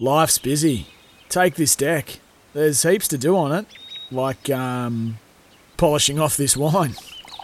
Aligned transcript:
Life's 0.00 0.38
busy. 0.38 0.86
Take 1.28 1.56
this 1.56 1.74
deck. 1.74 2.20
There's 2.52 2.84
heaps 2.84 3.08
to 3.08 3.18
do 3.18 3.36
on 3.36 3.50
it, 3.50 3.66
like 4.12 4.48
um, 4.48 5.18
polishing 5.76 6.20
off 6.20 6.36
this 6.36 6.56
wine. 6.56 6.94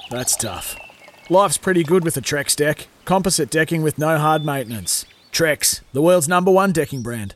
That's 0.08 0.36
tough. 0.36 0.76
Life's 1.28 1.58
pretty 1.58 1.82
good 1.82 2.04
with 2.04 2.16
a 2.16 2.20
Trex 2.20 2.54
deck. 2.54 2.86
Composite 3.04 3.50
decking 3.50 3.82
with 3.82 3.98
no 3.98 4.18
hard 4.18 4.44
maintenance. 4.44 5.04
Trex, 5.32 5.80
the 5.92 6.00
world's 6.00 6.28
number 6.28 6.52
one 6.52 6.70
decking 6.70 7.02
brand. 7.02 7.34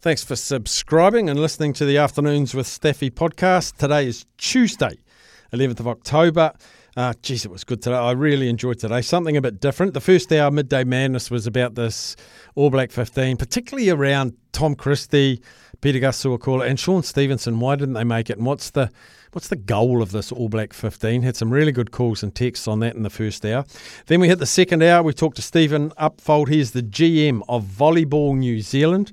Thanks 0.00 0.24
for 0.24 0.36
subscribing 0.36 1.28
and 1.28 1.38
listening 1.38 1.74
to 1.74 1.84
the 1.84 1.98
Afternoons 1.98 2.54
with 2.54 2.66
Staffy 2.66 3.10
podcast. 3.10 3.76
Today 3.76 4.06
is 4.06 4.24
Tuesday, 4.38 4.96
11th 5.52 5.80
of 5.80 5.86
October. 5.88 6.54
Uh, 6.94 7.14
geez, 7.22 7.46
it 7.46 7.50
was 7.50 7.64
good 7.64 7.80
today. 7.80 7.96
I 7.96 8.10
really 8.10 8.50
enjoyed 8.50 8.78
today. 8.78 9.00
Something 9.00 9.36
a 9.38 9.40
bit 9.40 9.60
different. 9.60 9.94
The 9.94 10.00
first 10.00 10.30
hour, 10.30 10.50
Midday 10.50 10.84
Madness, 10.84 11.30
was 11.30 11.46
about 11.46 11.74
this 11.74 12.16
All 12.54 12.68
Black 12.68 12.90
15, 12.90 13.38
particularly 13.38 13.88
around 13.88 14.34
Tom 14.52 14.74
Christie, 14.74 15.40
Peter 15.80 15.98
Gus 15.98 16.22
Sowakula, 16.22 16.68
and 16.68 16.78
Shaun 16.78 17.02
Stevenson. 17.02 17.60
Why 17.60 17.76
didn't 17.76 17.94
they 17.94 18.04
make 18.04 18.28
it? 18.28 18.36
And 18.36 18.46
what's 18.46 18.68
the 18.70 18.90
what's 19.32 19.48
the 19.48 19.56
goal 19.56 20.02
of 20.02 20.12
this 20.12 20.30
All 20.30 20.50
Black 20.50 20.74
15? 20.74 21.22
Had 21.22 21.34
some 21.34 21.50
really 21.50 21.72
good 21.72 21.92
calls 21.92 22.22
and 22.22 22.34
texts 22.34 22.68
on 22.68 22.80
that 22.80 22.94
in 22.94 23.04
the 23.04 23.10
first 23.10 23.46
hour. 23.46 23.64
Then 24.06 24.20
we 24.20 24.28
hit 24.28 24.38
the 24.38 24.44
second 24.44 24.82
hour. 24.82 25.02
We 25.02 25.14
talked 25.14 25.36
to 25.36 25.42
Steven 25.42 25.92
Upfold. 25.92 26.48
He's 26.48 26.72
the 26.72 26.82
GM 26.82 27.40
of 27.48 27.64
Volleyball 27.64 28.36
New 28.36 28.60
Zealand. 28.60 29.12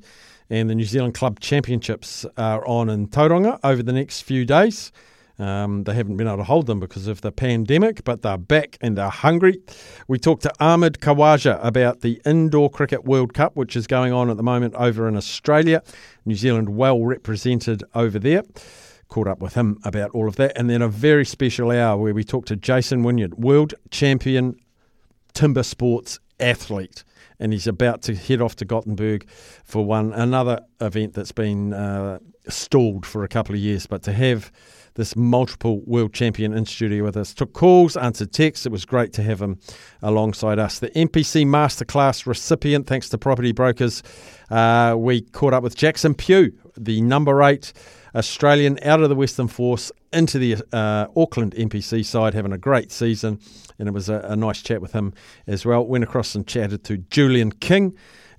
And 0.50 0.70
the 0.70 0.76
New 0.76 0.84
Zealand 0.84 1.14
Club 1.14 1.40
Championships 1.40 2.26
are 2.36 2.68
on 2.68 2.90
in 2.90 3.08
Tauranga 3.08 3.59
over 3.64 3.84
the 3.84 3.94
next 3.94 4.22
few 4.23 4.44
days. 4.44 4.92
Um, 5.40 5.86
they 5.86 5.94
haven't 5.94 6.18
been 6.18 6.28
able 6.28 6.38
to 6.38 6.44
hold 6.44 6.68
them 6.68 6.80
because 6.80 7.08
of 7.08 7.22
the 7.22 7.32
pandemic, 7.32 8.04
but 8.04 8.22
they're 8.22 8.38
back 8.38 8.78
and 8.82 8.98
they're 8.98 9.10
hungry. 9.10 9.62
We 10.08 10.20
talked 10.20 10.44
to 10.44 10.54
Ahmad 10.60 11.00
Khawaja 11.00 11.60
about 11.64 12.02
the 12.02 12.22
Indoor 12.26 12.70
Cricket 12.70 13.06
World 13.06 13.34
Cup, 13.34 13.56
which 13.56 13.76
is 13.76 13.88
going 13.88 14.12
on 14.12 14.30
at 14.30 14.38
the 14.38 14.44
moment 14.44 14.76
over 14.76 15.08
in 15.08 15.16
Australia. 15.16 15.82
New 16.26 16.36
Zealand 16.36 16.70
well 16.70 17.04
represented 17.04 17.84
over 17.96 18.20
there. 18.20 18.44
Caught 19.08 19.28
up 19.28 19.40
with 19.40 19.56
him 19.56 19.80
about 19.84 20.12
all 20.12 20.28
of 20.28 20.36
that. 20.36 20.56
And 20.58 20.70
then 20.70 20.81
a 20.81 20.90
very 20.90 21.26
special 21.26 21.72
hour 21.72 21.98
where 21.98 22.14
we 22.14 22.24
talked 22.24 22.50
to 22.50 22.56
Jason 22.56 23.02
Wynyard, 23.02 23.36
world 23.36 23.74
champion 23.90 24.56
timber 25.34 25.64
sports 25.64 26.20
athlete 26.40 27.03
and 27.40 27.53
he's 27.53 27.68
about 27.68 28.02
to 28.03 28.16
head 28.16 28.42
off 28.42 28.56
to 28.58 28.66
Gothenburg 28.66 29.28
for 29.64 29.86
one 29.86 30.12
another 30.14 30.59
event 30.81 31.14
that's 31.14 31.31
been 31.31 31.74
uh, 31.74 32.20
stalled 32.50 33.06
for 33.06 33.24
a 33.24 33.28
couple 33.28 33.56
of 33.56 33.62
years. 33.62 33.88
But 33.88 34.03
to 34.03 34.14
have 34.14 34.52
this 35.00 35.16
multiple 35.16 35.81
world 35.86 36.14
champion 36.14 36.53
in 36.53 36.66
studio 36.66 37.03
with 37.05 37.17
us. 37.17 37.33
Took 37.33 37.53
calls, 37.53 37.97
answered 37.97 38.31
texts. 38.31 38.66
It 38.66 38.72
was 38.72 38.86
great 38.86 39.14
to 39.14 39.23
have 39.23 39.41
him 39.41 39.58
alongside 40.03 40.59
us. 40.59 40.78
The 40.80 40.89
NPC 40.89 41.45
Masterclass 41.45 42.28
recipient, 42.28 42.86
thanks 42.86 43.09
to 43.09 43.17
Property 43.17 43.53
Brokers, 43.53 44.03
uh, 44.52 44.95
we 44.97 45.22
caught 45.22 45.53
up 45.53 45.64
with 45.64 45.75
Jackson 45.75 46.14
Pugh, 46.14 46.52
the 46.78 47.02
number 47.02 47.41
eight 47.41 47.73
Australian 48.14 48.78
out 48.83 49.02
of 49.02 49.09
the 49.09 49.16
Western 49.16 49.47
Force 49.47 49.91
into 50.11 50.38
the 50.38 50.58
uh, 50.73 51.08
Auckland 51.16 51.53
NPC 51.56 52.03
side, 52.03 52.34
having 52.34 52.52
a 52.52 52.58
great 52.58 52.91
season. 52.91 53.39
And 53.80 53.88
it 53.88 53.91
was 53.91 54.09
a, 54.09 54.19
a 54.19 54.36
nice 54.36 54.61
chat 54.61 54.81
with 54.81 54.91
him 54.91 55.13
as 55.47 55.66
well. 55.66 55.86
Went 55.86 56.03
across 56.03 56.36
and 56.36 56.45
chatted 56.45 56.84
to 56.86 56.97
Julian 56.97 57.53
King, 57.53 57.95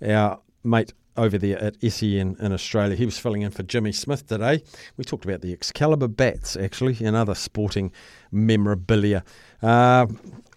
our 0.06 0.40
mate 0.62 0.92
over 1.20 1.38
there 1.38 1.62
at 1.62 1.76
SEN 1.82 2.36
in 2.40 2.52
Australia. 2.52 2.96
He 2.96 3.04
was 3.04 3.18
filling 3.18 3.42
in 3.42 3.50
for 3.50 3.62
Jimmy 3.62 3.92
Smith 3.92 4.26
today. 4.26 4.62
We 4.96 5.04
talked 5.04 5.24
about 5.24 5.42
the 5.42 5.52
Excalibur 5.52 6.08
bats, 6.08 6.56
actually, 6.56 6.96
and 7.04 7.14
other 7.14 7.34
sporting 7.34 7.92
memorabilia. 8.32 9.22
Uh, 9.62 10.06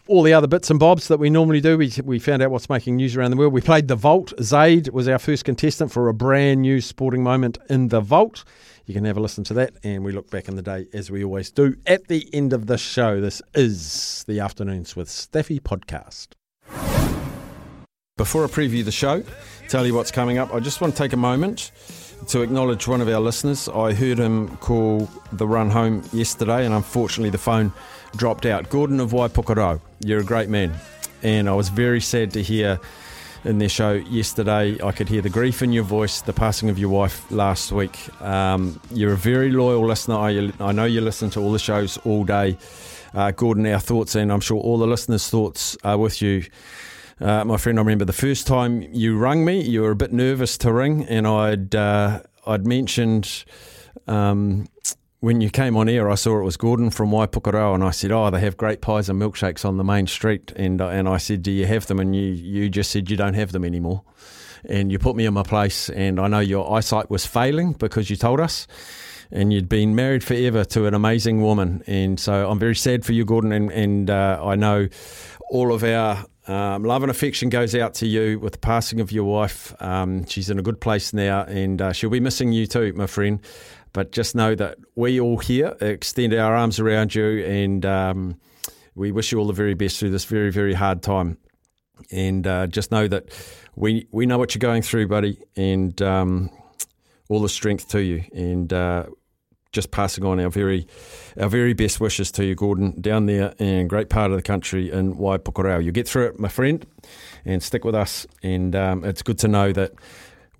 all 0.07 0.23
the 0.23 0.33
other 0.33 0.47
bits 0.47 0.69
and 0.69 0.79
bobs 0.79 1.07
that 1.07 1.17
we 1.17 1.29
normally 1.29 1.61
do. 1.61 1.77
We, 1.77 1.91
we 2.03 2.19
found 2.19 2.41
out 2.41 2.51
what's 2.51 2.69
making 2.69 2.97
news 2.97 3.15
around 3.15 3.31
the 3.31 3.37
world. 3.37 3.53
We 3.53 3.61
played 3.61 3.87
The 3.87 3.95
Vault. 3.95 4.33
Zaid 4.41 4.89
was 4.89 5.07
our 5.07 5.19
first 5.19 5.45
contestant 5.45 5.91
for 5.91 6.09
a 6.09 6.13
brand 6.13 6.61
new 6.61 6.81
sporting 6.81 7.23
moment 7.23 7.57
in 7.69 7.89
The 7.89 8.01
Vault. 8.01 8.43
You 8.85 8.93
can 8.93 9.05
have 9.05 9.15
a 9.15 9.21
listen 9.21 9.45
to 9.45 9.53
that, 9.55 9.75
and 9.83 10.03
we 10.03 10.11
look 10.11 10.29
back 10.29 10.49
in 10.49 10.55
the 10.55 10.61
day 10.61 10.87
as 10.93 11.09
we 11.09 11.23
always 11.23 11.51
do 11.51 11.75
at 11.85 12.07
the 12.07 12.27
end 12.33 12.51
of 12.51 12.67
the 12.67 12.77
show. 12.77 13.21
This 13.21 13.41
is 13.53 14.25
the 14.27 14.41
Afternoons 14.41 14.95
with 14.95 15.09
Staffy 15.09 15.59
podcast. 15.59 16.29
Before 18.15 18.43
I 18.43 18.47
preview 18.47 18.85
the 18.85 18.91
show, 18.91 19.23
tell 19.69 19.87
you 19.87 19.95
what's 19.95 20.11
coming 20.11 20.37
up, 20.37 20.53
I 20.53 20.59
just 20.59 20.81
want 20.81 20.93
to 20.93 20.97
take 21.01 21.13
a 21.13 21.17
moment 21.17 21.71
to 22.27 22.43
acknowledge 22.43 22.87
one 22.87 23.01
of 23.01 23.07
our 23.07 23.19
listeners. 23.19 23.67
I 23.67 23.91
heard 23.91 24.19
him 24.19 24.55
call 24.57 25.09
the 25.31 25.47
run 25.47 25.71
home 25.71 26.03
yesterday, 26.13 26.63
and 26.63 26.75
unfortunately, 26.75 27.31
the 27.31 27.39
phone 27.39 27.73
dropped 28.15 28.45
out. 28.45 28.69
Gordon 28.69 28.99
of 28.99 29.13
Waipukurau, 29.13 29.81
you're 30.05 30.19
a 30.19 30.23
great 30.23 30.47
man. 30.47 30.75
And 31.23 31.49
I 31.49 31.53
was 31.53 31.69
very 31.69 31.99
sad 31.99 32.29
to 32.33 32.43
hear 32.43 32.79
in 33.45 33.57
their 33.57 33.67
show 33.67 33.93
yesterday, 33.93 34.77
I 34.83 34.91
could 34.91 35.09
hear 35.09 35.23
the 35.23 35.31
grief 35.31 35.63
in 35.63 35.73
your 35.73 35.83
voice, 35.83 36.21
the 36.21 36.33
passing 36.33 36.69
of 36.69 36.77
your 36.77 36.89
wife 36.89 37.31
last 37.31 37.71
week. 37.71 37.97
Um, 38.21 38.79
you're 38.91 39.13
a 39.13 39.17
very 39.17 39.49
loyal 39.49 39.87
listener. 39.87 40.17
I, 40.17 40.51
I, 40.59 40.71
know 40.71 40.85
you 40.85 41.01
listen 41.01 41.31
to 41.31 41.39
all 41.41 41.51
the 41.51 41.57
shows 41.57 41.97
all 42.05 42.25
day. 42.25 42.57
Uh, 43.15 43.31
Gordon, 43.31 43.65
our 43.65 43.79
thoughts, 43.79 44.13
and 44.13 44.31
I'm 44.31 44.39
sure 44.39 44.57
all 44.57 44.77
the 44.77 44.87
listeners' 44.87 45.29
thoughts 45.29 45.75
are 45.83 45.97
with 45.97 46.21
you. 46.21 46.45
Uh, 47.19 47.45
my 47.45 47.57
friend, 47.57 47.77
I 47.77 47.81
remember 47.81 48.05
the 48.05 48.13
first 48.13 48.47
time 48.47 48.81
you 48.81 49.17
rang 49.17 49.45
me, 49.45 49.61
you 49.61 49.81
were 49.81 49.91
a 49.91 49.95
bit 49.95 50.11
nervous 50.11 50.57
to 50.59 50.73
ring, 50.73 51.05
and 51.05 51.27
I'd 51.27 51.75
uh, 51.75 52.21
I'd 52.45 52.65
mentioned 52.65 53.45
um, 54.07 54.67
when 55.19 55.39
you 55.39 55.49
came 55.49 55.77
on 55.77 55.87
air, 55.87 56.09
I 56.09 56.15
saw 56.15 56.39
it 56.39 56.43
was 56.43 56.57
Gordon 56.57 56.89
from 56.89 57.11
Waipukurau, 57.11 57.75
and 57.75 57.83
I 57.83 57.91
said, 57.91 58.11
"Oh, 58.11 58.29
they 58.29 58.39
have 58.41 58.57
great 58.57 58.81
pies 58.81 59.09
and 59.09 59.21
milkshakes 59.21 59.63
on 59.63 59.77
the 59.77 59.83
main 59.83 60.07
street." 60.07 60.51
And 60.55 60.81
uh, 60.81 60.89
and 60.89 61.07
I 61.07 61.17
said, 61.17 61.43
"Do 61.43 61.51
you 61.51 61.65
have 61.65 61.85
them?" 61.85 61.99
And 61.99 62.15
you 62.15 62.23
you 62.23 62.69
just 62.69 62.91
said 62.91 63.09
you 63.09 63.15
don't 63.15 63.35
have 63.35 63.51
them 63.51 63.63
anymore, 63.63 64.03
and 64.65 64.91
you 64.91 64.99
put 64.99 65.15
me 65.15 65.25
in 65.25 65.33
my 65.33 65.43
place. 65.43 65.89
And 65.89 66.19
I 66.19 66.27
know 66.27 66.39
your 66.39 66.75
eyesight 66.75 67.09
was 67.09 67.25
failing 67.25 67.73
because 67.73 68.09
you 68.09 68.15
told 68.15 68.39
us 68.39 68.67
and 69.31 69.51
you'd 69.51 69.69
been 69.69 69.95
married 69.95 70.23
forever 70.23 70.63
to 70.63 70.85
an 70.85 70.93
amazing 70.93 71.41
woman. 71.41 71.83
And 71.87 72.19
so 72.19 72.49
I'm 72.49 72.59
very 72.59 72.75
sad 72.75 73.03
for 73.03 73.13
you, 73.13 73.25
Gordon, 73.25 73.51
and, 73.51 73.71
and 73.71 74.09
uh, 74.09 74.39
I 74.43 74.55
know 74.55 74.89
all 75.49 75.73
of 75.73 75.83
our 75.83 76.25
um, 76.47 76.83
love 76.83 77.03
and 77.03 77.09
affection 77.09 77.49
goes 77.49 77.73
out 77.73 77.93
to 77.95 78.07
you 78.07 78.39
with 78.39 78.53
the 78.53 78.59
passing 78.59 78.99
of 78.99 79.11
your 79.11 79.23
wife. 79.23 79.73
Um, 79.81 80.25
she's 80.25 80.49
in 80.49 80.59
a 80.59 80.61
good 80.61 80.81
place 80.81 81.13
now, 81.13 81.43
and 81.43 81.81
uh, 81.81 81.93
she'll 81.93 82.09
be 82.09 82.19
missing 82.19 82.51
you 82.51 82.67
too, 82.67 82.93
my 82.93 83.07
friend. 83.07 83.39
But 83.93 84.11
just 84.11 84.35
know 84.35 84.55
that 84.55 84.77
we 84.95 85.19
all 85.19 85.37
here 85.37 85.75
extend 85.79 86.33
our 86.33 86.55
arms 86.55 86.79
around 86.79 87.15
you, 87.15 87.45
and 87.45 87.85
um, 87.85 88.39
we 88.95 89.11
wish 89.11 89.31
you 89.31 89.39
all 89.39 89.47
the 89.47 89.53
very 89.53 89.73
best 89.73 89.99
through 89.99 90.09
this 90.09 90.25
very, 90.25 90.51
very 90.51 90.73
hard 90.73 91.01
time. 91.01 91.37
And 92.11 92.45
uh, 92.45 92.67
just 92.67 92.91
know 92.91 93.07
that 93.07 93.29
we 93.75 94.07
we 94.11 94.25
know 94.25 94.37
what 94.37 94.53
you're 94.53 94.59
going 94.59 94.81
through, 94.81 95.07
buddy, 95.07 95.39
and 95.55 95.99
um, 96.01 96.49
all 97.29 97.41
the 97.41 97.49
strength 97.49 97.87
to 97.89 98.03
you. 98.03 98.23
And 98.33 98.73
uh, 98.73 99.05
just 99.73 99.91
passing 99.91 100.23
on 100.23 100.39
our 100.39 100.49
very 100.49 100.87
our 101.37 101.49
very 101.49 101.73
best 101.73 101.99
wishes 101.99 102.31
to 102.31 102.45
you, 102.45 102.55
Gordon, 102.55 102.99
down 103.01 103.25
there 103.25 103.53
in 103.57 103.87
great 103.87 104.09
part 104.09 104.31
of 104.31 104.37
the 104.37 104.43
country 104.43 104.91
in 104.91 105.15
Waipukurau. 105.15 105.83
You 105.83 105.91
get 105.91 106.07
through 106.07 106.27
it, 106.27 106.39
my 106.39 106.47
friend, 106.47 106.85
and 107.43 107.61
stick 107.61 107.83
with 107.83 107.95
us. 107.95 108.25
And 108.41 108.75
um, 108.75 109.03
it's 109.03 109.23
good 109.23 109.39
to 109.39 109.47
know 109.47 109.73
that 109.73 109.91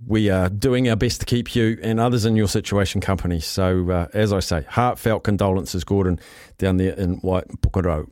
we 0.06 0.30
are 0.30 0.50
doing 0.50 0.90
our 0.90 0.96
best 0.96 1.22
to 1.22 1.26
keep 1.26 1.56
you 1.56 1.80
and 1.82 2.00
others 2.00 2.26
in 2.26 2.36
your 2.36 2.48
situation 2.48 3.00
company. 3.00 3.40
So, 3.40 3.90
uh, 3.90 4.08
as 4.14 4.34
I 4.34 4.40
say, 4.40 4.64
heartfelt 4.68 5.24
condolences, 5.24 5.84
Gordon, 5.84 6.20
down 6.58 6.78
there 6.78 6.94
in 6.94 7.22
Waipukurau. 7.22 8.12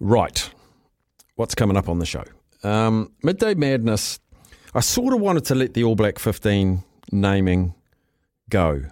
Right, 0.00 0.50
what's 1.36 1.54
coming 1.54 1.76
up 1.76 1.88
on 1.88 1.98
the 1.98 2.06
show? 2.06 2.24
Um, 2.62 3.12
Midday 3.22 3.54
Madness. 3.54 4.18
I 4.72 4.80
sort 4.80 5.12
of 5.12 5.20
wanted 5.20 5.44
to 5.46 5.54
let 5.54 5.74
the 5.74 5.84
All 5.84 5.96
Black 5.96 6.18
15 6.18 6.82
naming 7.12 7.74
go 8.48 8.84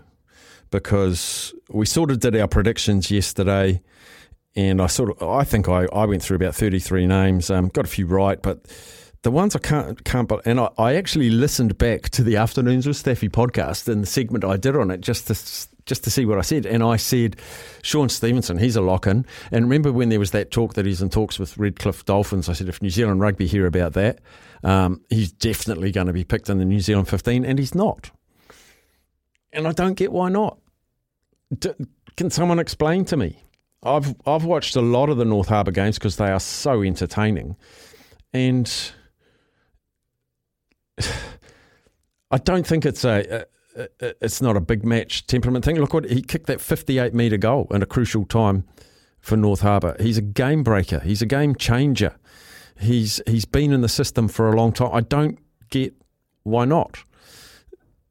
because 0.71 1.55
we 1.71 1.87
sort 1.87 2.11
of 2.11 2.21
did 2.21 2.37
our 2.37 2.49
predictions 2.49 3.11
yesterday, 3.11 3.81
and 4.57 4.81
I 4.81 4.87
sort 4.87 5.11
of 5.11 5.29
I 5.29 5.45
think 5.45 5.69
I, 5.69 5.87
I 5.93 6.05
went 6.07 6.23
through 6.23 6.37
about 6.37 6.55
thirty 6.55 6.79
three 6.79 7.07
names, 7.07 7.51
um, 7.51 7.69
got 7.69 7.85
a 7.85 7.89
few 7.89 8.07
right, 8.07 8.41
but 8.41 8.67
the 9.23 9.31
ones 9.31 9.57
I 9.57 9.59
can't 9.59 10.03
can't 10.05 10.31
and 10.45 10.61
I, 10.61 10.69
I 10.79 10.95
actually 10.95 11.31
listened 11.31 11.77
back 11.79 12.11
to 12.11 12.23
the 12.23 12.37
afternoons 12.37 12.87
with 12.87 12.97
Staffy 12.97 13.29
podcast 13.29 13.89
and 13.89 14.03
the 14.03 14.07
segment 14.07 14.45
I 14.45 14.57
did 14.57 14.77
on 14.77 14.91
it 14.91 15.01
just 15.01 15.27
to 15.27 15.35
just 15.87 16.05
to 16.05 16.11
see 16.11 16.27
what 16.27 16.39
I 16.39 16.43
said, 16.43 16.67
and 16.67 16.83
I 16.83 16.97
said 16.97 17.37
Shaun 17.83 18.11
Stevenson, 18.11 18.59
he's 18.59 18.77
a 18.77 18.83
lock 18.83 19.07
in. 19.07 19.25
And 19.51 19.65
remember 19.65 19.91
when 19.91 20.11
there 20.11 20.19
was 20.19 20.33
that 20.33 20.51
talk 20.51 20.75
that 20.75 20.85
he's 20.85 21.01
in 21.01 21.09
talks 21.09 21.39
with 21.39 21.57
Redcliffe 21.57 22.05
Dolphins? 22.05 22.49
I 22.49 22.53
said 22.53 22.69
if 22.69 22.83
New 22.83 22.91
Zealand 22.91 23.21
Rugby 23.21 23.47
hear 23.47 23.67
about 23.67 23.95
that, 23.95 24.21
um, 24.63 25.01
he's 25.09 25.33
definitely 25.33 25.91
going 25.91 26.07
to 26.07 26.13
be 26.13 26.25
picked 26.25 26.51
in 26.51 26.59
the 26.59 26.65
New 26.67 26.81
Zealand 26.81 27.09
fifteen, 27.09 27.45
and 27.45 27.59
he's 27.59 27.75
not 27.75 28.11
and 29.53 29.67
I 29.67 29.73
don't 29.73 29.95
get 29.95 30.13
why 30.13 30.29
not. 30.29 30.59
D- 31.59 31.71
can 32.17 32.31
someone 32.31 32.59
explain 32.59 33.05
to 33.07 33.17
me? 33.17 33.43
I've 33.83 34.15
I've 34.27 34.45
watched 34.45 34.77
a 34.77 34.81
lot 34.81 35.09
of 35.09 35.17
the 35.19 35.25
North 35.25 35.49
Harbour 35.49 35.71
games 35.71 35.99
because 35.99 36.17
they 36.17 36.31
are 36.31 36.41
so 36.41 36.83
entertaining, 36.83 37.57
and 38.33 38.93
I 42.31 42.39
don't 42.39 42.67
think 42.67 42.85
it's 42.85 43.05
a, 43.05 43.47
a, 43.77 43.83
a, 44.01 44.15
it's 44.21 44.43
not 44.43 44.57
a 44.57 44.61
big 44.61 44.85
match 44.85 45.27
temperament 45.27 45.65
thing. 45.65 45.77
Look 45.77 45.95
what 45.95 46.05
he 46.11 46.21
kicked 46.23 46.47
that 46.47 46.61
58 46.61 47.15
metre 47.15 47.39
goal 47.39 47.69
in 47.71 47.83
a 47.83 47.87
crucial 47.87 48.25
time 48.25 48.65
for 49.21 49.37
North 49.37 49.61
Harbour. 49.61 49.97
He's 50.01 50.19
a 50.19 50.23
game 50.23 50.63
breaker. 50.63 51.01
He's 51.01 51.23
a 51.23 51.27
game 51.27 51.55
changer. 51.55 52.17
He's 52.81 53.21
he's 53.27 53.45
been 53.45 53.73
in 53.73 53.81
the 53.81 53.89
system 53.89 54.29
for 54.29 54.53
a 54.53 54.57
long 54.57 54.73
time. 54.73 54.91
I 54.93 55.01
don't 55.01 55.39
get 55.71 55.95
Why 56.43 56.65
not? 56.65 56.99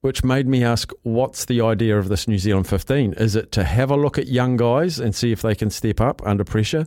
Which 0.02 0.24
made 0.24 0.48
me 0.48 0.64
ask, 0.64 0.92
what's 1.04 1.46
the 1.46 1.62
idea 1.62 1.98
of 1.98 2.08
this 2.08 2.28
New 2.28 2.38
Zealand 2.38 2.68
15? 2.68 3.14
Is 3.14 3.36
it 3.36 3.52
to 3.54 3.64
have 3.64 3.90
a 3.90 3.96
look 3.96 4.18
at 4.18 4.28
young 4.28 4.56
guys 4.56 5.00
and 5.00 5.16
see 5.16 5.32
if 5.32 5.42
they 5.42 5.56
can 5.56 5.70
step 5.70 6.00
up 6.00 6.22
under 6.26 6.44
pressure? 6.44 6.86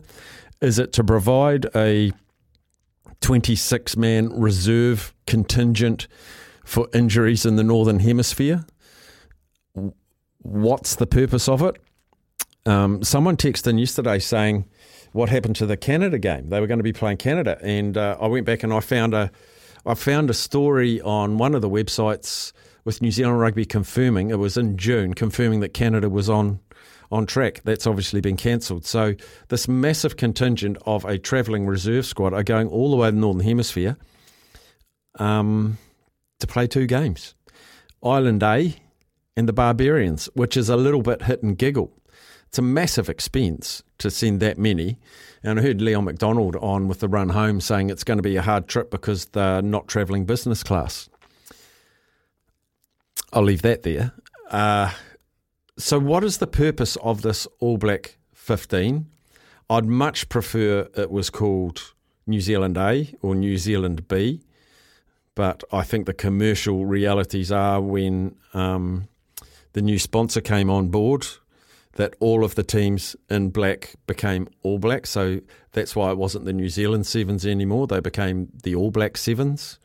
Is 0.61 0.79
it 0.79 0.93
to 0.93 1.03
provide 1.03 1.67
a 1.75 2.13
26 3.19 3.97
man 3.97 4.29
reserve 4.29 5.13
contingent 5.27 6.07
for 6.63 6.87
injuries 6.93 7.45
in 7.45 7.57
the 7.57 7.63
Northern 7.63 7.99
Hemisphere? 7.99 8.65
What's 10.39 10.95
the 10.95 11.07
purpose 11.07 11.49
of 11.49 11.61
it? 11.61 11.77
Um, 12.65 13.03
someone 13.03 13.37
texted 13.37 13.67
in 13.67 13.77
yesterday 13.77 14.19
saying, 14.19 14.65
What 15.11 15.29
happened 15.29 15.55
to 15.57 15.65
the 15.65 15.77
Canada 15.77 16.17
game? 16.17 16.49
They 16.49 16.59
were 16.59 16.67
going 16.67 16.79
to 16.79 16.83
be 16.83 16.93
playing 16.93 17.17
Canada. 17.17 17.57
And 17.61 17.97
uh, 17.97 18.17
I 18.21 18.27
went 18.27 18.45
back 18.45 18.63
and 18.63 18.71
I 18.71 18.79
found 18.79 19.13
a, 19.13 19.31
I 19.85 19.95
found 19.95 20.29
a 20.29 20.33
story 20.33 21.01
on 21.01 21.37
one 21.37 21.55
of 21.55 21.61
the 21.61 21.69
websites 21.69 22.53
with 22.83 23.01
New 23.01 23.11
Zealand 23.11 23.39
Rugby 23.39 23.65
confirming, 23.65 24.29
it 24.29 24.39
was 24.39 24.57
in 24.57 24.77
June, 24.77 25.13
confirming 25.13 25.59
that 25.61 25.73
Canada 25.73 26.09
was 26.09 26.29
on 26.29 26.59
on 27.11 27.25
track. 27.25 27.61
That's 27.65 27.85
obviously 27.85 28.21
been 28.21 28.37
cancelled. 28.37 28.85
So 28.85 29.15
this 29.49 29.67
massive 29.67 30.15
contingent 30.15 30.77
of 30.85 31.03
a 31.03 31.17
travelling 31.17 31.67
reserve 31.67 32.05
squad 32.05 32.33
are 32.33 32.43
going 32.43 32.69
all 32.69 32.89
the 32.89 32.95
way 32.95 33.09
to 33.09 33.11
the 33.11 33.19
Northern 33.19 33.43
Hemisphere 33.43 33.97
um, 35.19 35.77
to 36.39 36.47
play 36.47 36.67
two 36.67 36.87
games. 36.87 37.35
Ireland 38.03 38.43
A 38.43 38.75
and 39.35 39.47
the 39.47 39.53
Barbarians, 39.53 40.29
which 40.33 40.55
is 40.55 40.69
a 40.69 40.77
little 40.77 41.01
bit 41.01 41.23
hit 41.23 41.43
and 41.43 41.57
giggle. 41.57 41.91
It's 42.47 42.59
a 42.59 42.61
massive 42.61 43.09
expense 43.09 43.83
to 43.99 44.11
send 44.11 44.39
that 44.41 44.57
many. 44.57 44.99
And 45.43 45.59
I 45.59 45.63
heard 45.63 45.81
Leon 45.81 46.05
MacDonald 46.05 46.55
on 46.57 46.87
with 46.87 46.99
the 46.99 47.07
run 47.07 47.29
home 47.29 47.61
saying 47.61 47.89
it's 47.89 48.03
going 48.03 48.17
to 48.17 48.23
be 48.23 48.35
a 48.35 48.41
hard 48.41 48.67
trip 48.67 48.91
because 48.91 49.27
they're 49.27 49.61
not 49.61 49.87
travelling 49.87 50.25
business 50.25 50.63
class. 50.63 51.09
I'll 53.33 53.43
leave 53.43 53.61
that 53.61 53.83
there. 53.83 54.13
Uh, 54.49 54.91
so, 55.77 55.99
what 55.99 56.23
is 56.23 56.37
the 56.37 56.47
purpose 56.47 56.97
of 56.97 57.21
this 57.21 57.47
All 57.59 57.77
Black 57.77 58.17
15? 58.33 59.07
I'd 59.69 59.85
much 59.85 60.27
prefer 60.27 60.89
it 60.95 61.09
was 61.09 61.29
called 61.29 61.93
New 62.27 62.41
Zealand 62.41 62.77
A 62.77 63.15
or 63.21 63.35
New 63.35 63.57
Zealand 63.57 64.07
B, 64.07 64.41
but 65.33 65.63
I 65.71 65.83
think 65.83 66.05
the 66.05 66.13
commercial 66.13 66.85
realities 66.85 67.51
are 67.51 67.79
when 67.79 68.35
um, 68.53 69.07
the 69.73 69.81
new 69.81 69.97
sponsor 69.97 70.41
came 70.41 70.69
on 70.69 70.89
board 70.89 71.25
that 71.93 72.15
all 72.19 72.43
of 72.43 72.55
the 72.55 72.63
teams 72.63 73.15
in 73.29 73.49
black 73.49 73.95
became 74.07 74.47
All 74.63 74.79
Black. 74.79 75.05
So 75.05 75.41
that's 75.73 75.95
why 75.95 76.11
it 76.11 76.17
wasn't 76.17 76.45
the 76.45 76.53
New 76.53 76.69
Zealand 76.69 77.05
Sevens 77.05 77.45
anymore. 77.45 77.87
They 77.87 77.99
became 77.99 78.49
the 78.63 78.75
All 78.75 78.91
Black 78.91 79.17
Sevens. 79.17 79.79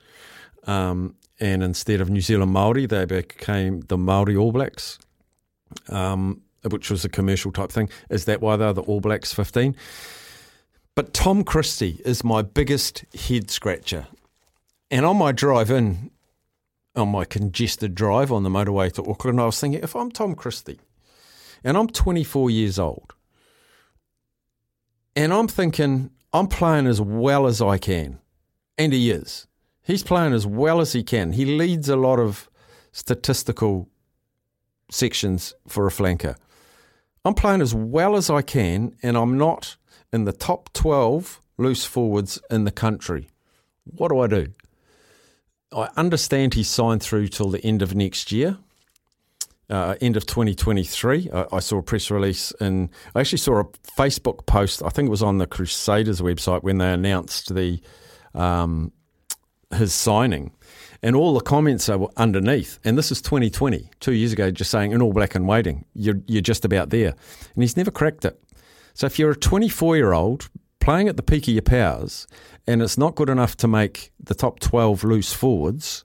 Um, 0.65 1.15
and 1.39 1.63
instead 1.63 2.01
of 2.01 2.11
New 2.11 2.21
Zealand 2.21 2.53
Maori, 2.53 2.87
they 2.87 3.05
became 3.05 3.81
the 3.83 3.99
Maori 3.99 4.37
All 4.37 4.53
Blacks, 4.53 4.99
um, 5.89 6.43
which 6.71 6.91
was 6.91 7.05
a 7.05 7.09
commercial 7.09 7.53
type 7.53 7.71
thing. 7.71 7.89
Is 8.11 8.25
that 8.25 8.41
why 8.41 8.57
they're 8.57 8.73
the 8.73 8.83
All 8.83 9.01
Blacks 9.01 9.33
15? 9.33 9.77
But 10.95 11.13
Tom 11.13 11.45
Christie 11.45 12.01
is 12.05 12.25
my 12.25 12.41
biggest 12.41 13.05
head 13.15 13.51
scratcher. 13.51 14.07
And 14.91 15.05
on 15.05 15.19
my 15.19 15.33
drive 15.33 15.71
in, 15.71 16.11
on 16.95 17.11
my 17.11 17.25
congested 17.25 17.95
drive 17.95 18.33
on 18.33 18.43
the 18.43 18.49
motorway 18.49 18.91
to 18.95 19.05
Auckland, 19.05 19.41
I 19.41 19.47
was 19.47 19.61
thinking, 19.61 19.83
if 19.83 19.95
I'm 19.95 20.11
Tom 20.11 20.35
Christie 20.35 20.81
and 21.63 21.77
I'm 21.77 21.89
24 21.89 22.51
years 22.51 22.79
old, 22.79 23.13
and 25.15 25.33
I'm 25.33 25.49
thinking, 25.49 26.11
I'm 26.33 26.47
playing 26.47 26.87
as 26.87 27.01
well 27.01 27.47
as 27.47 27.61
I 27.61 27.79
can, 27.79 28.19
and 28.79 28.93
he 28.93 29.11
is. 29.11 29.47
He's 29.87 30.03
playing 30.03 30.33
as 30.33 30.47
well 30.47 30.81
as 30.81 30.93
he 30.93 31.05
can. 31.05 31.33
He 31.33 31.45
leads 31.45 31.89
a 31.89 31.95
lot 31.95 32.19
of 32.19 32.51
statistical 32.91 33.89
sections 34.91 35.55
for 35.69 35.87
a 35.87 35.91
flanker. 35.91 36.37
I'm 37.25 37.35
playing 37.35 37.61
as 37.61 37.73
well 37.73 38.17
as 38.17 38.29
I 38.29 38.43
can, 38.43 38.97
and 39.03 39.17
I'm 39.17 39.39
not 39.39 39.77
in 40.13 40.25
the 40.25 40.33
top 40.33 40.73
12 40.73 41.41
loose 41.57 41.85
forwards 41.85 42.41
in 42.51 42.65
the 42.65 42.73
country. 42.73 43.29
What 43.85 44.09
do 44.09 44.19
I 44.19 44.27
do? 44.27 44.49
I 45.73 45.89
understand 45.97 46.55
he's 46.55 46.69
signed 46.69 47.03
through 47.03 47.29
till 47.29 47.51
the 47.51 47.65
end 47.65 47.81
of 47.81 47.95
next 47.95 48.33
year, 48.33 48.59
uh, 49.71 49.95
end 50.01 50.17
of 50.17 50.27
2023. 50.27 51.31
I, 51.33 51.47
I, 51.53 51.61
saw 51.61 51.79
a 51.79 51.83
press 51.83 52.11
release 52.11 52.53
and 52.61 52.89
I 53.15 53.21
actually 53.21 53.39
saw 53.39 53.61
a 53.61 53.65
Facebook 53.99 54.47
post. 54.47 54.83
I 54.83 54.89
think 54.89 55.07
it 55.07 55.11
was 55.11 55.23
on 55.23 55.39
the 55.39 55.47
Crusaders 55.47 56.21
website 56.21 56.63
when 56.63 56.79
they 56.79 56.93
announced 56.93 57.55
the 57.55 57.81
um, 58.35 58.93
his 59.75 59.93
signing. 59.93 60.53
And 61.03 61.15
all 61.15 61.35
the 61.35 61.41
comments 61.41 61.89
are 61.89 62.09
underneath. 62.17 62.79
And 62.85 62.97
this 62.97 63.13
is 63.13 63.21
2020, 63.23 63.91
two 64.01 64.13
years 64.13 64.33
ago, 64.33 64.51
just 64.51 64.71
saying 64.71 64.93
in 64.93 65.03
all 65.03 65.13
black 65.13 65.35
and 65.35 65.47
waiting, 65.47 65.85
you're, 65.95 66.21
you're 66.27 66.43
just 66.43 66.65
about 66.65 66.91
there. 66.91 67.15
And 67.55 67.63
he's 67.63 67.77
never 67.77 67.91
cracked 67.91 68.25
it. 68.25 68.41
So 68.95 69.07
if 69.07 69.19
you're 69.19 69.33
a 69.33 69.37
24 69.37 69.97
year 69.97 70.13
old 70.13 70.49
playing 70.81 71.09
at 71.09 71.17
the 71.17 71.23
peak 71.23 71.49
of 71.49 71.55
your 71.55 71.63
powers 71.63 72.27
and 72.67 72.81
it's 72.81 72.97
not 72.97 73.15
good 73.15 73.29
enough 73.29 73.57
to 73.59 73.69
make 73.69 74.11
the 74.19 74.35
top 74.35 74.59
12 74.61 75.05
loose 75.05 75.33
forwards, 75.33 76.05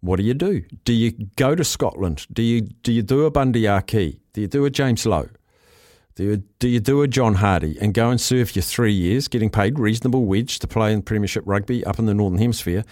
what 0.00 0.16
do 0.16 0.22
you 0.22 0.34
do? 0.34 0.62
Do 0.84 0.92
you 0.92 1.12
go 1.36 1.54
to 1.54 1.64
Scotland? 1.64 2.26
Do 2.32 2.42
you 2.42 2.62
do 2.62 2.92
you 2.92 3.02
do 3.02 3.24
a 3.24 3.68
Aki? 3.68 4.20
Do 4.32 4.40
you 4.40 4.48
do 4.48 4.64
a 4.64 4.70
James 4.70 5.06
Lowe? 5.06 5.28
Do 6.14 6.24
you, 6.24 6.36
do 6.58 6.68
you 6.68 6.80
do 6.80 7.02
a 7.02 7.08
John 7.08 7.36
Hardie 7.36 7.78
and 7.80 7.94
go 7.94 8.10
and 8.10 8.20
serve 8.20 8.54
your 8.54 8.62
three 8.62 8.92
years, 8.92 9.28
getting 9.28 9.48
paid 9.48 9.78
reasonable 9.78 10.26
wage 10.26 10.58
to 10.58 10.66
play 10.66 10.92
in 10.92 11.02
Premiership 11.02 11.42
rugby 11.46 11.84
up 11.84 11.98
in 11.98 12.06
the 12.06 12.14
Northern 12.14 12.38
Hemisphere, 12.38 12.84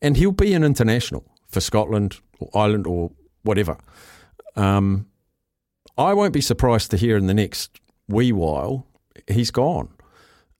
and 0.00 0.16
he'll 0.16 0.32
be 0.32 0.54
an 0.54 0.64
international 0.64 1.24
for 1.48 1.60
Scotland 1.60 2.20
or 2.38 2.48
Ireland 2.54 2.86
or 2.86 3.10
whatever. 3.42 3.76
Um, 4.56 5.06
I 5.98 6.14
won't 6.14 6.32
be 6.32 6.40
surprised 6.40 6.90
to 6.92 6.96
hear 6.96 7.16
in 7.16 7.26
the 7.26 7.34
next 7.34 7.80
wee 8.08 8.32
while 8.32 8.86
he's 9.28 9.50
gone. 9.50 9.88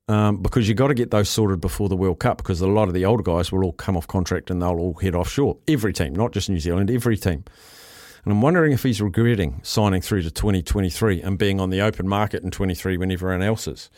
Um, 0.07 0.43
because 0.43 0.69
you've 0.69 0.77
got 0.77 0.89
to 0.89 0.95
get 0.95 1.11
those 1.11 1.31
sorted 1.31 1.63
before 1.63 1.89
the 1.89 1.97
World 1.97 2.19
Cup 2.19 2.37
because 2.37 2.61
a 2.61 2.67
lot 2.67 2.89
of 2.89 2.95
the 2.95 3.07
older 3.07 3.23
guys 3.23 3.51
will 3.51 3.65
all 3.65 3.73
come 3.73 3.97
off 3.97 4.07
contract 4.07 4.51
and 4.51 4.61
they'll 4.61 4.79
all 4.79 4.93
head 4.93 5.15
offshore. 5.15 5.57
Every 5.67 5.95
team, 5.95 6.15
not 6.15 6.33
just 6.33 6.51
New 6.51 6.59
Zealand, 6.59 6.91
every 6.91 7.17
team. 7.17 7.45
And 8.25 8.33
I'm 8.33 8.41
wondering 8.41 8.73
if 8.73 8.83
he's 8.83 9.03
regretting 9.03 9.61
signing 9.63 10.01
through 10.01 10.23
to 10.23 10.31
2023 10.31 11.21
and 11.21 11.39
being 11.39 11.61
on 11.61 11.71
the 11.71 11.83
open 11.83 12.09
market 12.09 12.43
in 12.43 12.51
23 12.51 12.97
when 12.97 13.13
everyone 13.13 13.43
else 13.43 13.69
is. 13.69 13.91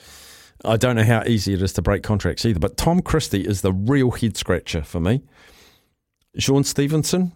I 0.64 0.76
don't 0.76 0.96
know 0.96 1.04
how 1.04 1.22
easy 1.24 1.54
it 1.54 1.62
is 1.62 1.72
to 1.74 1.82
break 1.82 2.02
contracts 2.02 2.44
either, 2.44 2.58
but 2.58 2.76
Tom 2.76 3.02
Christie 3.02 3.46
is 3.46 3.60
the 3.60 3.72
real 3.72 4.10
head 4.10 4.36
scratcher 4.36 4.82
for 4.82 4.98
me. 4.98 5.22
Shaun 6.38 6.64
Stevenson, 6.64 7.32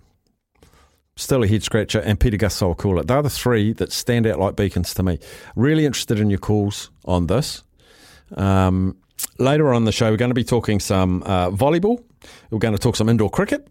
still 1.17 1.45
a 1.45 1.47
head 1.47 1.63
scratcher, 1.63 2.01
and 2.01 2.19
Pita 2.19 2.37
Gus 2.37 2.61
Sowakula. 2.61 3.07
They're 3.07 3.23
the 3.23 3.31
three 3.31 3.73
that 3.75 3.93
stand 3.93 4.27
out 4.27 4.41
like 4.41 4.57
beacons 4.57 4.93
to 4.95 5.03
me. 5.03 5.19
Really 5.55 5.87
interested 5.87 6.19
in 6.19 6.29
your 6.29 6.39
calls 6.39 6.91
on 7.05 7.29
this. 7.29 7.63
Um, 8.37 8.97
later 9.39 9.73
on 9.73 9.85
the 9.85 9.93
show, 9.93 10.11
we're 10.11 10.17
going 10.17 10.31
to 10.31 10.35
be 10.35 10.45
talking 10.45 10.81
some 10.81 11.23
uh, 11.25 11.51
volleyball. 11.51 12.03
We're 12.51 12.59
going 12.59 12.75
to 12.75 12.81
talk 12.81 12.97
some 12.97 13.09
indoor 13.09 13.31
cricket. 13.31 13.69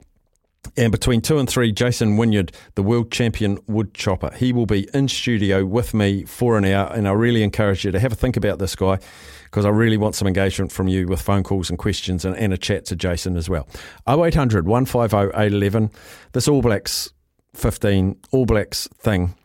And 0.75 0.92
between 0.92 1.22
two 1.22 1.39
and 1.39 1.50
three, 1.50 1.72
Jason 1.72 2.18
Wynyard, 2.18 2.51
the 2.75 2.84
world 2.84 3.12
champion 3.12 3.60
wood 3.68 3.94
chopper. 3.94 4.32
He 4.36 4.54
will 4.54 4.66
be 4.66 4.88
in 4.94 5.08
studio 5.08 5.66
with 5.66 5.94
me 5.94 6.24
for 6.25 6.58
an 6.58 6.66
hour. 6.66 6.92
And 6.94 7.08
I 7.08 7.12
really 7.12 7.44
encourage 7.44 7.86
you 7.86 7.92
to 7.92 8.00
have 8.00 8.12
a 8.12 8.16
think 8.16 8.38
about 8.38 8.60
this 8.60 8.75
guy 8.75 9.00
because 9.46 9.66
I 9.66 9.70
really 9.70 9.98
want 9.98 10.16
some 10.16 10.28
engagement 10.28 10.72
from 10.72 10.88
you 10.88 11.08
with 11.08 11.22
phone 11.22 11.44
calls 11.44 11.70
and 11.70 11.80
questions 11.80 12.24
and, 12.24 12.36
and 12.36 12.54
a 12.54 12.58
chat 12.58 12.86
to 12.86 12.96
Jason 12.96 13.36
as 13.36 13.50
well. 13.50 13.68
0800 14.08 14.68
150 14.68 15.38
811. 15.38 15.92
This 16.34 16.48
All 16.48 16.62
Blacks 16.62 17.12
15, 17.56 18.18
All 18.32 18.46
Blacks 18.46 18.88
thing. 18.96 19.36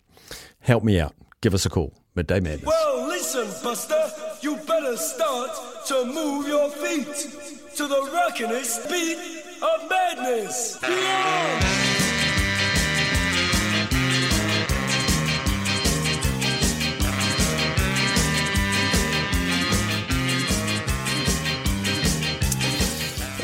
Help 0.61 0.85
me 0.85 1.01
out. 1.01 1.15
Give 1.41 1.55
us 1.55 1.65
a 1.65 1.71
call. 1.71 1.95
Midday 2.15 2.41
Madness. 2.41 2.65
Well, 2.67 3.07
listen, 3.09 3.47
Buster, 3.63 4.11
you 4.41 4.57
better 4.67 4.97
start 4.97 5.51
to 5.89 6.05
move 6.05 6.47
your 6.47 6.71
feet 6.71 7.07
to 7.77 7.87
the 7.89 8.11
rockinest 8.13 8.89
beat 8.89 9.44
of 9.65 9.89
madness. 9.89 10.79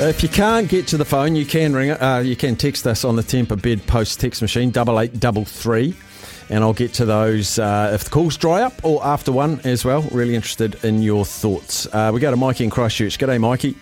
If 0.02 0.22
you 0.22 0.30
can't 0.30 0.68
get 0.68 0.86
to 0.88 0.96
the 0.96 1.04
phone, 1.04 1.36
you 1.36 1.44
can 1.44 1.74
ring 1.74 1.90
it. 1.90 2.00
Uh, 2.00 2.22
you 2.24 2.34
can 2.36 2.56
text 2.56 2.86
us 2.86 3.04
on 3.04 3.16
the 3.16 3.22
Temper 3.22 3.56
Bed 3.56 3.86
Post 3.86 4.18
text 4.20 4.40
machine 4.40 4.70
double 4.70 4.98
eight 4.98 5.20
double 5.20 5.44
three, 5.44 5.94
and 6.48 6.64
I'll 6.64 6.72
get 6.72 6.94
to 6.94 7.04
those 7.04 7.58
uh, 7.58 7.90
if 7.94 8.04
the 8.04 8.10
calls 8.10 8.38
dry 8.38 8.62
up 8.62 8.72
or 8.82 9.04
after 9.04 9.30
one 9.30 9.60
as 9.64 9.84
well. 9.84 10.02
Really 10.10 10.34
interested 10.34 10.82
in 10.84 11.02
your 11.02 11.26
thoughts. 11.26 11.86
Uh, 11.92 12.10
we 12.14 12.20
go 12.20 12.30
to 12.30 12.36
Mikey 12.36 12.64
in 12.64 12.70
Christchurch. 12.70 13.18
G'day, 13.18 13.38
Mikey. 13.38 13.76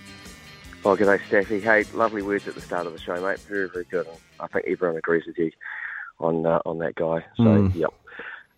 Oh, 0.85 0.97
good 0.97 1.05
day, 1.07 1.23
Staffy. 1.27 1.61
Hey, 1.61 1.85
lovely 1.95 2.23
words 2.23 2.47
at 2.49 2.55
the 2.55 2.61
start 2.61 2.87
of 2.87 2.93
the 2.93 2.99
show, 2.99 3.21
mate. 3.21 3.41
Very, 3.41 3.69
very 3.69 3.85
good. 3.85 4.07
I 4.41 4.47
think 4.47 4.65
everyone 4.67 4.97
agrees 4.97 5.25
with 5.27 5.37
you 5.37 5.51
on 6.21 6.47
uh, 6.47 6.61
on 6.65 6.79
that 6.79 6.95
guy. 6.95 7.25
So, 7.37 7.43
mm. 7.43 7.75
yep. 7.75 7.93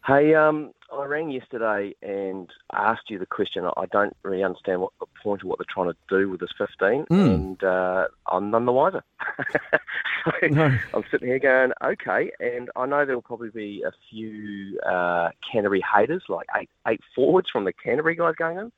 Hey, 0.07 0.35
um, 0.35 0.71
I 0.93 1.05
rang 1.07 1.31
yesterday 1.31 1.95
and 2.03 2.49
asked 2.73 3.11
you 3.11 3.19
the 3.19 3.27
question. 3.27 3.65
I 3.77 3.87
don't 3.87 4.17
really 4.23 4.43
understand 4.45 4.81
what 4.81 4.93
the 5.01 5.07
point 5.23 5.43
of 5.43 5.49
what 5.49 5.59
they're 5.59 5.67
trying 5.69 5.91
to 5.93 5.97
do 6.09 6.29
with 6.31 6.41
this 6.41 6.51
15, 6.57 7.07
Mm. 7.07 7.35
and 7.35 7.65
uh, 7.65 8.07
I'm 8.31 8.51
none 8.51 8.65
the 8.67 8.73
wiser. 8.73 9.03
so 10.25 10.33
No. 10.51 10.79
I'm 10.95 11.05
sitting 11.11 11.29
here 11.29 11.39
going, 11.39 11.73
okay, 11.83 12.31
and 12.41 12.71
I 12.77 12.87
know 12.87 13.05
there'll 13.05 13.23
probably 13.23 13.51
be 13.51 13.83
a 13.87 13.93
few 14.11 14.79
uh, 14.81 15.31
Canterbury 15.51 15.83
haters, 15.95 16.23
like 16.29 16.47
eight, 16.57 16.71
eight 16.87 17.01
forwards 17.15 17.49
from 17.51 17.65
the 17.65 17.73
Canterbury 17.73 18.15
guys 18.17 18.35
going 18.37 18.59
in, 18.59 18.73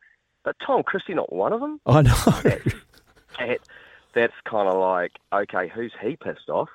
but 0.44 0.56
Tom 0.64 0.82
Christie 0.82 1.14
not 1.14 1.32
one 1.32 1.52
of 1.52 1.60
them. 1.60 1.80
I 1.86 2.02
know. 2.02 2.14
That, 3.38 3.58
that's 4.14 4.34
kind 4.44 4.68
of 4.68 4.78
like, 4.78 5.12
okay, 5.32 5.68
who's 5.68 5.92
he 6.02 6.16
pissed 6.16 6.48
off? 6.48 6.68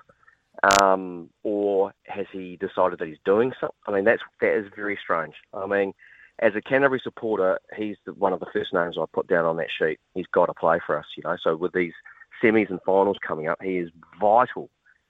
Um, 0.81 1.29
or 1.43 1.93
has 2.05 2.25
he 2.31 2.57
decided 2.57 2.99
that 2.99 3.07
he's 3.07 3.17
doing 3.25 3.53
something? 3.59 3.75
I 3.85 3.91
mean, 3.91 4.05
that's 4.05 4.23
that 4.41 4.57
is 4.57 4.65
very 4.75 4.97
strange. 5.01 5.35
I 5.53 5.67
mean, 5.67 5.93
as 6.39 6.55
a 6.55 6.61
Canterbury 6.61 7.01
supporter, 7.03 7.59
he's 7.75 7.97
the, 8.05 8.13
one 8.13 8.33
of 8.33 8.39
the 8.39 8.47
first 8.51 8.73
names 8.73 8.97
I 8.99 9.05
put 9.13 9.27
down 9.27 9.45
on 9.45 9.57
that 9.57 9.67
sheet. 9.77 9.99
He's 10.15 10.25
got 10.33 10.47
to 10.47 10.53
play 10.53 10.79
for 10.85 10.97
us, 10.97 11.05
you 11.15 11.23
know. 11.23 11.37
So 11.43 11.55
with 11.55 11.73
these 11.73 11.93
semis 12.43 12.69
and 12.69 12.79
finals 12.85 13.17
coming 13.25 13.47
up, 13.47 13.61
he 13.61 13.77
is 13.77 13.91
vital 14.19 14.69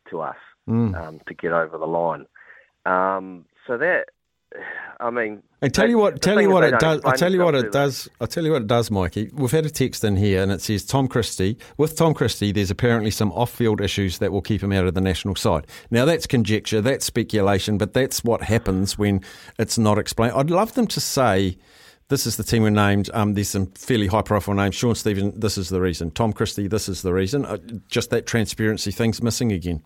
to 0.09 0.21
us 0.21 0.37
Mm. 0.67 0.95
um, 1.01 1.21
to 1.27 1.33
get 1.33 1.53
over 1.53 1.77
the 1.77 1.87
line. 1.87 2.25
Um, 2.85 3.45
so 3.65 3.77
that, 3.77 4.09
I 4.99 5.11
mean, 5.11 5.43
And 5.61 5.71
tell 5.71 5.87
you 5.87 5.99
what, 5.99 6.23
tell 6.23 6.41
you 6.41 6.49
what 6.49 6.63
it 6.63 6.79
does. 6.79 7.01
I 7.05 7.15
tell 7.15 7.31
you 7.31 7.43
what 7.43 7.53
it 7.53 7.71
does. 7.71 8.09
I 8.19 8.25
tell 8.25 8.43
you 8.43 8.51
what 8.53 8.63
it 8.63 8.67
does, 8.67 8.89
Mikey. 8.89 9.29
We've 9.31 9.51
had 9.51 9.65
a 9.65 9.69
text 9.69 10.03
in 10.03 10.15
here, 10.15 10.41
and 10.41 10.51
it 10.51 10.59
says 10.59 10.83
Tom 10.85 11.07
Christie. 11.07 11.57
With 11.77 11.95
Tom 11.95 12.15
Christie, 12.15 12.51
there's 12.51 12.71
apparently 12.71 13.11
some 13.11 13.31
off-field 13.33 13.79
issues 13.79 14.17
that 14.17 14.31
will 14.31 14.41
keep 14.41 14.63
him 14.63 14.71
out 14.71 14.87
of 14.87 14.95
the 14.95 15.01
national 15.01 15.35
side. 15.35 15.67
Now 15.91 16.05
that's 16.05 16.25
conjecture, 16.25 16.81
that's 16.81 17.05
speculation, 17.05 17.77
but 17.77 17.93
that's 17.93 18.23
what 18.23 18.41
happens 18.41 18.97
when 18.97 19.21
it's 19.59 19.77
not 19.77 19.99
explained. 19.99 20.33
I'd 20.35 20.49
love 20.49 20.73
them 20.73 20.87
to 20.87 20.99
say. 20.99 21.57
This 22.09 22.25
is 22.25 22.37
the 22.37 22.43
team 22.43 22.63
we 22.63 22.69
named. 22.69 23.09
Um, 23.13 23.33
there's 23.33 23.49
some 23.49 23.65
fairly 23.67 24.07
high-profile 24.07 24.55
names. 24.55 24.75
Sean 24.75 24.95
Stephen, 24.95 25.37
this 25.37 25.57
is 25.57 25.67
the 25.67 25.81
reason. 25.81 26.09
Tom 26.09 26.31
Christie, 26.31 26.67
this 26.69 26.87
is 26.87 27.01
the 27.01 27.13
reason. 27.13 27.45
Uh, 27.45 27.57
just 27.89 28.11
that 28.11 28.25
transparency 28.25 28.91
thing's 28.91 29.21
missing 29.21 29.51
again. 29.51 29.83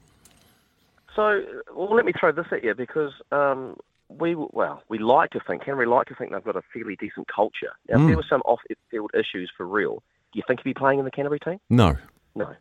So, 1.15 1.41
well, 1.75 1.93
let 1.95 2.05
me 2.05 2.13
throw 2.17 2.31
this 2.31 2.45
at 2.51 2.63
you 2.63 2.75
because 2.75 3.11
um, 3.31 3.75
we, 4.19 4.35
well, 4.35 4.83
we 4.89 4.97
like 4.97 5.29
to 5.31 5.39
think, 5.47 5.63
Henry 5.63 5.85
like 5.85 6.07
to 6.07 6.15
think 6.15 6.31
they've 6.31 6.43
got 6.43 6.55
a 6.55 6.61
fairly 6.73 6.95
decent 6.95 7.27
culture. 7.27 7.71
Now, 7.89 7.95
if 7.95 8.01
Mm. 8.01 8.07
there 8.07 8.17
were 8.17 8.25
some 8.29 8.41
off-field 8.41 9.11
issues 9.13 9.51
for 9.55 9.65
real, 9.65 10.03
do 10.31 10.37
you 10.39 10.43
think 10.47 10.59
he'd 10.59 10.69
be 10.69 10.73
playing 10.73 10.99
in 10.99 11.05
the 11.05 11.11
Canterbury 11.11 11.39
team? 11.39 11.59
No. 11.69 11.95
No, 12.35 12.55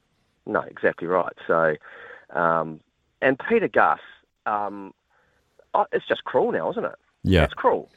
no, 0.46 0.60
exactly 0.62 1.06
right. 1.06 1.32
So, 1.46 1.76
um, 2.30 2.80
and 3.22 3.38
Peter 3.48 3.68
Gus, 3.68 4.00
um, 4.46 4.92
oh, 5.74 5.86
it's 5.92 6.06
just 6.06 6.24
cruel 6.24 6.52
now, 6.52 6.70
isn't 6.70 6.84
it? 6.84 6.94
Yeah. 7.22 7.44
It's 7.44 7.54
cruel. 7.54 7.90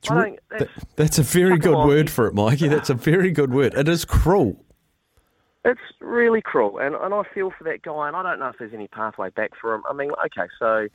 It's 0.00 0.10
re- 0.10 0.38
that's- 0.50 0.68
that- 0.76 0.96
that's 0.96 1.18
a 1.18 1.22
very 1.22 1.58
good 1.58 1.76
word 1.86 2.10
for 2.10 2.26
it, 2.26 2.34
Mikey. 2.34 2.68
That's 2.68 2.90
a 2.90 2.94
very 2.94 3.30
good 3.30 3.52
word. 3.52 3.74
It 3.74 3.88
is 3.88 4.04
cruel. 4.04 4.62
It's 5.64 5.80
really 6.00 6.40
cruel, 6.42 6.78
and, 6.78 6.94
and 6.94 7.12
I 7.12 7.22
feel 7.34 7.50
for 7.50 7.64
that 7.64 7.82
guy, 7.82 8.06
and 8.06 8.16
I 8.16 8.22
don't 8.22 8.38
know 8.38 8.46
if 8.48 8.56
there's 8.58 8.72
any 8.74 8.86
pathway 8.86 9.30
back 9.30 9.50
for 9.60 9.74
him. 9.74 9.82
I 9.90 9.92
mean, 9.94 10.12
okay, 10.26 10.46
so 10.60 10.86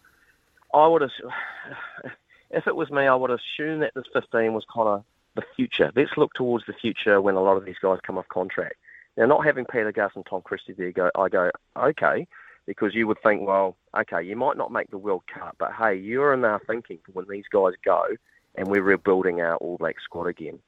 I 0.74 0.88
would 0.88 1.02
have, 1.02 1.12
if 2.52 2.68
it 2.68 2.76
was 2.76 2.90
me, 2.92 3.04
I 3.04 3.16
would 3.16 3.32
assume 3.32 3.80
that 3.80 3.94
this 3.96 4.06
15 4.14 4.54
was 4.54 4.66
kind 4.74 4.88
of 4.88 5.04
the 5.36 5.44
future. 5.56 5.92
Let's 5.96 6.18
look 6.18 6.34
towards 6.34 6.66
the 6.66 6.74
future 6.74 7.22
when 7.22 7.36
a 7.36 7.42
lot 7.42 7.58
of 7.58 7.66
these 7.66 7.80
guys 7.82 8.00
come 8.06 8.18
off 8.18 8.28
contract. 8.30 8.76
Now, 9.18 9.26
not 9.26 9.46
having 9.46 9.66
Peter 9.66 9.92
Gus 9.92 10.12
and 10.16 10.26
Tom 10.26 10.42
Christie 10.42 10.74
there, 10.74 10.92
go, 10.92 11.10
I 11.16 11.30
go, 11.30 11.52
okay, 11.78 12.28
because 12.66 12.96
you 12.96 13.08
would 13.08 13.22
think, 13.22 13.46
well, 13.46 13.76
okay, 13.98 14.24
you 14.24 14.36
might 14.36 14.58
not 14.58 14.72
make 14.72 14.90
the 14.90 14.98
World 14.98 15.24
Cup, 15.34 15.56
but 15.60 15.72
hey, 15.78 15.96
you're 15.96 16.34
in 16.34 16.46
our 16.46 16.62
thinking 16.66 17.00
for 17.06 17.12
when 17.12 17.26
these 17.30 17.46
guys 17.52 17.74
go 17.84 18.06
and 18.56 18.68
we're 18.68 18.82
rebuilding 18.82 19.42
our 19.42 19.56
All 19.58 19.78
Black 19.78 19.98
squad 20.04 20.28
again. 20.28 20.60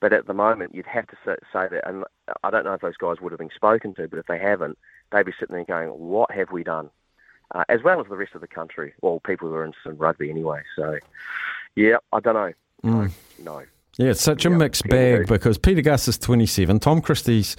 But 0.00 0.12
at 0.12 0.26
the 0.26 0.34
moment, 0.34 0.74
you'd 0.74 0.86
have 0.86 1.08
to 1.08 1.16
say 1.24 1.34
say 1.52 1.66
that, 1.70 1.88
and 1.88 2.04
I 2.44 2.50
don't 2.50 2.64
know 2.64 2.74
if 2.74 2.80
those 2.80 2.96
guys 2.96 3.16
would 3.20 3.32
have 3.32 3.38
been 3.40 3.50
spoken 3.54 3.94
to, 3.94 4.06
but 4.06 4.20
if 4.20 4.26
they 4.26 4.38
haven't, 4.38 4.78
they'd 5.10 5.26
be 5.26 5.32
sitting 5.38 5.56
there 5.56 5.64
going, 5.64 5.88
"What 5.88 6.30
have 6.30 6.52
we 6.52 6.62
done?" 6.62 6.90
Uh, 7.54 7.64
as 7.68 7.82
well 7.82 8.00
as 8.00 8.06
the 8.08 8.16
rest 8.16 8.34
of 8.34 8.40
the 8.40 8.46
country, 8.46 8.92
well, 9.00 9.20
people 9.20 9.48
who 9.48 9.54
are 9.54 9.64
interested 9.64 9.90
in 9.90 9.98
rugby 9.98 10.30
anyway. 10.30 10.60
So, 10.76 10.98
yeah, 11.76 11.96
I 12.12 12.20
don't 12.20 12.34
know. 12.34 12.52
Mm. 12.84 13.10
No, 13.42 13.62
Yeah, 13.96 14.10
it's 14.10 14.20
such 14.20 14.44
a 14.44 14.50
Yeah, 14.50 14.56
mixed 14.56 14.86
bag 14.88 15.26
because 15.26 15.58
Peter 15.58 15.80
Gus 15.80 16.08
is 16.08 16.18
27, 16.18 16.78
Tom 16.78 17.00
Christie's 17.00 17.56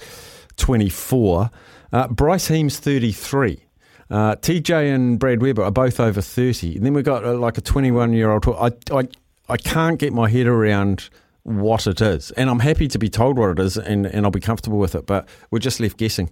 24, 0.56 1.50
uh, 1.92 2.08
Bryce 2.08 2.48
Heem's 2.48 2.78
33. 2.78 3.64
Uh, 4.10 4.34
TJ 4.36 4.92
and 4.94 5.18
Brad 5.18 5.40
Weber 5.40 5.62
are 5.62 5.70
both 5.70 6.00
over 6.00 6.20
30. 6.20 6.76
And 6.76 6.86
then 6.86 6.94
we've 6.94 7.04
got 7.04 7.24
uh, 7.24 7.34
like 7.34 7.58
a 7.58 7.60
21 7.60 8.12
year 8.12 8.30
old. 8.30 8.46
I, 8.48 8.72
I, 8.92 9.08
I 9.48 9.56
can't 9.56 9.98
get 9.98 10.12
my 10.12 10.28
head 10.28 10.46
around 10.46 11.08
what 11.44 11.86
it 11.86 12.00
is. 12.00 12.30
And 12.32 12.50
I'm 12.50 12.60
happy 12.60 12.88
to 12.88 12.98
be 12.98 13.08
told 13.08 13.38
what 13.38 13.50
it 13.50 13.58
is 13.58 13.76
and, 13.76 14.06
and 14.06 14.24
I'll 14.24 14.30
be 14.30 14.40
comfortable 14.40 14.78
with 14.78 14.94
it, 14.94 15.06
but 15.06 15.28
we're 15.50 15.58
just 15.58 15.80
left 15.80 15.96
guessing. 15.96 16.30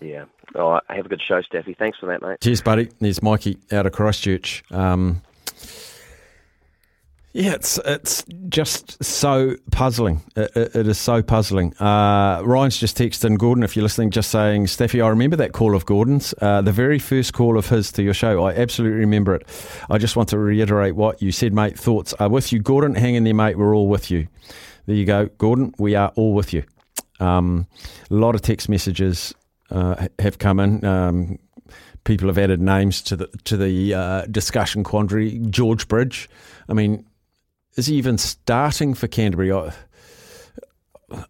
Yeah. 0.00 0.24
All 0.54 0.72
right, 0.72 0.82
have 0.88 1.06
a 1.06 1.08
good 1.08 1.22
show, 1.26 1.42
Staffy. 1.42 1.74
Thanks 1.74 1.98
for 1.98 2.06
that, 2.06 2.22
mate. 2.22 2.40
Cheers, 2.40 2.62
buddy. 2.62 2.88
There's 3.00 3.22
Mikey 3.22 3.58
out 3.72 3.86
of 3.86 3.92
Christchurch. 3.92 4.62
Um, 4.70 5.22
yeah, 7.34 7.52
it's 7.52 7.78
it's 7.84 8.24
just 8.48 9.02
so 9.04 9.54
puzzling. 9.70 10.22
It, 10.34 10.50
it, 10.56 10.76
it 10.76 10.88
is 10.88 10.98
so 10.98 11.22
puzzling. 11.22 11.74
Uh, 11.76 12.42
Ryan's 12.44 12.78
just 12.78 12.96
texted 12.96 13.36
Gordon, 13.38 13.62
if 13.62 13.76
you're 13.76 13.82
listening, 13.82 14.10
just 14.10 14.30
saying, 14.30 14.66
Staffy, 14.66 15.00
I 15.00 15.08
remember 15.08 15.36
that 15.36 15.52
call 15.52 15.74
of 15.74 15.84
Gordon's, 15.84 16.34
uh, 16.40 16.62
the 16.62 16.72
very 16.72 16.98
first 16.98 17.34
call 17.34 17.58
of 17.58 17.68
his 17.68 17.92
to 17.92 18.02
your 18.02 18.14
show. 18.14 18.44
I 18.44 18.54
absolutely 18.54 19.00
remember 19.00 19.34
it. 19.34 19.46
I 19.90 19.98
just 19.98 20.16
want 20.16 20.30
to 20.30 20.38
reiterate 20.38 20.96
what 20.96 21.20
you 21.20 21.30
said, 21.30 21.52
mate. 21.52 21.78
Thoughts 21.78 22.14
are 22.14 22.28
with 22.30 22.52
you, 22.52 22.60
Gordon. 22.60 22.94
Hang 22.94 23.14
in 23.14 23.24
there, 23.24 23.34
mate. 23.34 23.58
We're 23.58 23.76
all 23.76 23.88
with 23.88 24.10
you. 24.10 24.26
There 24.86 24.96
you 24.96 25.04
go, 25.04 25.26
Gordon. 25.38 25.74
We 25.78 25.94
are 25.94 26.12
all 26.16 26.32
with 26.32 26.54
you. 26.54 26.64
Um, 27.20 27.66
a 28.10 28.14
lot 28.14 28.34
of 28.34 28.42
text 28.42 28.68
messages 28.68 29.34
uh, 29.70 30.06
have 30.18 30.38
come 30.38 30.60
in. 30.60 30.84
Um, 30.84 31.38
people 32.04 32.28
have 32.28 32.38
added 32.38 32.60
names 32.60 33.02
to 33.02 33.16
the 33.16 33.26
to 33.44 33.56
the 33.56 33.94
uh, 33.94 34.26
discussion 34.26 34.84
quandary. 34.84 35.38
George 35.50 35.88
Bridge. 35.88 36.28
I 36.68 36.74
mean, 36.74 37.06
is 37.76 37.86
he 37.86 37.96
even 37.96 38.18
starting 38.18 38.94
for 38.94 39.08
Canterbury? 39.08 39.52
I, 39.52 39.72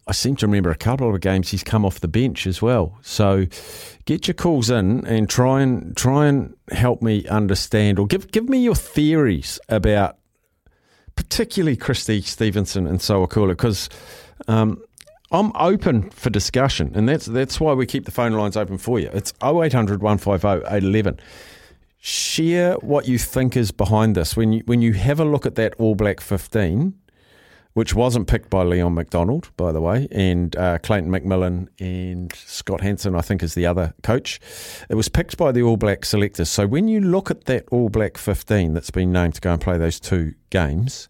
I 0.07 0.11
seem 0.11 0.35
to 0.37 0.47
remember 0.47 0.71
a 0.71 0.75
couple 0.75 1.13
of 1.13 1.21
games 1.21 1.49
he's 1.49 1.63
come 1.63 1.85
off 1.85 2.01
the 2.01 2.07
bench 2.07 2.45
as 2.45 2.61
well. 2.61 2.97
So 3.01 3.45
get 4.05 4.27
your 4.27 4.35
calls 4.35 4.69
in 4.69 5.05
and 5.05 5.29
try 5.29 5.61
and 5.61 5.95
try 5.95 6.27
and 6.27 6.55
help 6.71 7.01
me 7.01 7.25
understand 7.27 7.99
or 7.99 8.07
give 8.07 8.31
give 8.31 8.49
me 8.49 8.59
your 8.59 8.75
theories 8.75 9.59
about 9.69 10.17
particularly 11.15 11.77
Christie 11.77 12.21
Stevenson 12.21 12.87
and 12.87 12.99
Sowakula 12.99 13.49
because 13.49 13.89
um, 14.47 14.81
I'm 15.31 15.51
open 15.55 16.09
for 16.09 16.29
discussion 16.29 16.91
and 16.95 17.07
that's 17.07 17.25
that's 17.25 17.59
why 17.59 17.73
we 17.73 17.85
keep 17.85 18.05
the 18.05 18.11
phone 18.11 18.33
lines 18.33 18.57
open 18.57 18.77
for 18.77 18.99
you. 18.99 19.09
It's 19.13 19.33
0800 19.43 20.01
150 20.01 20.65
811 20.65 21.19
share 21.99 22.75
what 22.75 23.07
you 23.07 23.17
think 23.17 23.57
is 23.57 23.71
behind 23.71 24.15
this. 24.15 24.35
When 24.35 24.53
you 24.53 24.63
when 24.65 24.81
you 24.81 24.93
have 24.93 25.19
a 25.19 25.25
look 25.25 25.45
at 25.45 25.55
that 25.55 25.73
All 25.75 25.95
Black 25.95 26.21
15, 26.21 26.93
which 27.73 27.93
wasn't 27.93 28.27
picked 28.27 28.49
by 28.49 28.63
Leon 28.63 28.93
MacDonald, 28.93 29.51
by 29.57 29.71
the 29.71 29.81
way, 29.81 30.07
and 30.11 30.55
uh, 30.55 30.79
Clayton 30.79 31.09
McMillan 31.09 31.67
and 31.79 32.33
Scott 32.33 32.81
Hansen, 32.81 33.15
I 33.15 33.21
think, 33.21 33.43
is 33.43 33.53
the 33.53 33.65
other 33.65 33.93
coach. 34.01 34.39
It 34.89 34.95
was 34.95 35.09
picked 35.09 35.37
by 35.37 35.51
the 35.51 35.61
All 35.61 35.77
Black 35.77 36.05
selectors. 36.05 36.49
So 36.49 36.65
when 36.65 36.87
you 36.87 37.01
look 37.01 37.29
at 37.29 37.45
that 37.45 37.65
All 37.69 37.89
Black 37.89 38.17
15 38.17 38.73
that's 38.73 38.91
been 38.91 39.11
named 39.11 39.35
to 39.35 39.41
go 39.41 39.53
and 39.53 39.61
play 39.61 39.77
those 39.77 39.99
two 39.99 40.33
games, 40.49 41.09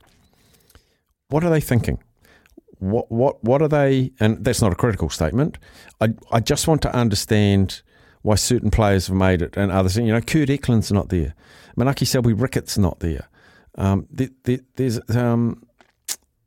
what 1.29 1.43
are 1.43 1.49
they 1.49 1.61
thinking? 1.61 1.99
What 2.79 3.11
what 3.11 3.43
what 3.43 3.61
are 3.61 3.67
they? 3.67 4.11
And 4.19 4.43
that's 4.43 4.61
not 4.61 4.71
a 4.71 4.75
critical 4.75 5.09
statement. 5.09 5.57
I 6.01 6.13
I 6.31 6.39
just 6.39 6.67
want 6.67 6.81
to 6.83 6.95
understand 6.95 7.81
why 8.21 8.35
certain 8.35 8.71
players 8.71 9.07
have 9.07 9.15
made 9.15 9.41
it 9.41 9.55
and 9.55 9.71
others. 9.71 9.97
You 9.97 10.13
know, 10.13 10.21
Kurt 10.21 10.49
Eklund's 10.49 10.91
not 10.91 11.09
there. 11.09 11.35
Manaaki 11.77 12.05
Selby-Rickit 12.05 12.77
not 12.77 12.99
there. 12.99 13.29
Um, 13.75 14.07
there, 14.09 14.29
there 14.43 14.59
there's 14.75 14.99
um, 15.15 15.63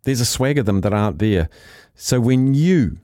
there's 0.04 0.20
a 0.20 0.26
swag 0.26 0.58
of 0.58 0.66
them 0.66 0.80
that 0.82 0.92
aren't 0.92 1.18
there. 1.18 1.48
So 1.94 2.20
when 2.20 2.54
you 2.54 2.98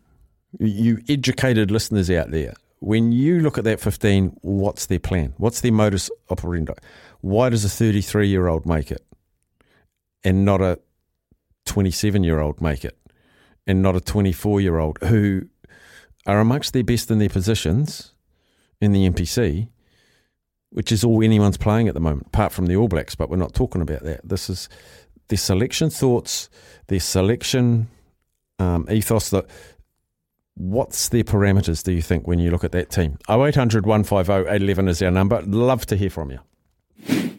you 0.59 0.99
educated 1.09 1.71
listeners 1.71 2.11
out 2.11 2.31
there, 2.31 2.55
when 2.81 3.13
you 3.13 3.41
look 3.41 3.59
at 3.59 3.65
that 3.65 3.81
15, 3.81 4.39
what's 4.41 4.87
their 4.87 4.99
plan? 4.99 5.35
What's 5.37 5.61
their 5.61 5.73
modus 5.73 6.11
operandi? 6.31 6.75
Why 7.21 7.49
does 7.49 7.65
a 7.65 7.69
33 7.69 8.29
year 8.29 8.47
old 8.47 8.67
make 8.67 8.91
it 8.91 9.05
and 10.25 10.45
not 10.45 10.61
a 10.61 10.79
27 11.67 12.25
year 12.25 12.41
old 12.41 12.61
make 12.61 12.85
it 12.85 12.97
and 13.69 13.83
not 13.83 13.95
a 13.95 14.01
24 14.01 14.61
year 14.61 14.79
old 14.79 14.99
who 15.05 15.43
are 16.27 16.41
amongst 16.41 16.73
their 16.73 16.83
best 16.83 17.11
in 17.11 17.19
their 17.19 17.29
positions 17.29 18.15
in 18.81 18.93
the 18.93 19.09
NPC, 19.09 19.69
which 20.71 20.91
is 20.91 21.05
all 21.05 21.23
anyone's 21.23 21.57
playing 21.57 21.87
at 21.87 21.95
the 21.95 22.01
moment, 22.01 22.27
apart 22.29 22.53
from 22.53 22.67
the 22.67 22.75
All 22.75 22.89
Blacks, 22.89 23.15
but 23.15 23.31
we're 23.31 23.37
not 23.37 23.55
talking 23.55 23.83
about 23.83 24.03
that. 24.03 24.27
This 24.27 24.51
is 24.51 24.69
their 25.29 25.39
selection 25.39 25.91
thoughts, 25.91 26.49
their 26.87 27.01
selection 27.01 27.89
um, 28.59 28.87
ethos. 28.91 29.31
That 29.31 29.47
what's 30.55 31.11
their 31.11 31.25
parameters? 31.25 31.83
Do 31.83 31.93
you 31.93 32.03
think 32.03 32.27
when 32.27 32.39
you 32.39 32.51
look 32.51 32.65
at 32.65 32.73
that 32.73 32.91
team? 32.91 33.19
0800 33.29 33.87
150 33.87 34.33
811 34.33 34.89
is 34.89 35.03
our 35.03 35.11
number. 35.11 35.43
Love 35.43 35.87
to 35.87 35.97
hear 35.97 36.11
from 36.11 36.31
you. 36.31 36.41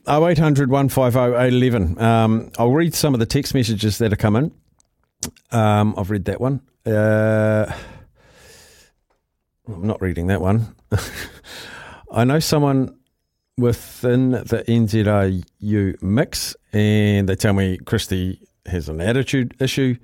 0800 0.08 0.70
150 0.70 1.20
811. 1.20 2.00
Um, 2.00 2.52
I'll 2.58 2.72
read 2.72 2.94
some 2.94 3.14
of 3.14 3.20
the 3.20 3.26
text 3.26 3.54
messages 3.54 3.98
that 3.98 4.12
have 4.12 4.20
come 4.20 4.36
in. 4.36 4.52
Um, 5.52 5.96
I've 5.98 6.10
read 6.10 6.26
that 6.26 6.40
one. 6.42 6.62
Uh, 6.86 7.72
I'm 9.68 9.86
not 9.86 10.02
reading 10.02 10.28
that 10.28 10.42
one. 10.42 10.76
I 12.12 12.24
know 12.24 12.40
someone 12.40 12.98
within 13.58 14.32
the 14.32 14.64
NZRU 14.68 16.02
mix, 16.02 16.56
and 16.74 17.28
they 17.30 17.36
tell 17.36 17.54
me 17.54 17.78
Christie 17.78 18.48
has 18.66 18.90
an 18.90 19.02
attitude 19.02 19.56
issue. 19.60 19.96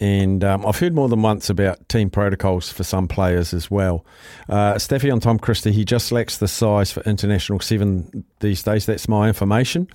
And 0.00 0.44
um, 0.44 0.64
I've 0.64 0.78
heard 0.78 0.94
more 0.94 1.08
than 1.08 1.22
once 1.22 1.50
about 1.50 1.88
team 1.88 2.08
protocols 2.08 2.70
for 2.70 2.84
some 2.84 3.08
players 3.08 3.52
as 3.52 3.68
well. 3.68 4.06
Uh, 4.48 4.78
Staffy 4.78 5.10
on 5.10 5.18
Tom 5.18 5.40
Christie, 5.40 5.72
he 5.72 5.84
just 5.84 6.12
lacks 6.12 6.38
the 6.38 6.46
size 6.46 6.92
for 6.92 7.02
international 7.02 7.58
seven 7.58 8.24
these 8.38 8.62
days. 8.62 8.86
That's 8.86 9.08
my 9.08 9.26
information. 9.26 9.88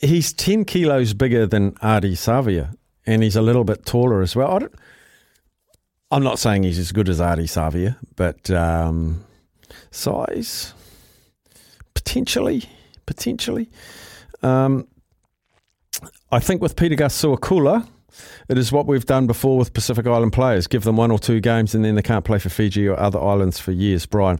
He's 0.00 0.32
10 0.32 0.64
kilos 0.64 1.14
bigger 1.14 1.46
than 1.46 1.72
Ardie 1.74 2.12
Savea, 2.12 2.74
and 3.06 3.22
he's 3.22 3.36
a 3.36 3.42
little 3.42 3.64
bit 3.64 3.84
taller 3.84 4.22
as 4.22 4.34
well. 4.34 4.62
I 4.62 4.68
I'm 6.10 6.22
not 6.22 6.38
saying 6.38 6.62
he's 6.62 6.78
as 6.78 6.92
good 6.92 7.08
as 7.08 7.18
Ardie 7.20 7.44
Savea, 7.44 7.96
but 8.14 8.48
um, 8.50 9.24
size, 9.90 10.72
potentially, 11.94 12.68
potentially. 13.06 13.68
Um, 14.42 14.86
I 16.30 16.38
think 16.38 16.62
with 16.62 16.76
Pita 16.76 16.94
Gus 16.94 17.20
Sowakula, 17.20 17.88
it 18.48 18.58
is 18.58 18.70
what 18.70 18.86
we've 18.86 19.06
done 19.06 19.26
before 19.26 19.58
with 19.58 19.72
Pacific 19.72 20.06
Island 20.06 20.32
players. 20.32 20.66
Give 20.66 20.84
them 20.84 20.96
one 20.96 21.10
or 21.10 21.18
two 21.18 21.40
games 21.40 21.74
and 21.74 21.84
then 21.84 21.94
they 21.94 22.02
can't 22.02 22.24
play 22.24 22.38
for 22.38 22.48
Fiji 22.48 22.86
or 22.86 22.98
other 22.98 23.20
islands 23.20 23.58
for 23.58 23.72
years, 23.72 24.06
Brian. 24.06 24.38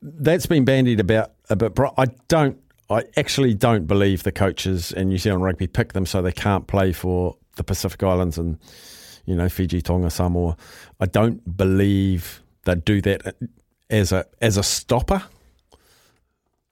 That's 0.00 0.46
been 0.46 0.64
bandied 0.64 1.00
about 1.00 1.32
a 1.50 1.56
bit. 1.56 1.78
I 1.98 2.06
don't, 2.28 2.58
I 2.88 3.04
actually 3.16 3.54
don't 3.54 3.86
believe 3.86 4.22
the 4.22 4.32
coaches 4.32 4.92
in 4.92 5.08
New 5.08 5.18
Zealand 5.18 5.44
rugby 5.44 5.66
pick 5.66 5.92
them 5.92 6.06
so 6.06 6.22
they 6.22 6.32
can't 6.32 6.66
play 6.66 6.92
for 6.92 7.36
the 7.56 7.64
Pacific 7.64 8.02
Islands 8.02 8.38
and, 8.38 8.58
you 9.26 9.34
know, 9.34 9.48
Fiji, 9.48 9.82
Tonga, 9.82 10.10
Samoa. 10.10 10.56
I 11.00 11.06
don't 11.06 11.56
believe 11.56 12.42
they 12.64 12.74
do 12.74 13.00
that 13.02 13.36
as 13.88 14.12
a 14.12 14.24
as 14.40 14.56
a 14.56 14.62
stopper. 14.62 15.22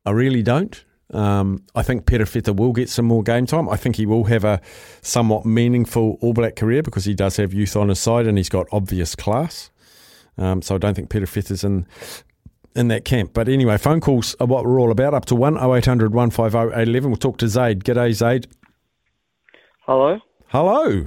I 0.05 0.11
really 0.11 0.43
don't. 0.43 0.85
Um, 1.13 1.65
I 1.75 1.83
think 1.83 2.05
Perofeta 2.05 2.55
will 2.55 2.73
get 2.73 2.91
some 2.91 3.07
more 3.07 3.23
game 3.23 3.47
time. 3.47 3.69
I 3.69 3.77
think 3.77 3.97
he 3.97 4.05
will 4.05 4.25
have 4.25 4.45
a 4.45 4.61
somewhat 5.01 5.47
meaningful 5.47 6.19
All 6.21 6.35
Black 6.35 6.55
career 6.57 6.83
because 6.83 7.07
he 7.07 7.15
does 7.15 7.37
have 7.39 7.55
youth 7.55 7.77
on 7.77 7.89
his 7.89 7.99
side 7.99 8.27
and 8.27 8.37
he's 8.37 8.51
got 8.51 8.67
obvious 8.73 9.15
class. 9.15 9.71
Um, 10.37 10.61
so 10.63 10.75
I 10.75 10.79
don't 10.79 10.95
think 10.95 11.11
Perofeta's 11.11 11.65
in 11.65 11.87
in 12.77 12.89
that 12.89 13.05
camp. 13.05 13.33
But 13.33 13.49
anyway, 13.49 13.77
phone 13.79 14.01
calls 14.01 14.37
are 14.39 14.47
what 14.47 14.65
we're 14.65 14.81
all 14.81 14.91
about. 14.91 15.15
Up 15.15 15.25
to 15.27 15.35
1 15.35 15.57
0800 15.57 16.15
150 16.15 16.59
811. 16.79 17.11
We'll 17.11 17.17
talk 17.17 17.39
to 17.39 17.49
Zaid. 17.49 17.85
G'day, 17.85 18.13
Zaid. 18.13 18.47
Hello. 19.87 20.21
Hello. 20.49 21.07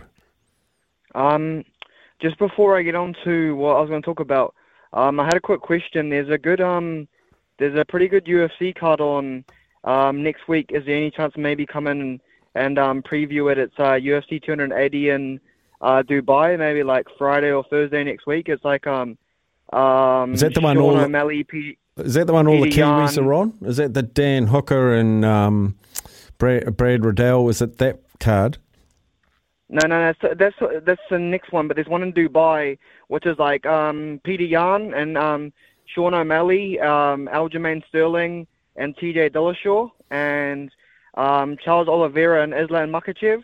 Um, 1.16 1.64
just 2.22 2.38
before 2.38 2.78
I 2.78 2.84
get 2.84 2.96
on 2.96 3.16
to 3.24 3.56
what 3.56 3.76
I 3.76 3.82
was 3.82 3.90
going 3.90 4.02
to 4.02 4.06
talk 4.06 4.20
about, 4.20 4.54
um, 4.94 5.20
I 5.20 5.26
had 5.26 5.36
a 5.36 5.40
quick 5.42 5.62
question. 5.62 6.10
There's 6.10 6.30
a 6.30 6.38
good 6.38 6.62
um, 6.62 7.08
there's 7.58 7.78
a 7.78 7.84
pretty 7.86 8.08
good 8.08 8.26
UFC 8.26 8.76
card 8.76 9.02
on 9.02 9.44
um, 9.84 10.24
next 10.24 10.48
week. 10.48 10.72
Is 10.72 10.86
there 10.86 10.96
any 10.96 11.12
chance 11.12 11.34
maybe 11.38 11.66
come 11.66 11.88
in 11.88 12.02
and, 12.02 12.22
and 12.56 12.78
um, 12.80 13.02
preview 13.02 13.52
it? 13.52 13.58
It's 13.58 13.74
uh, 13.80 13.94
UFC 13.94 14.42
280 14.44 15.10
in 15.10 15.40
uh, 15.82 16.04
Dubai, 16.04 16.58
maybe 16.58 16.84
like 16.84 17.08
Friday 17.18 17.52
or 17.52 17.64
Thursday 17.64 18.04
next 18.04 18.28
week. 18.28 18.48
It's 18.48 18.64
like 18.64 18.86
um, 18.86 19.18
um, 19.74 20.34
Is 20.34 20.42
that 20.42 20.54
the 20.54 20.62
one 20.62 20.76
Sean 20.76 20.84
all 20.84 20.96
the- 20.98 21.06
O'Malley, 21.06 21.44
P- 21.44 21.78
Is 21.98 22.14
that 22.14 22.28
the 22.28 22.34
one 22.34 22.48
all 22.48 22.62
the 22.62 22.70
Kiwis 22.70 23.18
are 23.18 23.34
on? 23.34 23.58
Is 23.64 23.78
that 23.78 23.96
the 23.96 24.04
Dan 24.04 24.48
Hooker 24.48 24.94
and 24.94 25.26
um, 25.26 25.78
Brad, 26.38 26.78
Brad 26.78 27.04
Riddell? 27.04 27.50
Is 27.50 27.62
it 27.62 27.80
that 27.80 28.02
card? 28.20 28.60
No, 29.72 29.88
no, 29.88 30.14
that's 30.20 30.38
that's 30.38 30.56
that's 30.86 31.02
the 31.10 31.18
next 31.18 31.54
one. 31.54 31.70
But 31.70 31.76
there's 31.76 31.88
one 31.88 32.04
in 32.04 32.12
Dubai, 32.12 32.78
which 33.08 33.26
is 33.26 33.40
like 33.40 33.66
um, 33.66 34.20
Peter 34.26 34.44
Yan 34.44 34.94
and 34.94 35.18
um, 35.18 35.54
Sean 35.86 36.14
O'Malley, 36.14 36.78
um, 36.82 37.30
Aljamain 37.32 37.82
Sterling, 37.88 38.48
and 38.76 38.98
T.J. 38.98 39.30
Dillashaw, 39.30 39.90
and 40.10 40.72
um, 41.16 41.56
Charles 41.64 41.88
Oliveira 41.88 42.44
and 42.44 42.54
Islam 42.54 42.92
Makhachev. 42.92 43.44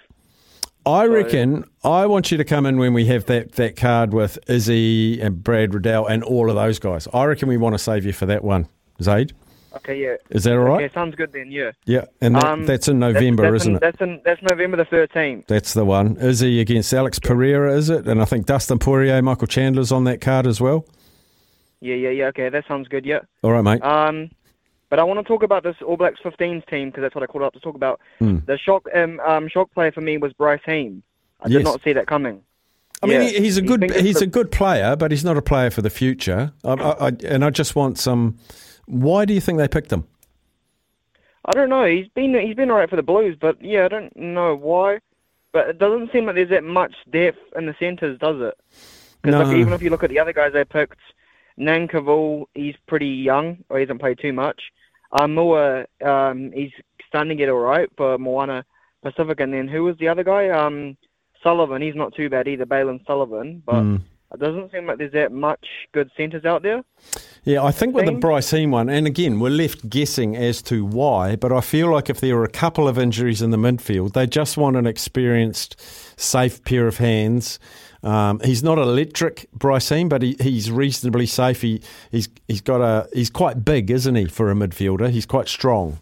I 0.86 1.06
reckon 1.06 1.66
I 1.84 2.06
want 2.06 2.32
you 2.32 2.38
to 2.38 2.46
come 2.46 2.66
in 2.66 2.78
when 2.78 2.94
we 2.94 3.06
have 3.08 3.26
that, 3.26 3.54
that 3.54 3.76
card 3.76 4.13
with 4.13 4.38
Izzy 4.48 5.20
and 5.20 5.44
Brad 5.44 5.74
Riddell 5.74 6.06
and 6.08 6.24
all 6.24 6.50
of 6.50 6.56
those 6.56 6.80
guys. 6.80 7.08
I 7.13 7.26
reckon 7.26 7.50
we 7.50 7.58
want 7.58 7.74
to 7.74 7.80
save 7.80 8.06
you 8.06 8.13
for 8.13 8.26
that 8.26 8.44
one, 8.44 8.70
Zaid. 9.02 9.34
Okay, 9.78 10.02
yeah. 10.02 10.16
Is 10.30 10.44
that 10.44 10.54
all 10.54 10.60
right? 10.60 10.84
Okay, 10.84 10.94
sounds 10.94 11.16
good 11.16 11.32
then. 11.34 11.52
Yeah. 11.52 11.72
Yeah, 11.86 12.06
and 12.22 12.36
that, 12.36 12.44
Um, 12.44 12.66
that's 12.66 12.88
in 12.88 13.00
November, 13.00 13.44
that's 13.52 13.63
isn't 13.63 13.72
in, 13.72 13.76
it? 13.78 13.82
That's 13.82 14.02
in 14.02 14.22
that's 14.24 14.42
November 14.44 14.78
the 14.78 14.86
thirteenth. 14.86 15.48
That's 15.48 15.74
the 15.74 15.86
one. 15.86 16.18
Izzy 16.18 16.60
against 16.60 16.94
Alex 16.94 17.20
Pereira, 17.20 17.74
is 17.76 17.90
it? 17.90 18.08
And 18.08 18.22
I 18.22 18.26
think 18.26 18.46
Dustin 18.46 18.80
Poirier, 18.80 19.22
Michael 19.22 19.48
Chandler's 19.48 19.92
on 19.92 20.04
that 20.06 20.22
card 20.22 20.46
as 20.48 20.60
well. 20.62 20.86
Yeah, 21.80 21.96
yeah, 21.96 22.10
yeah. 22.10 22.26
Okay, 22.28 22.50
that 22.50 22.66
sounds 22.68 22.88
good. 22.88 23.06
Yeah. 23.06 23.20
All 23.44 23.52
right, 23.52 23.62
mate. 23.63 23.84
Um, 23.84 24.30
but 24.90 25.00
I 25.00 25.04
want 25.04 25.20
to 25.20 25.24
talk 25.24 25.44
about 25.44 25.63
this 25.63 25.76
All 25.86 25.98
Blacks 25.98 26.20
15s 26.24 26.66
team 26.68 26.90
because 26.90 27.02
that's 27.02 27.13
what 27.13 27.24
I 27.24 27.28
called 27.28 27.44
up 27.44 27.54
to 27.54 27.60
talk 27.60 27.76
about. 27.76 28.00
Hmm. 28.20 28.38
The 28.46 28.58
shock 28.58 28.88
um, 28.96 29.20
um 29.20 29.48
shock 29.48 29.72
player 29.74 29.92
for 29.92 30.02
me 30.02 30.18
was 30.18 30.34
Bryce 30.34 30.62
Heem. 30.66 31.04
I 31.42 31.50
Yes. 31.50 31.60
did 31.60 31.63
not 31.66 31.82
see 31.84 31.94
that 31.94 32.08
coming. 32.08 32.42
I 33.04 33.06
mean, 33.06 33.22
Yeah. 33.22 33.28
he, 33.28 33.40
he's 33.42 33.58
a 33.58 33.62
good 33.62 33.84
he's 33.92 34.22
a 34.22 34.28
good 34.28 34.52
player, 34.52 34.96
but 34.96 35.12
he's 35.12 35.24
not 35.24 35.38
a 35.38 35.42
player 35.42 35.70
for 35.70 35.84
the 35.84 35.90
future. 35.92 36.52
I, 36.63 36.72
I, 36.74 37.08
I, 37.10 37.12
and 37.26 37.46
I 37.46 37.52
just 37.52 37.76
want 37.76 38.00
some. 38.00 38.40
Why 38.88 39.26
do 39.26 39.34
you 39.34 39.41
think 39.41 39.58
they 39.60 39.67
picked 39.67 39.91
him? 39.91 40.06
I 41.45 41.52
don't 41.54 41.69
know. 41.69 41.86
He's 41.86 42.08
been 42.10 42.34
he's 42.34 42.56
been 42.56 42.71
alright 42.71 42.89
for 42.89 42.95
the 42.95 43.04
Blues, 43.04 43.38
but 43.39 43.62
yeah, 43.62 43.86
I 43.86 43.88
don't 43.88 44.15
know 44.17 44.56
why. 44.56 45.00
But 45.54 45.69
it 45.69 45.80
doesn't 45.80 46.12
seem 46.12 46.26
like 46.26 46.36
there's 46.36 46.50
that 46.50 46.63
much 46.63 46.93
depth 47.12 47.38
in 47.56 47.65
the 47.67 47.76
centres, 47.80 48.19
does 48.19 48.41
it? 48.41 48.54
Because 49.21 49.50
No. 49.50 49.58
even 49.58 49.73
if 49.73 49.82
you 49.82 49.89
look 49.89 50.04
at 50.04 50.10
the 50.10 50.19
other 50.19 50.34
guys 50.34 50.54
they 50.54 50.65
picked, 50.65 51.00
Nankivell, 51.58 52.45
he's 52.54 52.76
pretty 52.88 53.08
young, 53.08 53.58
or 53.69 53.78
he 53.78 53.84
hasn't 53.84 54.00
played 54.02 54.19
too 54.19 54.34
much. 54.34 54.62
Aumua, 55.13 55.86
um, 56.06 56.52
he's 56.52 56.71
starting 57.08 57.30
to 57.30 57.36
get 57.36 57.50
alright 57.50 57.89
for 57.95 58.17
Moana 58.17 58.65
Pasifika, 59.04 59.41
and 59.41 59.54
then 59.54 59.67
who 59.67 59.84
was 59.84 59.97
the 59.97 60.08
other 60.10 60.23
guy? 60.23 60.50
Um, 60.50 60.97
Sullivan. 61.41 61.82
He's 61.82 61.95
not 61.95 62.13
too 62.13 62.30
bad 62.30 62.47
either, 62.47 62.65
Bailyn 62.65 63.06
Sullivan. 63.06 63.63
But 63.65 63.82
Hmm. 63.82 63.95
It 64.34 64.42
doesn't 64.42 64.72
seem 64.74 64.86
like 64.86 64.98
there's 64.98 65.13
that 65.13 65.32
much 65.32 65.66
good 65.94 66.12
centres 66.18 66.44
out 66.44 66.62
there. 66.62 66.84
Yeah, 67.46 67.63
I 67.63 67.72
think 67.72 67.96
with 67.96 68.06
the. 68.06 68.12
Bryce 68.12 68.52
Heem 68.52 68.72
one, 68.72 68.90
and 68.90 69.08
again, 69.08 69.40
we're 69.40 69.50
left 69.50 69.90
guessing 69.90 70.36
as 70.36 70.62
to 70.63 70.84
why, 70.84 71.38
but 71.38 71.54
I 71.54 71.62
feel 71.62 71.90
like 71.90 72.10
if 72.10 72.20
there 72.20 72.36
were 72.36 72.44
a 72.44 72.50
couple 72.50 72.90
of 72.90 73.00
injuries 73.00 73.42
in 73.42 73.52
the 73.52 73.58
midfield, 73.58 74.13
they 74.13 74.28
just 74.28 74.58
want 74.58 74.76
an 74.76 74.86
experienced, 74.86 75.80
safe 76.20 76.62
pair 76.66 76.88
of 76.88 76.98
hands. 76.98 77.58
Um, 78.04 78.42
he's 78.44 78.63
not 78.63 78.78
electric, 78.78 79.50
Bryce 79.54 79.90
Heem, 79.90 80.10
but 80.10 80.22
he, 80.22 80.36
he's 80.42 80.70
reasonably 80.70 81.26
safe. 81.26 81.62
He, 81.62 81.82
he's 82.12 82.28
he's 82.50 82.62
got 82.62 82.82
a 82.82 83.08
he's 83.13 83.30
quite 83.30 83.63
big, 83.63 83.90
isn't 83.90 84.16
he, 84.16 84.26
for 84.26 84.52
a 84.52 84.54
midfielder? 84.54 85.10
He's 85.10 85.26
quite 85.26 85.48
strong. 85.48 86.00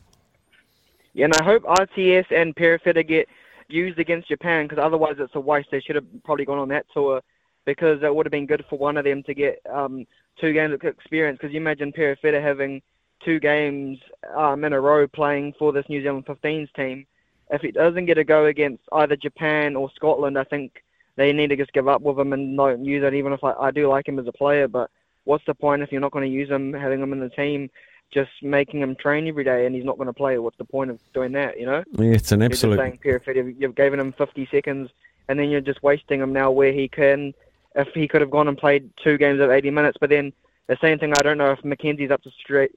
Yeah, 1.14 1.26
and 1.26 1.36
I 1.36 1.44
hope 1.44 1.64
RTS 1.64 2.32
and 2.32 2.56
Perofeta 2.56 3.08
get 3.08 3.30
used 3.68 4.00
against 4.00 4.28
Japan 4.28 4.66
because 4.66 4.84
otherwise 4.84 5.16
it's 5.20 5.36
a 5.36 5.40
waste. 5.40 5.70
They 5.72 5.80
should 5.80 5.96
have 5.96 6.06
probably 6.24 6.46
gone 6.46 6.58
on 6.58 6.70
that 6.70 6.88
tour 6.92 7.22
because 7.66 8.02
it 8.04 8.14
would 8.14 8.26
have 8.26 8.32
been 8.32 8.46
good 8.46 8.66
for 8.70 8.78
one 8.78 8.98
of 8.98 9.04
them 9.06 9.24
to 9.24 9.34
get 9.34 9.62
um, 9.72 10.06
two 10.40 10.54
games 10.54 10.74
of 10.74 10.84
experience. 10.84 11.38
Because 11.40 11.54
you 11.54 11.60
imagine 11.60 11.92
Perofeta 11.92 12.42
having 12.42 12.82
two 13.24 13.40
games 13.40 14.00
um, 14.36 14.64
in 14.64 14.74
a 14.74 14.80
row 14.80 15.08
playing 15.08 15.54
for 15.58 15.72
this 15.74 15.86
New 15.90 16.02
Zealand 16.02 16.26
15s 16.26 16.72
team. 16.74 17.06
If 17.50 17.62
he 17.62 17.72
doesn't 17.72 18.06
get 18.06 18.18
a 18.18 18.24
go 18.24 18.46
against 18.46 18.84
either 18.92 19.16
Japan 19.16 19.76
or 19.76 19.92
Scotland, 19.96 20.38
I 20.38 20.44
think 20.44 20.84
they 21.16 21.32
need 21.32 21.48
to 21.48 21.56
just 21.56 21.74
give 21.74 21.88
up 21.88 22.02
with 22.02 22.20
him 22.20 22.34
and 22.34 22.56
not 22.56 22.80
use 22.80 23.04
it. 23.04 23.14
Even 23.14 23.34
if 23.34 23.44
I, 23.44 23.54
I 23.54 23.72
do 23.72 23.88
like 23.88 24.08
him 24.08 24.20
as 24.20 24.28
a 24.28 24.32
player, 24.32 24.68
but 24.68 24.90
what's 25.26 25.46
the 25.46 25.54
point 25.54 25.82
if 25.82 25.92
you're 25.92 26.02
not 26.02 26.12
going 26.12 26.26
to 26.30 26.34
use 26.36 26.50
him, 26.50 26.74
having 26.74 27.02
him 27.02 27.14
in 27.14 27.20
the 27.20 27.30
team? 27.30 27.70
Just 28.14 28.32
making 28.42 28.82
him 28.82 28.96
train 28.96 29.28
every 29.28 29.44
day 29.44 29.66
and 29.66 29.76
he's 29.76 29.84
not 29.84 29.98
going 29.98 30.08
to 30.08 30.14
play. 30.14 30.38
What's 30.38 30.58
the 30.58 30.66
point 30.66 30.92
of 30.92 31.00
doing 31.14 31.32
that? 31.34 31.60
You 31.60 31.66
know, 31.66 31.84
Yeah, 31.98 32.12
it's 32.12 32.32
an 32.32 32.40
you're 32.40 32.50
just 32.50 32.64
absolute. 32.64 32.78
saying 33.04 33.56
you've 33.60 33.76
given 33.76 34.00
him 34.00 34.14
50 34.14 34.48
seconds 34.52 34.90
and 35.28 35.40
then 35.40 35.50
you're 35.50 35.62
just 35.62 35.82
wasting 35.82 36.22
him 36.22 36.32
now 36.32 36.52
where 36.52 36.72
he 36.72 36.88
can, 36.88 37.34
if 37.76 37.90
he 37.94 38.08
could 38.08 38.22
have 38.22 38.32
gone 38.32 38.48
and 38.48 38.58
played 38.58 38.90
two 39.04 39.18
games 39.18 39.40
of 39.40 39.52
80 39.52 39.72
minutes. 39.72 39.98
But 40.00 40.10
then 40.10 40.34
the 40.68 40.78
same 40.82 40.98
thing, 40.98 41.14
I 41.18 41.22
don't 41.22 41.38
know 41.38 41.52
if 41.52 41.62
McKenzie's 41.62 42.12
up 42.12 42.24
to 42.24 42.32
stretch 42.32 42.72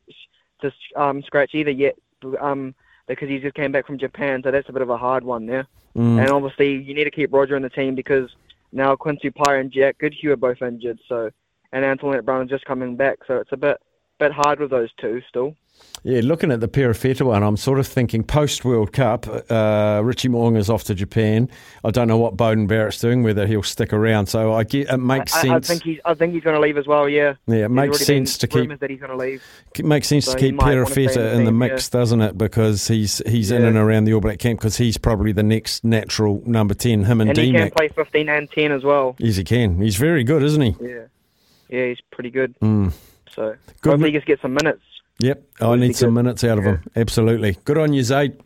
to 0.60 0.72
um, 0.96 1.22
scratch 1.22 1.54
either 1.54 1.70
yet, 1.70 1.96
um, 2.40 2.74
because 3.06 3.28
he 3.28 3.38
just 3.38 3.54
came 3.54 3.72
back 3.72 3.86
from 3.86 3.98
Japan. 3.98 4.42
So 4.42 4.50
that's 4.50 4.68
a 4.68 4.72
bit 4.72 4.82
of 4.82 4.90
a 4.90 4.96
hard 4.96 5.24
one 5.24 5.46
there. 5.46 5.66
Mm. 5.96 6.20
And 6.20 6.30
obviously, 6.30 6.74
you 6.74 6.94
need 6.94 7.04
to 7.04 7.10
keep 7.10 7.32
Roger 7.32 7.56
in 7.56 7.62
the 7.62 7.70
team 7.70 7.94
because 7.94 8.30
now 8.72 8.96
Quinn 8.96 9.18
Tupaea 9.22 9.60
and 9.60 9.70
Jack 9.70 9.98
Goodhue 9.98 10.32
are 10.32 10.36
both 10.36 10.62
injured. 10.62 10.98
So, 11.08 11.30
and 11.72 11.84
Anton 11.84 12.12
Lienert-Brown 12.12 12.44
is 12.44 12.50
just 12.50 12.64
coming 12.64 12.96
back. 12.96 13.18
So 13.26 13.36
it's 13.36 13.52
a 13.52 13.56
bit 13.56 13.80
bit 14.18 14.32
hard 14.32 14.58
with 14.58 14.70
those 14.70 14.90
two 15.00 15.22
still. 15.28 15.54
Yeah, 16.04 16.20
looking 16.22 16.52
at 16.52 16.60
the 16.60 16.68
Perofeta 16.68 17.22
one, 17.26 17.42
I'm 17.42 17.56
sort 17.56 17.80
of 17.80 17.86
thinking 17.86 18.22
post 18.22 18.64
World 18.64 18.92
Cup, 18.92 19.26
uh, 19.50 20.00
Richie 20.04 20.28
Mo'unga's 20.28 20.70
off 20.70 20.84
to 20.84 20.94
Japan. 20.94 21.50
I 21.84 21.90
don't 21.90 22.06
know 22.06 22.16
what 22.16 22.36
Beauden 22.36 22.68
Barrett's 22.68 23.00
doing, 23.00 23.24
whether 23.24 23.48
he'll 23.48 23.64
stick 23.64 23.92
around. 23.92 24.26
So 24.26 24.52
I 24.54 24.62
get 24.62 24.88
it 24.88 24.98
makes 24.98 25.34
I, 25.34 25.42
sense. 25.42 25.68
I 25.68 25.72
think 25.72 25.82
he's 25.82 25.98
I 26.04 26.14
think 26.14 26.34
he's 26.34 26.44
going 26.44 26.54
to 26.54 26.60
leave 26.60 26.78
as 26.78 26.86
well. 26.86 27.08
Yeah. 27.08 27.34
yeah, 27.48 27.64
it 27.64 27.70
makes 27.70 27.98
sense 27.98 28.38
to 28.38 28.46
keep 28.46 28.78
that 28.78 28.88
he's 28.88 29.00
going 29.00 29.10
to 29.10 29.16
leave. 29.16 29.42
it 29.76 29.84
makes 29.84 30.06
sense 30.06 30.26
So 30.26 30.34
to 30.34 30.38
keep 30.38 30.54
might 30.54 30.76
wanna 30.76 30.86
stay 30.86 31.02
in 31.02 31.08
Perofeta 31.08 31.14
the 31.14 31.32
in 31.32 31.44
the 31.44 31.50
team, 31.50 31.58
mix, 31.58 31.88
doesn't 31.88 32.20
it? 32.20 32.38
Because 32.38 32.86
he's 32.86 33.18
he's 33.26 33.50
in 33.50 33.64
and 33.64 33.76
around 33.76 34.04
the 34.04 34.14
All 34.14 34.20
Black 34.20 34.38
camp 34.38 34.60
because 34.60 34.76
he's 34.76 34.98
probably 34.98 35.32
the 35.32 35.42
next 35.42 35.82
natural 35.84 36.40
number 36.46 36.74
ten. 36.74 37.04
Him 37.04 37.20
and, 37.20 37.30
And 37.30 37.38
he 37.38 37.46
can 37.46 37.54
D-Mac. 37.54 37.74
play 37.74 37.88
15 37.88 38.28
and 38.28 38.50
10 38.50 38.70
as 38.70 38.84
well. 38.84 39.16
Yes, 39.18 39.34
he 39.36 39.42
can. 39.44 39.80
He's 39.82 39.96
very 39.96 40.22
good, 40.22 40.44
isn't 40.44 40.62
he? 40.62 40.76
Yeah. 40.80 41.06
Yeah, 41.68 41.86
he's 41.88 42.00
pretty 42.12 42.30
good. 42.30 42.54
Mm. 42.60 42.92
So 43.34 43.56
Good 43.82 43.90
hopefully 43.90 44.10
he 44.10 44.12
gets 44.12 44.24
get 44.24 44.40
some 44.40 44.54
minutes. 44.54 44.82
Yep, 45.20 45.42
I 45.60 45.76
need 45.76 45.96
some 45.96 46.14
minutes 46.14 46.44
out 46.44 46.58
of 46.58 46.64
him. 46.64 46.82
Absolutely. 46.94 47.56
Good 47.64 47.78
on 47.78 47.92
you, 47.92 48.02
Zaid. 48.02 48.40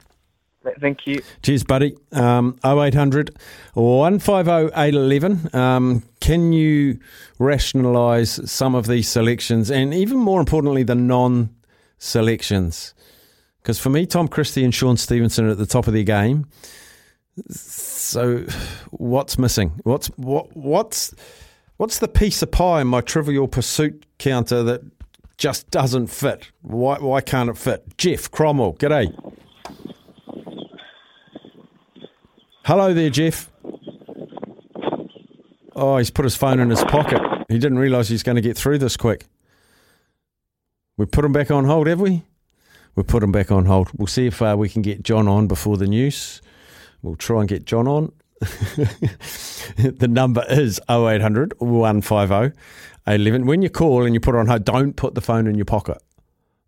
Thank 0.81 1.07
you. 1.07 1.23
Cheers, 1.43 1.65
buddy. 1.65 1.97
Um, 2.13 2.59
0800 2.65 3.37
150 3.75 4.51
811. 4.75 5.55
Um, 5.55 6.03
can 6.21 6.53
you 6.53 6.99
rationalise 7.39 8.51
some 8.51 8.75
of 8.75 8.87
these 8.87 9.09
selections 9.09 9.71
and 9.71 9.93
even 9.93 10.19
more 10.19 10.41
importantly, 10.41 10.83
the 10.83 10.95
non 10.95 11.51
selections? 11.99 12.95
Because 13.61 13.79
for 13.79 13.91
me, 13.91 14.07
Tom 14.07 14.29
Christie 14.29 14.65
and 14.65 14.75
Shaun 14.75 14.97
Stevenson 14.97 15.47
are 15.47 15.51
at 15.51 15.59
the 15.59 15.67
top 15.67 15.87
of 15.87 15.95
their 15.95 16.03
game. 16.05 16.47
So, 17.51 18.45
what's 18.91 19.39
missing? 19.39 19.81
What's 19.85 20.09
what? 20.17 20.55
What's 20.57 21.15
what's 21.77 21.99
the 21.99 22.09
piece 22.09 22.43
of 22.43 22.51
pie 22.51 22.83
in 22.83 22.89
my 22.89 23.01
Trivial 23.01 23.49
Pursuit 23.49 24.05
counter 24.19 24.63
that 24.63 24.83
just 25.43 25.69
doesn't 25.73 26.07
fit? 26.07 26.53
Why 26.61 26.99
why 27.01 27.21
can't 27.21 27.51
it 27.51 27.59
fit? 27.59 27.99
Jeff 27.99 28.31
Cromwell, 28.31 28.75
g'day. 28.75 29.13
Hello 32.65 32.95
there, 32.95 33.11
Jeff. 33.11 33.51
Oh, 35.75 35.97
he's 35.97 36.11
put 36.11 36.25
his 36.25 36.37
phone 36.37 36.61
in 36.61 36.71
his 36.71 36.85
pocket. 36.85 37.21
He 37.49 37.59
didn't 37.59 37.81
realise 37.81 38.07
he's 38.07 38.23
going 38.23 38.37
to 38.37 38.41
get 38.41 38.57
through 38.57 38.79
this 38.79 38.97
quick. 38.97 39.27
We 40.97 41.07
put 41.07 41.25
him 41.25 41.33
back 41.33 41.51
on 41.51 41.65
hold, 41.65 41.89
have 41.89 42.01
we? 42.01 42.23
We 42.95 43.03
put 43.03 43.25
him 43.25 43.33
back 43.33 43.51
on 43.51 43.65
hold. 43.65 43.91
We'll 43.97 44.07
see 44.07 44.29
if 44.29 44.41
uh, 44.41 44.55
we 44.57 44.69
can 44.69 44.83
get 44.83 45.03
John 45.03 45.27
on 45.27 45.49
before 45.49 45.77
the 45.77 45.89
news. 45.89 46.41
We'll 47.03 47.17
try 47.17 47.41
and 47.41 47.49
get 47.49 47.65
John 47.65 47.89
on. 47.89 48.13
the 49.77 50.09
number 50.09 50.45
is 50.49 50.81
0800 50.89 51.55
150 51.59 52.59
811. 53.07 53.47
When 53.47 53.63
you 53.63 53.71
call 53.71 54.05
and 54.05 54.15
you 54.15 54.21
put 54.21 54.35
it 54.35 54.39
on 54.39 54.47
hold, 54.47 54.65
don't 54.65 54.95
put 54.95 55.15
the 55.15 55.21
phone 55.21 55.47
in 55.47 55.57
your 55.57 55.65
pocket. 55.65 55.99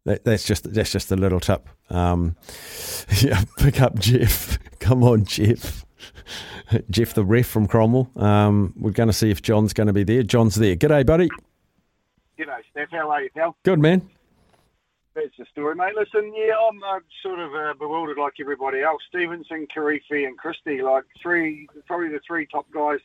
That, 0.04 0.24
that's 0.24 0.44
just 0.44 0.72
that's 0.72 0.92
just 0.92 1.10
a 1.10 1.16
little 1.16 1.40
tip. 1.40 1.68
Um, 1.90 2.36
yeah, 3.20 3.44
pick 3.58 3.80
up 3.80 3.98
Jeff. 3.98 4.58
Come 4.78 5.02
on, 5.02 5.24
Jeff. 5.24 5.84
Jeff, 6.90 7.14
the 7.14 7.24
ref 7.24 7.46
from 7.46 7.66
Cromwell. 7.66 8.10
Um, 8.16 8.74
we're 8.76 8.90
going 8.90 9.08
to 9.08 9.12
see 9.12 9.30
if 9.30 9.42
John's 9.42 9.72
going 9.72 9.86
to 9.86 9.92
be 9.92 10.04
there. 10.04 10.22
John's 10.22 10.56
there. 10.56 10.76
G'day, 10.76 11.06
buddy. 11.06 11.28
G'day, 12.38 12.60
Steph. 12.70 12.88
How 12.90 13.10
are 13.10 13.22
you, 13.22 13.30
pal? 13.34 13.56
Good 13.62 13.78
man. 13.78 14.08
That's 15.14 15.36
the 15.38 15.46
story, 15.52 15.76
mate. 15.76 15.94
Listen, 15.94 16.32
yeah, 16.34 16.54
I'm 16.68 16.82
uh, 16.82 16.98
sort 17.22 17.38
of 17.38 17.54
uh, 17.54 17.74
bewildered 17.74 18.18
like 18.18 18.34
everybody 18.40 18.80
else. 18.82 19.00
Stevenson, 19.08 19.68
Karifi, 19.74 20.26
and 20.26 20.36
Christie, 20.36 20.82
like 20.82 21.04
three, 21.22 21.68
probably 21.86 22.08
the 22.08 22.20
three 22.26 22.46
top 22.46 22.66
guys 22.72 22.98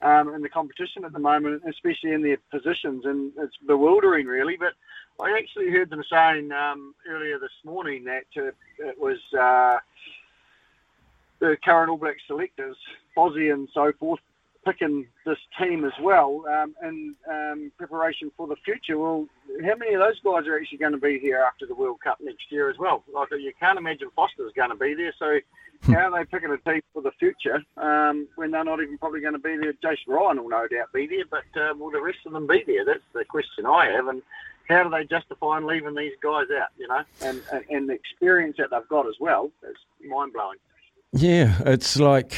um, 0.00 0.34
in 0.34 0.40
the 0.40 0.48
competition 0.48 1.04
at 1.04 1.12
the 1.12 1.18
moment, 1.18 1.62
especially 1.68 2.12
in 2.12 2.22
their 2.22 2.38
positions, 2.50 3.04
and 3.04 3.32
it's 3.38 3.56
bewildering, 3.66 4.26
really. 4.26 4.56
But 4.56 4.72
I 5.22 5.36
actually 5.36 5.70
heard 5.70 5.90
them 5.90 6.02
saying 6.10 6.50
um, 6.50 6.94
earlier 7.06 7.38
this 7.38 7.50
morning 7.62 8.04
that 8.04 8.24
uh, 8.38 8.52
it 8.78 8.98
was 8.98 9.18
uh, 9.38 9.78
the 11.40 11.58
current 11.62 11.90
All 11.90 11.98
Black 11.98 12.16
selectors, 12.26 12.76
Fozzie 13.14 13.52
and 13.52 13.68
so 13.74 13.92
forth, 13.98 14.20
picking 14.64 15.06
this 15.24 15.38
team 15.58 15.84
as 15.84 15.92
well 16.00 16.44
um, 16.48 16.74
in 16.82 17.14
um, 17.30 17.72
preparation 17.78 18.30
for 18.36 18.46
the 18.46 18.56
future. 18.64 18.98
Well, 18.98 19.26
how 19.62 19.76
many 19.76 19.94
of 19.94 20.00
those 20.00 20.20
guys 20.20 20.46
are 20.46 20.56
actually 20.58 20.78
going 20.78 20.92
to 20.92 20.98
be 20.98 21.18
here 21.18 21.42
after 21.46 21.66
the 21.66 21.74
World 21.74 22.00
Cup 22.02 22.18
next 22.20 22.50
year 22.50 22.70
as 22.70 22.78
well? 22.78 23.02
Like 23.12 23.28
you 23.32 23.52
can't 23.58 23.78
imagine 23.78 24.08
Foster's 24.14 24.52
going 24.54 24.70
to 24.70 24.76
be 24.76 24.94
there. 24.94 25.14
So 25.18 25.40
how 25.92 26.12
are 26.12 26.18
they 26.18 26.24
picking 26.24 26.50
a 26.50 26.58
team 26.58 26.82
for 26.92 27.02
the 27.02 27.12
future 27.12 27.62
um, 27.76 28.28
when 28.36 28.50
they're 28.50 28.64
not 28.64 28.82
even 28.82 28.98
probably 28.98 29.20
going 29.20 29.32
to 29.32 29.38
be 29.38 29.56
there? 29.56 29.72
Jason 29.82 30.12
Ryan 30.12 30.42
will 30.42 30.50
no 30.50 30.66
doubt 30.68 30.92
be 30.92 31.06
there, 31.06 31.24
but 31.30 31.60
uh, 31.60 31.74
will 31.74 31.90
the 31.90 32.02
rest 32.02 32.18
of 32.26 32.32
them 32.32 32.46
be 32.46 32.62
there? 32.66 32.84
That's 32.84 33.00
the 33.14 33.24
question 33.24 33.66
I 33.66 33.86
have. 33.86 34.08
And 34.08 34.22
how 34.68 34.84
do 34.84 34.90
they 34.90 35.04
justify 35.04 35.58
leaving 35.58 35.94
these 35.94 36.12
guys 36.22 36.46
out? 36.56 36.68
You 36.78 36.88
know, 36.88 37.02
and 37.22 37.40
and, 37.52 37.64
and 37.70 37.88
the 37.88 37.94
experience 37.94 38.56
that 38.58 38.70
they've 38.70 38.88
got 38.88 39.06
as 39.06 39.16
well 39.18 39.50
is 39.68 39.76
mind 40.06 40.32
blowing. 40.32 40.58
Yeah, 41.12 41.60
it's 41.66 41.98
like 41.98 42.36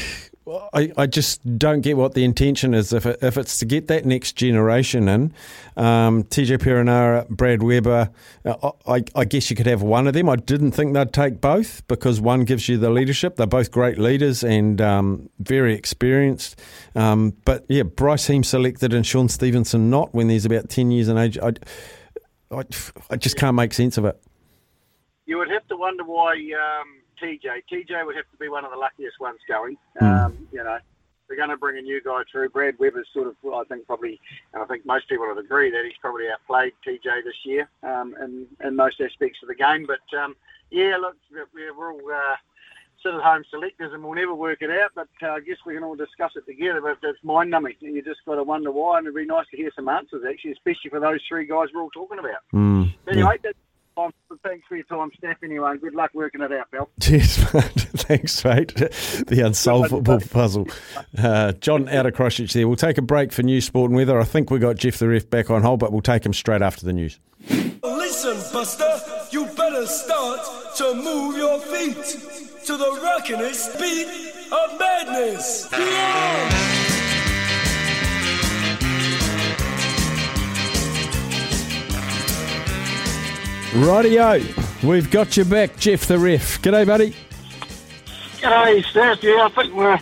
I, 0.73 0.93
I 0.97 1.07
just 1.07 1.59
don't 1.59 1.83
get 1.83 1.97
what 1.97 2.15
the 2.15 2.25
intention 2.25 2.75
is. 2.75 2.93
If 2.93 3.07
it, 3.07 3.19
if 3.23 3.37
it's 3.37 3.59
to 3.59 3.67
get 3.67 3.87
that 3.89 4.05
next 4.05 4.33
generation 4.33 5.09
in, 5.09 5.33
um, 5.77 6.25
TJ 6.25 6.59
Perenara, 6.59 7.29
Brad 7.29 7.63
Weber, 7.63 8.11
uh, 8.45 8.71
I, 8.87 9.05
I 9.15 9.25
guess 9.25 9.51
you 9.51 9.57
could 9.57 9.67
have 9.67 9.83
one 9.83 10.07
of 10.07 10.15
them. 10.15 10.29
I 10.29 10.37
didn't 10.37 10.73
think 10.73 10.95
they'd 10.95 11.13
take 11.13 11.41
both 11.41 11.87
because 11.87 12.21
one 12.21 12.45
gives 12.45 12.69
you 12.69 12.77
the 12.77 12.91
leadership. 12.91 13.37
They're 13.37 13.47
both 13.47 13.71
great 13.71 13.99
leaders 13.99 14.43
and 14.43 14.81
um, 14.81 15.29
very 15.39 15.75
experienced. 15.75 16.61
Um, 16.97 17.35
but 17.45 17.65
yeah, 17.69 17.85
Bryce 17.85 18.27
Heem 18.27 18.43
selected 18.43 18.93
and 18.93 19.07
Shaun 19.07 19.29
Stevenson 19.29 19.91
not 19.91 20.13
when 20.13 20.29
there's 20.29 20.45
about 20.45 20.69
ten 20.69 20.91
years 20.91 21.09
in 21.09 21.19
age. 21.19 21.39
I, 21.39 21.53
I, 22.51 22.65
I 23.11 23.17
just 23.17 23.37
can't 23.37 23.55
make 23.55 23.75
sense 23.75 23.97
of 23.97 24.05
it. 24.07 24.21
You 25.25 25.39
would 25.39 25.51
have 25.51 25.67
to 25.69 25.77
wonder 25.77 26.05
why 26.05 26.33
um, 26.33 27.02
TJ. 27.23 27.63
TJ 27.71 28.05
would 28.07 28.17
have 28.17 28.31
to 28.31 28.37
be 28.39 28.49
one 28.49 28.65
of 28.65 28.71
the 28.71 28.77
luckiest 28.77 29.21
ones 29.21 29.39
going. 29.49 29.77
Um, 30.01 30.49
you 30.53 30.63
know, 30.63 30.79
they're 31.29 31.37
going 31.37 31.51
to 31.51 31.57
bring 31.57 31.79
a 31.79 31.83
new 31.83 32.03
guy 32.03 32.23
through. 32.31 32.51
Brad 32.51 32.79
Weber's 32.79 33.09
sort 33.15 33.27
of, 33.29 33.37
well, 33.43 33.61
I 33.61 33.65
think 33.65 33.87
probably, 33.87 34.21
and 34.53 34.63
I 34.63 34.67
think 34.67 34.85
most 34.85 35.09
people 35.09 35.27
would 35.27 35.43
agree 35.43 35.71
that 35.71 35.85
he's 35.85 35.97
probably 36.01 36.25
outplayed 36.29 36.73
TJ 36.87 37.25
this 37.25 37.35
year 37.45 37.69
um, 37.83 38.15
in, 38.23 38.47
in 38.67 38.77
most 38.77 39.01
aspects 39.01 39.39
of 39.43 39.49
the 39.49 39.55
game. 39.55 39.87
But 39.87 40.19
um, 40.19 40.37
yeah, 40.71 40.97
look, 41.01 41.17
we're, 41.55 41.75
we're 41.77 41.93
all 41.93 42.01
uh, 42.13 42.37
sit 43.03 43.15
at 43.15 43.21
home 43.23 43.45
selectors 43.51 43.93
and 43.93 44.03
we'll 44.03 44.15
never 44.15 44.35
work 44.35 44.63
it 44.63 44.71
out. 44.71 44.91
But 44.95 45.09
uh, 45.23 45.33
I 45.33 45.41
guess 45.41 45.57
we 45.65 45.75
can 45.75 45.85
all 45.85 45.97
discuss 45.97 46.33
it 46.37 46.45
together. 46.47 46.81
But 46.81 46.99
it's 47.09 47.23
mind 47.23 47.51
numbing. 47.51 47.77
You 47.81 48.03
just 48.03 48.25
got 48.27 48.35
to 48.35 48.43
wonder 48.45 48.71
why. 48.71 48.99
And 48.99 49.07
it'd 49.07 49.17
be 49.17 49.25
nice 49.25 49.47
to 49.53 49.57
hear 49.57 49.71
some 49.75 49.89
answers, 49.89 50.23
actually, 50.29 50.53
especially 50.53 50.91
for 50.91 51.01
those 51.01 51.21
three 51.29 51.47
guys 51.47 51.69
we're 51.75 51.83
all 51.83 51.91
talking 51.91 52.19
about. 52.19 52.43
Mm, 52.53 52.93
Anyway, 53.09 53.37
that's 53.43 53.59
time. 53.97 54.11
Thanks 54.43 54.67
for 54.69 54.77
your 54.77 54.85
time, 54.85 55.11
Steph. 55.19 55.37
Anyway, 55.43 55.77
good 55.81 55.95
luck 55.95 56.11
working 56.15 56.41
it 56.43 56.53
out, 56.53 56.71
pal. 56.71 56.89
Cheers, 57.01 57.53
mate. 57.55 57.65
Thanks, 57.65 58.45
mate. 58.45 58.75
The 58.75 59.43
unsolvable 59.45 60.21
puzzle. 60.31 60.69
Uh, 61.17 61.53
John 61.53 61.89
out 61.89 62.07
of 62.07 62.15
Christchurch 62.15 62.53
there. 62.53 62.67
We'll 62.67 62.77
take 62.77 62.99
a 62.99 63.03
break 63.03 63.33
for 63.33 63.43
news, 63.43 63.65
sport 63.65 63.91
and 63.91 63.97
weather. 63.97 64.19
I 64.19 64.25
think 64.25 64.51
we 64.51 64.59
got 64.59 64.77
Jeff 64.77 64.99
the 64.99 65.09
ref 65.09 65.29
back 65.29 65.51
on 65.51 65.63
hold, 65.63 65.81
but 65.81 65.93
we'll 65.93 66.03
take 66.03 66.25
him 66.25 66.33
straight 66.33 66.63
after 66.63 66.85
the 66.85 66.93
news. 66.93 67.19
Listen, 67.83 68.37
Buster, 68.53 69.01
you 69.31 69.47
better 69.57 69.87
start 69.87 70.41
to 70.77 70.95
move 70.95 71.37
your 71.37 71.59
feet 71.61 71.97
to 72.67 72.77
the 72.77 73.01
rockinest 73.03 73.79
beat 73.81 74.07
of 74.53 74.79
madness. 74.79 75.69
Yeah! 75.73 76.82
Rightio, 83.73 84.83
we've 84.85 85.11
got 85.11 85.35
you 85.39 85.47
back, 85.47 85.79
Jeff 85.79 86.07
the 86.07 86.19
ref. 86.19 86.61
G'day, 86.61 86.87
buddy. 86.87 87.15
G'day, 88.37 88.85
Steph. 88.85 89.23
Yeah, 89.23 89.47
I 89.47 89.49
think 89.49 89.73
we're 89.73 89.99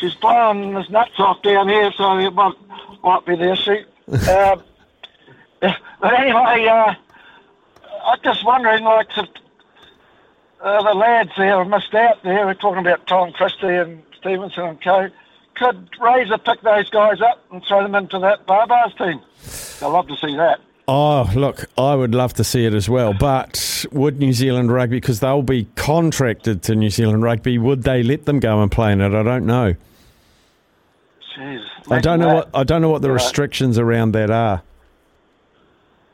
she's 0.00 0.14
playing 0.14 0.72
this 0.72 0.88
nuts 0.88 1.18
off 1.18 1.42
down 1.42 1.68
here, 1.68 1.92
so 1.92 2.16
it 2.16 2.32
might, 2.32 2.54
might 3.04 3.26
be 3.26 3.36
the 3.36 3.52
issue. 3.52 3.84
um, 4.30 4.62
but 6.00 6.14
anyway, 6.18 6.66
uh, 6.66 6.94
I'm 8.06 8.18
just 8.24 8.42
wondering, 8.42 8.84
like, 8.84 9.08
if 9.14 9.28
uh, 10.62 10.82
the 10.82 10.94
lads 10.94 11.32
there 11.36 11.58
have 11.58 11.68
missed 11.68 11.94
out 11.94 12.22
there. 12.22 12.46
We're 12.46 12.54
talking 12.54 12.80
about 12.80 13.06
Tom 13.06 13.32
Christie 13.32 13.66
and 13.66 14.02
Stevenson 14.18 14.64
and 14.64 14.82
co. 14.82 15.10
Could 15.56 15.90
Razor 16.00 16.38
pick 16.38 16.62
those 16.62 16.88
guys 16.88 17.20
up 17.20 17.44
and 17.52 17.62
throw 17.64 17.82
them 17.82 17.94
into 17.94 18.18
that 18.20 18.46
Barbars 18.46 18.96
team? 18.96 19.20
I'd 19.82 19.92
love 19.92 20.08
to 20.08 20.16
see 20.16 20.34
that. 20.36 20.60
Oh, 20.92 21.30
look, 21.36 21.66
I 21.78 21.94
would 21.94 22.16
love 22.16 22.34
to 22.34 22.42
see 22.42 22.64
it 22.64 22.74
as 22.74 22.88
well, 22.88 23.14
but 23.14 23.86
would 23.92 24.18
New 24.18 24.32
Zealand 24.32 24.72
Rugby, 24.72 24.96
because 24.96 25.20
they'll 25.20 25.40
be 25.40 25.68
contracted 25.76 26.64
to 26.64 26.74
New 26.74 26.90
Zealand 26.90 27.22
Rugby, 27.22 27.58
would 27.58 27.84
they 27.84 28.02
let 28.02 28.24
them 28.24 28.40
go 28.40 28.60
and 28.60 28.72
play 28.72 28.90
in 28.90 29.00
it? 29.00 29.14
I 29.14 29.22
don't 29.22 29.46
know. 29.46 29.76
Jeez, 31.36 31.64
I 31.88 32.00
don't 32.00 32.18
know 32.18 32.34
what 32.34 32.50
I 32.52 32.64
don't 32.64 32.82
know 32.82 32.88
what 32.88 33.02
the 33.02 33.12
restrictions 33.12 33.78
around 33.78 34.12
that 34.12 34.32
are. 34.32 34.62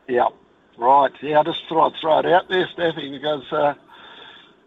Yeah, 0.09 0.29
right. 0.77 1.11
Yeah, 1.23 1.41
I 1.41 1.43
just 1.45 1.63
thought 1.71 1.95
I'd 1.95 1.99
throw 1.99 2.19
it 2.19 2.27
out 2.27 2.51
there, 2.51 2.69
Staffy, 2.75 3.11
because 3.11 3.51
uh, 3.51 3.73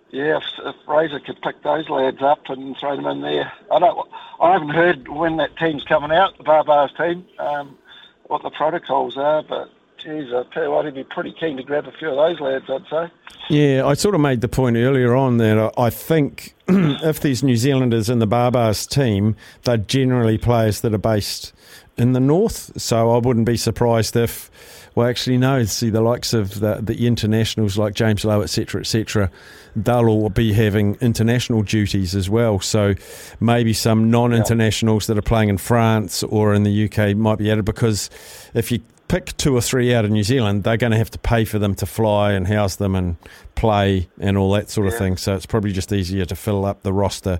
yeah, 0.10 0.38
if, 0.38 0.44
if 0.66 0.76
Razor 0.88 1.20
could 1.20 1.40
pick 1.44 1.62
those 1.62 1.88
lads 1.88 2.24
up 2.24 2.50
and 2.50 2.76
throw 2.78 2.96
them 2.96 3.06
in 3.06 3.22
there, 3.22 3.54
I 3.72 3.78
don't. 3.78 4.10
I 4.40 4.54
haven't 4.54 4.70
heard 4.70 5.08
when 5.08 5.38
that 5.38 5.56
team's 5.58 5.84
coming 5.84 6.12
out, 6.12 6.36
the 6.40 6.46
Barbars 6.46 6.98
team, 6.98 7.28
um, 7.38 7.78
what 8.24 8.42
the 8.42 8.50
protocols 8.50 9.16
are, 9.16 9.44
but 9.44 9.70
geez, 10.02 10.34
I 10.34 10.44
tell 10.54 10.64
you 10.64 10.72
what, 10.72 10.86
he'd 10.86 10.96
be 10.96 11.04
pretty 11.04 11.34
keen 11.40 11.58
to 11.58 11.64
grab 11.64 11.86
a 11.88 11.92
few 11.92 12.10
of 12.10 12.16
those 12.16 12.40
lads, 12.40 12.66
I'd 12.70 12.90
say. 12.90 13.14
Yeah, 13.50 13.86
I 13.86 13.94
sort 13.96 14.16
of 14.16 14.22
made 14.22 14.42
the 14.42 14.48
point 14.48 14.78
earlier 14.78 15.16
on 15.16 15.38
that 15.38 15.74
I 15.78 15.90
think 15.90 16.56
if 16.68 17.20
these 17.22 17.44
New 17.44 17.56
Zealanders 17.56 18.10
in 18.10 18.20
the 18.20 18.28
Barbars 18.28 18.88
team, 18.88 19.36
they're 19.64 19.78
generally 19.78 20.38
players 20.38 20.82
that 20.82 20.94
are 20.94 21.00
based 21.00 21.54
in 21.98 22.14
the 22.14 22.20
north. 22.20 22.80
So 22.80 23.12
I 23.12 23.18
wouldn't 23.18 23.46
be 23.46 23.58
surprised 23.58 24.16
if, 24.16 24.50
well, 24.96 25.08
actually, 25.08 25.38
no, 25.38 25.64
see 25.66 25.90
the 25.90 26.02
likes 26.02 26.34
of 26.34 26.60
the, 26.60 26.80
the 26.82 27.08
internationals 27.08 27.78
like 27.78 27.94
James 27.94 28.24
Lowe, 28.24 28.42
etc., 28.42 28.82
etc., 28.82 29.32
they'll 29.76 30.08
all 30.08 30.30
be 30.30 30.54
having 30.54 30.96
international 30.96 31.62
duties 31.64 32.16
as 32.16 32.30
well. 32.30 32.60
So 32.60 32.96
maybe 33.40 33.74
some 33.74 34.10
non 34.10 34.34
internationals 34.34 35.08
that 35.08 35.18
are 35.18 35.24
playing 35.24 35.50
in 35.50 35.58
France 35.58 36.24
or 36.24 36.54
in 36.54 36.64
the 36.64 36.86
UK 36.86 37.16
might 37.16 37.38
be 37.38 37.52
added 37.52 37.66
because 37.66 38.10
if 38.54 38.72
you 38.72 38.80
pick 39.10 39.36
two 39.38 39.54
or 39.56 39.60
three 39.62 39.94
out 39.94 40.06
of 40.06 40.12
New 40.12 40.24
Zealand, 40.24 40.64
they're 40.64 40.78
going 40.78 40.92
to 40.92 40.98
have 40.98 41.12
to 41.12 41.20
pay 41.20 41.44
for 41.44 41.60
them 41.60 41.76
to 41.76 41.86
fly 41.86 42.32
and 42.32 42.48
house 42.48 42.78
them 42.78 42.96
and 42.96 43.18
play 43.56 44.08
and 44.22 44.38
all 44.38 44.52
that 44.54 44.70
sort 44.70 44.88
of 44.88 44.94
Yeah. 44.94 45.00
thing. 45.00 45.18
So 45.18 45.36
it's 45.36 45.46
probably 45.46 45.74
just 45.74 45.92
easier 45.92 46.24
to 46.26 46.36
fill 46.36 46.64
up 46.64 46.84
the 46.84 46.94
roster 46.94 47.40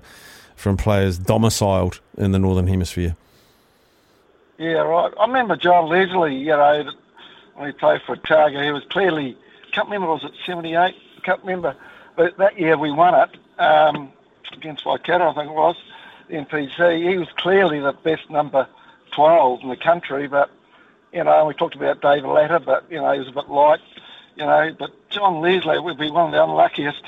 from 0.56 0.76
players 0.76 1.16
domiciled 1.16 2.00
in 2.18 2.32
the 2.32 2.38
Northern 2.38 2.66
Hemisphere. 2.66 3.16
Yeah, 4.58 4.80
right. 4.82 5.10
I 5.18 5.26
remember 5.26 5.56
John 5.56 5.88
Leslie, 5.88 6.36
you 6.36 6.48
know, 6.48 6.84
when 7.54 7.66
he 7.66 7.72
played 7.72 8.02
for 8.02 8.12
Otago, 8.12 8.62
he 8.62 8.70
was 8.72 8.84
clearly, 8.90 9.36
can't 9.72 9.86
remember, 9.88 10.08
was 10.08 10.24
it 10.24 10.32
78? 10.44 10.94
Can't 11.22 11.40
remember. 11.40 11.74
But 12.16 12.36
that 12.36 12.58
year 12.58 12.76
we 12.76 12.90
won 12.90 13.14
it 13.14 13.60
um, 13.62 14.12
against 14.52 14.84
Waikato, 14.84 15.30
I 15.30 15.34
think 15.34 15.48
it 15.50 15.54
was, 15.54 15.76
the 16.28 16.34
NPC. 16.36 17.08
He 17.10 17.16
was 17.16 17.28
clearly 17.36 17.80
the 17.80 17.92
best 17.92 18.28
number 18.28 18.66
12 19.12 19.62
in 19.62 19.68
the 19.70 19.76
country, 19.76 20.26
but, 20.26 20.50
you 21.12 21.24
know, 21.24 21.44
we 21.44 21.54
talked 21.54 21.74
about 21.74 22.00
David 22.00 22.28
Latter, 22.28 22.58
but, 22.58 22.84
you 22.90 22.98
know, 22.98 23.12
he 23.12 23.18
was 23.18 23.28
a 23.28 23.32
bit 23.32 23.48
light, 23.48 23.80
you 24.36 24.44
know. 24.44 24.74
But 24.78 24.90
John 25.10 25.40
Leslie 25.40 25.80
would 25.80 25.98
be 25.98 26.10
one 26.10 26.26
of 26.26 26.32
the 26.32 26.42
unluckiest 26.42 27.02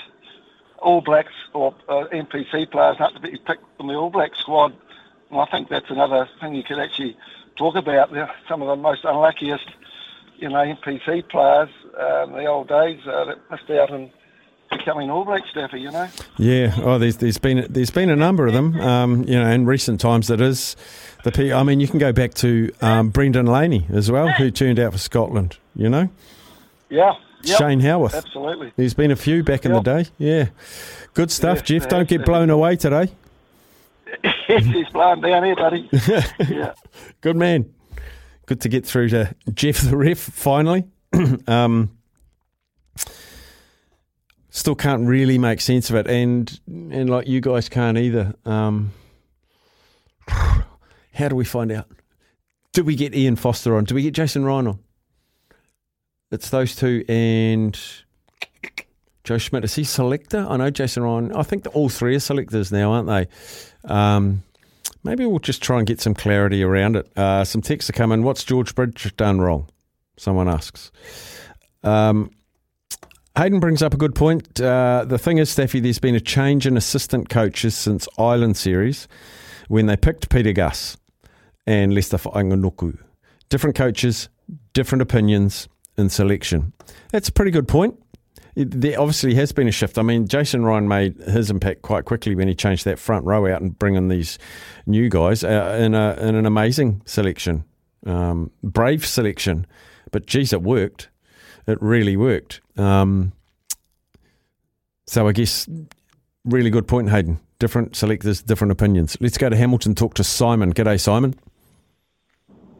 All 0.78 1.00
Blacks 1.00 1.32
or 1.52 1.74
uh, 1.88 2.06
NPC 2.12 2.70
players 2.70 2.98
not 2.98 3.14
to 3.14 3.20
be 3.20 3.38
picked 3.38 3.64
in 3.80 3.86
the 3.86 3.94
All 3.94 4.10
Black 4.10 4.34
squad. 4.34 4.74
And 5.30 5.40
I 5.40 5.44
think 5.46 5.68
that's 5.68 5.90
another 5.90 6.28
thing 6.40 6.54
you 6.54 6.64
could 6.64 6.78
actually 6.78 7.16
talk 7.56 7.76
about. 7.76 8.12
They're 8.12 8.30
some 8.48 8.62
of 8.62 8.68
the 8.68 8.76
most 8.76 9.04
unluckiest, 9.04 9.68
you 10.36 10.48
know, 10.48 10.56
NPC 10.56 11.28
players 11.28 11.70
uh, 11.98 12.24
in 12.24 12.32
the 12.32 12.46
old 12.46 12.68
days 12.68 13.00
uh, 13.06 13.24
that 13.26 13.50
missed 13.50 13.70
out 13.70 13.90
on 13.90 14.10
becoming 14.78 15.10
All 15.10 15.24
Black 15.24 15.42
staffer, 15.50 15.76
you 15.76 15.90
know. 15.90 16.08
Yeah, 16.38 16.74
oh, 16.82 16.98
there's 16.98 17.16
there's 17.18 17.38
been 17.38 17.66
there's 17.70 17.90
been 17.90 18.10
a 18.10 18.16
number 18.16 18.46
of 18.46 18.52
them. 18.52 18.80
Um, 18.80 19.24
you 19.24 19.34
know, 19.40 19.48
in 19.50 19.66
recent 19.66 20.00
times, 20.00 20.28
that 20.28 20.40
is 20.40 20.76
the. 21.24 21.32
P. 21.32 21.52
I 21.52 21.62
mean, 21.62 21.80
you 21.80 21.88
can 21.88 21.98
go 21.98 22.12
back 22.12 22.34
to 22.34 22.72
um, 22.80 23.10
Brendan 23.10 23.46
Laney 23.46 23.86
as 23.92 24.10
well, 24.10 24.28
who 24.28 24.50
turned 24.50 24.78
out 24.78 24.92
for 24.92 24.98
Scotland. 24.98 25.56
You 25.74 25.88
know, 25.88 26.08
Yeah. 26.90 27.12
Yep. 27.44 27.58
Shane 27.58 27.80
Howarth. 27.80 28.14
Absolutely. 28.14 28.72
There's 28.76 28.94
been 28.94 29.10
a 29.10 29.16
few 29.16 29.42
back 29.42 29.64
in 29.64 29.72
Yep. 29.74 29.82
the 29.84 30.02
day. 30.04 30.10
Yeah, 30.18 30.46
good 31.14 31.30
stuff, 31.30 31.58
Yes, 31.58 31.62
Jeff. 31.82 31.88
Don't 31.88 32.08
get 32.08 32.24
blown 32.24 32.50
away 32.50 32.76
today. 32.76 33.08
He's 34.46 34.88
blowing 34.92 35.20
down 35.22 35.42
here, 35.44 35.56
buddy. 35.56 35.88
yeah. 36.48 36.74
Good 37.20 37.36
man. 37.36 37.72
Good 38.46 38.60
to 38.60 38.68
get 38.68 38.84
through 38.86 39.08
to 39.10 39.34
Jeff 39.54 39.80
the 39.80 39.96
ref 39.96 40.18
finally. 40.18 40.84
um, 41.46 41.90
still 44.52 44.74
can't 44.74 45.08
really 45.08 45.38
make 45.38 45.60
sense 45.60 45.90
of 45.90 45.96
it, 45.96 46.06
and 46.06 46.60
and 46.68 47.10
like 47.10 47.26
you 47.26 47.40
guys 47.40 47.68
can't 47.68 47.98
either. 47.98 48.34
Um, 48.44 48.92
how 50.28 51.28
do 51.28 51.34
we 51.34 51.44
find 51.44 51.72
out? 51.72 51.88
Do 52.72 52.84
we 52.84 52.94
get 52.94 53.14
Ian 53.14 53.36
Foster 53.36 53.76
on? 53.76 53.84
Do 53.84 53.94
we 53.96 54.02
get 54.02 54.14
Jason 54.14 54.44
Ryan 54.44 54.68
on? 54.68 54.78
It's 56.30 56.48
those 56.48 56.76
two 56.76 57.04
and 57.08 57.78
Joe 59.24 59.38
Schmidt. 59.38 59.64
Is 59.64 59.74
he 59.74 59.84
selector? 59.84 60.46
I 60.48 60.56
know 60.56 60.70
Jason 60.70 61.02
Ryan. 61.02 61.32
I 61.32 61.42
think 61.42 61.66
all 61.74 61.88
three 61.88 62.14
are 62.14 62.20
selectors 62.20 62.72
now, 62.72 62.92
aren't 62.92 63.08
they? 63.08 63.26
Um, 63.92 64.42
maybe 65.04 65.26
we'll 65.26 65.38
just 65.38 65.62
try 65.62 65.78
and 65.78 65.86
get 65.86 66.00
some 66.00 66.14
clarity 66.14 66.62
around 66.62 66.96
it. 66.96 67.10
Uh, 67.16 67.44
some 67.44 67.60
texts 67.60 67.90
are 67.90 67.94
coming. 67.94 68.22
What's 68.22 68.44
George 68.44 68.74
Bridge 68.74 69.14
done 69.16 69.40
wrong? 69.40 69.68
Someone 70.16 70.48
asks. 70.48 70.90
Um, 71.82 72.30
Hayden 73.36 73.60
brings 73.60 73.82
up 73.82 73.94
a 73.94 73.96
good 73.96 74.14
point. 74.14 74.60
Uh, 74.60 75.04
the 75.06 75.18
thing 75.18 75.38
is, 75.38 75.48
Staffy, 75.48 75.80
there's 75.80 75.98
been 75.98 76.14
a 76.14 76.20
change 76.20 76.66
in 76.66 76.76
assistant 76.76 77.30
coaches 77.30 77.74
since 77.74 78.06
Ireland 78.18 78.56
Series 78.58 79.08
when 79.68 79.86
they 79.86 79.96
picked 79.96 80.28
Peter 80.28 80.52
Gus 80.52 80.98
and 81.66 81.94
Leicester 81.94 82.18
Fainga'anuku. 82.18 82.98
Different 83.48 83.74
coaches, 83.74 84.28
different 84.74 85.00
opinions 85.00 85.68
in 85.96 86.10
selection. 86.10 86.74
That's 87.10 87.28
a 87.28 87.32
pretty 87.32 87.50
good 87.50 87.68
point. 87.68 87.98
There 88.54 89.00
obviously 89.00 89.34
has 89.36 89.50
been 89.50 89.66
a 89.66 89.72
shift. 89.72 89.96
I 89.96 90.02
mean, 90.02 90.28
Jason 90.28 90.62
Ryan 90.62 90.86
made 90.86 91.16
his 91.16 91.50
impact 91.50 91.80
quite 91.80 92.04
quickly 92.04 92.34
when 92.34 92.48
he 92.48 92.54
changed 92.54 92.84
that 92.84 92.98
front 92.98 93.24
row 93.24 93.50
out 93.50 93.62
and 93.62 93.78
bring 93.78 93.94
in 93.94 94.08
these 94.08 94.38
new 94.84 95.08
guys 95.08 95.42
uh, 95.42 95.78
in, 95.80 95.94
a, 95.94 96.16
in 96.20 96.34
an 96.34 96.44
amazing 96.44 97.00
selection, 97.06 97.64
um, 98.04 98.50
brave 98.62 99.06
selection. 99.06 99.66
But 100.10 100.26
geez, 100.26 100.52
it 100.52 100.62
worked. 100.62 101.08
It 101.66 101.80
really 101.80 102.16
worked. 102.16 102.60
Um, 102.76 103.32
so 105.06 105.28
I 105.28 105.32
guess 105.32 105.68
really 106.44 106.70
good 106.70 106.88
point, 106.88 107.10
Hayden. 107.10 107.40
Different 107.58 107.94
selectors, 107.94 108.42
different 108.42 108.72
opinions. 108.72 109.16
Let's 109.20 109.38
go 109.38 109.48
to 109.48 109.56
Hamilton. 109.56 109.94
Talk 109.94 110.14
to 110.14 110.24
Simon. 110.24 110.72
G'day, 110.72 110.98
Simon. 110.98 111.34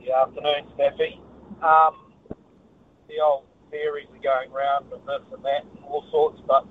Good 0.00 0.10
afternoon, 0.10 0.66
Staffy. 0.74 1.20
Um, 1.62 2.12
the 3.08 3.20
old 3.22 3.44
theories 3.70 4.08
are 4.10 4.22
going 4.22 4.50
round 4.50 4.92
and 4.92 5.02
this 5.06 5.22
and 5.32 5.44
that 5.44 5.62
and 5.62 5.84
all 5.84 6.04
sorts, 6.10 6.40
but 6.46 6.66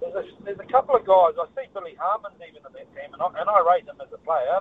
there's 0.00 0.14
a, 0.14 0.44
there's 0.44 0.60
a 0.60 0.70
couple 0.70 0.94
of 0.94 1.06
guys. 1.06 1.34
I 1.40 1.46
see 1.56 1.68
Billy 1.72 1.96
Harmon's 1.98 2.36
even 2.44 2.62
in 2.62 2.72
that 2.72 2.88
team, 2.94 3.12
and 3.12 3.22
I, 3.22 3.26
and 3.40 3.48
I 3.48 3.58
rate 3.64 3.88
him 3.88 3.96
as 4.00 4.12
a 4.12 4.18
player, 4.18 4.60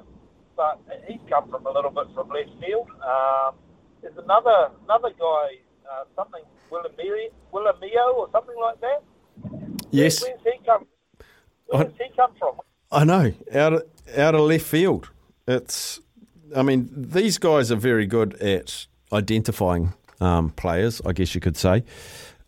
but 0.56 0.80
he's 1.08 1.22
come 1.30 1.50
from 1.50 1.66
a 1.66 1.72
little 1.72 1.92
bit 1.92 2.08
from 2.16 2.30
left 2.30 2.50
field. 2.64 2.88
Um, 3.04 3.56
there's 4.02 4.18
another 4.18 4.72
another 4.86 5.12
guy, 5.20 5.60
uh, 5.92 6.04
something 6.16 6.42
Willamio, 6.72 7.30
Willamio 7.54 8.16
or 8.16 8.30
something 8.32 8.56
like 8.62 8.80
that. 8.82 9.04
Yes, 9.92 10.22
Where, 10.22 10.36
Where's 10.44 10.56
he 10.60 10.66
come? 10.66 10.86
Where's 11.68 11.94
he 11.98 12.16
come 12.16 12.32
from? 12.40 12.56
I 12.92 13.04
know. 13.04 13.34
Out 13.54 13.74
of, 13.74 13.84
out 14.18 14.36
of 14.36 14.42
left 14.42 14.66
field. 14.66 15.10
It's. 15.48 16.00
I 16.56 16.62
mean, 16.64 16.90
these 16.96 17.38
guys 17.38 17.72
are 17.72 17.76
very 17.76 18.06
good 18.06 18.36
at 18.36 18.88
identifying 19.12 19.94
um, 20.22 20.52
players. 20.52 21.02
I 21.06 21.12
guess 21.14 21.36
you 21.36 21.42
could 21.42 21.58
say. 21.58 21.84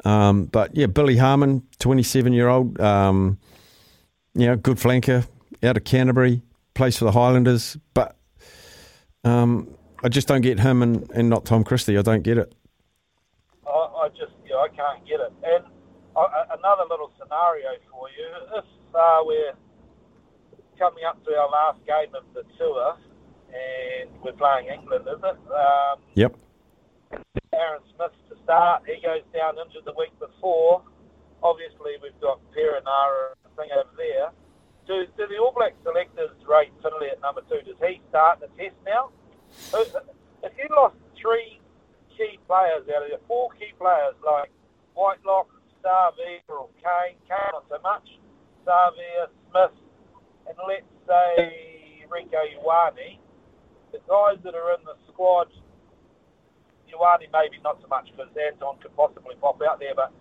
Um, 0.06 0.46
but 0.46 0.76
yeah, 0.76 0.86
Billy 0.86 1.18
Harmon, 1.18 1.64
twenty-seven 1.80 2.32
year 2.34 2.48
old. 2.48 2.80
Um, 2.80 3.38
yeah, 4.34 4.56
good 4.56 4.78
flanker 4.78 5.28
out 5.64 5.76
of 5.76 5.84
Canterbury, 5.84 6.42
plays 6.74 6.98
for 6.98 7.06
the 7.06 7.12
Highlanders. 7.12 7.78
But 7.94 8.16
um, 9.26 9.76
I 10.02 10.08
just 10.08 10.28
don't 10.30 10.42
get 10.42 10.60
him 10.60 10.82
and, 10.82 11.10
and 11.12 11.30
not 11.30 11.46
Tom 11.46 11.66
Christie. 11.66 11.98
I 11.98 12.02
don't 12.02 12.24
get 12.24 12.38
it. 12.38 12.54
I, 14.10 14.18
just, 14.18 14.34
yeah, 14.50 14.58
I 14.58 14.70
can't 14.74 15.06
get 15.06 15.22
it. 15.22 15.34
And 15.46 15.64
I- 16.18 16.50
another 16.58 16.90
little 16.90 17.12
scenario 17.22 17.78
for 17.94 18.10
you: 18.10 18.26
if 18.58 18.66
uh, 18.98 19.22
we're 19.22 19.54
coming 20.78 21.04
up 21.06 21.22
to 21.26 21.32
our 21.38 21.50
last 21.50 21.80
game 21.86 22.16
of 22.18 22.26
the 22.34 22.42
tour, 22.58 22.98
and 23.54 24.10
we're 24.26 24.34
playing 24.34 24.68
England, 24.74 25.06
is 25.06 25.22
it? 25.22 25.38
Um, 25.54 26.00
Yep. 26.16 26.34
Aaron 27.54 27.82
Smith 27.96 28.14
to 28.30 28.36
start. 28.44 28.84
He 28.86 29.02
goes 29.02 29.22
down 29.34 29.58
injured 29.62 29.86
the 29.86 29.94
week 29.98 30.14
before. 30.20 30.82
Obviously, 31.44 31.98
we've 32.02 32.18
got 32.22 32.40
Perenara 32.56 33.36
thing 33.58 33.70
over 33.78 33.90
there. 33.98 34.30
Do, 34.88 35.06
do 35.18 35.28
the 35.28 35.38
All 35.38 35.54
Black 35.56 35.76
selectors 35.84 36.32
rate 36.48 36.72
Finlay 36.82 37.10
at 37.14 37.22
number 37.22 37.42
two? 37.50 37.62
Does 37.66 37.78
he 37.82 38.02
start 38.10 38.40
the 38.40 38.48
test 38.58 38.76
now? 38.86 39.10
If 40.42 40.54
you 40.58 40.66
lost 40.76 40.96
three 41.20 41.59
key 42.20 42.36
players 42.44 42.84
out 42.92 43.08
of 43.08 43.10
your 43.10 43.24
four 43.32 43.48
key 43.56 43.72
players 43.80 44.20
like 44.20 44.52
Whitelock, 44.92 45.48
Starvey, 45.80 46.44
or 46.52 46.68
Cane, 46.84 47.16
Cane 47.24 47.56
not 47.56 47.64
so 47.72 47.80
much, 47.80 48.04
Starvey, 48.68 49.32
Smith, 49.48 49.72
and 50.52 50.60
let's 50.68 50.92
say 51.08 52.04
Rieko 52.12 52.44
Ioane, 52.60 53.16
the 53.96 54.04
guys 54.04 54.36
that 54.44 54.52
are 54.52 54.76
in 54.76 54.84
the 54.84 55.00
squad 55.08 55.48
Ioane 56.92 57.32
maybe 57.32 57.62
not 57.64 57.80
so 57.80 57.88
much 57.88 58.12
because 58.12 58.28
Anton 58.36 58.82
could 58.84 58.92
possibly 59.00 59.40
pop 59.40 59.62
out 59.64 59.80
there, 59.80 59.96
but 59.96 60.12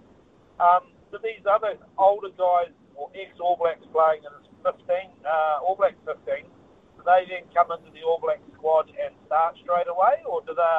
um, 0.63 0.93
do 1.11 1.19
these 1.19 1.43
other 1.49 1.75
older 1.99 2.31
guys 2.39 2.71
or 2.95 3.11
ex-All 3.17 3.57
Blacks 3.57 3.83
playing 3.91 4.23
in 4.23 4.31
this 4.39 4.47
15, 4.63 4.79
uh, 5.25 5.65
All 5.65 5.75
Blacks 5.75 5.99
15, 6.07 6.47
do 6.47 7.01
they 7.03 7.27
then 7.27 7.49
come 7.51 7.73
into 7.73 7.91
the 7.91 8.05
All 8.05 8.21
Black 8.21 8.39
squad 8.55 8.93
and 8.95 9.15
start 9.27 9.57
straight 9.65 9.89
away, 9.89 10.23
or 10.29 10.45
do 10.45 10.53
they 10.55 10.79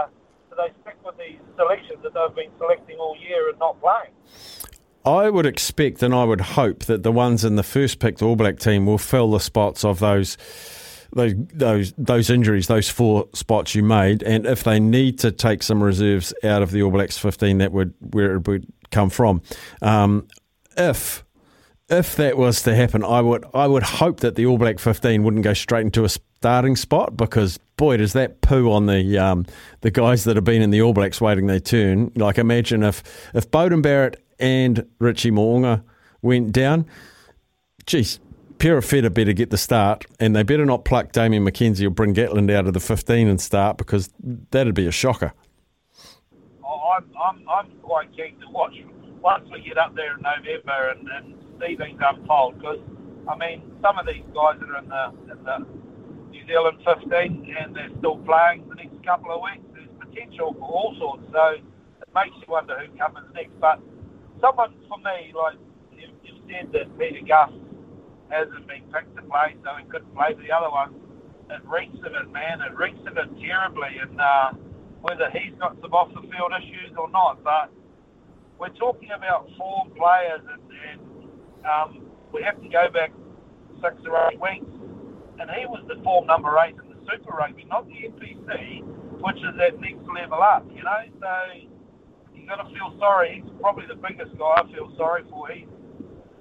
they 0.60 0.74
stick 0.82 0.98
with 1.06 1.18
these 1.18 1.40
selections 1.56 2.00
that 2.04 2.14
they've 2.14 2.36
been 2.36 2.52
selecting 2.58 2.98
all 2.98 3.16
year 3.18 3.50
and 3.50 3.58
not 3.60 3.80
playing? 3.80 4.14
I 5.06 5.30
would 5.30 5.46
expect 5.46 6.04
and 6.04 6.14
I 6.14 6.26
would 6.26 6.42
hope 6.42 6.86
that 6.86 7.04
the 7.04 7.12
ones 7.12 7.46
in 7.46 7.56
the 7.56 7.64
first 7.64 8.00
picked 8.00 8.22
All 8.22 8.36
Black 8.36 8.60
team 8.60 8.86
will 8.86 8.98
fill 8.98 9.32
the 9.32 9.40
spots 9.40 9.86
of 9.86 10.00
those 10.00 10.38
those 11.12 11.34
those 11.54 11.94
those 11.98 12.30
injuries, 12.30 12.68
those 12.68 12.90
four 12.90 13.28
spots 13.34 13.74
you 13.74 13.82
made, 13.82 14.22
and 14.22 14.46
if 14.46 14.64
they 14.64 14.80
need 14.80 15.18
to 15.20 15.32
take 15.32 15.64
some 15.64 15.82
reserves 15.82 16.34
out 16.44 16.62
of 16.62 16.72
the 16.72 16.84
All 16.84 16.92
Blacks 16.92 17.18
fifteen, 17.18 17.58
that 17.60 17.72
would 17.72 17.94
where 18.00 18.36
it 18.36 18.48
would 18.48 18.72
come 18.92 19.10
from. 19.10 19.42
Um, 19.82 20.28
if 20.78 21.24
if 21.90 22.16
that 22.18 22.38
was 22.38 22.62
to 22.64 22.76
happen, 22.76 23.04
I 23.04 23.22
would 23.22 23.46
I 23.54 23.68
would 23.68 23.84
hope 23.84 24.20
that 24.20 24.36
the 24.36 24.46
All 24.46 24.58
Black 24.58 24.80
15 24.80 25.24
wouldn't 25.24 25.44
go 25.44 25.54
straight 25.54 25.86
into 25.86 26.06
a 26.06 26.10
starting 26.40 26.78
spot 26.78 27.18
because 27.18 27.58
boy 27.76 27.98
does 27.98 28.14
that 28.14 28.40
poo 28.40 28.72
on 28.72 28.86
the 28.86 29.18
um, 29.18 29.46
the 29.82 29.92
guys 29.92 30.24
that 30.24 30.38
have 30.38 30.46
been 30.46 30.62
in 30.62 30.70
the 30.70 30.82
All 30.82 30.94
Blacks 30.94 31.20
waiting 31.20 31.48
their 31.48 31.60
turn. 31.60 32.14
Like 32.16 32.38
imagine 32.38 32.82
if 32.82 33.04
if 33.34 33.52
Beauden 33.52 33.82
Barrett 33.82 34.24
and 34.40 34.86
Richie 35.00 35.32
Mo'unga 35.32 35.84
went 36.22 36.54
down, 36.54 36.86
geez, 37.86 38.22
Perofeta 38.58 39.14
better 39.14 39.34
get 39.34 39.50
the 39.50 39.58
start 39.58 40.06
and 40.18 40.34
they 40.34 40.44
better 40.44 40.66
not 40.66 40.86
pluck 40.86 41.12
Damian 41.12 41.44
McKenzie 41.44 41.86
or 41.86 41.90
bring 41.90 42.14
Gatland 42.14 42.50
out 42.50 42.68
of 42.68 42.74
the 42.74 42.80
15 42.80 43.28
and 43.28 43.42
start 43.42 43.78
because 43.78 44.10
that'd 44.52 44.74
be 44.74 44.88
a 44.88 44.92
shocker. 44.92 45.34
I'm, 46.66 47.06
I'm, 47.22 47.50
I'm 47.50 47.72
quite 47.82 48.16
keen 48.16 48.40
to 48.40 48.50
watch 48.50 48.74
once 49.22 49.50
we 49.52 49.62
get 49.62 49.78
up 49.78 49.94
there 49.94 50.16
in 50.16 50.22
November 50.22 50.96
and, 50.96 51.08
and 51.10 51.34
see 51.60 51.76
things 51.76 52.00
unfold. 52.02 52.60
Because 52.60 52.80
I 53.28 53.36
mean, 53.36 53.62
some 53.82 54.00
of 54.00 54.08
these 54.08 54.24
guys 54.34 54.58
that 54.62 54.70
are 54.70 54.78
in 54.78 54.88
the, 54.88 55.34
in 55.34 55.44
the 55.44 55.89
Zealand 56.50 56.82
15 56.82 57.54
and 57.54 57.76
they're 57.76 57.94
still 58.02 58.18
playing 58.26 58.66
the 58.70 58.76
next 58.76 58.98
couple 59.06 59.30
of 59.30 59.46
weeks. 59.46 59.62
There's 59.78 59.94
potential 60.02 60.58
for 60.58 60.66
all 60.66 60.96
sorts. 60.98 61.24
So 61.32 61.62
it 61.62 62.10
makes 62.18 62.34
you 62.42 62.50
wonder 62.50 62.74
who 62.74 62.90
comes 62.98 63.22
next. 63.38 63.54
But 63.62 63.78
someone 64.42 64.74
for 64.90 64.98
me, 64.98 65.30
like 65.38 65.62
you, 65.94 66.10
you 66.26 66.34
said 66.50 66.74
that 66.74 66.90
Pita 66.98 67.22
Gus 67.22 67.54
hasn't 68.34 68.66
been 68.66 68.82
picked 68.90 69.14
to 69.16 69.22
play, 69.30 69.54
so 69.62 69.78
he 69.78 69.86
couldn't 69.86 70.14
play 70.18 70.34
for 70.34 70.42
the 70.42 70.52
other 70.52 70.74
one. 70.74 70.98
It 71.54 71.62
reeks 71.70 71.98
of 72.02 72.18
it, 72.18 72.34
man. 72.34 72.62
It 72.66 72.74
reeks 72.74 73.02
of 73.06 73.18
it 73.18 73.30
terribly. 73.38 74.02
And 74.02 74.18
uh, 74.20 74.58
whether 75.02 75.30
he's 75.30 75.54
got 75.62 75.78
some 75.82 75.94
off 75.94 76.10
the 76.18 76.26
field 76.34 76.54
issues 76.58 76.98
or 76.98 77.10
not, 77.10 77.44
but 77.44 77.70
we're 78.58 78.74
talking 78.76 79.10
about 79.16 79.50
four 79.58 79.86
players, 79.96 80.42
and, 80.50 80.62
and 80.90 81.02
um, 81.66 82.06
we 82.34 82.42
have 82.44 82.62
to 82.62 82.70
go 82.70 82.90
back 82.92 83.12
six 83.82 83.96
or 84.06 84.30
eight 84.30 84.42
weeks. 84.42 84.79
And 85.40 85.50
he 85.52 85.66
was 85.66 85.84
the 85.88 85.96
form 86.04 86.28
number 86.28 86.58
eight 86.60 86.76
in 86.76 86.90
the 86.90 87.00
Super 87.10 87.38
Rugby, 87.38 87.66
not 87.66 87.88
the 87.88 87.94
NPC, 87.94 88.84
which 89.24 89.38
is 89.38 89.56
that 89.58 89.80
next 89.80 90.04
level 90.14 90.44
up, 90.44 90.68
you 90.70 90.84
know? 90.84 91.02
So 91.20 91.32
you 92.36 92.46
got 92.48 92.58
to 92.58 92.68
feel 92.76 92.94
sorry. 93.00 93.42
He's 93.42 93.52
probably 93.62 93.86
the 93.88 93.96
biggest 93.96 94.38
guy 94.38 94.62
I 94.62 94.64
feel 94.72 94.92
sorry 94.98 95.24
for. 95.30 95.48
He's 95.48 95.68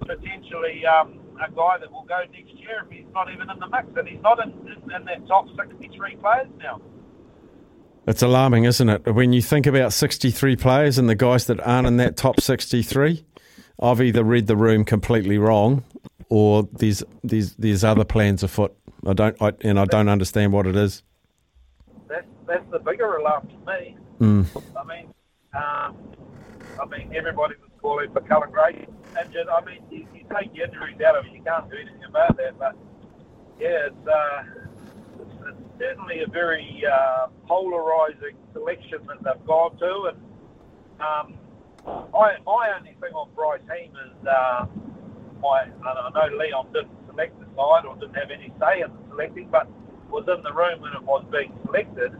potentially 0.00 0.84
um, 0.86 1.20
a 1.38 1.50
guy 1.50 1.78
that 1.78 1.90
will 1.92 2.06
go 2.08 2.20
next 2.32 2.54
year 2.58 2.84
if 2.84 2.90
he's 2.90 3.06
not 3.14 3.32
even 3.32 3.48
in 3.48 3.58
the 3.60 3.68
mix. 3.68 3.86
And 3.96 4.08
he's 4.08 4.22
not 4.22 4.42
in, 4.42 4.50
in, 4.66 4.90
in 4.90 5.04
that 5.04 5.26
top 5.28 5.46
63 5.56 6.16
players 6.16 6.48
now. 6.58 6.80
It's 8.08 8.22
alarming, 8.22 8.64
isn't 8.64 8.88
it? 8.88 9.14
When 9.14 9.32
you 9.32 9.42
think 9.42 9.66
about 9.66 9.92
63 9.92 10.56
players 10.56 10.98
and 10.98 11.08
the 11.08 11.14
guys 11.14 11.44
that 11.46 11.60
aren't 11.60 11.86
in 11.86 11.98
that 11.98 12.16
top 12.16 12.40
63, 12.40 13.24
I've 13.80 14.00
either 14.00 14.24
read 14.24 14.46
the 14.46 14.56
room 14.56 14.84
completely 14.84 15.38
wrong 15.38 15.84
or 16.28 16.68
there's 16.72 17.02
there's 17.22 17.54
there's 17.54 17.84
other 17.84 18.04
plans 18.04 18.42
afoot. 18.42 18.74
I 19.06 19.12
don't 19.12 19.40
I, 19.40 19.52
and 19.62 19.78
I 19.78 19.84
don't 19.84 20.08
understand 20.08 20.52
what 20.52 20.66
it 20.66 20.76
is. 20.76 21.02
That's 22.08 22.26
that's 22.46 22.70
the 22.70 22.78
bigger 22.78 23.16
alarm 23.16 23.48
to 23.48 23.72
me. 23.72 23.96
Mm. 24.20 24.62
I 24.76 24.84
mean, 24.84 25.14
um, 25.54 25.96
I 26.80 26.86
mean 26.86 27.12
everybody 27.14 27.54
was 27.60 27.70
calling 27.80 28.12
for 28.12 28.20
Cullen 28.20 28.50
Grace 28.50 28.86
injured. 29.20 29.48
I 29.48 29.64
mean, 29.64 29.80
you, 29.90 30.06
you 30.14 30.24
take 30.34 30.52
the 30.52 30.64
injuries 30.64 31.00
out 31.06 31.16
of 31.16 31.26
it, 31.26 31.32
you 31.32 31.42
can't 31.42 31.70
do 31.70 31.76
anything 31.76 32.04
about 32.08 32.36
that. 32.36 32.58
But 32.58 32.76
yeah, 33.60 33.88
it's. 33.88 34.06
Uh, 34.06 34.42
it's 35.20 35.60
certainly 35.78 36.20
a 36.20 36.26
very 36.26 36.82
uh, 36.90 37.26
polarising 37.48 38.36
selection 38.52 38.98
that 39.06 39.22
they've 39.22 39.46
gone 39.46 39.76
to. 39.78 40.12
And 40.12 40.18
um, 41.00 41.38
I, 42.14 42.36
my 42.44 42.74
only 42.78 42.96
thing 43.00 43.12
on 43.14 43.28
Bryce 43.34 43.60
Heem 43.72 43.92
is 43.92 44.26
uh, 44.26 44.66
my, 45.40 45.66
I 45.84 46.10
know 46.14 46.36
Leon 46.36 46.72
didn't 46.72 46.90
select 47.08 47.38
the 47.40 47.46
side 47.56 47.84
or 47.86 47.94
didn't 47.96 48.14
have 48.14 48.30
any 48.30 48.52
say 48.60 48.80
in 48.82 48.90
the 48.90 48.98
selecting, 49.10 49.48
but 49.50 49.68
was 50.10 50.24
in 50.28 50.42
the 50.42 50.52
room 50.52 50.80
when 50.80 50.92
it 50.92 51.02
was 51.02 51.24
being 51.30 51.52
selected. 51.64 52.12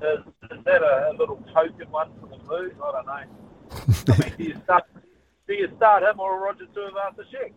Is, 0.00 0.20
is 0.50 0.64
that 0.64 0.82
a, 0.82 1.10
a 1.10 1.14
little 1.18 1.42
token 1.52 1.90
one 1.90 2.10
for 2.20 2.28
the 2.28 2.36
Blues? 2.44 2.72
I 2.82 2.92
don't 2.92 3.06
know. 3.06 4.14
I 4.14 4.18
mean, 4.18 4.34
do 4.38 4.44
you 4.44 4.60
start, 4.64 4.84
do 5.46 5.54
you 5.54 5.68
start 5.76 6.02
him 6.04 6.20
or 6.20 6.40
Roger 6.40 6.66
Tuivasa-Sheck? 6.74 7.52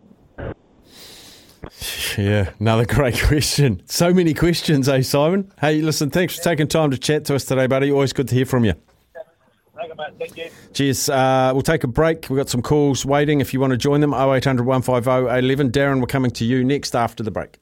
Yeah, 2.17 2.49
another 2.60 2.86
great 2.86 3.21
question. 3.21 3.84
So 3.86 4.13
many 4.13 4.34
questions, 4.34 4.89
eh, 4.89 5.01
Simon? 5.01 5.51
Hey, 5.62 5.82
listen, 5.82 6.10
thanks 6.10 6.36
for 6.36 6.43
taking 6.43 6.67
time 6.67 6.91
to 6.91 6.97
chat 6.97 7.25
to 7.25 7.36
us 7.36 7.45
today, 7.45 7.67
buddy. 7.67 7.91
Always 7.91 8.13
good 8.13 8.27
to 8.30 8.36
hear 8.36 8.45
from 8.45 8.65
you. 8.65 8.73
Thank 10.17 10.38
you. 10.38 10.50
Cheers. 10.74 11.10
Uh, 11.10 11.52
we'll 11.54 11.62
take 11.62 11.84
a 11.84 11.88
break. 11.88 12.28
We've 12.30 12.38
got 12.38 12.50
some 12.50 12.62
calls 12.62 13.06
waiting 13.06 13.41
if 13.41 13.54
you 13.54 13.60
want 13.60 13.72
to 13.72 13.78
join 13.78 14.02
them. 14.02 14.13
0800 14.13 14.65
150 14.65 15.10
811. 15.10 15.72
Darren, 15.72 16.00
we're 16.00 16.08
coming 16.08 16.32
to 16.32 16.46
you 16.46 16.63
next 16.63 16.96
after 16.96 17.24
the 17.24 17.32
break. 17.32 17.58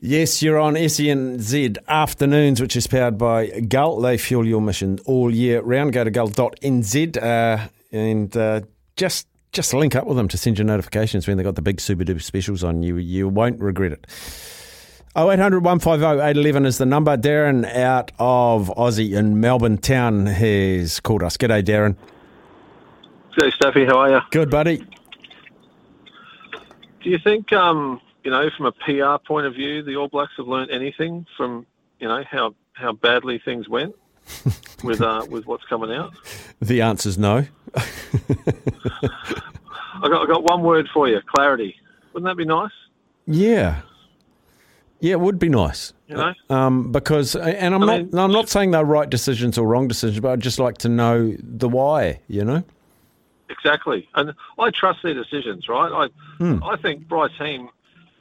Yes, 0.00 0.42
you're 0.42 0.58
on 0.58 0.74
SENZ 0.74 1.76
Afternoons, 1.88 2.60
which 2.60 2.76
is 2.76 2.86
powered 2.86 3.18
by 3.18 3.48
Gull. 3.60 4.00
They 4.00 4.16
fuel 4.16 4.46
your 4.46 4.60
mission 4.60 4.98
all 5.06 5.34
year 5.34 5.60
round. 5.60 5.92
Go 5.92 6.04
to 6.04 6.10
gull.nz 6.10 7.16
uh, 7.22 7.68
and 7.92 8.36
uh, 8.36 8.60
just 8.96 9.26
just 9.52 9.74
link 9.74 9.96
up 9.96 10.06
with 10.06 10.16
them 10.16 10.28
to 10.28 10.38
send 10.38 10.58
you 10.58 10.64
notifications 10.64 11.26
when 11.26 11.36
they've 11.36 11.44
got 11.44 11.56
the 11.56 11.62
big 11.62 11.80
super 11.80 12.04
duper 12.04 12.22
specials 12.22 12.62
on. 12.62 12.82
You 12.82 12.96
you 12.96 13.28
won't 13.28 13.60
regret 13.60 13.92
it. 13.92 14.06
0800 15.18 15.64
150 15.64 16.04
811 16.04 16.64
is 16.64 16.78
the 16.78 16.86
number. 16.86 17.16
Darren 17.16 17.68
out 17.74 18.12
of 18.20 18.68
Aussie 18.76 19.16
in 19.16 19.40
Melbourne 19.40 19.76
town 19.76 20.26
has 20.26 21.00
called 21.00 21.24
us. 21.24 21.36
G'day, 21.36 21.64
Darren. 21.64 21.96
G'day, 23.36 23.52
Staffy. 23.54 23.84
How 23.84 23.98
are 23.98 24.10
you? 24.10 24.20
Good, 24.30 24.48
buddy. 24.48 24.76
Do 27.02 27.10
you 27.10 27.18
think, 27.18 27.52
um, 27.52 28.00
you 28.22 28.30
know, 28.30 28.48
from 28.56 28.66
a 28.66 28.72
PR 28.72 29.16
point 29.26 29.46
of 29.46 29.54
view, 29.54 29.82
the 29.82 29.96
All 29.96 30.06
Blacks 30.06 30.34
have 30.36 30.46
learned 30.46 30.70
anything 30.70 31.26
from, 31.36 31.66
you 31.98 32.06
know, 32.06 32.22
how, 32.30 32.54
how 32.74 32.92
badly 32.92 33.40
things 33.44 33.68
went 33.68 33.96
with 34.84 35.00
uh, 35.00 35.26
with 35.28 35.46
what's 35.46 35.64
coming 35.64 35.90
out? 35.90 36.14
The 36.60 36.80
answer's 36.82 37.18
no. 37.18 37.44
I 37.74 37.82
got 40.02 40.22
I 40.22 40.26
got 40.26 40.44
one 40.44 40.62
word 40.62 40.88
for 40.94 41.08
you: 41.08 41.20
clarity. 41.34 41.74
Wouldn't 42.12 42.30
that 42.30 42.36
be 42.36 42.44
nice? 42.44 42.70
Yeah. 43.26 43.80
Yeah, 45.00 45.12
it 45.12 45.20
would 45.20 45.38
be 45.38 45.48
nice. 45.48 45.92
You 46.08 46.16
know? 46.16 46.34
Um, 46.50 46.90
because, 46.90 47.36
and 47.36 47.74
I'm 47.74 47.82
I 47.82 47.86
not, 47.86 47.98
mean- 48.12 48.18
I'm 48.18 48.32
not 48.32 48.48
saying 48.48 48.72
they're 48.72 48.84
right 48.84 49.08
decisions 49.08 49.56
or 49.58 49.66
wrong 49.66 49.86
decisions, 49.88 50.20
but 50.20 50.30
I'd 50.32 50.40
just 50.40 50.58
like 50.58 50.78
to 50.78 50.88
know 50.88 51.36
the 51.38 51.68
why. 51.68 52.20
You 52.28 52.44
know? 52.44 52.62
Exactly, 53.50 54.08
and 54.14 54.34
I 54.58 54.70
trust 54.70 55.02
their 55.02 55.14
decisions. 55.14 55.68
Right? 55.68 55.90
I 55.90 56.08
Hmm. 56.38 56.62
I 56.62 56.76
think 56.76 57.08
Bryce 57.08 57.32
Heem. 57.38 57.68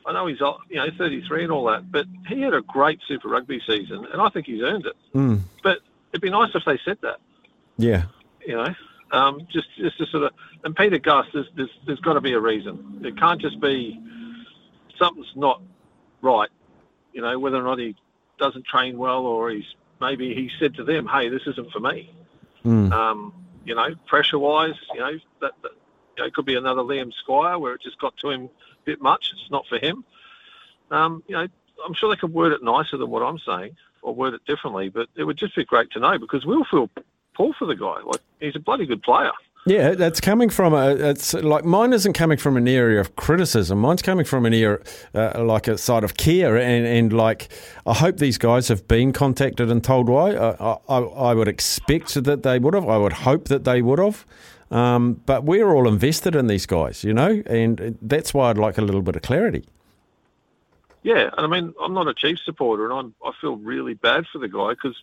I 0.05 0.13
know 0.13 0.25
he's 0.27 0.41
uh, 0.41 0.53
you 0.69 0.77
know 0.77 0.87
33 0.97 1.43
and 1.43 1.51
all 1.51 1.65
that, 1.65 1.91
but 1.91 2.05
he 2.27 2.41
had 2.41 2.53
a 2.53 2.61
great 2.61 2.99
Super 3.07 3.27
Rugby 3.27 3.61
season, 3.67 4.07
and 4.13 4.21
I 4.21 4.29
think 4.29 4.45
he's 4.45 4.61
earned 4.61 4.85
it. 4.85 4.95
Mm. 5.13 5.41
But 5.63 5.79
it'd 6.13 6.21
be 6.21 6.29
nice 6.29 6.51
if 6.55 6.63
they 6.65 6.77
said 6.85 6.97
that. 7.01 7.17
Yeah. 7.77 8.03
you 8.45 8.55
know, 8.55 8.73
um, 9.11 9.45
just 9.51 9.67
just 9.77 9.97
to 9.97 10.05
sort 10.05 10.23
of. 10.23 10.31
And 10.63 10.73
Pita 10.75 10.99
Gus, 10.99 11.25
there's 11.33 11.47
there's, 11.55 11.69
there's 11.85 11.99
got 11.99 12.13
to 12.13 12.21
be 12.21 12.31
a 12.33 12.39
reason. 12.39 13.01
It 13.03 13.17
can't 13.17 13.41
just 13.41 13.59
be 13.59 13.99
something's 14.97 15.27
not 15.35 15.61
right. 16.21 16.49
You 17.17 17.23
know, 17.23 17.39
whether 17.39 17.57
or 17.57 17.63
not 17.63 17.79
he 17.79 17.95
doesn't 18.37 18.67
train 18.67 18.95
well, 18.95 19.25
or 19.25 19.49
he's 19.49 19.65
maybe 19.99 20.35
he 20.35 20.51
said 20.59 20.75
to 20.75 20.83
them, 20.83 21.07
"Hey, 21.07 21.29
this 21.29 21.41
isn't 21.47 21.71
for 21.71 21.79
me." 21.79 22.13
Mm. 22.63 22.91
Um, 22.91 23.33
you 23.65 23.73
know, 23.73 23.95
pressure 24.05 24.37
wise, 24.37 24.75
you 24.93 24.99
know 24.99 25.17
that, 25.41 25.53
that 25.63 25.71
you 26.15 26.21
know, 26.21 26.25
it 26.27 26.35
could 26.35 26.45
be 26.45 26.53
another 26.53 26.83
Liam 26.83 27.11
Squire 27.11 27.57
where 27.57 27.73
it 27.73 27.81
just 27.81 27.99
got 27.99 28.15
to 28.17 28.29
him 28.29 28.43
a 28.43 28.49
bit 28.85 29.01
much. 29.01 29.31
It's 29.33 29.49
not 29.49 29.65
for 29.65 29.79
him. 29.79 30.05
Um, 30.91 31.23
you 31.27 31.35
know, 31.35 31.47
I'm 31.83 31.95
sure 31.95 32.13
they 32.13 32.19
could 32.19 32.35
word 32.35 32.51
it 32.51 32.61
nicer 32.61 32.97
than 32.97 33.09
what 33.09 33.23
I'm 33.23 33.39
saying, 33.39 33.75
or 34.03 34.13
word 34.13 34.35
it 34.35 34.45
differently. 34.45 34.89
But 34.89 35.07
it 35.15 35.23
would 35.23 35.37
just 35.37 35.55
be 35.55 35.65
great 35.65 35.89
to 35.93 35.99
know 35.99 36.19
because 36.19 36.45
we'll 36.45 36.65
feel 36.65 36.87
poor 37.33 37.51
for 37.57 37.65
the 37.65 37.75
guy. 37.75 37.97
Like 38.05 38.21
he's 38.39 38.55
a 38.55 38.59
bloody 38.59 38.85
good 38.85 39.01
player. 39.01 39.31
Yeah, 39.67 39.95
that's 39.95 40.21
coming 40.21 40.49
from 40.49 40.73
a. 40.73 40.91
It's 40.91 41.33
like 41.33 41.65
mine 41.65 41.91
isn't 41.91 42.13
coming 42.13 42.37
from 42.37 42.55
an 42.55 42.69
area 42.69 43.01
of 43.01 43.17
criticism. 43.17 43.79
Mine's 43.79 44.01
coming 44.01 44.23
from 44.23 44.45
an 44.45 44.53
area 44.53 44.79
uh, 45.13 45.43
like 45.43 45.67
a 45.67 45.77
side 45.77 46.05
of 46.05 46.15
care, 46.15 46.55
and, 46.55 46.87
and 46.87 47.11
like 47.11 47.49
I 47.85 47.93
hope 47.93 48.15
these 48.15 48.37
guys 48.37 48.69
have 48.69 48.87
been 48.87 49.11
contacted 49.11 49.69
and 49.69 49.83
told 49.83 50.07
why. 50.07 50.35
I, 50.35 50.77
I, 50.87 50.97
I 50.99 51.33
would 51.33 51.49
expect 51.49 52.13
that 52.13 52.43
they 52.43 52.59
would 52.59 52.75
have. 52.75 52.87
I 52.87 52.95
would 52.95 53.11
hope 53.11 53.49
that 53.49 53.65
they 53.65 53.81
would 53.81 53.99
have. 53.99 54.25
Um, 54.71 55.21
but 55.25 55.43
we're 55.43 55.69
all 55.75 55.85
invested 55.89 56.33
in 56.33 56.47
these 56.47 56.65
guys, 56.65 57.03
you 57.03 57.13
know, 57.13 57.43
and 57.45 57.97
that's 58.01 58.33
why 58.33 58.49
I'd 58.49 58.57
like 58.57 58.77
a 58.77 58.81
little 58.81 59.01
bit 59.01 59.17
of 59.17 59.21
clarity. 59.21 59.65
Yeah, 61.03 61.29
and 61.37 61.45
I 61.45 61.47
mean, 61.47 61.73
I'm 61.81 61.93
not 61.93 62.07
a 62.07 62.13
Chiefs 62.13 62.45
supporter, 62.45 62.89
and 62.89 62.93
I'm, 62.93 63.15
I 63.25 63.33
feel 63.41 63.57
really 63.57 63.95
bad 63.95 64.27
for 64.31 64.39
the 64.39 64.47
guy 64.47 64.69
because 64.69 64.95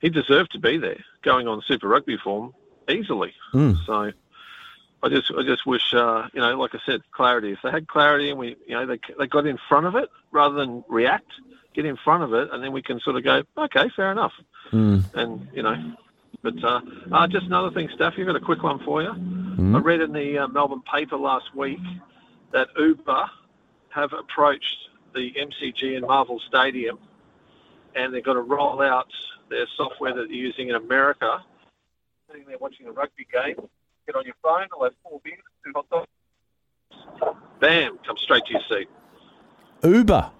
he 0.00 0.08
deserved 0.08 0.52
to 0.52 0.58
be 0.58 0.78
there, 0.78 1.04
going 1.20 1.46
on 1.46 1.62
Super 1.66 1.88
Rugby 1.88 2.16
form 2.16 2.54
easily. 2.88 3.32
Mm. 3.54 3.84
So, 3.86 4.12
I 5.02 5.08
just 5.08 5.32
I 5.36 5.42
just 5.42 5.66
wish 5.66 5.92
uh, 5.94 6.28
you 6.32 6.40
know, 6.40 6.56
like 6.58 6.74
I 6.74 6.78
said, 6.86 7.00
clarity. 7.12 7.52
If 7.52 7.58
they 7.62 7.70
had 7.70 7.88
clarity 7.88 8.30
and 8.30 8.38
we 8.38 8.56
you 8.66 8.74
know 8.74 8.86
they 8.86 8.98
they 9.18 9.26
got 9.26 9.46
in 9.46 9.58
front 9.68 9.86
of 9.86 9.94
it 9.96 10.08
rather 10.30 10.54
than 10.54 10.84
react, 10.88 11.30
get 11.74 11.84
in 11.84 11.96
front 11.96 12.22
of 12.22 12.32
it, 12.34 12.48
and 12.52 12.62
then 12.62 12.72
we 12.72 12.82
can 12.82 13.00
sort 13.00 13.16
of 13.16 13.24
go, 13.24 13.42
okay, 13.58 13.88
fair 13.96 14.12
enough, 14.12 14.32
Mm. 14.72 15.04
and 15.14 15.48
you 15.52 15.62
know. 15.62 15.76
But 16.42 16.62
uh, 16.64 16.80
uh, 17.12 17.28
just 17.28 17.46
another 17.46 17.70
thing, 17.70 17.88
Staff, 17.94 18.14
you've 18.16 18.26
got 18.26 18.34
a 18.34 18.40
quick 18.40 18.62
one 18.64 18.80
for 18.84 19.00
you. 19.02 19.10
I 19.76 19.78
read 19.78 20.00
in 20.00 20.12
the 20.12 20.38
uh, 20.38 20.48
Melbourne 20.48 20.82
paper 20.92 21.16
last 21.16 21.54
week 21.54 21.78
that 22.52 22.68
Uber 22.76 23.30
have 23.90 24.12
approached 24.12 24.76
the 25.14 25.32
MCG 25.34 25.94
in 25.96 26.00
Marvel 26.02 26.40
Stadium, 26.48 26.98
and 27.94 28.12
they're 28.12 28.22
going 28.22 28.38
to 28.38 28.42
roll 28.42 28.82
out 28.82 29.06
their 29.50 29.66
software 29.76 30.14
that 30.14 30.26
they're 30.28 30.36
using 30.36 30.68
in 30.70 30.74
America. 30.74 31.44
Sitting 32.32 32.46
there 32.48 32.56
watching 32.58 32.86
a 32.86 32.92
rugby 32.92 33.26
game, 33.30 33.56
get 34.06 34.16
on 34.16 34.24
your 34.24 34.34
phone, 34.42 34.66
I'll 34.72 34.84
have 34.84 34.94
four 35.02 35.20
beers, 35.22 35.36
two 35.62 35.72
hot 35.74 35.86
dogs. 35.90 37.36
Bam, 37.60 37.98
come 38.06 38.16
straight 38.16 38.42
to 38.46 38.52
your 38.52 38.62
seat. 38.70 38.88
Uber. 39.84 40.30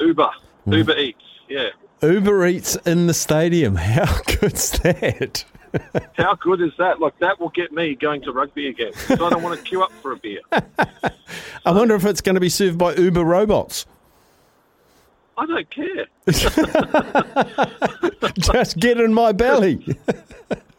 Uber, 0.00 0.30
hmm. 0.64 0.72
Uber 0.72 0.96
Eats, 0.96 1.24
yeah. 1.48 1.68
Uber 2.02 2.46
Eats 2.46 2.76
in 2.86 3.06
the 3.06 3.12
stadium. 3.12 3.74
How 3.76 4.06
good's 4.22 4.70
that? 4.80 5.44
How 6.14 6.34
good 6.36 6.62
is 6.62 6.72
that? 6.78 7.00
Like 7.00 7.18
that 7.18 7.38
will 7.38 7.50
get 7.50 7.72
me 7.72 7.94
going 7.94 8.22
to 8.22 8.32
rugby 8.32 8.68
again. 8.68 8.92
'cause 8.94 9.20
I 9.20 9.28
don't 9.28 9.42
want 9.42 9.58
to 9.58 9.62
queue 9.62 9.82
up 9.82 9.92
for 10.00 10.12
a 10.12 10.16
beer. 10.16 10.40
I 10.52 11.70
wonder 11.70 11.94
if 11.96 12.06
it's 12.06 12.22
going 12.22 12.36
to 12.36 12.40
be 12.40 12.48
served 12.48 12.78
by 12.78 12.94
Uber 12.94 13.24
robots. 13.24 13.84
I 15.38 15.46
don't 15.46 15.70
care. 15.70 16.06
Just 18.38 18.78
get 18.78 19.00
in 19.00 19.14
my 19.14 19.32
belly. 19.32 19.96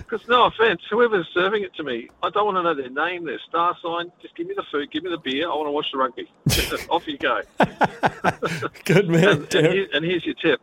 Because 0.10 0.26
no 0.30 0.46
offence, 0.46 0.80
whoever's 0.90 1.28
serving 1.34 1.64
it 1.64 1.76
to 1.76 1.84
me, 1.84 2.08
I 2.24 2.30
don't 2.30 2.46
want 2.46 2.56
to 2.56 2.64
know 2.64 2.74
their 2.74 2.90
name, 2.90 3.26
their 3.26 3.42
star 3.50 3.76
sign. 3.84 4.10
Just 4.22 4.38
give 4.38 4.48
me 4.48 4.54
the 4.56 4.64
food, 4.72 4.90
give 4.90 5.04
me 5.04 5.10
the 5.10 5.18
beer. 5.18 5.52
I 5.52 5.54
want 5.54 5.68
to 5.68 5.72
watch 5.72 5.88
the 5.92 5.98
rugby. 5.98 6.32
Off 6.90 7.06
you 7.06 7.18
go. 7.18 7.42
Good 8.86 9.10
man, 9.10 9.26
And, 9.26 9.54
and, 9.56 9.68
here- 9.68 9.88
and 9.92 10.06
here's 10.06 10.26
your 10.26 10.36
tip. 10.36 10.62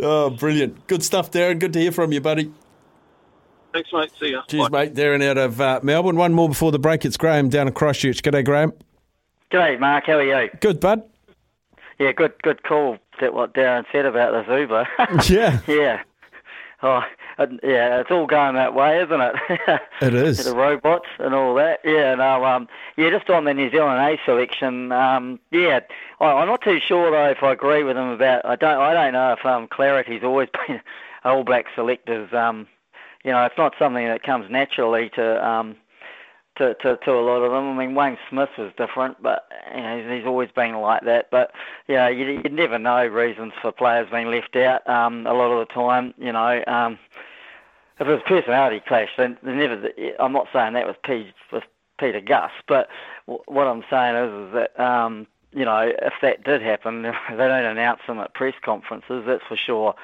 Oh, 0.00 0.30
brilliant. 0.30 0.84
Good 0.88 1.04
stuff, 1.04 1.30
Darren. 1.30 1.60
Good 1.60 1.72
to 1.74 1.78
hear 1.78 1.92
from 1.92 2.10
you, 2.10 2.20
buddy. 2.20 2.52
Thanks, 3.72 3.88
mate. 3.92 4.10
See 4.18 4.32
ya. 4.32 4.42
Cheers, 4.48 4.68
Bye. 4.68 4.86
mate. 4.86 4.94
Darren 4.96 5.22
out 5.22 5.38
of 5.38 5.60
uh, 5.60 5.78
Melbourne. 5.84 6.16
One 6.16 6.32
more 6.32 6.48
before 6.48 6.72
the 6.72 6.80
break. 6.80 7.04
It's 7.04 7.16
Graham 7.16 7.48
down 7.48 7.68
in 7.68 7.72
Christchurch. 7.72 8.20
G'day, 8.24 8.44
Graham. 8.44 8.72
G'day, 9.52 9.78
Mark. 9.78 10.06
How 10.06 10.14
are 10.14 10.24
you? 10.42 10.50
Good, 10.60 10.80
bud. 10.80 11.04
Yeah, 11.98 12.12
good, 12.12 12.32
good 12.42 12.62
call. 12.62 12.98
That 13.20 13.34
what 13.34 13.54
Darren 13.54 13.84
said 13.90 14.06
about 14.06 14.32
this 14.46 14.58
Uber. 14.60 14.86
Yeah. 15.28 15.60
yeah. 15.66 16.02
Oh, 16.80 17.02
yeah. 17.64 17.98
It's 17.98 18.10
all 18.12 18.26
going 18.26 18.54
that 18.54 18.72
way, 18.74 19.02
isn't 19.02 19.20
it? 19.20 19.34
It 20.00 20.14
is. 20.14 20.44
the 20.44 20.54
robots 20.54 21.08
and 21.18 21.34
all 21.34 21.54
that. 21.56 21.80
Yeah. 21.84 22.14
No. 22.14 22.44
Um. 22.44 22.68
Yeah. 22.96 23.10
Just 23.10 23.28
on 23.30 23.44
the 23.44 23.52
New 23.54 23.68
Zealand 23.70 24.00
A 24.00 24.16
selection. 24.24 24.92
Um. 24.92 25.40
Yeah. 25.50 25.80
I, 26.20 26.26
I'm 26.26 26.46
not 26.46 26.62
too 26.62 26.78
sure 26.78 27.10
though 27.10 27.30
if 27.30 27.42
I 27.42 27.52
agree 27.52 27.82
with 27.82 27.96
him 27.96 28.08
about. 28.10 28.44
I 28.44 28.54
don't. 28.54 28.80
I 28.80 28.94
don't 28.94 29.12
know 29.12 29.32
if 29.32 29.44
um 29.44 29.66
Clarity's 29.66 30.22
always 30.22 30.48
been 30.68 30.80
All 31.24 31.42
Black 31.42 31.66
selectors. 31.74 32.32
Um. 32.32 32.68
You 33.24 33.32
know, 33.32 33.44
it's 33.44 33.58
not 33.58 33.74
something 33.76 34.06
that 34.06 34.22
comes 34.22 34.48
naturally 34.48 35.10
to 35.16 35.44
um 35.44 35.74
to, 36.58 36.74
to, 36.74 36.96
to 36.96 37.12
a 37.12 37.22
lot 37.22 37.42
of 37.42 37.52
them. 37.52 37.78
I 37.78 37.86
mean, 37.86 37.94
Wayne 37.94 38.18
Smith 38.28 38.50
was 38.58 38.72
different, 38.76 39.22
but 39.22 39.48
you 39.74 39.80
know, 39.80 40.16
he's, 40.16 40.26
always 40.26 40.50
been 40.54 40.76
like 40.76 41.04
that. 41.04 41.30
But 41.30 41.52
know, 41.94 42.08
you, 42.08 42.40
you 42.44 42.50
never 42.50 42.78
know 42.78 43.06
reasons 43.06 43.52
for 43.62 43.72
players 43.72 44.08
being 44.10 44.30
left 44.30 44.54
out. 44.56 44.88
Um, 44.88 45.26
a 45.26 45.32
lot 45.32 45.50
of 45.50 45.66
the 45.66 45.72
time, 45.72 46.14
you 46.18 46.32
know, 46.32 46.62
um, 46.66 46.98
if 47.98 48.06
it 48.06 48.10
was 48.10 48.22
personality 48.26 48.82
clash, 48.86 49.08
then 49.16 49.38
never. 49.42 49.88
I'm 50.20 50.32
not 50.32 50.48
saying 50.52 50.74
that 50.74 50.86
was 50.86 50.96
P, 51.04 51.32
with 51.52 51.64
Pita 51.98 52.20
Gus, 52.20 52.50
but 52.68 52.88
w- 53.26 53.42
what 53.46 53.66
I'm 53.66 53.82
saying 53.90 54.16
is, 54.16 54.48
is 54.48 54.54
that 54.54 54.80
um, 54.82 55.26
you 55.52 55.64
know, 55.64 55.92
if 56.02 56.14
that 56.22 56.44
did 56.44 56.62
happen, 56.62 57.02
they 57.02 57.12
don't 57.36 57.64
announce 57.64 58.00
them 58.06 58.18
at 58.18 58.34
press 58.34 58.54
conferences. 58.62 59.24
That's 59.26 59.44
for 59.48 59.56
sure. 59.56 59.94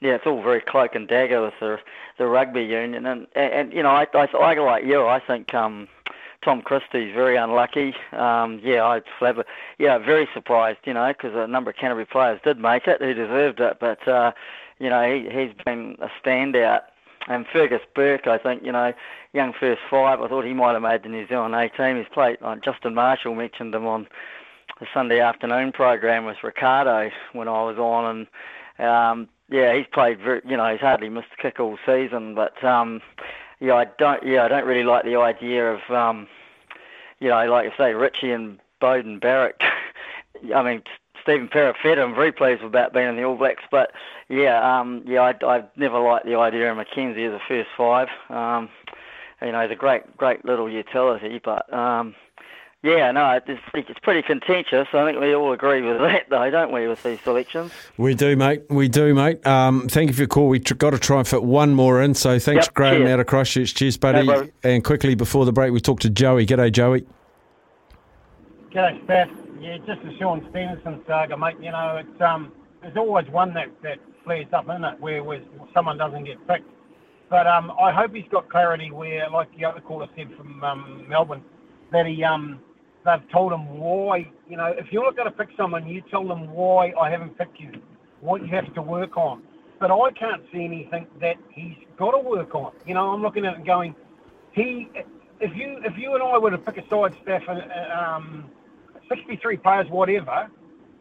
Yeah, 0.00 0.14
it's 0.14 0.26
all 0.26 0.42
very 0.42 0.60
cloak 0.60 0.94
and 0.94 1.08
dagger 1.08 1.42
with 1.42 1.54
the 1.60 1.78
the 2.18 2.26
rugby 2.26 2.62
union, 2.62 3.06
and 3.06 3.26
and, 3.34 3.52
and 3.52 3.72
you 3.72 3.82
know, 3.82 3.90
I, 3.90 4.06
I 4.14 4.26
I 4.26 4.54
like 4.54 4.84
you. 4.84 5.06
I 5.06 5.20
think 5.20 5.52
um, 5.54 5.88
Tom 6.42 6.62
Christie's 6.62 7.12
very 7.12 7.36
unlucky. 7.36 7.94
Um, 8.12 8.60
yeah, 8.62 8.84
I 8.84 9.00
flabber. 9.20 9.44
Yeah, 9.78 9.98
very 9.98 10.28
surprised. 10.32 10.78
You 10.84 10.94
know, 10.94 11.08
because 11.08 11.34
a 11.34 11.48
number 11.48 11.70
of 11.70 11.76
Canterbury 11.76 12.06
players 12.06 12.40
did 12.44 12.58
make 12.58 12.86
it 12.86 13.02
who 13.02 13.12
deserved 13.12 13.60
it, 13.60 13.78
but 13.80 14.06
uh, 14.06 14.32
you 14.78 14.88
know, 14.88 15.02
he 15.02 15.28
he's 15.30 15.52
been 15.64 15.96
a 16.00 16.08
standout. 16.22 16.82
And 17.26 17.46
Fergus 17.52 17.82
Burke, 17.94 18.26
I 18.26 18.38
think, 18.38 18.64
you 18.64 18.72
know, 18.72 18.94
young 19.34 19.52
first 19.52 19.82
five. 19.90 20.22
I 20.22 20.28
thought 20.28 20.46
he 20.46 20.54
might 20.54 20.72
have 20.72 20.80
made 20.80 21.02
the 21.02 21.10
New 21.10 21.26
Zealand 21.28 21.54
A 21.54 21.68
team. 21.68 21.98
He's 21.98 22.06
played. 22.10 22.38
Like 22.40 22.64
Justin 22.64 22.94
Marshall 22.94 23.34
mentioned 23.34 23.74
him 23.74 23.86
on 23.86 24.08
the 24.80 24.86
Sunday 24.94 25.20
afternoon 25.20 25.72
program 25.72 26.24
with 26.24 26.36
Ricardo 26.42 27.10
when 27.32 27.48
I 27.48 27.62
was 27.62 27.78
on, 27.78 28.26
and 28.78 28.86
um, 28.88 29.28
yeah, 29.50 29.74
he's 29.76 29.86
played. 29.92 30.18
Very, 30.18 30.40
you 30.46 30.56
know, 30.56 30.70
he's 30.70 30.80
hardly 30.80 31.08
missed 31.08 31.28
a 31.38 31.42
kick 31.42 31.58
all 31.60 31.78
season. 31.86 32.34
But 32.34 32.62
um, 32.62 33.00
yeah, 33.60 33.74
I 33.74 33.86
don't. 33.98 34.24
Yeah, 34.24 34.44
I 34.44 34.48
don't 34.48 34.66
really 34.66 34.84
like 34.84 35.04
the 35.04 35.16
idea 35.16 35.72
of, 35.72 35.90
um, 35.90 36.28
you 37.18 37.28
know, 37.28 37.44
like 37.46 37.72
I 37.72 37.76
say, 37.76 37.94
Richie 37.94 38.30
and 38.30 38.58
Beauden 38.80 39.20
Barrett. 39.20 39.60
I 40.54 40.62
mean, 40.62 40.82
Stephen 41.22 41.48
Perofeta, 41.48 42.02
I'm 42.02 42.14
very 42.14 42.32
pleased 42.32 42.62
about 42.62 42.92
being 42.92 43.08
in 43.08 43.16
the 43.16 43.24
All 43.24 43.36
Blacks. 43.36 43.64
But 43.70 43.90
yeah, 44.28 44.78
um, 44.78 45.02
yeah, 45.06 45.20
I, 45.20 45.46
I've 45.46 45.66
never 45.76 45.98
liked 45.98 46.26
the 46.26 46.36
idea 46.36 46.70
of 46.70 46.78
McKenzie 46.78 47.26
as 47.26 47.34
a 47.34 47.40
first 47.48 47.70
five. 47.76 48.08
Um, 48.28 48.68
you 49.42 49.52
know, 49.52 49.62
he's 49.62 49.72
a 49.72 49.76
great, 49.76 50.16
great 50.16 50.44
little 50.44 50.70
utility, 50.70 51.40
but. 51.42 51.72
Um, 51.72 52.14
yeah, 52.82 53.10
no, 53.10 53.30
it's, 53.44 53.60
it's 53.74 53.98
pretty 54.00 54.22
contentious. 54.22 54.86
I 54.92 55.04
think 55.04 55.20
we 55.20 55.34
all 55.34 55.52
agree 55.52 55.82
with 55.82 55.98
that, 55.98 56.28
though, 56.30 56.48
don't 56.50 56.72
we, 56.72 56.86
with 56.86 57.02
these 57.02 57.20
selections? 57.22 57.72
We 57.96 58.14
do, 58.14 58.36
mate. 58.36 58.62
We 58.70 58.88
do, 58.88 59.14
mate. 59.14 59.44
Um, 59.46 59.88
thank 59.88 60.08
you 60.08 60.14
for 60.14 60.20
your 60.20 60.28
call. 60.28 60.48
We've 60.48 60.62
got 60.62 60.90
to 60.90 60.98
try 60.98 61.18
and 61.18 61.26
fit 61.26 61.42
one 61.42 61.74
more 61.74 62.00
in. 62.02 62.14
So 62.14 62.38
thanks, 62.38 62.66
Yep, 62.66 62.74
Graham, 62.74 62.96
cheers. 62.98 63.10
out 63.10 63.20
of 63.20 63.26
Christchurch. 63.26 63.74
Cheers, 63.74 63.96
buddy. 63.96 64.26
No 64.26 64.48
and 64.62 64.84
quickly 64.84 65.14
before 65.16 65.44
the 65.44 65.52
break, 65.52 65.72
we 65.72 65.80
talked 65.80 66.02
to 66.02 66.10
Joey. 66.10 66.46
G'day, 66.46 66.70
Joey. 66.72 67.04
G'day, 68.72 69.02
Steph. 69.04 69.30
Yeah, 69.60 69.78
just 69.78 70.02
the 70.04 70.16
Shaun 70.18 70.46
Stevenson 70.50 71.02
saga, 71.06 71.36
mate. 71.36 71.56
You 71.60 71.72
know, 71.72 71.96
it's 71.96 72.20
um, 72.22 72.52
there's 72.80 72.96
always 72.96 73.26
one 73.28 73.52
that 73.54 73.68
that 73.82 73.98
flares 74.24 74.46
up 74.52 74.68
in 74.68 74.84
it 74.84 75.00
where, 75.00 75.24
where 75.24 75.40
someone 75.74 75.98
doesn't 75.98 76.24
get 76.24 76.46
picked. 76.46 76.68
But 77.28 77.46
um, 77.48 77.72
I 77.72 77.92
hope 77.92 78.14
he's 78.14 78.28
got 78.30 78.48
clarity 78.48 78.90
where, 78.92 79.28
like 79.30 79.54
the 79.56 79.64
other 79.64 79.80
caller 79.80 80.06
said 80.16 80.28
from 80.36 80.62
um, 80.62 81.04
Melbourne, 81.08 81.42
that 81.90 82.06
he 82.06 82.22
um, 82.22 82.60
they've 83.08 83.30
told 83.30 83.52
him 83.52 83.78
why. 83.78 84.30
You 84.48 84.56
know, 84.56 84.66
if 84.66 84.86
you're 84.92 85.04
not 85.04 85.16
going 85.16 85.30
to 85.30 85.36
pick 85.36 85.48
someone, 85.56 85.88
you 85.88 86.02
tell 86.10 86.26
them 86.26 86.50
why 86.50 86.92
I 87.00 87.10
haven't 87.10 87.36
picked 87.38 87.60
you, 87.60 87.72
what 88.20 88.42
you 88.42 88.48
have 88.48 88.72
to 88.74 88.82
work 88.82 89.16
on. 89.16 89.42
But 89.80 89.90
I 89.90 90.10
can't 90.12 90.42
see 90.52 90.64
anything 90.64 91.06
that 91.20 91.36
he's 91.50 91.76
got 91.96 92.12
to 92.12 92.18
work 92.18 92.54
on. 92.54 92.72
You 92.86 92.94
know, 92.94 93.10
I'm 93.10 93.22
looking 93.22 93.44
at 93.44 93.54
it 93.54 93.66
going, 93.66 93.94
he, 94.52 94.88
if 95.40 95.56
you 95.56 95.78
if 95.84 95.96
you 95.96 96.14
and 96.14 96.22
I 96.22 96.36
were 96.38 96.50
to 96.50 96.58
pick 96.58 96.78
a 96.78 96.88
side 96.88 97.14
staff 97.22 97.42
and 97.48 97.62
um, 97.92 98.50
63 99.08 99.56
players, 99.58 99.86
whatever, 99.88 100.48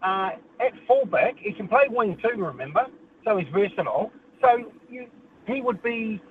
uh, 0.04 0.30
at 0.60 0.74
fullback 0.88 1.36
he 1.40 1.54
can 1.54 1.68
play 1.68 1.88
wing 1.90 2.18
too. 2.22 2.40
Remember, 2.42 2.86
so 3.26 3.38
he's 3.38 3.48
versatile. 3.52 4.12
So 4.42 4.72
you, 4.90 5.08
he 5.48 5.62
would 5.62 5.82
be 5.82 6.22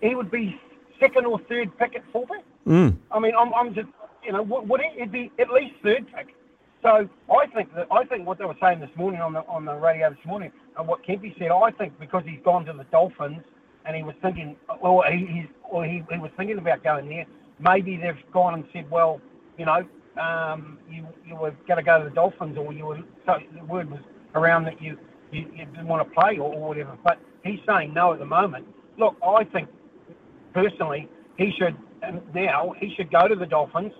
he 0.00 0.14
would 0.14 0.30
be 0.30 0.60
second 1.00 1.26
or 1.26 1.40
third 1.48 1.76
pick 1.78 1.96
at 1.96 2.02
fullback. 2.12 2.44
Mm. 2.66 2.96
I 3.10 3.18
mean, 3.18 3.32
I'm, 3.38 3.52
I'm 3.54 3.74
just, 3.74 3.88
you 4.28 4.34
know, 4.34 4.42
would 4.42 4.80
he? 4.82 4.90
It'd 4.98 5.10
be 5.10 5.32
at 5.38 5.50
least 5.50 5.74
third 5.82 6.06
pick. 6.14 6.34
So 6.82 7.08
I 7.32 7.46
think 7.46 7.74
that 7.74 7.86
I 7.90 8.04
think 8.04 8.26
what 8.26 8.38
they 8.38 8.44
were 8.44 8.56
saying 8.60 8.80
this 8.80 8.90
morning 8.94 9.22
on 9.22 9.32
the 9.32 9.40
on 9.46 9.64
the 9.64 9.74
radio 9.74 10.10
this 10.10 10.24
morning, 10.26 10.52
and 10.76 10.86
what 10.86 11.02
Kempy 11.02 11.36
said, 11.38 11.50
I 11.50 11.70
think 11.70 11.98
because 11.98 12.24
he's 12.26 12.40
gone 12.44 12.66
to 12.66 12.74
the 12.74 12.84
Dolphins 12.84 13.42
and 13.86 13.96
he 13.96 14.02
was 14.02 14.14
thinking, 14.20 14.54
or 14.80 15.02
he 15.06 15.24
he's, 15.24 15.46
or 15.64 15.82
he, 15.86 16.04
he 16.12 16.18
was 16.18 16.30
thinking 16.36 16.58
about 16.58 16.84
going 16.84 17.08
there. 17.08 17.24
Maybe 17.58 17.96
they've 17.96 18.22
gone 18.32 18.52
and 18.52 18.64
said, 18.70 18.88
well, 18.90 19.18
you 19.56 19.64
know, 19.64 19.82
um, 20.20 20.78
you 20.90 21.06
you 21.26 21.36
were 21.36 21.52
going 21.66 21.78
to 21.78 21.82
go 21.82 21.98
to 21.98 22.04
the 22.04 22.14
Dolphins, 22.14 22.58
or 22.58 22.70
you 22.74 22.84
were 22.84 22.98
so 23.24 23.38
the 23.56 23.64
word 23.64 23.90
was 23.90 24.00
around 24.34 24.64
that 24.64 24.80
you 24.82 24.98
you, 25.32 25.46
you 25.56 25.64
didn't 25.64 25.88
want 25.88 26.06
to 26.06 26.14
play 26.14 26.36
or, 26.36 26.52
or 26.52 26.68
whatever. 26.68 26.98
But 27.02 27.18
he's 27.44 27.60
saying 27.66 27.94
no 27.94 28.12
at 28.12 28.18
the 28.18 28.26
moment. 28.26 28.66
Look, 28.98 29.16
I 29.26 29.44
think 29.44 29.70
personally, 30.52 31.08
he 31.38 31.50
should 31.58 31.76
now 32.34 32.74
he 32.78 32.94
should 32.94 33.10
go 33.10 33.26
to 33.26 33.34
the 33.34 33.46
Dolphins, 33.46 33.92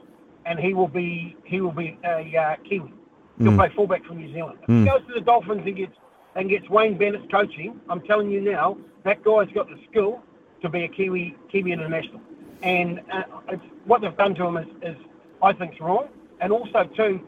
and 0.48 0.58
he 0.58 0.72
will 0.74 0.88
be 0.88 1.36
he 1.44 1.60
will 1.60 1.72
be 1.72 1.98
a 2.04 2.36
uh, 2.36 2.56
Kiwi. 2.68 2.92
He'll 3.38 3.52
Mm. 3.52 3.56
play 3.56 3.68
fullback 3.76 4.04
for 4.04 4.14
New 4.14 4.32
Zealand. 4.32 4.58
If 4.62 4.68
Mm. 4.68 4.80
he 4.84 4.88
goes 4.90 5.06
to 5.06 5.14
the 5.14 5.20
Dolphins 5.20 5.62
and 5.64 5.76
gets 5.76 5.96
and 6.34 6.48
gets 6.48 6.68
Wayne 6.68 6.96
Bennett's 6.96 7.30
coaching, 7.30 7.78
I'm 7.88 8.00
telling 8.00 8.30
you 8.30 8.40
now, 8.40 8.76
that 9.04 9.22
guy's 9.22 9.48
got 9.52 9.68
the 9.68 9.78
skill 9.90 10.20
to 10.62 10.68
be 10.68 10.82
a 10.84 10.88
Kiwi 10.88 11.36
Kiwi 11.50 11.72
international. 11.72 12.20
And 12.62 13.00
uh, 13.12 13.22
it's, 13.50 13.62
what 13.84 14.00
they've 14.00 14.16
done 14.16 14.34
to 14.36 14.46
him 14.46 14.56
is, 14.56 14.66
is 14.82 14.96
I 15.42 15.52
think, 15.52 15.74
is 15.74 15.80
wrong. 15.80 16.08
And 16.40 16.52
also 16.52 16.84
too, 16.96 17.20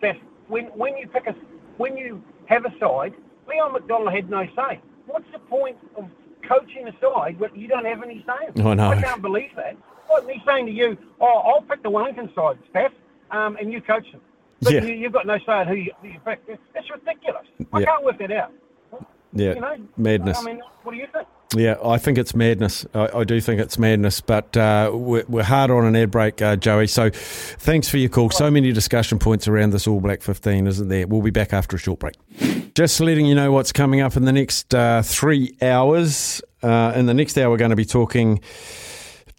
that 0.00 0.16
when 0.46 0.66
when 0.82 0.96
you 0.96 1.06
pick 1.08 1.26
a 1.26 1.34
when 1.76 1.96
you 1.96 2.22
have 2.46 2.64
a 2.64 2.72
side, 2.78 3.12
Leon 3.48 3.72
MacDonald 3.72 4.12
had 4.12 4.30
no 4.30 4.46
say. 4.56 4.80
What's 5.06 5.30
the 5.32 5.38
point 5.40 5.76
of 5.96 6.06
coaching 6.42 6.86
a 6.88 6.92
side 7.00 7.38
when 7.40 7.50
you 7.54 7.66
don't 7.68 7.84
have 7.84 8.02
any 8.02 8.24
say? 8.26 8.62
I 8.62 8.74
know. 8.74 8.90
I 8.90 9.02
can't 9.02 9.20
believe 9.22 9.50
that. 9.56 9.76
Like 10.10 10.26
me 10.26 10.42
saying 10.46 10.66
to 10.66 10.72
you, 10.72 10.96
oh, 11.20 11.42
I'll 11.46 11.62
pick 11.62 11.82
the 11.82 11.90
Wellington 11.90 12.30
side, 12.34 12.58
Steph, 12.70 12.92
um, 13.30 13.56
and 13.56 13.72
you 13.72 13.80
coach 13.80 14.10
them. 14.12 14.20
But 14.62 14.72
Yeah. 14.74 14.84
you, 14.84 14.94
you've 14.94 15.12
got 15.12 15.26
no 15.26 15.38
say 15.46 15.62
in 15.62 15.68
who 15.68 15.74
you, 15.74 15.92
who 16.02 16.08
you 16.08 16.20
pick. 16.24 16.40
It's 16.48 16.90
ridiculous. 16.90 17.46
I 17.72 17.80
Yeah. 17.80 17.86
can't 17.86 18.04
work 18.04 18.18
that 18.18 18.32
out. 18.32 18.52
Yeah, 19.32 19.54
You 19.54 19.60
know, 19.60 19.76
madness. 19.96 20.38
I 20.38 20.42
mean, 20.42 20.60
what 20.82 20.92
do 20.92 20.98
you 20.98 21.06
think? 21.12 21.28
Yeah, 21.54 21.76
I 21.84 21.96
think 21.98 22.18
it's 22.18 22.34
madness. 22.34 22.86
I, 22.94 23.08
I 23.18 23.24
do 23.24 23.40
think 23.40 23.60
it's 23.60 23.78
madness, 23.78 24.20
but 24.20 24.54
uh, 24.56 24.90
we're, 24.92 25.24
we're 25.28 25.42
hard 25.44 25.70
on 25.70 25.84
an 25.84 25.96
ad 25.96 26.10
break, 26.10 26.42
uh, 26.42 26.56
Joey. 26.56 26.86
So 26.86 27.10
thanks 27.12 27.88
for 27.88 27.96
your 27.98 28.08
call. 28.10 28.30
So 28.30 28.50
many 28.50 28.72
discussion 28.72 29.18
points 29.18 29.46
around 29.48 29.70
this 29.72 29.86
All 29.86 30.00
Black 30.00 30.22
15, 30.22 30.66
isn't 30.66 30.88
there? 30.88 31.06
We'll 31.06 31.22
be 31.22 31.30
back 31.30 31.52
after 31.52 31.76
a 31.76 31.78
short 31.78 32.00
break. 32.00 32.16
Just 32.74 33.00
letting 33.00 33.26
you 33.26 33.34
know 33.34 33.52
what's 33.52 33.72
coming 33.72 34.00
up 34.00 34.16
in 34.16 34.24
the 34.24 34.32
next 34.32 34.74
uh, 34.74 35.02
three 35.02 35.56
hours. 35.62 36.42
Uh, 36.62 36.92
in 36.96 37.06
the 37.06 37.14
next 37.14 37.38
hour, 37.38 37.50
we're 37.50 37.56
going 37.56 37.70
to 37.70 37.76
be 37.76 37.84
talking 37.84 38.40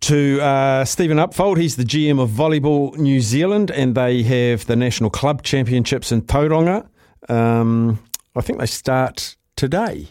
to 0.02 0.42
uh, 0.42 0.86
Steven 0.86 1.18
Upfold. 1.18 1.58
He's 1.58 1.76
the 1.76 1.84
GM 1.84 2.20
of 2.20 2.30
Volleyball 2.30 2.98
New 2.98 3.22
Zealand, 3.22 3.72
and 3.72 3.96
they 3.96 4.24
have 4.24 4.66
the 4.66 4.76
National 4.76 5.10
Club 5.10 5.44
Championships 5.44 6.12
in 6.12 6.22
Tauranga. 6.24 6.88
Um, 7.28 8.00
I 8.36 8.42
think 8.42 8.60
they 8.60 8.66
start 8.66 9.36
today. 9.56 10.08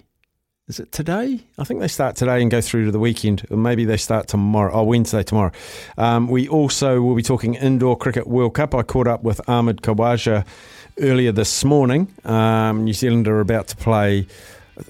Is 0.69 0.79
it 0.79 0.93
today? 0.93 1.41
I 1.57 1.65
think 1.65 1.81
they 1.81 1.89
start 1.89 2.15
today 2.15 2.43
and 2.43 2.51
go 2.51 2.61
through 2.61 2.85
to 2.85 2.91
the 2.91 2.99
weekend, 2.99 3.47
or 3.51 3.57
maybe 3.57 3.87
they 3.87 3.97
start 3.97 4.29
tomorrow. 4.29 4.71
Oh, 4.75 4.83
Wednesday 4.83 5.23
tomorrow. 5.23 5.53
Um, 5.97 6.29
we 6.29 6.47
also 6.47 7.01
will 7.01 7.15
be 7.15 7.23
talking 7.23 7.55
indoor 7.55 7.97
cricket 7.97 8.27
World 8.27 8.53
Cup. 8.53 8.75
I 8.75 8.83
caught 8.83 9.07
up 9.07 9.23
with 9.23 9.41
Ahmad 9.49 9.81
Khawaja 9.81 10.47
earlier 11.01 11.33
this 11.33 11.65
morning. 11.65 12.13
Um, 12.27 12.85
New 12.85 12.93
Zealand 12.93 13.27
are 13.29 13.41
about 13.41 13.69
to 13.69 13.77
play, 13.77 14.27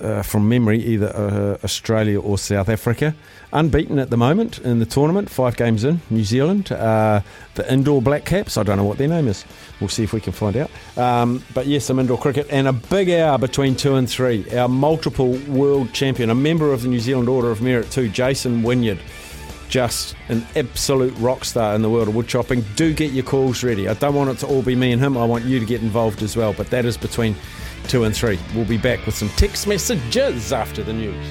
uh, 0.00 0.22
from 0.22 0.48
memory, 0.48 0.82
either 0.82 1.08
uh, 1.08 1.64
Australia 1.64 2.20
or 2.20 2.38
South 2.38 2.68
Africa. 2.68 3.14
Unbeaten 3.52 3.98
at 3.98 4.10
the 4.10 4.16
moment 4.16 4.58
in 4.58 4.78
the 4.78 4.84
tournament, 4.84 5.30
five 5.30 5.56
games 5.56 5.82
in. 5.84 6.00
New 6.10 6.24
Zealand, 6.24 6.70
uh, 6.70 7.22
the 7.54 7.72
indoor 7.72 8.02
Black 8.02 8.24
Caps. 8.24 8.58
I 8.58 8.62
don't 8.62 8.76
know 8.76 8.84
what 8.84 8.98
their 8.98 9.08
name 9.08 9.26
is. 9.26 9.44
We'll 9.80 9.88
see 9.88 10.04
if 10.04 10.12
we 10.12 10.20
can 10.20 10.32
find 10.32 10.56
out. 10.56 10.70
Um, 10.96 11.42
but 11.54 11.66
yes, 11.66 11.86
some 11.86 11.98
indoor 11.98 12.18
cricket 12.18 12.46
and 12.50 12.68
a 12.68 12.72
big 12.72 13.08
hour 13.10 13.38
between 13.38 13.74
two 13.74 13.94
and 13.94 14.08
three. 14.08 14.44
Our 14.54 14.68
multiple 14.68 15.38
world 15.48 15.92
champion, 15.94 16.28
a 16.28 16.34
member 16.34 16.72
of 16.72 16.82
the 16.82 16.88
New 16.88 17.00
Zealand 17.00 17.28
Order 17.28 17.50
of 17.50 17.62
Merit 17.62 17.90
too, 17.90 18.08
Jason 18.08 18.62
Wynyard. 18.62 18.98
Just 19.70 20.14
an 20.28 20.46
absolute 20.56 21.14
rock 21.18 21.44
star 21.44 21.74
in 21.74 21.82
the 21.82 21.90
world 21.90 22.08
of 22.08 22.14
wood 22.14 22.26
chopping. 22.26 22.64
Do 22.74 22.94
get 22.94 23.12
your 23.12 23.24
calls 23.24 23.62
ready. 23.62 23.86
I 23.86 23.94
don't 23.94 24.14
want 24.14 24.30
it 24.30 24.38
to 24.38 24.46
all 24.46 24.62
be 24.62 24.74
me 24.74 24.92
and 24.92 25.00
him. 25.00 25.16
I 25.16 25.26
want 25.26 25.44
you 25.44 25.60
to 25.60 25.66
get 25.66 25.82
involved 25.82 26.22
as 26.22 26.36
well. 26.36 26.54
But 26.54 26.70
that 26.70 26.86
is 26.86 26.96
between 26.96 27.34
two 27.84 28.04
and 28.04 28.14
three. 28.14 28.38
We'll 28.54 28.64
be 28.64 28.78
back 28.78 29.04
with 29.06 29.14
some 29.14 29.28
text 29.30 29.66
messages 29.66 30.52
after 30.52 30.82
the 30.82 30.92
news. 30.92 31.26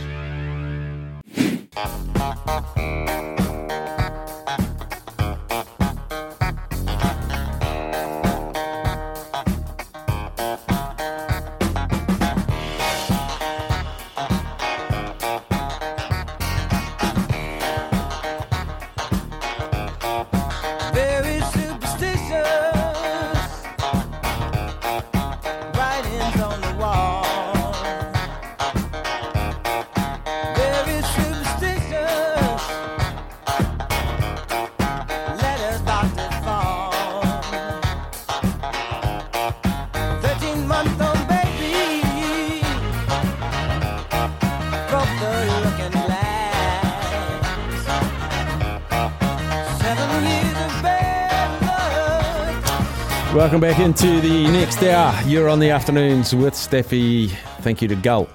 Welcome 53.57 53.71
back 53.71 53.83
into 53.83 54.21
the 54.21 54.43
next 54.51 54.83
hour. 54.83 55.19
You're 55.27 55.49
on 55.49 55.57
the 55.57 55.71
afternoons 55.71 56.35
with 56.35 56.53
Staffy. 56.53 57.29
Thank 57.61 57.81
you 57.81 57.87
to 57.87 57.95
Gull. 57.95 58.29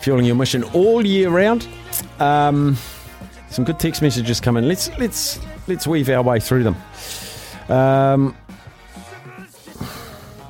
Fueling 0.00 0.24
your 0.24 0.34
mission 0.34 0.64
all 0.64 1.06
year 1.06 1.30
round. 1.30 1.68
Um, 2.18 2.76
some 3.50 3.64
good 3.64 3.78
text 3.78 4.02
messages 4.02 4.40
coming. 4.40 4.64
Let's 4.64 4.90
let's 4.98 5.38
let's 5.68 5.86
weave 5.86 6.08
our 6.08 6.22
way 6.24 6.40
through 6.40 6.64
them. 6.64 6.76
Um, 7.68 8.36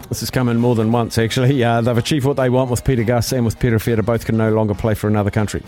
this 0.08 0.20
has 0.20 0.30
come 0.30 0.48
in 0.48 0.56
more 0.56 0.74
than 0.74 0.90
once, 0.90 1.18
actually. 1.18 1.62
Uh, 1.62 1.82
they've 1.82 1.98
achieved 1.98 2.24
what 2.24 2.38
they 2.38 2.48
want 2.48 2.70
with 2.70 2.82
Pita 2.84 3.04
Gus 3.04 3.30
and 3.32 3.44
with 3.44 3.58
Perofeta. 3.58 4.02
Both 4.02 4.24
can 4.24 4.38
no 4.38 4.54
longer 4.54 4.72
play 4.72 4.94
for 4.94 5.06
another 5.06 5.30
country. 5.30 5.62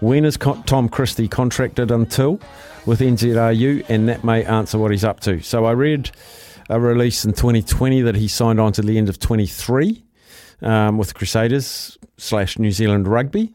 When 0.00 0.24
is 0.24 0.38
Co- 0.38 0.62
Tom 0.64 0.88
Christie 0.88 1.28
contracted 1.28 1.90
until 1.90 2.40
with 2.86 3.00
NZRU? 3.00 3.84
And 3.90 4.08
that 4.08 4.24
may 4.24 4.46
answer 4.46 4.78
what 4.78 4.92
he's 4.92 5.04
up 5.04 5.20
to. 5.20 5.42
So 5.42 5.66
I 5.66 5.72
read 5.72 6.10
a 6.68 6.80
release 6.80 7.24
in 7.24 7.32
2020 7.32 8.02
that 8.02 8.16
he 8.16 8.28
signed 8.28 8.60
on 8.60 8.72
to 8.72 8.82
the 8.82 8.98
end 8.98 9.08
of 9.08 9.18
23 9.18 10.04
um, 10.62 10.98
with 10.98 11.14
Crusaders 11.14 11.98
slash 12.16 12.58
New 12.58 12.70
Zealand 12.70 13.06
Rugby. 13.08 13.52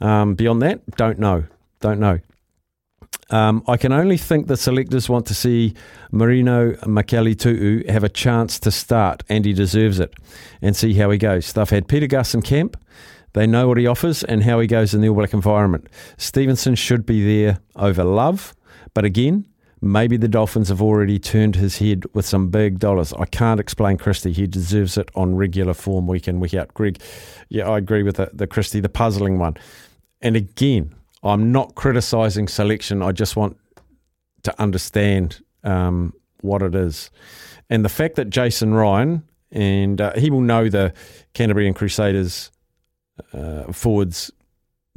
Um, 0.00 0.34
beyond 0.34 0.62
that, 0.62 0.84
don't 0.96 1.18
know. 1.18 1.44
Don't 1.80 2.00
know. 2.00 2.20
Um, 3.30 3.64
I 3.66 3.76
can 3.76 3.92
only 3.92 4.16
think 4.16 4.46
the 4.46 4.56
selectors 4.56 5.08
want 5.08 5.26
to 5.26 5.34
see 5.34 5.74
Marino 6.12 6.72
Mikaele-Tu'u 6.72 7.88
have 7.90 8.04
a 8.04 8.08
chance 8.08 8.58
to 8.60 8.70
start, 8.70 9.22
and 9.28 9.44
he 9.44 9.52
deserves 9.52 9.98
it, 9.98 10.12
and 10.60 10.76
see 10.76 10.94
how 10.94 11.10
he 11.10 11.18
goes. 11.18 11.52
They've 11.52 11.68
had 11.68 11.88
Pita 11.88 12.06
Gus 12.06 12.34
in 12.34 12.42
camp. 12.42 12.76
They 13.32 13.46
know 13.46 13.66
what 13.66 13.78
he 13.78 13.86
offers 13.86 14.22
and 14.22 14.44
how 14.44 14.60
he 14.60 14.66
goes 14.66 14.94
in 14.94 15.00
the 15.00 15.08
All 15.08 15.16
Black 15.16 15.34
environment. 15.34 15.88
Stevenson 16.16 16.74
should 16.74 17.04
be 17.04 17.24
there 17.24 17.58
over 17.76 18.04
Love, 18.04 18.54
but 18.92 19.04
again, 19.04 19.46
maybe 19.84 20.16
the 20.16 20.28
Dolphins 20.28 20.68
have 20.68 20.80
already 20.80 21.18
turned 21.18 21.56
his 21.56 21.78
head 21.78 22.04
with 22.14 22.26
some 22.26 22.48
big 22.48 22.78
dollars. 22.78 23.12
I 23.12 23.26
can't 23.26 23.60
explain 23.60 23.98
Christie. 23.98 24.32
He 24.32 24.46
deserves 24.46 24.96
it 24.96 25.10
on 25.14 25.36
regular 25.36 25.74
form 25.74 26.06
week 26.06 26.26
in, 26.26 26.40
week 26.40 26.54
out. 26.54 26.72
Greg, 26.74 27.00
yeah, 27.48 27.68
I 27.68 27.78
agree 27.78 28.02
with 28.02 28.16
the, 28.16 28.30
the 28.32 28.46
Christie, 28.46 28.80
the 28.80 28.88
puzzling 28.88 29.38
one. 29.38 29.56
And 30.20 30.36
again, 30.36 30.94
I'm 31.22 31.52
not 31.52 31.74
criticising 31.74 32.48
selection. 32.48 33.02
I 33.02 33.12
just 33.12 33.36
want 33.36 33.58
to 34.42 34.60
understand 34.60 35.42
um, 35.62 36.14
what 36.40 36.62
it 36.62 36.74
is. 36.74 37.10
And 37.68 37.84
the 37.84 37.88
fact 37.88 38.16
that 38.16 38.30
Jason 38.30 38.74
Ryan, 38.74 39.22
and 39.50 40.00
uh, 40.00 40.12
he 40.16 40.30
will 40.30 40.40
know 40.40 40.68
the 40.68 40.92
Canterbury 41.34 41.66
and 41.66 41.76
Crusaders 41.76 42.50
uh, 43.32 43.64
forwards 43.72 44.30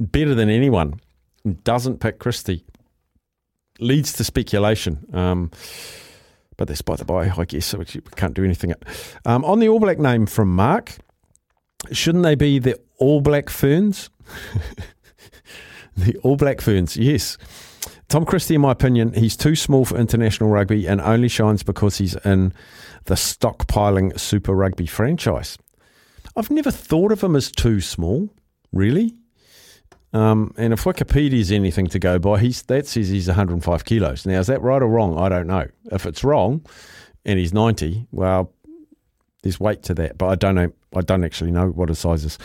better 0.00 0.34
than 0.34 0.48
anyone, 0.48 1.00
doesn't 1.64 2.00
pick 2.00 2.18
Christie, 2.18 2.64
leads 3.78 4.12
to 4.14 4.24
speculation. 4.24 5.06
Um, 5.12 5.50
but 6.56 6.68
that's 6.68 6.82
by 6.82 6.96
the 6.96 7.04
by, 7.04 7.30
I 7.30 7.44
guess, 7.44 7.66
so 7.66 7.78
we 7.78 7.84
can't 8.16 8.34
do 8.34 8.44
anything. 8.44 8.74
Um, 9.24 9.44
on 9.44 9.60
the 9.60 9.68
All 9.68 9.80
Black 9.80 9.98
name 9.98 10.26
from 10.26 10.54
Mark, 10.54 10.96
shouldn't 11.92 12.24
they 12.24 12.34
be 12.34 12.58
the 12.58 12.78
All 12.98 13.20
Black 13.20 13.48
Ferns? 13.48 14.10
the 15.96 16.16
All 16.18 16.36
Black 16.36 16.60
Ferns, 16.60 16.96
yes. 16.96 17.38
Tom 18.08 18.24
Christie, 18.24 18.54
in 18.54 18.62
my 18.62 18.72
opinion, 18.72 19.12
he's 19.12 19.36
too 19.36 19.54
small 19.54 19.84
for 19.84 19.98
international 19.98 20.48
rugby 20.48 20.86
and 20.86 21.00
only 21.00 21.28
shines 21.28 21.62
because 21.62 21.98
he's 21.98 22.16
in 22.16 22.54
the 23.04 23.14
stockpiling 23.14 24.18
Super 24.18 24.54
Rugby 24.54 24.86
franchise. 24.86 25.58
I've 26.34 26.50
never 26.50 26.70
thought 26.70 27.12
of 27.12 27.22
him 27.22 27.36
as 27.36 27.50
too 27.50 27.80
small, 27.80 28.30
really. 28.72 29.14
Um, 30.12 30.54
and 30.56 30.72
if 30.72 30.84
Wikipedia 30.84 31.32
Wikipedia's 31.32 31.52
anything 31.52 31.86
to 31.88 31.98
go 31.98 32.18
by, 32.18 32.38
he's 32.38 32.62
that 32.62 32.86
says 32.86 33.08
he's 33.08 33.28
105 33.28 33.84
kilos. 33.84 34.24
Now, 34.24 34.40
is 34.40 34.46
that 34.46 34.62
right 34.62 34.82
or 34.82 34.88
wrong? 34.88 35.18
I 35.18 35.28
don't 35.28 35.46
know. 35.46 35.66
If 35.92 36.06
it's 36.06 36.24
wrong, 36.24 36.64
and 37.24 37.38
he's 37.38 37.52
90, 37.52 38.06
well, 38.10 38.52
there's 39.42 39.60
weight 39.60 39.82
to 39.84 39.94
that. 39.94 40.16
But 40.18 40.26
I 40.28 40.34
don't 40.34 40.54
know. 40.54 40.72
I 40.96 41.02
don't 41.02 41.24
actually 41.24 41.50
know 41.50 41.68
what 41.68 41.90
his 41.90 41.98
size 41.98 42.24
is. 42.24 42.38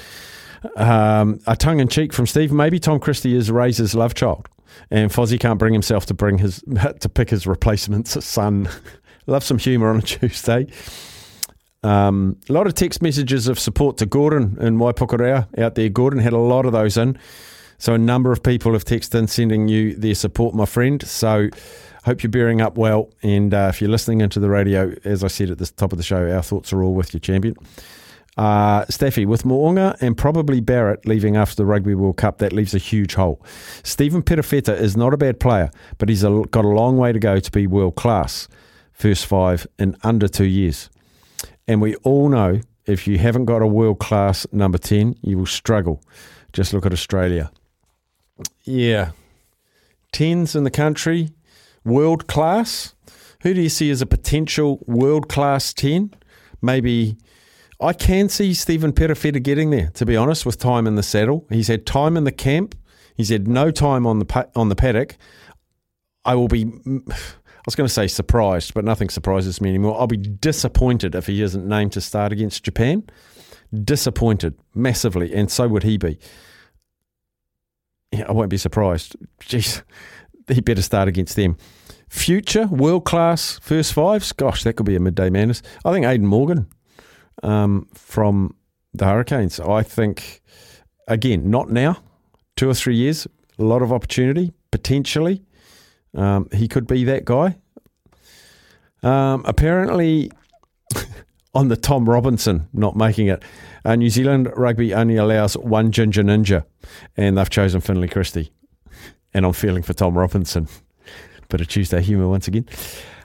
Um, 0.76 1.39
a 1.47 1.55
tongue 1.55 1.80
in 1.80 1.88
cheek 1.88 2.14
from 2.14 2.28
Steve. 2.28 2.51
Maybe 2.51 2.80
Tom 2.80 2.99
Christie 2.99 3.36
is 3.36 3.49
Razor's 3.49 3.95
love 3.95 4.14
child, 4.14 4.47
and 4.91 5.11
Fozzie 5.11 5.39
can't 5.39 5.59
bring 5.59 5.74
himself 5.74 6.05
to 6.07 6.14
bring 6.14 6.38
his 6.38 6.64
to 6.99 7.09
pick 7.09 7.30
his 7.30 7.47
replacement's 7.47 8.24
son. 8.26 8.70
Love 9.26 9.43
some 9.43 9.57
humour 9.57 9.89
on 9.89 9.99
a 9.99 10.01
Tuesday. 10.01 10.68
Um, 11.82 12.38
a 12.49 12.53
lot 12.53 12.68
of 12.68 12.74
text 12.74 13.01
messages 13.01 13.47
of 13.47 13.57
support 13.57 13.97
to 13.97 14.05
Gordon 14.05 14.57
in 14.59 14.78
Waipukurau 14.78 15.47
out 15.57 15.76
there. 15.76 15.88
Gordon 15.88 16.20
had 16.20 16.34
a 16.34 16.38
lot 16.38 16.66
of 16.66 16.74
those 16.74 16.97
in. 16.97 17.18
So 17.84 17.93
a 17.93 17.97
number 17.97 18.31
of 18.31 18.41
people 18.41 18.71
have 18.71 18.86
texted 18.86 19.19
in 19.19 19.27
sending 19.27 19.67
you 19.67 19.93
their 19.93 20.15
support, 20.15 20.55
my 20.55 20.63
friend. 20.63 21.05
So 21.05 21.49
hope 22.05 22.23
you're 22.23 22.29
bearing 22.29 22.61
up 22.61 22.77
well. 22.77 23.09
And 23.21 23.53
uh, 23.53 23.71
if 23.73 23.81
you're 23.81 23.89
listening 23.89 24.21
into 24.21 24.39
the 24.39 24.47
radio, 24.47 24.95
as 25.03 25.21
I 25.21 25.27
said 25.27 25.49
at 25.49 25.57
the 25.57 25.65
top 25.65 25.91
of 25.91 25.97
the 25.97 26.03
show, 26.03 26.31
our 26.31 26.41
thoughts 26.41 26.71
are 26.71 26.81
all 26.81 26.93
with 26.93 27.13
you, 27.13 27.19
champion. 27.19 27.57
Uh, 28.38 28.86
Staffy, 28.89 29.25
with 29.25 29.43
Mo'unga 29.43 29.97
and 29.99 30.17
probably 30.17 30.61
Barrett 30.61 31.05
leaving 31.05 31.36
after 31.36 31.57
the 31.57 31.65
Rugby 31.65 31.93
World 31.93 32.15
Cup, 32.15 32.38
that 32.38 32.53
leaves 32.53 32.73
a 32.73 32.77
huge 32.77 33.15
hole. 33.15 33.45
Stephen 33.84 34.23
Perofeta 34.23 34.73
is 34.73 34.95
not 34.95 35.13
a 35.13 35.17
bad 35.17 35.41
player, 35.41 35.69
but 35.97 36.07
he's 36.07 36.23
a, 36.23 36.43
got 36.51 36.63
a 36.63 36.69
long 36.69 36.97
way 36.97 37.11
to 37.11 37.19
go 37.19 37.41
to 37.41 37.51
be 37.51 37.67
world 37.67 37.95
class. 37.95 38.47
First 38.93 39.25
five 39.25 39.67
in 39.77 39.97
under 40.03 40.29
two 40.29 40.45
years. 40.45 40.89
And 41.67 41.81
we 41.81 41.95
all 41.95 42.29
know 42.29 42.61
if 42.86 43.09
you 43.09 43.17
haven't 43.17 43.43
got 43.43 43.61
a 43.61 43.67
world 43.67 43.99
class 43.99 44.47
number 44.53 44.77
10, 44.77 45.17
you 45.21 45.38
will 45.38 45.45
struggle. 45.45 46.01
Just 46.53 46.71
look 46.71 46.86
at 46.86 46.93
Australia. 46.93 47.51
Yeah. 48.63 49.11
10s 50.13 50.55
in 50.55 50.63
the 50.63 50.71
country, 50.71 51.31
world 51.84 52.27
class. 52.27 52.93
Who 53.41 53.53
do 53.53 53.61
you 53.61 53.69
see 53.69 53.89
as 53.89 54.01
a 54.01 54.05
potential 54.05 54.84
world 54.88 55.27
class 55.27 55.73
10? 55.73 56.13
Maybe 56.61 57.17
I 57.81 57.93
can 57.93 58.29
see 58.29 58.53
Stephen 58.53 58.93
Perofeta 58.93 59.41
getting 59.43 59.69
there, 59.69 59.89
to 59.95 60.05
be 60.05 60.15
honest, 60.15 60.45
with 60.45 60.57
time 60.57 60.88
in 60.88 60.95
the 60.95 61.03
saddle. 61.03 61.45
He's 61.49 61.67
had 61.67 61.86
time 61.86 62.15
in 62.15 62.23
the 62.23 62.31
camp, 62.31 62.75
he's 63.15 63.29
had 63.29 63.47
no 63.47 63.71
time 63.71 64.07
on 64.07 64.19
the, 64.19 64.49
on 64.55 64.69
the 64.69 64.75
paddock. 64.75 65.17
I 66.23 66.36
will 66.36 66.47
be. 66.47 66.65
I 67.55 67.65
was 67.65 67.75
going 67.75 67.88
to 67.88 67.93
say 67.93 68.07
surprised, 68.07 68.73
but 68.73 68.84
nothing 68.84 69.07
surprises 69.07 69.61
me 69.61 69.69
anymore. 69.69 69.97
I'll 69.97 70.05
be 70.05 70.17
disappointed 70.17 71.15
if 71.15 71.27
he 71.27 71.41
isn't 71.41 71.65
named 71.65 71.93
to 71.93 72.01
start 72.01 72.34
against 72.34 72.65
Japan. 72.65 73.03
Disappointed 73.86 74.55
massively, 74.75 75.34
and 75.34 75.49
so 75.49 75.69
would 75.69 75.84
he 75.84 75.97
be. 75.97 76.19
Yeah, 78.14 78.26
I 78.30 78.32
won't 78.32 78.49
be 78.51 78.57
surprised. 78.57 79.16
Jeez, 79.39 79.82
he 80.47 80.61
better 80.61 80.84
start 80.84 81.07
against 81.07 81.36
them. 81.36 81.57
Future 82.09 82.68
world 82.68 83.05
class 83.05 83.57
first 83.64 83.91
fives. 83.91 84.32
Gosh, 84.32 84.64
that 84.64 84.74
could 84.74 84.86
be 84.86 84.95
a 84.95 84.99
midday 84.99 85.32
madness. 85.32 85.64
I 85.84 85.91
think 85.91 86.05
Aidan 86.05 86.28
Morgan 86.28 86.68
um, 87.41 87.88
from 87.95 88.55
the 88.93 89.05
Hurricanes. 89.05 89.59
I 89.59 89.82
think 89.82 90.41
again, 91.07 91.49
not 91.49 91.72
now. 91.72 91.97
Two 92.55 92.70
or 92.70 92.76
three 92.76 92.95
years, 92.95 93.26
a 93.57 93.64
lot 93.64 93.82
of 93.82 93.91
opportunity 93.91 94.53
potentially. 94.70 95.41
Um, 96.14 96.47
he 96.53 96.68
could 96.68 96.86
be 96.86 97.03
that 97.05 97.26
guy. 97.26 97.57
Um, 99.01 99.41
apparently, 99.45 100.32
on 101.54 101.68
the 101.68 101.78
Tom 101.78 102.10
Robinson 102.10 102.68
not 102.74 102.95
making 102.95 103.28
it, 103.28 103.43
uh, 103.86 103.95
New 103.95 104.10
Zealand 104.10 104.51
rugby 104.56 104.93
only 104.93 105.16
allows 105.16 105.56
one 105.58 105.91
ginger 105.91 106.24
ninja, 106.24 106.66
and 107.16 107.38
they've 107.38 107.49
chosen 107.49 107.82
Finlay 107.82 108.08
Christie. 108.08 108.51
And 109.34 109.45
I'm 109.45 109.54
feeling 109.54 109.84
for 109.84 109.93
Tom 109.93 110.18
Robinson. 110.18 110.68
Bit 111.49 111.62
of 111.62 111.68
Tuesday 111.68 112.01
humour 112.01 112.28
once 112.28 112.47
again. 112.47 112.66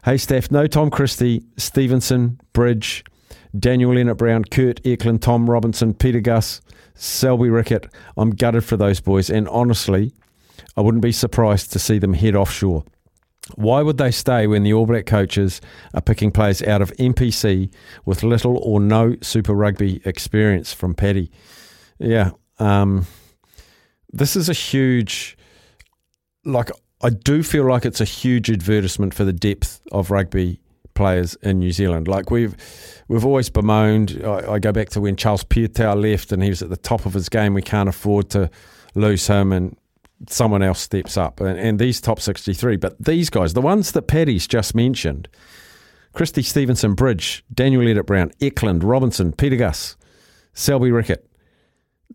Hey, 0.04 0.16
Steph, 0.16 0.50
no 0.50 0.66
Tom 0.66 0.90
Christie, 0.90 1.44
Stevenson, 1.56 2.40
Bridge, 2.52 3.04
Daniel 3.58 3.92
Lienert-Brown, 3.92 4.44
Kurt 4.44 4.84
Eklund, 4.86 5.22
Tom 5.22 5.48
Robinson, 5.48 5.94
Pita 5.94 6.20
Gus, 6.20 6.60
Selby-Rickit. 6.94 7.90
I'm 8.16 8.30
gutted 8.30 8.64
for 8.64 8.76
those 8.76 9.00
boys, 9.00 9.30
and 9.30 9.48
honestly, 9.48 10.12
I 10.76 10.80
wouldn't 10.80 11.02
be 11.02 11.12
surprised 11.12 11.72
to 11.72 11.78
see 11.78 11.98
them 11.98 12.14
head 12.14 12.36
offshore. 12.36 12.84
Why 13.54 13.82
would 13.82 13.98
they 13.98 14.10
stay 14.10 14.46
when 14.46 14.62
the 14.62 14.72
All 14.72 14.86
Black 14.86 15.06
coaches 15.06 15.60
are 15.94 16.00
picking 16.00 16.30
players 16.30 16.62
out 16.62 16.82
of 16.82 16.90
NPC 16.92 17.72
with 18.04 18.22
little 18.22 18.58
or 18.58 18.80
no 18.80 19.16
Super 19.22 19.54
Rugby 19.54 20.02
experience 20.04 20.72
from 20.72 20.94
Paddy? 20.94 21.30
Yeah, 21.98 22.32
um, 22.58 23.06
this 24.12 24.36
is 24.36 24.48
a 24.48 24.52
huge, 24.52 25.36
like, 26.44 26.70
I 27.02 27.10
do 27.10 27.42
feel 27.42 27.66
like 27.66 27.84
it's 27.84 28.00
a 28.00 28.04
huge 28.04 28.50
advertisement 28.50 29.14
for 29.14 29.24
the 29.24 29.32
depth 29.32 29.80
of 29.92 30.10
rugby 30.10 30.60
players 30.98 31.36
in 31.42 31.60
New 31.60 31.70
Zealand. 31.70 32.08
Like 32.08 32.30
we've 32.30 32.56
we've 33.06 33.24
always 33.24 33.48
bemoaned. 33.48 34.20
I, 34.24 34.54
I 34.54 34.58
go 34.58 34.72
back 34.72 34.90
to 34.90 35.00
when 35.00 35.16
Charles 35.16 35.44
Piutau 35.44 35.94
left, 35.94 36.32
and 36.32 36.42
he 36.42 36.50
was 36.50 36.60
at 36.60 36.70
the 36.70 36.76
top 36.76 37.06
of 37.06 37.14
his 37.14 37.28
game. 37.28 37.54
We 37.54 37.62
can't 37.62 37.88
afford 37.88 38.30
to 38.30 38.50
lose 38.96 39.26
him, 39.26 39.52
and 39.52 39.76
someone 40.26 40.62
else 40.62 40.80
steps 40.80 41.16
up. 41.16 41.40
And, 41.40 41.58
and 41.58 41.78
these 41.78 42.00
top 42.00 42.20
63, 42.20 42.76
but 42.76 43.02
these 43.02 43.30
guys, 43.30 43.54
the 43.54 43.60
ones 43.60 43.92
that 43.92 44.02
Paddy's 44.02 44.46
just 44.46 44.74
mentioned, 44.74 45.28
Christie 46.12 46.42
Stevenson, 46.42 46.94
Bridge, 46.94 47.44
Daniel 47.52 47.82
Lienert-Brown, 47.82 48.32
Eklund, 48.40 48.82
Robinson, 48.82 49.32
Pita 49.32 49.56
Gus, 49.56 49.96
Selby-Rickit, 50.54 51.24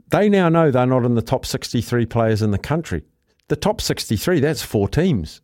they 0.10 0.30
now 0.30 0.50
know 0.50 0.72
they're 0.72 0.86
not 0.86 1.06
in 1.06 1.16
the 1.16 1.22
top 1.22 1.46
63 1.46 2.06
players 2.06 2.42
in 2.42 2.52
the 2.52 2.58
country. 2.58 3.04
The 3.48 3.56
top 3.56 3.82
63, 3.82 4.40
that's 4.40 4.62
four 4.62 4.88
teams. 4.88 5.42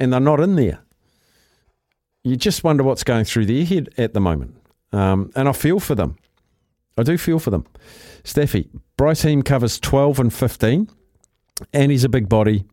And 0.00 0.12
they're 0.12 0.20
not 0.20 0.40
in 0.40 0.56
there. 0.56 0.80
You 2.24 2.36
just 2.36 2.64
wonder 2.64 2.82
what's 2.82 3.04
going 3.04 3.24
through 3.24 3.46
their 3.46 3.64
head 3.64 3.90
at 3.98 4.14
the 4.14 4.20
moment. 4.20 4.56
Um, 4.92 5.30
and 5.36 5.48
I 5.48 5.52
feel 5.52 5.78
for 5.78 5.94
them. 5.94 6.16
I 6.96 7.02
do 7.02 7.18
feel 7.18 7.38
for 7.38 7.50
them. 7.50 7.66
Staffy, 8.22 8.70
Bryce 8.96 9.22
Heem 9.22 9.42
covers 9.42 9.78
12 9.78 10.20
and 10.20 10.32
15 10.32 10.88
and 11.72 11.90
he's 11.90 12.04
a 12.04 12.08
big 12.08 12.28
body. 12.28 12.64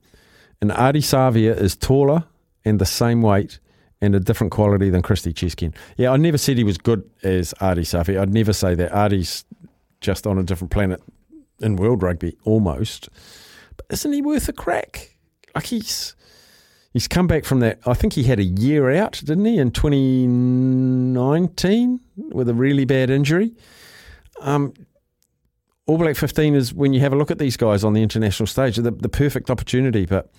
And 0.61 0.71
Ardie 0.71 1.01
Savea 1.01 1.59
is 1.59 1.75
taller 1.75 2.25
and 2.63 2.79
the 2.79 2.85
same 2.85 3.21
weight 3.21 3.59
and 4.01 4.15
a 4.15 4.19
different 4.19 4.51
quality 4.51 4.89
than 4.89 5.01
Christy 5.01 5.33
Cheskin. 5.33 5.73
Yeah, 5.97 6.11
I 6.11 6.17
never 6.17 6.37
said 6.37 6.57
he 6.57 6.63
was 6.63 6.77
good 6.77 7.09
as 7.23 7.53
Ardie 7.55 7.81
Savea. 7.81 8.19
I'd 8.19 8.33
never 8.33 8.53
say 8.53 8.75
that. 8.75 8.91
Ardie's 8.91 9.45
just 10.01 10.27
on 10.27 10.37
a 10.37 10.43
different 10.43 10.71
planet 10.71 11.01
in 11.59 11.75
world 11.75 12.03
rugby, 12.03 12.37
almost. 12.43 13.09
But 13.77 13.85
isn't 13.91 14.11
he 14.11 14.21
worth 14.21 14.49
a 14.49 14.53
crack? 14.53 15.15
Like 15.53 15.65
he's 15.65 16.15
he's 16.93 17.07
come 17.07 17.27
back 17.27 17.45
from 17.45 17.59
that. 17.59 17.79
I 17.85 17.93
think 17.93 18.13
he 18.13 18.23
had 18.23 18.39
a 18.39 18.43
year 18.43 18.89
out, 18.91 19.21
didn't 19.23 19.45
he, 19.45 19.59
in 19.59 19.69
2019 19.71 21.99
with 22.31 22.49
a 22.49 22.53
really 22.53 22.85
bad 22.85 23.09
injury. 23.09 23.53
Um, 24.41 24.73
all 25.87 25.97
Black 25.97 26.15
15 26.15 26.55
is 26.55 26.73
when 26.73 26.93
you 26.93 26.99
have 26.99 27.13
a 27.13 27.15
look 27.15 27.31
at 27.31 27.39
these 27.39 27.57
guys 27.57 27.83
on 27.83 27.93
the 27.93 28.03
international 28.03 28.47
stage, 28.47 28.77
the, 28.77 28.91
the 28.91 29.09
perfect 29.09 29.49
opportunity, 29.49 30.05
but 30.05 30.31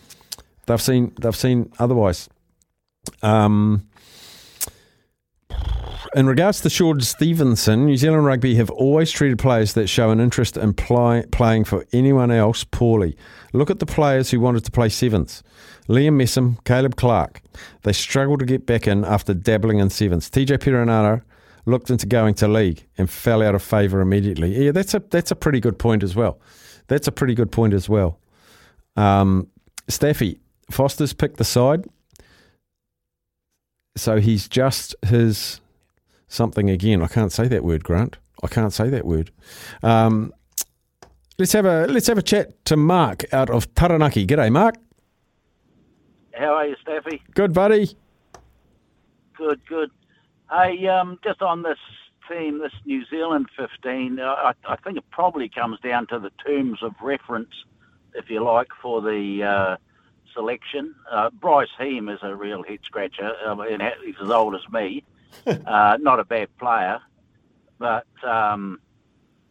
they've 0.66 0.80
seen 0.80 1.12
they've 1.20 1.36
seen 1.36 1.72
otherwise. 1.78 2.28
Um, 3.22 3.88
in 6.14 6.26
regards 6.26 6.60
to 6.60 6.70
Shaun 6.70 7.00
Stevenson, 7.00 7.86
New 7.86 7.96
Zealand 7.96 8.26
Rugby 8.26 8.54
have 8.56 8.70
always 8.70 9.10
treated 9.10 9.38
players 9.38 9.72
that 9.74 9.88
show 9.88 10.10
an 10.10 10.20
interest 10.20 10.56
in 10.56 10.74
playing 10.74 11.64
for 11.64 11.86
anyone 11.92 12.30
else 12.30 12.64
poorly. 12.64 13.16
Look 13.52 13.70
at 13.70 13.78
the 13.78 13.86
players 13.86 14.30
who 14.30 14.38
wanted 14.38 14.64
to 14.66 14.70
play 14.70 14.90
sevens. 14.90 15.42
Liam 15.88 16.20
Messam, 16.20 16.62
Caleb 16.64 16.96
Clarke. 16.96 17.40
They 17.82 17.92
struggled 17.92 18.40
to 18.40 18.46
get 18.46 18.66
back 18.66 18.86
in 18.86 19.04
after 19.04 19.32
dabbling 19.32 19.78
in 19.78 19.88
sevens. 19.88 20.28
TJ 20.30 20.58
Perenara 20.58 21.22
looked 21.64 21.90
into 21.90 22.06
going 22.06 22.34
to 22.34 22.48
league 22.48 22.86
and 22.98 23.08
fell 23.08 23.42
out 23.42 23.54
of 23.54 23.62
favour 23.62 24.00
immediately. 24.00 24.64
Yeah, 24.64 24.72
that's 24.72 24.94
a 24.94 25.02
that's 25.10 25.30
a 25.30 25.36
pretty 25.36 25.60
good 25.60 25.78
point 25.78 26.02
as 26.02 26.14
well. 26.14 26.40
That's 26.88 27.08
a 27.08 27.12
pretty 27.12 27.34
good 27.34 27.52
point 27.52 27.74
as 27.74 27.88
well. 27.88 28.18
Um, 28.96 29.48
Staffy 29.88 30.38
Foster's 30.70 31.12
picked 31.12 31.36
the 31.36 31.44
side, 31.44 31.86
so 33.96 34.20
he's 34.20 34.48
just 34.48 34.94
his 35.06 35.60
something 36.28 36.70
again. 36.70 37.02
I 37.02 37.06
can't 37.06 37.32
say 37.32 37.48
that 37.48 37.64
word, 37.64 37.84
Grant. 37.84 38.18
I 38.42 38.48
can't 38.48 38.72
say 38.72 38.88
that 38.90 39.06
word. 39.06 39.30
Um, 39.82 40.32
let's 41.38 41.52
have 41.52 41.64
a 41.64 41.86
let's 41.86 42.06
have 42.08 42.18
a 42.18 42.22
chat 42.22 42.64
to 42.66 42.76
Mark 42.76 43.32
out 43.32 43.50
of 43.50 43.72
Taranaki. 43.74 44.26
G'day, 44.26 44.50
Mark. 44.50 44.76
How 46.34 46.54
are 46.54 46.66
you, 46.66 46.76
Staffy? 46.82 47.22
Good, 47.34 47.52
buddy. 47.52 47.96
Good, 49.36 49.60
good. 49.66 49.90
Hey, 50.52 50.86
um, 50.86 51.18
just 51.24 51.40
on 51.40 51.62
this 51.62 51.78
theme, 52.28 52.58
this 52.58 52.74
New 52.84 53.06
Zealand 53.06 53.46
15, 53.56 54.18
uh, 54.18 54.22
I, 54.22 54.52
I 54.66 54.76
think 54.76 54.98
it 54.98 55.04
probably 55.10 55.48
comes 55.48 55.80
down 55.80 56.06
to 56.08 56.18
the 56.18 56.30
terms 56.46 56.82
of 56.82 56.92
reference, 57.00 57.54
if 58.14 58.28
you 58.28 58.44
like, 58.44 58.68
for 58.82 59.00
the 59.00 59.42
uh, 59.42 59.76
selection. 60.34 60.94
Uh, 61.10 61.30
Bryce 61.30 61.70
Heem 61.78 62.10
is 62.10 62.18
a 62.22 62.36
real 62.36 62.62
head 62.64 62.80
scratcher. 62.84 63.32
I 63.46 63.54
mean, 63.54 63.80
he's 64.04 64.16
as 64.22 64.28
old 64.28 64.54
as 64.54 64.60
me. 64.70 65.04
uh, 65.46 65.96
not 65.98 66.20
a 66.20 66.24
bad 66.24 66.54
player, 66.58 67.00
but 67.78 68.06
um, 68.22 68.78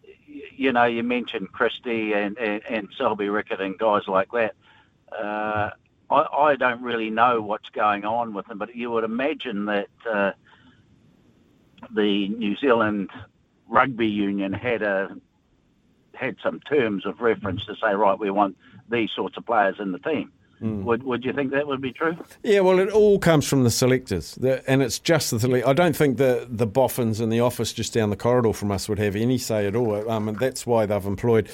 y- 0.04 0.42
you 0.56 0.72
know, 0.72 0.86
you 0.86 1.02
mentioned 1.02 1.52
Christie 1.52 2.14
and, 2.14 2.38
and, 2.38 2.62
and 2.70 2.88
Selby-Rickit 2.96 3.60
and 3.60 3.76
guys 3.76 4.08
like 4.08 4.30
that. 4.34 4.54
Uh, 5.12 5.72
I, 6.12 6.26
I 6.32 6.56
don't 6.58 6.84
really 6.84 7.10
know 7.10 7.42
what's 7.42 7.70
going 7.70 8.06
on 8.06 8.36
with 8.36 8.46
them, 8.46 8.60
but 8.60 8.76
you 8.76 8.92
would 8.92 9.04
imagine 9.04 9.66
that 9.66 9.90
uh, 10.08 10.32
the 11.90 12.30
New 12.30 12.56
Zealand 12.58 13.10
Rugby 13.68 14.08
Union 14.08 14.54
had 14.54 14.82
a 14.82 15.16
had 16.14 16.36
some 16.44 16.60
terms 16.60 17.06
of 17.06 17.22
reference 17.22 17.66
to 17.66 17.76
say, 17.76 17.94
right, 17.96 18.20
we 18.20 18.30
want 18.30 18.56
these 18.90 19.10
sorts 19.16 19.38
of 19.38 19.46
players 19.46 19.78
in 19.80 19.92
the 19.92 20.00
team. 20.00 20.32
Would 20.62 21.02
Would 21.04 21.26
you 21.26 21.34
think 21.34 21.52
that 21.52 21.66
would 21.66 21.82
be 21.82 21.92
true? 21.92 22.16
Yeah, 22.44 22.60
well, 22.60 22.78
it 22.78 22.90
all 22.90 23.18
comes 23.18 23.48
from 23.48 23.64
the 23.64 23.72
selectors, 23.72 24.36
the, 24.36 24.64
and 24.70 24.84
it's 24.84 25.00
just 25.00 25.32
the. 25.32 25.40
sele- 25.40 25.66
I 25.68 25.74
don't 25.74 25.96
think 25.96 26.18
the 26.18 26.46
the 26.48 26.68
boffins 26.68 27.20
in 27.20 27.30
the 27.30 27.40
office 27.40 27.74
just 27.74 27.94
down 27.94 28.12
the 28.12 28.16
corridor 28.16 28.54
from 28.54 28.72
us 28.72 28.88
would 28.88 29.00
have 29.00 29.16
any 29.16 29.40
say 29.40 29.66
at 29.66 29.76
all. 29.76 30.08
Um, 30.08 30.28
and 30.30 30.38
that's 30.38 30.68
why 30.68 30.86
they've 30.86 31.06
employed 31.06 31.50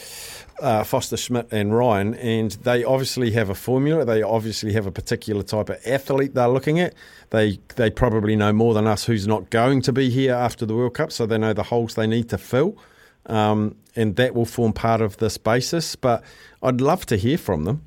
uh, 0.62 0.84
Foster 0.84 1.16
Schmidt 1.16 1.47
and 1.51 1.74
Ryan, 1.74 2.16
and 2.16 2.51
they 2.51 2.84
obviously 2.84 3.32
have 3.32 3.49
a 3.49 3.55
formula. 3.55 4.03
They 4.03 4.24
obviously 4.24 4.74
have 4.74 4.86
a 4.86 4.91
particular 4.91 5.41
type 5.41 5.70
of 5.70 5.80
athlete 5.86 6.34
they're 6.34 6.49
looking 6.49 6.80
at. 6.82 6.93
They 7.30 7.60
they 7.78 7.89
probably 7.89 8.36
know 8.36 8.51
more 8.51 8.74
than 8.74 8.88
us 8.88 9.05
who's 9.05 9.26
not 9.26 9.49
going 9.51 9.84
to 9.84 9.93
be 9.93 10.10
here 10.10 10.34
after 10.34 10.66
the 10.66 10.76
World 10.76 10.95
Cup, 10.95 11.14
so 11.14 11.26
they 11.26 11.38
know 11.38 11.53
the 11.53 11.64
holes 11.64 11.95
they 11.95 12.08
need 12.08 12.28
to 12.30 12.38
fill. 12.38 12.78
Um, 13.26 13.76
and 13.95 14.18
that 14.18 14.36
will 14.36 14.45
form 14.45 14.74
part 14.74 14.99
of 14.99 15.18
this 15.18 15.38
basis. 15.38 15.95
But 15.95 16.24
I'd 16.62 16.82
love 16.82 17.05
to 17.08 17.16
hear 17.16 17.38
from 17.38 17.64
them. 17.64 17.84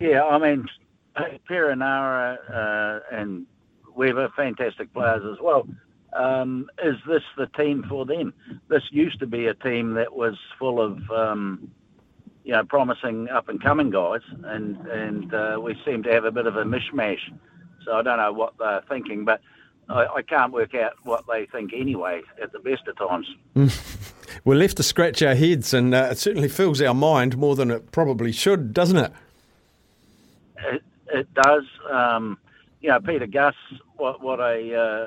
Yeah, 0.00 0.22
I 0.22 0.38
mean, 0.38 0.68
Perenara 1.48 2.38
uh, 2.48 3.00
and 3.10 3.46
Weber, 3.96 4.28
fantastic 4.36 4.92
players 4.92 5.22
as 5.30 5.40
well. 5.42 5.66
Um, 6.12 6.70
is 6.82 6.96
this 7.06 7.22
the 7.36 7.46
team 7.46 7.84
for 7.88 8.06
them? 8.06 8.32
This 8.68 8.82
used 8.90 9.18
to 9.20 9.26
be 9.26 9.46
a 9.46 9.54
team 9.54 9.94
that 9.94 10.14
was 10.14 10.36
full 10.58 10.80
of, 10.80 10.98
um, 11.10 11.70
you 12.44 12.52
know, 12.52 12.64
promising 12.64 13.28
up 13.28 13.48
and 13.48 13.62
coming 13.62 13.90
guys, 13.90 14.22
and 14.44 14.76
and 14.86 15.34
uh, 15.34 15.58
we 15.60 15.76
seem 15.84 16.02
to 16.04 16.12
have 16.12 16.24
a 16.24 16.30
bit 16.30 16.46
of 16.46 16.56
a 16.56 16.64
mishmash. 16.64 17.20
So 17.84 17.92
I 17.92 18.02
don't 18.02 18.16
know 18.16 18.32
what 18.32 18.54
they're 18.58 18.82
thinking, 18.88 19.24
but 19.24 19.40
I, 19.88 20.06
I 20.06 20.22
can't 20.22 20.52
work 20.52 20.74
out 20.74 20.92
what 21.02 21.24
they 21.30 21.46
think 21.46 21.72
anyway. 21.74 22.22
At 22.40 22.52
the 22.52 22.60
best 22.60 22.88
of 22.88 22.96
times. 22.96 23.26
We're 24.44 24.54
left 24.54 24.76
to 24.78 24.82
scratch 24.82 25.22
our 25.22 25.34
heads, 25.34 25.74
and 25.74 25.94
uh, 25.94 26.08
it 26.12 26.18
certainly 26.18 26.48
fills 26.48 26.80
our 26.80 26.94
mind 26.94 27.36
more 27.36 27.54
than 27.54 27.70
it 27.70 27.90
probably 27.92 28.32
should, 28.32 28.72
doesn't 28.72 28.96
it? 28.96 29.12
It, 30.64 30.82
it 31.12 31.34
does. 31.34 31.64
Um, 31.90 32.38
you 32.80 32.90
know, 32.90 33.00
Pita 33.00 33.26
Gus, 33.26 33.54
what 33.96 34.22
what 34.22 34.40
a 34.40 34.74
uh, 34.74 35.06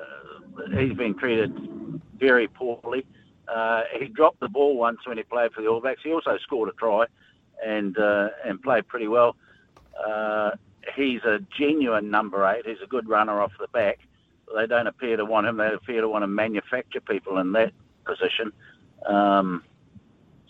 he's 0.77 0.93
been 0.93 1.15
treated 1.15 1.53
very 2.17 2.47
poorly. 2.47 3.05
Uh, 3.47 3.83
he 3.99 4.07
dropped 4.07 4.39
the 4.39 4.47
ball 4.47 4.77
once 4.77 4.99
when 5.05 5.17
he 5.17 5.23
played 5.23 5.51
for 5.53 5.61
the 5.61 5.67
All 5.67 5.81
Blacks. 5.81 6.01
He 6.03 6.11
also 6.11 6.37
scored 6.37 6.69
a 6.69 6.73
try 6.73 7.05
and 7.65 7.97
uh, 7.97 8.29
and 8.45 8.61
played 8.61 8.87
pretty 8.87 9.07
well. 9.07 9.35
Uh, 10.05 10.51
he's 10.95 11.21
a 11.23 11.39
genuine 11.57 12.09
number 12.09 12.45
eight. 12.47 12.65
He's 12.65 12.81
a 12.83 12.87
good 12.87 13.07
runner 13.07 13.41
off 13.41 13.51
the 13.59 13.67
back. 13.67 13.99
They 14.55 14.67
don't 14.67 14.87
appear 14.87 15.17
to 15.17 15.25
want 15.25 15.47
him. 15.47 15.57
They 15.57 15.67
appear 15.67 16.01
to 16.01 16.09
want 16.09 16.23
to 16.23 16.27
manufacture 16.27 17.01
people 17.01 17.37
in 17.37 17.51
that 17.53 17.73
position. 18.05 18.51
Um, 19.05 19.63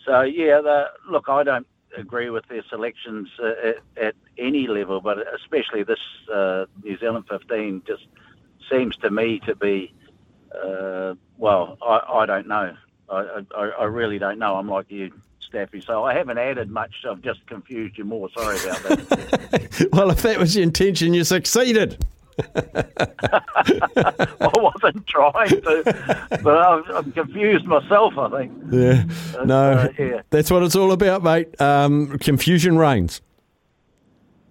so 0.04 0.22
yeah, 0.22 0.60
the, 0.60 0.86
look, 1.08 1.28
I 1.28 1.42
don't 1.44 1.66
agree 1.96 2.30
with 2.30 2.46
their 2.48 2.62
selections 2.68 3.28
uh, 3.42 3.52
at, 3.64 3.76
at 3.96 4.14
any 4.38 4.66
level, 4.66 5.00
but 5.00 5.18
especially 5.34 5.82
this 5.82 6.00
uh, 6.32 6.66
New 6.82 6.98
Zealand 6.98 7.26
15 7.28 7.82
just 7.86 8.06
seems 8.70 8.96
to 8.98 9.10
me 9.10 9.40
to 9.40 9.54
be, 9.54 9.92
uh, 10.54 11.14
well, 11.38 11.78
I, 11.82 12.00
I 12.12 12.26
don't 12.26 12.48
know. 12.48 12.76
I, 13.08 13.44
I, 13.54 13.64
I 13.80 13.84
really 13.84 14.18
don't 14.18 14.38
know. 14.38 14.56
I'm 14.56 14.68
like 14.68 14.90
you, 14.90 15.12
Staffy. 15.40 15.80
So 15.80 16.04
I 16.04 16.14
haven't 16.14 16.38
added 16.38 16.70
much. 16.70 17.04
I've 17.08 17.22
just 17.22 17.46
confused 17.46 17.98
you 17.98 18.04
more. 18.04 18.30
Sorry 18.30 18.58
about 18.60 18.82
that. 18.84 19.88
well, 19.92 20.10
if 20.10 20.22
that 20.22 20.38
was 20.38 20.56
your 20.56 20.62
intention, 20.62 21.12
you 21.14 21.24
succeeded. 21.24 22.04
I 23.54 24.50
wasn't 24.56 25.06
trying 25.06 25.48
to, 25.48 26.38
but 26.42 26.56
I'm, 26.58 26.84
I'm 26.94 27.12
confused 27.12 27.64
myself. 27.66 28.16
I 28.18 28.30
think. 28.30 28.52
Yeah, 28.70 29.04
But, 29.32 29.46
no, 29.46 29.70
uh, 29.72 29.88
yeah. 29.98 30.22
that's 30.30 30.50
what 30.50 30.62
it's 30.62 30.76
all 30.76 30.92
about, 30.92 31.22
mate. 31.22 31.60
Um, 31.60 32.18
confusion 32.18 32.76
reigns. 32.78 33.20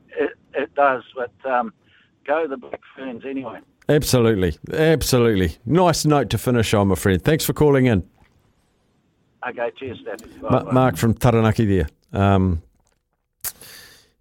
It, 0.09 0.32
it 0.53 0.73
does, 0.75 1.03
but 1.15 1.32
um, 1.49 1.73
go 2.25 2.47
the 2.47 2.57
Black 2.57 2.82
Ferns 2.95 3.23
anyway. 3.25 3.59
Absolutely, 3.89 4.57
absolutely. 4.73 5.57
Nice 5.65 6.05
note 6.05 6.29
to 6.29 6.38
finish 6.38 6.73
on, 6.73 6.88
my 6.89 6.95
friend. 6.95 7.21
Thanks 7.21 7.43
for 7.45 7.53
calling 7.53 7.88
in, 7.88 8.03
Okay, 9.47 9.71
cheers. 9.77 9.99
Ma- 10.41 10.71
Mark 10.71 10.97
from 10.97 11.15
Taranaki. 11.15 11.65
There. 11.65 11.88
Um, 12.13 12.61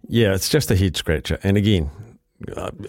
yeah, 0.07 0.33
it's 0.33 0.49
just 0.49 0.71
a 0.71 0.75
head 0.75 0.97
scratcher. 0.97 1.37
And 1.43 1.57
again, 1.57 1.91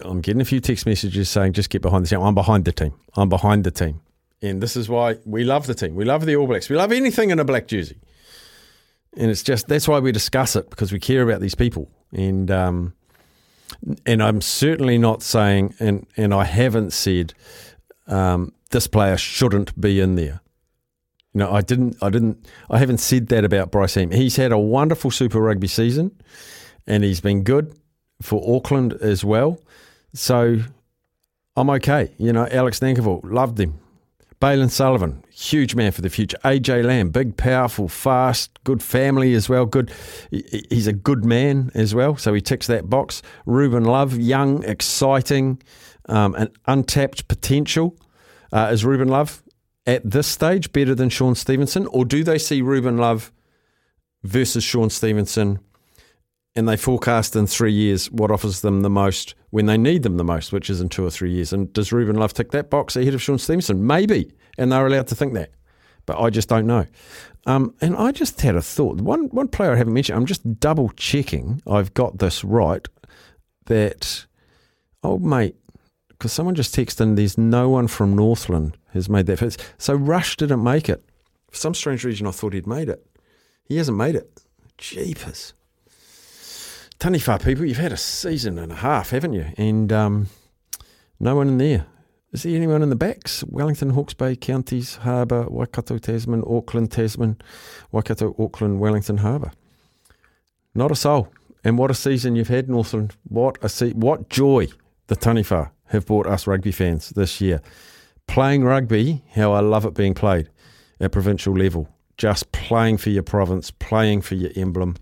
I'm 0.02 0.20
getting 0.20 0.40
a 0.40 0.44
few 0.44 0.60
text 0.60 0.86
messages 0.86 1.28
saying, 1.28 1.52
"Just 1.52 1.70
get 1.70 1.82
behind 1.82 2.04
the 2.04 2.08
team." 2.08 2.22
I'm 2.22 2.34
behind 2.34 2.64
the 2.64 2.72
team. 2.72 2.94
I'm 3.14 3.28
behind 3.28 3.64
the 3.64 3.70
team, 3.70 4.00
and 4.40 4.62
this 4.62 4.76
is 4.76 4.88
why 4.88 5.18
we 5.24 5.44
love 5.44 5.66
the 5.66 5.74
team. 5.74 5.94
We 5.94 6.04
love 6.04 6.26
the 6.26 6.36
All 6.36 6.46
Blacks. 6.46 6.68
We 6.68 6.76
love 6.76 6.92
anything 6.92 7.30
in 7.30 7.38
a 7.38 7.44
black 7.44 7.66
jersey, 7.66 7.98
and 9.16 9.30
it's 9.30 9.42
just 9.42 9.68
that's 9.68 9.86
why 9.88 9.98
we 9.98 10.12
discuss 10.12 10.56
it 10.56 10.70
because 10.70 10.92
we 10.92 10.98
care 10.98 11.22
about 11.22 11.40
these 11.40 11.54
people. 11.54 11.90
And 12.12 12.50
um, 12.50 12.94
and 14.06 14.22
I'm 14.22 14.40
certainly 14.40 14.98
not 14.98 15.22
saying, 15.22 15.74
and 15.78 16.06
and 16.16 16.32
I 16.32 16.44
haven't 16.44 16.92
said 16.92 17.34
um, 18.06 18.52
this 18.70 18.86
player 18.86 19.16
shouldn't 19.16 19.78
be 19.80 20.00
in 20.00 20.14
there. 20.14 20.40
You 21.34 21.38
know, 21.40 21.52
I 21.52 21.62
didn't, 21.62 21.96
I 22.02 22.10
didn't, 22.10 22.46
I 22.68 22.78
haven't 22.78 22.98
said 22.98 23.28
that 23.28 23.42
about 23.44 23.70
Bryce. 23.70 23.94
He's 23.94 24.36
had 24.36 24.52
a 24.52 24.58
wonderful 24.58 25.10
Super 25.10 25.40
Rugby 25.40 25.66
season, 25.66 26.20
and 26.86 27.02
he's 27.02 27.22
been 27.22 27.42
good 27.42 27.74
for 28.22 28.56
Auckland 28.56 28.94
as 28.94 29.24
well. 29.24 29.60
So 30.14 30.58
I'm 31.56 31.70
okay. 31.70 32.12
You 32.18 32.32
know, 32.32 32.46
Alex 32.50 32.80
Nankivell, 32.80 33.20
loved 33.24 33.60
him. 33.60 33.78
Bailyn 34.40 34.70
Sullivan, 34.70 35.22
huge 35.30 35.76
man 35.76 35.92
for 35.92 36.02
the 36.02 36.10
future. 36.10 36.36
AJ 36.44 36.84
Lam, 36.84 37.10
big, 37.10 37.36
powerful, 37.36 37.86
fast, 37.86 38.58
good 38.64 38.82
family 38.82 39.34
as 39.34 39.48
well. 39.48 39.66
Good, 39.66 39.92
he's 40.32 40.88
a 40.88 40.92
good 40.92 41.24
man 41.24 41.70
as 41.74 41.94
well. 41.94 42.16
So 42.16 42.34
he 42.34 42.40
ticks 42.40 42.66
that 42.66 42.90
box. 42.90 43.22
Ruben 43.46 43.84
Love, 43.84 44.18
young, 44.18 44.64
exciting, 44.64 45.62
um, 46.08 46.34
and 46.34 46.50
untapped 46.66 47.28
potential. 47.28 47.96
Uh, 48.52 48.70
is 48.72 48.84
Ruben 48.84 49.06
Love 49.06 49.44
at 49.86 50.10
this 50.10 50.26
stage 50.26 50.72
better 50.72 50.96
than 50.96 51.08
Shaun 51.08 51.36
Stevenson, 51.36 51.86
or 51.86 52.04
do 52.04 52.24
they 52.24 52.38
see 52.38 52.62
Ruben 52.62 52.98
Love 52.98 53.30
versus 54.24 54.64
Shaun 54.64 54.90
Stevenson? 54.90 55.60
And 56.54 56.68
they 56.68 56.76
forecast 56.76 57.34
in 57.34 57.46
three 57.46 57.72
years 57.72 58.10
what 58.10 58.30
offers 58.30 58.60
them 58.60 58.82
the 58.82 58.90
most 58.90 59.34
when 59.50 59.66
they 59.66 59.78
need 59.78 60.02
them 60.02 60.18
the 60.18 60.24
most, 60.24 60.52
which 60.52 60.68
is 60.68 60.80
in 60.80 60.88
two 60.90 61.04
or 61.04 61.10
three 61.10 61.32
years. 61.32 61.52
And 61.52 61.72
does 61.72 61.92
Ruben 61.92 62.16
Love 62.16 62.34
tick 62.34 62.50
that 62.50 62.68
box 62.68 62.94
ahead 62.94 63.14
of 63.14 63.22
Shaun 63.22 63.38
Stevenson? 63.38 63.86
Maybe. 63.86 64.32
And 64.58 64.70
they're 64.70 64.86
allowed 64.86 65.08
to 65.08 65.14
think 65.14 65.32
that. 65.34 65.50
But 66.04 66.20
I 66.20 66.30
just 66.30 66.48
don't 66.48 66.66
know. 66.66 66.86
Um, 67.46 67.74
and 67.80 67.96
I 67.96 68.12
just 68.12 68.40
had 68.40 68.54
a 68.54 68.62
thought. 68.62 69.00
One, 69.00 69.28
one 69.28 69.48
player 69.48 69.72
I 69.72 69.76
haven't 69.76 69.94
mentioned, 69.94 70.16
I'm 70.16 70.26
just 70.26 70.60
double 70.60 70.90
checking 70.90 71.62
I've 71.66 71.94
got 71.94 72.18
this 72.18 72.44
right 72.44 72.86
that, 73.66 74.26
oh, 75.02 75.18
mate, 75.18 75.56
because 76.08 76.32
someone 76.32 76.54
just 76.54 76.74
texted 76.74 77.00
in, 77.00 77.14
there's 77.14 77.38
no 77.38 77.68
one 77.68 77.88
from 77.88 78.14
Northland 78.14 78.76
has 78.92 79.08
made 79.08 79.26
that 79.26 79.38
first. 79.38 79.64
So 79.78 79.94
Rush 79.94 80.36
didn't 80.36 80.62
make 80.62 80.88
it. 80.88 81.02
For 81.50 81.56
some 81.56 81.74
strange 81.74 82.04
reason, 82.04 82.26
I 82.26 82.30
thought 82.30 82.52
he'd 82.52 82.66
made 82.66 82.88
it. 82.88 83.04
He 83.64 83.76
hasn't 83.76 83.96
made 83.96 84.14
it. 84.14 84.40
Jeepers. 84.78 85.54
Taniwha 87.02 87.44
people, 87.44 87.64
you've 87.64 87.78
had 87.78 87.90
a 87.90 87.96
season 87.96 88.60
and 88.60 88.70
a 88.70 88.76
half, 88.76 89.10
haven't 89.10 89.32
you? 89.32 89.46
And 89.56 89.92
um, 89.92 90.28
no 91.18 91.34
one 91.34 91.48
in 91.48 91.58
there. 91.58 91.86
Is 92.30 92.44
there 92.44 92.54
anyone 92.54 92.80
in 92.80 92.90
the 92.90 92.94
backs? 92.94 93.42
Wellington, 93.42 93.90
Hawke's 93.90 94.14
Bay, 94.14 94.36
Counties, 94.36 94.94
Harbour, 94.98 95.48
Waikato, 95.48 95.98
Tasman, 95.98 96.44
Auckland, 96.46 96.92
Tasman, 96.92 97.40
Waikato, 97.90 98.36
Auckland, 98.38 98.78
Wellington, 98.78 99.16
Harbour. 99.16 99.50
Not 100.76 100.92
a 100.92 100.94
soul. 100.94 101.32
And 101.64 101.76
what 101.76 101.90
a 101.90 101.94
season 101.94 102.36
you've 102.36 102.46
had, 102.46 102.68
Northland. 102.68 103.16
What 103.24 103.58
a 103.62 103.68
se- 103.68 103.94
what 103.94 104.28
joy 104.28 104.68
the 105.08 105.16
Taniwha 105.16 105.72
have 105.86 106.06
brought 106.06 106.28
us 106.28 106.46
rugby 106.46 106.70
fans 106.70 107.10
this 107.10 107.40
year. 107.40 107.60
Playing 108.28 108.62
rugby, 108.62 109.24
how 109.34 109.50
I 109.50 109.58
love 109.58 109.84
it 109.84 109.94
being 109.94 110.14
played 110.14 110.50
at 111.00 111.10
provincial 111.10 111.52
level. 111.52 111.88
Just 112.16 112.52
playing 112.52 112.98
for 112.98 113.10
your 113.10 113.24
province, 113.24 113.72
playing 113.72 114.22
for 114.22 114.36
your 114.36 114.52
emblem, 114.54 114.94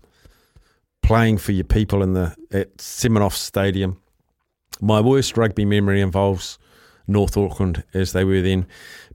playing 1.01 1.37
for 1.37 1.51
your 1.51 1.63
people 1.65 2.03
in 2.03 2.13
the 2.13 2.35
at 2.51 2.77
Semenoff 2.77 3.33
Stadium. 3.33 4.01
My 4.79 5.01
worst 5.01 5.37
rugby 5.37 5.65
memory 5.65 6.01
involves 6.01 6.57
North 7.07 7.37
Auckland 7.37 7.83
as 7.93 8.13
they 8.13 8.23
were 8.23 8.41
then, 8.41 8.65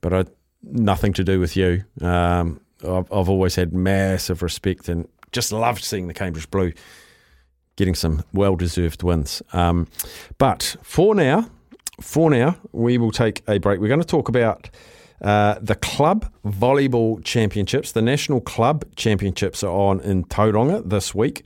but 0.01 0.12
I, 0.12 0.24
nothing 0.62 1.12
to 1.14 1.24
do 1.24 1.41
with 1.41 1.57
you. 1.57 1.84
Um, 2.01 2.61
I've, 2.82 3.11
I've 3.12 3.28
always 3.28 3.57
had 3.57 3.72
massive 3.72 4.43
respect 4.43 4.89
and 4.89 5.09
just 5.32 5.53
loved 5.53 5.82
seeing 5.82 6.07
the 6.07 6.14
Cambridge 6.14 6.51
Blue 6.51 6.72
getting 7.76 7.95
some 7.95 8.22
well 8.32 8.57
deserved 8.57 9.03
wins. 9.03 9.43
Um, 9.53 9.89
but 10.39 10.76
for 10.82 11.14
now, 11.14 11.51
for 12.01 12.30
now, 12.30 12.57
we 12.72 12.99
will 12.99 13.11
take 13.11 13.43
a 13.49 13.59
break. 13.59 13.80
We're 13.80 13.89
going 13.89 14.01
to 14.01 14.07
talk 14.07 14.28
about 14.28 14.70
uh, 15.21 15.57
the 15.61 15.75
Club 15.75 16.31
Volleyball 16.45 17.23
Championships. 17.25 17.93
The 17.93 18.03
National 18.03 18.41
Club 18.41 18.85
Championships 18.97 19.62
are 19.62 19.73
on 19.73 20.01
in 20.01 20.25
Tauranga 20.25 20.89
this 20.89 21.14
week. 21.14 21.43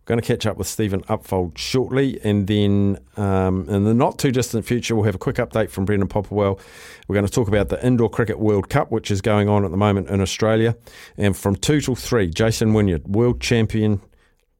We're 0.00 0.16
going 0.16 0.20
to 0.20 0.26
catch 0.26 0.46
up 0.46 0.56
with 0.56 0.66
Steven 0.66 1.02
Upfold 1.02 1.56
shortly, 1.56 2.18
and 2.24 2.46
then 2.46 2.98
um, 3.16 3.68
in 3.68 3.84
the 3.84 3.94
not 3.94 4.18
too 4.18 4.32
distant 4.32 4.64
future, 4.64 4.96
we'll 4.96 5.04
have 5.04 5.14
a 5.14 5.18
quick 5.18 5.36
update 5.36 5.70
from 5.70 5.84
Brendan 5.84 6.08
Popperwell. 6.08 6.58
We're 7.06 7.14
going 7.14 7.26
to 7.26 7.32
talk 7.32 7.46
about 7.46 7.68
the 7.68 7.84
Indoor 7.86 8.10
Cricket 8.10 8.40
World 8.40 8.68
Cup, 8.70 8.90
which 8.90 9.10
is 9.10 9.20
going 9.20 9.48
on 9.48 9.64
at 9.64 9.70
the 9.70 9.76
moment 9.76 10.08
in 10.08 10.20
Australia, 10.20 10.76
and 11.16 11.36
from 11.36 11.54
two 11.54 11.80
till 11.80 11.94
three, 11.94 12.28
Jason 12.28 12.72
Wynyard, 12.72 13.06
world 13.06 13.40
champion 13.40 14.00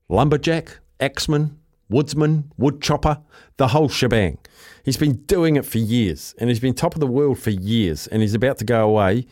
lumberjack 0.09 0.79
axeman, 1.01 1.59
woodsman, 1.89 2.51
wood 2.59 2.81
chopper, 2.81 3.21
the 3.57 3.69
whole 3.69 3.89
shebang. 3.89 4.39
He's 4.85 4.97
been 4.97 5.17
doing 5.27 5.57
it 5.57 5.65
for 5.65 5.79
years 5.79 6.35
and 6.39 6.49
he's 6.49 6.61
been 6.61 6.75
top 6.75 6.95
of 6.95 7.01
the 7.01 7.07
world 7.07 7.39
for 7.39 7.51
years 7.51 8.07
and 8.07 8.23
he's 8.23 8.35
about 8.35 8.59
to 8.59 8.65
go 8.65 8.89
away 8.89 9.27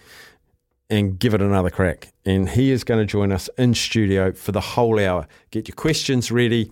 and 0.90 1.18
give 1.18 1.34
it 1.34 1.42
another 1.42 1.70
crack. 1.70 2.12
And 2.24 2.49
he 2.49 2.70
is 2.70 2.84
going 2.84 3.01
to 3.01 3.07
join 3.07 3.32
us 3.32 3.51
in 3.59 3.74
studio 3.74 4.32
for 4.32 4.53
the 4.53 4.61
whole 4.61 4.99
hour. 4.99 5.26
Get 5.51 5.68
your 5.68 5.74
questions 5.74 6.30
ready, 6.30 6.70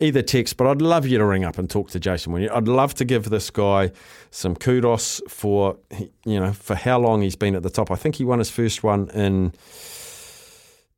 either 0.00 0.22
text, 0.22 0.56
but 0.56 0.66
I'd 0.66 0.80
love 0.82 1.06
you 1.06 1.18
to 1.18 1.24
ring 1.24 1.44
up 1.44 1.58
and 1.58 1.68
talk 1.68 1.90
to 1.90 2.00
Jason. 2.00 2.48
I'd 2.48 2.68
love 2.68 2.94
to 2.94 3.04
give 3.04 3.30
this 3.30 3.50
guy 3.50 3.90
some 4.30 4.54
kudos 4.54 5.20
for 5.28 5.76
you 6.24 6.38
know 6.38 6.52
for 6.52 6.76
how 6.76 6.98
long 6.98 7.22
he's 7.22 7.36
been 7.36 7.54
at 7.56 7.62
the 7.62 7.70
top. 7.70 7.90
I 7.90 7.96
think 7.96 8.16
he 8.16 8.24
won 8.24 8.38
his 8.38 8.50
first 8.50 8.82
one 8.82 9.10
in 9.10 9.52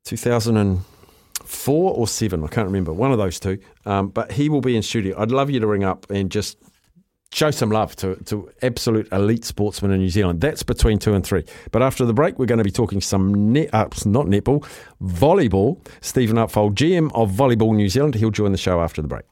2004 0.03 1.93
or 1.93 2.07
seven. 2.07 2.43
I 2.43 2.47
can't 2.47 2.67
remember 2.67 2.93
one 2.93 3.11
of 3.11 3.17
those 3.17 3.39
two. 3.39 3.57
Um, 3.85 4.09
but 4.09 4.33
he 4.33 4.49
will 4.49 4.61
be 4.61 4.75
in 4.75 4.83
studio. 4.83 5.19
I'd 5.19 5.31
love 5.31 5.49
you 5.49 5.59
to 5.59 5.67
ring 5.67 5.83
up 5.83 6.09
and 6.11 6.29
just 6.29 6.57
show 7.33 7.51
some 7.51 7.71
love 7.71 7.95
to, 7.97 8.15
to 8.25 8.51
absolute 8.61 9.07
elite 9.11 9.45
sportsmen 9.45 9.91
in 9.91 9.99
New 9.99 10.09
Zealand. 10.09 10.41
That's 10.41 10.63
between 10.63 10.99
two 10.99 11.13
and 11.13 11.25
three. 11.25 11.45
But 11.71 11.81
after 11.81 12.05
the 12.05 12.13
break, 12.13 12.37
we're 12.37 12.45
going 12.45 12.57
to 12.57 12.63
be 12.63 12.71
talking 12.71 13.01
some 13.01 13.53
net, 13.53 13.73
ups, 13.73 14.05
not 14.05 14.25
netball, 14.25 14.67
volleyball. 15.01 15.79
Steven 16.01 16.35
Upfold, 16.35 16.75
GM 16.75 17.11
of 17.13 17.31
Volleyball 17.31 17.75
New 17.75 17.89
Zealand, 17.89 18.15
he'll 18.15 18.31
join 18.31 18.51
the 18.51 18.57
show 18.57 18.81
after 18.81 19.01
the 19.01 19.07
break. 19.07 19.25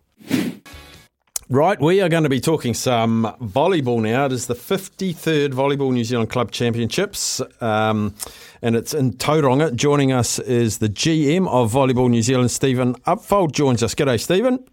Right, 1.51 1.81
we 1.81 1.99
are 1.99 2.09
going 2.09 2.23
to 2.23 2.29
be 2.29 2.39
talking 2.39 2.75
some 2.75 3.35
volleyball 3.41 3.99
now. 3.99 4.27
It 4.27 4.33
is 4.33 4.45
the 4.45 4.53
53rd 4.53 5.49
Volleyball 5.49 5.91
New 5.91 6.03
Zealand 6.03 6.29
Club 6.29 6.51
Championships, 6.51 7.41
um, 7.59 8.13
and 8.61 8.75
it's 8.75 8.93
in 8.93 9.13
Tauranga. 9.13 9.75
Joining 9.75 10.11
us 10.11 10.37
is 10.37 10.77
the 10.77 10.89
GM 10.89 11.47
of 11.47 11.73
Volleyball 11.73 12.07
New 12.07 12.21
Zealand, 12.21 12.51
Steven 12.51 12.93
Upfold, 13.07 13.53
joins 13.53 13.81
us. 13.81 13.95
G'day, 13.95 14.19
Steven. 14.19 14.63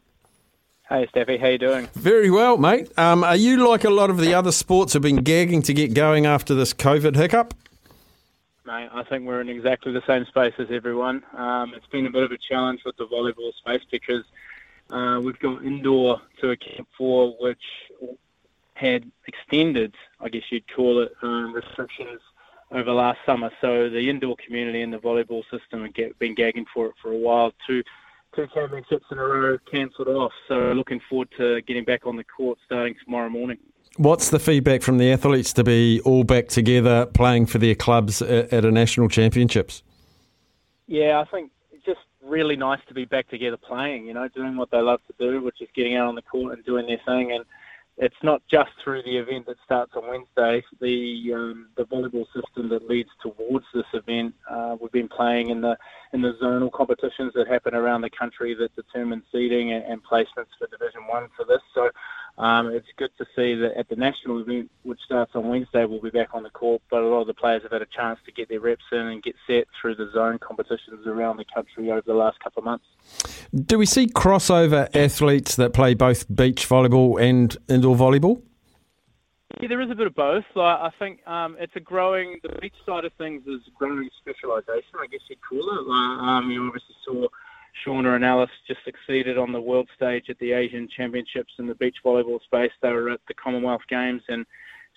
Hey, 0.88 1.04
Staffy, 1.08 1.36
how 1.36 1.48
you 1.48 1.58
doing? 1.58 1.88
Very 1.94 2.30
well, 2.30 2.58
mate. 2.58 2.96
Um, 2.96 3.24
are 3.24 3.34
you 3.34 3.68
like 3.68 3.82
a 3.82 3.90
lot 3.90 4.08
of 4.08 4.18
the 4.18 4.34
other 4.34 4.52
sports 4.52 4.92
have 4.92 5.02
been 5.02 5.16
gagging 5.16 5.62
to 5.62 5.74
get 5.74 5.94
going 5.94 6.26
after 6.26 6.54
this 6.54 6.72
COVID 6.72 7.16
hiccup? 7.16 7.54
Mate, 8.64 8.88
I 8.92 9.02
think 9.02 9.26
we're 9.26 9.40
in 9.40 9.48
exactly 9.48 9.90
the 9.92 10.02
same 10.06 10.24
space 10.26 10.54
as 10.58 10.68
everyone. 10.70 11.24
Um, 11.36 11.74
it's 11.74 11.86
been 11.86 12.06
a 12.06 12.10
bit 12.10 12.22
of 12.22 12.30
a 12.30 12.38
challenge 12.38 12.82
with 12.86 12.96
the 12.98 13.06
volleyball 13.08 13.52
space 13.54 13.82
because 13.90 14.22
uh, 14.90 15.20
we've 15.20 15.38
got 15.40 15.64
indoor 15.64 16.20
to 16.40 16.50
a 16.50 16.56
camp 16.56 16.86
for, 16.96 17.34
which 17.40 17.64
had 18.74 19.10
extended, 19.26 19.92
I 20.20 20.28
guess 20.28 20.44
you'd 20.50 20.72
call 20.72 21.02
it, 21.02 21.12
um, 21.20 21.52
restrictions 21.52 22.20
over 22.70 22.92
last 22.92 23.18
summer. 23.26 23.50
So 23.60 23.88
the 23.88 24.08
indoor 24.08 24.36
community 24.36 24.82
and 24.82 24.92
the 24.92 24.98
volleyball 24.98 25.42
system 25.50 25.84
have 25.84 26.18
been 26.20 26.36
gagging 26.36 26.66
for 26.72 26.86
it 26.86 26.94
for 27.02 27.10
a 27.10 27.16
while. 27.16 27.52
Two, 27.66 27.82
two 28.36 28.46
championships 28.54 29.06
in 29.10 29.18
a 29.18 29.22
row 29.22 29.58
cancelled 29.70 30.08
off. 30.08 30.32
So 30.46 30.72
looking 30.72 31.00
forward 31.08 31.28
to 31.38 31.62
getting 31.62 31.84
back 31.84 32.06
on 32.06 32.16
the 32.16 32.24
court 32.24 32.58
starting 32.64 32.94
tomorrow 33.04 33.30
morning. 33.30 33.58
What's 33.96 34.28
the 34.28 34.38
feedback 34.38 34.82
from 34.82 34.98
the 34.98 35.10
athletes 35.10 35.54
to 35.54 35.64
be 35.64 36.02
all 36.04 36.22
back 36.22 36.48
together 36.48 37.06
playing 37.06 37.46
for 37.46 37.56
their 37.56 37.74
clubs 37.74 38.20
at, 38.20 38.52
at 38.52 38.64
a 38.64 38.70
national 38.70 39.08
championships? 39.08 39.82
Yeah, 40.86 41.18
I 41.18 41.24
think 41.30 41.50
it's 41.72 41.84
just 41.84 42.00
really 42.22 42.56
nice 42.56 42.80
to 42.88 42.94
be 42.94 43.06
back 43.06 43.28
together 43.30 43.56
playing, 43.56 44.06
you 44.06 44.12
know, 44.12 44.28
doing 44.28 44.56
what 44.56 44.70
they 44.70 44.80
love 44.80 45.00
to 45.06 45.14
do, 45.18 45.42
which 45.42 45.62
is 45.62 45.68
getting 45.74 45.96
out 45.96 46.08
on 46.08 46.14
the 46.14 46.22
court 46.22 46.52
and 46.52 46.64
doing 46.64 46.86
their 46.86 47.00
thing. 47.06 47.32
And 47.32 47.44
it's 47.98 48.16
not 48.22 48.42
just 48.50 48.70
through 48.84 49.02
the 49.04 49.16
event 49.16 49.46
that 49.46 49.56
starts 49.64 49.92
on 49.96 50.08
Wednesday. 50.08 50.62
The 50.80 51.32
um, 51.34 51.68
the 51.76 51.84
volleyball 51.84 52.26
system 52.34 52.68
that 52.68 52.86
leads 52.86 53.08
towards 53.22 53.64
this 53.72 53.86
event, 53.94 54.34
uh, 54.50 54.76
we've 54.80 54.92
been 54.92 55.08
playing 55.08 55.48
in 55.48 55.62
the 55.62 55.76
in 56.12 56.20
the 56.20 56.34
zonal 56.42 56.70
competitions 56.70 57.32
that 57.34 57.48
happen 57.48 57.74
around 57.74 58.02
the 58.02 58.10
country 58.10 58.54
that 58.54 58.74
determine 58.76 59.22
seeding 59.32 59.72
and, 59.72 59.84
and 59.84 60.04
placements 60.04 60.52
for 60.58 60.66
Division 60.70 61.06
One 61.08 61.28
for 61.34 61.46
this. 61.46 61.62
So 61.74 61.90
um, 62.38 62.68
it's 62.68 62.86
good 62.96 63.10
to 63.18 63.24
see 63.34 63.54
that 63.54 63.76
at 63.78 63.88
the 63.88 63.96
national 63.96 64.40
event, 64.40 64.70
which 64.82 65.00
starts 65.04 65.32
on 65.34 65.48
Wednesday, 65.48 65.84
we'll 65.86 66.00
be 66.00 66.10
back 66.10 66.34
on 66.34 66.42
the 66.42 66.50
court. 66.50 66.82
But 66.90 67.02
a 67.02 67.06
lot 67.06 67.22
of 67.22 67.26
the 67.26 67.34
players 67.34 67.62
have 67.62 67.72
had 67.72 67.82
a 67.82 67.86
chance 67.86 68.18
to 68.26 68.32
get 68.32 68.48
their 68.48 68.60
reps 68.60 68.84
in 68.92 68.98
and 68.98 69.22
get 69.22 69.36
set 69.46 69.66
through 69.80 69.94
the 69.94 70.10
zone 70.12 70.38
competitions 70.38 71.06
around 71.06 71.38
the 71.38 71.46
country 71.54 71.90
over 71.90 72.02
the 72.04 72.14
last 72.14 72.38
couple 72.40 72.60
of 72.60 72.64
months. 72.64 72.84
Do 73.54 73.78
we 73.78 73.86
see 73.86 74.06
crossover 74.06 74.94
athletes 74.94 75.56
that 75.56 75.72
play 75.72 75.94
both 75.94 76.34
beach 76.34 76.68
volleyball 76.68 77.20
and 77.20 77.56
indoor 77.68 77.96
volleyball? 77.96 78.42
Yeah, 79.60 79.68
there 79.68 79.80
is 79.80 79.90
a 79.90 79.94
bit 79.94 80.06
of 80.06 80.14
both. 80.14 80.44
Like, 80.54 80.78
I 80.78 80.90
think 80.98 81.26
um, 81.26 81.56
it's 81.58 81.74
a 81.76 81.80
growing. 81.80 82.38
The 82.42 82.50
beach 82.60 82.74
side 82.84 83.06
of 83.06 83.12
things 83.14 83.46
is 83.46 83.62
growing 83.78 84.10
specialisation, 84.20 84.98
I 85.00 85.06
guess 85.10 85.20
you'd 85.30 85.38
call 85.40 85.60
it. 85.60 85.86
Like, 85.86 86.18
um, 86.20 86.50
you 86.50 86.66
obviously 86.66 86.94
saw 87.02 87.26
Shauna 87.84 88.16
and 88.16 88.24
Alice 88.24 88.50
just 88.66 88.80
succeeded 88.84 89.38
on 89.38 89.52
the 89.52 89.60
world 89.60 89.88
stage 89.94 90.30
at 90.30 90.38
the 90.38 90.52
Asian 90.52 90.88
Championships 90.88 91.54
in 91.58 91.66
the 91.66 91.74
beach 91.74 91.96
volleyball 92.04 92.42
space. 92.42 92.72
They 92.80 92.92
were 92.92 93.10
at 93.10 93.20
the 93.28 93.34
Commonwealth 93.34 93.82
Games, 93.88 94.22
and 94.28 94.46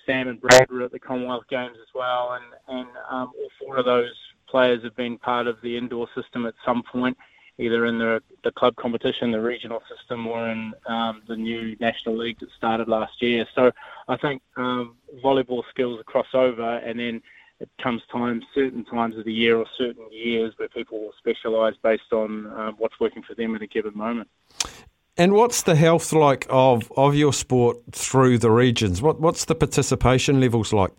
Sam 0.05 0.27
and 0.27 0.39
Brad 0.39 0.69
were 0.69 0.83
at 0.83 0.91
the 0.91 0.99
Commonwealth 0.99 1.45
Games 1.49 1.77
as 1.81 1.93
well. 1.93 2.33
And 2.33 2.79
and 2.79 2.89
um, 3.09 3.31
all 3.37 3.49
four 3.59 3.77
of 3.77 3.85
those 3.85 4.13
players 4.47 4.83
have 4.83 4.95
been 4.95 5.17
part 5.17 5.47
of 5.47 5.57
the 5.61 5.77
indoor 5.77 6.07
system 6.15 6.45
at 6.45 6.55
some 6.65 6.83
point, 6.83 7.17
either 7.57 7.85
in 7.85 7.99
the 7.99 8.21
the 8.43 8.51
club 8.51 8.75
competition, 8.75 9.31
the 9.31 9.41
regional 9.41 9.81
system, 9.93 10.25
or 10.27 10.49
in 10.49 10.73
um, 10.87 11.21
the 11.27 11.35
new 11.35 11.75
national 11.79 12.17
league 12.17 12.39
that 12.39 12.49
started 12.57 12.87
last 12.87 13.21
year. 13.21 13.45
So 13.55 13.71
I 14.07 14.17
think 14.17 14.41
um, 14.57 14.95
volleyball 15.23 15.63
skills 15.69 16.01
cross 16.05 16.27
over, 16.33 16.77
and 16.77 16.99
then 16.99 17.21
it 17.59 17.69
comes 17.81 18.01
times, 18.11 18.43
certain 18.53 18.85
times 18.85 19.17
of 19.17 19.25
the 19.25 19.33
year 19.33 19.57
or 19.57 19.65
certain 19.77 20.05
years 20.11 20.53
where 20.57 20.69
people 20.69 20.99
will 20.99 21.13
specialise 21.17 21.75
based 21.83 22.13
on 22.13 22.47
um, 22.57 22.75
what's 22.77 22.99
working 22.99 23.23
for 23.23 23.35
them 23.35 23.55
at 23.55 23.61
a 23.61 23.67
given 23.67 23.95
moment. 23.97 24.29
And 25.17 25.33
what's 25.33 25.63
the 25.63 25.75
health 25.75 26.13
like 26.13 26.47
of, 26.49 26.91
of 26.95 27.13
your 27.13 27.33
sport 27.33 27.77
through 27.91 28.37
the 28.37 28.51
regions? 28.51 29.01
What 29.01 29.19
what's 29.19 29.45
the 29.45 29.55
participation 29.55 30.39
levels 30.39 30.71
like? 30.71 30.91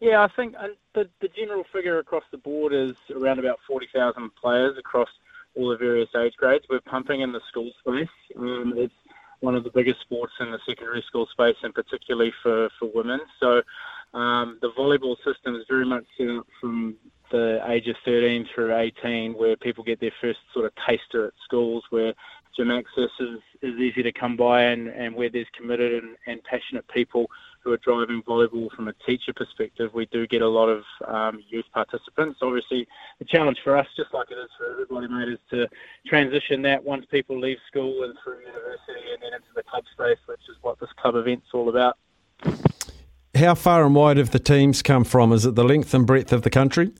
Yeah, 0.00 0.22
I 0.22 0.28
think 0.28 0.54
uh, 0.58 0.68
the 0.94 1.08
the 1.20 1.28
general 1.28 1.64
figure 1.70 1.98
across 1.98 2.24
the 2.30 2.38
board 2.38 2.72
is 2.72 2.96
around 3.14 3.38
about 3.38 3.58
forty 3.66 3.88
thousand 3.94 4.34
players 4.36 4.78
across 4.78 5.08
all 5.54 5.68
the 5.68 5.76
various 5.76 6.08
age 6.16 6.34
grades. 6.38 6.64
We're 6.70 6.80
pumping 6.80 7.20
in 7.20 7.32
the 7.32 7.40
school 7.48 7.70
space. 7.80 8.08
Um, 8.38 8.72
it's 8.76 8.94
one 9.40 9.54
of 9.54 9.64
the 9.64 9.70
biggest 9.70 10.00
sports 10.00 10.32
in 10.40 10.50
the 10.50 10.58
secondary 10.66 11.02
school 11.06 11.26
space, 11.30 11.56
and 11.62 11.74
particularly 11.74 12.32
for 12.42 12.70
for 12.78 12.90
women. 12.94 13.20
So 13.40 13.60
um, 14.16 14.58
the 14.62 14.70
volleyball 14.70 15.16
system 15.18 15.54
is 15.56 15.64
very 15.68 15.84
much 15.84 16.04
set 16.16 16.28
up 16.30 16.46
from 16.58 16.96
the 17.30 17.60
age 17.68 17.86
of 17.86 17.96
13 18.04 18.48
through 18.54 18.74
18, 18.74 19.34
where 19.34 19.56
people 19.56 19.84
get 19.84 20.00
their 20.00 20.12
first 20.20 20.38
sort 20.54 20.64
of 20.64 20.72
taster 20.86 21.26
at 21.26 21.34
schools, 21.44 21.84
where 21.90 22.14
gym 22.56 22.70
access 22.70 23.10
is, 23.20 23.40
is 23.60 23.74
easy 23.78 24.02
to 24.02 24.12
come 24.12 24.34
by, 24.34 24.62
and, 24.62 24.88
and 24.88 25.14
where 25.14 25.28
there's 25.28 25.46
committed 25.54 26.02
and, 26.02 26.16
and 26.26 26.42
passionate 26.44 26.88
people 26.88 27.26
who 27.62 27.72
are 27.72 27.78
driving 27.78 28.22
volleyball 28.22 28.70
from 28.74 28.88
a 28.88 28.94
teacher 29.04 29.34
perspective, 29.34 29.90
we 29.92 30.06
do 30.06 30.26
get 30.26 30.40
a 30.40 30.48
lot 30.48 30.68
of 30.68 30.82
um, 31.06 31.42
youth 31.48 31.66
participants. 31.74 32.38
Obviously, 32.40 32.86
the 33.18 33.24
challenge 33.26 33.58
for 33.62 33.76
us, 33.76 33.86
just 33.96 34.14
like 34.14 34.30
it 34.30 34.38
is 34.38 34.48
for 34.56 34.70
everybody, 34.70 35.08
mate, 35.08 35.28
is 35.28 35.38
to 35.50 35.68
transition 36.06 36.62
that 36.62 36.82
once 36.82 37.04
people 37.10 37.38
leave 37.38 37.58
school 37.66 38.04
and 38.04 38.14
through 38.24 38.38
university 38.38 39.12
and 39.12 39.22
then 39.22 39.34
into 39.34 39.48
the 39.54 39.64
club 39.64 39.84
space, 39.92 40.18
which 40.26 40.40
is 40.48 40.56
what 40.62 40.80
this 40.80 40.90
club 40.96 41.16
event's 41.16 41.48
all 41.52 41.68
about. 41.68 41.98
How 43.36 43.54
far 43.54 43.84
and 43.84 43.94
wide 43.94 44.16
have 44.16 44.30
the 44.30 44.38
teams 44.38 44.80
come 44.82 45.04
from? 45.04 45.30
Is 45.30 45.44
it 45.44 45.54
the 45.54 45.64
length 45.64 45.92
and 45.92 46.06
breadth 46.06 46.32
of 46.32 46.40
the 46.40 46.48
country? 46.48 46.92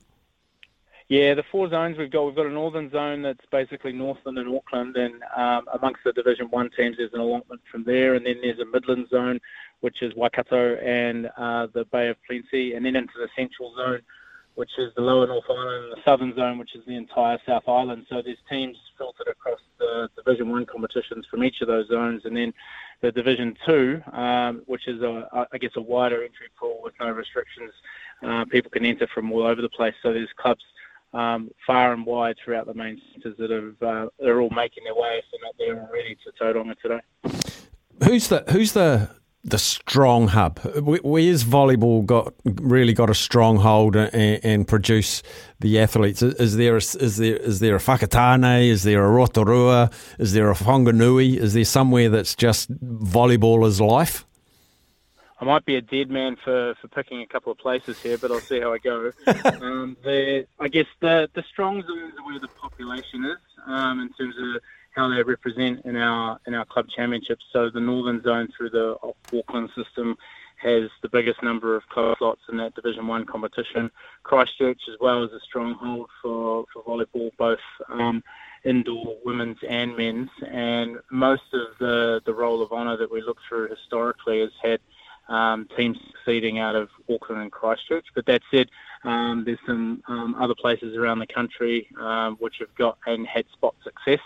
Yeah, 1.08 1.32
the 1.32 1.44
four 1.50 1.70
zones 1.70 1.96
we've 1.96 2.10
got. 2.10 2.24
We've 2.24 2.36
got 2.36 2.44
a 2.44 2.50
northern 2.50 2.90
zone 2.90 3.22
that's 3.22 3.44
basically 3.50 3.92
Northland 3.92 4.36
and 4.38 4.54
Auckland, 4.54 4.96
and 4.96 5.22
um, 5.34 5.66
amongst 5.72 6.00
the 6.04 6.12
Division 6.12 6.48
One 6.50 6.68
teams, 6.76 6.98
there's 6.98 7.14
an 7.14 7.20
allotment 7.20 7.62
from 7.72 7.84
there, 7.84 8.16
and 8.16 8.26
then 8.26 8.36
there's 8.42 8.58
a 8.58 8.66
Midland 8.66 9.08
zone, 9.08 9.40
which 9.80 10.02
is 10.02 10.14
Waikato 10.14 10.74
and 10.76 11.30
uh, 11.38 11.68
the 11.72 11.86
Bay 11.86 12.08
of 12.08 12.16
Plenty, 12.26 12.74
and 12.74 12.84
then 12.84 12.96
into 12.96 13.14
the 13.16 13.28
Central 13.34 13.74
zone, 13.74 14.02
which 14.56 14.70
is 14.78 14.90
the 14.96 15.02
Lower 15.02 15.26
North 15.26 15.44
Island, 15.48 15.84
and 15.84 15.92
the 15.92 16.02
Southern 16.04 16.34
zone, 16.34 16.58
which 16.58 16.74
is 16.74 16.82
the 16.86 16.96
entire 16.96 17.38
South 17.46 17.68
Island. 17.68 18.06
So 18.08 18.22
there's 18.22 18.38
teams 18.50 18.76
filtered 18.96 19.28
across 19.28 19.60
the 19.78 20.08
Division 20.16 20.50
One 20.50 20.64
competitions 20.64 21.26
from 21.30 21.44
each 21.44 21.60
of 21.60 21.68
those 21.68 21.88
zones, 21.88 22.22
and 22.24 22.34
then 22.34 22.54
the 23.02 23.12
Division 23.12 23.54
Two, 23.66 24.02
um, 24.12 24.62
which 24.66 24.88
is 24.88 25.02
a, 25.02 25.46
I 25.52 25.58
guess 25.58 25.72
a 25.76 25.82
wider 25.82 26.22
entry 26.24 26.48
pool 26.58 26.80
with 26.82 26.94
no 26.98 27.10
restrictions. 27.10 27.70
Uh, 28.22 28.46
people 28.46 28.70
can 28.70 28.86
enter 28.86 29.06
from 29.14 29.30
all 29.30 29.42
over 29.46 29.60
the 29.60 29.68
place. 29.68 29.94
So 30.02 30.14
there's 30.14 30.30
clubs 30.38 30.64
um, 31.12 31.50
far 31.66 31.92
and 31.92 32.06
wide 32.06 32.36
throughout 32.42 32.66
the 32.66 32.74
main 32.74 33.00
centres 33.12 33.36
that 33.38 33.50
have 33.50 33.82
uh, 33.82 34.08
they're 34.18 34.40
all 34.40 34.50
making 34.50 34.84
their 34.84 34.94
way 34.94 35.20
if 35.20 35.24
they're 35.30 35.40
not 35.44 35.54
there 35.58 35.86
already 35.86 36.16
to 36.24 36.32
Tauranga 36.42 36.74
today. 36.80 37.00
Who's 38.04 38.28
the 38.28 38.44
who's 38.50 38.72
the 38.72 39.10
the 39.46 39.58
strong 39.58 40.28
hub? 40.28 40.58
Wh- 40.60 41.04
Where's 41.04 41.44
volleyball 41.44 42.04
got 42.04 42.34
really 42.44 42.92
got 42.92 43.08
a 43.08 43.14
stronghold 43.14 43.96
and, 43.96 44.40
and 44.44 44.68
produce 44.68 45.22
the 45.60 45.78
athletes? 45.78 46.22
Is 46.22 46.34
is 46.34 46.56
there 46.56 46.74
a, 46.74 46.78
is 46.78 47.16
there 47.16 47.36
is 47.36 47.60
there 47.60 47.76
a 47.76 47.78
Whakatane? 47.80 48.68
Is 48.68 48.82
there 48.82 49.04
a 49.04 49.08
Rotorua? 49.08 49.90
Is 50.18 50.32
there 50.32 50.50
a 50.50 50.54
Whanganui? 50.54 51.36
Is 51.38 51.54
there 51.54 51.64
somewhere 51.64 52.08
that's 52.10 52.34
just 52.34 52.70
volleyball 52.84 53.66
is 53.66 53.80
life? 53.80 54.24
I 55.38 55.44
might 55.44 55.66
be 55.66 55.76
a 55.76 55.82
dead 55.82 56.10
man 56.10 56.36
for, 56.42 56.74
for 56.80 56.88
picking 56.88 57.20
a 57.20 57.26
couple 57.26 57.52
of 57.52 57.58
places 57.58 58.00
here, 58.00 58.16
but 58.16 58.30
I'll 58.30 58.40
see 58.40 58.58
how 58.60 58.72
I 58.72 58.78
go. 58.78 59.12
um, 59.60 59.96
the, 60.02 60.46
I 60.58 60.68
guess 60.68 60.86
the, 61.00 61.28
the 61.34 61.42
strong 61.52 61.82
zones 61.82 62.14
are 62.18 62.24
where 62.24 62.40
the 62.40 62.48
population 62.48 63.24
is 63.26 63.36
um, 63.66 64.00
in 64.00 64.10
terms 64.14 64.34
of 64.38 64.62
how 64.96 65.08
they 65.08 65.22
represent 65.22 65.84
in 65.84 65.96
our 65.96 66.40
in 66.46 66.54
our 66.54 66.64
club 66.64 66.86
championships. 66.88 67.44
So 67.52 67.70
the 67.70 67.80
Northern 67.80 68.22
Zone 68.22 68.48
through 68.56 68.70
the 68.70 68.96
Auckland 69.32 69.70
system 69.76 70.16
has 70.56 70.88
the 71.02 71.08
biggest 71.08 71.42
number 71.42 71.76
of 71.76 71.86
club 71.90 72.16
slots 72.18 72.40
in 72.48 72.56
that 72.56 72.74
Division 72.74 73.06
One 73.06 73.26
competition. 73.26 73.90
Christchurch 74.22 74.80
as 74.88 74.96
well 75.00 75.22
is 75.22 75.32
a 75.32 75.40
stronghold 75.40 76.08
for, 76.22 76.64
for 76.72 76.82
volleyball, 76.82 77.30
both 77.36 77.58
um, 77.90 78.24
indoor 78.64 79.18
women's 79.22 79.58
and 79.68 79.94
men's. 79.96 80.30
And 80.48 80.96
most 81.10 81.52
of 81.52 81.78
the 81.78 82.22
the 82.24 82.34
roll 82.34 82.62
of 82.62 82.72
honour 82.72 82.96
that 82.96 83.12
we 83.12 83.20
look 83.20 83.38
through 83.46 83.68
historically 83.68 84.40
has 84.40 84.50
had 84.62 84.80
um, 85.28 85.68
teams 85.76 85.98
succeeding 86.10 86.58
out 86.58 86.74
of 86.74 86.88
Auckland 87.10 87.42
and 87.42 87.52
Christchurch. 87.52 88.06
But 88.14 88.26
that 88.26 88.42
said, 88.50 88.70
um, 89.04 89.42
there's 89.44 89.58
some 89.66 90.02
um, 90.08 90.34
other 90.36 90.54
places 90.54 90.96
around 90.96 91.18
the 91.18 91.26
country 91.26 91.88
um, 92.00 92.36
which 92.36 92.56
have 92.60 92.74
got 92.76 92.96
and 93.06 93.26
had 93.26 93.44
spot 93.52 93.74
success. 93.84 94.20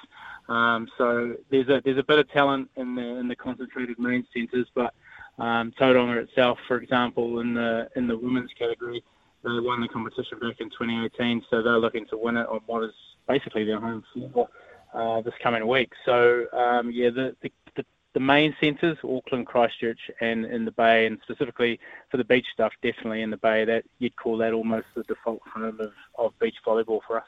Um, 0.51 0.89
so 0.99 1.37
there's 1.51 1.69
a 1.69 1.81
there's 1.85 1.97
a 1.99 2.03
bit 2.03 2.19
of 2.19 2.31
talent 2.33 2.69
in 2.77 2.97
the 2.97 3.17
in 3.19 3.29
the 3.29 3.37
concentrated 3.37 3.99
main 3.99 4.27
centres, 4.35 4.67
but 4.75 4.93
um, 5.39 5.73
Tauranga 5.81 6.23
itself, 6.23 6.59
for 6.67 6.79
example, 6.79 7.39
in 7.39 7.55
the 7.55 7.89
in 7.95 8.09
the 8.09 8.19
women's 8.19 8.51
category, 8.59 9.03
they 9.45 9.61
won 9.61 9.81
the 9.81 9.89
competition 9.89 10.39
back 10.41 10.61
in 10.61 10.69
2018, 10.71 11.45
so 11.49 11.63
they're 11.63 11.79
looking 11.79 12.05
to 12.07 12.19
win 12.19 12.37
it 12.37 12.49
on 12.49 12.61
what 12.67 12.83
is 12.83 12.93
basically 13.29 13.65
their 13.65 13.79
home 13.81 14.03
floor 14.13 14.49
uh, 14.93 15.21
this 15.23 15.35
coming 15.41 15.67
week. 15.69 15.93
So 16.05 16.47
um, 16.53 16.91
yeah, 16.93 17.11
the, 17.11 17.37
the 17.43 17.53
the 17.77 17.85
the 18.13 18.21
main 18.21 18.57
centres, 18.61 18.99
Auckland, 19.05 19.47
Christchurch, 19.47 20.11
and 20.21 20.45
in 20.45 20.65
the 20.65 20.73
Bay, 20.73 21.07
and 21.07 21.19
specifically 21.23 21.79
for 22.11 22.17
the 22.17 22.25
beach 22.25 22.47
stuff, 22.53 22.73
definitely 22.83 23.23
in 23.23 23.31
the 23.31 23.37
Bay. 23.37 23.65
That 23.65 23.85
you'd 23.99 24.17
call 24.17 24.37
that 24.39 24.53
almost 24.53 24.87
the 24.97 25.05
default 25.05 25.41
home 25.43 25.81
of, 25.81 25.93
of 26.19 26.39
beach 26.41 26.57
volleyball 26.67 27.01
for 27.07 27.19
us. 27.19 27.27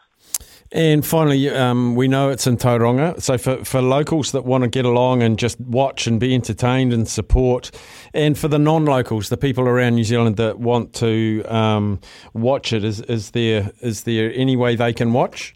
And 0.73 1.05
finally, 1.05 1.51
um, 1.51 1.95
we 1.95 2.09
know 2.09 2.31
it's 2.31 2.47
in 2.47 2.57
Tauranga. 2.57 3.21
So 3.21 3.39
for, 3.39 3.65
for 3.65 3.83
locals 3.83 4.33
that 4.33 4.45
want 4.45 4.65
to 4.65 4.71
get 4.71 4.85
along 4.85 5.23
and 5.23 5.39
just 5.39 5.61
watch 5.61 6.07
and 6.07 6.19
be 6.19 6.35
entertained 6.35 6.93
and 6.93 7.07
support, 7.07 7.71
and 8.13 8.37
for 8.37 8.49
the 8.49 8.59
non-locals, 8.59 9.29
the 9.29 9.37
people 9.37 9.69
around 9.69 9.95
New 9.95 10.05
Zealand 10.05 10.37
that 10.39 10.59
want 10.59 10.95
to 10.95 11.45
um, 11.45 12.01
watch 12.33 12.73
it, 12.73 12.83
is, 12.83 13.01
is 13.03 13.31
there 13.33 13.71
is 13.81 14.03
there 14.03 14.33
any 14.35 14.57
way 14.57 14.75
they 14.75 14.93
can 14.93 15.13
watch? 15.13 15.55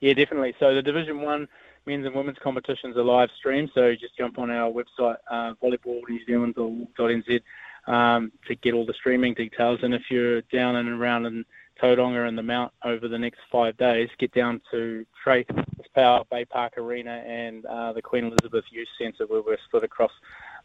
Yeah, 0.00 0.14
definitely. 0.14 0.54
So 0.60 0.74
the 0.74 0.82
Division 0.82 1.20
One 1.20 1.48
men's 1.90 2.06
and 2.06 2.14
women's 2.14 2.38
competitions 2.38 2.96
are 2.96 3.02
live 3.02 3.30
streamed. 3.36 3.70
So 3.74 3.92
just 3.94 4.16
jump 4.16 4.38
on 4.38 4.48
our 4.50 4.70
website, 4.70 5.16
uh, 5.28 5.54
volleyballnewzealand.nz, 5.60 7.40
um, 7.86 8.32
to 8.46 8.54
get 8.54 8.74
all 8.74 8.86
the 8.86 8.94
streaming 8.94 9.34
details. 9.34 9.80
And 9.82 9.92
if 9.92 10.02
you're 10.08 10.42
down 10.42 10.76
and 10.76 10.88
around 10.88 11.26
in 11.26 11.44
Tauranga 11.82 12.28
and 12.28 12.38
the 12.38 12.44
Mount 12.44 12.72
over 12.84 13.08
the 13.08 13.18
next 13.18 13.40
five 13.50 13.76
days, 13.76 14.08
get 14.18 14.32
down 14.32 14.60
to 14.70 15.04
Trace 15.22 15.46
Power, 15.94 16.22
Bay 16.30 16.44
Park 16.44 16.74
Arena, 16.78 17.24
and 17.26 17.66
uh, 17.66 17.92
the 17.92 18.02
Queen 18.02 18.26
Elizabeth 18.26 18.64
Youth 18.70 18.88
Centre, 18.96 19.26
where 19.26 19.42
we're 19.42 19.58
split 19.66 19.82
across 19.82 20.12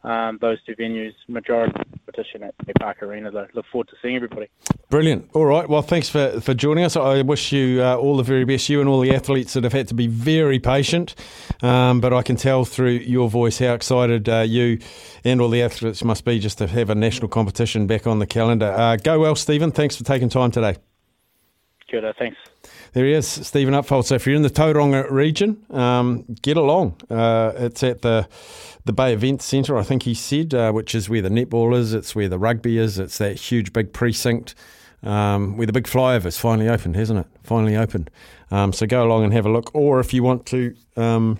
um, 0.03 0.37
those 0.39 0.59
two 0.63 0.75
venues. 0.75 1.13
Majority 1.27 1.73
competition 2.15 2.43
at 2.43 2.65
Bay 2.65 2.73
Park 2.79 3.01
Arena. 3.03 3.31
Though. 3.31 3.47
Look 3.53 3.65
forward 3.71 3.87
to 3.89 3.95
seeing 4.01 4.15
everybody. 4.15 4.47
Brilliant. 4.89 5.29
All 5.33 5.45
right. 5.45 5.67
Well, 5.67 5.81
thanks 5.81 6.09
for, 6.09 6.39
for 6.41 6.53
joining 6.53 6.83
us. 6.83 6.95
I 6.95 7.21
wish 7.21 7.51
you 7.51 7.81
uh, 7.81 7.95
all 7.95 8.17
the 8.17 8.23
very 8.23 8.45
best, 8.45 8.69
you 8.69 8.79
and 8.79 8.89
all 8.89 8.99
the 8.99 9.13
athletes 9.13 9.53
that 9.53 9.63
have 9.63 9.73
had 9.73 9.87
to 9.89 9.93
be 9.93 10.07
very 10.07 10.59
patient. 10.59 11.15
Um, 11.61 12.01
but 12.01 12.13
I 12.13 12.21
can 12.21 12.35
tell 12.35 12.65
through 12.65 12.91
your 12.91 13.29
voice 13.29 13.59
how 13.59 13.73
excited 13.73 14.29
uh, 14.29 14.39
you 14.41 14.79
and 15.23 15.41
all 15.41 15.49
the 15.49 15.61
athletes 15.61 16.03
must 16.03 16.25
be 16.25 16.39
just 16.39 16.57
to 16.59 16.67
have 16.67 16.89
a 16.89 16.95
national 16.95 17.27
competition 17.27 17.87
back 17.87 18.07
on 18.07 18.19
the 18.19 18.27
calendar. 18.27 18.71
Uh, 18.71 18.95
go 18.97 19.19
well, 19.19 19.35
Steven. 19.35 19.71
Thanks 19.71 19.95
for 19.95 20.03
taking 20.03 20.29
time 20.29 20.51
today. 20.51 20.77
Ora, 21.93 22.13
thanks. 22.17 22.37
There 22.95 23.05
he 23.05 23.11
is, 23.11 23.27
Steven 23.27 23.73
Upfold. 23.73 24.05
So 24.05 24.15
if 24.15 24.25
you're 24.25 24.37
in 24.37 24.41
the 24.41 24.49
Tauranga 24.49 25.11
region, 25.11 25.65
um, 25.69 26.23
get 26.41 26.55
along. 26.55 26.95
Uh, 27.09 27.51
it's 27.57 27.83
at 27.83 28.03
the 28.03 28.25
the 28.85 28.93
Bay 28.93 29.11
Event 29.11 29.41
Centre, 29.41 29.77
I 29.77 29.83
think 29.83 30.03
he 30.03 30.13
said, 30.13 30.53
uh, 30.53 30.71
which 30.71 30.95
is 30.95 31.09
where 31.09 31.21
the 31.21 31.27
netball 31.27 31.75
is. 31.75 31.93
It's 31.93 32.15
where 32.15 32.29
the 32.29 32.39
rugby 32.39 32.77
is. 32.77 32.97
It's 32.97 33.17
that 33.17 33.35
huge 33.35 33.73
big 33.73 33.91
precinct 33.91 34.55
um, 35.03 35.57
where 35.57 35.67
the 35.67 35.73
big 35.73 35.87
flyover's 35.87 36.37
finally 36.37 36.69
opened, 36.69 36.95
hasn't 36.95 37.19
it? 37.19 37.27
Finally 37.43 37.75
opened. 37.75 38.09
Um, 38.49 38.71
so 38.71 38.87
go 38.87 39.03
along 39.03 39.25
and 39.25 39.33
have 39.33 39.45
a 39.45 39.51
look. 39.51 39.71
Or 39.75 39.99
if 39.99 40.13
you 40.13 40.23
want 40.23 40.45
to 40.45 40.73
um, 40.95 41.39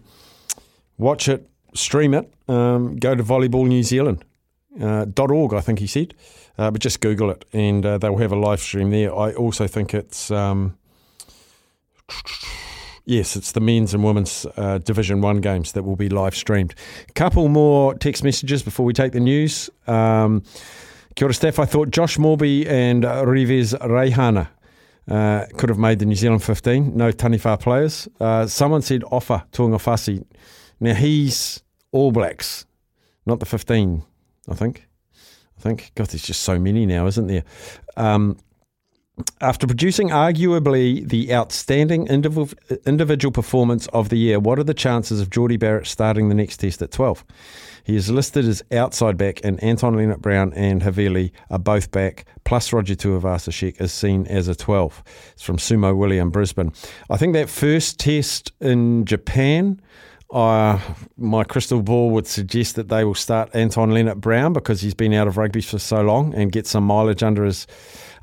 watch 0.98 1.30
it, 1.30 1.50
stream 1.74 2.14
it, 2.14 2.34
um, 2.50 2.98
go 2.98 3.16
to 3.16 3.24
Volleyball 3.24 3.66
New 3.66 3.84
Zealand. 3.84 4.26
Uh, 4.82 5.06
.org, 5.18 5.54
I 5.54 5.62
think 5.62 5.80
he 5.80 5.88
said, 5.88 6.16
uh, 6.58 6.70
but 6.70 6.82
just 6.82 7.00
Google 7.00 7.30
it 7.30 7.46
and 7.54 7.86
uh, 7.86 7.98
they'll 7.98 8.18
have 8.18 8.34
a 8.34 8.36
live 8.36 8.60
stream 8.60 8.90
there. 8.90 9.16
I 9.16 9.32
also 9.32 9.68
think 9.68 9.94
it's 9.94 10.30
um, 10.32 10.76
Yes, 13.06 13.36
it's 13.36 13.52
the 13.52 13.60
men's 13.60 13.94
and 13.94 14.04
women's 14.04 14.48
uh, 14.58 14.80
Division 14.80 15.22
One 15.22 15.40
games 15.40 15.74
that 15.74 15.84
will 15.84 15.96
be 15.96 16.10
live 16.10 16.36
streamed. 16.36 16.74
Couple 17.14 17.48
more 17.50 17.94
text 17.94 18.24
messages 18.24 18.64
before 18.64 18.86
we 18.86 18.94
take 18.94 19.12
the 19.12 19.20
news. 19.20 19.70
Um, 19.86 20.42
Kia 21.16 21.28
ora, 21.28 21.34
Steph. 21.34 21.60
I 21.60 21.66
thought 21.66 21.92
Josh 21.92 22.18
Moorby 22.18 22.68
and 22.68 23.06
uh, 23.06 23.24
Rivez 23.24 23.74
Reihana 23.80 24.50
uh, 25.08 25.46
could 25.56 25.70
have 25.70 25.78
made 25.78 26.00
the 26.00 26.06
New 26.06 26.16
Zealand 26.16 26.44
15. 26.44 26.98
No 26.98 27.12
Taniwha 27.12 27.60
players. 27.60 28.08
Uh, 28.20 28.48
someone 28.48 28.82
said 28.82 29.02
Ofa 29.04 29.46
Tuungafasi. 29.52 30.26
Now 30.80 30.96
he's 30.96 31.62
All 31.92 32.12
Blacks, 32.12 32.66
not 33.26 33.40
the 33.40 33.46
15, 33.46 34.04
I 34.50 34.56
think. 34.56 34.88
I 35.58 35.62
think. 35.62 35.92
God, 35.96 36.08
there's 36.08 36.24
just 36.24 36.42
so 36.42 36.60
many 36.60 36.86
now, 36.86 37.06
isn't 37.06 37.28
there? 37.28 37.44
Um, 37.96 38.38
after 39.40 39.66
producing 39.66 40.10
arguably 40.10 41.08
the 41.08 41.34
outstanding 41.34 42.08
indiv- 42.08 42.54
individual 42.86 43.32
performance 43.32 43.88
of 43.88 44.10
the 44.10 44.18
year, 44.18 44.40
what 44.40 44.60
are 44.60 44.64
the 44.64 44.74
chances 44.74 45.22
of 45.22 45.30
Jordie 45.30 45.58
Barrett 45.58 45.88
starting 45.88 46.30
the 46.30 46.36
next 46.36 46.58
test 46.58 46.82
at 46.82 46.92
12? 46.92 47.24
He 47.86 47.96
is 47.96 48.10
listed 48.10 48.46
as 48.46 48.64
outside 48.72 49.16
back, 49.16 49.40
and 49.44 49.64
Anton 49.64 49.96
Lienert-Brown 49.96 50.54
and 50.54 50.82
Havili 50.82 51.32
are 51.52 51.60
both 51.60 51.92
back, 51.92 52.26
plus 52.44 52.74
Roger 52.74 52.96
Tuivasa-Sheck 52.96 53.80
is 53.80 53.94
seen 53.94 54.26
as 54.28 54.48
a 54.48 54.56
12. 54.56 55.04
It's 55.34 55.44
from 55.44 55.58
Sumo 55.58 55.96
William, 55.96 56.32
Brisbane. 56.32 56.74
I 57.10 57.18
think 57.18 57.34
that 57.34 57.48
first 57.48 58.00
test 58.00 58.52
in 58.60 59.06
Japan, 59.06 59.80
uh, 60.32 60.80
my 61.18 61.44
crystal 61.44 61.82
ball 61.82 62.10
would 62.12 62.28
suggest 62.28 62.76
that 62.76 62.90
they 62.90 63.04
will 63.04 63.16
start 63.16 63.50
Anton 63.54 63.92
Lienert-Brown 63.92 64.54
because 64.54 64.82
he's 64.82 64.94
been 64.94 65.14
out 65.14 65.28
of 65.28 65.38
rugby 65.38 65.62
for 65.62 65.80
so 65.80 66.02
long 66.02 66.34
and 66.34 66.52
get 66.52 66.68
some 66.68 66.84
mileage 66.84 67.24
under 67.24 67.44
his 67.46 67.68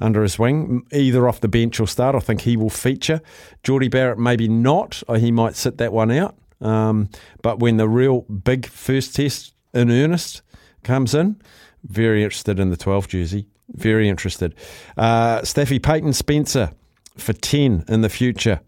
under 0.00 0.22
his 0.22 0.36
wing, 0.36 0.84
either 0.92 1.28
off 1.28 1.40
the 1.40 1.48
bench 1.48 1.78
or 1.78 1.86
start. 1.86 2.16
I 2.16 2.18
think 2.18 2.40
he 2.40 2.56
will 2.56 2.70
feature. 2.70 3.20
Jordie 3.62 3.88
Barrett, 3.88 4.18
maybe 4.18 4.48
not. 4.48 5.02
Or 5.06 5.16
he 5.16 5.30
might 5.30 5.54
sit 5.54 5.78
that 5.78 5.92
one 5.92 6.10
out. 6.10 6.36
Um, 6.60 7.08
but 7.40 7.60
when 7.60 7.76
the 7.76 7.88
real 7.88 8.22
big 8.22 8.66
first 8.66 9.14
test 9.14 9.54
in 9.72 9.90
earnest 9.90 10.42
comes 10.82 11.14
in, 11.14 11.40
very 11.84 12.24
interested 12.24 12.58
in 12.58 12.70
the 12.70 12.76
12 12.76 13.08
jersey. 13.08 13.46
Very 13.68 14.08
interested. 14.08 14.54
Uh, 14.96 15.42
Staffy 15.44 15.78
Peyton 15.78 16.12
Spencer 16.12 16.72
for 17.16 17.32
10 17.32 17.84
in 17.88 18.00
the 18.00 18.08
future. 18.08 18.60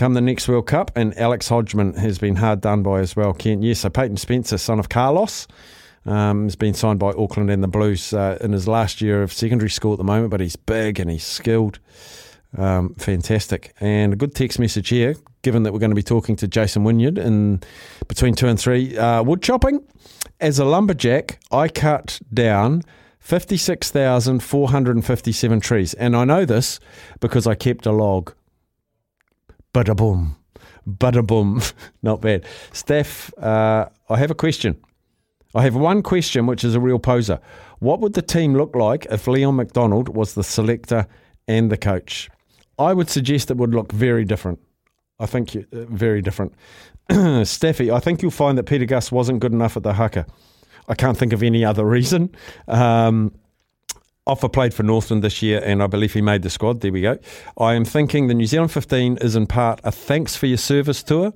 Come 0.00 0.14
the 0.14 0.22
next 0.22 0.48
World 0.48 0.66
Cup, 0.66 0.90
and 0.96 1.14
Alex 1.18 1.50
Hodgman 1.50 1.92
has 1.92 2.18
been 2.18 2.36
hard 2.36 2.62
done 2.62 2.82
by 2.82 3.00
as 3.00 3.14
well, 3.14 3.34
Kent. 3.34 3.62
Yes, 3.62 3.80
so 3.80 3.90
Peyton 3.90 4.16
Spencer, 4.16 4.56
son 4.56 4.78
of 4.78 4.88
Carlos, 4.88 5.46
um, 6.06 6.44
has 6.44 6.56
been 6.56 6.72
signed 6.72 6.98
by 6.98 7.10
Auckland 7.10 7.50
and 7.50 7.62
the 7.62 7.68
Blues 7.68 8.14
uh, 8.14 8.38
in 8.40 8.52
his 8.52 8.66
last 8.66 9.02
year 9.02 9.22
of 9.22 9.30
secondary 9.30 9.68
school 9.68 9.92
at 9.92 9.98
the 9.98 10.04
moment, 10.04 10.30
but 10.30 10.40
he's 10.40 10.56
big 10.56 10.98
and 10.98 11.10
he's 11.10 11.26
skilled. 11.26 11.80
Um, 12.56 12.94
fantastic. 12.94 13.74
And 13.78 14.14
a 14.14 14.16
good 14.16 14.34
text 14.34 14.58
message 14.58 14.88
here, 14.88 15.16
given 15.42 15.64
that 15.64 15.74
we're 15.74 15.80
going 15.80 15.90
to 15.90 15.94
be 15.94 16.02
talking 16.02 16.34
to 16.36 16.48
Jason 16.48 16.82
Wynyard 16.82 17.18
in 17.18 17.60
between 18.08 18.34
two 18.34 18.48
and 18.48 18.58
three. 18.58 18.96
Uh, 18.96 19.22
wood 19.22 19.42
chopping. 19.42 19.84
As 20.40 20.58
a 20.58 20.64
lumberjack, 20.64 21.40
I 21.52 21.68
cut 21.68 22.22
down 22.32 22.84
56,457 23.18 25.60
trees. 25.60 25.92
And 25.92 26.16
I 26.16 26.24
know 26.24 26.46
this 26.46 26.80
because 27.20 27.46
I 27.46 27.54
kept 27.54 27.84
a 27.84 27.92
log. 27.92 28.32
Bada 29.72 29.94
boom. 29.96 30.36
Bada 30.88 31.26
boom. 31.26 31.60
Not 32.02 32.20
bad. 32.20 32.44
Steph, 32.72 33.32
uh, 33.38 33.86
I 34.08 34.16
have 34.18 34.30
a 34.30 34.34
question. 34.34 34.76
I 35.54 35.62
have 35.62 35.74
one 35.74 36.02
question, 36.02 36.46
which 36.46 36.62
is 36.64 36.74
a 36.74 36.80
real 36.80 36.98
poser. 36.98 37.40
What 37.80 38.00
would 38.00 38.14
the 38.14 38.22
team 38.22 38.54
look 38.54 38.74
like 38.76 39.06
if 39.10 39.26
Leon 39.26 39.56
MacDonald 39.56 40.08
was 40.08 40.34
the 40.34 40.44
selector 40.44 41.06
and 41.48 41.70
the 41.70 41.76
coach? 41.76 42.28
I 42.78 42.92
would 42.94 43.10
suggest 43.10 43.50
it 43.50 43.56
would 43.56 43.74
look 43.74 43.92
very 43.92 44.24
different. 44.24 44.60
I 45.18 45.26
think 45.26 45.54
you- 45.54 45.66
uh, 45.72 45.84
very 45.90 46.22
different. 46.22 46.54
Staffy, 47.46 47.90
I 47.90 47.98
think 48.00 48.22
you'll 48.22 48.30
find 48.30 48.56
that 48.58 48.64
Pita 48.64 48.86
Gus 48.86 49.10
wasn't 49.10 49.40
good 49.40 49.52
enough 49.52 49.76
at 49.76 49.82
the 49.82 49.92
haka. 49.92 50.24
I 50.88 50.94
can't 50.94 51.16
think 51.18 51.32
of 51.32 51.42
any 51.42 51.64
other 51.64 51.84
reason. 51.96 52.34
Um, 52.68 53.32
Ofa 54.28 54.52
played 54.52 54.74
for 54.74 54.82
Northland 54.82 55.24
this 55.24 55.40
year, 55.40 55.62
and 55.64 55.82
I 55.82 55.86
believe 55.86 56.12
he 56.12 56.20
made 56.20 56.42
the 56.42 56.50
squad. 56.50 56.82
There 56.82 56.92
we 56.92 57.00
go. 57.00 57.18
I 57.56 57.72
am 57.72 57.86
thinking 57.86 58.26
the 58.26 58.34
New 58.34 58.44
Zealand 58.44 58.70
15 58.70 59.16
is 59.22 59.34
in 59.34 59.46
part 59.46 59.80
a 59.82 59.90
thanks 59.90 60.36
for 60.36 60.44
your 60.44 60.58
service 60.58 61.02
tour. 61.02 61.32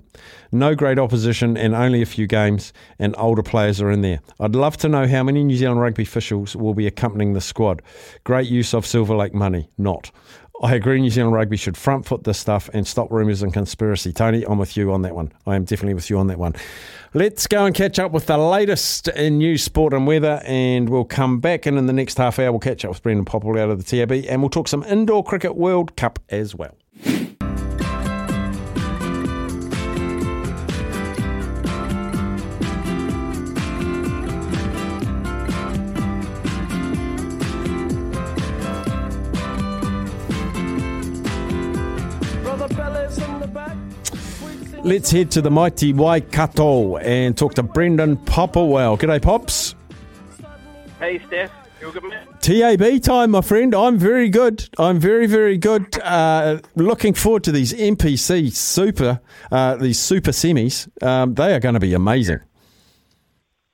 No 0.52 0.74
great 0.74 0.98
opposition 0.98 1.56
and 1.56 1.74
only 1.74 2.02
a 2.02 2.06
few 2.06 2.26
games, 2.26 2.74
and 2.98 3.14
older 3.16 3.42
players 3.42 3.80
are 3.80 3.90
in 3.90 4.02
there. 4.02 4.20
I'd 4.38 4.54
love 4.54 4.76
to 4.78 4.88
know 4.90 5.06
how 5.06 5.22
many 5.22 5.42
New 5.42 5.56
Zealand 5.56 5.80
rugby 5.80 6.02
officials 6.02 6.54
will 6.54 6.74
be 6.74 6.86
accompanying 6.86 7.32
the 7.32 7.40
squad. 7.40 7.80
Great 8.22 8.48
use 8.48 8.74
of 8.74 8.84
Silver 8.84 9.16
Lake 9.16 9.34
money. 9.34 9.70
Not. 9.78 10.10
I 10.62 10.74
agree. 10.74 11.00
New 11.00 11.10
Zealand 11.10 11.34
rugby 11.34 11.56
should 11.56 11.76
front 11.76 12.06
foot 12.06 12.24
this 12.24 12.38
stuff 12.38 12.70
and 12.72 12.86
stop 12.86 13.10
rumours 13.10 13.42
and 13.42 13.52
conspiracy. 13.52 14.12
Tony, 14.12 14.44
I'm 14.44 14.58
with 14.58 14.76
you 14.76 14.92
on 14.92 15.02
that 15.02 15.14
one. 15.14 15.32
I 15.46 15.56
am 15.56 15.64
definitely 15.64 15.94
with 15.94 16.08
you 16.10 16.18
on 16.18 16.28
that 16.28 16.38
one. 16.38 16.54
Let's 17.12 17.46
go 17.46 17.66
and 17.66 17.74
catch 17.74 17.98
up 17.98 18.12
with 18.12 18.26
the 18.26 18.38
latest 18.38 19.08
in 19.08 19.38
news, 19.38 19.62
sport, 19.62 19.92
and 19.92 20.06
weather, 20.06 20.40
and 20.44 20.88
we'll 20.88 21.04
come 21.04 21.40
back. 21.40 21.66
And 21.66 21.76
in 21.76 21.86
the 21.86 21.92
next 21.92 22.18
half 22.18 22.38
hour, 22.38 22.52
we'll 22.52 22.60
catch 22.60 22.84
up 22.84 22.90
with 22.90 23.02
Brendan 23.02 23.24
Popple 23.24 23.58
out 23.58 23.70
of 23.70 23.84
the 23.84 23.84
TAB, 23.84 24.12
and 24.28 24.42
we'll 24.42 24.50
talk 24.50 24.68
some 24.68 24.84
indoor 24.84 25.24
cricket 25.24 25.56
World 25.56 25.96
Cup 25.96 26.18
as 26.28 26.54
well. 26.54 26.74
Let's 44.84 45.10
head 45.10 45.30
to 45.30 45.40
the 45.40 45.50
mighty 45.50 45.94
Waikato 45.94 46.98
and 46.98 47.34
talk 47.38 47.54
to 47.54 47.62
Brendan 47.62 48.18
Popplewell. 48.18 48.98
G'day, 48.98 49.22
Pops. 49.22 49.74
Hey, 50.98 51.22
Steph. 51.26 51.50
You 51.80 51.90
good, 51.90 52.04
man? 52.04 52.28
TAB 52.42 53.00
time, 53.02 53.30
my 53.30 53.40
friend. 53.40 53.74
I'm 53.74 53.96
very 53.96 54.28
good. 54.28 54.68
I'm 54.76 55.00
very, 55.00 55.26
very 55.26 55.56
good. 55.56 55.98
Uh, 56.02 56.58
looking 56.76 57.14
forward 57.14 57.44
to 57.44 57.52
these 57.52 57.72
NPC 57.72 58.54
super, 58.54 59.20
uh, 59.50 59.76
these 59.76 59.98
super 59.98 60.32
semis. 60.32 60.86
Um, 61.02 61.32
they 61.32 61.54
are 61.54 61.60
going 61.60 61.72
to 61.72 61.80
be 61.80 61.94
amazing. 61.94 62.40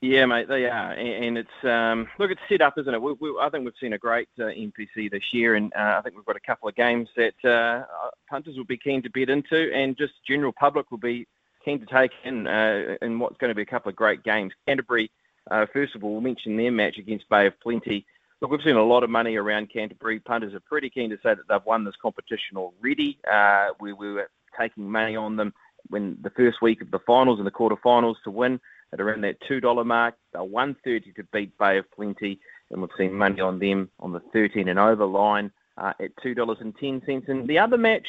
Yeah, 0.03 0.25
mate, 0.25 0.49
they 0.49 0.65
are, 0.65 0.93
and, 0.93 1.37
it's 1.37 1.51
um, 1.63 2.09
look, 2.19 2.31
it's 2.31 2.41
set 2.49 2.63
up, 2.63 2.79
isn't 2.79 2.95
it? 2.95 3.03
We, 3.03 3.13
we, 3.21 3.37
I 3.39 3.51
think 3.51 3.67
we've 3.67 3.75
seen 3.79 3.93
a 3.93 3.99
great 3.99 4.31
uh, 4.39 4.45
NPC 4.45 5.11
this 5.11 5.25
year, 5.31 5.57
and 5.57 5.71
uh, 5.75 5.97
I 5.99 6.01
think 6.01 6.17
we've 6.17 6.25
got 6.25 6.37
a 6.37 6.41
couple 6.41 6.71
of 6.71 6.75
games 6.75 7.11
that 7.17 7.45
uh, 7.45 7.85
punters 8.27 8.57
will 8.57 8.65
be 8.65 8.79
keen 8.79 9.03
to 9.03 9.11
bet 9.11 9.29
into, 9.29 9.71
and 9.75 9.99
just 9.99 10.15
general 10.27 10.55
public 10.59 10.91
will 10.91 10.97
be 10.97 11.27
keen 11.63 11.81
to 11.81 11.87
take 11.87 12.13
in 12.25 12.47
uh, 12.47 12.97
in 13.03 13.19
what's 13.19 13.37
going 13.37 13.51
to 13.51 13.55
be 13.55 13.61
a 13.61 13.67
couple 13.67 13.91
of 13.91 13.97
great 13.97 14.23
games. 14.23 14.55
Canterbury, 14.67 15.11
uh, 15.51 15.67
first 15.71 15.95
of 15.95 16.03
all, 16.03 16.13
we'll 16.13 16.23
mention 16.23 16.57
their 16.57 16.73
match 16.73 16.97
against 16.97 17.29
Bay 17.29 17.47
of 17.47 17.61
Plenty. 17.61 18.07
Look, 18.41 18.51
we've 18.51 18.63
seen 18.63 18.77
a 18.77 18.83
lot 18.83 19.05
of 19.05 19.11
money 19.11 19.37
around 19.37 19.71
Canterbury. 19.71 20.19
Punters 20.19 20.55
are 20.55 20.61
pretty 20.61 20.89
keen 20.89 21.11
to 21.11 21.17
say 21.17 21.35
that 21.35 21.47
they've 21.47 21.67
won 21.67 21.85
this 21.85 21.97
competition 22.01 22.57
already. 22.57 23.19
Uh, 23.31 23.69
we, 23.81 23.93
we 23.93 24.15
were 24.15 24.31
taking 24.59 24.91
money 24.91 25.15
on 25.15 25.37
them 25.37 25.53
when 25.89 26.17
the 26.23 26.31
first 26.31 26.63
week 26.63 26.81
of 26.81 26.91
the 26.91 27.01
finals 27.01 27.39
and 27.39 27.47
the 27.47 27.51
quarterfinals 27.51 28.17
to 28.25 28.31
win 28.31 28.59
at 28.93 29.01
around 29.01 29.23
that 29.23 29.37
two 29.47 29.61
dollar 29.61 29.85
mark. 29.85 30.15
They're 30.33 30.43
one 30.43 30.77
thirty 30.85 31.13
to 31.13 31.25
beat 31.33 31.57
Bay 31.59 31.79
of 31.79 31.91
Plenty, 31.93 32.41
and 32.71 32.81
we've 32.81 32.91
seen 32.99 33.15
money 33.15 33.41
on 33.41 33.59
them 33.59 33.91
on 34.01 34.13
the 34.13 34.23
thirteen 34.33 34.69
and 34.69 34.79
over 34.79 35.07
line 35.07 35.51
uh, 35.77 35.93
at 36.01 36.11
two 36.23 36.35
dollars 36.35 36.59
and 36.61 36.75
ten 36.77 37.03
cents. 37.07 37.27
And 37.29 37.49
the 37.49 37.59
other 37.59 37.79
match, 37.79 38.07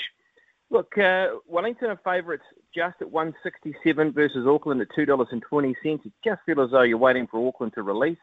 look, 0.70 0.98
uh, 0.98 1.28
Wellington 1.48 1.90
are 1.90 2.00
favourites 2.04 2.44
just 2.74 2.96
at 3.02 3.12
one 3.12 3.34
sixty 3.44 3.76
seven 3.84 4.12
versus 4.12 4.48
Auckland 4.48 4.82
at 4.82 4.88
two 4.96 5.06
dollars 5.06 5.30
and 5.32 5.42
twenty 5.42 5.76
cents. 5.84 6.06
It 6.06 6.14
just 6.24 6.42
feels 6.46 6.66
as 6.66 6.72
though 6.72 6.84
you're 6.84 6.98
waiting 6.98 7.28
for 7.28 7.48
Auckland 7.48 7.74
to 7.76 7.84
release. 7.84 8.18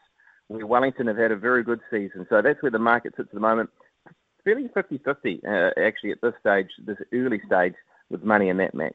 Where 0.49 0.67
Wellington 0.67 1.09
have 1.09 1.19
had 1.19 1.31
a 1.31 1.37
very 1.37 1.63
good 1.63 1.81
season, 1.91 2.27
so 2.31 2.41
that's 2.41 2.63
where 2.63 2.71
the 2.71 2.79
market 2.79 3.13
sits 3.17 3.29
at 3.29 3.35
the 3.35 3.41
moment. 3.41 3.69
Fairly 4.45 4.71
50-50 4.75 5.45
uh, 5.45 5.79
actually 5.79 6.13
at 6.13 6.23
this 6.23 6.33
stage, 6.41 6.69
this 6.87 6.97
early 7.13 7.39
stage, 7.45 7.75
with 8.09 8.23
money 8.23 8.49
in 8.49 8.57
that 8.57 8.75
match. 8.75 8.95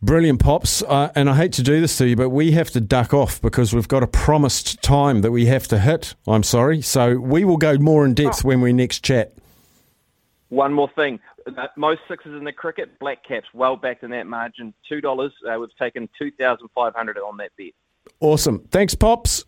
Brilliant, 0.00 0.38
Pops. 0.38 0.82
Uh, 0.82 1.10
and 1.16 1.28
I 1.28 1.36
hate 1.36 1.52
to 1.54 1.62
do 1.62 1.80
this 1.80 1.98
to 1.98 2.06
you, 2.06 2.14
but 2.14 2.30
we 2.30 2.52
have 2.52 2.70
to 2.70 2.80
duck 2.80 3.12
off 3.12 3.40
because 3.42 3.74
we've 3.74 3.88
got 3.88 4.04
a 4.04 4.06
promised 4.06 4.80
time 4.80 5.22
that 5.22 5.32
we 5.32 5.46
have 5.46 5.66
to 5.68 5.78
hit. 5.78 6.14
I'm 6.26 6.44
sorry. 6.44 6.82
So 6.82 7.16
we 7.18 7.44
will 7.44 7.56
go 7.56 7.76
more 7.78 8.04
in 8.04 8.14
depth 8.14 8.44
when 8.44 8.60
we 8.60 8.72
next 8.72 9.00
chat. 9.00 9.32
One 10.50 10.72
more 10.72 10.90
thing. 10.94 11.18
Uh, 11.46 11.66
Most 11.76 12.00
sixes 12.08 12.32
in 12.32 12.44
the 12.44 12.52
cricket, 12.52 12.98
black 13.00 13.24
caps, 13.26 13.48
well 13.52 13.76
backed 13.76 14.04
in 14.04 14.10
that 14.10 14.26
margin. 14.26 14.72
$2. 14.90 15.26
Uh, 15.26 15.58
we've 15.58 15.68
taken 15.78 16.08
2500 16.18 17.18
on 17.18 17.36
that 17.38 17.50
bet. 17.58 17.72
Awesome. 18.20 18.60
Thanks, 18.70 18.94
Pops. 18.94 19.44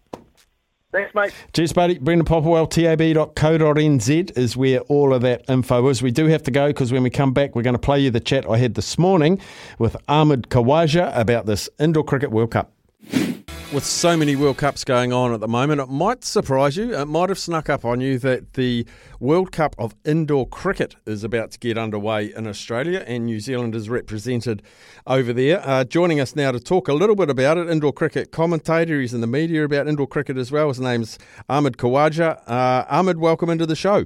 Thanks, 0.93 1.15
mate. 1.15 1.33
Cheers, 1.53 1.73
buddy. 1.73 1.99
Brendan 1.99 2.27
Popplewell, 2.27 2.69
tab.co.nz 2.69 4.37
is 4.37 4.57
where 4.57 4.81
all 4.81 5.15
of 5.15 5.23
that 5.23 5.49
info 5.49 5.89
is. 5.89 6.03
We 6.03 6.11
do 6.11 6.27
have 6.27 6.43
to 6.45 6.51
go 6.51 6.69
because 6.69 6.91
when 6.91 7.05
we 7.05 7.11
come 7.11 7.33
back, 7.33 7.55
we're 7.55 7.63
going 7.63 7.75
to 7.75 7.79
play 7.79 8.01
you 8.01 8.11
the 8.11 8.19
chat 8.19 8.49
I 8.51 8.57
had 8.59 8.75
this 8.75 8.99
morning 8.99 9.41
with 9.79 9.97
Ahmad 10.09 10.49
Khawaja 10.49 11.17
about 11.17 11.47
this 11.47 11.69
Indoor 11.79 12.03
Cricket 12.03 12.33
World 12.33 12.51
Cup. 12.51 12.73
With 13.73 13.87
so 13.87 14.17
many 14.17 14.35
World 14.35 14.57
Cups 14.57 14.83
going 14.83 15.13
on 15.13 15.33
at 15.33 15.39
the 15.39 15.47
moment, 15.47 15.81
it 15.81 15.89
might 15.89 16.25
surprise 16.25 16.77
you. 16.77 16.93
It 16.93 17.07
might 17.07 17.29
have 17.29 17.39
snuck 17.39 17.71
up 17.71 17.85
on 17.85 18.01
you 18.01 18.19
that 18.19 18.55
the 18.55 18.85
World 19.21 19.53
Cup 19.53 19.77
of 19.79 19.95
Indoor 20.05 20.49
Cricket 20.49 20.97
is 21.07 21.23
about 21.23 21.53
to 21.53 21.59
get 21.61 21.79
underway 21.79 22.35
in 22.35 22.49
Australia, 22.49 23.05
and 23.07 23.27
New 23.27 23.39
Zealand 23.39 23.77
is 23.77 23.89
represented 23.89 24.65
over 25.07 25.33
there. 25.33 25.63
Uh, 25.65 25.85
joining 25.85 26.19
us 26.19 26.35
now 26.35 26.51
to 26.51 26.59
talk 26.59 26.89
a 26.89 26.93
little 26.95 27.15
bit 27.15 27.31
about 27.31 27.59
it, 27.59 27.71
indoor 27.71 27.93
cricket 27.93 28.33
commentator. 28.33 29.01
He's 29.01 29.15
in 29.15 29.21
the 29.21 29.29
media 29.29 29.65
about 29.65 29.87
indoor 29.87 30.09
cricket 30.09 30.37
as 30.37 30.51
well. 30.51 30.67
His 30.67 30.81
name's 30.81 31.17
Ahmad 31.49 31.77
Khawaja. 31.77 32.43
Uh, 32.49 32.85
Ahmad, 32.89 33.19
welcome 33.19 33.51
into 33.51 33.67
the 33.67 33.77
show. 33.77 34.05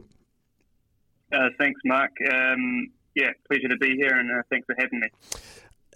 Uh, 1.33 1.49
thanks, 1.59 1.81
Mark. 1.87 2.11
Um, 2.31 2.93
yeah, 3.15 3.31
pleasure 3.51 3.69
to 3.69 3.79
be 3.79 3.97
here, 3.97 4.15
and 4.15 4.31
uh, 4.31 4.43
thanks 4.51 4.67
for 4.67 4.75
having 4.79 5.01
me. 5.01 5.09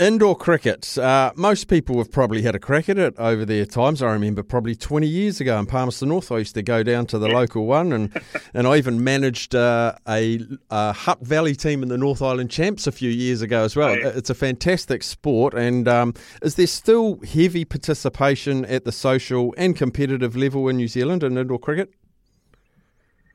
Indoor 0.01 0.37
cricket. 0.37 0.97
Uh, 0.97 1.33
most 1.35 1.67
people 1.67 1.99
have 1.99 2.13
probably 2.13 2.43
had 2.43 2.55
a 2.55 2.61
crack 2.61 2.89
at 2.89 2.99
it 2.99 3.15
over 3.19 3.45
their 3.45 3.67
times. 3.67 4.01
I 4.01 4.13
remember 4.13 4.45
probably 4.45 4.77
20 4.77 5.09
years 5.09 5.41
ago 5.41 5.59
in 5.59 5.67
Palmerston 5.67 6.11
North, 6.11 6.31
I 6.31 6.39
used 6.39 6.55
to 6.55 6.63
go 6.63 6.85
down 6.85 7.07
to 7.07 7.19
the 7.19 7.27
local 7.27 7.67
one, 7.67 7.93
and, 7.93 8.23
and 8.55 8.69
I 8.69 8.77
even 8.77 9.03
managed 9.03 9.57
uh, 9.57 9.97
a, 10.07 10.39
a 10.71 10.93
Hutt 10.93 11.21
Valley 11.23 11.57
team 11.57 11.83
in 11.83 11.89
the 11.89 11.99
North 11.99 12.23
Island 12.23 12.49
Champs 12.49 12.87
a 12.87 12.93
few 12.93 13.11
years 13.11 13.43
ago 13.43 13.65
as 13.65 13.75
well. 13.75 13.93
It's 13.93 14.31
a 14.31 14.37
fantastic 14.37 15.03
sport, 15.03 15.53
and 15.53 15.89
um, 15.89 16.15
is 16.43 16.55
there 16.55 16.69
still 16.69 17.19
heavy 17.27 17.65
participation 17.65 18.65
at 18.67 18.85
the 18.85 18.93
social 18.93 19.53
and 19.59 19.75
competitive 19.75 20.37
level 20.37 20.69
in 20.69 20.77
New 20.77 20.87
Zealand 20.87 21.25
in 21.25 21.37
indoor 21.37 21.59
cricket? 21.59 21.93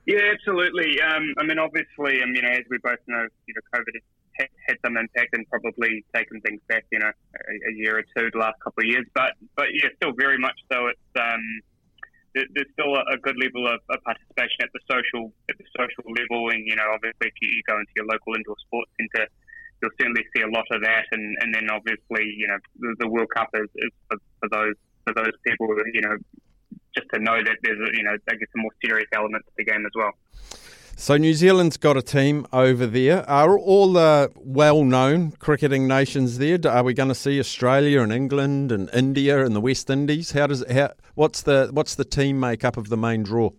Yeah, 0.06 0.32
absolutely. 0.34 1.02
Um, 1.02 1.34
I 1.38 1.44
mean, 1.44 1.60
obviously, 1.60 2.22
I 2.22 2.26
mean, 2.26 2.46
as 2.46 2.64
we 2.70 2.78
both 2.78 3.00
know, 3.08 3.28
you 3.48 3.54
know, 3.54 3.80
COVID 3.80 4.00
had, 4.38 4.78
some 4.86 4.98
impact 4.98 5.34
and 5.34 5.48
probably 5.50 6.04
taken 6.16 6.42
things 6.42 6.62
back, 6.68 6.86
you 6.92 7.00
know, 7.00 7.12
a, 7.12 7.70
a 7.70 7.74
year 7.74 8.00
or 8.00 8.04
two, 8.16 8.30
the 8.32 8.40
last 8.40 8.60
couple 8.64 8.84
of 8.84 8.88
years. 8.88 9.06
But, 9.14 9.34
but 9.56 9.68
yeah, 9.74 9.90
still 9.98 10.14
very 10.18 10.38
much 10.38 10.58
so. 10.72 10.88
It's 10.88 11.12
um, 11.16 11.62
there, 12.34 12.46
there's 12.54 12.72
still 12.74 12.94
a, 12.96 13.04
a 13.14 13.18
good 13.18 13.38
level 13.38 13.70
of, 13.70 13.80
of 13.90 14.04
participation 14.04 14.66
at 14.66 14.70
the 14.74 14.82
social 14.90 15.32
at 15.50 15.58
the 15.58 15.68
social 15.78 16.06
level, 16.10 16.50
and 16.50 16.66
you 16.66 16.76
know, 16.76 16.90
obviously, 16.94 17.30
if 17.30 17.38
you, 17.42 17.62
go 17.68 17.78
into 17.78 17.94
your 17.96 18.06
local 18.06 18.36
indoor 18.36 18.58
sports 18.66 18.92
centre, 18.98 19.30
you'll 19.82 19.96
certainly 20.00 20.26
see 20.36 20.42
a 20.42 20.50
lot 20.50 20.66
of 20.72 20.82
that. 20.82 21.06
And, 21.12 21.38
and 21.42 21.54
then 21.54 21.70
obviously, 21.70 22.26
you 22.36 22.48
know, 22.48 22.58
the, 22.80 23.06
the 23.06 23.08
World 23.08 23.30
Cup 23.34 23.50
is, 23.54 23.70
is 23.76 23.94
for, 24.10 24.18
for 24.42 24.50
those 24.50 24.78
for 25.06 25.14
those 25.14 25.36
people, 25.46 25.68
you 25.94 26.02
know, 26.02 26.18
just 26.96 27.08
to 27.14 27.20
know 27.20 27.38
that 27.44 27.58
there's 27.62 27.82
you 27.94 28.04
know, 28.04 28.16
I 28.30 28.34
guess 28.36 28.50
a 28.56 28.60
more 28.60 28.74
serious 28.84 29.08
element 29.14 29.46
to 29.46 29.52
the 29.58 29.66
game 29.66 29.86
as 29.86 29.94
well. 29.96 30.14
So 30.96 31.18
New 31.18 31.34
Zealand's 31.34 31.78
got 31.78 31.98
a 31.98 32.02
team 32.02 32.46
over 32.54 32.86
there. 32.86 33.28
Are 33.30 33.58
all 33.58 33.94
the 33.94 34.32
well-known 34.36 35.32
cricketing 35.32 35.88
nations 35.88 36.38
there? 36.38 36.60
Are 36.66 36.84
we 36.84 36.94
going 36.94 37.10
to 37.10 37.16
see 37.16 37.40
Australia 37.40 38.02
and 38.02 38.14
England 38.14 38.72
and 38.72 38.90
India 38.94 39.44
and 39.44 39.56
the 39.56 39.60
West 39.60 39.90
Indies? 39.90 40.32
How 40.32 40.48
does 40.48 40.64
how 40.72 40.94
what's 41.16 41.42
the 41.42 41.70
what's 41.74 41.96
the 41.96 42.06
team 42.06 42.40
makeup 42.40 42.78
of 42.78 42.90
the 42.90 42.98
main 42.98 43.24
draw? 43.24 43.50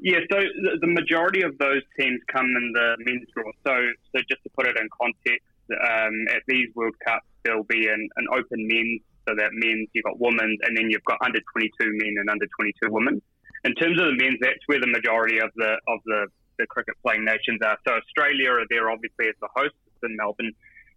Yeah, 0.00 0.18
so 0.30 0.38
the, 0.80 0.86
majority 0.86 1.42
of 1.42 1.58
those 1.58 1.82
teams 1.98 2.20
come 2.32 2.46
in 2.46 2.72
the 2.72 2.96
men's 3.00 3.26
draw. 3.34 3.50
So, 3.66 3.74
so 4.14 4.22
just 4.30 4.42
to 4.44 4.50
put 4.50 4.66
it 4.68 4.76
in 4.78 4.88
context, 4.94 5.46
um, 5.72 6.14
at 6.30 6.42
these 6.46 6.68
World 6.76 6.94
Cups 7.04 7.26
there'll 7.42 7.64
be 7.64 7.88
an, 7.88 8.08
an 8.16 8.26
open 8.32 8.68
men's. 8.68 9.00
So 9.28 9.34
that 9.34 9.50
men's, 9.52 9.88
you've 9.92 10.04
got 10.04 10.20
women's, 10.20 10.58
and 10.62 10.76
then 10.76 10.88
you've 10.88 11.04
got 11.04 11.18
under 11.20 11.40
22 11.52 11.70
men 11.80 12.14
and 12.18 12.30
under 12.30 12.46
22 12.46 12.92
women. 12.92 13.20
In 13.68 13.74
terms 13.74 14.00
of 14.00 14.06
the 14.08 14.16
men's, 14.16 14.38
that's 14.40 14.64
where 14.64 14.80
the 14.80 14.88
majority 14.88 15.38
of 15.38 15.50
the 15.56 15.76
of 15.88 16.00
the, 16.06 16.26
the 16.58 16.66
cricket 16.66 16.94
playing 17.04 17.24
nations 17.24 17.60
are. 17.62 17.76
So 17.86 17.92
Australia 18.00 18.50
are 18.52 18.66
there 18.70 18.90
obviously 18.90 19.28
as 19.28 19.36
the 19.42 19.48
hosts 19.54 19.76
in 20.02 20.16
Melbourne. 20.16 20.52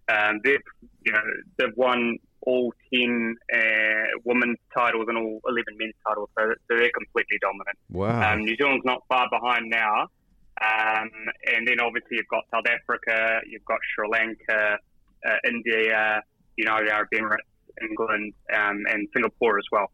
Um, 0.07 0.39
they've 0.43 0.63
you 1.03 1.11
know 1.11 1.25
they've 1.57 1.75
won 1.75 2.17
all 2.47 2.73
10 2.93 3.35
uh, 3.53 3.59
women's 4.23 4.57
titles 4.75 5.05
and 5.09 5.17
all 5.17 5.41
11 5.45 5.63
men's 5.77 5.93
titles, 6.07 6.29
so, 6.37 6.47
so 6.47 6.77
they're 6.77 6.89
completely 6.89 7.37
dominant. 7.39 7.77
Wow. 7.91 8.33
Um, 8.33 8.39
New 8.45 8.55
Zealand's 8.55 8.85
not 8.85 9.03
far 9.07 9.27
behind 9.29 9.69
now. 9.69 10.07
Um, 10.61 11.09
and 11.53 11.67
then 11.67 11.79
obviously 11.79 12.17
you've 12.17 12.27
got 12.29 12.43
South 12.53 12.65
Africa, 12.65 13.41
you've 13.47 13.65
got 13.65 13.79
Sri 13.93 14.07
Lanka, 14.09 14.77
uh, 15.25 15.37
India, 15.47 16.21
United 16.57 16.89
Arab 16.89 17.09
Emirates, 17.13 17.49
England, 17.81 18.33
um, 18.53 18.83
and 18.89 19.07
Singapore 19.13 19.57
as 19.57 19.65
well. 19.71 19.91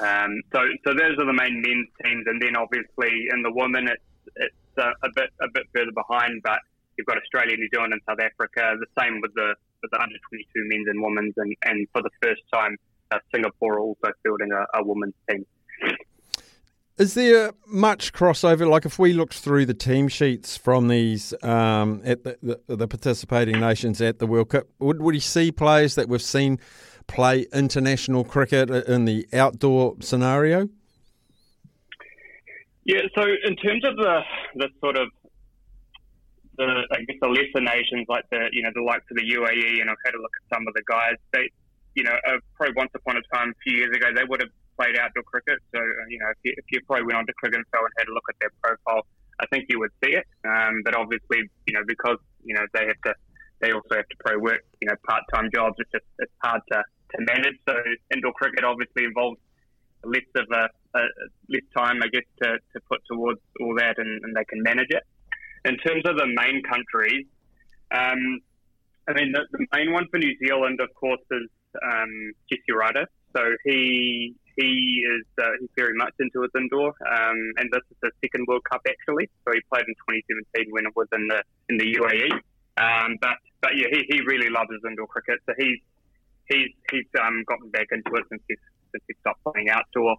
Um, 0.00 0.40
so, 0.52 0.60
so 0.84 0.94
those 0.94 1.18
are 1.18 1.26
the 1.26 1.32
main 1.32 1.60
men's 1.60 1.88
teams, 2.02 2.24
and 2.26 2.40
then 2.40 2.56
obviously 2.56 3.28
in 3.32 3.42
the 3.42 3.52
women, 3.52 3.88
it's 3.88 4.02
it's 4.36 4.78
uh, 4.78 4.92
a 5.02 5.08
bit 5.14 5.30
a 5.40 5.48
bit 5.52 5.64
further 5.74 5.92
behind, 5.92 6.42
but 6.42 6.58
you've 6.96 7.06
got 7.06 7.18
Australia, 7.18 7.56
New 7.56 7.68
Zealand, 7.74 7.92
and 7.92 8.02
South 8.08 8.20
Africa. 8.20 8.76
The 8.80 9.02
same 9.02 9.20
with 9.20 9.34
the 9.34 9.54
with 9.82 9.90
the 9.90 10.00
under 10.00 10.16
twenty 10.28 10.46
two 10.54 10.64
men's 10.68 10.88
and 10.88 11.02
women's, 11.02 11.34
and, 11.36 11.54
and 11.64 11.86
for 11.92 12.02
the 12.02 12.10
first 12.22 12.42
time, 12.52 12.76
uh, 13.10 13.18
Singapore 13.34 13.80
also 13.80 14.12
fielding 14.22 14.52
a, 14.52 14.78
a 14.78 14.84
women's 14.84 15.14
team. 15.28 15.44
Is 16.98 17.14
there 17.14 17.52
much 17.66 18.12
crossover? 18.12 18.68
Like 18.68 18.84
if 18.84 18.98
we 18.98 19.14
looked 19.14 19.32
through 19.32 19.64
the 19.64 19.74
team 19.74 20.08
sheets 20.08 20.58
from 20.58 20.88
these 20.88 21.32
um, 21.42 22.02
at 22.04 22.24
the, 22.24 22.60
the, 22.66 22.76
the 22.76 22.86
participating 22.86 23.58
nations 23.58 24.02
at 24.02 24.18
the 24.18 24.26
World 24.26 24.50
Cup, 24.50 24.66
would 24.80 25.00
would 25.00 25.14
you 25.14 25.20
see 25.20 25.50
players 25.50 25.94
that 25.94 26.10
we've 26.10 26.20
seen 26.20 26.58
play 27.10 27.46
international 27.52 28.24
cricket 28.24 28.70
in 28.70 29.04
the 29.04 29.26
outdoor 29.32 29.96
scenario? 30.00 30.68
Yeah, 32.84 33.02
so 33.14 33.22
in 33.44 33.56
terms 33.56 33.84
of 33.84 33.96
the 33.96 34.20
the 34.54 34.68
sort 34.80 34.96
of 34.96 35.08
the 36.56 36.68
I 36.92 37.04
guess 37.04 37.18
the 37.20 37.28
lesser 37.28 37.62
nations 37.62 38.06
like 38.08 38.24
the 38.30 38.48
you 38.52 38.62
know 38.62 38.70
the 38.74 38.82
likes 38.82 39.04
of 39.10 39.16
the 39.16 39.26
UAE, 39.26 39.80
and 39.80 39.90
I've 39.90 40.04
had 40.04 40.14
a 40.14 40.20
look 40.20 40.32
at 40.40 40.44
some 40.54 40.66
of 40.66 40.74
the 40.74 40.82
guys. 40.88 41.16
They, 41.32 41.50
you 41.94 42.04
know, 42.04 42.16
uh, 42.26 42.38
probably 42.54 42.74
once 42.76 42.90
upon 42.94 43.16
a 43.16 43.24
time, 43.34 43.50
a 43.50 43.58
few 43.62 43.76
years 43.78 43.94
ago, 43.94 44.08
they 44.14 44.24
would 44.24 44.40
have 44.40 44.50
played 44.78 44.96
outdoor 44.96 45.24
cricket. 45.24 45.58
So 45.74 45.78
uh, 45.78 46.06
you 46.08 46.18
know, 46.18 46.30
if 46.30 46.38
you, 46.44 46.52
if 46.56 46.64
you 46.70 46.80
probably 46.86 47.04
went 47.04 47.18
onto 47.18 47.32
Cricket 47.34 47.58
Info 47.58 47.84
and 47.84 47.94
had 47.98 48.08
a 48.08 48.14
look 48.14 48.24
at 48.30 48.36
their 48.40 48.52
profile, 48.62 49.04
I 49.40 49.46
think 49.52 49.66
you 49.68 49.78
would 49.80 49.92
see 50.02 50.12
it. 50.16 50.26
Um, 50.44 50.82
but 50.84 50.94
obviously, 50.94 51.48
you 51.66 51.74
know, 51.74 51.84
because 51.86 52.18
you 52.44 52.54
know 52.54 52.64
they 52.72 52.86
have 52.86 53.00
to, 53.06 53.12
they 53.60 53.72
also 53.72 53.96
have 54.00 54.08
to 54.08 54.16
probably 54.20 54.40
work, 54.40 54.62
you 54.80 54.88
know, 54.88 54.96
part-time 55.06 55.50
jobs. 55.52 55.76
It's 55.78 55.90
just 55.92 56.08
it's 56.18 56.32
hard 56.42 56.62
to, 56.72 56.82
to 57.16 57.24
manage. 57.24 57.58
So 57.68 57.74
indoor 58.14 58.32
cricket 58.32 58.64
obviously 58.64 59.04
involves 59.04 59.38
less 60.04 60.28
of 60.36 60.46
a, 60.52 60.98
a 60.98 61.02
less 61.48 61.66
time, 61.76 62.00
I 62.02 62.08
guess, 62.08 62.24
to, 62.42 62.58
to 62.72 62.80
put 62.88 63.00
towards 63.10 63.40
all 63.60 63.74
that, 63.76 63.98
and, 63.98 64.24
and 64.24 64.34
they 64.34 64.44
can 64.44 64.62
manage 64.62 64.90
it. 64.90 65.02
In 65.64 65.76
terms 65.78 66.04
of 66.06 66.16
the 66.16 66.26
main 66.26 66.62
countries, 66.62 67.26
um, 67.92 68.40
I 69.08 69.12
mean, 69.12 69.32
the, 69.32 69.44
the 69.52 69.66
main 69.74 69.92
one 69.92 70.06
for 70.10 70.18
New 70.18 70.34
Zealand, 70.38 70.80
of 70.80 70.94
course, 70.94 71.20
is 71.30 71.48
um, 71.82 72.32
Jesse 72.48 72.72
Ryder. 72.72 73.06
So 73.36 73.42
he 73.64 74.34
he 74.56 75.04
is 75.06 75.26
uh, 75.40 75.50
he's 75.60 75.70
very 75.76 75.94
much 75.94 76.12
into 76.18 76.42
his 76.42 76.50
indoor, 76.56 76.88
um, 76.88 77.38
and 77.58 77.70
this 77.72 77.82
is 77.90 77.96
his 78.02 78.12
second 78.22 78.46
World 78.48 78.62
Cup 78.70 78.82
actually. 78.88 79.30
So 79.44 79.52
he 79.54 79.60
played 79.72 79.86
in 79.86 79.94
2017 80.54 80.72
when 80.72 80.86
it 80.86 80.94
was 80.96 81.06
in 81.12 81.28
the 81.28 81.42
in 81.68 81.78
the 81.78 81.88
UAE. 81.94 82.30
Um, 82.78 83.16
but 83.20 83.38
but 83.60 83.76
yeah, 83.76 83.88
he, 83.92 84.04
he 84.08 84.20
really 84.26 84.50
loves 84.50 84.70
his 84.70 84.82
indoor 84.86 85.06
cricket. 85.06 85.38
So 85.46 85.54
he's 85.58 85.78
he's 86.50 86.74
he's 86.90 87.06
um, 87.22 87.44
gotten 87.46 87.70
back 87.70 87.86
into 87.92 88.10
it 88.14 88.24
since 88.28 88.42
he's 88.48 88.58
since 88.92 89.04
he 89.08 89.14
stopped 89.20 89.40
playing 89.44 89.70
outdoor 89.70 90.16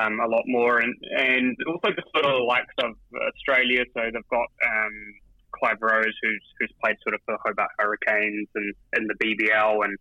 um, 0.00 0.20
a 0.20 0.26
lot 0.26 0.44
more, 0.46 0.78
and 0.78 0.94
and 1.18 1.56
also 1.66 1.94
just 1.94 2.08
sort 2.14 2.24
of 2.24 2.32
the 2.32 2.46
likes 2.46 2.74
of 2.78 2.94
Australia. 3.28 3.84
So 3.94 4.00
they've 4.04 4.30
got 4.30 4.48
um, 4.64 4.94
Clive 5.52 5.78
Rose, 5.80 6.14
who's 6.22 6.44
who's 6.58 6.72
played 6.82 6.96
sort 7.02 7.14
of 7.14 7.20
for 7.26 7.36
Hobart 7.44 7.70
Hurricanes 7.78 8.48
and 8.54 8.74
in 8.96 9.06
the 9.06 9.14
BBL, 9.22 9.84
and 9.84 9.98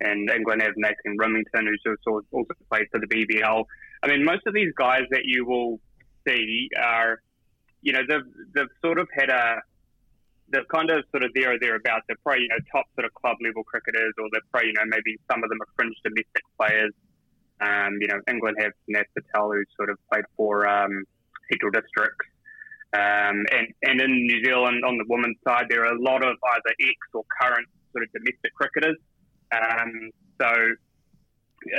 and 0.00 0.30
England 0.30 0.62
have 0.62 0.74
Nathan 0.76 1.16
Remington, 1.18 1.66
who's 1.66 1.82
also 1.86 2.24
also 2.30 2.54
played 2.70 2.86
for 2.92 3.00
the 3.00 3.06
BBL. 3.06 3.64
I 4.02 4.08
mean, 4.08 4.24
most 4.24 4.46
of 4.46 4.54
these 4.54 4.72
guys 4.76 5.02
that 5.10 5.22
you 5.24 5.46
will 5.46 5.80
see 6.26 6.68
are, 6.80 7.20
you 7.82 7.92
know, 7.92 8.02
they've 8.08 8.30
they've 8.54 8.74
sort 8.84 8.98
of 8.98 9.08
had 9.12 9.30
a 9.30 9.62
they're 10.48 10.64
kind 10.72 10.90
of 10.90 11.04
sort 11.10 11.24
of 11.24 11.30
there 11.34 11.54
or 11.54 11.58
thereabouts. 11.58 12.04
They're 12.06 12.20
probably, 12.22 12.42
you 12.44 12.48
know, 12.48 12.60
top 12.70 12.86
sort 12.94 13.06
of 13.06 13.14
club 13.14 13.36
level 13.42 13.64
cricketers, 13.64 14.12
or 14.18 14.28
they're 14.32 14.44
probably, 14.50 14.68
you 14.68 14.74
know, 14.74 14.86
maybe 14.86 15.16
some 15.30 15.42
of 15.42 15.48
them 15.48 15.60
are 15.62 15.70
fringe 15.76 15.96
domestic 16.04 16.44
players. 16.58 16.92
Um, 17.60 17.98
you 18.00 18.08
know, 18.08 18.20
England 18.28 18.56
have 18.60 18.72
Nav 18.88 19.06
Patel, 19.14 19.52
who 19.52 19.62
sort 19.76 19.90
of 19.90 19.98
played 20.12 20.24
for 20.36 20.66
um, 20.66 21.04
Central 21.50 21.70
Districts. 21.70 22.26
Um, 22.92 23.42
and, 23.50 23.66
and 23.82 24.00
in 24.00 24.26
New 24.26 24.44
Zealand, 24.44 24.84
on 24.84 24.98
the 24.98 25.04
women's 25.08 25.38
side, 25.46 25.66
there 25.68 25.82
are 25.86 25.94
a 25.94 26.00
lot 26.00 26.22
of 26.22 26.36
either 26.36 26.74
ex 26.78 26.98
or 27.12 27.24
current 27.40 27.66
sort 27.92 28.04
of 28.04 28.12
domestic 28.12 28.54
cricketers. 28.54 28.96
Um, 29.50 30.10
so, 30.40 30.50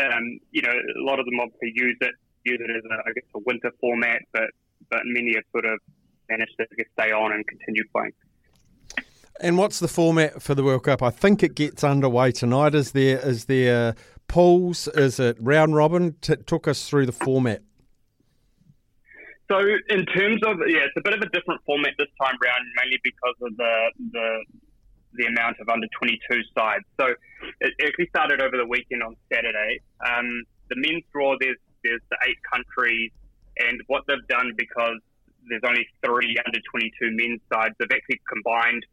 um, 0.02 0.40
you 0.52 0.62
know, 0.62 0.74
a 0.74 1.04
lot 1.04 1.20
of 1.20 1.26
them 1.26 1.40
obviously 1.40 1.72
use 1.76 1.98
it, 2.02 2.16
use 2.44 2.60
it 2.60 2.72
as 2.72 2.84
a, 2.84 2.96
I 3.08 3.14
guess, 3.14 3.24
a 3.36 3.40
winter 3.46 3.72
format, 3.80 4.22
but, 4.34 4.50
but 4.90 5.02
many 5.06 5.36
have 5.36 5.44
sort 5.52 5.66
of 5.66 5.80
managed 6.30 6.56
to 6.60 6.66
stay 7.00 7.12
on 7.12 7.32
and 7.32 7.48
continue 7.48 7.84
playing. 7.94 8.14
And 9.42 9.58
what's 9.58 9.80
the 9.80 9.88
format 9.88 10.42
for 10.42 10.56
the 10.56 10.64
World 10.64 10.84
Cup? 10.84 11.04
I 11.04 11.10
think 11.10 11.44
it 11.44 11.56
gets 11.56 11.84
underway 11.84 12.32
tonight. 12.32 12.74
Is 12.74 12.94
there 12.94 13.20
is 13.20 13.46
there 13.46 13.96
pools? 14.28 14.88
Is 14.90 15.20
it 15.20 15.38
round 15.40 15.76
robin? 15.76 16.16
T- 16.22 16.38
took 16.46 16.68
us 16.68 16.88
through 16.88 17.06
the 17.06 17.12
format. 17.12 17.62
So 19.52 19.60
in 19.60 20.06
terms 20.06 20.42
of 20.48 20.58
yeah, 20.68 20.88
it's 20.88 20.96
a 20.98 21.02
bit 21.04 21.14
of 21.14 21.22
a 21.22 21.30
different 21.30 21.62
format 21.66 21.94
this 22.00 22.08
time 22.22 22.36
round, 22.42 22.66
mainly 22.82 23.00
because 23.04 23.36
of 23.42 23.58
the 23.58 23.92
the 24.14 24.46
the 25.16 25.26
amount 25.28 25.58
of 25.60 25.70
under 25.70 25.88
22 26.00 26.42
sides. 26.58 26.84
So 27.00 27.08
it 27.62 27.74
actually 27.86 28.08
started 28.10 28.42
over 28.42 28.58
the 28.58 28.66
weekend 28.66 29.04
on 29.04 29.16
Saturday. 29.32 29.80
Um, 30.00 30.44
the 30.70 30.76
men's 30.78 31.04
draw 31.12 31.36
there's 31.40 31.58
there's 31.84 32.02
the 32.10 32.18
eight 32.28 32.40
countries, 32.52 33.12
and 33.60 33.82
what 33.88 34.04
they've 34.08 34.28
done 34.30 34.54
because 34.58 35.00
there's 35.50 35.62
only 35.68 35.86
three 36.04 36.36
under 36.46 36.60
22 36.72 37.12
men's 37.12 37.42
sides, 37.54 37.76
they've 37.80 37.92
actually 37.92 38.20
combined 38.28 38.86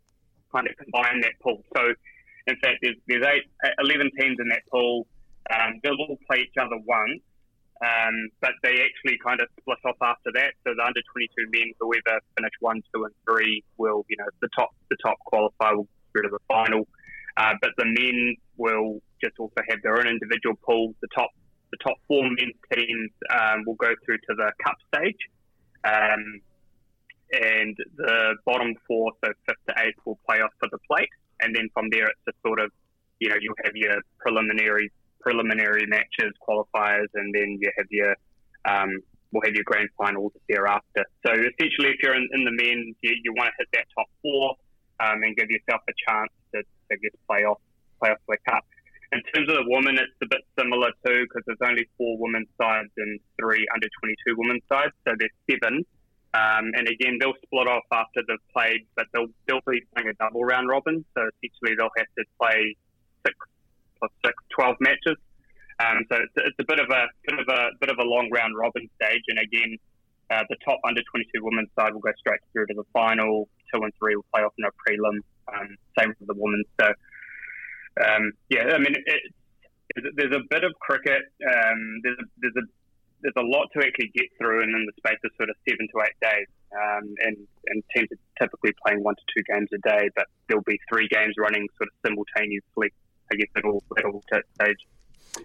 kind 0.55 0.69
of 0.69 0.77
combined 0.77 1.23
that 1.25 1.35
pool. 1.43 1.63
So 1.77 1.95
in 2.47 2.57
fact, 2.63 2.79
there's 2.83 2.97
there's 3.09 3.25
eight, 3.27 3.47
11 3.79 4.11
teams 4.19 4.37
in 4.41 4.49
that 4.49 4.63
pool. 4.71 5.07
Um, 5.51 5.81
they'll 5.83 5.99
all 5.99 6.19
play 6.29 6.47
each 6.47 6.57
other 6.61 6.77
once. 6.87 7.23
Um, 7.83 8.31
but 8.41 8.53
they 8.63 8.79
actually 8.79 9.19
kind 9.19 9.41
of 9.41 9.49
split 9.59 9.79
off 9.85 9.99
after 10.01 10.31
that. 10.35 10.55
So 10.63 10.71
the 10.71 10.85
under 10.87 11.03
22 11.03 11.51
men, 11.51 11.75
whoever 11.81 12.23
finish 12.39 12.55
one, 12.61 12.81
two, 12.95 13.03
and 13.05 13.15
three, 13.27 13.65
will 13.77 14.07
you 14.09 14.17
know 14.19 14.31
the 14.41 14.49
top 14.57 14.71
the 14.89 14.97
top 15.03 15.19
qualifier 15.27 15.77
will 15.77 15.89
go 16.15 16.23
to 16.23 16.29
the 16.31 16.39
final. 16.47 16.87
Uh, 17.37 17.55
but 17.61 17.71
the 17.79 17.87
men 17.87 18.37
will 18.57 19.01
just 19.23 19.35
also 19.39 19.61
have 19.69 19.83
their 19.83 19.99
own 19.99 20.07
individual 20.07 20.55
pools. 20.63 20.95
The 21.01 21.09
top 21.15 21.31
the 21.73 21.79
top 21.83 21.97
four 22.07 22.23
men's 22.23 22.55
teams 22.73 23.11
um, 23.35 23.65
will 23.67 23.75
go 23.75 23.91
through 24.05 24.19
to 24.19 24.35
the 24.37 24.53
cup 24.63 24.77
stage, 24.95 25.19
um, 25.85 26.41
and 27.33 27.77
the 27.97 28.35
bottom 28.45 28.75
four, 28.87 29.13
so 29.25 29.33
fifth 29.47 29.57
to 29.69 29.75
eighth, 29.85 29.99
will 30.05 30.19
play 30.29 30.41
off 30.41 30.53
for 30.59 30.69
the 30.71 30.79
plate. 30.91 31.09
And 31.41 31.55
then 31.55 31.69
from 31.75 31.89
there, 31.91 32.07
it's 32.07 32.21
just 32.27 32.39
sort 32.47 32.61
of 32.61 32.71
you 33.21 33.29
know 33.29 33.37
you'll 33.41 33.59
have 33.65 33.75
your 33.75 34.01
preliminary 34.19 34.91
preliminary 35.21 35.87
matches, 35.87 36.33
qualifiers, 36.47 37.09
and 37.15 37.35
then 37.35 37.59
you 37.61 37.71
have 37.77 37.87
your 37.91 38.15
um, 38.65 38.91
we'll 39.33 39.43
have 39.45 39.55
your 39.55 39.65
grand 39.65 39.89
finals 39.97 40.33
thereafter. 40.49 41.05
So 41.27 41.33
essentially, 41.33 41.91
if 41.91 42.03
you're 42.03 42.15
in, 42.15 42.29
in 42.33 42.45
the 42.45 42.53
men, 42.53 42.95
you, 43.01 43.15
you 43.25 43.33
want 43.37 43.49
to 43.49 43.55
hit 43.59 43.69
that 43.73 43.87
top 43.97 44.07
four 44.21 44.55
um, 45.01 45.23
and 45.23 45.35
give 45.37 45.49
yourself 45.51 45.81
a 45.89 45.95
chance 46.07 46.31
to, 46.55 46.63
to 46.63 46.97
get 46.99 47.13
play 47.27 47.45
off 47.45 47.59
play 48.01 48.11
off 48.11 48.19
the 48.29 48.37
cup. 48.49 48.65
In 49.13 49.21
terms 49.35 49.49
of 49.49 49.65
the 49.65 49.69
women, 49.69 49.97
it's 49.97 50.17
a 50.23 50.27
bit 50.27 50.41
similar 50.59 50.91
too 51.05 51.25
because 51.29 51.43
there's 51.47 51.63
only 51.63 51.87
four 51.99 52.17
women's 52.19 52.49
sides 52.61 52.91
and 52.97 53.21
three 53.41 53.67
under 53.75 53.89
22 54.03 54.35
women's 54.37 54.63
sides, 54.69 54.93
so 55.07 55.15
there's 55.19 55.37
seven. 55.51 55.85
Um, 56.35 56.73
and 56.73 56.89
again, 56.89 57.19
they'll 57.21 57.37
split 57.45 57.69
off 57.69 57.85
after 57.93 58.23
they've 58.27 58.49
played, 58.57 58.87
but 58.97 59.07
they'll 59.13 59.29
they'll 59.47 59.61
be 59.67 59.83
playing 59.95 60.09
a 60.09 60.15
double 60.15 60.45
round 60.45 60.69
robin. 60.69 61.05
So 61.15 61.29
essentially, 61.29 61.77
they'll 61.77 61.93
have 61.97 62.09
to 62.17 62.25
play 62.41 62.77
six 63.27 63.37
plus 63.99 64.11
six, 64.25 64.35
12 64.57 64.77
matches. 64.81 65.19
Um, 65.79 66.05
so 66.11 66.17
it's, 66.19 66.33
it's 66.37 66.59
a 66.59 66.65
bit 66.65 66.81
of 66.81 66.89
a 66.89 67.05
bit 67.29 67.39
of 67.39 67.49
a 67.49 67.71
bit 67.81 67.91
of 67.91 67.99
a 67.99 68.05
long 68.05 68.31
round 68.33 68.57
robin 68.57 68.89
stage, 68.97 69.23
and 69.29 69.39
again, 69.39 69.77
uh, 70.31 70.45
the 70.49 70.57
top 70.65 70.81
under 70.85 71.03
22 71.11 71.45
women's 71.45 71.69
side 71.79 71.93
will 71.93 72.01
go 72.01 72.13
straight 72.19 72.41
through 72.53 72.67
to 72.67 72.75
the 72.75 72.85
final. 72.93 73.49
Two 73.73 73.83
and 73.83 73.93
three 73.99 74.17
will 74.17 74.27
play 74.33 74.43
off 74.43 74.53
in 74.59 74.65
a 74.65 74.73
prelim. 74.73 75.21
Um, 75.53 75.77
same 75.99 76.15
for 76.19 76.25
the 76.27 76.35
women's. 76.37 76.67
So 76.81 76.93
um, 78.01 78.33
yeah, 78.49 78.73
I 78.73 78.79
mean, 78.79 78.95
it, 78.95 79.21
it, 79.97 80.05
there's 80.17 80.35
a 80.35 80.45
bit 80.49 80.65
of 80.65 80.73
cricket. 80.81 81.23
Um, 81.45 82.01
there's 82.03 82.19
a, 82.19 82.25
there's 82.41 82.57
a 82.57 82.67
there's 83.23 83.39
a 83.39 83.47
lot 83.47 83.69
to 83.75 83.87
actually 83.87 84.11
get 84.15 84.27
through, 84.39 84.63
and 84.63 84.75
in 84.75 84.87
the 84.87 84.93
space 84.99 85.19
of 85.25 85.31
sort 85.37 85.51
of 85.51 85.57
seven 85.69 85.89
to 85.89 85.97
eight 86.03 86.19
days. 86.21 86.49
Um, 86.73 87.15
and 87.19 87.37
and 87.69 87.83
teams 87.95 88.09
are 88.13 88.23
typically 88.41 88.73
playing 88.85 89.03
one 89.03 89.15
to 89.15 89.23
two 89.35 89.43
games 89.53 89.69
a 89.73 89.79
day, 89.89 90.11
but 90.17 90.27
there'll 90.49 90.65
be 90.65 90.79
three 90.93 91.09
games 91.09 91.35
running 91.39 91.69
sort 91.79 91.89
of 91.89 91.95
simultaneously. 92.07 92.93
I 93.31 93.37
guess 93.37 93.49
at 93.57 93.65
all 93.65 93.83
at 93.97 94.05
all 94.05 94.23
stage. 94.61 94.77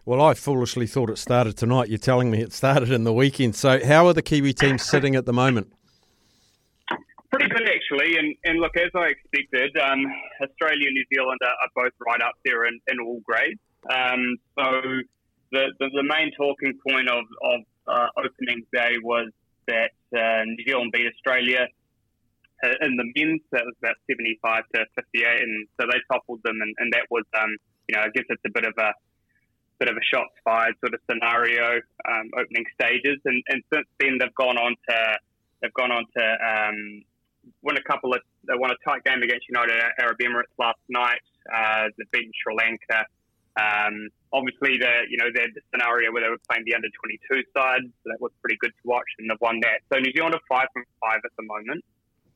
Well, 0.06 0.22
I 0.22 0.34
foolishly 0.34 0.88
thought 0.88 1.10
it 1.10 1.18
started 1.18 1.56
tonight. 1.58 1.90
You're 1.90 1.98
telling 1.98 2.30
me 2.30 2.42
it 2.42 2.52
started 2.52 2.92
in 2.92 3.04
the 3.04 3.14
weekend. 3.14 3.56
So, 3.56 3.86
how 3.86 4.08
are 4.08 4.14
the 4.14 4.22
Kiwi 4.22 4.54
teams 4.54 4.84
sitting 4.84 5.16
at 5.16 5.26
the 5.26 5.34
moment? 5.34 5.72
Pretty 7.30 7.50
good, 7.50 7.68
actually. 7.68 8.18
And, 8.18 8.36
and 8.46 8.60
look, 8.60 8.76
as 8.78 8.92
I 8.96 9.08
expected, 9.08 9.76
um, 9.78 10.06
Australia 10.42 10.88
and 10.88 10.94
New 10.94 11.06
Zealand 11.14 11.40
are, 11.44 11.50
are, 11.50 11.70
both 11.76 11.94
right 12.06 12.22
up 12.22 12.34
there 12.46 12.66
in, 12.66 12.80
in 12.88 13.00
all 13.00 13.22
grades. 13.26 13.60
Um, 13.90 14.38
so, 14.58 14.82
the, 15.52 15.74
the, 15.80 15.90
the, 15.94 16.04
main 16.04 16.32
talking 16.36 16.78
point 16.88 17.10
of, 17.10 17.24
of 17.42 17.62
uh, 17.88 18.08
opening 18.18 18.66
day 18.74 18.96
was 19.02 19.32
that 19.68 19.92
uh, 20.16 20.44
New 20.46 20.64
Zealand 20.66 20.92
beat 20.94 21.08
Australia 21.08 21.68
uh, 22.64 22.74
in 22.82 22.96
the 22.96 23.06
men's. 23.16 23.42
That 23.52 23.64
was 23.66 23.76
about 23.80 23.96
75 24.10 24.64
to 24.76 24.86
58. 24.96 25.42
And 25.42 25.68
so 25.80 25.88
they 25.92 26.00
toppled 26.12 26.42
them. 26.44 26.60
And, 26.62 26.76
and 26.80 26.94
that 26.94 27.08
was, 27.10 27.24
um, 27.40 27.56
you 27.88 27.96
know, 27.96 28.04
I 28.04 28.10
guess 28.10 28.26
it's 28.30 28.42
a 28.46 28.52
bit 28.54 28.66
of 28.66 28.74
a 28.78 28.92
bit 29.80 29.90
of 29.90 29.98
a 29.98 30.06
shots 30.14 30.34
fired 30.44 30.74
sort 30.82 30.94
of 30.94 31.00
scenario 31.10 31.78
um, 32.10 32.30
opening 32.38 32.66
stages, 32.74 33.22
and, 33.26 33.44
and 33.50 33.62
since 33.72 33.88
then 34.00 34.18
they've 34.20 34.34
gone 34.36 34.58
on 34.58 34.76
to 34.90 34.98
they've 35.62 35.74
gone 35.74 35.92
on 35.92 36.04
to 36.18 36.24
um, 36.24 37.02
win 37.62 37.78
a 37.78 37.84
couple 37.84 38.14
of 38.14 38.22
they 38.48 38.54
won 38.56 38.72
a 38.72 38.80
tight 38.88 39.04
game 39.04 39.22
against 39.22 39.48
United 39.48 39.78
Arab 40.00 40.18
Emirates 40.20 40.54
last 40.58 40.80
night. 40.90 41.22
Uh, 41.46 41.90
they've 41.98 42.12
beaten 42.12 42.32
Sri 42.42 42.56
Lanka 42.56 43.06
Um, 43.58 44.10
obviously, 44.32 44.78
the 44.78 45.10
you 45.10 45.18
know 45.18 45.34
the, 45.34 45.50
the 45.50 45.62
scenario 45.74 46.14
where 46.14 46.22
they 46.22 46.30
were 46.30 46.42
playing 46.46 46.64
the 46.70 46.76
under 46.76 46.90
22 46.94 47.42
side, 47.58 47.82
so 47.82 48.06
that 48.06 48.22
was 48.22 48.32
pretty 48.42 48.58
good 48.62 48.70
to 48.70 48.84
watch, 48.86 49.10
and 49.18 49.30
they've 49.30 49.42
won 49.42 49.60
that. 49.66 49.82
So 49.90 49.98
New 49.98 50.14
Zealand 50.14 50.36
are 50.36 50.46
five 50.48 50.70
from 50.74 50.86
five 51.02 51.22
at 51.26 51.34
the 51.38 51.44
moment, 51.44 51.82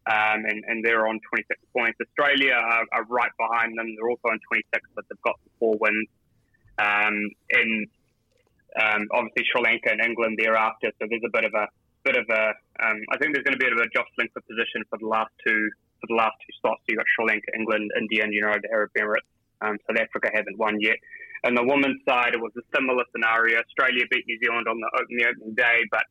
um, 0.09 0.49
and, 0.49 0.65
and 0.65 0.83
they're 0.83 1.07
on 1.07 1.21
26 1.29 1.45
points. 1.77 2.01
Australia 2.01 2.57
are, 2.57 2.85
are 2.91 3.05
right 3.05 3.31
behind 3.37 3.77
them; 3.77 3.93
they're 3.93 4.09
also 4.09 4.33
on 4.33 4.39
26, 4.49 4.65
but 4.95 5.05
they've 5.09 5.21
got 5.21 5.37
four 5.59 5.77
wins. 5.77 6.09
Um, 6.81 7.29
and 7.53 7.85
um, 8.81 9.01
obviously 9.13 9.45
Sri 9.51 9.61
Lanka 9.61 9.93
and 9.93 10.01
England 10.01 10.39
thereafter, 10.41 10.89
so 10.97 11.05
there's 11.05 11.21
a 11.21 11.29
bit 11.29 11.45
of 11.45 11.53
a 11.53 11.69
bit 12.01 12.17
of 12.17 12.25
a. 12.33 12.57
Um, 12.81 12.97
I 13.13 13.21
think 13.21 13.37
there's 13.37 13.45
going 13.45 13.53
to 13.53 13.61
be 13.61 13.69
a 13.69 13.69
bit 13.69 13.77
of 13.77 13.85
a 13.85 13.93
jostling 13.93 14.33
for 14.33 14.41
position 14.49 14.81
for 14.89 14.97
the 14.97 15.05
last 15.05 15.29
two 15.45 15.69
for 16.01 16.09
the 16.09 16.17
last 16.17 16.33
two 16.41 16.53
slots. 16.65 16.81
So 16.81 16.97
you've 16.97 16.97
got 16.97 17.09
Sri 17.13 17.29
Lanka, 17.29 17.53
England, 17.53 17.91
India, 17.93 18.25
and 18.25 18.33
United 18.33 18.65
Arab 18.73 18.89
Emirates. 18.97 19.29
Um, 19.61 19.77
South 19.87 19.97
Africa 19.97 20.29
haven't 20.33 20.57
won 20.57 20.79
yet. 20.79 20.97
On 21.43 21.55
the 21.55 21.63
women's 21.63 22.01
side, 22.07 22.33
it 22.33 22.41
was 22.41 22.51
a 22.57 22.65
similar 22.75 23.03
scenario. 23.11 23.59
Australia 23.59 24.05
beat 24.09 24.25
New 24.27 24.39
Zealand 24.43 24.67
on 24.67 24.77
the 24.77 24.89
opening, 24.99 25.25
opening 25.25 25.55
day, 25.55 25.81
but 25.89 26.03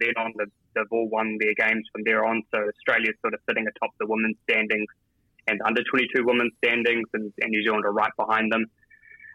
then 0.00 0.14
on, 0.18 0.32
they've, 0.38 0.50
they've 0.74 0.90
all 0.90 1.08
won 1.08 1.38
their 1.38 1.54
games 1.54 1.86
from 1.92 2.02
there 2.04 2.24
on. 2.24 2.42
So 2.52 2.58
Australia's 2.58 3.14
sort 3.20 3.34
of 3.34 3.40
sitting 3.48 3.66
atop 3.66 3.94
the 4.00 4.06
women's 4.06 4.36
standings 4.48 4.88
and 5.46 5.60
under 5.62 5.82
22 5.84 6.24
women's 6.24 6.52
standings, 6.64 7.08
and, 7.12 7.32
and 7.40 7.50
New 7.50 7.62
Zealand 7.62 7.84
are 7.84 7.92
right 7.92 8.12
behind 8.16 8.52
them. 8.52 8.66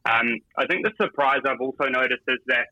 Um, 0.10 0.40
I 0.57 0.65
think 0.65 0.86
the 0.86 0.94
surprise 1.02 1.41
I've 1.45 1.61
also 1.61 1.86
noticed 1.86 2.23
is 2.27 2.40
that 2.48 2.68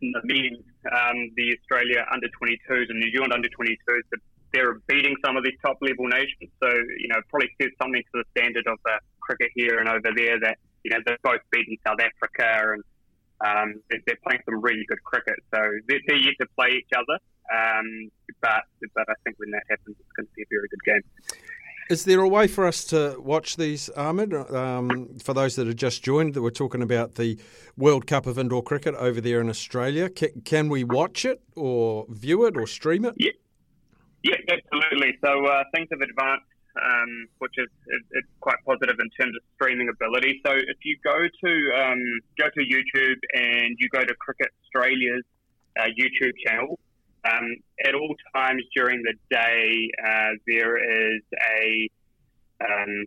in 0.00 0.12
the 0.12 0.50
um, 0.90 1.30
the 1.36 1.56
Australia 1.58 2.06
under 2.12 2.28
22s 2.40 2.86
and 2.88 2.98
New 2.98 3.10
Zealand 3.10 3.32
under 3.32 3.48
22s, 3.48 4.06
that 4.10 4.20
they're 4.52 4.80
beating 4.86 5.14
some 5.24 5.36
of 5.36 5.44
these 5.44 5.58
top 5.60 5.76
level 5.82 6.06
nations. 6.08 6.50
So, 6.62 6.68
you 6.98 7.08
know, 7.08 7.20
probably 7.28 7.50
says 7.60 7.70
something 7.82 8.02
to 8.14 8.22
the 8.22 8.24
standard 8.36 8.66
of 8.66 8.78
the 8.84 8.96
cricket 9.28 9.50
here 9.54 9.78
and 9.78 9.88
over 9.88 10.10
there 10.16 10.36
that, 10.40 10.56
you 10.84 10.90
know, 10.92 11.00
they've 11.04 11.22
both 11.22 11.42
beaten 11.50 11.76
South 11.86 12.00
Africa 12.08 12.72
and 12.72 12.82
um, 13.48 13.68
they're, 13.88 14.02
they're 14.06 14.22
playing 14.26 14.42
some 14.46 14.60
really 14.68 14.84
good 14.88 15.02
cricket. 15.04 15.38
So 15.54 15.60
they're, 15.86 16.00
they're 16.06 16.16
yet 16.16 16.34
to 16.40 16.46
play 16.58 16.70
each 16.80 16.92
other. 17.00 17.16
Um, 17.58 18.10
but, 18.40 18.62
but 18.94 19.06
I 19.08 19.16
think 19.24 19.38
when 19.38 19.50
that 19.50 19.64
happens, 19.72 19.96
it's 20.00 20.12
going 20.16 20.26
to 20.26 20.32
be 20.36 20.42
a 20.42 20.50
very 20.50 20.68
good 20.68 20.84
game. 20.84 21.04
Is 21.90 22.04
there 22.04 22.20
a 22.20 22.28
way 22.28 22.46
for 22.46 22.66
us 22.66 22.84
to 22.92 23.16
watch 23.18 23.56
these, 23.56 23.88
Ahmad? 23.96 24.34
Um, 24.34 25.18
for 25.24 25.32
those 25.32 25.56
that 25.56 25.66
have 25.66 25.76
just 25.76 26.02
joined, 26.02 26.34
that 26.34 26.42
we're 26.42 26.50
talking 26.50 26.82
about 26.82 27.14
the 27.14 27.38
World 27.78 28.06
Cup 28.06 28.26
of 28.26 28.38
Indoor 28.38 28.62
Cricket 28.62 28.94
over 28.96 29.22
there 29.22 29.40
in 29.40 29.48
Australia. 29.48 30.10
Can, 30.10 30.42
can 30.44 30.68
we 30.68 30.84
watch 30.84 31.24
it 31.24 31.40
or 31.56 32.04
view 32.10 32.44
it 32.44 32.58
or 32.58 32.66
stream 32.66 33.06
it? 33.06 33.14
Yeah, 33.16 33.30
yeah 34.22 34.36
absolutely. 34.56 35.16
So 35.24 35.46
uh, 35.46 35.64
things 35.74 35.88
have 35.90 36.02
advanced, 36.02 36.44
um, 36.76 37.26
which 37.38 37.54
is, 37.56 37.70
is, 37.86 38.02
is 38.18 38.24
quite 38.40 38.56
positive 38.64 38.96
in 38.98 39.10
terms 39.18 39.36
of 39.36 39.42
streaming 39.54 39.88
ability. 39.88 40.40
So 40.46 40.52
if 40.52 40.78
you 40.84 40.96
go 41.04 41.16
to 41.16 41.52
um, 41.76 42.02
go 42.38 42.46
to 42.48 42.60
YouTube 42.60 43.20
and 43.34 43.76
you 43.78 43.88
go 43.92 44.04
to 44.04 44.14
Cricket 44.14 44.48
Australia's 44.64 45.24
uh, 45.78 45.88
YouTube 45.98 46.32
channel, 46.46 46.78
um, 47.24 47.56
at 47.84 47.94
all 47.94 48.14
times 48.34 48.62
during 48.74 49.02
the 49.02 49.14
day, 49.30 49.90
uh, 50.04 50.30
there 50.46 50.76
is 50.76 51.22
a 51.56 51.88
um, 52.64 53.04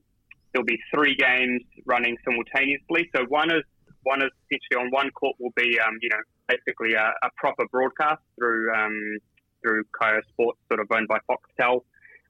there'll 0.54 0.66
be 0.66 0.80
three 0.94 1.16
games 1.16 1.62
running 1.86 2.18
simultaneously. 2.26 3.10
So 3.16 3.26
one 3.28 3.52
is 3.52 3.64
one 4.04 4.22
is 4.22 4.32
essentially 4.50 4.86
on 4.86 4.92
one 4.92 5.12
court 5.12 5.36
will 5.40 5.54
be 5.56 5.80
um, 5.80 5.98
you 6.02 6.10
know 6.10 6.22
basically 6.48 6.94
a, 6.94 7.14
a 7.24 7.30
proper 7.38 7.66
broadcast 7.72 8.22
through 8.38 8.74
um, 8.74 9.18
through 9.62 9.84
Kayo 10.00 10.22
Sports, 10.30 10.60
sort 10.68 10.80
of 10.80 10.88
owned 10.92 11.08
by 11.08 11.20
Foxtel. 11.30 11.84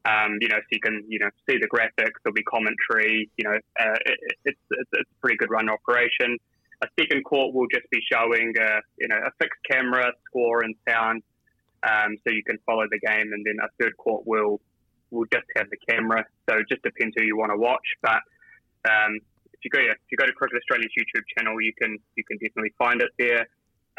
Um, 0.03 0.38
you 0.41 0.48
know, 0.48 0.57
so 0.57 0.68
you 0.72 0.80
can 0.80 1.03
you 1.07 1.19
know 1.19 1.30
see 1.48 1.57
the 1.57 1.68
graphics. 1.68 2.18
There'll 2.23 2.34
be 2.34 2.44
commentary. 2.44 3.30
You 3.38 3.44
know, 3.49 3.56
uh, 3.80 3.98
it, 4.06 4.18
it's, 4.45 4.60
it's 4.72 4.90
it's 4.94 5.11
a 5.11 5.19
pretty 5.22 5.38
good 5.38 5.52
run 5.52 5.69
operation. 5.69 6.38
A 6.82 6.88
second 6.99 7.23
court 7.23 7.53
will 7.53 7.68
just 7.72 7.88
be 7.91 7.99
showing 8.11 8.53
uh, 8.60 8.82
you 8.98 9.07
know 9.07 9.18
a 9.18 9.32
fixed 9.40 9.61
camera, 9.69 10.11
score, 10.28 10.64
and 10.64 10.76
sound 10.90 11.22
um, 11.84 12.18
so 12.23 12.34
you 12.34 12.44
can 12.44 12.57
follow 12.65 12.86
the 12.90 12.99
game. 12.99 13.34
And 13.34 13.45
then 13.45 13.57
a 13.61 13.69
third 13.80 13.95
court 13.98 14.26
will 14.26 14.61
will 15.11 15.26
just 15.32 15.45
have 15.56 15.68
the 15.69 15.78
camera. 15.90 16.26
So 16.49 16.57
it 16.57 16.65
just 16.69 16.82
depends 16.84 17.15
who 17.18 17.23
you 17.23 17.38
want 17.38 17.52
to 17.52 17.57
watch. 17.57 17.86
But 18.02 18.22
um, 18.90 19.19
if 19.53 19.60
you 19.64 19.69
go 19.69 19.80
if 19.80 19.98
you 20.10 20.18
go 20.18 20.26
to 20.26 20.34
Cricket 20.34 20.57
Australia's 20.57 20.91
YouTube 20.98 21.23
channel, 21.38 21.61
you 21.61 21.73
can 21.78 21.98
you 22.15 22.23
can 22.23 22.38
definitely 22.38 22.73
find 22.78 23.02
it 23.02 23.11
there. 23.18 23.45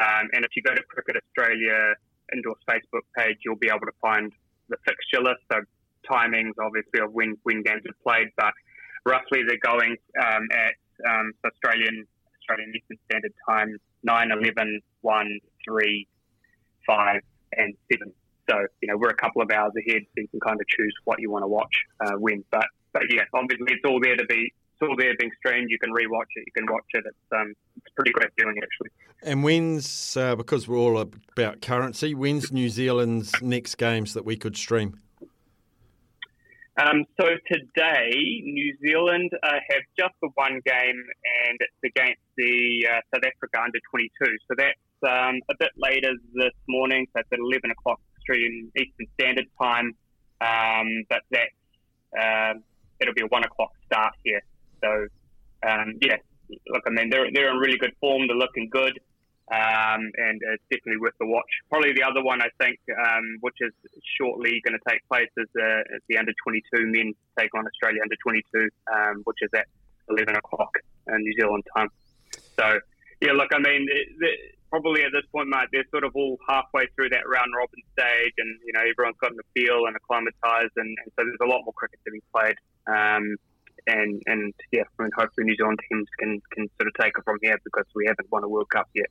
Um, 0.01 0.27
and 0.33 0.43
if 0.43 0.51
you 0.55 0.63
go 0.63 0.73
to 0.73 0.83
Cricket 0.83 1.21
Australia 1.23 1.95
Indoors 2.33 2.57
Facebook 2.67 3.05
page, 3.15 3.37
you'll 3.45 3.61
be 3.61 3.69
able 3.69 3.85
to 3.87 3.97
find 4.01 4.33
the 4.69 4.77
fixture 4.85 5.21
list. 5.21 5.41
So 5.51 5.59
timings, 6.09 6.53
obviously, 6.59 7.01
of 7.01 7.13
when 7.13 7.37
when 7.43 7.63
games 7.63 7.83
are 7.87 7.95
played, 8.03 8.29
but 8.37 8.53
roughly 9.05 9.41
they're 9.47 9.57
going 9.63 9.95
um, 10.21 10.47
at 10.51 10.73
um, 11.07 11.33
Australian 11.45 12.05
Australian 12.39 12.73
Eastern 12.75 12.97
Standard 13.09 13.33
Time 13.47 13.77
9, 14.03 14.31
11, 14.31 14.81
1, 15.01 15.39
3, 15.65 16.07
5, 16.85 17.21
and 17.57 17.73
7. 17.91 18.13
So, 18.49 18.57
you 18.81 18.89
know, 18.89 18.97
we're 18.97 19.09
a 19.09 19.15
couple 19.15 19.41
of 19.41 19.49
hours 19.51 19.71
ahead, 19.77 20.01
so 20.03 20.21
you 20.21 20.27
can 20.27 20.39
kind 20.41 20.59
of 20.59 20.67
choose 20.67 20.93
what 21.05 21.21
you 21.21 21.31
want 21.31 21.43
to 21.43 21.47
watch 21.47 21.73
uh, 22.01 22.11
when. 22.17 22.43
But, 22.51 22.65
but 22.91 23.03
yeah, 23.09 23.23
obviously 23.33 23.67
it's 23.69 23.85
all 23.85 23.99
there 24.01 24.17
to 24.17 24.25
be, 24.25 24.53
it's 24.73 24.81
all 24.81 24.95
there 24.97 25.13
being 25.17 25.31
streamed. 25.37 25.69
You 25.69 25.79
can 25.79 25.91
rewatch 25.91 26.31
it, 26.35 26.43
you 26.45 26.51
can 26.53 26.65
watch 26.69 26.83
it. 26.93 27.05
It's, 27.07 27.31
um, 27.33 27.53
it's 27.77 27.93
pretty 27.95 28.11
great 28.11 28.31
feeling, 28.37 28.57
actually. 28.61 28.89
And 29.23 29.43
when's, 29.43 30.17
uh, 30.17 30.35
because 30.35 30.67
we're 30.67 30.77
all 30.77 30.99
about 30.99 31.61
currency, 31.61 32.13
when's 32.13 32.51
New 32.51 32.67
Zealand's 32.67 33.31
next 33.41 33.75
games 33.75 34.13
that 34.13 34.25
we 34.25 34.35
could 34.35 34.57
stream? 34.57 34.99
Um, 36.75 37.05
so 37.21 37.27
today, 37.51 38.09
New 38.43 38.75
Zealand 38.81 39.29
uh, 39.43 39.61
have 39.69 39.83
just 39.97 40.15
the 40.21 40.29
one 40.33 40.59
game, 40.65 41.03
and 41.45 41.57
it's 41.59 41.95
against 41.95 42.21
the 42.35 42.87
uh, 42.89 42.99
South 43.13 43.23
Africa 43.23 43.61
under 43.63 43.79
22. 43.91 44.09
So 44.49 44.55
that's 44.57 44.79
um, 45.05 45.37
a 45.51 45.55
bit 45.59 45.69
later 45.77 46.13
this 46.33 46.53
morning, 46.67 47.05
so 47.13 47.19
it's 47.19 47.29
at 47.31 47.39
11 47.39 47.69
o'clock 47.69 47.99
Australian 48.17 48.71
Eastern 48.75 49.05
Standard 49.19 49.45
Time. 49.61 49.93
Um, 50.41 51.05
but 51.09 51.21
that 51.29 51.49
uh, 52.19 52.53
it'll 52.99 53.13
be 53.13 53.21
a 53.21 53.27
one 53.27 53.43
o'clock 53.43 53.71
start 53.85 54.13
here. 54.23 54.41
So 54.83 54.89
um, 55.69 55.93
yeah, 56.01 56.17
look, 56.67 56.83
I 56.87 56.89
mean 56.89 57.09
they're 57.09 57.27
they're 57.33 57.51
in 57.51 57.57
really 57.57 57.77
good 57.77 57.93
form. 57.99 58.27
They're 58.27 58.35
looking 58.35 58.69
good. 58.69 58.99
Um, 59.53 60.09
and 60.17 60.41
it's 60.41 60.65
definitely 60.71 60.97
worth 60.97 61.13
the 61.19 61.27
watch. 61.27 61.51
Probably 61.69 61.93
the 61.93 62.01
other 62.01 62.23
one 62.23 62.41
I 62.41 62.49
think, 62.57 62.79
um, 62.89 63.37
which 63.41 63.57
is 63.61 63.71
shortly 64.17 64.61
going 64.65 64.73
to 64.73 64.83
take 64.89 65.05
place, 65.07 65.29
is 65.37 65.45
the, 65.53 65.83
is 65.93 66.01
the 66.09 66.17
under 66.17 66.33
22 66.41 66.89
men 66.89 67.13
take 67.37 67.53
on 67.53 67.65
Australia 67.67 68.01
under 68.01 68.15
22, 68.23 68.69
um, 68.89 69.21
which 69.25 69.37
is 69.41 69.49
at 69.53 69.67
11 70.09 70.35
o'clock 70.35 70.73
uh, 71.07 71.17
New 71.17 71.33
Zealand 71.39 71.63
time. 71.75 71.89
So, 72.57 72.79
yeah, 73.21 73.33
look, 73.33 73.53
I 73.53 73.59
mean, 73.59 73.85
it, 73.91 74.07
it, 74.19 74.55
probably 74.73 75.03
at 75.03 75.11
this 75.13 75.25
point, 75.31 75.49
mate, 75.49 75.69
they're 75.71 75.85
sort 75.91 76.03
of 76.03 76.15
all 76.15 76.39
halfway 76.49 76.87
through 76.95 77.09
that 77.09 77.29
round 77.29 77.53
robin 77.53 77.81
stage, 77.93 78.33
and 78.41 78.57
you 78.65 78.73
know 78.73 78.81
everyone's 78.81 79.21
gotten 79.21 79.37
a 79.37 79.45
feel 79.53 79.85
and 79.85 79.95
acclimatized, 79.95 80.73
and, 80.77 80.89
and 80.89 81.09
so 81.13 81.21
there's 81.21 81.45
a 81.45 81.45
lot 81.45 81.61
more 81.61 81.77
cricket 81.77 81.99
to 82.05 82.11
be 82.11 82.25
played. 82.33 82.57
And 83.87 84.21
and 84.25 84.53
yeah, 84.71 84.83
I 84.99 85.03
mean, 85.03 85.11
hopefully 85.17 85.45
New 85.45 85.55
Zealand 85.55 85.79
teams 85.89 86.07
can 86.19 86.41
can 86.51 86.69
sort 86.79 86.87
of 86.87 86.93
take 86.99 87.13
it 87.17 87.23
from 87.23 87.37
here 87.41 87.57
because 87.63 87.85
we 87.95 88.05
haven't 88.07 88.31
won 88.31 88.43
a 88.43 88.47
World 88.47 88.69
Cup 88.69 88.89
yet. 88.93 89.07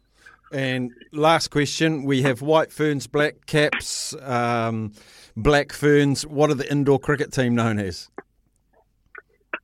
And 0.52 0.92
last 1.12 1.48
question: 1.48 2.04
We 2.04 2.22
have 2.22 2.42
white 2.42 2.72
ferns, 2.72 3.06
black 3.06 3.46
caps, 3.46 4.14
um, 4.22 4.92
black 5.36 5.72
ferns. 5.72 6.26
What 6.26 6.50
are 6.50 6.54
the 6.54 6.70
indoor 6.70 6.98
cricket 6.98 7.32
team 7.32 7.54
known 7.54 7.78
as? 7.78 8.10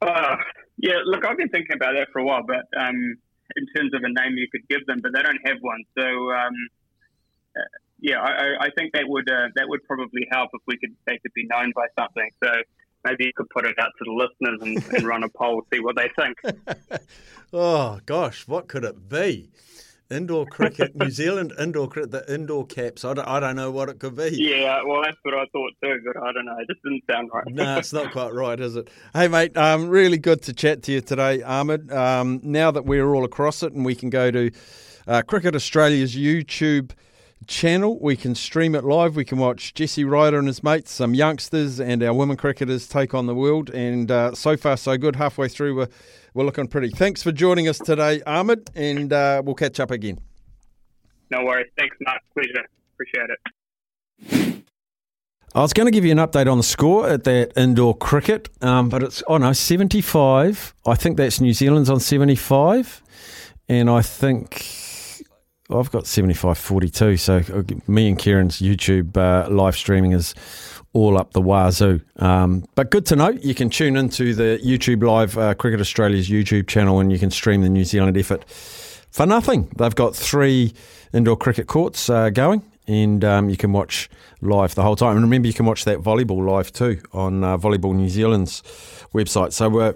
Uh, 0.01 0.37
yeah, 0.77 1.01
look, 1.05 1.25
I've 1.27 1.37
been 1.37 1.49
thinking 1.49 1.75
about 1.75 1.95
that 1.95 2.09
for 2.13 2.21
a 2.21 2.25
while, 2.25 2.43
but 2.47 2.65
um, 2.81 3.17
in 3.57 3.67
terms 3.77 3.93
of 3.95 4.03
a 4.03 4.09
name 4.09 4.37
you 4.37 4.47
could 4.51 4.67
give 4.69 4.87
them, 4.87 4.99
but 5.03 5.13
they 5.15 5.23
don't 5.23 5.41
have 5.45 5.57
one. 5.61 5.83
So 5.99 6.05
um, 6.05 6.55
uh, 7.57 7.69
yeah, 8.01 8.21
I, 8.21 8.67
I 8.67 8.69
think 8.77 8.93
that 8.93 9.05
would 9.07 9.29
uh, 9.31 9.49
that 9.57 9.69
would 9.69 9.83
probably 9.85 10.27
help 10.31 10.51
if 10.55 10.63
we 10.67 10.77
could 10.79 10.95
they 11.07 11.19
could 11.19 11.33
be 11.35 11.47
known 11.47 11.73
by 11.75 11.87
something. 11.99 12.31
So 12.43 12.51
maybe 13.05 13.25
you 13.25 13.33
could 13.37 13.49
put 13.51 13.65
it 13.65 13.79
out 13.79 13.91
to 13.99 14.05
the 14.05 14.13
listeners 14.13 14.59
and, 14.63 14.95
and 14.95 15.07
run 15.07 15.23
a 15.23 15.29
poll, 15.29 15.63
see 15.73 15.81
what 15.81 15.97
they 15.97 16.11
think. 16.17 16.39
oh 17.53 18.01
gosh, 18.07 18.47
what 18.47 18.69
could 18.69 18.85
it 18.85 19.09
be? 19.09 19.51
Indoor 20.11 20.47
cricket, 20.47 20.97
New 20.97 21.11
Zealand 21.11 21.53
indoor 21.59 21.87
cricket, 21.87 22.13
the 22.13 22.35
indoor 22.35 22.65
caps. 22.65 23.05
I 23.05 23.13
don't, 23.13 23.29
I 23.29 23.41
don't 23.41 23.57
know 23.57 23.71
what 23.71 23.91
it 23.91 23.99
could 23.99 24.17
be. 24.17 24.31
Yeah, 24.33 24.81
well, 24.87 25.03
that's 25.03 25.19
what 25.23 25.35
I 25.35 25.45
thought 25.53 25.73
too, 25.85 26.01
but 26.07 26.23
I 26.23 26.33
don't 26.33 26.47
know. 26.47 26.57
It 26.59 26.67
just 26.67 26.83
didn't 26.83 27.05
sound 27.11 27.29
right. 27.35 27.45
no, 27.49 27.77
it's 27.77 27.93
not 27.93 28.11
quite 28.13 28.33
right, 28.35 28.59
is 28.59 28.75
it? 28.75 28.89
Hey, 29.13 29.29
mate, 29.29 29.55
um, 29.59 29.89
really 29.89 30.17
good 30.17 30.41
to 30.43 30.55
chat 30.55 30.83
to 30.85 30.93
you 30.93 31.03
today, 31.03 31.43
Ahmad. 31.43 31.93
Um, 31.93 32.41
now 32.43 32.71
that 32.71 32.87
we're 32.87 33.13
all 33.13 33.25
across 33.25 33.63
it 33.63 33.75
and 33.75 33.85
we 33.85 33.95
can 33.95 34.09
go 34.09 34.31
to 34.31 34.51
uh, 35.07 35.21
Cricket 35.23 35.55
Australia's 35.55 36.17
YouTube 36.17 36.93
channel. 37.47 37.99
We 38.01 38.17
can 38.17 38.35
stream 38.35 38.75
it 38.75 38.85
live. 38.85 39.17
We 39.17 39.25
can 39.25 39.39
watch 39.39 39.75
Jesse 39.75 40.05
Ryder 40.05 40.39
and 40.39 40.47
his 40.47 40.63
mates, 40.63 40.93
some 40.93 41.15
youngsters, 41.15 41.81
and 41.81 42.03
our 42.03 42.13
women 42.13 42.37
cricketers 42.37 42.89
take 42.89 43.15
on 43.15 43.27
the 43.27 43.35
world. 43.35 43.71
And 43.71 44.11
uh, 44.11 44.35
so 44.35 44.57
far, 44.57 44.77
so 44.77 44.97
good. 44.97 45.17
Halfway 45.17 45.49
through, 45.49 45.77
we're, 45.77 45.89
we're 46.35 46.45
looking 46.45 46.67
pretty. 46.69 46.91
Thanks 46.91 47.23
for 47.23 47.33
joining 47.33 47.69
us 47.69 47.79
today, 47.79 48.23
Ahmad, 48.27 48.71
and 48.75 49.13
uh, 49.13 49.43
we'll 49.45 49.55
catch 49.55 49.81
up 49.81 49.91
again. 49.91 50.19
No 51.31 51.45
worries. 51.45 51.71
Thanks, 51.79 51.97
Mark. 52.01 52.23
Pleasure. 52.35 52.67
Appreciate 52.95 53.31
it. 53.31 54.65
I 55.55 55.63
was 55.63 55.73
going 55.73 55.87
to 55.87 55.91
give 55.91 56.05
you 56.05 56.13
an 56.13 56.19
update 56.19 56.51
on 56.51 56.59
the 56.59 56.63
score 56.63 57.09
at 57.09 57.25
that 57.25 57.53
indoor 57.57 57.97
cricket, 57.97 58.49
um, 58.61 58.89
but 58.89 59.03
it's, 59.03 59.23
oh 59.29 59.39
no, 59.39 59.53
75. 59.53 60.75
I 60.87 60.95
think 60.95 61.17
that's 61.17 61.41
New 61.41 61.53
Zealand's 61.53 61.89
on 61.89 62.01
75 62.01 63.03
and 63.69 63.91
I 63.91 64.03
think 64.03 64.65
I've 65.71 65.91
got 65.91 66.07
7542. 66.07 67.17
So 67.19 67.43
uh, 67.53 67.63
me 67.87 68.09
and 68.09 68.19
Kieran's 68.19 68.61
YouTube 68.61 69.17
uh, 69.17 69.51
live 69.51 69.77
streaming 69.77 70.13
is 70.13 70.35
all 70.95 71.19
up 71.19 71.33
the 71.33 71.43
wazoo. 71.43 72.01
Um, 72.17 72.65
but 72.75 72.91
good 72.91 73.05
to 73.07 73.17
know. 73.17 73.29
You 73.29 73.55
can 73.55 73.69
tune 73.69 73.97
into 73.97 74.35
the 74.35 74.59
YouTube 74.65 75.03
Live 75.03 75.37
uh, 75.37 75.55
Cricket 75.55 75.81
Australia's 75.81 76.31
YouTube 76.31 76.69
channel 76.69 77.01
and 77.01 77.13
you 77.13 77.19
can 77.19 77.31
stream 77.31 77.61
the 77.61 77.69
New 77.69 77.85
Zealand 77.85 78.17
effort 78.17 78.45
for 78.49 79.27
nothing. 79.27 79.71
They've 79.77 79.95
got 79.95 80.17
three 80.17 80.73
indoor 81.13 81.37
cricket 81.37 81.67
courts 81.67 82.09
uh, 82.09 82.31
going. 82.31 82.63
And 82.87 83.23
um, 83.23 83.51
you 83.51 83.59
can 83.59 83.73
watch 83.73 84.09
live 84.41 84.75
the 84.75 84.83
whole 84.83 84.97
time. 84.97 85.17
And 85.17 85.23
remember, 85.23 85.47
you 85.47 85.53
can 85.53 85.67
watch 85.67 85.85
that 85.85 85.99
volleyball 85.99 86.47
live 86.47 86.73
too 86.73 86.99
on 87.13 87.45
uh, 87.45 87.59
Volleyball 87.59 87.95
New 87.95 88.09
Zealand's 88.09 88.63
website. 89.13 89.53
So 89.53 89.69
we're 89.69 89.95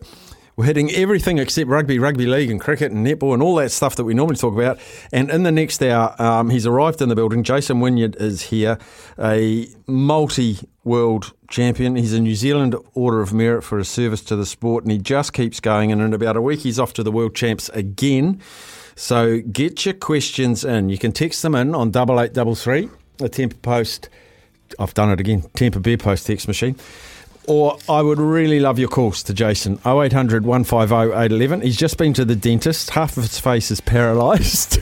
we're 0.57 0.67
hitting 0.67 0.91
everything 0.91 1.39
except 1.39 1.69
rugby, 1.69 1.99
rugby 1.99 2.27
league, 2.27 2.51
and 2.51 2.61
cricket 2.61 2.93
and 2.93 3.07
netball 3.07 3.33
and 3.33 3.43
all 3.43 3.55
that 3.57 3.71
stuff 3.71 3.97
that 3.97 4.05
we 4.05 4.15
normally 4.15 4.37
talk 4.37 4.55
about. 4.55 4.79
And 5.13 5.31
in 5.31 5.45
the 5.45 5.53
next 5.53 5.83
hour, 5.83 6.15
um, 6.21 6.51
he's 6.51 6.67
arrived 6.67 7.01
in 7.01 7.09
the 7.09 7.15
building. 7.15 7.43
Jason 7.43 7.81
Wynyard 7.81 8.17
is 8.17 8.43
here, 8.43 8.79
a 9.19 9.69
multi 9.87 10.59
world 10.85 11.33
champion. 11.49 11.97
He's 11.97 12.13
a 12.13 12.21
New 12.21 12.35
Zealand 12.35 12.77
Order 12.95 13.21
of 13.23 13.33
Merit 13.33 13.65
for 13.65 13.79
his 13.79 13.89
service 13.89 14.23
to 14.25 14.37
the 14.37 14.47
sport, 14.47 14.85
and 14.85 14.93
he 14.93 14.99
just 14.99 15.33
keeps 15.33 15.61
going. 15.61 15.91
And 15.91 16.03
in 16.03 16.13
about 16.13 16.37
a 16.37 16.43
week, 16.43 16.61
he's 16.61 16.79
off 16.79 16.93
to 16.95 17.03
the 17.03 17.13
world 17.13 17.35
champs 17.35 17.69
again. 17.71 18.41
So 18.95 19.41
get 19.41 19.87
your 19.87 19.95
questions 19.95 20.65
in. 20.65 20.91
You 20.91 20.99
can 20.99 21.13
text 21.13 21.43
them 21.43 21.55
in 21.55 21.75
on 21.75 21.91
double 21.91 22.21
eight 22.21 22.35
double 22.35 22.55
three, 22.55 22.91
the 23.17 23.29
Temper 23.29 23.57
Post. 23.57 24.11
I've 24.79 24.95
done 24.95 25.11
it 25.11 25.21
again. 25.21 25.43
Temper 25.55 25.81
Beer 25.81 25.99
Post 25.99 26.27
text 26.27 26.47
machine. 26.47 26.77
Or 27.49 27.77
I 27.89 28.03
would 28.03 28.21
really 28.21 28.61
love 28.61 28.79
your 28.79 28.89
calls 28.89 29.23
to 29.25 29.35
Jason 29.35 29.75
0800 29.85 30.45
150 30.45 30.95
811. 30.95 31.63
He's 31.63 31.77
just 31.77 31.99
been 31.99 32.13
to 32.15 32.25
the 32.25 32.37
dentist. 32.37 32.91
Half 32.91 33.17
of 33.17 33.25
his 33.25 33.39
face 33.39 33.73
is 33.73 33.81
paralysed. 33.81 34.81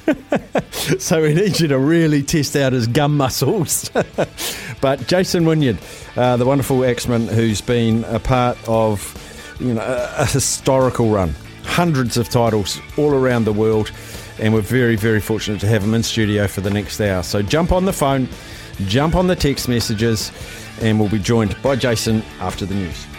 so 0.98 1.22
we 1.22 1.32
need 1.32 1.58
you 1.58 1.68
to 1.68 1.78
really 1.78 2.22
test 2.22 2.56
out 2.56 2.74
his 2.74 2.86
gum 2.86 3.16
muscles. 3.16 3.90
but 4.82 5.06
Jason 5.06 5.46
Wynyard, 5.46 5.78
uh, 6.16 6.36
the 6.36 6.44
wonderful 6.44 6.84
axeman 6.84 7.28
who's 7.28 7.62
been 7.62 8.04
a 8.04 8.18
part 8.18 8.58
of 8.68 9.16
you 9.58 9.72
know 9.72 9.82
a, 9.82 10.22
a 10.22 10.26
historical 10.26 11.08
run, 11.08 11.34
hundreds 11.62 12.18
of 12.18 12.28
titles 12.28 12.78
all 12.98 13.12
around 13.14 13.44
the 13.44 13.52
world, 13.54 13.90
and 14.38 14.52
we're 14.52 14.60
very 14.60 14.96
very 14.96 15.20
fortunate 15.20 15.60
to 15.60 15.66
have 15.66 15.82
him 15.82 15.94
in 15.94 16.02
studio 16.02 16.46
for 16.46 16.60
the 16.60 16.70
next 16.70 17.00
hour. 17.00 17.22
So 17.22 17.40
jump 17.40 17.72
on 17.72 17.86
the 17.86 17.92
phone, 17.94 18.28
jump 18.86 19.14
on 19.14 19.26
the 19.26 19.36
text 19.36 19.68
messages, 19.68 20.32
and 20.80 20.98
we'll 20.98 21.08
be 21.08 21.18
joined 21.18 21.60
by 21.62 21.76
Jason 21.76 22.22
after 22.40 22.66
the 22.66 22.74
news. 22.74 23.09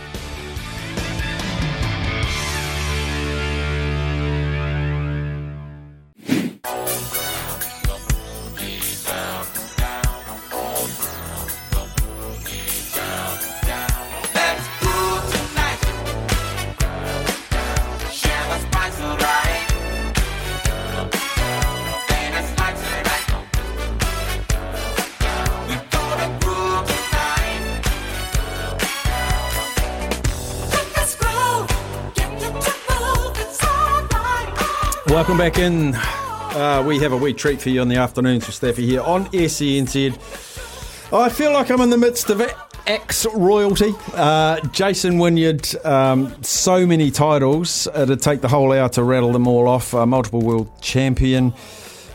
Welcome 35.31 35.47
back 35.47 35.59
in. 35.59 35.95
Uh, 35.95 36.83
we 36.85 36.99
have 36.99 37.13
a 37.13 37.17
wee 37.17 37.31
treat 37.31 37.61
for 37.61 37.69
you 37.69 37.79
on 37.79 37.87
the 37.87 37.95
afternoons 37.95 38.45
with 38.47 38.53
Staffy 38.53 38.85
here 38.85 38.99
on 38.99 39.27
SENZ. 39.27 41.13
I 41.13 41.29
feel 41.29 41.53
like 41.53 41.69
I'm 41.71 41.79
in 41.79 41.89
the 41.89 41.97
midst 41.97 42.29
of 42.29 42.41
ex 42.85 43.25
royalty. 43.33 43.93
Uh, 44.13 44.59
Jason 44.71 45.19
Wynyard, 45.19 45.73
um, 45.85 46.35
so 46.43 46.85
many 46.85 47.11
titles. 47.11 47.87
It'd 47.95 48.21
take 48.21 48.41
the 48.41 48.49
whole 48.49 48.73
hour 48.73 48.89
to 48.89 49.03
rattle 49.05 49.31
them 49.31 49.47
all 49.47 49.69
off. 49.69 49.93
Uh, 49.93 50.05
multiple 50.05 50.41
world 50.41 50.69
champion, 50.81 51.53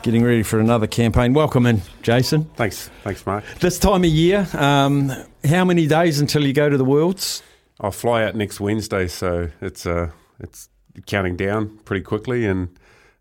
getting 0.02 0.22
ready 0.22 0.42
for 0.42 0.60
another 0.60 0.86
campaign. 0.86 1.32
Welcome 1.32 1.64
in, 1.64 1.80
Jason. 2.02 2.44
Thanks, 2.56 2.90
thanks, 3.02 3.24
Mark. 3.24 3.44
This 3.60 3.78
time 3.78 4.04
of 4.04 4.10
year, 4.10 4.46
um, 4.52 5.10
how 5.42 5.64
many 5.64 5.86
days 5.86 6.20
until 6.20 6.46
you 6.46 6.52
go 6.52 6.68
to 6.68 6.76
the 6.76 6.84
Worlds? 6.84 7.42
I'll 7.80 7.92
fly 7.92 8.24
out 8.24 8.34
next 8.34 8.60
Wednesday, 8.60 9.08
so 9.08 9.48
it's 9.62 9.86
uh, 9.86 10.10
it's 10.38 10.68
counting 11.06 11.36
down 11.36 11.78
pretty 11.86 12.04
quickly, 12.04 12.44
and 12.44 12.78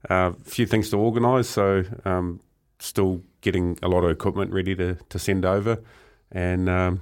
a 0.09 0.33
few 0.43 0.65
things 0.65 0.89
to 0.89 0.97
organise. 0.97 1.49
So 1.49 1.83
um, 2.05 2.39
still 2.79 3.21
getting 3.41 3.77
a 3.81 3.87
lot 3.87 4.03
of 4.03 4.11
equipment 4.11 4.51
ready 4.51 4.75
to, 4.75 4.95
to 5.09 5.19
send 5.19 5.45
over, 5.45 5.79
and 6.31 6.69
um, 6.69 7.01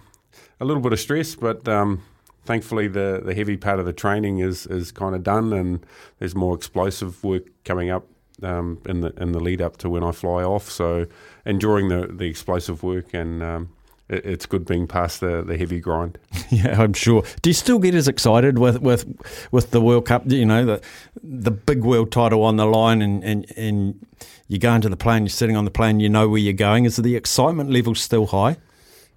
a 0.59 0.65
little 0.65 0.81
bit 0.81 0.93
of 0.93 0.99
stress, 0.99 1.35
but 1.35 1.67
um, 1.67 2.03
thankfully 2.45 2.87
the, 2.87 3.21
the 3.23 3.33
heavy 3.33 3.57
part 3.57 3.79
of 3.79 3.85
the 3.85 3.93
training 3.93 4.39
is 4.39 4.65
is 4.67 4.91
kind 4.91 5.15
of 5.15 5.23
done, 5.23 5.53
and 5.53 5.85
there's 6.19 6.35
more 6.35 6.55
explosive 6.55 7.23
work 7.23 7.43
coming 7.65 7.89
up 7.89 8.05
um, 8.41 8.81
in 8.85 9.01
the 9.01 9.13
in 9.21 9.31
the 9.31 9.39
lead 9.39 9.61
up 9.61 9.77
to 9.77 9.89
when 9.89 10.03
I 10.03 10.11
fly 10.11 10.43
off. 10.43 10.69
So 10.69 11.05
enjoying 11.45 11.89
the 11.89 12.07
the 12.07 12.25
explosive 12.25 12.83
work 12.83 13.13
and. 13.13 13.41
Um, 13.43 13.69
it's 14.09 14.45
good 14.45 14.65
being 14.65 14.87
past 14.87 15.21
the, 15.21 15.43
the 15.43 15.57
heavy 15.57 15.79
grind. 15.79 16.17
Yeah, 16.49 16.83
I'm 16.83 16.93
sure. 16.93 17.23
Do 17.41 17.49
you 17.49 17.53
still 17.55 17.79
get 17.79 17.95
as 17.95 18.07
excited 18.07 18.59
with 18.59 18.79
with 18.79 19.05
with 19.51 19.71
the 19.71 19.81
World 19.81 20.05
Cup? 20.05 20.23
You 20.27 20.45
know, 20.45 20.63
the 20.63 20.81
the 21.23 21.49
big 21.49 21.83
world 21.83 22.11
title 22.11 22.43
on 22.43 22.57
the 22.57 22.65
line, 22.67 23.01
and 23.01 23.23
and 23.23 23.51
and 23.57 24.05
you 24.47 24.59
go 24.59 24.71
into 24.71 24.87
the 24.87 24.97
plane, 24.97 25.23
you're 25.23 25.29
sitting 25.29 25.55
on 25.55 25.65
the 25.65 25.71
plane, 25.71 25.99
you 25.99 26.09
know 26.09 26.29
where 26.29 26.39
you're 26.39 26.53
going. 26.53 26.85
Is 26.85 26.97
the 26.97 27.15
excitement 27.15 27.71
level 27.71 27.95
still 27.95 28.27
high? 28.27 28.57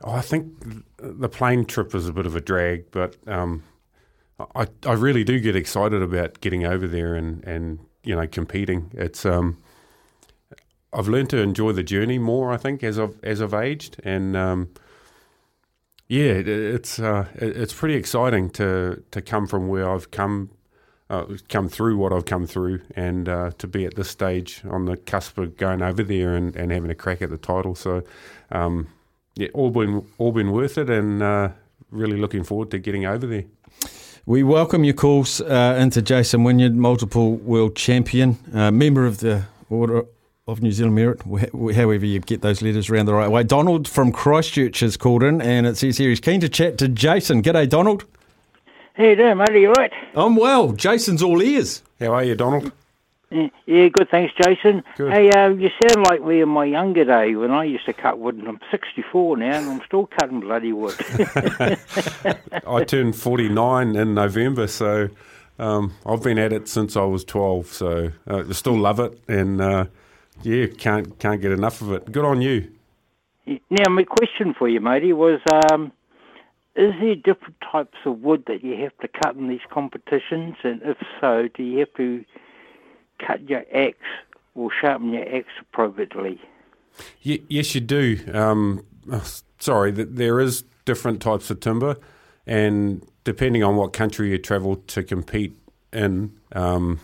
Oh, 0.03 0.13
I 0.13 0.23
think 0.23 0.51
the 0.97 1.29
plane 1.29 1.67
trip 1.67 1.95
is 1.95 2.09
a 2.09 2.13
bit 2.13 2.25
of 2.25 2.35
a 2.37 2.41
drag, 2.41 2.91
but 2.91 3.17
um, 3.27 3.63
I 4.55 4.67
I 4.87 4.93
really 4.93 5.25
do 5.25 5.39
get 5.39 5.57
excited 5.57 6.01
about 6.01 6.41
getting 6.41 6.65
over 6.65 6.87
there 6.87 7.15
and, 7.15 7.45
and 7.45 7.81
you 8.03 8.17
know 8.17 8.27
competing. 8.27 8.91
It's 8.95 9.27
um, 9.27 9.59
I've 10.97 11.09
learned 11.09 11.31
to 11.31 11.39
enjoy 11.39 11.73
the 11.73 11.83
journey 11.83 12.19
more. 12.19 12.53
I 12.53 12.57
think 12.57 12.83
as 12.83 12.99
I've 12.99 13.17
as 13.23 13.43
I've 13.43 13.55
aged, 13.55 14.01
and 14.05 14.37
um, 14.37 14.69
yeah, 16.09 16.33
it, 16.33 16.49
it's 16.49 16.99
uh, 16.99 17.27
it- 17.35 17.57
it's 17.57 17.75
pretty 17.75 17.95
exciting 17.95 18.51
to 18.51 19.03
to 19.11 19.21
come 19.23 19.47
from 19.47 19.69
where 19.69 19.89
I've 19.91 20.11
come. 20.11 20.51
Uh, 21.09 21.25
come 21.49 21.69
through 21.69 21.97
what 21.97 22.13
I've 22.13 22.25
come 22.25 22.49
through, 22.49 22.81
and 22.97 23.29
uh, 23.29 23.53
to 23.59 23.69
be 23.69 23.85
at 23.85 23.95
this 23.95 24.11
stage 24.11 24.63
on 24.69 24.87
the 24.87 24.97
cusp 24.97 25.39
of 25.39 25.57
going 25.57 25.81
over 25.81 26.03
there 26.03 26.35
and, 26.35 26.57
and 26.57 26.73
having 26.73 26.91
a 26.91 26.97
crack 26.97 27.23
at 27.23 27.31
the 27.31 27.37
title. 27.37 27.77
So, 27.77 28.03
um, 28.51 28.89
yeah, 29.37 29.47
all 29.55 29.71
been 29.71 30.05
all 30.19 30.33
been 30.33 30.51
worth 30.51 30.79
it, 30.79 30.91
and 30.91 31.23
uh, 31.23 31.51
really 31.93 32.17
looking 32.17 32.43
forward 32.43 32.73
to 32.73 32.79
getting 32.81 33.07
over 33.07 33.25
there. 33.25 33.45
We 34.25 34.43
welcome 34.43 34.83
your 34.83 34.95
calls 34.95 35.41
uh, 35.41 35.77
into 35.79 36.03
Jason 36.03 36.43
Wynyard, 36.43 36.75
multiple 36.75 37.37
world 37.37 37.77
champion, 37.77 38.37
uh, 38.53 38.73
member 38.73 39.07
of 39.07 39.19
the 39.19 39.45
Order 39.71 40.07
of 40.49 40.63
New 40.63 40.71
Zealand 40.71 40.95
Merit, 40.95 41.23
however 41.75 42.07
you 42.07 42.21
get 42.21 42.41
those 42.41 42.63
letters 42.63 42.89
around 42.89 43.07
the 43.07 43.15
right 43.15 43.29
way. 43.29 43.43
Donald 43.43 43.89
from 43.89 44.13
Christchurch 44.13 44.79
has 44.79 44.97
called 44.97 45.25
in, 45.25 45.43
and 45.43 45.67
it 45.67 45.77
says 45.77 45.99
here 45.99 46.09
he's 46.09 46.21
keen 46.21 46.41
to 46.41 46.49
chat 46.49 46.79
to 46.79 46.87
Jason. 46.87 47.43
G'day, 47.43 47.69
Donald. 47.69 48.05
How 48.95 49.05
you 49.05 49.17
doing, 49.17 49.39
mate? 49.39 49.51
Are 49.51 49.59
you 49.59 49.73
right? 49.73 49.93
I'm 50.15 50.37
well. 50.37 50.71
Jason's 50.71 51.21
all 51.21 51.43
ears. 51.43 51.83
How 51.99 52.15
are 52.15 52.23
you, 52.23 52.37
Donald? 52.37 52.71
Yeah, 53.29 53.49
yeah, 53.67 53.89
good, 53.89 54.09
thanks, 54.09 54.33
Jason. 54.41 54.85
Good. 54.97 55.13
Hey, 55.13 55.31
uh, 55.33 55.49
you 55.49 55.69
sound 55.83 56.07
like 56.07 56.23
me 56.23 56.41
in 56.41 56.49
my 56.49 56.65
younger 56.65 57.05
day 57.05 57.35
when 57.35 57.51
I 57.51 57.65
used 57.65 57.87
to 57.87 57.93
cut 57.93 58.21
wood, 58.21 58.37
and 58.37 58.47
I'm 58.47 58.61
64 58.71 59.39
now, 59.39 59.59
and 59.59 59.69
I'm 59.69 59.83
still 59.85 60.07
cutting 60.07 60.39
bloody 60.39 60.73
wood. 60.73 60.95
I 62.65 62.85
turned 62.85 63.17
49 63.17 63.97
in 63.97 64.15
November, 64.15 64.69
so 64.69 65.09
um, 65.59 65.95
I've 66.07 66.23
been 66.23 66.39
at 66.39 66.53
it 66.53 66.69
since 66.69 66.97
I 66.97 67.03
was 67.03 67.25
12. 67.25 67.67
So 67.67 68.13
uh, 68.31 68.45
I 68.49 68.53
still 68.53 68.79
love 68.79 69.01
it, 69.01 69.21
and 69.27 69.61
uh, 69.61 69.87
yeah, 70.43 70.67
can't 70.67 71.19
can't 71.19 71.41
get 71.41 71.53
enough 71.53 71.81
of 71.81 71.93
it. 71.93 72.11
Good 72.11 72.25
on 72.25 72.43
you. 72.43 72.73
now, 73.47 73.91
my 73.91 74.05
question 74.05 74.55
for 74.55 74.69
you, 74.69 74.81
matey, 74.81 75.13
was 75.13 75.41
um, 75.71 75.93
is 76.77 76.93
there 77.01 77.15
different 77.15 77.57
types 77.73 77.97
of 78.05 78.21
wood 78.21 78.45
that 78.47 78.63
you 78.63 78.77
have 78.83 78.97
to 78.99 79.09
cut 79.09 79.35
in 79.37 79.49
these 79.49 79.61
competitions? 79.71 80.57
And 80.63 80.83
if 80.83 80.99
so, 81.21 81.49
do 81.55 81.63
you 81.63 81.79
have 81.81 81.95
to 81.97 82.25
cut 83.25 83.49
your 83.49 83.65
axe 83.75 83.97
or 84.55 84.71
sharpen 84.81 85.13
your 85.13 85.25
axe 85.35 85.53
appropriately? 85.61 86.41
Ye- 87.23 87.45
yes, 87.49 87.75
you 87.75 87.81
do. 87.81 88.19
Um, 88.33 88.85
oh, 89.11 89.25
sorry, 89.59 89.93
th- 89.93 90.09
there 90.11 90.39
is 90.39 90.65
different 90.85 91.21
types 91.21 91.51
of 91.51 91.61
timber, 91.61 91.97
and 92.47 93.07
depending 93.25 93.63
on 93.63 93.77
what 93.77 93.93
country 93.93 94.31
you 94.31 94.39
travel 94.39 94.77
to 94.77 95.03
compete 95.03 95.57
in, 95.93 96.39
um, 96.53 97.01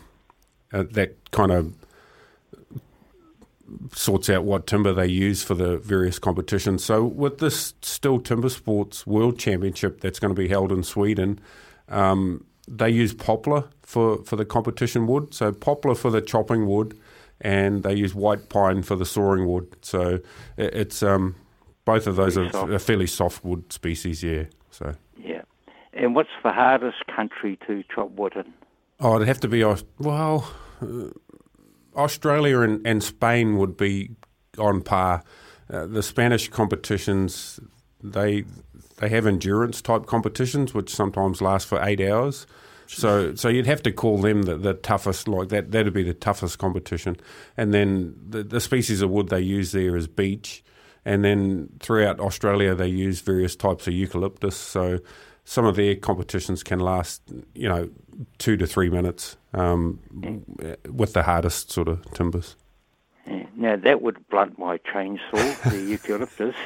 uh, 0.72 0.84
that 0.90 1.30
kind 1.30 1.50
of 1.50 1.74
sorts 3.94 4.28
out 4.30 4.44
what 4.44 4.66
timber 4.66 4.92
they 4.92 5.06
use 5.06 5.42
for 5.42 5.54
the 5.54 5.78
various 5.78 6.18
competitions. 6.18 6.84
So 6.84 7.04
with 7.04 7.38
this 7.38 7.72
Stihl 7.82 8.22
Timber 8.22 8.48
Sports 8.48 9.06
World 9.06 9.38
Championship 9.38 10.00
that's 10.00 10.18
going 10.18 10.34
to 10.34 10.40
be 10.40 10.48
held 10.48 10.72
in 10.72 10.82
Sweden, 10.82 11.40
um, 11.88 12.44
they 12.68 12.90
use 12.90 13.12
poplar 13.12 13.64
for, 13.82 14.22
for 14.24 14.36
the 14.36 14.44
competition 14.44 15.06
wood. 15.06 15.34
So 15.34 15.52
poplar 15.52 15.94
for 15.94 16.10
the 16.10 16.20
chopping 16.20 16.66
wood, 16.66 16.98
and 17.40 17.82
they 17.82 17.94
use 17.94 18.14
white 18.14 18.48
pine 18.48 18.82
for 18.82 18.96
the 18.96 19.06
sawing 19.06 19.46
wood. 19.46 19.76
So 19.82 20.20
it, 20.56 20.74
it's 20.74 21.02
um, 21.02 21.34
both 21.84 22.06
of 22.06 22.16
those 22.16 22.36
are, 22.36 22.72
are 22.72 22.78
fairly 22.78 23.06
soft 23.06 23.44
wood 23.44 23.72
species. 23.72 24.22
Yeah. 24.22 24.44
So 24.70 24.94
Yeah. 25.18 25.42
And 25.92 26.14
what's 26.14 26.30
the 26.42 26.52
hardest 26.52 27.06
country 27.14 27.58
to 27.66 27.84
chop 27.94 28.10
wood 28.12 28.34
in? 28.36 28.52
oh, 29.02 29.16
it'd 29.16 29.28
have 29.28 29.40
to 29.40 29.48
be 29.48 29.64
well, 29.98 30.48
uh, 30.80 31.08
Australia 31.96 32.60
and, 32.60 32.86
and 32.86 33.02
Spain 33.02 33.58
would 33.58 33.76
be 33.76 34.10
on 34.58 34.82
par. 34.82 35.22
Uh, 35.70 35.86
the 35.86 36.02
Spanish 36.02 36.48
competitions 36.48 37.60
they 38.02 38.44
they 38.98 39.08
have 39.08 39.26
endurance 39.26 39.80
type 39.80 40.06
competitions 40.06 40.74
which 40.74 40.94
sometimes 40.94 41.40
last 41.40 41.66
for 41.66 41.82
eight 41.82 42.00
hours. 42.00 42.46
So 42.86 43.34
so 43.34 43.48
you'd 43.48 43.66
have 43.66 43.82
to 43.84 43.92
call 43.92 44.18
them 44.18 44.42
the, 44.42 44.56
the 44.56 44.74
toughest 44.74 45.28
like 45.28 45.48
that 45.48 45.70
that'd 45.70 45.92
be 45.92 46.02
the 46.02 46.14
toughest 46.14 46.58
competition. 46.58 47.16
And 47.56 47.72
then 47.72 48.14
the, 48.28 48.42
the 48.42 48.60
species 48.60 49.02
of 49.02 49.10
wood 49.10 49.28
they 49.28 49.40
use 49.40 49.72
there 49.72 49.96
is 49.96 50.06
beech. 50.06 50.64
And 51.04 51.24
then 51.24 51.68
throughout 51.80 52.20
Australia 52.20 52.74
they 52.74 52.88
use 52.88 53.20
various 53.20 53.56
types 53.56 53.86
of 53.86 53.94
eucalyptus. 53.94 54.56
So 54.56 55.00
some 55.44 55.64
of 55.64 55.76
their 55.76 55.96
competitions 55.96 56.62
can 56.62 56.80
last, 56.80 57.22
you 57.54 57.68
know, 57.68 57.88
two 58.38 58.56
to 58.56 58.66
three 58.66 58.90
minutes 58.90 59.36
um, 59.54 60.00
with 60.88 61.12
the 61.12 61.22
hardest 61.22 61.70
sort 61.70 61.88
of 61.88 62.04
timbers. 62.12 62.56
Yeah. 63.26 63.46
Now 63.54 63.76
that 63.76 64.02
would 64.02 64.28
blunt 64.28 64.58
my 64.58 64.78
chainsaw, 64.78 65.70
the 65.70 65.80
eucalyptus. 65.88 66.56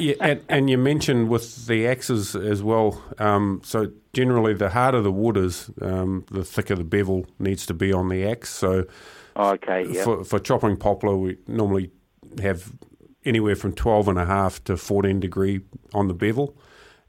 yeah, 0.00 0.14
and, 0.20 0.42
and 0.48 0.68
you 0.68 0.78
mentioned 0.78 1.28
with 1.28 1.66
the 1.66 1.86
axes 1.86 2.34
as 2.34 2.62
well. 2.62 3.00
Um, 3.18 3.60
so 3.62 3.92
generally, 4.12 4.54
the 4.54 4.70
harder 4.70 5.00
the 5.00 5.12
wood 5.12 5.36
is, 5.36 5.70
um, 5.80 6.24
the 6.30 6.44
thicker 6.44 6.74
the 6.74 6.84
bevel 6.84 7.26
needs 7.38 7.66
to 7.66 7.74
be 7.74 7.92
on 7.92 8.08
the 8.08 8.24
axe. 8.26 8.50
So 8.50 8.86
okay, 9.36 9.86
yeah. 9.88 10.02
for, 10.02 10.24
for 10.24 10.40
chopping 10.40 10.76
poplar, 10.76 11.16
we 11.16 11.38
normally 11.46 11.90
have 12.42 12.72
anywhere 13.24 13.56
from 13.56 13.72
12 13.72 14.08
and 14.08 14.18
a 14.18 14.26
half 14.26 14.62
to 14.64 14.76
14 14.76 15.20
degree 15.20 15.60
on 15.92 16.08
the 16.08 16.14
bevel. 16.14 16.56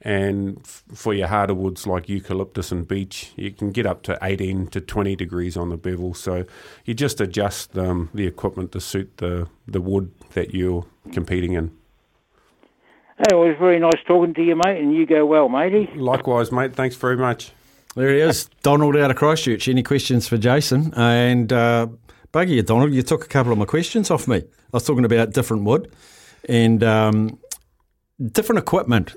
And 0.02 0.60
f- 0.60 0.84
for 0.94 1.14
your 1.14 1.28
harder 1.28 1.54
woods 1.54 1.88
like 1.88 2.10
eucalyptus 2.10 2.72
and 2.72 2.88
beech, 2.88 3.32
you 3.36 3.52
can 3.52 3.72
get 3.72 3.86
up 3.86 4.04
to 4.04 4.18
18 4.22 4.68
to 4.68 4.82
20 4.82 5.16
degrees 5.16 5.58
on 5.58 5.70
the 5.70 5.78
bevel. 5.78 6.14
So 6.14 6.46
you 6.84 6.94
just 6.94 7.22
adjust 7.22 7.78
um, 7.78 8.10
the 8.14 8.28
equipment 8.28 8.72
to 8.74 8.82
suit 8.82 9.18
the, 9.18 9.48
the 9.68 9.82
wood 9.82 10.12
that 10.34 10.54
you're 10.54 10.86
competing 11.12 11.54
in. 11.54 11.72
Hey, 13.18 13.28
it 13.32 13.36
was 13.36 13.56
very 13.58 13.80
nice 13.80 14.02
talking 14.06 14.34
to 14.34 14.44
you, 14.44 14.56
mate, 14.56 14.82
and 14.82 14.94
you 14.94 15.06
go 15.06 15.26
well, 15.26 15.48
matey. 15.48 15.90
Likewise, 15.96 16.52
mate. 16.52 16.76
Thanks 16.76 16.98
very 16.98 17.16
much. 17.16 17.52
There 17.96 18.10
he 18.10 18.20
is, 18.20 18.50
Donald 18.62 18.98
out 18.98 19.10
of 19.10 19.16
Christchurch. 19.16 19.70
Any 19.70 19.82
questions 19.82 20.28
for 20.28 20.38
Jason? 20.38 20.94
And 20.98 21.54
uh, 21.54 21.88
buggy 22.34 22.56
you, 22.56 22.62
Donald, 22.62 22.94
you 22.94 23.02
took 23.02 23.24
a 23.24 23.28
couple 23.28 23.54
of 23.54 23.58
my 23.58 23.64
questions 23.64 24.12
off 24.12 24.28
me. 24.28 24.40
I 24.40 24.44
was 24.74 24.84
talking 24.84 25.06
about 25.06 25.32
different 25.32 25.64
wood 25.64 25.90
and 26.50 26.84
um, 26.84 27.40
different 28.32 28.60
equipment. 28.60 29.16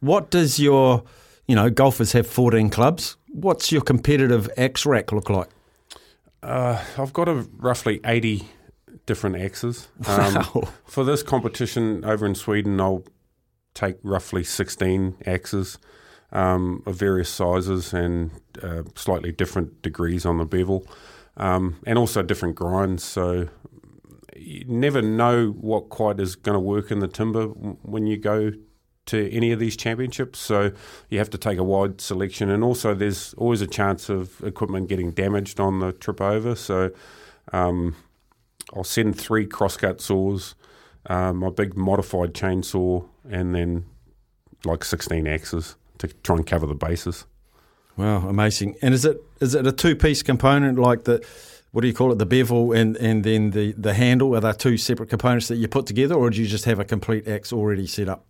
What 0.00 0.30
does 0.30 0.58
your, 0.58 1.02
you 1.46 1.54
know, 1.54 1.70
golfers 1.70 2.12
have 2.12 2.26
14 2.26 2.70
clubs. 2.70 3.16
What's 3.28 3.70
your 3.70 3.82
competitive 3.82 4.48
axe 4.56 4.86
rack 4.86 5.12
look 5.12 5.30
like? 5.30 5.48
Uh, 6.42 6.82
I've 6.96 7.12
got 7.12 7.28
a 7.28 7.46
roughly 7.58 8.00
80 8.04 8.42
different 9.06 9.36
axes. 9.36 9.88
Um, 10.06 10.34
Wow. 10.34 10.68
For 10.84 11.04
this 11.04 11.22
competition 11.22 12.04
over 12.04 12.26
in 12.26 12.34
Sweden, 12.34 12.80
I'll 12.80 13.04
take 13.74 13.96
roughly 14.02 14.44
16 14.44 15.16
axes 15.26 15.78
um, 16.32 16.82
of 16.86 16.96
various 16.96 17.28
sizes 17.28 17.92
and 17.92 18.30
uh, 18.62 18.82
slightly 18.94 19.32
different 19.32 19.82
degrees 19.82 20.24
on 20.24 20.38
the 20.38 20.44
bevel, 20.44 20.86
um, 21.36 21.76
and 21.86 21.98
also 21.98 22.22
different 22.22 22.54
grinds. 22.56 23.04
So 23.04 23.48
you 24.40 24.64
never 24.66 25.02
know 25.02 25.48
what 25.48 25.88
quite 25.88 26.18
is 26.20 26.36
going 26.36 26.54
to 26.54 26.60
work 26.60 26.90
in 26.90 27.00
the 27.00 27.08
timber 27.08 27.46
when 27.46 28.06
you 28.06 28.16
go 28.16 28.52
to 29.06 29.30
any 29.32 29.52
of 29.52 29.58
these 29.58 29.76
championships. 29.76 30.38
So 30.38 30.72
you 31.08 31.18
have 31.18 31.30
to 31.30 31.38
take 31.38 31.58
a 31.58 31.64
wide 31.64 32.00
selection, 32.00 32.50
and 32.50 32.62
also 32.62 32.94
there's 32.94 33.34
always 33.34 33.60
a 33.60 33.66
chance 33.66 34.08
of 34.08 34.42
equipment 34.42 34.88
getting 34.88 35.10
damaged 35.10 35.60
on 35.60 35.80
the 35.80 35.92
trip 35.92 36.20
over. 36.20 36.54
So 36.54 36.90
um, 37.52 37.96
I'll 38.74 38.84
send 38.84 39.18
three 39.18 39.46
crosscut 39.46 40.00
saws, 40.00 40.54
um, 41.06 41.38
my 41.38 41.50
big 41.50 41.76
modified 41.76 42.34
chainsaw, 42.34 43.06
and 43.28 43.54
then 43.54 43.84
like 44.64 44.84
16 44.84 45.26
axes 45.26 45.76
to 45.98 46.08
try 46.08 46.36
and 46.36 46.46
cover 46.46 46.66
the 46.66 46.74
bases. 46.74 47.26
Wow, 47.96 48.28
amazing. 48.28 48.76
And 48.80 48.94
is 48.94 49.04
it 49.04 49.22
is 49.40 49.54
it 49.54 49.66
a 49.66 49.72
two 49.72 49.94
piece 49.96 50.22
component 50.22 50.78
like 50.78 51.04
the 51.04 51.24
what 51.72 51.82
do 51.82 51.88
you 51.88 51.94
call 51.94 52.10
it, 52.10 52.18
the 52.18 52.26
bevel 52.26 52.72
and, 52.72 52.96
and 52.96 53.22
then 53.22 53.50
the, 53.50 53.72
the 53.72 53.94
handle? 53.94 54.34
Are 54.34 54.40
they 54.40 54.52
two 54.52 54.76
separate 54.76 55.08
components 55.08 55.48
that 55.48 55.56
you 55.56 55.68
put 55.68 55.86
together 55.86 56.14
or 56.14 56.30
do 56.30 56.40
you 56.40 56.48
just 56.48 56.64
have 56.64 56.80
a 56.80 56.84
complete 56.84 57.28
axe 57.28 57.52
already 57.52 57.86
set 57.86 58.08
up? 58.08 58.26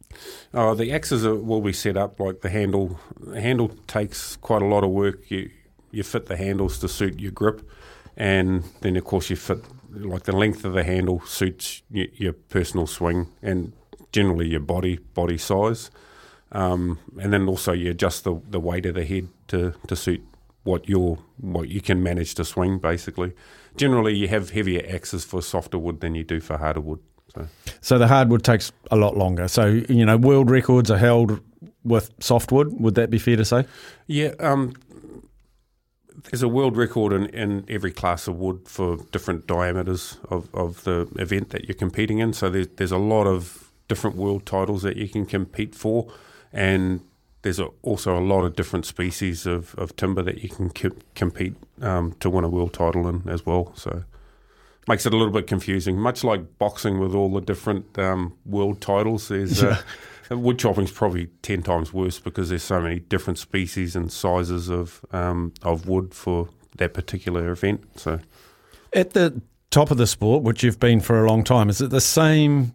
Oh, 0.53 0.75
the 0.75 0.93
axes 0.93 1.25
are, 1.25 1.37
will 1.37 1.63
be 1.63 1.73
set 1.73 1.97
up 1.97 2.21
like 2.21 2.41
the 2.43 2.51
handle. 2.51 2.99
The 3.19 3.41
handle 3.41 3.69
takes 3.87 4.37
quite 4.37 4.63
a 4.63 4.67
lot 4.67 4.85
of 4.85 4.91
work. 4.91 5.31
You 5.31 5.51
you 5.93 6.05
fit 6.05 6.27
the 6.27 6.37
handles 6.37 6.79
to 6.79 6.89
suit 6.89 7.19
your 7.19 7.33
grip, 7.33 7.69
and 8.17 8.63
then 8.81 8.97
of 8.97 9.05
course 9.05 9.29
you 9.29 9.35
fit 9.35 9.59
like 9.93 10.23
the 10.23 10.37
length 10.37 10.65
of 10.65 10.73
the 10.73 10.85
handle 10.85 11.21
suits 11.27 11.83
your, 11.91 12.07
your 12.15 12.33
personal 12.33 12.87
swing 12.87 13.27
and 13.43 13.73
generally 14.13 14.49
your 14.49 14.61
body 14.61 14.99
body 15.15 15.39
size. 15.39 15.91
Um, 16.53 16.99
and 17.21 17.33
then 17.33 17.49
also 17.49 17.73
you 17.73 17.91
adjust 17.91 18.25
the, 18.25 18.41
the 18.49 18.59
weight 18.59 18.85
of 18.87 18.97
the 18.97 19.05
head 19.05 19.29
to, 19.49 19.75
to 19.87 19.95
suit 19.95 20.23
what 20.63 20.89
your 20.89 21.19
what 21.39 21.69
you 21.69 21.81
can 21.81 22.03
manage 22.03 22.35
to 22.35 22.45
swing. 22.45 22.79
Basically, 22.79 23.33
generally 23.77 24.15
you 24.15 24.29
have 24.29 24.51
heavier 24.51 24.83
axes 24.89 25.25
for 25.25 25.43
softer 25.43 25.79
wood 25.79 26.01
than 26.01 26.15
you 26.15 26.25
do 26.25 26.41
for 26.41 26.59
harder 26.59 26.81
wood. 26.81 27.01
So. 27.35 27.47
So 27.81 27.99
the 27.99 28.09
hardwood 28.09 28.43
takes 28.43 28.73
a 28.91 28.97
lot 28.97 29.17
longer. 29.17 29.49
So, 29.49 29.67
you 29.89 30.05
know, 30.05 30.17
world 30.17 30.51
records 30.51 30.91
are 30.91 30.99
held 30.99 31.41
with 31.85 32.11
softwood. 32.21 32.81
Would 32.81 32.95
that 32.97 33.11
be 33.11 33.19
fair 33.19 33.37
to 33.37 33.45
say? 33.45 33.67
Yeah, 34.07 34.35
um, 34.41 34.75
there's 36.25 36.43
a 36.43 36.49
world 36.49 36.77
record 36.77 37.13
in, 37.13 37.27
in 37.27 37.65
every 37.69 37.93
class 37.93 38.29
of 38.29 38.37
wood 38.37 38.63
for 38.67 38.97
different 39.13 39.47
diameters 39.47 40.19
of, 40.29 40.53
of 40.55 40.85
the 40.85 41.09
event 41.17 41.51
that 41.51 41.69
you're 41.69 41.75
competing 41.75 42.19
in. 42.19 42.33
So 42.33 42.51
there's, 42.51 42.69
there's 42.77 42.93
a 42.93 42.99
lot 42.99 43.27
of 43.27 43.71
different 43.89 44.17
world 44.17 44.45
titles 44.47 44.83
that 44.83 44.97
you 44.97 45.09
can 45.09 45.27
compete 45.27 45.75
for, 45.75 46.13
and 46.53 47.01
there's 47.43 47.59
a, 47.59 47.67
also 47.83 48.19
a 48.19 48.21
lot 48.21 48.45
of 48.45 48.55
different 48.55 48.87
species 48.87 49.47
of, 49.47 49.75
of 49.77 49.97
timber 49.97 50.23
that 50.23 50.43
you 50.43 50.49
can 50.49 50.71
co- 50.71 50.97
compete 51.15 51.55
um, 51.81 52.15
to 52.21 52.29
win 52.29 52.45
a 52.45 52.49
world 52.49 52.73
title 52.73 53.09
in 53.09 53.29
as 53.29 53.47
well. 53.47 53.73
So 53.75 54.05
makes 54.89 55.07
it 55.07 55.15
a 55.15 55.17
little 55.17 55.33
bit 55.33 55.47
confusing, 55.47 55.99
much 55.99 56.25
like 56.25 56.59
boxing 56.59 56.99
with 56.99 57.15
all 57.15 57.33
the 57.33 57.41
different 57.41 57.99
um, 57.99 58.37
world 58.45 58.81
titles. 58.81 59.29
There's 59.29 59.63
uh, 59.63 59.81
wood 60.31 60.59
chopping's 60.59 60.91
probably 60.91 61.29
ten 61.43 61.63
times 61.63 61.93
worse 61.93 62.19
because 62.19 62.49
there's 62.49 62.63
so 62.63 62.81
many 62.81 63.01
different 63.01 63.39
species 63.39 63.97
and 63.97 64.13
sizes 64.13 64.69
of 64.69 65.05
um, 65.13 65.53
of 65.63 65.87
wood 65.87 66.15
for 66.15 66.49
that 66.77 66.95
particular 66.95 67.51
event. 67.51 67.85
So 67.99 68.21
At 68.93 69.11
the 69.11 69.41
top 69.71 69.91
of 69.91 69.99
the 69.99 70.07
sport, 70.07 70.43
which 70.43 70.63
you've 70.63 70.81
been 70.81 71.01
for 71.01 71.25
a 71.25 71.29
long 71.29 71.45
time, 71.45 71.69
is 71.71 71.81
it 71.81 71.91
the 71.91 72.01
same? 72.01 72.73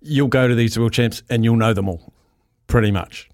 You'll 0.00 0.28
go 0.28 0.48
to 0.48 0.54
these 0.54 0.78
world 0.78 0.92
champs 0.92 1.22
and 1.30 1.44
you'll 1.44 1.56
know 1.56 1.72
them 1.72 1.88
all, 1.88 2.12
pretty 2.66 2.90
much. 2.90 3.28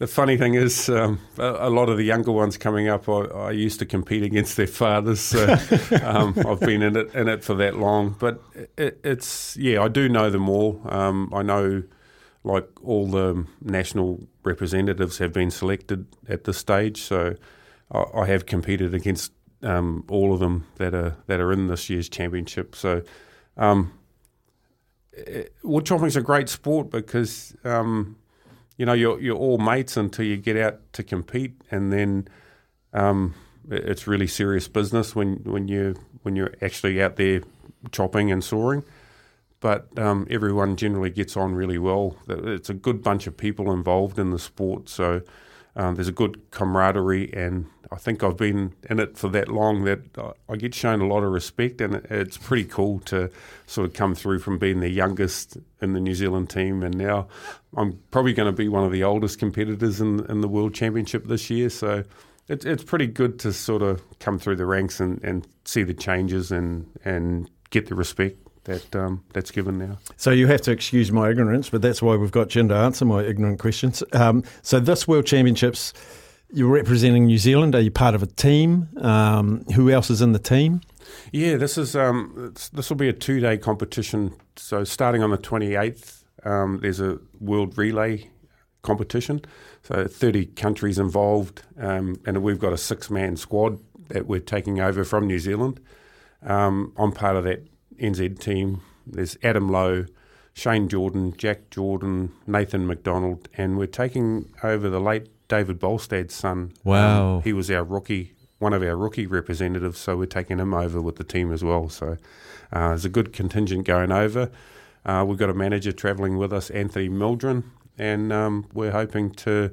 The 0.00 0.06
funny 0.06 0.38
thing 0.38 0.54
is, 0.54 0.88
um, 0.88 1.20
a, 1.36 1.68
a 1.68 1.70
lot 1.70 1.90
of 1.90 1.98
the 1.98 2.04
younger 2.04 2.32
ones 2.32 2.56
coming 2.56 2.88
up, 2.88 3.06
I, 3.06 3.20
I 3.26 3.50
used 3.50 3.78
to 3.80 3.86
compete 3.86 4.22
against 4.22 4.56
their 4.56 4.66
fathers. 4.66 5.20
So 5.20 5.44
um, 6.02 6.34
I've 6.48 6.58
been 6.58 6.80
in 6.80 6.96
it 6.96 7.14
in 7.14 7.28
it 7.28 7.44
for 7.44 7.54
that 7.56 7.76
long, 7.76 8.16
but 8.18 8.42
it, 8.78 8.98
it's 9.04 9.58
yeah, 9.58 9.82
I 9.82 9.88
do 9.88 10.08
know 10.08 10.30
them 10.30 10.48
all. 10.48 10.80
Um, 10.88 11.30
I 11.32 11.42
know. 11.42 11.84
Like 12.42 12.70
all 12.82 13.06
the 13.06 13.44
national 13.60 14.26
representatives 14.44 15.18
have 15.18 15.30
been 15.30 15.50
selected 15.50 16.06
at 16.26 16.44
this 16.44 16.56
stage, 16.56 17.02
so 17.02 17.34
I, 17.92 18.04
I 18.14 18.24
have 18.24 18.46
competed 18.46 18.94
against 18.94 19.32
um, 19.62 20.06
all 20.08 20.32
of 20.32 20.40
them 20.40 20.66
that 20.76 20.94
are 20.94 21.16
that 21.26 21.38
are 21.38 21.52
in 21.52 21.66
this 21.66 21.90
year's 21.90 22.08
championship. 22.08 22.74
So, 22.74 23.02
um, 23.58 23.92
eh, 25.14 25.42
wood 25.62 25.84
chopping's 25.84 26.16
a 26.16 26.22
great 26.22 26.48
sport 26.48 26.88
because 26.88 27.54
um, 27.62 28.16
you 28.80 28.86
know 28.86 28.94
you're 28.94 29.20
you're 29.20 29.36
all 29.36 29.58
mates 29.58 29.96
until 29.96 30.24
you 30.24 30.36
get 30.38 30.56
out 30.56 30.76
to 30.92 31.02
compete, 31.02 31.52
and 31.70 31.92
then 31.92 32.28
um, 32.94 33.34
it's 33.68 34.06
really 34.06 34.26
serious 34.26 34.68
business 34.68 35.14
when 35.14 35.36
when 35.44 35.68
you 35.68 35.94
when 36.24 36.36
you're 36.36 36.54
actually 36.62 37.02
out 37.02 37.16
there 37.16 37.42
chopping 37.92 38.32
and 38.32 38.42
sawing. 38.42 38.82
But 39.60 39.80
um, 39.98 40.26
everyone 40.30 40.76
generally 40.76 41.10
gets 41.10 41.36
on 41.36 41.54
really 41.54 41.78
well. 41.78 42.16
It's 42.28 42.70
a 42.70 42.74
good 42.74 43.02
bunch 43.02 43.26
of 43.26 43.36
people 43.36 43.70
involved 43.70 44.18
in 44.18 44.30
the 44.30 44.38
sport, 44.38 44.88
so 44.88 45.20
Um, 45.76 45.94
there's 45.94 46.08
a 46.08 46.12
good 46.22 46.50
camaraderie, 46.50 47.30
and 47.32 47.66
I 47.92 47.96
think 47.96 48.22
I've 48.22 48.36
been 48.36 48.74
in 48.88 49.00
it 49.00 49.18
for 49.18 49.28
that 49.30 49.48
long 49.48 49.84
that 49.84 50.00
I- 50.48 50.56
get 50.56 50.74
shown 50.74 51.00
a 51.00 51.06
lot 51.06 51.24
of 51.24 51.32
respect, 51.32 51.80
and 51.80 51.96
it's 52.10 52.36
pretty 52.36 52.64
cool 52.64 53.00
to 53.06 53.30
sort 53.66 53.88
of 53.88 53.94
come 53.94 54.14
through 54.14 54.38
from 54.40 54.58
being 54.58 54.80
the 54.80 54.90
youngest 54.90 55.56
in 55.80 55.92
the 55.92 56.00
New 56.00 56.14
Zealand 56.14 56.50
team, 56.50 56.82
and 56.82 56.96
now 56.96 57.26
I'm 57.76 57.98
probably 58.10 58.32
going 58.32 58.46
to 58.46 58.56
be 58.56 58.68
one 58.68 58.84
of 58.84 58.92
the 58.92 59.02
oldest 59.04 59.38
competitors 59.38 60.00
in, 60.00 60.24
in 60.30 60.40
the 60.40 60.48
World 60.48 60.74
Championship 60.74 61.26
this 61.26 61.50
year. 61.50 61.70
So 61.70 62.04
it's 62.48 62.64
it's 62.64 62.84
pretty 62.84 63.06
good 63.06 63.38
to 63.40 63.52
sort 63.52 63.82
of 63.82 64.02
come 64.18 64.38
through 64.38 64.56
the 64.56 64.66
ranks 64.66 65.00
and, 65.00 65.22
and 65.24 65.46
see 65.64 65.82
the 65.82 65.94
changes 65.94 66.52
and 66.52 66.86
and 67.04 67.50
get 67.70 67.86
the 67.86 67.94
respect 67.94 68.36
that 68.64 68.94
um, 68.94 69.24
that's 69.32 69.50
given 69.50 69.78
now. 69.78 69.98
So 70.16 70.30
you 70.30 70.46
have 70.48 70.60
to 70.62 70.70
excuse 70.70 71.10
my 71.10 71.30
ignorance, 71.30 71.70
but 71.70 71.80
that's 71.82 72.02
why 72.02 72.16
we've 72.16 72.30
got 72.30 72.48
Jim 72.48 72.68
to 72.68 72.74
answer 72.74 73.04
my 73.04 73.22
ignorant 73.22 73.58
questions. 73.58 74.02
Um, 74.12 74.44
so 74.62 74.78
this 74.80 75.08
World 75.08 75.26
Championships, 75.26 75.92
you're 76.52 76.72
representing 76.72 77.26
New 77.26 77.38
Zealand. 77.38 77.74
Are 77.74 77.80
you 77.80 77.90
part 77.90 78.14
of 78.14 78.22
a 78.22 78.26
team? 78.26 78.88
Um, 78.98 79.64
who 79.74 79.90
else 79.90 80.10
is 80.10 80.20
in 80.20 80.32
the 80.32 80.38
team? 80.38 80.80
Yeah, 81.32 81.56
this 81.56 81.78
is 81.78 81.96
um, 81.96 82.54
this 82.72 82.90
will 82.90 82.96
be 82.96 83.08
a 83.08 83.12
two 83.12 83.40
day 83.40 83.58
competition. 83.58 84.34
So 84.56 84.84
starting 84.84 85.22
on 85.22 85.30
the 85.30 85.36
twenty 85.38 85.74
eighth, 85.74 86.24
um, 86.44 86.80
there's 86.82 87.00
a 87.00 87.18
world 87.40 87.76
relay 87.76 88.30
competition. 88.82 89.42
So 89.82 90.06
thirty 90.06 90.46
countries 90.46 90.98
involved, 90.98 91.62
um, 91.78 92.20
and 92.26 92.42
we've 92.42 92.58
got 92.58 92.72
a 92.72 92.78
six 92.78 93.10
man 93.10 93.36
squad 93.36 93.78
that 94.08 94.26
we're 94.26 94.40
taking 94.40 94.80
over 94.80 95.04
from 95.04 95.26
New 95.26 95.38
Zealand. 95.38 95.80
Um, 96.42 96.92
I'm 96.96 97.12
part 97.12 97.36
of 97.36 97.44
that 97.44 97.66
NZ 97.98 98.38
team. 98.40 98.82
There's 99.06 99.36
Adam 99.42 99.68
Lowe, 99.68 100.06
Shane 100.52 100.88
Jordan, 100.88 101.34
Jack 101.36 101.70
Jordan, 101.70 102.32
Nathan 102.46 102.86
McDonald, 102.86 103.48
and 103.56 103.78
we're 103.78 103.86
taking 103.86 104.52
over 104.62 104.88
the 104.88 105.00
late 105.00 105.28
David 105.50 105.80
Bolstad's 105.80 106.34
son. 106.34 106.72
Wow. 106.84 107.36
Um, 107.36 107.42
he 107.42 107.52
was 107.52 107.70
our 107.70 107.84
rookie, 107.84 108.32
one 108.60 108.72
of 108.72 108.82
our 108.82 108.96
rookie 108.96 109.26
representatives, 109.26 109.98
so 109.98 110.16
we're 110.16 110.26
taking 110.26 110.58
him 110.58 110.72
over 110.72 111.02
with 111.02 111.16
the 111.16 111.24
team 111.24 111.52
as 111.52 111.62
well. 111.62 111.90
So 111.90 112.16
uh, 112.72 112.88
there's 112.88 113.04
a 113.04 113.10
good 113.10 113.34
contingent 113.34 113.84
going 113.84 114.12
over. 114.12 114.50
Uh, 115.04 115.24
we've 115.26 115.38
got 115.38 115.50
a 115.50 115.54
manager 115.54 115.92
travelling 115.92 116.38
with 116.38 116.52
us, 116.52 116.70
Anthony 116.70 117.08
Mildren, 117.08 117.64
and 117.98 118.32
um, 118.32 118.66
we're 118.72 118.92
hoping 118.92 119.32
to 119.32 119.72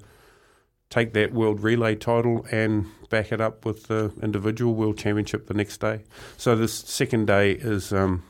take 0.90 1.14
that 1.14 1.32
world 1.32 1.62
relay 1.62 1.95
title 1.95 2.45
and 2.52 2.88
back 3.10 3.32
it 3.32 3.40
up 3.40 3.64
with 3.64 3.88
the 3.88 4.12
individual 4.24 4.74
world 4.74 4.98
championship 4.98 5.48
the 5.48 5.54
next 5.54 5.78
day. 5.78 6.04
So 6.38 6.56
this 6.56 6.74
second 6.74 7.28
day 7.28 7.52
is, 7.52 7.94
um, 7.94 8.24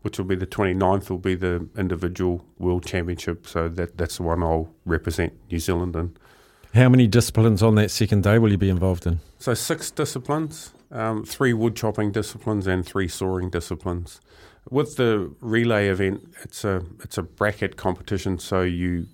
which 0.00 0.16
will 0.16 0.24
be 0.24 0.36
the 0.36 0.46
29th, 0.46 1.10
will 1.10 1.18
be 1.18 1.34
the 1.34 1.68
individual 1.76 2.46
world 2.58 2.86
championship. 2.86 3.46
So 3.46 3.68
that 3.68 3.98
that's 3.98 4.16
the 4.16 4.22
one 4.22 4.42
I'll 4.42 4.72
represent 4.86 5.34
New 5.50 5.58
Zealand 5.58 5.94
in. 5.96 6.16
How 6.74 6.88
many 6.88 7.06
disciplines 7.06 7.62
on 7.62 7.74
that 7.74 7.90
second 7.90 8.22
day 8.22 8.38
will 8.38 8.50
you 8.50 8.58
be 8.58 8.70
involved 8.70 9.06
in? 9.06 9.20
So 9.38 9.52
six 9.54 9.90
disciplines, 9.90 10.72
um, 10.90 11.24
three 11.24 11.52
wood 11.52 11.76
chopping 11.76 12.12
disciplines 12.12 12.66
and 12.66 12.84
three 12.86 13.08
sawing 13.08 13.50
disciplines. 13.50 14.20
With 14.70 14.96
the 14.96 15.34
relay 15.40 15.88
event, 15.88 16.32
it's 16.42 16.64
a 16.64 16.82
it's 17.02 17.18
a 17.18 17.22
bracket 17.22 17.76
competition. 17.76 18.38
So 18.38 18.62
you 18.62 19.06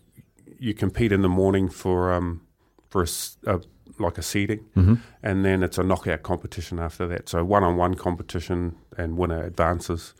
you 0.59 0.75
compete 0.75 1.11
in 1.13 1.23
the 1.23 1.29
morning 1.29 1.69
for 1.69 2.13
um, 2.13 2.43
for 2.91 3.03
a, 3.03 3.09
a- 3.47 3.61
like 4.01 4.17
a 4.19 4.23
seeding, 4.23 4.61
Mhm. 4.77 4.99
and 5.25 5.45
then 5.45 5.65
it's 5.65 5.77
a 5.79 5.83
knockout 5.83 6.23
competition 6.23 6.79
after 6.79 7.09
that. 7.09 7.29
So 7.29 7.45
one 7.45 7.65
on 7.65 7.77
one 7.77 7.95
competition 7.97 8.77
and 8.97 9.17
winner 9.19 9.43
advances. 9.43 10.15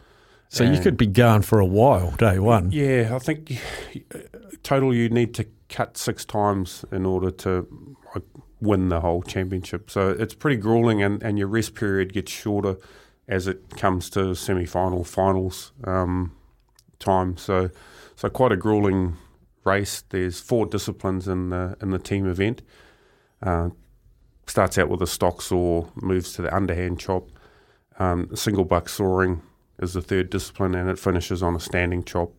So 0.48 0.65
you 0.65 0.81
could 0.81 0.97
be 0.97 1.06
gone 1.06 1.43
for 1.43 1.60
a 1.60 1.66
while, 1.66 2.10
day 2.12 2.39
one. 2.40 2.73
yeah, 2.73 3.15
I 3.15 3.19
think 3.20 3.52
uh, 4.15 4.19
total 4.65 4.93
you 4.94 5.09
need 5.10 5.35
to 5.35 5.44
cut 5.68 5.96
six 5.96 6.24
times 6.24 6.84
in 6.90 7.04
order 7.06 7.30
to 7.30 7.96
like, 8.14 8.24
win 8.60 8.88
the 8.88 9.00
whole 9.00 9.22
championship. 9.22 9.90
So 9.90 10.10
it's 10.10 10.34
pretty 10.34 10.56
grueling, 10.56 11.02
and, 11.02 11.22
and 11.22 11.38
your 11.38 11.48
rest 11.48 11.74
period 11.74 12.12
gets 12.12 12.32
shorter 12.32 12.76
as 13.28 13.46
it 13.46 13.76
comes 13.76 14.08
to 14.10 14.34
semi 14.34 14.64
final, 14.64 15.04
finals 15.04 15.72
um, 15.84 16.32
time. 16.98 17.36
So 17.36 17.70
so 18.16 18.28
quite 18.28 18.52
a 18.52 18.56
grueling 18.56 19.16
race. 19.64 20.02
There's 20.08 20.40
four 20.40 20.66
disciplines 20.66 21.28
in 21.28 21.50
the 21.50 21.76
in 21.80 21.90
the 21.90 21.98
team 21.98 22.28
event. 22.28 22.62
Uh, 23.42 23.70
starts 24.46 24.78
out 24.78 24.88
with 24.88 25.02
a 25.02 25.06
stock 25.06 25.42
saw, 25.42 25.86
moves 25.94 26.32
to 26.32 26.42
the 26.42 26.54
underhand 26.54 26.98
chop. 26.98 27.30
Um, 27.98 28.34
single 28.34 28.64
buck 28.64 28.88
sawing 28.88 29.42
is 29.78 29.92
the 29.92 30.02
third 30.02 30.30
discipline, 30.30 30.74
and 30.74 30.88
it 30.88 30.98
finishes 30.98 31.42
on 31.42 31.54
a 31.54 31.60
standing 31.60 32.02
chop. 32.02 32.32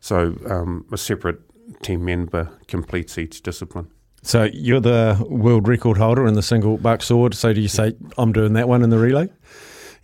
So 0.00 0.36
um, 0.48 0.86
a 0.92 0.96
separate 0.96 1.40
team 1.82 2.04
member 2.04 2.50
completes 2.68 3.18
each 3.18 3.42
discipline. 3.42 3.90
So 4.22 4.44
you're 4.52 4.80
the 4.80 5.24
world 5.28 5.66
record 5.66 5.98
holder 5.98 6.26
in 6.26 6.34
the 6.34 6.42
single 6.42 6.78
buck 6.78 7.02
saw. 7.02 7.28
So 7.30 7.52
do 7.52 7.60
you 7.60 7.68
say 7.68 7.94
I'm 8.16 8.32
doing 8.32 8.52
that 8.52 8.68
one 8.68 8.82
in 8.82 8.90
the 8.90 8.98
relay? 8.98 9.30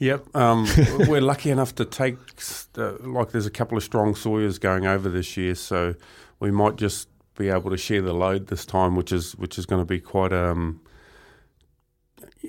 Yep, 0.00 0.36
um, 0.36 0.66
we're 1.08 1.20
lucky 1.20 1.50
enough 1.50 1.74
to 1.76 1.84
take 1.84 2.16
uh, 2.76 2.92
like 3.00 3.30
there's 3.30 3.46
a 3.46 3.50
couple 3.50 3.76
of 3.76 3.82
strong 3.82 4.14
sawyers 4.14 4.58
going 4.58 4.86
over 4.86 5.08
this 5.08 5.36
year, 5.36 5.54
so 5.54 5.94
we 6.38 6.50
might 6.50 6.76
just 6.76 7.08
be 7.36 7.48
able 7.48 7.70
to 7.70 7.76
share 7.76 8.02
the 8.02 8.12
load 8.12 8.46
this 8.48 8.64
time, 8.64 8.94
which 8.94 9.12
is 9.12 9.34
which 9.36 9.58
is 9.58 9.66
going 9.66 9.80
to 9.80 9.86
be 9.86 10.00
quite 10.00 10.32
um 10.32 10.80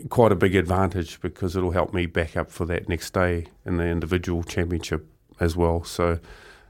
quite 0.10 0.31
a 0.31 0.36
big 0.36 0.56
advantage 0.56 1.19
because 1.22 1.56
it'll 1.56 1.72
help 1.72 1.94
me 1.94 2.06
back 2.06 2.38
up 2.38 2.52
for 2.52 2.65
that 2.65 2.88
next 2.88 3.14
day 3.14 3.48
in 3.65 3.77
the 3.77 3.86
individual 3.86 4.44
championship 4.44 5.07
as 5.40 5.56
well. 5.56 5.84
So 5.84 6.19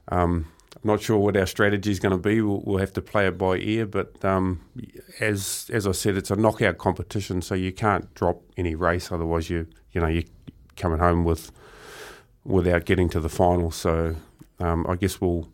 um, 0.10 0.48
not 0.84 1.02
sure 1.02 1.18
what 1.18 1.36
our 1.36 1.46
strategy 1.46 1.92
is 1.92 2.00
going 2.00 2.12
to 2.12 2.22
be. 2.22 2.42
We'll, 2.42 2.62
we'll 2.66 2.78
have 2.80 2.94
to 2.94 3.02
play 3.02 3.28
it 3.28 3.38
by 3.38 3.58
ear, 3.58 3.86
but 3.86 4.24
um, 4.24 4.62
as 5.20 5.70
as 5.74 5.86
I 5.88 5.92
said, 5.92 6.18
it's 6.18 6.32
a 6.32 6.36
knockout 6.36 6.78
competition, 6.78 7.42
so 7.42 7.56
you 7.56 7.72
can't 7.72 8.14
drop 8.14 8.42
any 8.58 8.76
race. 8.76 9.12
Otherwise, 9.12 9.50
you 9.50 9.68
you 9.92 10.02
know 10.02 10.08
you're 10.08 10.24
coming 10.76 11.00
home 11.00 11.24
with 11.24 11.52
without 12.44 12.86
getting 12.86 13.10
to 13.10 13.20
the 13.20 13.30
final. 13.30 13.72
So 13.72 14.16
um, 14.60 14.86
I 14.88 14.96
guess 14.96 15.20
we'll 15.20 15.50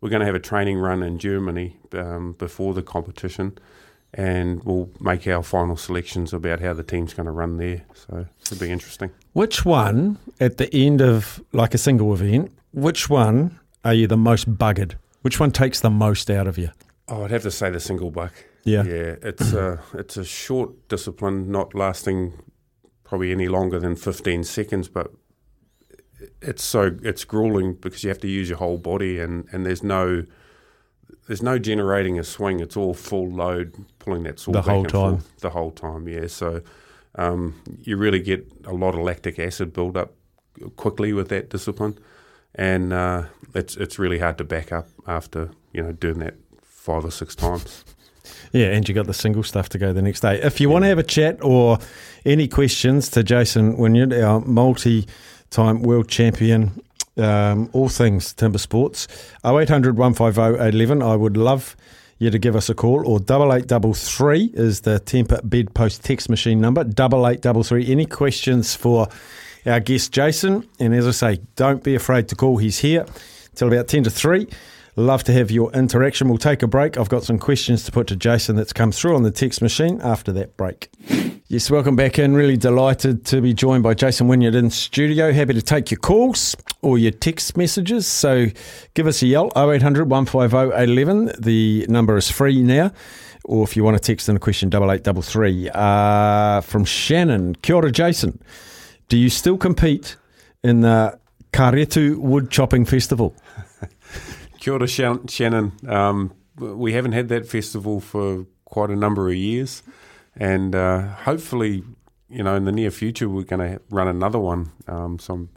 we're 0.00 0.10
going 0.10 0.20
to 0.20 0.26
have 0.26 0.34
a 0.34 0.40
training 0.40 0.78
run 0.78 1.02
in 1.02 1.18
Germany 1.18 1.76
um, 1.92 2.32
before 2.32 2.72
the 2.72 2.82
competition, 2.82 3.58
and 4.14 4.64
we'll 4.64 4.90
make 4.98 5.26
our 5.26 5.42
final 5.42 5.76
selections 5.76 6.32
about 6.32 6.60
how 6.60 6.72
the 6.72 6.82
team's 6.82 7.12
going 7.12 7.26
to 7.26 7.32
run 7.32 7.58
there. 7.58 7.84
So 7.94 8.26
it'll 8.40 8.58
be 8.58 8.70
interesting. 8.70 9.10
Which 9.34 9.64
one 9.64 10.18
at 10.40 10.56
the 10.56 10.74
end 10.74 11.02
of 11.02 11.42
like 11.52 11.74
a 11.74 11.78
single 11.78 12.14
event? 12.14 12.50
Which 12.72 13.10
one 13.10 13.59
are 13.84 13.94
you 13.94 14.06
the 14.06 14.16
most 14.16 14.54
buggered? 14.56 14.94
Which 15.22 15.38
one 15.38 15.50
takes 15.50 15.80
the 15.80 15.90
most 15.90 16.30
out 16.30 16.46
of 16.46 16.58
you? 16.58 16.70
Oh, 17.08 17.24
I'd 17.24 17.30
have 17.30 17.42
to 17.42 17.50
say 17.50 17.70
the 17.70 17.80
single 17.80 18.10
buck. 18.10 18.32
Yeah. 18.64 18.84
yeah. 18.84 19.16
It's 19.22 19.52
a 19.52 19.80
it's 19.94 20.16
a 20.16 20.24
short 20.24 20.88
discipline, 20.88 21.50
not 21.50 21.74
lasting 21.74 22.34
probably 23.04 23.32
any 23.32 23.48
longer 23.48 23.78
than 23.80 23.96
fifteen 23.96 24.44
seconds, 24.44 24.88
but 24.88 25.10
it's 26.42 26.62
so 26.62 26.96
it's 27.02 27.24
grueling 27.24 27.74
because 27.74 28.04
you 28.04 28.08
have 28.10 28.20
to 28.20 28.28
use 28.28 28.48
your 28.48 28.58
whole 28.58 28.78
body, 28.78 29.18
and, 29.18 29.46
and 29.52 29.64
there's 29.66 29.82
no 29.82 30.24
there's 31.26 31.42
no 31.42 31.58
generating 31.58 32.18
a 32.18 32.24
swing. 32.24 32.60
It's 32.60 32.76
all 32.76 32.94
full 32.94 33.28
load, 33.30 33.74
pulling 33.98 34.22
that 34.24 34.38
saw 34.38 34.52
The 34.52 34.58
back 34.58 34.66
whole 34.68 34.80
and 34.80 34.88
time. 34.88 35.10
forth 35.18 35.40
the 35.40 35.50
whole 35.50 35.70
time. 35.70 36.08
Yeah, 36.08 36.26
so 36.26 36.60
um, 37.16 37.60
you 37.82 37.96
really 37.96 38.20
get 38.20 38.46
a 38.66 38.72
lot 38.72 38.94
of 38.94 39.00
lactic 39.00 39.38
acid 39.38 39.72
build 39.72 39.96
up 39.96 40.12
quickly 40.76 41.12
with 41.12 41.28
that 41.28 41.48
discipline, 41.50 41.98
and 42.54 42.92
uh, 42.92 43.24
it's 43.54 43.76
it's 43.76 43.98
really 43.98 44.18
hard 44.18 44.38
to 44.38 44.44
back 44.44 44.72
up 44.72 44.88
after 45.06 45.50
you 45.72 45.82
know 45.82 45.92
doing 45.92 46.18
that 46.20 46.34
five 46.62 47.04
or 47.04 47.10
six 47.10 47.34
times. 47.34 47.84
Yeah, 48.52 48.66
and 48.66 48.88
you 48.88 48.94
got 48.94 49.06
the 49.06 49.14
single 49.14 49.42
stuff 49.42 49.68
to 49.70 49.78
go 49.78 49.92
the 49.92 50.02
next 50.02 50.20
day. 50.20 50.40
If 50.42 50.60
you 50.60 50.68
want 50.68 50.84
to 50.84 50.88
have 50.88 50.98
a 50.98 51.04
chat 51.04 51.38
or 51.42 51.78
any 52.24 52.48
questions 52.48 53.08
to 53.10 53.22
Jason 53.22 53.76
Wynyard, 53.76 54.12
our 54.12 54.40
multi-time 54.40 55.82
world 55.82 56.08
champion, 56.08 56.82
um, 57.16 57.70
all 57.72 57.88
things 57.88 58.32
timber 58.32 58.58
sports, 58.58 59.06
0800 59.44 59.96
150 59.96 60.40
811. 60.40 61.02
I 61.02 61.16
would 61.16 61.36
love 61.36 61.76
you 62.18 62.30
to 62.30 62.38
give 62.38 62.54
us 62.54 62.68
a 62.68 62.74
call, 62.74 63.06
or 63.06 63.18
double 63.18 63.52
eight 63.54 63.66
double 63.66 63.94
three 63.94 64.50
is 64.54 64.82
the 64.82 64.98
temper 65.00 65.40
bedpost 65.42 66.04
text 66.04 66.28
machine 66.28 66.60
number. 66.60 66.84
Double 66.84 67.26
eight 67.26 67.40
double 67.40 67.62
three. 67.62 67.90
Any 67.90 68.04
questions 68.04 68.74
for 68.74 69.08
our 69.66 69.80
guest 69.80 70.12
Jason? 70.12 70.68
And 70.78 70.94
as 70.94 71.06
I 71.06 71.10
say, 71.10 71.40
don't 71.56 71.82
be 71.82 71.94
afraid 71.94 72.28
to 72.28 72.36
call. 72.36 72.58
He's 72.58 72.78
here 72.78 73.06
till 73.54 73.68
about 73.68 73.88
ten 73.88 74.04
to 74.04 74.10
three. 74.10 74.48
Love 74.96 75.22
to 75.24 75.32
have 75.32 75.50
your 75.50 75.72
interaction. 75.72 76.28
We'll 76.28 76.38
take 76.38 76.62
a 76.62 76.66
break. 76.66 76.98
I've 76.98 77.08
got 77.08 77.22
some 77.22 77.38
questions 77.38 77.84
to 77.84 77.92
put 77.92 78.08
to 78.08 78.16
Jason 78.16 78.56
that's 78.56 78.72
come 78.72 78.90
through 78.92 79.16
on 79.16 79.22
the 79.22 79.30
text 79.30 79.62
machine 79.62 80.00
after 80.02 80.32
that 80.32 80.56
break. 80.56 80.90
Yes, 81.48 81.70
welcome 81.70 81.96
back 81.96 82.18
in. 82.18 82.34
Really 82.34 82.56
delighted 82.56 83.24
to 83.26 83.40
be 83.40 83.54
joined 83.54 83.82
by 83.82 83.94
Jason 83.94 84.28
Wynyard 84.28 84.54
in 84.54 84.70
studio. 84.70 85.32
Happy 85.32 85.54
to 85.54 85.62
take 85.62 85.90
your 85.90 85.98
calls 85.98 86.56
or 86.82 86.98
your 86.98 87.12
text 87.12 87.56
messages. 87.56 88.06
So 88.06 88.46
give 88.94 89.06
us 89.06 89.22
a 89.22 89.26
yell 89.26 89.50
0800 89.56 90.10
150 90.10 90.76
811. 90.76 91.32
The 91.40 91.86
number 91.88 92.16
is 92.16 92.30
free 92.30 92.62
now. 92.62 92.92
Or 93.44 93.64
if 93.64 93.76
you 93.76 93.82
want 93.82 93.96
to 93.96 94.02
text 94.02 94.28
in 94.28 94.36
a 94.36 94.38
question, 94.38 94.68
8833. 94.68 95.70
Uh, 95.70 96.60
from 96.60 96.84
Shannon. 96.84 97.54
Kia 97.56 97.76
ora, 97.76 97.90
Jason. 97.90 98.40
Do 99.10 99.18
you 99.18 99.28
still 99.28 99.58
compete 99.58 100.14
in 100.62 100.82
the 100.82 101.18
Karetu 101.52 102.16
Wood 102.18 102.48
Chopping 102.48 102.84
Festival? 102.84 103.34
Kia 104.60 104.74
ora, 104.74 104.86
Shannon. 104.86 105.72
Um, 105.88 106.32
we 106.56 106.92
haven't 106.92 107.10
had 107.10 107.28
that 107.30 107.44
festival 107.44 107.98
for 107.98 108.46
quite 108.66 108.88
a 108.88 108.94
number 108.94 109.28
of 109.28 109.34
years, 109.34 109.82
and 110.36 110.76
uh, 110.76 111.08
hopefully, 111.08 111.82
you 112.28 112.44
know, 112.44 112.54
in 112.54 112.66
the 112.66 112.70
near 112.70 112.92
future, 112.92 113.28
we're 113.28 113.42
going 113.42 113.68
to 113.68 113.80
run 113.90 114.06
another 114.06 114.38
one. 114.38 114.70
Um, 114.86 115.18
so 115.18 115.34
I'm 115.34 115.48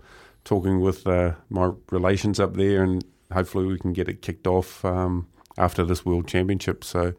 talking 0.46 0.82
with 0.82 1.06
uh, 1.06 1.34
my 1.52 1.74
relations 1.92 2.40
up 2.40 2.56
there, 2.56 2.82
and 2.82 3.06
hopefully 3.32 3.68
we 3.68 3.78
can 3.78 3.94
get 3.94 4.10
it 4.10 4.24
kicked 4.24 4.48
off 4.48 4.84
um, 4.84 5.28
after 5.60 5.86
this 5.86 6.04
World 6.04 6.28
Championship. 6.28 6.84
So 6.84 7.14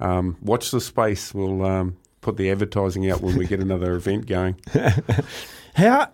um, 0.00 0.38
watch 0.40 0.70
the 0.70 0.80
space. 0.80 1.34
We'll 1.34 1.62
um, 1.62 1.98
put 2.22 2.38
the 2.38 2.50
advertising 2.50 3.10
out 3.10 3.20
when 3.20 3.36
we 3.36 3.46
get 3.46 3.60
another 3.60 3.92
event 3.96 4.24
going. 4.24 4.56
How 5.74 6.08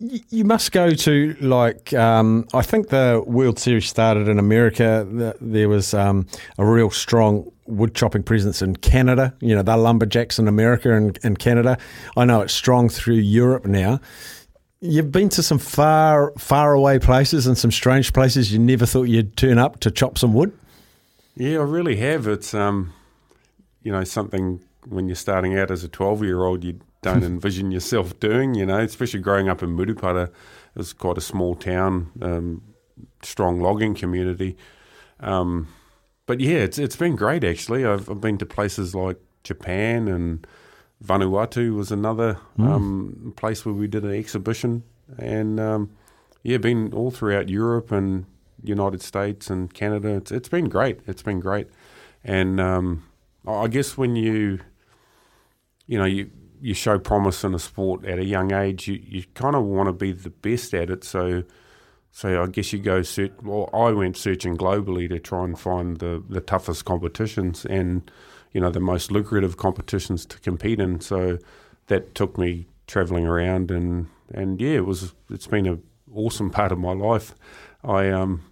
you 0.00 0.44
must 0.44 0.72
go 0.72 0.90
to 0.90 1.36
like 1.40 1.92
um, 1.94 2.46
I 2.52 2.62
think 2.62 2.88
the 2.88 3.22
World 3.26 3.58
Series 3.58 3.86
started 3.88 4.28
in 4.28 4.38
America. 4.38 5.06
The- 5.10 5.36
There 5.40 5.68
was 5.68 5.94
um, 5.94 6.26
a 6.58 6.64
real 6.66 6.90
strong 6.90 7.50
wood 7.66 7.94
chopping 7.94 8.22
presence 8.22 8.60
in 8.60 8.76
Canada. 8.76 9.34
You 9.40 9.54
know, 9.56 9.62
they're 9.62 9.76
lumberjacks 9.76 10.38
in 10.38 10.48
America 10.48 10.94
and, 10.94 11.18
and 11.22 11.38
Canada. 11.38 11.78
I 12.16 12.24
know 12.26 12.42
it's 12.42 12.52
strong 12.52 12.88
through 12.88 13.14
Europe 13.16 13.64
now. 13.64 14.00
You've 14.80 15.10
been 15.10 15.30
to 15.30 15.42
some 15.42 15.58
far 15.58 16.32
far 16.36 16.74
away 16.74 16.98
places 16.98 17.46
and 17.46 17.56
some 17.56 17.70
strange 17.72 18.12
places 18.12 18.52
you 18.52 18.58
never 18.58 18.84
thought 18.84 19.04
you'd 19.04 19.36
turn 19.36 19.58
up 19.58 19.80
to 19.80 19.90
chop 19.90 20.18
some 20.18 20.34
wood. 20.34 20.52
Yeah, 21.36 21.58
I 21.60 21.62
really 21.62 21.96
have. 21.96 22.26
It's 22.28 22.52
um, 22.52 22.92
you 23.82 23.90
know, 23.90 24.04
something 24.04 24.60
when 24.86 25.08
you're 25.08 25.16
starting 25.16 25.58
out 25.58 25.70
as 25.70 25.82
a 25.84 25.88
12 25.88 26.22
year 26.24 26.44
old, 26.44 26.62
you 26.64 26.80
don't 27.04 27.22
envision 27.24 27.70
yourself 27.70 28.18
doing. 28.20 28.54
You 28.54 28.66
know, 28.66 28.78
especially 28.78 29.20
growing 29.20 29.48
up 29.48 29.62
in 29.62 29.76
Murupara, 29.76 30.24
it 30.28 30.32
was 30.78 30.92
quite 30.92 31.18
a 31.18 31.20
small 31.20 31.54
town, 31.54 32.10
um, 32.20 32.62
strong 33.22 33.60
logging 33.60 33.94
community. 33.94 34.56
Um, 35.20 35.68
but 36.26 36.40
yeah, 36.40 36.58
it's 36.58 36.78
it's 36.78 36.96
been 36.96 37.16
great 37.16 37.44
actually. 37.44 37.84
I've, 37.84 38.08
I've 38.10 38.20
been 38.20 38.38
to 38.38 38.46
places 38.46 38.94
like 38.94 39.18
Japan 39.44 40.08
and 40.08 40.46
Vanuatu 41.04 41.74
was 41.76 41.90
another 41.92 42.38
Mm. 42.58 42.68
um, 42.68 43.32
place 43.36 43.64
where 43.66 43.74
we 43.74 43.86
did 43.86 44.04
an 44.04 44.14
exhibition, 44.14 44.82
and 45.18 45.60
um, 45.60 45.90
yeah, 46.42 46.56
been 46.58 46.92
all 46.94 47.10
throughout 47.10 47.48
Europe 47.50 47.92
and 47.92 48.24
United 48.62 49.02
States 49.02 49.50
and 49.50 49.72
Canada. 49.74 50.08
It's 50.16 50.32
it's 50.32 50.48
been 50.48 50.68
great. 50.70 51.00
It's 51.06 51.22
been 51.22 51.40
great, 51.40 51.68
and 52.24 52.58
um, 52.60 53.02
I 53.46 53.52
I 53.64 53.68
guess 53.68 53.98
when 53.98 54.16
you 54.16 54.60
you 55.86 55.98
know 55.98 56.06
you 56.06 56.30
you 56.64 56.72
show 56.72 56.98
promise 56.98 57.44
in 57.44 57.52
a 57.52 57.58
sport 57.58 58.06
at 58.06 58.18
a 58.18 58.24
young 58.24 58.50
age, 58.54 58.88
you, 58.88 58.98
you 59.04 59.22
kind 59.34 59.54
of 59.54 59.64
want 59.64 59.86
to 59.86 59.92
be 59.92 60.12
the 60.12 60.30
best 60.30 60.72
at 60.72 60.88
it. 60.88 61.04
So 61.04 61.44
so 62.10 62.42
I 62.42 62.46
guess 62.46 62.72
you 62.72 62.78
go 62.78 63.02
search. 63.02 63.32
Well, 63.42 63.68
I 63.74 63.90
went 63.90 64.16
searching 64.16 64.56
globally 64.56 65.06
to 65.10 65.18
try 65.18 65.44
and 65.44 65.58
find 65.60 65.98
the 65.98 66.24
the 66.26 66.40
toughest 66.40 66.86
competitions 66.86 67.66
and 67.66 68.10
you 68.52 68.62
know 68.62 68.70
the 68.70 68.80
most 68.80 69.12
lucrative 69.12 69.58
competitions 69.58 70.24
to 70.24 70.40
compete 70.40 70.80
in. 70.80 71.02
So 71.02 71.36
that 71.88 72.14
took 72.14 72.38
me 72.38 72.66
traveling 72.86 73.26
around 73.26 73.70
and 73.70 74.08
and 74.32 74.58
yeah, 74.58 74.76
it 74.76 74.86
was 74.86 75.12
it's 75.28 75.46
been 75.46 75.66
an 75.66 75.82
awesome 76.14 76.48
part 76.48 76.72
of 76.72 76.78
my 76.78 76.94
life. 76.94 77.34
I 77.84 78.08
um 78.08 78.42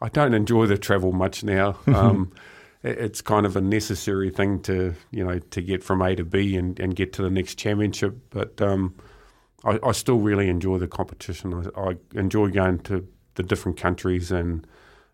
I 0.00 0.08
don't 0.08 0.34
enjoy 0.34 0.66
the 0.66 0.78
travel 0.78 1.10
much 1.10 1.42
now. 1.42 1.78
Um, 1.88 2.32
it's 2.82 3.20
kind 3.20 3.46
of 3.46 3.56
a 3.56 3.60
necessary 3.60 4.30
thing 4.30 4.60
to 4.62 4.94
you 5.10 5.24
know 5.24 5.38
to 5.38 5.60
get 5.60 5.82
from 5.82 6.02
A 6.02 6.14
to 6.14 6.24
B 6.24 6.56
and, 6.56 6.78
and 6.78 6.94
get 6.94 7.12
to 7.14 7.22
the 7.22 7.30
next 7.30 7.56
championship. 7.56 8.16
But 8.30 8.60
um, 8.60 8.94
I, 9.64 9.78
I 9.82 9.92
still 9.92 10.18
really 10.18 10.48
enjoy 10.48 10.78
the 10.78 10.88
competition. 10.88 11.70
I, 11.76 11.80
I 11.80 11.96
enjoy 12.14 12.48
going 12.48 12.80
to 12.80 13.06
the 13.34 13.42
different 13.42 13.78
countries 13.78 14.30
and 14.30 14.66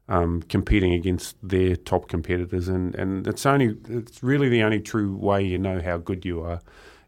um, 0.08 0.42
competing 0.42 0.92
against 0.92 1.36
their 1.42 1.76
top 1.76 2.08
competitors. 2.08 2.68
And, 2.68 2.94
and 2.94 3.26
it's 3.26 3.46
only 3.46 3.76
it's 3.88 4.22
really 4.22 4.48
the 4.48 4.62
only 4.62 4.80
true 4.80 5.16
way 5.16 5.42
you 5.42 5.58
know 5.58 5.80
how 5.80 5.98
good 5.98 6.24
you 6.24 6.42
are 6.42 6.60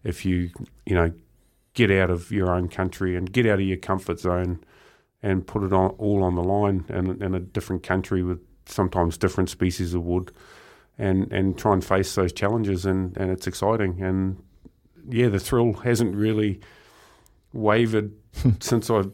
if 0.02 0.24
you 0.24 0.50
you 0.86 0.94
know 0.94 1.12
get 1.74 1.90
out 1.90 2.10
of 2.10 2.30
your 2.30 2.50
own 2.50 2.68
country 2.68 3.16
and 3.16 3.32
get 3.32 3.46
out 3.46 3.58
of 3.58 3.66
your 3.66 3.76
comfort 3.76 4.20
zone 4.20 4.60
and 5.22 5.46
put 5.46 5.62
it 5.62 5.72
on, 5.72 5.90
all 5.98 6.22
on 6.22 6.34
the 6.34 6.42
line 6.42 6.84
in, 6.88 7.22
in 7.22 7.34
a 7.34 7.40
different 7.40 7.82
country 7.82 8.22
with 8.22 8.40
sometimes 8.66 9.18
different 9.18 9.50
species 9.50 9.94
of 9.94 10.04
wood 10.04 10.32
and, 10.98 11.30
and 11.32 11.58
try 11.58 11.72
and 11.72 11.84
face 11.84 12.14
those 12.14 12.32
challenges 12.32 12.86
and, 12.86 13.16
and 13.16 13.30
it's 13.30 13.46
exciting. 13.46 14.02
And 14.02 14.42
yeah 15.08 15.28
the 15.28 15.40
thrill 15.40 15.72
hasn't 15.74 16.14
really 16.14 16.60
wavered 17.52 18.12
since 18.60 18.90
I 18.90 19.04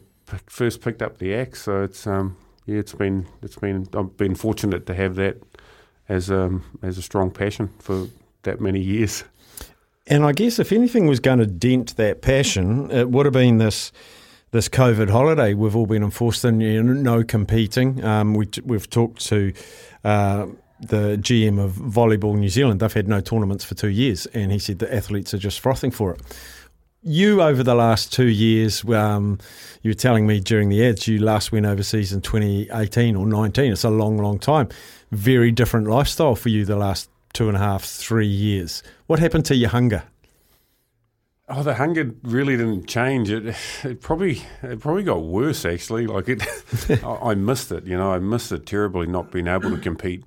first 0.47 0.81
picked 0.81 1.01
up 1.01 1.17
the 1.17 1.35
axe. 1.35 1.63
So 1.63 1.83
it's 1.83 2.07
um 2.07 2.37
yeah 2.65 2.79
it's 2.79 2.93
been 2.93 3.27
it's 3.41 3.57
been 3.57 3.87
I've 3.93 4.15
been 4.17 4.35
fortunate 4.35 4.85
to 4.87 4.93
have 4.93 5.15
that 5.15 5.41
as 6.09 6.31
um 6.31 6.63
as 6.81 6.97
a 6.97 7.01
strong 7.01 7.31
passion 7.31 7.69
for 7.79 8.07
that 8.43 8.59
many 8.59 8.79
years. 8.79 9.23
And 10.07 10.25
I 10.25 10.31
guess 10.31 10.59
if 10.59 10.71
anything 10.71 11.05
was 11.05 11.19
going 11.19 11.39
to 11.39 11.45
dent 11.45 11.95
that 11.97 12.21
passion, 12.21 12.89
it 12.89 13.09
would 13.11 13.25
have 13.25 13.33
been 13.33 13.59
this 13.59 13.91
this 14.51 14.67
COVID 14.67 15.09
holiday. 15.09 15.53
We've 15.53 15.75
all 15.75 15.85
been 15.85 16.03
enforced 16.03 16.43
in 16.45 16.59
you 16.59 16.83
know, 16.83 16.93
no 16.93 17.23
competing. 17.23 18.03
Um, 18.03 18.33
we, 18.33 18.49
we've 18.63 18.89
talked 18.89 19.25
to 19.27 19.53
uh, 20.03 20.47
the 20.79 21.17
GM 21.17 21.63
of 21.63 21.73
Volleyball 21.73 22.37
New 22.37 22.49
Zealand. 22.49 22.81
They've 22.81 22.91
had 22.91 23.07
no 23.07 23.21
tournaments 23.21 23.63
for 23.63 23.75
two 23.75 23.89
years, 23.89 24.25
and 24.27 24.51
he 24.51 24.59
said 24.59 24.79
the 24.79 24.93
athletes 24.93 25.33
are 25.33 25.37
just 25.37 25.59
frothing 25.59 25.91
for 25.91 26.13
it. 26.13 26.21
You, 27.03 27.41
over 27.41 27.63
the 27.63 27.73
last 27.73 28.13
two 28.13 28.27
years, 28.27 28.85
um, 28.89 29.39
you 29.81 29.89
were 29.89 29.95
telling 29.95 30.27
me 30.27 30.39
during 30.39 30.69
the 30.69 30.85
ads, 30.85 31.07
you 31.07 31.17
last 31.17 31.51
went 31.51 31.65
overseas 31.65 32.13
in 32.13 32.21
2018 32.21 33.15
or 33.15 33.25
19. 33.25 33.71
It's 33.71 33.83
a 33.83 33.89
long, 33.89 34.17
long 34.17 34.37
time. 34.37 34.69
Very 35.11 35.51
different 35.51 35.87
lifestyle 35.87 36.35
for 36.35 36.49
you 36.49 36.63
the 36.63 36.75
last 36.75 37.09
two 37.33 37.47
and 37.47 37.57
a 37.57 37.59
half, 37.59 37.83
three 37.83 38.27
years. 38.27 38.83
What 39.07 39.17
happened 39.17 39.45
to 39.45 39.55
your 39.55 39.69
hunger? 39.69 40.03
Oh, 41.53 41.63
the 41.63 41.73
hunger 41.73 42.15
really 42.23 42.55
didn't 42.55 42.87
change. 42.87 43.29
It 43.29 43.53
it 43.83 43.99
probably 43.99 44.41
it 44.63 44.79
probably 44.79 45.03
got 45.03 45.23
worse 45.23 45.65
actually. 45.65 46.07
Like 46.07 46.29
it, 46.29 47.03
I, 47.03 47.31
I 47.31 47.35
missed 47.35 47.73
it. 47.73 47.85
You 47.85 47.97
know, 47.97 48.13
I 48.13 48.19
missed 48.19 48.53
it 48.53 48.65
terribly 48.65 49.05
not 49.05 49.31
being 49.31 49.47
able 49.47 49.69
to 49.69 49.77
compete, 49.77 50.23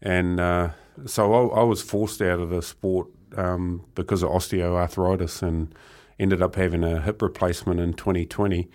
and 0.00 0.38
uh, 0.38 0.70
so 1.04 1.34
I, 1.34 1.60
I 1.60 1.62
was 1.64 1.82
forced 1.82 2.22
out 2.22 2.38
of 2.38 2.50
the 2.50 2.62
sport 2.62 3.08
um, 3.36 3.86
because 3.96 4.22
of 4.22 4.30
osteoarthritis, 4.30 5.42
and 5.42 5.74
ended 6.20 6.42
up 6.42 6.54
having 6.54 6.84
a 6.84 7.00
hip 7.00 7.22
replacement 7.22 7.80
in 7.80 7.94
2020. 7.94 8.68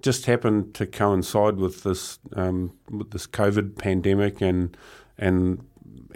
Just 0.00 0.24
happened 0.24 0.72
to 0.76 0.86
coincide 0.86 1.56
with 1.56 1.82
this 1.82 2.18
um, 2.36 2.72
with 2.90 3.10
this 3.10 3.26
COVID 3.26 3.76
pandemic, 3.76 4.40
and 4.40 4.74
and 5.18 5.62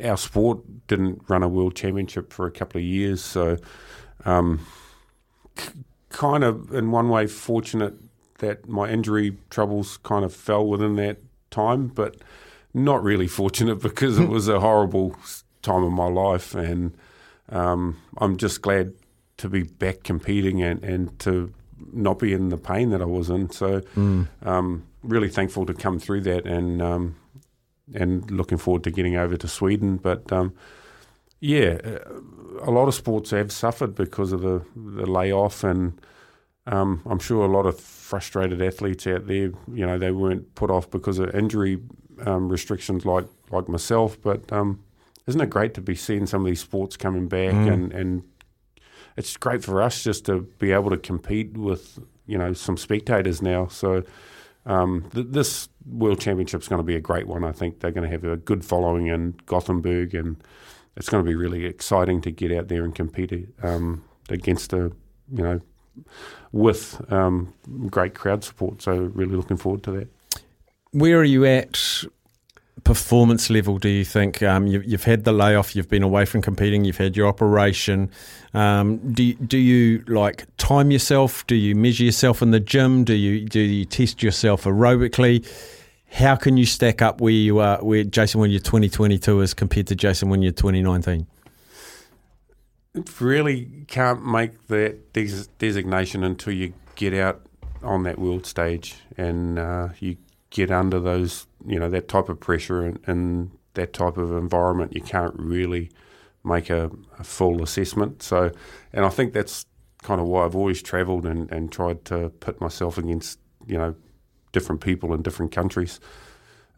our 0.02 0.16
sport 0.16 0.86
didn't 0.86 1.20
run 1.28 1.42
a 1.42 1.48
world 1.48 1.76
championship 1.76 2.32
for 2.32 2.46
a 2.46 2.50
couple 2.50 2.78
of 2.78 2.84
years, 2.84 3.22
so. 3.22 3.58
Um, 4.24 4.64
kind 6.10 6.44
of 6.44 6.72
in 6.72 6.90
one 6.90 7.08
way 7.08 7.26
fortunate 7.26 7.94
that 8.38 8.68
my 8.68 8.88
injury 8.88 9.36
troubles 9.50 9.96
kind 9.98 10.24
of 10.24 10.34
fell 10.34 10.66
within 10.66 10.96
that 10.96 11.18
time, 11.50 11.88
but 11.88 12.16
not 12.72 13.02
really 13.02 13.26
fortunate 13.28 13.76
because 13.82 14.18
it 14.18 14.28
was 14.28 14.48
a 14.48 14.60
horrible 14.60 15.16
time 15.62 15.82
of 15.84 15.92
my 15.92 16.06
life, 16.08 16.54
and 16.54 16.94
um, 17.50 17.96
I'm 18.18 18.36
just 18.36 18.62
glad 18.62 18.92
to 19.38 19.48
be 19.48 19.62
back 19.62 20.02
competing 20.04 20.62
and, 20.62 20.82
and 20.84 21.18
to 21.20 21.52
not 21.92 22.18
be 22.18 22.32
in 22.32 22.48
the 22.50 22.56
pain 22.56 22.90
that 22.90 23.02
I 23.02 23.06
was 23.06 23.30
in. 23.30 23.50
So, 23.50 23.80
Mm. 23.96 24.28
um, 24.42 24.84
really 25.02 25.28
thankful 25.28 25.66
to 25.66 25.74
come 25.74 25.98
through 25.98 26.22
that, 26.22 26.46
and 26.46 26.80
um, 26.82 27.16
and 27.94 28.30
looking 28.30 28.58
forward 28.58 28.82
to 28.84 28.90
getting 28.90 29.16
over 29.16 29.36
to 29.36 29.48
Sweden. 29.48 29.96
But 29.98 30.30
um, 30.32 30.54
yeah, 31.40 31.78
uh, 31.84 31.98
a 32.62 32.70
lot 32.70 32.88
of 32.88 32.94
sports 32.94 33.30
have 33.30 33.52
suffered 33.52 33.94
because 33.94 34.32
of 34.32 34.40
the, 34.42 34.62
the 34.76 35.06
layoff, 35.06 35.64
and 35.64 36.00
um, 36.66 37.02
I'm 37.06 37.18
sure 37.18 37.44
a 37.44 37.48
lot 37.48 37.66
of 37.66 37.78
frustrated 37.78 38.62
athletes 38.62 39.06
out 39.06 39.26
there, 39.26 39.52
you 39.72 39.86
know, 39.86 39.98
they 39.98 40.10
weren't 40.12 40.54
put 40.54 40.70
off 40.70 40.90
because 40.90 41.18
of 41.18 41.34
injury 41.34 41.78
um, 42.24 42.48
restrictions 42.48 43.04
like, 43.04 43.26
like 43.50 43.68
myself. 43.68 44.20
But 44.22 44.50
um, 44.52 44.82
isn't 45.26 45.40
it 45.40 45.50
great 45.50 45.74
to 45.74 45.80
be 45.80 45.94
seeing 45.94 46.26
some 46.26 46.42
of 46.42 46.46
these 46.46 46.60
sports 46.60 46.96
coming 46.96 47.28
back 47.28 47.52
Mm. 47.52 47.72
and, 47.72 47.92
and 47.92 48.22
it's 49.16 49.36
great 49.36 49.62
for 49.62 49.80
us 49.82 50.02
just 50.02 50.24
to 50.26 50.42
be 50.58 50.72
able 50.72 50.90
to 50.90 50.96
compete 50.96 51.56
with, 51.56 51.98
you 52.26 52.36
know, 52.38 52.52
some 52.52 52.76
spectators 52.76 53.40
now. 53.42 53.66
So 53.68 54.02
um, 54.66 55.08
th- 55.14 55.26
this 55.30 55.68
World 55.86 56.20
Championship 56.20 56.62
is 56.62 56.68
going 56.68 56.80
to 56.80 56.84
be 56.84 56.96
a 56.96 57.00
great 57.00 57.26
one. 57.26 57.44
I 57.44 57.52
think 57.52 57.80
they're 57.80 57.90
going 57.92 58.08
to 58.08 58.10
have 58.10 58.24
a 58.24 58.36
good 58.36 58.64
following 58.64 59.06
in 59.08 59.34
Gothenburg, 59.46 60.14
and 60.14 60.36
it's 60.96 61.08
going 61.08 61.24
to 61.24 61.28
be 61.28 61.34
really 61.34 61.64
exciting 61.64 62.20
to 62.22 62.30
get 62.30 62.52
out 62.52 62.68
there 62.68 62.84
and 62.84 62.94
compete 62.94 63.48
um, 63.62 64.04
against 64.28 64.72
a, 64.72 64.92
you 65.32 65.42
know, 65.42 65.60
with 66.52 67.00
um, 67.12 67.52
great 67.90 68.14
crowd 68.14 68.44
support. 68.44 68.82
So 68.82 68.94
really 68.94 69.36
looking 69.36 69.56
forward 69.56 69.82
to 69.84 69.90
that. 69.92 70.08
Where 70.92 71.18
are 71.18 71.24
you 71.24 71.44
at 71.44 72.04
performance 72.84 73.50
level, 73.50 73.78
do 73.78 73.88
you 73.88 74.04
think? 74.04 74.42
Um, 74.42 74.66
you, 74.66 74.80
you've 74.80 75.04
had 75.04 75.24
the 75.24 75.32
layoff, 75.32 75.74
you've 75.74 75.88
been 75.88 76.02
away 76.02 76.24
from 76.26 76.42
competing, 76.42 76.84
you've 76.84 76.98
had 76.98 77.16
your 77.16 77.26
operation. 77.26 78.10
Um, 78.52 78.98
do, 79.12 79.34
do 79.34 79.58
you 79.58 80.04
like 80.06 80.46
time 80.58 80.90
yourself? 80.90 81.46
Do 81.46 81.54
you 81.54 81.74
measure 81.74 82.04
yourself 82.04 82.42
in 82.42 82.50
the 82.50 82.60
gym? 82.60 83.04
Do 83.04 83.14
you, 83.14 83.46
do 83.46 83.60
you 83.60 83.84
test 83.84 84.22
yourself 84.22 84.64
aerobically? 84.64 85.46
How 86.14 86.36
can 86.36 86.56
you 86.56 86.64
stack 86.64 87.02
up 87.02 87.20
where 87.20 87.32
you 87.32 87.58
are, 87.58 87.78
where 87.78 88.04
Jason 88.04 88.40
when 88.40 88.52
you're 88.52 88.60
2022 88.60 89.40
is 89.40 89.52
compared 89.52 89.88
to 89.88 89.96
Jason 89.96 90.28
when 90.28 90.42
you're 90.42 90.52
2019? 90.52 91.26
really 93.20 93.84
can't 93.88 94.24
make 94.24 94.68
that 94.68 95.12
des- 95.12 95.48
designation 95.58 96.22
until 96.22 96.52
you 96.52 96.72
get 96.94 97.14
out 97.14 97.44
on 97.82 98.04
that 98.04 98.20
world 98.20 98.46
stage 98.46 98.94
and 99.16 99.58
uh, 99.58 99.88
you 99.98 100.16
get 100.50 100.70
under 100.70 101.00
those, 101.00 101.48
you 101.66 101.80
know, 101.80 101.90
that 101.90 102.06
type 102.06 102.28
of 102.28 102.38
pressure 102.38 102.82
and, 102.82 103.00
and 103.08 103.50
that 103.74 103.92
type 103.92 104.16
of 104.16 104.30
environment. 104.30 104.94
You 104.94 105.02
can't 105.02 105.34
really 105.36 105.90
make 106.44 106.70
a, 106.70 106.92
a 107.18 107.24
full 107.24 107.60
assessment. 107.60 108.22
So, 108.22 108.52
and 108.92 109.04
I 109.04 109.08
think 109.08 109.32
that's 109.32 109.66
kind 110.02 110.20
of 110.20 110.28
why 110.28 110.44
I've 110.44 110.54
always 110.54 110.80
travelled 110.80 111.26
and, 111.26 111.50
and 111.50 111.72
tried 111.72 112.04
to 112.04 112.28
put 112.38 112.60
myself 112.60 112.98
against, 112.98 113.40
you 113.66 113.76
know, 113.76 113.96
different 114.54 114.80
people 114.80 115.12
in 115.12 115.20
different 115.20 115.52
countries. 115.52 116.00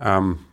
Um, 0.00 0.44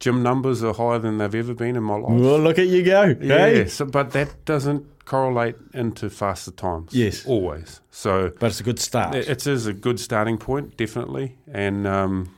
gym 0.00 0.22
numbers 0.22 0.64
are 0.64 0.74
higher 0.74 0.98
than 0.98 1.18
they've 1.18 1.34
ever 1.36 1.54
been 1.54 1.76
in 1.76 1.84
my 1.84 1.94
life. 1.96 2.20
Well, 2.20 2.40
look 2.40 2.58
at 2.58 2.66
you 2.66 2.82
go. 2.82 3.14
Yeah, 3.20 3.38
Hey? 3.38 3.66
so, 3.68 3.84
but 3.84 4.10
that 4.12 4.44
doesn't 4.44 5.04
correlate 5.04 5.54
into 5.72 6.10
faster 6.10 6.50
times. 6.50 6.92
Yes. 6.92 7.24
always. 7.26 7.80
So, 7.92 8.32
but 8.40 8.48
it's 8.48 8.58
a 8.60 8.64
good 8.64 8.80
start. 8.80 9.14
It, 9.14 9.28
it 9.28 9.46
is 9.46 9.66
a 9.66 9.72
good 9.72 10.00
starting 10.00 10.36
point, 10.38 10.76
definitely, 10.76 11.38
and 11.46 11.86
um, 11.86 12.34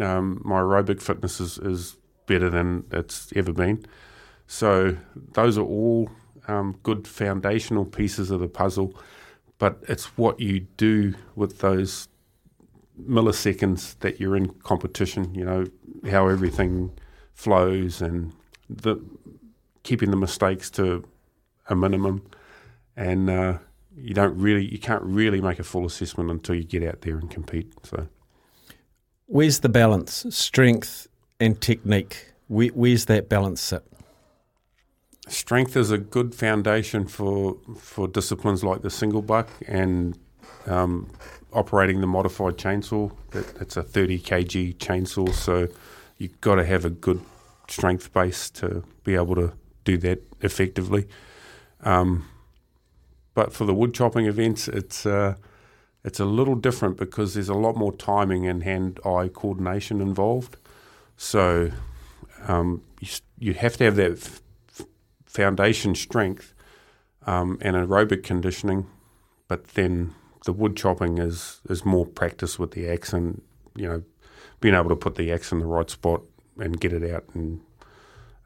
um, 0.00 0.40
my 0.44 0.60
aerobic 0.60 1.02
fitness 1.02 1.40
is, 1.40 1.58
is 1.58 1.96
better 2.26 2.48
than 2.48 2.84
it's 2.90 3.30
ever 3.36 3.52
been. 3.52 3.84
So 4.46 4.96
those 5.34 5.58
are 5.58 5.64
all 5.64 6.10
um, 6.48 6.78
good 6.82 7.06
foundational 7.06 7.84
pieces 7.84 8.30
of 8.30 8.40
the 8.40 8.48
puzzle, 8.48 8.98
but 9.58 9.78
it's 9.88 10.06
what 10.16 10.40
you 10.40 10.60
do 10.76 11.14
with 11.36 11.58
those 11.58 12.08
milliseconds 13.08 13.98
that 14.00 14.20
you're 14.20 14.36
in 14.36 14.48
competition. 14.62 15.34
You 15.34 15.44
know 15.44 15.64
how 16.10 16.28
everything 16.28 16.92
flows 17.34 18.00
and 18.00 18.32
the 18.68 18.96
keeping 19.82 20.10
the 20.10 20.16
mistakes 20.16 20.70
to 20.70 21.04
a 21.68 21.74
minimum, 21.74 22.22
and 22.96 23.30
uh, 23.30 23.58
you 23.96 24.14
don't 24.14 24.36
really 24.36 24.64
you 24.64 24.78
can't 24.78 25.02
really 25.02 25.40
make 25.40 25.58
a 25.58 25.64
full 25.64 25.86
assessment 25.86 26.30
until 26.30 26.54
you 26.54 26.64
get 26.64 26.82
out 26.82 27.02
there 27.02 27.18
and 27.18 27.30
compete. 27.30 27.72
So 27.84 28.06
Where's 29.26 29.60
the 29.60 29.68
balance, 29.68 30.26
strength 30.30 31.06
and 31.38 31.60
technique? 31.60 32.32
Where, 32.48 32.68
where's 32.68 33.04
that 33.06 33.28
balance 33.28 33.60
sit? 33.60 33.84
strength 35.30 35.76
is 35.76 35.90
a 35.90 35.98
good 35.98 36.34
foundation 36.34 37.06
for 37.06 37.56
for 37.78 38.08
disciplines 38.08 38.64
like 38.64 38.82
the 38.82 38.90
single 38.90 39.22
buck 39.22 39.48
and 39.66 40.18
um, 40.66 41.08
operating 41.52 42.00
the 42.00 42.06
modified 42.06 42.56
chainsaw. 42.56 43.12
That, 43.30 43.60
it's 43.60 43.76
a 43.76 43.82
30 43.82 44.20
kg 44.20 44.76
chainsaw, 44.76 45.32
so 45.32 45.68
you've 46.18 46.40
got 46.40 46.56
to 46.56 46.64
have 46.64 46.84
a 46.84 46.90
good 46.90 47.20
strength 47.68 48.12
base 48.12 48.50
to 48.50 48.84
be 49.04 49.14
able 49.14 49.34
to 49.36 49.52
do 49.84 49.96
that 49.98 50.22
effectively. 50.40 51.08
Um, 51.82 52.28
but 53.34 53.52
for 53.52 53.64
the 53.64 53.74
wood 53.74 53.94
chopping 53.94 54.26
events, 54.26 54.68
it's 54.68 55.06
uh, 55.06 55.36
it's 56.04 56.20
a 56.20 56.24
little 56.24 56.54
different 56.54 56.96
because 56.96 57.34
there's 57.34 57.48
a 57.48 57.54
lot 57.54 57.76
more 57.76 57.92
timing 57.92 58.46
and 58.46 58.62
hand-eye 58.62 59.28
coordination 59.28 60.00
involved. 60.00 60.56
So 61.16 61.70
um, 62.48 62.82
you, 63.00 63.08
you 63.38 63.54
have 63.54 63.76
to 63.76 63.84
have 63.84 63.96
that 63.96 64.12
f- 64.12 64.86
foundation 65.26 65.94
strength 65.94 66.54
um, 67.26 67.58
and 67.60 67.76
aerobic 67.76 68.22
conditioning, 68.22 68.86
but 69.46 69.68
then 69.74 70.14
the 70.44 70.52
wood 70.52 70.76
chopping 70.76 71.18
is 71.18 71.60
is 71.68 71.84
more 71.84 72.06
practice 72.06 72.58
with 72.58 72.70
the 72.72 72.88
axe 72.88 73.12
and 73.12 73.40
you 73.76 73.86
know 73.88 74.02
being 74.60 74.74
able 74.74 74.88
to 74.90 74.96
put 74.96 75.14
the 75.16 75.32
axe 75.32 75.52
in 75.52 75.58
the 75.60 75.66
right 75.66 75.88
spot 75.90 76.22
and 76.58 76.80
get 76.80 76.92
it 76.92 77.10
out 77.14 77.24
and 77.34 77.60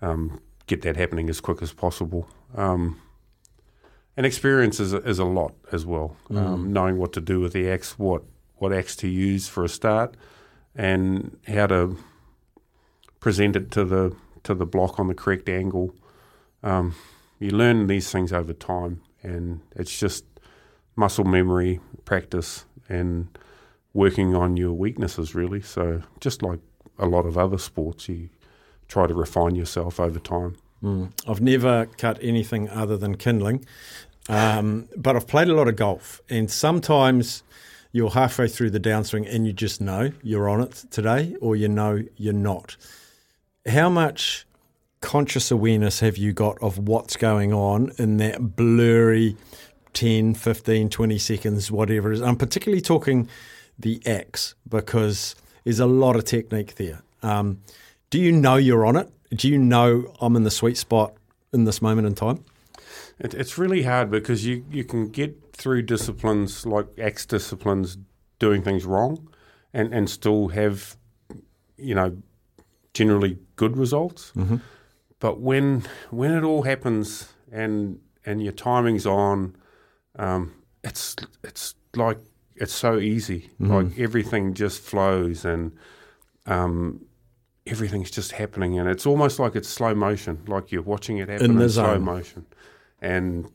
um, 0.02 0.40
get 0.66 0.82
that 0.82 0.96
happening 0.96 1.28
as 1.28 1.40
quick 1.40 1.60
as 1.62 1.72
possible. 1.72 2.28
Um, 2.56 3.00
and 4.16 4.24
experience 4.26 4.78
is 4.78 4.92
a, 4.92 4.98
is 4.98 5.18
a 5.18 5.24
lot 5.24 5.54
as 5.72 5.84
well. 5.84 6.16
Um, 6.30 6.36
Mm. 6.36 6.66
knowing 6.68 6.98
what 6.98 7.12
to 7.14 7.20
do 7.20 7.40
with 7.40 7.52
the 7.52 7.68
axe, 7.68 7.98
what 7.98 8.22
what 8.56 8.72
axe 8.72 8.94
to 8.96 9.08
use 9.08 9.48
for 9.48 9.64
a 9.64 9.68
start, 9.68 10.16
and 10.76 11.36
how 11.48 11.66
to 11.66 11.96
present 13.20 13.56
it 13.56 13.70
to 13.72 13.84
the 13.84 14.14
to 14.44 14.54
the 14.54 14.66
block 14.66 15.00
on 15.00 15.08
the 15.08 15.14
correct 15.14 15.48
angle. 15.48 15.94
Um, 16.62 16.94
you 17.40 17.50
learn 17.50 17.86
these 17.88 18.10
things 18.10 18.32
over 18.32 18.52
time, 18.52 19.00
and 19.22 19.60
it's 19.74 19.98
just 19.98 20.24
muscle 20.96 21.24
memory, 21.24 21.80
practice, 22.04 22.64
and 22.88 23.28
working 23.92 24.34
on 24.34 24.56
your 24.56 24.72
weaknesses. 24.72 25.34
Really, 25.34 25.60
so 25.60 26.02
just 26.20 26.42
like 26.42 26.60
a 26.98 27.06
lot 27.06 27.26
of 27.26 27.36
other 27.36 27.58
sports, 27.58 28.08
you 28.08 28.28
try 28.88 29.06
to 29.06 29.14
refine 29.14 29.54
yourself 29.54 29.98
over 29.98 30.18
time. 30.18 30.56
Mm. 30.82 31.12
I've 31.26 31.40
never 31.40 31.86
cut 31.86 32.18
anything 32.20 32.68
other 32.68 32.96
than 32.96 33.16
kindling, 33.16 33.64
um, 34.28 34.88
but 34.96 35.16
I've 35.16 35.26
played 35.26 35.48
a 35.48 35.54
lot 35.54 35.68
of 35.68 35.76
golf, 35.76 36.20
and 36.28 36.50
sometimes 36.50 37.42
you're 37.92 38.10
halfway 38.10 38.48
through 38.48 38.70
the 38.70 38.80
downswing 38.80 39.32
and 39.32 39.46
you 39.46 39.52
just 39.52 39.80
know 39.80 40.10
you're 40.22 40.48
on 40.48 40.60
it 40.60 40.84
today, 40.90 41.36
or 41.40 41.54
you 41.54 41.68
know 41.68 42.02
you're 42.16 42.32
not. 42.32 42.76
How 43.66 43.88
much 43.88 44.46
conscious 45.00 45.50
awareness 45.50 46.00
have 46.00 46.16
you 46.16 46.32
got 46.32 46.60
of 46.62 46.78
what's 46.78 47.16
going 47.16 47.52
on 47.52 47.92
in 47.98 48.16
that 48.16 48.56
blurry 48.56 49.36
10, 49.94 50.34
15, 50.34 50.88
20 50.90 51.18
seconds, 51.18 51.70
whatever 51.70 52.12
it 52.12 52.16
is? 52.16 52.22
I'm 52.22 52.36
particularly 52.36 52.82
talking 52.82 53.28
the 53.78 54.02
axe 54.06 54.54
because 54.68 55.34
there's 55.64 55.80
a 55.80 55.86
lot 55.86 56.16
of 56.16 56.24
technique 56.24 56.74
there. 56.76 57.02
Um, 57.22 57.60
do 58.10 58.20
you 58.20 58.30
know 58.30 58.56
you're 58.56 58.84
on 58.84 58.96
it? 58.96 59.10
Do 59.30 59.48
you 59.48 59.58
know 59.58 60.14
I'm 60.20 60.36
in 60.36 60.44
the 60.44 60.50
sweet 60.50 60.76
spot 60.76 61.14
in 61.52 61.64
this 61.64 61.80
moment 61.80 62.06
in 62.06 62.14
time? 62.14 62.44
It, 63.18 63.34
it's 63.34 63.56
really 63.58 63.82
hard 63.82 64.10
because 64.10 64.44
you, 64.44 64.64
you 64.70 64.84
can 64.84 65.08
get 65.08 65.52
through 65.52 65.82
disciplines 65.82 66.66
like 66.66 66.86
X 66.98 67.24
disciplines 67.26 67.96
doing 68.38 68.62
things 68.62 68.84
wrong 68.84 69.28
and, 69.72 69.92
and 69.94 70.10
still 70.10 70.48
have, 70.48 70.96
you 71.76 71.94
know, 71.94 72.16
generally 72.92 73.38
good 73.56 73.76
results. 73.76 74.32
Mhm. 74.36 74.60
But 75.20 75.40
when 75.40 75.84
when 76.10 76.32
it 76.32 76.44
all 76.44 76.62
happens 76.62 77.32
and 77.50 77.98
and 78.26 78.42
your 78.42 78.52
timing's 78.52 79.06
on, 79.06 79.56
um, 80.18 80.52
it's 80.82 81.16
it's 81.42 81.74
like 81.96 82.18
it's 82.56 82.72
so 82.72 82.98
easy. 82.98 83.50
Mhm. 83.60 83.68
Like 83.70 83.98
everything 83.98 84.54
just 84.54 84.80
flows 84.80 85.44
and 85.44 85.72
um, 86.46 87.04
everything's 87.66 88.10
just 88.10 88.32
happening, 88.32 88.78
and 88.78 88.88
it's 88.88 89.06
almost 89.06 89.38
like 89.38 89.56
it's 89.56 89.68
slow 89.68 89.94
motion, 89.94 90.42
like 90.46 90.70
you're 90.72 90.82
watching 90.82 91.18
it 91.18 91.28
happen 91.28 91.52
In 91.52 91.60
in, 91.60 91.68
slow 91.70 91.98
motion, 91.98 92.46
and 93.00 93.50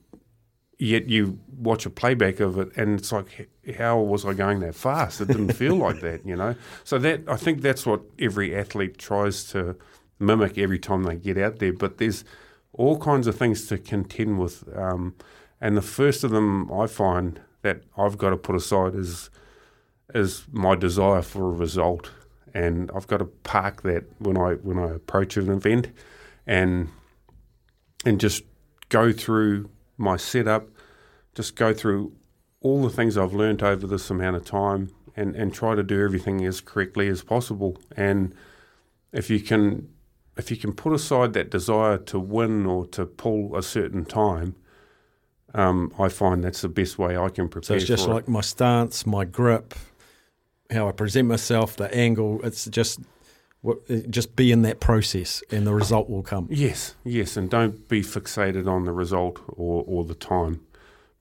yet 0.80 1.08
you 1.10 1.38
watch 1.58 1.86
a 1.86 1.90
playback 1.90 2.40
of 2.40 2.58
it, 2.58 2.76
and 2.78 2.98
it's 3.00 3.12
like, 3.12 3.50
how 3.78 4.00
was 4.00 4.26
I 4.26 4.34
going 4.34 4.60
that 4.62 4.76
fast? 4.76 5.22
It 5.22 5.28
didn't 5.28 5.54
feel 5.54 5.76
like 5.88 6.00
that, 6.02 6.26
you 6.26 6.36
know. 6.36 6.56
So 6.84 6.98
that 7.00 7.22
I 7.28 7.36
think 7.36 7.62
that's 7.62 7.86
what 7.86 8.02
every 8.18 8.56
athlete 8.56 8.98
tries 8.98 9.44
to 9.52 9.76
mimic 10.20 10.58
every 10.58 10.80
time 10.80 11.04
they 11.04 11.16
get 11.16 11.38
out 11.38 11.60
there. 11.60 11.74
But 11.74 11.98
there's 11.98 12.24
all 12.74 12.98
kinds 12.98 13.28
of 13.28 13.36
things 13.36 13.68
to 13.68 13.78
contend 13.78 14.40
with, 14.40 14.64
um, 14.76 15.16
and 15.62 15.76
the 15.76 15.82
first 15.82 16.24
of 16.24 16.32
them 16.32 16.72
I 16.72 16.88
find 16.88 17.40
that 17.62 17.82
I've 17.98 18.18
got 18.18 18.30
to 18.32 18.38
put 18.38 18.56
aside 18.56 18.96
is 18.96 19.30
is 20.14 20.46
my 20.52 20.76
desire 20.76 21.22
for 21.22 21.50
a 21.50 21.52
result, 21.52 22.12
and 22.54 22.90
I've 22.96 23.08
got 23.08 23.18
to 23.18 23.26
park 23.26 23.84
that 23.84 24.06
when 24.20 24.38
I 24.38 24.54
when 24.54 24.80
I 24.80 24.96
approach 24.96 25.38
an 25.38 25.50
event, 25.50 25.90
and 26.48 26.90
and 28.06 28.20
just 28.20 28.44
go 28.90 29.12
through 29.12 29.70
my 29.98 30.18
setup, 30.18 30.70
just 31.36 31.56
go 31.56 31.74
through 31.74 32.14
all 32.62 32.82
the 32.82 32.90
things 32.90 33.18
I've 33.18 33.34
learned 33.34 33.62
over 33.62 33.86
this 33.86 34.10
amount 34.10 34.36
of 34.36 34.46
time, 34.46 34.90
and 35.16 35.36
and 35.36 35.54
try 35.54 35.76
to 35.76 35.84
do 35.84 36.04
everything 36.04 36.46
as 36.46 36.62
correctly 36.62 37.08
as 37.08 37.22
possible. 37.22 37.78
And 37.96 38.34
if 39.12 39.30
you 39.30 39.40
can 39.40 39.90
if 40.38 40.50
you 40.50 40.58
can 40.58 40.72
put 40.72 40.94
aside 40.94 41.34
that 41.34 41.52
desire 41.52 41.98
to 41.98 42.18
win 42.18 42.66
or 42.66 42.88
to 42.88 43.06
pull 43.06 43.56
a 43.56 43.62
certain 43.62 44.06
time, 44.06 44.56
um, 45.54 45.94
I 46.00 46.10
find 46.10 46.44
that's 46.44 46.62
the 46.62 46.70
best 46.70 46.98
way 46.98 47.18
I 47.18 47.30
can 47.30 47.48
prepare. 47.50 47.68
So 47.68 47.74
it's 47.76 47.86
just 47.86 48.06
for 48.06 48.12
it. 48.12 48.14
like 48.16 48.28
my 48.28 48.42
stance, 48.42 49.06
my 49.06 49.26
grip, 49.26 49.74
how 50.72 50.88
I 50.88 50.92
present 50.92 51.28
myself, 51.28 51.76
the 51.76 51.94
angle. 51.96 52.40
It's 52.44 52.66
just 52.66 53.00
what 53.62 53.78
just 54.10 54.36
be 54.36 54.52
in 54.52 54.62
that 54.64 54.80
process, 54.80 55.44
and 55.52 55.66
the 55.68 55.74
result 55.74 56.10
will 56.10 56.24
come. 56.24 56.48
Yes, 56.50 56.96
yes, 57.04 57.36
and 57.38 57.50
don't 57.50 57.88
be 57.90 58.02
fixated 58.02 58.68
on 58.68 58.86
the 58.86 58.92
result 58.92 59.40
or, 59.48 59.84
or 59.88 60.06
the 60.06 60.16
time, 60.16 60.62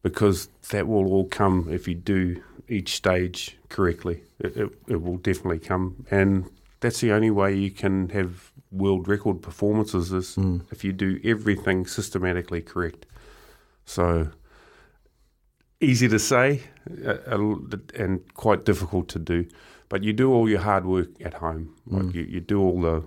because 0.02 0.48
that 0.70 0.86
will 0.86 1.12
all 1.12 1.26
come 1.26 1.68
if 1.70 1.88
you 1.88 1.94
do 1.94 2.42
each 2.68 2.94
stage 2.94 3.56
correctly. 3.68 4.22
It, 4.38 4.56
it, 4.56 4.70
it 4.86 5.02
will 5.02 5.16
definitely 5.16 5.59
come, 5.59 6.06
and 6.10 6.48
that's 6.80 7.00
the 7.00 7.12
only 7.12 7.30
way 7.30 7.55
you 7.55 7.70
can 7.70 8.10
have 8.10 8.52
world 8.70 9.09
record 9.09 9.40
performances 9.42 10.12
is 10.12 10.36
Mm. 10.36 10.60
if 10.70 10.84
you 10.84 10.92
do 10.92 11.18
everything 11.24 11.86
systematically 11.86 12.60
correct. 12.60 13.06
So 13.89 14.28
easy 15.81 16.09
to 16.09 16.19
say 16.19 16.62
and 16.86 18.35
quite 18.35 18.65
difficult 18.66 19.09
to 19.09 19.19
do, 19.19 19.47
but 19.89 20.02
you 20.05 20.12
do 20.12 20.31
all 20.32 20.47
your 20.48 20.60
hard 20.60 20.85
work 20.85 21.09
at 21.24 21.35
home. 21.35 21.74
Like 21.86 22.02
Mm. 22.06 22.15
you, 22.15 22.23
you 22.24 22.40
do 22.40 22.60
all 22.60 22.81
the 22.82 23.05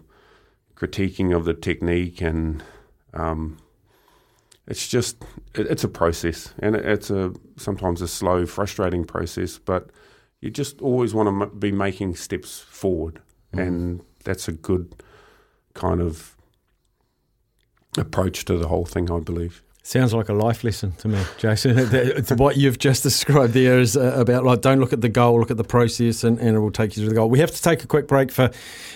critiquing 0.75 1.35
of 1.35 1.45
the 1.45 1.53
technique 1.53 2.19
and 2.21 2.63
um, 3.13 3.57
it's 4.67 4.87
just 4.87 5.17
it, 5.53 5.67
it's 5.67 5.83
a 5.83 5.87
process, 5.87 6.53
and 6.59 6.75
it, 6.75 6.83
it's 6.85 7.09
a 7.11 7.33
sometimes 7.57 8.01
a 8.01 8.07
slow, 8.07 8.45
frustrating 8.47 9.05
process, 9.05 9.59
but 9.59 9.89
you 10.39 10.49
just 10.49 10.81
always 10.81 11.13
want 11.13 11.27
to 11.27 11.45
m- 11.45 11.59
be 11.59 11.71
making 11.71 12.15
steps 12.15 12.59
forward, 12.59 13.19
Mm. 13.53 13.67
and 13.67 14.01
that's 14.23 14.47
a 14.47 14.51
good 14.53 14.95
kind 15.73 16.01
of 16.01 16.35
approach 17.97 18.45
to 18.45 18.57
the 18.57 18.67
whole 18.67 18.85
thing, 18.85 19.11
I 19.11 19.19
believe. 19.19 19.61
Sounds 19.83 20.13
like 20.13 20.29
a 20.29 20.33
life 20.33 20.63
lesson 20.63 20.91
to 20.93 21.07
me, 21.07 21.19
Jason. 21.39 21.75
It's 21.91 22.31
what 22.33 22.55
you've 22.55 22.77
just 22.77 23.01
described 23.01 23.53
there 23.53 23.79
is 23.79 23.97
uh, 23.97 24.13
about 24.15 24.43
like 24.43 24.61
don't 24.61 24.79
look 24.79 24.93
at 24.93 25.01
the 25.01 25.09
goal, 25.09 25.39
look 25.39 25.49
at 25.49 25.57
the 25.57 25.63
process, 25.63 26.23
and, 26.23 26.37
and 26.37 26.55
it 26.55 26.59
will 26.59 26.71
take 26.71 26.95
you 26.95 27.03
to 27.03 27.09
the 27.09 27.15
goal. 27.15 27.29
We 27.29 27.39
have 27.39 27.49
to 27.49 27.61
take 27.61 27.83
a 27.83 27.87
quick 27.87 28.07
break 28.07 28.31
for 28.31 28.51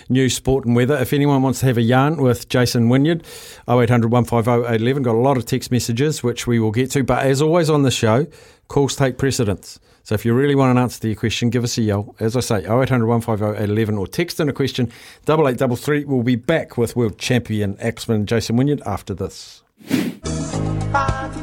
news, 0.08 0.36
sport, 0.36 0.64
and 0.64 0.76
weather. 0.76 0.96
If 0.96 1.12
anyone 1.12 1.42
wants 1.42 1.58
to 1.60 1.66
have 1.66 1.76
a 1.76 1.82
yarn 1.82 2.22
with 2.22 2.48
Jason 2.48 2.88
Wynyard, 2.88 3.24
0800 3.68 4.12
150 4.12 4.50
811. 4.50 5.02
Got 5.02 5.16
a 5.16 5.18
lot 5.18 5.36
of 5.36 5.44
text 5.44 5.72
messages, 5.72 6.22
which 6.22 6.46
we 6.46 6.60
will 6.60 6.70
get 6.70 6.92
to. 6.92 7.02
But 7.02 7.26
as 7.26 7.42
always 7.42 7.68
on 7.68 7.82
the 7.82 7.90
show, 7.90 8.28
calls 8.68 8.94
take 8.94 9.18
precedence. 9.18 9.80
So 10.04 10.14
if 10.14 10.24
you 10.24 10.34
really 10.34 10.54
want 10.54 10.70
an 10.70 10.78
answer 10.78 11.00
to 11.00 11.08
your 11.08 11.16
question, 11.16 11.50
give 11.50 11.64
us 11.64 11.76
a 11.78 11.82
yell. 11.82 12.14
As 12.20 12.36
I 12.36 12.40
say, 12.40 12.58
0800 12.58 13.06
150 13.06 13.44
811 13.60 13.98
or 13.98 14.06
text 14.06 14.38
in 14.38 14.48
a 14.48 14.52
question, 14.52 14.86
8833. 15.28 16.04
We'll 16.04 16.22
be 16.22 16.36
back 16.36 16.78
with 16.78 16.94
world 16.94 17.18
champion 17.18 17.76
axeman 17.80 18.24
Jason 18.24 18.56
Wynyard 18.56 18.82
after 18.86 19.14
this. 19.14 19.64
Party, 19.84 21.40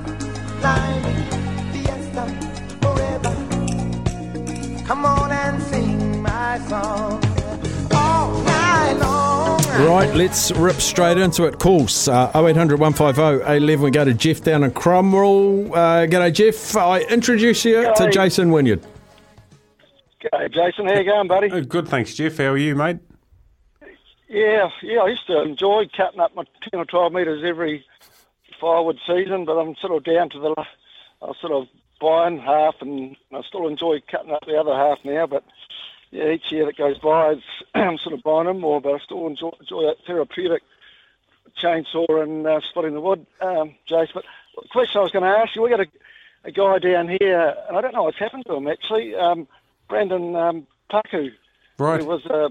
climbing, 0.60 1.24
fiesta, 1.72 2.26
forever. 2.82 3.34
Come 4.86 5.06
on 5.06 5.32
and 5.32 5.62
sing 5.62 6.22
my 6.22 6.60
song 6.68 7.24
all 7.94 8.42
night 8.44 8.94
long. 8.94 9.60
Right, 9.88 10.14
let's 10.16 10.52
rip 10.52 10.78
straight 10.78 11.18
into 11.18 11.44
it. 11.46 11.60
Calls 11.60 12.08
uh, 12.08 12.32
0800 12.36 12.80
150 12.80 13.22
811. 13.44 13.84
We 13.84 13.92
go 13.92 14.04
to 14.04 14.14
Jeff 14.14 14.42
down 14.42 14.64
in 14.64 14.72
Cromwell. 14.72 15.74
Uh, 15.74 16.08
g'day, 16.08 16.34
Jeff. 16.34 16.76
I 16.76 17.02
introduce 17.02 17.64
you 17.66 17.94
to 17.96 18.10
Jason 18.10 18.50
Wynyard. 18.52 18.82
G'day, 20.22 20.52
Jason. 20.52 20.88
How 20.88 20.96
you 20.96 21.06
going, 21.06 21.28
buddy? 21.28 21.52
Oh, 21.52 21.62
good, 21.62 21.88
thanks, 21.88 22.16
Jeff. 22.16 22.38
How 22.38 22.46
are 22.46 22.58
you, 22.58 22.76
mate? 22.76 22.98
Yeah, 24.28 24.70
yeah. 24.82 25.02
I 25.02 25.10
used 25.10 25.28
to 25.28 25.42
enjoy 25.44 25.88
cutting 25.96 26.20
up 26.20 26.34
my 26.34 26.44
ten 26.68 26.80
or 26.80 26.86
twelve 26.86 27.14
metres 27.14 27.44
every 27.46 27.86
firewood 28.64 29.00
season, 29.06 29.44
but 29.44 29.58
I'm 29.58 29.76
sort 29.76 29.92
of 29.92 30.06
down 30.06 30.30
to 30.30 30.40
the. 30.40 30.56
I 31.22 31.34
sort 31.42 31.52
of 31.52 31.68
buying 32.00 32.40
half, 32.40 32.76
and 32.80 33.18
I 33.34 33.42
still 33.42 33.68
enjoy 33.68 34.02
cutting 34.10 34.32
up 34.32 34.46
the 34.46 34.58
other 34.58 34.74
half 34.74 35.00
now. 35.04 35.28
But 35.28 35.44
yeah, 36.12 36.30
each 36.30 36.50
year 36.50 36.66
that 36.66 36.78
goes 36.78 36.98
by, 36.98 37.34
it's, 37.34 37.44
I'm 37.76 37.98
sort 37.98 38.14
of 38.14 38.24
buying 38.24 38.48
them 38.48 38.62
more, 38.62 38.80
but 38.80 38.94
I 38.94 39.00
still 39.00 39.28
enjoy, 39.28 39.52
enjoy 39.60 39.84
that 39.88 39.98
therapeutic 40.08 40.64
chainsaw 41.62 42.24
and 42.24 42.48
uh, 42.48 42.62
splitting 42.70 42.94
the 42.94 43.02
wood, 43.02 43.26
um, 43.42 43.76
Jace. 43.90 44.14
But 44.14 44.24
the 44.62 44.68
question 44.70 45.00
I 45.00 45.04
was 45.04 45.12
going 45.12 45.24
to 45.24 45.38
ask 45.40 45.56
you, 45.56 45.62
we 45.62 45.70
got 45.70 45.82
a, 45.82 45.88
a 46.46 46.52
guy 46.52 46.80
down 46.80 47.10
here, 47.10 47.56
and 47.68 47.78
I 47.78 47.82
don't 47.82 47.94
know 47.94 48.04
what's 48.04 48.20
happened 48.20 48.46
to 48.46 48.56
him 48.56 48.68
actually. 48.68 49.14
Um, 49.16 49.48
Brandon 49.90 50.36
um, 50.36 50.68
Paku. 50.90 51.32
Right. 51.78 52.02
He 52.02 52.08
was 52.08 52.26
uh, 52.26 52.50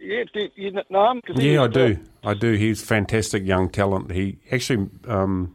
yeah, 0.00 0.24
do 0.32 0.48
you 0.56 0.70
know 0.90 1.10
him? 1.10 1.22
Yeah, 1.34 1.62
I 1.62 1.68
do. 1.68 1.98
I 2.24 2.34
do. 2.34 2.52
He's 2.52 2.82
fantastic 2.82 3.44
young 3.44 3.68
talent. 3.70 4.10
He 4.12 4.38
actually 4.50 4.88
um, 5.06 5.54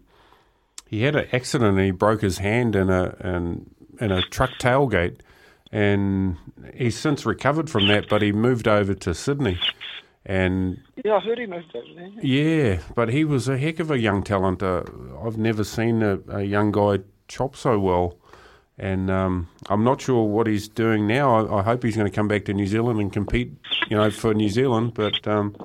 he 0.87 1.01
had 1.03 1.15
an 1.15 1.27
accident 1.31 1.77
and 1.77 1.85
he 1.85 1.91
broke 1.91 2.21
his 2.21 2.37
hand 2.37 2.75
in 2.75 2.89
a 2.89 3.15
in, 3.23 3.69
in 3.99 4.11
a 4.11 4.21
truck 4.21 4.51
tailgate, 4.59 5.19
and 5.71 6.37
he's 6.75 6.97
since 6.97 7.25
recovered 7.25 7.69
from 7.69 7.87
that. 7.87 8.09
But 8.09 8.21
he 8.21 8.31
moved 8.31 8.67
over 8.67 8.93
to 8.93 9.13
Sydney, 9.13 9.59
and 10.25 10.79
Yeah, 11.03 11.15
I 11.15 11.19
heard 11.19 11.37
he 11.39 11.45
moved 11.45 11.75
over 11.75 11.87
there. 11.95 12.09
yeah, 12.21 12.79
but 12.95 13.09
he 13.09 13.23
was 13.25 13.47
a 13.47 13.57
heck 13.57 13.79
of 13.79 13.91
a 13.91 13.99
young 13.99 14.23
talent. 14.23 14.61
Uh, 14.63 14.83
I've 15.25 15.37
never 15.37 15.63
seen 15.63 16.01
a, 16.03 16.19
a 16.29 16.43
young 16.43 16.71
guy 16.71 16.99
chop 17.27 17.55
so 17.55 17.79
well. 17.79 18.17
And 18.77 19.11
um, 19.11 19.47
I'm 19.69 19.83
not 19.83 20.01
sure 20.01 20.23
what 20.23 20.47
he's 20.47 20.67
doing 20.67 21.05
now. 21.07 21.35
I, 21.35 21.59
I 21.59 21.63
hope 21.63 21.83
he's 21.83 21.95
going 21.95 22.09
to 22.09 22.15
come 22.15 22.27
back 22.27 22.45
to 22.45 22.53
New 22.53 22.65
Zealand 22.65 22.99
and 22.99 23.13
compete, 23.13 23.53
you 23.89 23.95
know, 23.95 24.09
for 24.09 24.33
New 24.33 24.49
Zealand. 24.49 24.93
But 24.95 25.27
um, 25.27 25.55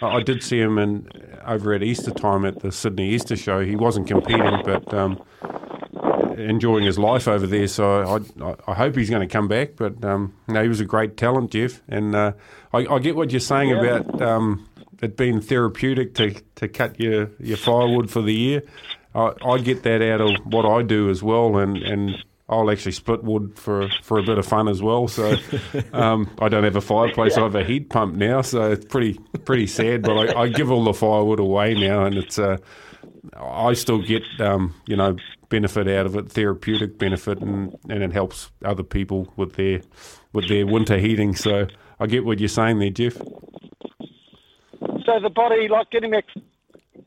I, 0.00 0.16
I 0.16 0.22
did 0.22 0.42
see 0.42 0.60
him 0.60 0.78
in 0.78 1.08
over 1.44 1.72
at 1.72 1.82
Easter 1.82 2.12
time 2.12 2.44
at 2.44 2.60
the 2.60 2.70
Sydney 2.70 3.10
Easter 3.10 3.36
Show. 3.36 3.64
He 3.64 3.74
wasn't 3.74 4.06
competing, 4.06 4.62
but 4.64 4.94
um, 4.94 5.20
enjoying 6.38 6.84
his 6.84 6.98
life 6.98 7.26
over 7.26 7.46
there. 7.46 7.66
So 7.66 8.22
I, 8.40 8.70
I, 8.70 8.74
hope 8.74 8.94
he's 8.94 9.10
going 9.10 9.26
to 9.26 9.32
come 9.32 9.48
back. 9.48 9.70
But 9.76 10.04
um, 10.04 10.34
no, 10.48 10.62
he 10.62 10.68
was 10.68 10.80
a 10.80 10.84
great 10.84 11.16
talent, 11.16 11.50
Jeff. 11.50 11.82
And 11.88 12.14
uh, 12.14 12.32
I, 12.72 12.86
I 12.86 12.98
get 13.00 13.16
what 13.16 13.32
you're 13.32 13.40
saying 13.40 13.70
Yeah. 13.70 13.82
about 13.82 14.22
um, 14.22 14.68
it 15.00 15.16
being 15.16 15.40
therapeutic 15.40 16.14
to, 16.14 16.34
to 16.56 16.68
cut 16.68 17.00
your, 17.00 17.30
your 17.40 17.56
firewood 17.56 18.08
for 18.08 18.22
the 18.22 18.34
year. 18.34 18.62
I, 19.16 19.32
I 19.44 19.58
get 19.58 19.82
that 19.82 20.00
out 20.00 20.20
of 20.20 20.30
what 20.46 20.64
I 20.64 20.82
do 20.82 21.10
as 21.10 21.22
well, 21.22 21.56
and, 21.58 21.76
and 21.76 22.24
I'll 22.52 22.70
actually 22.70 22.92
split 22.92 23.24
wood 23.24 23.52
for, 23.56 23.88
for 24.02 24.18
a 24.18 24.22
bit 24.22 24.38
of 24.38 24.46
fun 24.46 24.68
as 24.68 24.82
well. 24.82 25.08
So 25.08 25.36
um, 25.92 26.30
I 26.38 26.48
don't 26.48 26.64
have 26.64 26.76
a 26.76 26.80
fireplace; 26.80 27.36
I 27.36 27.42
have 27.42 27.54
a 27.54 27.64
heat 27.64 27.88
pump 27.88 28.14
now. 28.14 28.42
So 28.42 28.70
it's 28.70 28.84
pretty 28.84 29.18
pretty 29.44 29.66
sad. 29.66 30.02
But 30.02 30.36
I, 30.36 30.42
I 30.42 30.48
give 30.48 30.70
all 30.70 30.84
the 30.84 30.92
firewood 30.92 31.40
away 31.40 31.74
now, 31.74 32.04
and 32.04 32.16
it's 32.16 32.38
uh, 32.38 32.58
I 33.36 33.72
still 33.72 34.02
get 34.02 34.22
um, 34.40 34.74
you 34.86 34.96
know 34.96 35.16
benefit 35.48 35.88
out 35.88 36.06
of 36.06 36.16
it, 36.16 36.30
therapeutic 36.30 36.98
benefit, 36.98 37.38
and, 37.38 37.76
and 37.88 38.02
it 38.02 38.12
helps 38.12 38.50
other 38.64 38.82
people 38.82 39.32
with 39.36 39.54
their 39.54 39.80
with 40.32 40.48
their 40.48 40.66
winter 40.66 40.98
heating. 40.98 41.34
So 41.34 41.66
I 41.98 42.06
get 42.06 42.24
what 42.24 42.38
you're 42.38 42.48
saying 42.48 42.78
there, 42.78 42.90
Jeff. 42.90 43.16
So 45.04 45.20
the 45.20 45.30
body, 45.30 45.68
like 45.68 45.90
getting 45.90 46.10
back, 46.10 46.24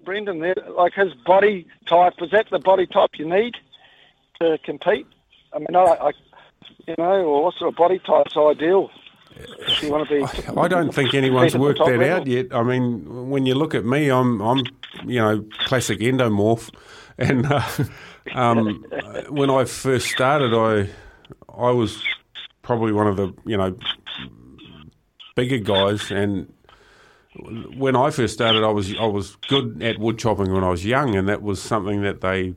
Brendan 0.03 0.39
there, 0.39 0.55
like 0.77 0.93
his 0.93 1.13
body 1.25 1.67
type, 1.87 2.13
is 2.21 2.31
that 2.31 2.47
the 2.51 2.59
body 2.59 2.85
type 2.85 3.11
you 3.17 3.27
need 3.27 3.55
to 4.39 4.57
compete? 4.63 5.07
I 5.55 5.59
mean, 5.59 5.75
I, 5.75 5.79
I 5.79 6.11
you 6.87 6.95
know, 6.97 7.23
or 7.23 7.43
what 7.43 7.55
sort 7.55 7.69
of 7.69 7.77
body 7.77 7.99
type's 7.99 8.35
ideal? 8.37 8.89
If 9.37 9.83
you 9.83 9.91
want 9.91 10.07
to 10.07 10.15
be, 10.15 10.51
I 10.57 10.67
don't 10.67 10.93
think 10.93 11.13
anyone's 11.13 11.53
compete 11.53 11.55
at 11.55 11.59
the 11.59 11.59
worked 11.59 11.79
that 11.79 11.99
level? 11.99 12.21
out 12.21 12.27
yet. 12.27 12.53
I 12.53 12.63
mean, 12.63 13.29
when 13.29 13.45
you 13.45 13.55
look 13.55 13.75
at 13.75 13.85
me, 13.85 14.09
I'm 14.09 14.41
I'm 14.41 14.63
you 15.05 15.19
know 15.19 15.45
classic 15.59 15.99
endomorph, 15.99 16.73
and 17.17 17.45
uh, 17.45 17.61
um, 18.33 18.85
when 19.29 19.49
I 19.49 19.65
first 19.65 20.07
started, 20.07 20.53
I 20.53 20.89
I 21.53 21.71
was 21.71 22.01
probably 22.61 22.93
one 22.93 23.07
of 23.07 23.17
the 23.17 23.33
you 23.45 23.57
know 23.57 23.77
bigger 25.35 25.57
guys, 25.57 26.11
and 26.11 26.53
when 27.75 27.97
I 27.97 28.11
first 28.11 28.33
started, 28.33 28.63
I 28.63 28.69
was 28.69 28.95
I 28.95 29.05
was 29.05 29.35
good 29.47 29.83
at 29.83 29.99
wood 29.99 30.17
chopping 30.17 30.53
when 30.53 30.63
I 30.63 30.69
was 30.69 30.85
young, 30.85 31.15
and 31.15 31.27
that 31.27 31.41
was 31.41 31.61
something 31.61 32.03
that 32.03 32.21
they 32.21 32.55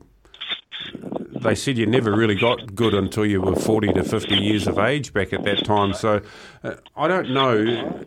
they 1.41 1.55
said 1.55 1.77
you 1.77 1.85
never 1.85 2.15
really 2.15 2.35
got 2.35 2.75
good 2.75 2.93
until 2.93 3.25
you 3.25 3.41
were 3.41 3.55
40 3.55 3.93
to 3.93 4.03
50 4.03 4.35
years 4.35 4.67
of 4.67 4.77
age 4.77 5.13
back 5.13 5.33
at 5.33 5.43
that 5.43 5.65
time. 5.65 5.93
So 5.93 6.21
uh, 6.63 6.75
I 6.95 7.07
don't 7.07 7.31
know. 7.31 8.03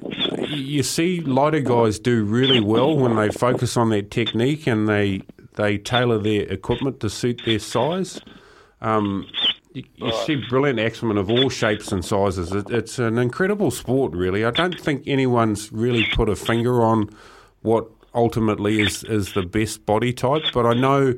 You 0.49 0.83
see 0.83 1.21
lighter 1.21 1.61
guys 1.61 1.99
do 1.99 2.25
really 2.25 2.61
well 2.61 2.97
when 2.97 3.17
they 3.17 3.31
focus 3.31 3.77
on 3.77 3.91
their 3.91 4.03
technique 4.03 4.67
and 4.67 4.89
they 4.89 5.23
they 5.55 5.77
tailor 5.79 6.19
their 6.19 6.43
equipment 6.43 7.01
to 7.01 7.11
suit 7.11 7.43
their 7.45 7.59
size. 7.59 8.21
Um, 8.81 9.27
you, 9.75 9.85
you 9.97 10.13
see 10.25 10.43
brilliant 10.49 10.79
axemen 10.79 11.19
of 11.19 11.31
all 11.31 11.49
shapes 11.49 11.93
and 11.93 12.05
sizes. 12.05 12.53
It, 12.53 12.71
it's 12.71 12.99
an 12.99 13.19
incredible 13.19 13.71
sport, 13.71 14.13
really. 14.13 14.45
I 14.45 14.51
don't 14.51 14.79
think 14.79 15.03
anyone's 15.07 15.71
really 15.73 16.07
put 16.15 16.29
a 16.29 16.37
finger 16.37 16.83
on 16.83 17.11
what 17.63 17.89
ultimately 18.15 18.81
is, 18.81 19.05
is 19.05 19.33
the 19.35 19.43
best 19.43 19.87
body 19.87 20.13
type, 20.13 20.43
but 20.53 20.67
I 20.67 20.75
know 20.75 21.15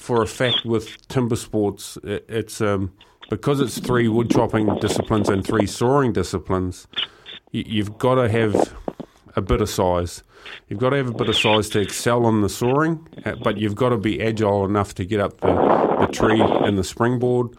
for 0.00 0.22
a 0.22 0.26
fact 0.26 0.64
with 0.64 1.06
timber 1.08 1.36
sports, 1.36 1.98
it, 2.02 2.24
it's 2.26 2.62
um, 2.62 2.90
because 3.28 3.60
it's 3.60 3.78
three 3.78 4.08
wood 4.08 4.30
chopping 4.30 4.74
disciplines 4.80 5.28
and 5.28 5.46
three 5.46 5.66
sawing 5.66 6.14
disciplines. 6.14 6.88
You, 7.52 7.64
you've 7.66 7.98
got 7.98 8.14
to 8.14 8.28
have 8.28 8.74
a 9.36 9.42
bit 9.42 9.60
of 9.60 9.68
size. 9.68 10.22
You've 10.68 10.80
got 10.80 10.90
to 10.90 10.96
have 10.96 11.10
a 11.10 11.12
bit 11.12 11.28
of 11.28 11.36
size 11.36 11.68
to 11.70 11.80
excel 11.80 12.24
on 12.24 12.40
the 12.40 12.48
sawing, 12.48 13.06
uh, 13.26 13.34
but 13.42 13.58
you've 13.58 13.74
got 13.74 13.90
to 13.90 13.98
be 13.98 14.22
agile 14.22 14.64
enough 14.64 14.94
to 14.94 15.04
get 15.04 15.20
up 15.20 15.38
the, 15.42 15.52
the 16.00 16.08
tree 16.10 16.40
and 16.40 16.78
the 16.78 16.84
springboard. 16.84 17.54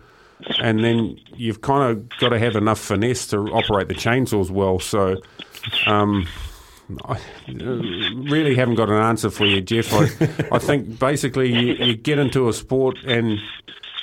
And 0.60 0.84
then 0.84 1.20
you've 1.36 1.62
kind 1.62 1.92
of 1.92 2.10
got 2.18 2.30
to 2.30 2.40
have 2.40 2.56
enough 2.56 2.80
finesse 2.80 3.28
to 3.28 3.38
operate 3.52 3.88
the 3.88 3.94
chainsaws 3.94 4.50
well. 4.50 4.80
So, 4.80 5.22
um, 5.86 6.28
I 7.06 7.14
uh, 7.14 7.64
really 8.30 8.56
haven't 8.56 8.76
got 8.76 8.90
an 8.90 9.02
answer 9.02 9.30
for 9.30 9.46
you, 9.46 9.62
Jeff. 9.62 9.94
I, 9.94 10.56
I 10.56 10.60
think 10.60 11.00
basically 11.00 11.52
you, 11.54 11.74
you 11.86 11.96
get 11.96 12.20
into 12.20 12.50
a 12.50 12.54
sport 12.54 12.98
and 13.06 13.40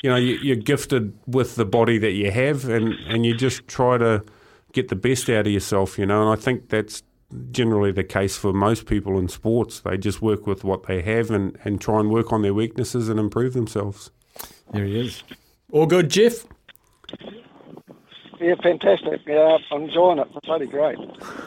you 0.03 0.11
know 0.11 0.17
you, 0.17 0.37
you're 0.43 0.57
gifted 0.57 1.19
with 1.27 1.57
the 1.57 1.65
body 1.65 1.99
that 1.99 2.13
you 2.13 2.31
have, 2.31 2.69
and, 2.69 2.95
and 3.09 3.27
you 3.27 3.35
just 3.35 3.67
try 3.69 3.99
to 3.99 4.25
get 4.73 4.89
the 4.89 4.97
best 4.97 5.29
out 5.29 5.47
of 5.47 5.53
yourself. 5.53 5.99
You 5.99 6.07
know, 6.07 6.23
and 6.23 6.39
I 6.39 6.43
think 6.43 6.69
that's 6.69 7.03
generally 7.51 7.93
the 7.93 8.05
case 8.05 8.37
for 8.37 8.53
most 8.53 8.87
people 8.87 9.19
in 9.19 9.29
sports. 9.29 9.81
They 9.81 9.97
just 9.97 10.23
work 10.23 10.47
with 10.47 10.65
what 10.65 10.87
they 10.87 11.03
have 11.03 11.31
and, 11.31 11.59
and 11.65 11.81
try 11.81 12.01
and 12.01 12.11
work 12.11 12.33
on 12.33 12.43
their 12.43 12.55
weaknesses 12.55 13.09
and 13.09 13.21
improve 13.21 13.53
themselves. 13.53 14.11
There 14.73 14.85
he 14.85 15.01
is. 15.01 15.23
All 15.73 15.87
good, 15.87 16.11
Jeff? 16.11 16.47
Yeah, 18.41 18.55
fantastic. 18.63 19.21
Yeah, 19.27 19.59
I'm 19.71 19.83
enjoying 19.83 20.19
it. 20.19 20.29
It's 20.35 20.47
bloody 20.47 20.67
great. 20.67 20.99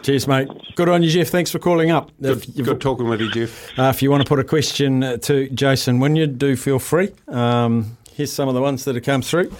Cheers, 0.03 0.27
mate. 0.27 0.47
Good 0.76 0.89
on 0.89 1.03
you, 1.03 1.09
Jeff. 1.09 1.30
Thanks 1.30 1.51
for 1.51 1.59
calling 1.59 1.91
up. 1.91 2.11
Good, 2.22 2.45
good 2.55 2.81
talking 2.81 3.07
with 3.07 3.22
you, 3.22 3.31
Jeff. 3.31 3.77
Uh, 3.77 3.84
if 3.84 4.01
you 4.01 4.11
want 4.11 4.23
to 4.23 4.30
put 4.30 4.39
a 4.39 4.43
question 4.43 5.03
uh, 5.03 5.18
to 5.18 5.49
Jason 5.49 5.99
Wynyard, 5.99 6.38
do 6.38 6.55
feel 6.55 6.80
free. 6.80 7.11
Um, 7.27 7.97
here's 8.13 8.31
some 8.31 8.47
of 8.47 8.55
the 8.55 8.61
ones 8.61 8.85
that 8.85 8.95
have 8.95 9.03
come 9.03 9.22
through. 9.22 9.51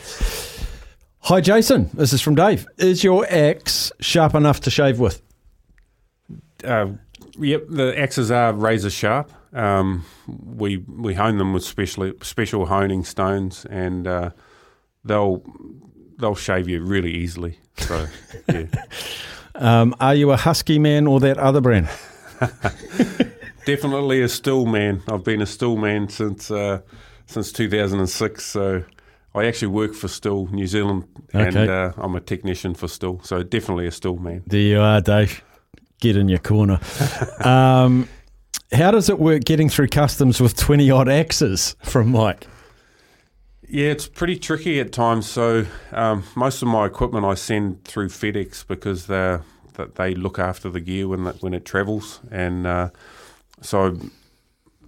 Hi, 1.26 1.40
Jason. 1.40 1.90
This 1.94 2.14
is 2.14 2.22
from 2.22 2.36
Dave. 2.36 2.66
Is 2.78 3.04
your 3.04 3.26
axe 3.30 3.92
sharp 4.00 4.34
enough 4.34 4.62
to 4.62 4.72
shave 4.72 5.00
with? 5.00 5.22
Uh, 6.64 6.88
yep, 7.38 7.64
the 7.70 7.98
axes 7.98 8.32
are 8.32 8.54
razor 8.54 8.90
sharp. 8.90 9.32
Um, 9.54 10.06
we 10.28 10.78
we 10.78 11.14
hone 11.14 11.38
them 11.38 11.54
with 11.54 11.64
special 11.64 12.12
special 12.22 12.66
honing 12.66 13.04
stones, 13.04 13.66
and 13.66 14.08
uh, 14.08 14.32
they'll 15.04 15.44
they'll 16.22 16.36
shave 16.36 16.70
you 16.70 16.82
really 16.82 17.12
easily. 17.12 17.60
So 17.78 18.08
yeah. 18.50 18.66
Um, 19.56 19.94
are 20.00 20.16
you 20.16 20.32
a 20.32 20.38
husky 20.38 20.80
man 20.80 21.08
or 21.08 21.20
that 21.20 21.38
other 21.38 21.60
brand? 21.62 21.90
Definitely 23.66 24.22
a 24.22 24.26
Stihl 24.26 24.72
man. 24.72 25.04
I've 25.08 25.24
been 25.24 25.42
a 25.42 25.46
Stihl 25.46 25.80
man 25.80 26.10
since 26.10 26.50
uh, 26.50 26.82
since 27.28 27.52
2006. 27.52 28.44
So 28.44 28.84
I 29.36 29.46
actually 29.46 29.68
work 29.70 29.94
for 29.94 30.08
Stihl 30.08 30.50
New 30.52 30.66
Zealand, 30.68 31.04
and 31.34 31.56
Okay. 31.56 31.72
uh, 31.72 31.92
I'm 31.98 32.16
a 32.16 32.20
technician 32.22 32.74
for 32.74 32.88
Stihl. 32.88 33.24
So 33.26 33.44
definitely 33.44 33.88
a 33.88 33.92
Stihl 33.92 34.20
man. 34.20 34.44
There 34.48 34.60
you 34.60 34.80
are, 34.80 35.00
Dave. 35.02 35.44
Get 36.00 36.18
in 36.18 36.28
your 36.28 36.40
corner. 36.40 36.80
um, 37.46 38.08
how 38.74 38.90
does 38.90 39.10
it 39.10 39.20
work 39.20 39.44
getting 39.44 39.70
through 39.70 39.88
customs 39.90 40.42
with 40.42 40.56
20 40.58 40.90
odd 40.90 41.08
axes 41.10 41.76
from 41.84 42.10
Mike? 42.12 42.48
Yeah, 43.74 43.92
it's 43.92 44.06
pretty 44.06 44.38
tricky 44.38 44.82
at 44.82 44.92
times. 44.92 45.30
So 45.30 45.66
um, 45.94 46.26
most 46.36 46.62
of 46.62 46.68
my 46.68 46.86
equipment 46.86 47.24
I 47.24 47.36
send 47.36 47.86
through 47.86 48.10
FedEx 48.10 48.68
because 48.68 49.08
they 49.08 49.40
that 49.76 49.96
they 49.96 50.14
look 50.14 50.40
after 50.40 50.70
the 50.70 50.82
gear 50.82 51.08
when 51.08 51.24
that, 51.24 51.42
when 51.42 51.54
it 51.54 51.64
travels, 51.64 52.20
and 52.30 52.68
uh, 52.68 52.90
so 53.62 53.98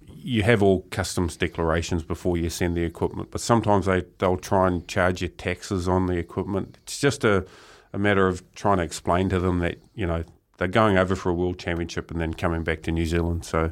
you 0.06 0.42
have 0.42 0.62
all 0.62 0.82
customs 0.90 1.34
declarations 1.34 2.02
before 2.02 2.36
you 2.36 2.50
send 2.50 2.76
the 2.76 2.82
equipment. 2.82 3.30
But 3.30 3.40
sometimes 3.40 3.86
they 3.86 4.04
they'll 4.18 4.36
try 4.36 4.66
and 4.66 4.86
charge 4.86 5.22
you 5.22 5.28
taxes 5.28 5.88
on 5.88 6.04
the 6.04 6.18
equipment. 6.18 6.76
It's 6.82 6.98
just 7.00 7.24
a 7.24 7.46
a 7.94 7.98
matter 7.98 8.26
of 8.28 8.42
trying 8.54 8.76
to 8.76 8.82
explain 8.82 9.30
to 9.30 9.40
them 9.40 9.60
that 9.60 9.78
you 9.94 10.06
know 10.06 10.24
they're 10.58 10.68
going 10.68 10.98
over 10.98 11.16
for 11.16 11.30
a 11.30 11.34
world 11.34 11.58
championship 11.58 12.10
and 12.10 12.20
then 12.20 12.34
coming 12.34 12.62
back 12.62 12.82
to 12.82 12.92
New 12.92 13.06
Zealand. 13.06 13.46
So 13.46 13.70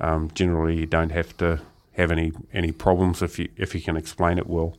um, 0.00 0.32
generally, 0.34 0.80
you 0.80 0.86
don't 0.86 1.10
have 1.10 1.36
to 1.36 1.60
have 1.98 2.10
any 2.10 2.32
any 2.52 2.72
problems 2.72 3.20
if 3.20 3.38
you 3.38 3.48
if 3.56 3.74
you 3.74 3.82
can 3.82 3.96
explain 3.96 4.38
it 4.38 4.46
well. 4.46 4.76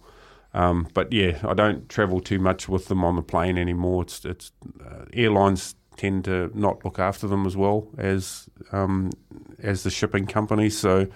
Um, 0.53 0.87
but 0.95 1.13
yeah, 1.13 1.39
I 1.43 1.53
don't 1.53 1.87
travel 1.89 2.21
too 2.21 2.39
much 2.39 2.67
with 2.67 2.87
them 2.87 3.03
on 3.03 3.15
the 3.15 3.21
plane 3.21 3.57
anymore. 3.57 4.03
It's 4.03 4.25
it's 4.25 4.51
uh, 4.83 5.05
airlines 5.13 5.75
tend 5.97 6.25
to 6.25 6.49
not 6.53 6.83
look 6.83 6.97
after 6.97 7.27
them 7.27 7.45
as 7.45 7.55
well 7.55 7.87
as 7.97 8.49
um, 8.71 9.11
as 9.59 9.83
the 9.83 9.91
shipping 9.91 10.25
companies. 10.25 10.77
So 10.77 11.07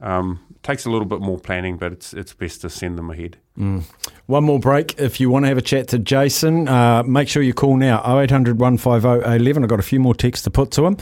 um, 0.00 0.40
takes 0.62 0.86
a 0.86 0.90
little 0.90 1.06
bit 1.06 1.20
more 1.20 1.38
planning, 1.38 1.76
but 1.76 1.92
it's 1.92 2.12
it's 2.12 2.32
best 2.32 2.62
to 2.62 2.70
send 2.70 2.98
them 2.98 3.10
ahead. 3.10 3.36
Mm. 3.56 3.84
One 4.26 4.44
more 4.44 4.58
break. 4.58 4.98
If 4.98 5.20
you 5.20 5.30
want 5.30 5.44
to 5.44 5.48
have 5.48 5.58
a 5.58 5.62
chat 5.62 5.88
to 5.88 5.98
Jason, 5.98 6.66
uh, 6.66 7.04
make 7.04 7.28
sure 7.28 7.42
you 7.42 7.54
call 7.54 7.76
now 7.76 8.02
0800 8.18 8.58
150 8.58 9.36
11. 9.36 9.62
I've 9.62 9.68
got 9.68 9.78
a 9.78 9.82
few 9.84 10.00
more 10.00 10.14
texts 10.14 10.44
to 10.44 10.50
put 10.50 10.72
to 10.72 10.84
him. 10.84 10.96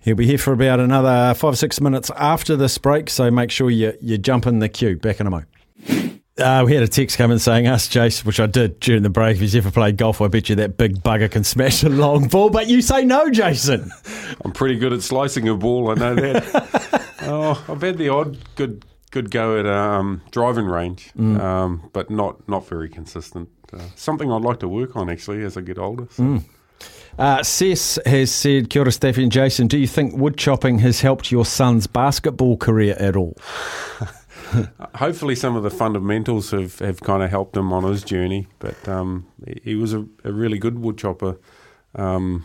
He'll 0.00 0.16
be 0.16 0.26
here 0.26 0.38
for 0.38 0.52
about 0.52 0.80
another 0.80 1.34
five 1.34 1.52
or 1.52 1.56
six 1.56 1.80
minutes 1.80 2.10
after 2.16 2.56
this 2.56 2.78
break, 2.78 3.10
so 3.10 3.30
make 3.30 3.50
sure 3.50 3.70
you, 3.70 3.92
you 4.00 4.16
jump 4.18 4.46
in 4.46 4.58
the 4.60 4.68
queue. 4.68 4.96
Back 4.96 5.20
in 5.20 5.26
a 5.26 5.30
mo. 5.30 5.42
Uh, 6.38 6.62
we 6.64 6.72
had 6.72 6.82
a 6.82 6.88
text 6.88 7.18
come 7.18 7.30
in 7.30 7.38
saying, 7.38 7.66
Ask 7.66 7.90
Jason, 7.90 8.26
which 8.26 8.40
I 8.40 8.46
did 8.46 8.80
during 8.80 9.02
the 9.02 9.10
break, 9.10 9.34
if 9.34 9.40
he's 9.42 9.54
ever 9.54 9.70
played 9.70 9.98
golf, 9.98 10.22
I 10.22 10.28
bet 10.28 10.48
you 10.48 10.56
that 10.56 10.78
big 10.78 11.02
bugger 11.02 11.30
can 11.30 11.44
smash 11.44 11.82
a 11.82 11.90
long 11.90 12.28
ball. 12.28 12.48
But 12.48 12.66
you 12.66 12.80
say 12.80 13.04
no, 13.04 13.28
Jason. 13.28 13.90
I'm 14.44 14.52
pretty 14.52 14.78
good 14.78 14.94
at 14.94 15.02
slicing 15.02 15.46
a 15.48 15.54
ball. 15.54 15.90
I 15.90 15.94
know 15.94 16.14
that. 16.14 17.12
oh, 17.22 17.62
I've 17.68 17.82
had 17.82 17.98
the 17.98 18.08
odd 18.08 18.38
good 18.56 18.86
good 19.10 19.30
go 19.30 19.58
at 19.58 19.66
um, 19.66 20.22
driving 20.30 20.64
range, 20.66 21.10
Mm. 21.18 21.38
um, 21.40 21.90
but 21.92 22.08
not 22.10 22.48
not 22.48 22.66
very 22.66 22.88
consistent. 22.88 23.50
Uh, 23.70 23.78
something 23.94 24.32
I'd 24.32 24.40
like 24.40 24.60
to 24.60 24.68
work 24.68 24.96
on 24.96 25.10
actually 25.10 25.42
as 25.44 25.58
I 25.58 25.60
get 25.60 25.76
older. 25.78 26.06
So. 26.10 26.22
Mm. 26.22 26.44
Uh, 27.18 27.36
has 27.36 28.30
said, 28.30 28.70
Kia 28.70 28.82
ora, 28.82 28.92
Staffy 28.92 29.22
and 29.22 29.32
Jason, 29.32 29.66
do 29.66 29.78
you 29.78 29.86
think 29.86 30.16
wood 30.16 30.36
chopping 30.38 30.78
has 30.78 31.00
helped 31.00 31.30
your 31.30 31.44
son's 31.44 31.86
basketball 31.86 32.56
career 32.56 32.96
at 32.98 33.16
all? 33.16 33.36
Hopefully, 34.96 35.34
some 35.34 35.54
of 35.56 35.62
the 35.62 35.70
fundamentals 35.70 36.50
have, 36.50 36.78
have 36.80 37.00
kind 37.00 37.22
of 37.22 37.30
helped 37.30 37.56
him 37.56 37.72
on 37.72 37.84
his 37.84 38.02
journey. 38.02 38.46
But 38.58 38.88
um, 38.88 39.26
he- 39.46 39.60
he 39.64 39.74
was 39.74 39.92
a, 39.92 40.06
a 40.24 40.32
really 40.32 40.58
good 40.58 40.78
wood 40.78 40.98
chopper, 40.98 41.38
um, 41.94 42.44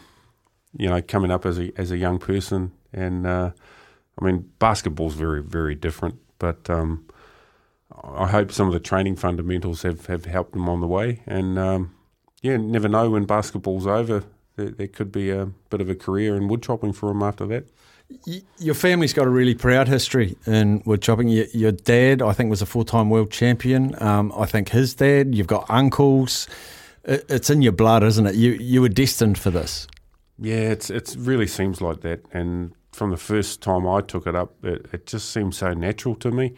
you 0.78 0.88
know, 0.90 1.02
coming 1.02 1.32
up 1.32 1.46
as 1.46 1.58
a 1.58 1.72
as 1.80 1.92
a 1.92 1.98
young 1.98 2.20
person. 2.20 2.72
And 2.94 3.26
uh, 3.26 3.52
I 4.20 4.26
mean, 4.26 4.50
basketball's 4.60 5.16
very 5.16 5.42
very 5.42 5.74
different. 5.74 6.20
But 6.38 6.70
um, 6.70 7.08
I 8.04 8.28
hope 8.28 8.52
some 8.52 8.68
of 8.68 8.74
the 8.74 8.80
training 8.80 9.16
fundamentals 9.16 9.82
have, 9.84 10.06
have 10.08 10.26
helped 10.26 10.56
him 10.56 10.68
on 10.70 10.82
the 10.82 10.88
way. 10.88 11.22
And 11.26 11.58
um, 11.58 11.96
yeah, 12.42 12.58
never 12.58 12.88
know 12.90 13.10
when 13.10 13.26
basketball's 13.26 13.88
over. 13.88 14.24
There, 14.56 14.70
there 14.70 14.88
could 14.88 15.12
be 15.12 15.30
a 15.30 15.48
bit 15.70 15.82
of 15.82 15.90
a 15.90 15.96
career 15.96 16.36
in 16.36 16.48
wood 16.48 16.64
chopping 16.64 16.94
for 16.94 17.12
him 17.12 17.22
after 17.22 17.46
that. 17.48 17.68
Your 18.60 18.76
family's 18.76 19.14
got 19.14 19.26
a 19.26 19.30
really 19.30 19.56
proud 19.56 19.88
history 19.88 20.38
in 20.46 20.84
wood 20.86 21.02
chopping. 21.02 21.28
Your, 21.28 21.46
your 21.54 21.72
dad, 21.72 22.22
I 22.22 22.34
think, 22.34 22.50
was 22.50 22.62
a 22.62 22.66
full 22.66 22.86
time 22.86 23.10
world 23.10 23.32
champion. 23.32 24.02
Um, 24.02 24.32
I 24.38 24.46
think 24.46 24.70
his 24.70 24.94
dad. 24.94 25.34
You've 25.34 25.48
got 25.48 25.66
uncles. 25.70 26.48
It, 27.04 27.26
it's 27.30 27.50
in 27.50 27.64
your 27.64 27.72
blood, 27.72 28.04
isn't 28.04 28.26
it? 28.28 28.36
You 28.36 28.52
you 28.54 28.82
were 28.82 28.90
destined 28.90 29.40
for 29.40 29.50
this. 29.50 29.88
Yeah, 30.38 30.72
it's 30.72 30.92
it 30.92 31.16
really 31.18 31.48
seems 31.48 31.82
like 31.82 32.02
that. 32.02 32.22
And 32.32 32.74
from 32.92 33.10
the 33.10 33.18
first 33.18 33.62
time 33.62 33.88
I 33.88 34.02
took 34.02 34.28
it 34.28 34.36
up, 34.36 34.54
it, 34.64 34.86
it 34.94 35.08
just 35.08 35.32
seemed 35.32 35.56
so 35.56 35.74
natural 35.74 36.16
to 36.16 36.32
me. 36.32 36.54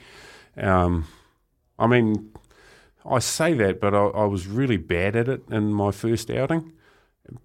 Um, 0.57 1.07
I 1.79 1.87
mean, 1.87 2.31
I 3.05 3.19
say 3.19 3.53
that, 3.53 3.79
but 3.79 3.93
I, 3.93 4.05
I 4.05 4.25
was 4.25 4.47
really 4.47 4.77
bad 4.77 5.15
at 5.15 5.29
it 5.29 5.43
in 5.49 5.71
my 5.73 5.91
first 5.91 6.29
outing. 6.29 6.73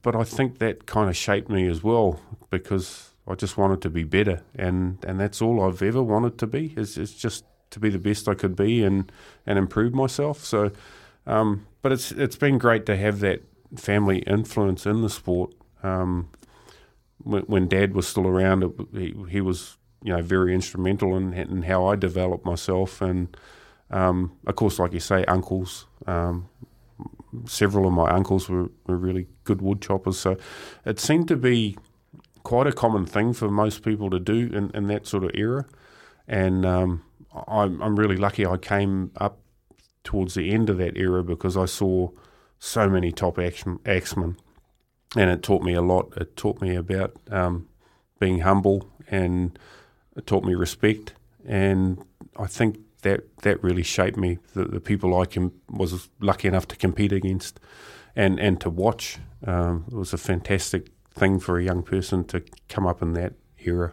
But 0.02 0.14
I 0.14 0.24
think 0.24 0.59
that 0.59 0.86
kind 0.86 1.09
of 1.09 1.16
shaped 1.16 1.48
me 1.48 1.66
as 1.68 1.82
well 1.82 2.20
because 2.50 3.10
I 3.26 3.34
just 3.34 3.56
wanted 3.56 3.80
to 3.82 3.90
be 3.90 4.04
better, 4.04 4.42
and, 4.54 4.98
and 5.04 5.20
that's 5.20 5.40
all 5.40 5.62
I've 5.62 5.82
ever 5.82 6.02
wanted 6.02 6.38
to 6.38 6.46
be 6.46 6.74
is, 6.76 6.98
is 6.98 7.14
just 7.14 7.44
to 7.70 7.80
be 7.80 7.88
the 7.88 7.98
best 7.98 8.28
I 8.28 8.34
could 8.34 8.56
be 8.56 8.84
and, 8.84 9.10
and 9.46 9.59
improve 9.59 9.94
myself. 9.94 10.44
So, 10.44 10.70
um, 11.26 11.66
but 11.82 11.92
it's 11.92 12.12
it's 12.12 12.36
been 12.36 12.59
great 12.59 12.86
to 12.86 12.96
have 12.96 13.20
that 13.20 13.42
family 13.76 14.18
influence 14.20 14.86
in 14.86 15.02
the 15.02 15.10
sport. 15.10 15.54
Um, 15.82 16.28
when, 17.18 17.42
when 17.42 17.68
Dad 17.68 17.94
was 17.94 18.06
still 18.06 18.26
around, 18.26 18.64
it, 18.64 18.70
he, 18.92 19.14
he 19.28 19.40
was 19.40 19.78
you 20.02 20.12
know 20.12 20.22
very 20.22 20.54
instrumental 20.54 21.16
in, 21.16 21.32
in 21.32 21.62
how 21.62 21.86
I 21.86 21.96
developed 21.96 22.44
myself, 22.44 23.00
and 23.00 23.36
um, 23.90 24.32
of 24.46 24.56
course, 24.56 24.78
like 24.78 24.92
you 24.92 25.00
say, 25.00 25.24
uncles. 25.26 25.86
Several 27.46 27.86
of 27.86 27.92
my 27.92 28.10
uncles 28.10 28.48
were, 28.48 28.70
were 28.86 28.96
really 28.96 29.26
good 29.44 29.62
wood 29.62 29.80
choppers, 29.80 30.18
so 30.18 30.36
it 30.84 31.00
seemed 31.00 31.28
to 31.28 31.36
be 31.36 31.76
quite 32.42 32.66
a 32.66 32.72
common 32.72 33.06
thing 33.06 33.32
for 33.32 33.50
most 33.50 33.82
people 33.82 34.10
to 34.10 34.18
do 34.18 34.50
in, 34.52 34.70
in 34.74 34.88
that 34.88 35.06
sort 35.06 35.24
of 35.24 35.30
era. 35.34 35.64
And 36.26 36.66
um, 36.66 37.02
I'm, 37.46 37.80
I'm 37.82 37.96
really 37.96 38.16
lucky 38.16 38.44
I 38.44 38.56
came 38.56 39.12
up 39.16 39.38
towards 40.04 40.34
the 40.34 40.52
end 40.52 40.68
of 40.68 40.78
that 40.78 40.96
era 40.96 41.22
because 41.22 41.56
I 41.56 41.66
saw 41.66 42.10
so 42.59 42.88
many 42.88 43.12
top 43.12 43.38
action, 43.38 43.78
axemen 43.86 44.36
and 45.16 45.30
it 45.30 45.42
taught 45.42 45.62
me 45.62 45.74
a 45.74 45.82
lot. 45.82 46.12
It 46.16 46.36
taught 46.36 46.60
me 46.60 46.74
about 46.74 47.16
um, 47.30 47.68
being 48.18 48.40
humble 48.40 48.88
and 49.09 49.59
it 50.16 50.26
taught 50.26 50.44
me 50.44 50.54
respect. 50.54 51.14
And 51.46 52.02
I 52.36 52.46
think 52.46 52.78
that 53.02 53.24
that 53.42 53.62
really 53.62 53.82
shaped 53.82 54.16
me. 54.16 54.38
The, 54.54 54.64
the 54.64 54.80
people 54.80 55.18
I 55.18 55.26
com- 55.26 55.52
was 55.68 56.08
lucky 56.20 56.48
enough 56.48 56.66
to 56.68 56.76
compete 56.76 57.12
against 57.12 57.60
and, 58.16 58.38
and 58.40 58.60
to 58.60 58.70
watch. 58.70 59.18
Um, 59.46 59.84
it 59.88 59.94
was 59.94 60.12
a 60.12 60.18
fantastic 60.18 60.90
thing 61.14 61.38
for 61.38 61.58
a 61.58 61.62
young 61.62 61.82
person 61.82 62.24
to 62.24 62.42
come 62.68 62.86
up 62.86 63.02
in 63.02 63.12
that 63.14 63.34
era. 63.58 63.92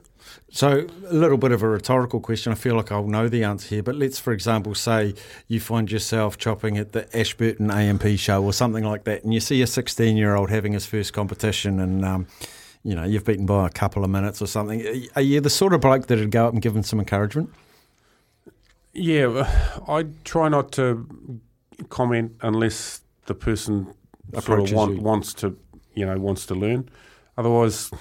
So, 0.52 0.88
a 1.07 1.14
little 1.14 1.38
bit 1.38 1.52
of 1.52 1.64
a 1.64 1.68
rhetorical 1.68 2.19
question. 2.19 2.52
I 2.52 2.56
feel 2.56 2.76
like 2.76 2.91
I'll 2.91 3.07
know 3.07 3.27
the 3.27 3.44
answer 3.44 3.68
here, 3.69 3.84
but 3.84 3.95
let's, 3.95 4.19
for 4.19 4.34
example, 4.34 4.76
say 4.76 5.15
you 5.48 5.60
find 5.60 5.91
yourself 5.91 6.38
chopping 6.38 6.77
at 6.77 6.91
the 6.91 7.18
Ashburton 7.18 7.72
AMP 7.72 8.18
show 8.18 8.44
or 8.44 8.53
something 8.53 8.84
like 8.84 9.06
that, 9.06 9.23
and 9.23 9.34
you 9.34 9.40
see 9.40 9.61
a 9.61 9.68
16 9.68 10.18
year 10.18 10.36
old 10.36 10.49
having 10.49 10.73
his 10.73 10.86
first 10.86 11.14
competition, 11.14 11.80
and 11.80 12.06
um, 12.06 12.27
you 12.84 12.95
know 12.95 13.03
you've 13.03 13.26
beaten 13.26 13.45
by 13.45 13.68
a 13.68 13.72
couple 13.72 14.03
of 14.03 14.10
minutes 14.10 14.41
or 14.41 14.48
something. 14.48 15.07
Are 15.15 15.22
you 15.22 15.40
the 15.40 15.49
sort 15.49 15.73
of 15.73 15.81
bloke 15.81 16.07
that'd 16.07 16.31
go 16.31 16.48
up 16.48 16.53
and 16.53 16.61
give 16.61 16.76
him 16.76 16.84
some 16.84 16.99
encouragement? 16.99 17.52
Yeah, 18.94 19.48
I 19.88 20.06
try 20.24 20.49
not 20.49 20.72
to 20.74 21.07
comment 21.90 22.36
unless 22.41 23.02
the 23.26 23.34
person 23.36 23.94
sort 24.40 24.60
of 24.60 24.72
want, 24.74 25.02
wants 25.02 25.34
to, 25.36 25.57
you 25.94 26.06
know, 26.06 26.18
wants 26.20 26.45
to 26.48 26.56
learn. 26.56 26.90
Otherwise, 27.38 27.91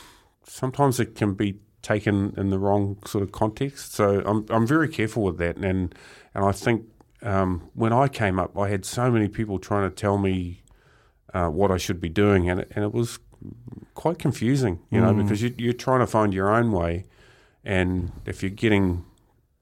sometimes 0.45 0.99
it 1.01 1.15
can 1.15 1.35
be 1.35 1.57
taken 1.83 2.35
in 2.37 2.51
the 2.51 2.59
wrong 2.59 2.99
sort 3.07 3.23
of 3.23 3.33
context. 3.33 3.95
So 3.95 4.23
I'm 4.27 4.45
I'm 4.51 4.67
very 4.67 4.89
careful 4.89 5.23
with 5.23 5.39
that, 5.39 5.57
and 5.57 5.95
and 6.35 6.45
I 6.45 6.53
think 6.53 6.85
um, 7.23 7.71
when 7.75 7.93
I 7.93 8.09
came 8.09 8.39
up, 8.39 8.59
I 8.59 8.69
had 8.69 8.85
so 8.85 9.11
many 9.11 9.29
people 9.29 9.59
trying 9.59 9.89
to 9.89 9.95
tell 9.95 10.19
me 10.19 10.63
uh, 11.35 11.49
what 11.49 11.71
I 11.71 11.77
should 11.77 12.01
be 12.01 12.09
doing, 12.09 12.49
and 12.51 12.61
it, 12.61 12.73
and 12.75 12.85
it 12.85 12.93
was 12.93 13.19
quite 13.95 14.19
confusing, 14.19 14.81
you 14.91 15.01
know, 15.01 15.13
Mm. 15.13 15.23
because 15.23 15.43
you, 15.43 15.55
you're 15.59 15.73
trying 15.73 16.01
to 16.01 16.07
find 16.07 16.35
your 16.35 16.49
own 16.53 16.73
way, 16.73 17.05
and 17.65 18.11
if 18.27 18.43
you're 18.43 18.51
getting, 18.51 19.05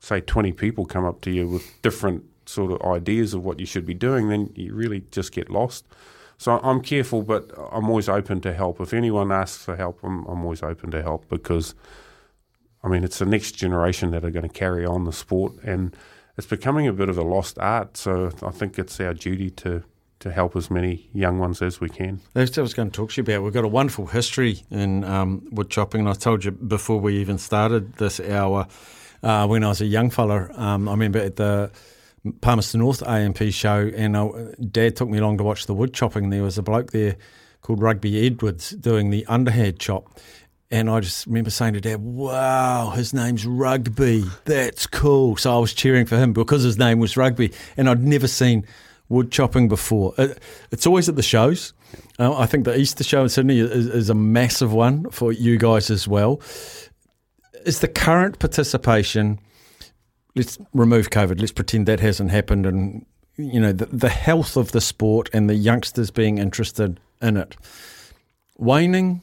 say, 0.06 0.20
20 0.20 0.52
people 0.52 0.84
come 0.84 1.04
up 1.04 1.20
to 1.22 1.30
you 1.30 1.48
with 1.48 1.82
different 1.82 2.24
sort 2.46 2.72
of 2.72 2.80
ideas 2.82 3.34
of 3.34 3.44
what 3.44 3.58
you 3.58 3.66
should 3.66 3.84
be 3.84 3.94
doing, 3.94 4.28
then 4.28 4.52
you 4.54 4.72
really 4.72 5.02
just 5.10 5.32
get 5.32 5.50
lost. 5.50 5.84
So 6.38 6.60
I'm 6.62 6.80
careful, 6.80 7.22
but 7.22 7.50
I'm 7.72 7.88
always 7.88 8.08
open 8.08 8.40
to 8.42 8.52
help. 8.52 8.80
If 8.80 8.92
anyone 8.92 9.32
asks 9.32 9.64
for 9.64 9.74
help, 9.74 10.00
I'm, 10.02 10.24
I'm 10.26 10.42
always 10.42 10.62
open 10.62 10.90
to 10.92 11.02
help 11.02 11.28
because, 11.28 11.74
I 12.84 12.88
mean, 12.88 13.04
it's 13.04 13.18
the 13.18 13.26
next 13.26 13.52
generation 13.52 14.10
that 14.12 14.24
are 14.24 14.30
going 14.30 14.48
to 14.48 14.52
carry 14.52 14.84
on 14.84 15.04
the 15.04 15.12
sport, 15.12 15.54
and 15.64 15.96
it's 16.36 16.46
becoming 16.46 16.86
a 16.86 16.92
bit 16.92 17.08
of 17.08 17.18
a 17.18 17.22
lost 17.22 17.58
art. 17.58 17.96
So 17.96 18.30
I 18.42 18.50
think 18.50 18.78
it's 18.78 19.00
our 19.00 19.14
duty 19.14 19.50
to 19.50 19.82
to 20.18 20.32
help 20.32 20.56
as 20.56 20.70
many 20.70 21.10
young 21.12 21.38
ones 21.38 21.60
as 21.60 21.78
we 21.78 21.90
can. 21.90 22.20
That's 22.32 22.52
what 22.52 22.58
I 22.58 22.62
was 22.62 22.72
going 22.72 22.90
to 22.90 22.96
talk 22.96 23.10
to 23.10 23.16
you 23.20 23.22
about. 23.22 23.44
We've 23.44 23.52
got 23.52 23.64
a 23.64 23.68
wonderful 23.68 24.06
history 24.06 24.62
in 24.70 25.04
um, 25.04 25.46
wood 25.50 25.68
chopping, 25.68 26.00
and 26.00 26.08
I 26.08 26.14
told 26.14 26.44
you 26.44 26.52
before 26.52 26.98
we 26.98 27.18
even 27.18 27.36
started 27.36 27.94
this 27.94 28.18
hour, 28.18 28.66
uh, 29.26 29.44
when 29.46 29.64
I 29.64 29.68
was 29.68 29.80
a 29.80 29.86
young 29.86 30.10
fella, 30.10 30.48
um, 30.54 30.88
I 30.88 30.92
remember 30.92 31.18
at 31.18 31.34
the 31.34 31.72
Palmerston 32.40 32.78
North 32.78 33.02
AMP 33.02 33.42
show, 33.50 33.90
and 33.94 34.16
uh, 34.16 34.30
Dad 34.70 34.94
took 34.94 35.08
me 35.08 35.18
along 35.18 35.38
to 35.38 35.44
watch 35.44 35.66
the 35.66 35.74
wood 35.74 35.92
chopping. 35.92 36.30
There 36.30 36.44
was 36.44 36.58
a 36.58 36.62
bloke 36.62 36.92
there 36.92 37.16
called 37.60 37.82
Rugby 37.82 38.24
Edwards 38.24 38.70
doing 38.70 39.10
the 39.10 39.26
underhand 39.26 39.80
chop. 39.80 40.20
And 40.70 40.88
I 40.88 41.00
just 41.00 41.26
remember 41.26 41.50
saying 41.50 41.74
to 41.74 41.80
Dad, 41.80 42.00
wow, 42.00 42.92
his 42.94 43.12
name's 43.12 43.44
Rugby. 43.46 44.24
That's 44.44 44.86
cool. 44.86 45.36
So 45.36 45.56
I 45.56 45.58
was 45.58 45.74
cheering 45.74 46.06
for 46.06 46.16
him 46.16 46.32
because 46.32 46.62
his 46.62 46.78
name 46.78 47.00
was 47.00 47.16
Rugby. 47.16 47.52
And 47.76 47.88
I'd 47.88 48.04
never 48.04 48.28
seen 48.28 48.64
wood 49.08 49.32
chopping 49.32 49.68
before. 49.68 50.14
It, 50.18 50.40
it's 50.70 50.86
always 50.86 51.08
at 51.08 51.16
the 51.16 51.22
shows. 51.22 51.72
Uh, 52.18 52.36
I 52.36 52.46
think 52.46 52.64
the 52.64 52.76
Easter 52.76 53.04
show 53.04 53.22
in 53.22 53.28
Sydney 53.28 53.60
is, 53.60 53.86
is 53.86 54.10
a 54.10 54.14
massive 54.14 54.72
one 54.72 55.08
for 55.10 55.32
you 55.32 55.58
guys 55.58 55.90
as 55.90 56.08
well. 56.08 56.40
Is 57.66 57.80
the 57.80 57.88
current 57.88 58.38
participation, 58.38 59.40
let's 60.36 60.56
remove 60.72 61.10
COVID, 61.10 61.40
let's 61.40 61.52
pretend 61.52 61.86
that 61.86 62.00
hasn't 62.00 62.30
happened, 62.30 62.64
and 62.64 63.04
you 63.36 63.60
know, 63.60 63.72
the, 63.72 63.86
the 63.86 64.08
health 64.08 64.56
of 64.56 64.72
the 64.72 64.80
sport 64.80 65.28
and 65.32 65.50
the 65.50 65.56
youngsters 65.56 66.10
being 66.10 66.38
interested 66.38 67.00
in 67.20 67.36
it, 67.36 67.56
waning, 68.56 69.22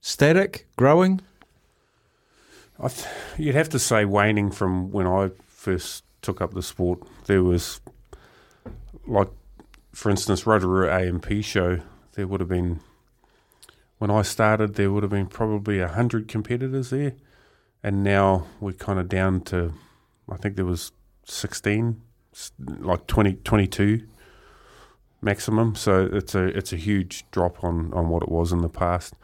static, 0.00 0.66
growing? 0.76 1.20
Th- 2.80 3.06
you'd 3.38 3.54
have 3.54 3.68
to 3.70 3.78
say 3.78 4.04
waning 4.04 4.50
from 4.50 4.90
when 4.90 5.06
I 5.06 5.30
first 5.46 6.04
took 6.20 6.40
up 6.40 6.52
the 6.52 6.62
sport. 6.62 7.00
There 7.26 7.42
was, 7.42 7.80
like, 9.06 9.28
for 9.92 10.10
instance, 10.10 10.46
Rotorua 10.46 11.00
AMP 11.00 11.44
show. 11.44 11.78
There 12.14 12.26
would 12.26 12.40
have 12.40 12.48
been, 12.48 12.80
when 13.98 14.10
I 14.10 14.22
started, 14.22 14.74
there 14.74 14.90
would 14.90 15.04
have 15.04 15.12
been 15.12 15.28
probably 15.28 15.78
hundred 15.80 16.26
competitors 16.28 16.90
there, 16.90 17.14
and 17.84 18.02
now 18.02 18.46
we're 18.60 18.72
kind 18.72 18.98
of 18.98 19.08
down 19.10 19.42
to, 19.42 19.74
I 20.28 20.38
think 20.38 20.56
there 20.56 20.64
was 20.64 20.90
sixteen, 21.24 22.00
like 22.66 23.06
20, 23.06 23.34
22 23.44 24.02
maximum. 25.20 25.74
So 25.74 26.08
it's 26.10 26.34
a 26.34 26.44
it's 26.44 26.72
a 26.72 26.76
huge 26.76 27.24
drop 27.30 27.62
on, 27.62 27.92
on 27.92 28.08
what 28.08 28.22
it 28.22 28.30
was 28.30 28.52
in 28.52 28.62
the 28.62 28.70
past. 28.70 29.14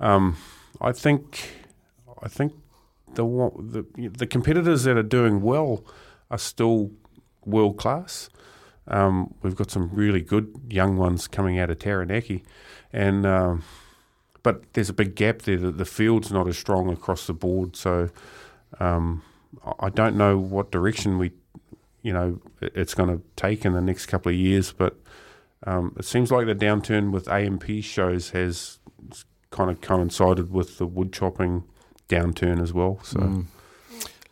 Um, 0.00 0.36
I 0.80 0.92
think 0.92 1.52
I 2.20 2.28
think 2.28 2.52
the 3.14 3.24
the 3.24 4.08
the 4.08 4.26
competitors 4.26 4.82
that 4.84 4.96
are 4.96 5.04
doing 5.04 5.40
well 5.40 5.84
are 6.32 6.38
still 6.38 6.90
world 7.44 7.78
class. 7.78 8.28
Um, 8.88 9.34
we've 9.42 9.54
got 9.54 9.70
some 9.70 9.88
really 9.92 10.20
good 10.20 10.52
young 10.68 10.96
ones 10.96 11.28
coming 11.28 11.60
out 11.60 11.70
of 11.70 11.78
Taranaki, 11.78 12.42
and 12.92 13.24
um, 13.24 13.62
but 14.42 14.72
there's 14.72 14.88
a 14.88 14.92
big 14.94 15.14
gap 15.14 15.42
there. 15.42 15.56
that 15.58 15.78
the 15.78 15.84
field's 15.84 16.30
not 16.32 16.48
as 16.48 16.56
strong 16.58 16.90
across 16.90 17.26
the 17.26 17.32
board, 17.34 17.76
so 17.76 18.08
um, 18.78 19.22
I- 19.64 19.86
I 19.86 19.88
don't 19.90 20.16
know 20.16 20.38
what 20.38 20.70
direction 20.70 21.18
we, 21.18 21.32
you 22.02 22.12
know, 22.12 22.40
it's 22.60 22.94
going 22.94 23.08
to 23.16 23.22
take 23.36 23.64
in 23.64 23.72
the 23.72 23.80
next 23.80 24.06
couple 24.06 24.30
of 24.30 24.36
years. 24.36 24.72
But 24.72 24.96
um, 25.66 25.94
it 25.98 26.04
seems 26.04 26.30
like 26.30 26.46
the 26.46 26.54
downturn 26.54 27.10
with 27.12 27.28
AMP 27.28 27.82
shows 27.82 28.30
has 28.30 28.78
kind 29.50 29.70
of 29.70 29.80
coincided 29.80 30.52
with 30.52 30.78
the 30.78 30.86
wood 30.86 31.12
chopping 31.12 31.64
downturn 32.08 32.62
as 32.62 32.72
well. 32.72 33.00
So. 33.02 33.18
Mm. 33.20 33.44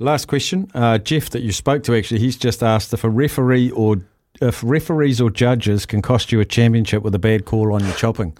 Last 0.01 0.27
question, 0.27 0.71
uh, 0.75 0.99
Jeff, 0.99 1.31
that 1.31 1.43
you 1.43 1.51
spoke 1.51 1.83
to 1.85 1.95
actually, 1.97 2.21
he's 2.21 2.37
just 2.37 2.63
asked 2.63 2.95
if 2.95 3.03
a 3.03 3.11
referee 3.11 3.73
or 3.73 3.97
if 4.41 4.63
referees 4.63 5.21
or 5.21 5.29
judges 5.29 5.87
can 5.87 6.03
cost 6.03 6.31
you 6.31 6.39
a 6.39 6.45
championship 6.45 7.03
with 7.03 7.15
a 7.17 7.19
bad 7.19 7.45
call 7.45 7.73
on 7.75 7.85
your 7.85 7.95
chopping. 7.95 8.37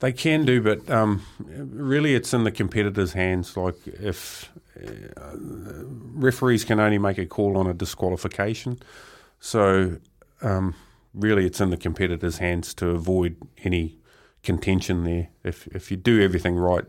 They 0.00 0.12
can 0.12 0.46
do, 0.46 0.62
but 0.62 0.88
um, 0.90 1.22
really 1.38 2.14
it's 2.14 2.32
in 2.32 2.44
the 2.44 2.50
competitor's 2.50 3.12
hands. 3.12 3.54
Like 3.56 3.76
if 3.86 4.50
uh, 4.76 5.36
referees 5.36 6.64
can 6.64 6.80
only 6.80 6.98
make 6.98 7.18
a 7.18 7.26
call 7.26 7.58
on 7.58 7.66
a 7.66 7.74
disqualification, 7.74 8.78
so 9.40 9.98
um, 10.40 10.74
really 11.12 11.44
it's 11.44 11.60
in 11.60 11.68
the 11.68 11.76
competitor's 11.76 12.38
hands 12.38 12.72
to 12.74 12.88
avoid 12.88 13.36
any 13.62 13.98
contention 14.42 15.04
there. 15.04 15.28
If 15.44 15.66
if 15.68 15.90
you 15.90 15.98
do 15.98 16.22
everything 16.22 16.56
right, 16.56 16.84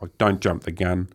like 0.00 0.16
don't 0.18 0.40
jump 0.40 0.62
the 0.62 0.70
gun, 0.70 1.08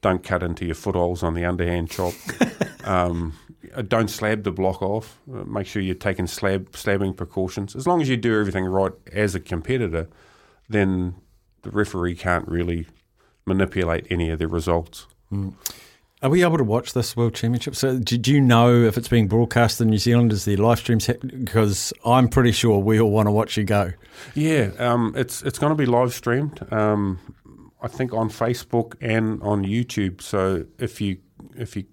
don't 0.00 0.22
cut 0.22 0.42
into 0.42 0.64
your 0.64 0.76
footholes 0.76 1.22
on 1.22 1.34
the 1.34 1.44
underhand 1.44 1.90
chop. 1.90 2.14
um, 2.84 3.34
uh, 3.74 3.82
don't 3.82 4.08
slab 4.08 4.44
the 4.44 4.52
block 4.52 4.80
off. 4.80 5.18
Uh, 5.30 5.44
make 5.44 5.66
sure 5.66 5.82
you're 5.82 5.94
taking 5.94 6.26
slab 6.26 6.72
slabbing 6.72 7.14
precautions. 7.14 7.76
As 7.76 7.86
long 7.86 8.00
as 8.00 8.08
you 8.08 8.16
do 8.16 8.38
everything 8.38 8.64
right 8.64 8.92
as 9.12 9.34
a 9.34 9.40
competitor, 9.40 10.08
then 10.68 11.14
the 11.62 11.70
referee 11.70 12.16
can't 12.16 12.46
really 12.48 12.86
manipulate 13.46 14.06
any 14.10 14.30
of 14.30 14.38
the 14.38 14.48
results. 14.48 15.06
Mm. 15.32 15.54
Are 16.22 16.30
we 16.30 16.42
able 16.42 16.56
to 16.56 16.64
watch 16.64 16.94
this 16.94 17.14
World 17.14 17.34
Championship? 17.34 17.76
So, 17.76 17.98
did 17.98 18.26
you 18.26 18.40
know 18.40 18.82
if 18.82 18.96
it's 18.96 19.08
being 19.08 19.28
broadcast 19.28 19.78
in 19.82 19.88
New 19.88 19.98
Zealand? 19.98 20.32
Is 20.32 20.46
there 20.46 20.56
live 20.56 20.78
streams? 20.78 21.06
Because 21.06 21.92
I'm 22.02 22.28
pretty 22.28 22.52
sure 22.52 22.78
we 22.78 22.98
all 22.98 23.10
want 23.10 23.26
to 23.26 23.30
watch 23.30 23.58
you 23.58 23.64
go. 23.64 23.92
Yeah, 24.34 24.70
um, 24.78 25.12
it's 25.16 25.42
it's 25.42 25.58
going 25.58 25.70
to 25.70 25.76
be 25.76 25.84
live 25.84 26.14
streamed. 26.14 26.66
Um, 26.72 27.18
I 27.82 27.88
think 27.88 28.14
on 28.14 28.30
Facebook 28.30 28.94
and 29.02 29.42
on 29.42 29.64
YouTube. 29.64 30.22
So 30.22 30.64
if 30.78 30.98
you 30.98 31.18
if 31.54 31.76
you 31.76 31.84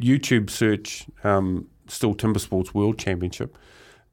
YouTube 0.00 0.48
search 0.48 1.04
um, 1.22 1.68
Stihl 1.88 2.16
Timber 2.16 2.38
Sports 2.38 2.72
World 2.72 2.98
Championship, 2.98 3.58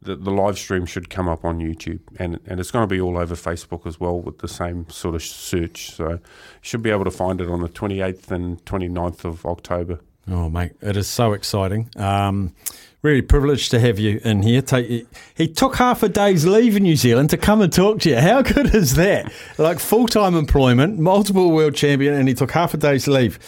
the, 0.05 0.15
the 0.15 0.31
live 0.31 0.57
stream 0.57 0.85
should 0.85 1.09
come 1.09 1.27
up 1.27 1.43
on 1.43 1.59
YouTube, 1.59 1.99
and 2.17 2.39
and 2.45 2.59
it's 2.59 2.71
going 2.71 2.87
to 2.87 2.93
be 2.93 3.01
all 3.01 3.17
over 3.17 3.35
Facebook 3.35 3.85
as 3.85 3.99
well 3.99 4.19
with 4.19 4.39
the 4.39 4.47
same 4.47 4.89
sort 4.89 5.15
of 5.15 5.23
search. 5.23 5.91
So 5.91 6.09
you 6.09 6.19
should 6.61 6.81
be 6.81 6.91
able 6.91 7.05
to 7.05 7.11
find 7.11 7.41
it 7.41 7.49
on 7.49 7.61
the 7.61 7.69
28th 7.69 8.31
and 8.31 8.63
29th 8.65 9.25
of 9.25 9.45
October. 9.45 9.99
Oh, 10.27 10.49
mate, 10.49 10.71
it 10.81 10.97
is 10.97 11.07
so 11.07 11.33
exciting. 11.33 11.89
Um, 11.97 12.55
really 13.03 13.21
privileged 13.21 13.69
to 13.71 13.79
have 13.79 13.99
you 13.99 14.19
in 14.23 14.41
here. 14.41 14.61
Take, 14.63 15.07
he 15.35 15.47
took 15.47 15.75
half 15.75 16.01
a 16.01 16.09
day's 16.09 16.45
leave 16.47 16.75
in 16.75 16.83
New 16.83 16.95
Zealand 16.95 17.29
to 17.29 17.37
come 17.37 17.61
and 17.61 17.71
talk 17.71 17.99
to 17.99 18.09
you. 18.09 18.17
How 18.17 18.41
good 18.41 18.73
is 18.73 18.95
that? 18.95 19.31
Like 19.59 19.79
full 19.79 20.07
time 20.07 20.35
employment, 20.35 20.97
multiple 20.97 21.51
world 21.51 21.75
champion, 21.75 22.15
and 22.15 22.27
he 22.27 22.33
took 22.33 22.51
half 22.51 22.73
a 22.73 22.77
day's 22.77 23.07
leave. 23.07 23.39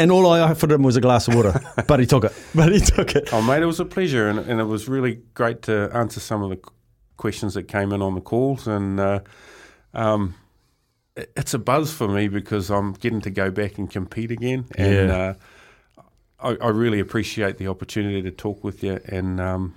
And 0.00 0.10
all 0.10 0.26
I 0.32 0.40
offered 0.40 0.72
him 0.72 0.82
was 0.82 0.96
a 0.96 1.00
glass 1.00 1.28
of 1.28 1.34
water, 1.34 1.60
but 1.86 2.00
he 2.00 2.06
took 2.06 2.24
it. 2.24 2.32
But 2.54 2.72
he 2.72 2.80
took 2.80 3.14
it. 3.14 3.28
Oh, 3.32 3.42
mate, 3.42 3.62
it 3.62 3.66
was 3.66 3.80
a 3.80 3.84
pleasure, 3.84 4.28
and, 4.28 4.38
and 4.38 4.60
it 4.60 4.64
was 4.64 4.88
really 4.88 5.20
great 5.34 5.62
to 5.62 5.90
answer 5.92 6.20
some 6.20 6.42
of 6.42 6.50
the 6.50 6.58
questions 7.16 7.54
that 7.54 7.64
came 7.68 7.92
in 7.92 8.00
on 8.02 8.14
the 8.14 8.20
calls. 8.22 8.66
And 8.66 8.98
uh, 8.98 9.20
um, 9.94 10.34
it- 11.16 11.30
it's 11.36 11.52
a 11.54 11.58
buzz 11.58 11.92
for 11.92 12.08
me 12.08 12.28
because 12.28 12.70
I'm 12.70 12.92
getting 12.94 13.20
to 13.22 13.30
go 13.30 13.50
back 13.50 13.76
and 13.78 13.90
compete 13.90 14.30
again. 14.30 14.64
And 14.76 15.08
Yeah. 15.08 15.16
uh, 15.16 15.34
I, 16.42 16.66
I 16.66 16.68
really 16.70 17.00
appreciate 17.00 17.58
the 17.58 17.68
opportunity 17.68 18.22
to 18.22 18.30
talk 18.30 18.64
with 18.64 18.82
you. 18.82 18.98
And 19.06 19.38
um, 19.40 19.74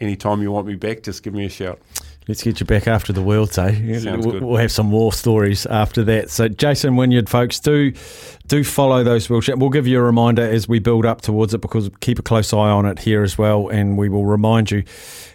anytime 0.00 0.42
you 0.42 0.52
want 0.52 0.66
me 0.66 0.74
back, 0.74 1.02
just 1.02 1.22
give 1.22 1.32
me 1.32 1.46
a 1.46 1.48
shout. 1.48 1.80
Let's 2.28 2.42
get 2.42 2.60
you 2.60 2.66
back 2.66 2.86
after 2.86 3.10
the 3.14 3.22
World 3.22 3.58
eh? 3.58 4.00
Sounds 4.00 4.26
we'll, 4.26 4.40
we'll 4.40 4.56
have 4.58 4.70
some 4.70 4.88
more 4.88 5.14
stories 5.14 5.64
after 5.64 6.04
that. 6.04 6.28
So, 6.28 6.46
Jason 6.46 6.94
Wynyard, 6.94 7.26
folks, 7.26 7.58
do 7.58 7.94
do 8.46 8.62
follow 8.62 9.02
those 9.02 9.30
We'll 9.30 9.70
give 9.70 9.86
you 9.86 9.98
a 9.98 10.02
reminder 10.02 10.42
as 10.42 10.68
we 10.68 10.78
build 10.78 11.06
up 11.06 11.22
towards 11.22 11.54
it 11.54 11.62
because 11.62 11.90
keep 12.00 12.18
a 12.18 12.22
close 12.22 12.52
eye 12.52 12.68
on 12.68 12.84
it 12.84 12.98
here 12.98 13.22
as 13.22 13.38
well, 13.38 13.68
and 13.68 13.96
we 13.96 14.10
will 14.10 14.26
remind 14.26 14.70
you 14.70 14.84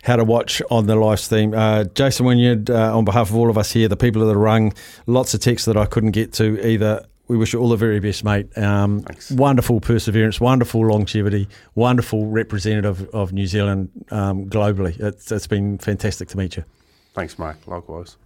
how 0.03 0.17
to 0.17 0.23
watch 0.23 0.61
on 0.69 0.85
the 0.85 0.95
live 0.95 1.19
stream. 1.19 1.55
Uh, 1.55 1.85
Jason 1.85 2.27
Wynyard, 2.27 2.69
uh, 2.69 2.95
on 2.95 3.05
behalf 3.05 3.31
of 3.31 3.35
all 3.35 3.49
of 3.49 3.57
us 3.57 3.71
here, 3.71 3.87
the 3.87 3.97
people 3.97 4.21
of 4.21 4.27
the 4.27 4.37
rung, 4.37 4.71
lots 5.07 5.33
of 5.33 5.39
texts 5.39 5.65
that 5.65 5.75
I 5.75 5.87
couldn't 5.87 6.11
get 6.11 6.31
to 6.33 6.63
either. 6.63 7.03
We 7.27 7.37
wish 7.37 7.53
you 7.53 7.59
all 7.59 7.69
the 7.69 7.75
very 7.75 8.01
best, 8.01 8.23
mate. 8.23 8.55
Um, 8.55 9.03
wonderful 9.31 9.79
perseverance, 9.79 10.39
wonderful 10.39 10.85
longevity, 10.85 11.47
wonderful 11.73 12.27
representative 12.27 13.09
of 13.15 13.33
New 13.33 13.47
Zealand 13.47 13.89
um, 14.11 14.45
globally. 14.47 14.99
It's, 14.99 15.31
it's 15.31 15.47
been 15.47 15.79
fantastic 15.79 16.27
to 16.27 16.37
meet 16.37 16.57
you. 16.57 16.65
Thanks, 17.13 17.37
Mike. 17.37 17.67
Likewise. 17.67 18.17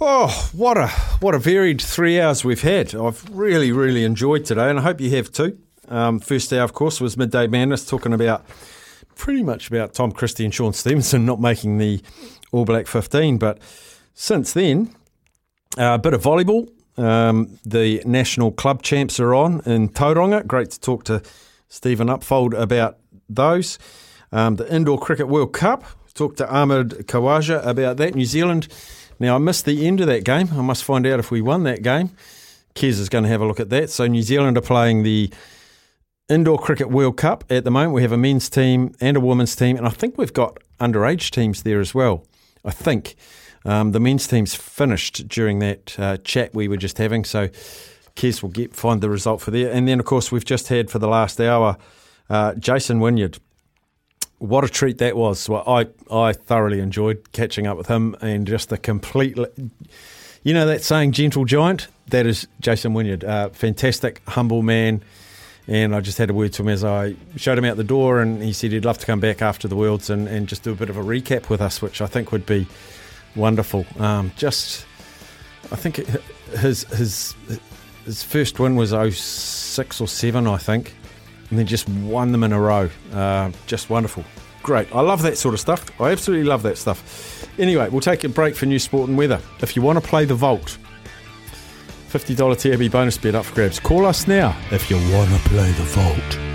Oh, 0.00 0.50
what 0.54 0.78
a 0.78 0.88
what 1.20 1.34
a 1.34 1.38
varied 1.38 1.80
three 1.80 2.18
hours 2.18 2.42
we've 2.42 2.62
had. 2.62 2.94
I've 2.94 3.28
really, 3.30 3.70
really 3.70 4.04
enjoyed 4.04 4.46
today, 4.46 4.70
and 4.70 4.78
I 4.78 4.82
hope 4.82 5.00
you 5.00 5.10
have 5.16 5.30
too. 5.30 5.58
Um, 5.88 6.20
first 6.20 6.52
hour, 6.52 6.62
of 6.62 6.72
course, 6.72 7.00
was 7.00 7.16
Midday 7.16 7.46
Madness, 7.48 7.84
talking 7.84 8.12
about 8.12 8.46
pretty 9.16 9.42
much 9.42 9.68
about 9.68 9.92
Tom 9.92 10.12
Christie 10.12 10.44
and 10.44 10.54
Shaun 10.54 10.72
Stevenson 10.72 11.26
not 11.26 11.40
making 11.40 11.76
the 11.76 12.00
All 12.52 12.64
Black 12.64 12.86
15. 12.86 13.36
But 13.36 13.58
since 14.14 14.54
then, 14.54 14.94
uh, 15.76 15.94
a 15.94 15.98
bit 15.98 16.14
of 16.14 16.22
volleyball. 16.22 16.70
Um, 16.96 17.58
the 17.64 18.02
national 18.06 18.52
club 18.52 18.82
champs 18.82 19.20
are 19.20 19.34
on 19.34 19.60
in 19.66 19.90
Tauranga. 19.90 20.46
Great 20.46 20.70
to 20.70 20.80
talk 20.80 21.04
to 21.04 21.22
Steven 21.68 22.08
Upfold 22.08 22.58
about 22.58 22.98
those. 23.28 23.78
Um, 24.32 24.56
the 24.56 24.74
Indoor 24.74 24.98
Cricket 24.98 25.28
World 25.28 25.52
Cup. 25.52 25.84
Talked 26.14 26.38
to 26.38 26.50
Ahmad 26.50 26.90
Khawaja 27.06 27.64
about 27.64 27.96
that. 27.98 28.14
New 28.14 28.24
Zealand. 28.24 28.68
Now, 29.18 29.36
I 29.36 29.38
missed 29.38 29.64
the 29.64 29.86
end 29.86 30.00
of 30.00 30.06
that 30.06 30.24
game. 30.24 30.48
I 30.52 30.62
must 30.62 30.84
find 30.84 31.06
out 31.06 31.18
if 31.18 31.30
we 31.30 31.40
won 31.40 31.64
that 31.64 31.82
game. 31.82 32.10
Kez 32.74 32.98
is 32.98 33.08
going 33.08 33.24
to 33.24 33.30
have 33.30 33.40
a 33.40 33.46
look 33.46 33.60
at 33.60 33.70
that. 33.70 33.90
So, 33.90 34.06
New 34.06 34.22
Zealand 34.22 34.56
are 34.56 34.62
playing 34.62 35.02
the 35.02 35.30
Indoor 36.28 36.58
Cricket 36.58 36.90
World 36.90 37.16
Cup 37.16 37.44
at 37.50 37.64
the 37.64 37.70
moment. 37.70 37.92
We 37.92 38.02
have 38.02 38.12
a 38.12 38.16
men's 38.16 38.48
team 38.48 38.94
and 39.00 39.16
a 39.16 39.20
women's 39.20 39.56
team, 39.56 39.76
and 39.76 39.86
I 39.86 39.90
think 39.90 40.16
we've 40.16 40.32
got 40.32 40.58
underage 40.78 41.30
teams 41.30 41.64
there 41.64 41.80
as 41.80 41.94
well. 41.94 42.24
I 42.64 42.70
think. 42.70 43.16
Um, 43.64 43.92
the 43.92 44.00
men's 44.00 44.26
team's 44.26 44.54
finished 44.54 45.28
during 45.28 45.58
that 45.58 45.98
uh, 45.98 46.16
chat 46.18 46.54
we 46.54 46.66
were 46.66 46.78
just 46.78 46.96
having, 46.96 47.24
so 47.24 47.48
Kez 48.16 48.42
will 48.42 48.50
get 48.50 48.74
find 48.74 49.00
the 49.00 49.10
result 49.10 49.40
for 49.40 49.50
there. 49.50 49.70
And 49.70 49.86
then, 49.86 50.00
of 50.00 50.06
course, 50.06 50.32
we've 50.32 50.44
just 50.44 50.68
had 50.68 50.90
for 50.90 50.98
the 50.98 51.08
last 51.08 51.40
hour 51.40 51.76
uh, 52.30 52.54
Jason 52.54 53.00
Wynyard. 53.00 53.38
What 54.40 54.64
a 54.64 54.68
treat 54.68 54.98
that 54.98 55.16
was! 55.16 55.48
Well, 55.48 55.62
I 55.66 55.86
I 56.10 56.32
thoroughly 56.32 56.80
enjoyed 56.80 57.30
catching 57.32 57.66
up 57.66 57.76
with 57.76 57.88
him 57.88 58.16
and 58.22 58.46
just 58.46 58.70
the 58.70 58.78
complete. 58.78 59.36
You 60.42 60.54
know 60.54 60.66
that 60.66 60.82
saying, 60.82 61.12
"Gentle 61.12 61.44
giant." 61.44 61.88
That 62.08 62.26
is 62.26 62.48
Jason 62.58 62.94
Wynyard. 62.94 63.22
Uh, 63.22 63.50
fantastic, 63.50 64.22
humble 64.26 64.62
man. 64.62 65.02
And 65.68 65.94
I 65.94 66.00
just 66.00 66.16
had 66.16 66.30
a 66.30 66.34
word 66.34 66.54
to 66.54 66.62
him 66.62 66.68
as 66.68 66.82
I 66.82 67.14
showed 67.36 67.58
him 67.58 67.66
out 67.66 67.76
the 67.76 67.84
door, 67.84 68.20
and 68.20 68.42
he 68.42 68.54
said 68.54 68.72
he'd 68.72 68.84
love 68.86 68.96
to 68.98 69.06
come 69.06 69.20
back 69.20 69.42
after 69.42 69.68
the 69.68 69.76
Worlds 69.76 70.08
and, 70.08 70.26
and 70.26 70.48
just 70.48 70.62
do 70.62 70.72
a 70.72 70.74
bit 70.74 70.88
of 70.88 70.96
a 70.96 71.02
recap 71.02 71.50
with 71.50 71.60
us, 71.60 71.82
which 71.82 72.00
I 72.00 72.06
think 72.06 72.32
would 72.32 72.46
be 72.46 72.66
wonderful. 73.36 73.84
Um, 73.98 74.32
just, 74.36 74.86
I 75.70 75.76
think 75.76 75.96
his 76.58 76.84
his 76.84 77.36
his 78.06 78.22
first 78.22 78.58
win 78.58 78.74
was 78.74 78.90
06 78.90 80.00
or 80.00 80.08
7, 80.08 80.46
I 80.46 80.56
think, 80.56 80.94
and 81.50 81.58
then 81.58 81.66
just 81.66 81.88
won 81.88 82.32
them 82.32 82.44
in 82.44 82.52
a 82.52 82.60
row. 82.60 82.88
Uh, 83.12 83.50
just 83.66 83.90
wonderful. 83.90 84.24
Great. 84.62 84.94
I 84.94 85.00
love 85.00 85.22
that 85.22 85.36
sort 85.36 85.54
of 85.54 85.60
stuff. 85.60 85.90
I 86.00 86.10
absolutely 86.10 86.46
love 86.46 86.62
that 86.62 86.78
stuff. 86.78 87.48
Anyway, 87.58 87.88
we'll 87.88 88.00
take 88.00 88.24
a 88.24 88.28
break 88.28 88.54
for 88.54 88.66
new 88.66 88.78
sport 88.78 89.08
and 89.08 89.18
weather. 89.18 89.40
If 89.60 89.76
you 89.76 89.82
want 89.82 90.02
to 90.02 90.06
play 90.06 90.24
the 90.24 90.34
Vault, 90.34 90.78
$50 92.10 92.56
TAB 92.58 92.90
bonus 92.90 93.18
bet 93.18 93.34
up 93.34 93.44
for 93.44 93.54
grabs. 93.54 93.78
Call 93.80 94.06
us 94.06 94.26
now 94.26 94.56
if 94.70 94.90
you 94.90 94.96
want 95.12 95.30
to 95.30 95.48
play 95.48 95.70
the 95.72 95.82
Vault. 95.82 96.49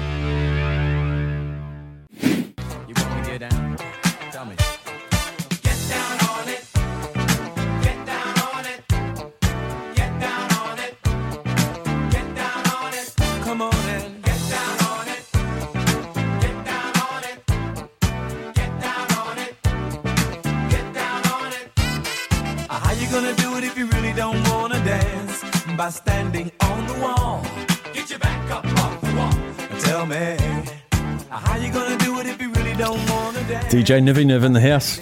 DJ 33.86 34.02
Nivy 34.02 34.26
Niv 34.26 34.44
in 34.44 34.54
the 34.54 34.62
house. 34.62 34.98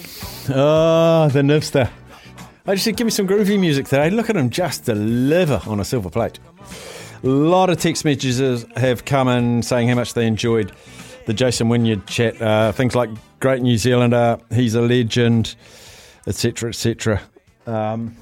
Oh, 0.50 1.30
the 1.30 1.40
Nivster. 1.40 1.90
I 2.68 2.74
just 2.74 2.84
said, 2.84 2.98
give 2.98 3.06
me 3.06 3.12
some 3.12 3.26
groovy 3.26 3.58
music 3.58 3.86
today. 3.86 4.10
Look 4.10 4.30
at 4.30 4.36
him 4.36 4.50
just 4.50 4.84
deliver 4.84 5.62
on 5.68 5.80
a 5.80 5.86
silver 5.86 6.10
plate. 6.10 6.38
A 7.24 7.28
lot 7.28 7.70
of 7.70 7.78
text 7.78 8.04
messages 8.04 8.66
have 8.76 9.06
come 9.06 9.30
in 9.30 9.64
saying 9.64 9.88
how 9.88 9.96
much 9.96 10.16
they 10.16 10.28
enjoyed 10.28 10.74
the 11.28 11.34
Jason 11.34 11.70
Wynyard 11.70 12.06
chat. 12.08 12.42
Uh, 12.42 12.74
things 12.74 12.94
like 12.94 13.10
great 13.40 13.62
New 13.62 13.78
Zealander, 13.78 14.38
he's 14.54 14.76
a 14.76 14.82
legend, 14.82 15.56
etc., 16.28 16.68
etc. 16.68 17.22
Um, 17.66 18.18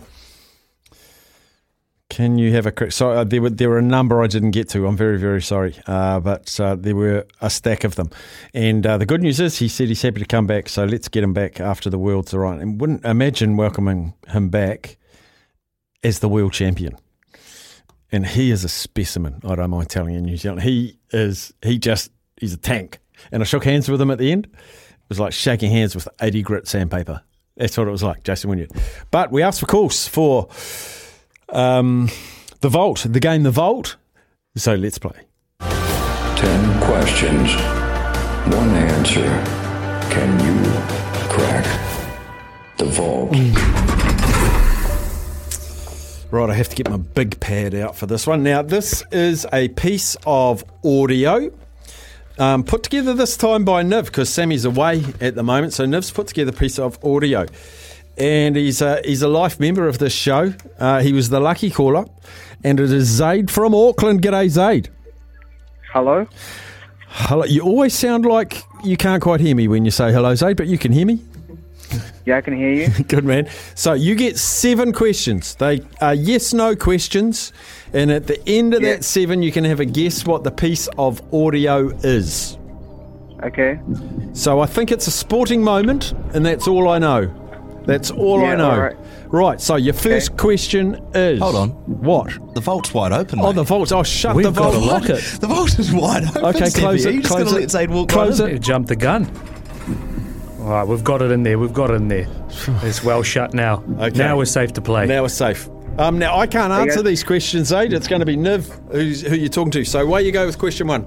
can 2.11 2.37
you 2.37 2.51
have 2.51 2.65
a 2.65 2.73
quick? 2.73 2.91
Sorry, 2.91 3.15
uh, 3.15 3.23
there 3.23 3.41
were 3.41 3.49
there 3.49 3.69
were 3.69 3.77
a 3.77 3.81
number 3.81 4.21
I 4.21 4.27
didn't 4.27 4.51
get 4.51 4.67
to. 4.71 4.85
I'm 4.85 4.97
very 4.97 5.17
very 5.17 5.41
sorry, 5.41 5.73
uh, 5.87 6.19
but 6.19 6.59
uh, 6.59 6.75
there 6.75 6.93
were 6.93 7.25
a 7.39 7.49
stack 7.49 7.85
of 7.85 7.95
them. 7.95 8.09
And 8.53 8.85
uh, 8.85 8.97
the 8.97 9.05
good 9.05 9.21
news 9.21 9.39
is 9.39 9.57
he 9.57 9.69
said 9.69 9.87
he's 9.87 10.01
happy 10.01 10.19
to 10.19 10.25
come 10.25 10.45
back. 10.45 10.67
So 10.67 10.83
let's 10.83 11.07
get 11.07 11.23
him 11.23 11.31
back 11.31 11.61
after 11.61 11.89
the 11.89 11.97
world's 11.97 12.33
all 12.33 12.41
right. 12.41 12.59
And 12.59 12.81
wouldn't 12.81 13.05
imagine 13.05 13.55
welcoming 13.55 14.13
him 14.27 14.49
back 14.49 14.97
as 16.03 16.19
the 16.19 16.27
world 16.27 16.51
champion. 16.51 16.97
And 18.11 18.27
he 18.27 18.51
is 18.51 18.65
a 18.65 18.69
specimen. 18.69 19.39
I 19.45 19.55
don't 19.55 19.69
mind 19.69 19.89
telling 19.89 20.13
you, 20.13 20.19
New 20.19 20.35
Zealand. 20.35 20.63
He 20.63 20.99
is. 21.11 21.53
He 21.63 21.79
just 21.79 22.11
he's 22.35 22.53
a 22.53 22.57
tank. 22.57 22.99
And 23.31 23.41
I 23.41 23.45
shook 23.45 23.63
hands 23.63 23.87
with 23.87 24.01
him 24.01 24.11
at 24.11 24.17
the 24.17 24.33
end. 24.33 24.47
It 24.47 25.07
was 25.07 25.19
like 25.19 25.31
shaking 25.31 25.71
hands 25.71 25.95
with 25.95 26.09
80 26.21 26.41
grit 26.41 26.67
sandpaper. 26.67 27.21
That's 27.55 27.77
what 27.77 27.87
it 27.87 27.91
was 27.91 28.03
like, 28.03 28.23
Jason 28.23 28.49
Wynyard. 28.49 28.71
But 29.11 29.31
we 29.31 29.43
asked 29.43 29.61
for 29.61 29.65
calls 29.65 30.09
for 30.09 30.49
um, 31.51 32.09
the 32.61 32.69
Vault, 32.69 33.05
the 33.09 33.19
game 33.19 33.43
The 33.43 33.51
Vault. 33.51 33.97
So 34.55 34.75
let's 34.75 34.97
play. 34.97 35.27
Ten 35.59 36.81
questions, 36.81 37.53
one 38.53 38.69
answer. 38.69 39.29
Can 40.11 40.39
you 40.39 40.71
crack 41.29 41.65
the 42.77 42.85
vault? 42.85 43.31
Right, 46.31 46.49
I 46.49 46.53
have 46.53 46.69
to 46.69 46.75
get 46.75 46.89
my 46.89 46.97
big 46.97 47.39
pad 47.39 47.75
out 47.75 47.95
for 47.95 48.05
this 48.05 48.25
one. 48.25 48.43
Now, 48.43 48.61
this 48.61 49.03
is 49.11 49.45
a 49.53 49.67
piece 49.69 50.17
of 50.25 50.63
audio 50.83 51.51
um, 52.39 52.63
put 52.63 52.83
together 52.83 53.13
this 53.13 53.37
time 53.37 53.65
by 53.65 53.83
Niv 53.83 54.05
because 54.05 54.29
Sammy's 54.29 54.65
away 54.65 55.03
at 55.19 55.35
the 55.35 55.43
moment. 55.43 55.73
So 55.73 55.85
Niv's 55.85 56.11
put 56.11 56.27
together 56.27 56.51
a 56.51 56.53
piece 56.53 56.79
of 56.79 57.03
audio. 57.03 57.45
And 58.17 58.55
he's 58.55 58.81
a, 58.81 59.01
he's 59.03 59.21
a 59.21 59.27
life 59.27 59.59
member 59.59 59.87
of 59.87 59.97
this 59.97 60.13
show. 60.13 60.53
Uh, 60.77 61.01
he 61.01 61.13
was 61.13 61.29
the 61.29 61.39
lucky 61.39 61.71
caller. 61.71 62.05
And 62.63 62.79
it 62.79 62.91
is 62.91 63.07
Zaid 63.07 63.49
from 63.49 63.73
Auckland. 63.73 64.21
G'day, 64.21 64.49
Zaid. 64.49 64.89
Hello. 65.93 66.27
Hello. 67.07 67.43
You 67.43 67.61
always 67.61 67.93
sound 67.93 68.25
like 68.25 68.63
you 68.83 68.97
can't 68.97 69.21
quite 69.21 69.39
hear 69.39 69.55
me 69.55 69.67
when 69.67 69.85
you 69.85 69.91
say 69.91 70.11
hello, 70.11 70.35
Zaid, 70.35 70.57
but 70.57 70.67
you 70.67 70.77
can 70.77 70.91
hear 70.91 71.05
me. 71.05 71.19
Yeah, 72.25 72.37
I 72.37 72.41
can 72.41 72.55
hear 72.55 72.71
you. 72.71 73.03
Good 73.07 73.25
man. 73.25 73.49
So 73.75 73.93
you 73.93 74.15
get 74.15 74.37
seven 74.37 74.93
questions. 74.93 75.55
They 75.55 75.81
are 75.99 76.13
yes 76.13 76.53
no 76.53 76.75
questions. 76.75 77.51
And 77.93 78.11
at 78.11 78.27
the 78.27 78.41
end 78.47 78.73
of 78.73 78.81
that 78.83 79.03
seven, 79.03 79.41
you 79.41 79.51
can 79.51 79.63
have 79.65 79.79
a 79.79 79.85
guess 79.85 80.25
what 80.25 80.43
the 80.43 80.51
piece 80.51 80.87
of 80.97 81.21
audio 81.33 81.89
is. 81.89 82.57
Okay. 83.43 83.79
So 84.33 84.61
I 84.61 84.67
think 84.67 84.91
it's 84.91 85.07
a 85.07 85.11
sporting 85.11 85.63
moment, 85.63 86.13
and 86.33 86.45
that's 86.45 86.67
all 86.67 86.87
I 86.87 86.99
know. 86.99 87.40
That's 87.85 88.11
all 88.11 88.45
I 88.45 88.55
know. 88.55 88.69
all 88.71 88.79
right. 88.79 88.95
Right, 89.27 89.61
so 89.61 89.75
your 89.77 89.93
first 89.93 90.35
question 90.37 90.95
is. 91.15 91.39
Hold 91.39 91.55
on. 91.55 91.69
What? 91.69 92.53
The 92.53 92.59
vault's 92.61 92.93
wide 92.93 93.13
open. 93.13 93.39
Oh, 93.41 93.53
the 93.53 93.63
vault. 93.63 93.91
Oh, 93.93 94.03
shut 94.03 94.35
We've 94.35 94.43
the 94.45 94.51
got 94.51 94.73
vault. 94.73 94.83
to 94.83 94.89
lock 94.91 95.09
it. 95.09 95.23
The 95.39 95.47
vault 95.47 95.79
is 95.79 95.91
wide 95.93 96.25
open. 96.25 96.43
Okay, 96.45 96.69
close 96.69 97.05
Are 97.05 97.09
it. 97.09 97.15
you 97.15 97.21
just 97.21 97.31
close 97.33 97.45
gonna 97.45 97.57
it. 97.57 97.61
let 97.61 97.71
Zaid 97.71 97.89
walk 97.89 98.09
close 98.09 98.41
right 98.41 98.51
it. 98.51 98.55
in? 98.57 98.61
Jump 98.61 98.87
the 98.87 98.95
gun. 98.97 99.25
All 100.59 100.67
right, 100.69 100.83
we've 100.87 101.03
got 101.03 101.21
it 101.21 101.31
in 101.31 101.43
there. 101.43 101.57
We've 101.57 101.73
got 101.73 101.89
it 101.91 101.95
in 101.95 102.07
there. 102.09 102.27
It's 102.83 103.03
well 103.03 103.23
shut 103.23 103.53
now. 103.53 103.83
Okay. 103.99 104.17
Now 104.17 104.37
we're 104.37 104.45
safe 104.45 104.73
to 104.73 104.81
play. 104.81 105.05
Now 105.07 105.21
we're 105.23 105.29
safe. 105.29 105.69
Um, 105.97 106.19
now 106.19 106.37
I 106.37 106.45
can't 106.47 106.71
answer 106.73 107.01
these 107.01 107.23
questions, 107.23 107.71
Aid. 107.71 107.93
It's 107.93 108.07
going 108.07 108.19
to 108.19 108.25
be 108.25 108.35
Niv 108.37 108.69
who's, 108.91 109.21
who 109.21 109.35
you're 109.35 109.49
talking 109.49 109.71
to. 109.71 109.85
So 109.85 110.05
where 110.05 110.21
you 110.21 110.31
go 110.31 110.45
with 110.45 110.57
question 110.57 110.87
one. 110.87 111.03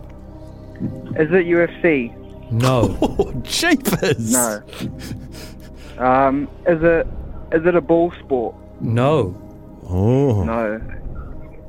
Is 1.16 1.30
it 1.30 1.46
UFC? 1.46 2.14
No. 2.51 2.96
Oh, 3.02 3.32
jeepers. 3.42 4.32
No. 4.32 4.62
Um, 5.98 6.48
is 6.66 6.82
it 6.82 7.06
is 7.52 7.64
it 7.66 7.74
a 7.74 7.80
ball 7.80 8.12
sport? 8.20 8.54
No. 8.80 9.40
Oh. 9.88 10.44
No. 10.44 10.80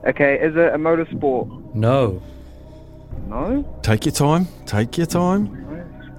Okay, 0.07 0.35
is 0.39 0.55
it 0.55 0.73
a 0.73 0.77
motorsport? 0.77 1.75
No. 1.75 2.21
No. 3.27 3.79
Take 3.81 4.05
your 4.05 4.13
time. 4.13 4.47
Take 4.65 4.97
your 4.97 5.07
time. 5.07 5.61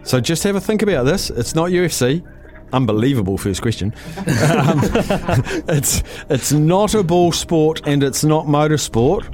So 0.02 0.20
just 0.20 0.42
have 0.44 0.54
a 0.56 0.60
think 0.60 0.82
about 0.82 1.04
this. 1.04 1.30
It's 1.30 1.54
not 1.54 1.70
UFC. 1.70 2.24
Unbelievable 2.72 3.38
first 3.38 3.62
question. 3.62 3.92
um, 4.16 4.80
it's 5.68 6.02
it's 6.28 6.52
not 6.52 6.94
a 6.94 7.02
ball 7.02 7.32
sport 7.32 7.86
and 7.86 8.02
it's 8.02 8.24
not 8.24 8.46
motorsport. 8.46 9.24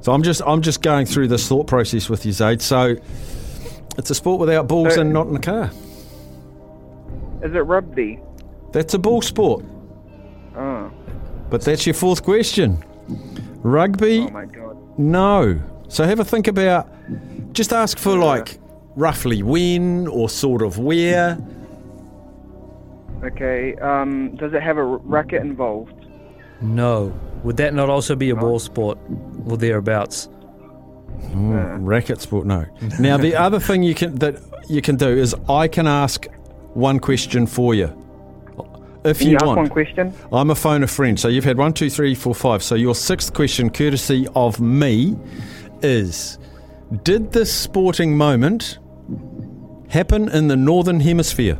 So 0.00 0.12
I'm 0.12 0.22
just 0.22 0.42
I'm 0.46 0.62
just 0.62 0.82
going 0.82 1.06
through 1.06 1.28
this 1.28 1.46
thought 1.48 1.66
process 1.66 2.08
with 2.08 2.26
you, 2.26 2.32
Zaid. 2.32 2.60
So 2.60 2.96
it's 3.98 4.10
a 4.10 4.14
sport 4.14 4.40
without 4.40 4.66
balls 4.68 4.96
Uh, 4.96 5.02
and 5.02 5.12
not 5.12 5.28
in 5.28 5.36
a 5.36 5.40
car. 5.40 5.70
Is 7.42 7.54
it 7.54 7.58
rugby? 7.58 8.20
That's 8.72 8.94
a 8.94 8.98
ball 8.98 9.22
sport. 9.22 9.64
Oh. 10.56 10.90
But 11.50 11.62
that's 11.62 11.86
your 11.86 11.94
fourth 11.94 12.22
question. 12.22 12.82
Rugby? 13.62 14.20
Oh 14.20 14.30
my 14.30 14.46
god. 14.46 14.76
No. 14.98 15.60
So 15.88 16.04
have 16.04 16.20
a 16.20 16.24
think 16.24 16.48
about. 16.48 16.88
Just 17.52 17.72
ask 17.72 17.98
for 17.98 18.16
like 18.16 18.58
roughly 18.96 19.42
when 19.42 20.06
or 20.08 20.28
sort 20.28 20.62
of 20.62 20.78
where? 20.78 21.38
Okay. 23.22 23.74
Um, 23.76 24.34
does 24.36 24.52
it 24.54 24.62
have 24.62 24.78
a 24.78 24.84
racket 24.84 25.42
involved? 25.42 26.06
No. 26.60 27.12
Would 27.44 27.56
that 27.56 27.74
not 27.74 27.90
also 27.90 28.14
be 28.14 28.30
a 28.30 28.36
ball 28.36 28.58
sport 28.58 28.98
or 29.46 29.56
thereabouts? 29.56 30.28
Mm, 31.30 31.86
racket 31.86 32.20
sport, 32.20 32.46
no. 32.46 32.66
Now 32.98 33.16
the 33.16 33.34
other 33.46 33.60
thing 33.60 33.82
you 33.82 33.94
can 33.94 34.14
that 34.16 34.40
you 34.68 34.80
can 34.80 34.96
do 34.96 35.08
is 35.08 35.34
I 35.48 35.68
can 35.68 35.86
ask 35.86 36.26
one 36.74 36.98
question 36.98 37.46
for 37.46 37.74
you. 37.74 37.98
If 39.04 39.18
Can 39.18 39.26
you 39.26 39.32
you 39.32 39.36
ask 39.36 39.46
want. 39.46 39.56
one 39.58 39.68
question? 39.68 40.14
I'm 40.32 40.50
a 40.50 40.54
phone 40.54 40.84
a 40.84 40.86
friend. 40.86 41.18
So 41.18 41.26
you've 41.28 41.44
had 41.44 41.58
one, 41.58 41.72
two, 41.72 41.90
three, 41.90 42.14
four, 42.14 42.34
five. 42.34 42.62
So 42.62 42.76
your 42.76 42.94
sixth 42.94 43.34
question, 43.34 43.68
courtesy 43.68 44.28
of 44.36 44.60
me, 44.60 45.16
is 45.82 46.38
Did 47.02 47.32
this 47.32 47.52
sporting 47.52 48.16
moment 48.16 48.78
happen 49.88 50.28
in 50.28 50.46
the 50.48 50.56
Northern 50.56 51.00
Hemisphere? 51.00 51.58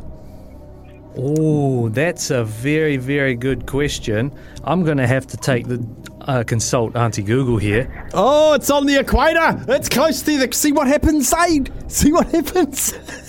Oh, 1.15 1.89
that's 1.89 2.31
a 2.31 2.43
very, 2.43 2.97
very 2.97 3.35
good 3.35 3.67
question. 3.67 4.31
I'm 4.63 4.83
going 4.83 4.97
to 4.97 5.05
have 5.05 5.27
to 5.27 5.37
take 5.37 5.67
the 5.67 5.85
uh, 6.21 6.43
consult 6.43 6.95
Auntie 6.95 7.21
Google 7.21 7.57
here. 7.57 8.09
Oh, 8.13 8.53
it's 8.53 8.71
on 8.71 8.87
the 8.87 8.99
equator. 8.99 9.63
It's 9.67 9.89
close 9.89 10.21
to 10.23 10.37
the. 10.37 10.51
See 10.53 10.71
what 10.71 10.87
happens, 10.87 11.29
Zaid. 11.29 11.71
See 11.91 12.11
what 12.11 12.27
happens. 12.31 12.93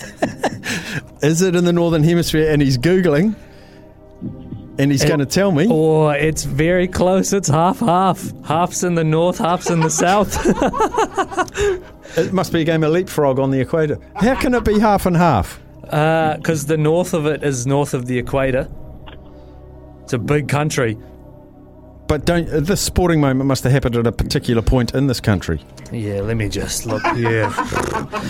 is 1.21 1.41
it 1.41 1.55
in 1.55 1.65
the 1.65 1.73
Northern 1.73 2.03
Hemisphere? 2.03 2.51
And 2.51 2.61
he's 2.61 2.77
Googling. 2.77 3.35
And 4.77 4.91
he's 4.91 5.05
going 5.05 5.19
to 5.19 5.25
tell 5.25 5.51
me. 5.53 5.67
Oh, 5.69 6.09
it's 6.09 6.43
very 6.43 6.87
close. 6.87 7.31
It's 7.31 7.47
half 7.47 7.79
half. 7.79 8.31
Half's 8.45 8.83
in 8.83 8.95
the 8.95 9.05
north, 9.05 9.37
half's 9.37 9.69
in 9.69 9.79
the 9.79 9.89
south. 9.89 10.35
It 12.17 12.31
must 12.31 12.53
be 12.53 12.61
a 12.61 12.63
game 12.63 12.83
of 12.83 12.91
leapfrog 12.91 13.39
on 13.39 13.51
the 13.51 13.59
equator. 13.59 13.99
How 14.15 14.35
can 14.39 14.53
it 14.53 14.63
be 14.63 14.79
half 14.79 15.05
and 15.05 15.17
half? 15.17 15.59
Because 15.81 16.63
Uh, 16.63 16.67
the 16.67 16.77
north 16.77 17.13
of 17.13 17.25
it 17.25 17.43
is 17.43 17.67
north 17.67 17.93
of 17.93 18.05
the 18.05 18.17
equator. 18.17 18.69
It's 20.03 20.13
a 20.13 20.17
big 20.17 20.47
country. 20.47 20.97
But 22.07 22.25
don't 22.25 22.45
this 22.45 22.81
sporting 22.81 23.19
moment 23.19 23.47
must 23.47 23.63
have 23.63 23.73
happened 23.73 23.95
at 23.95 24.05
a 24.05 24.11
particular 24.11 24.61
point 24.61 24.93
in 24.93 25.07
this 25.07 25.19
country. 25.19 25.61
Yeah, 25.91 26.21
let 26.21 26.37
me 26.37 26.49
just 26.49 26.85
look. 26.85 27.03
Yeah. 27.15 27.51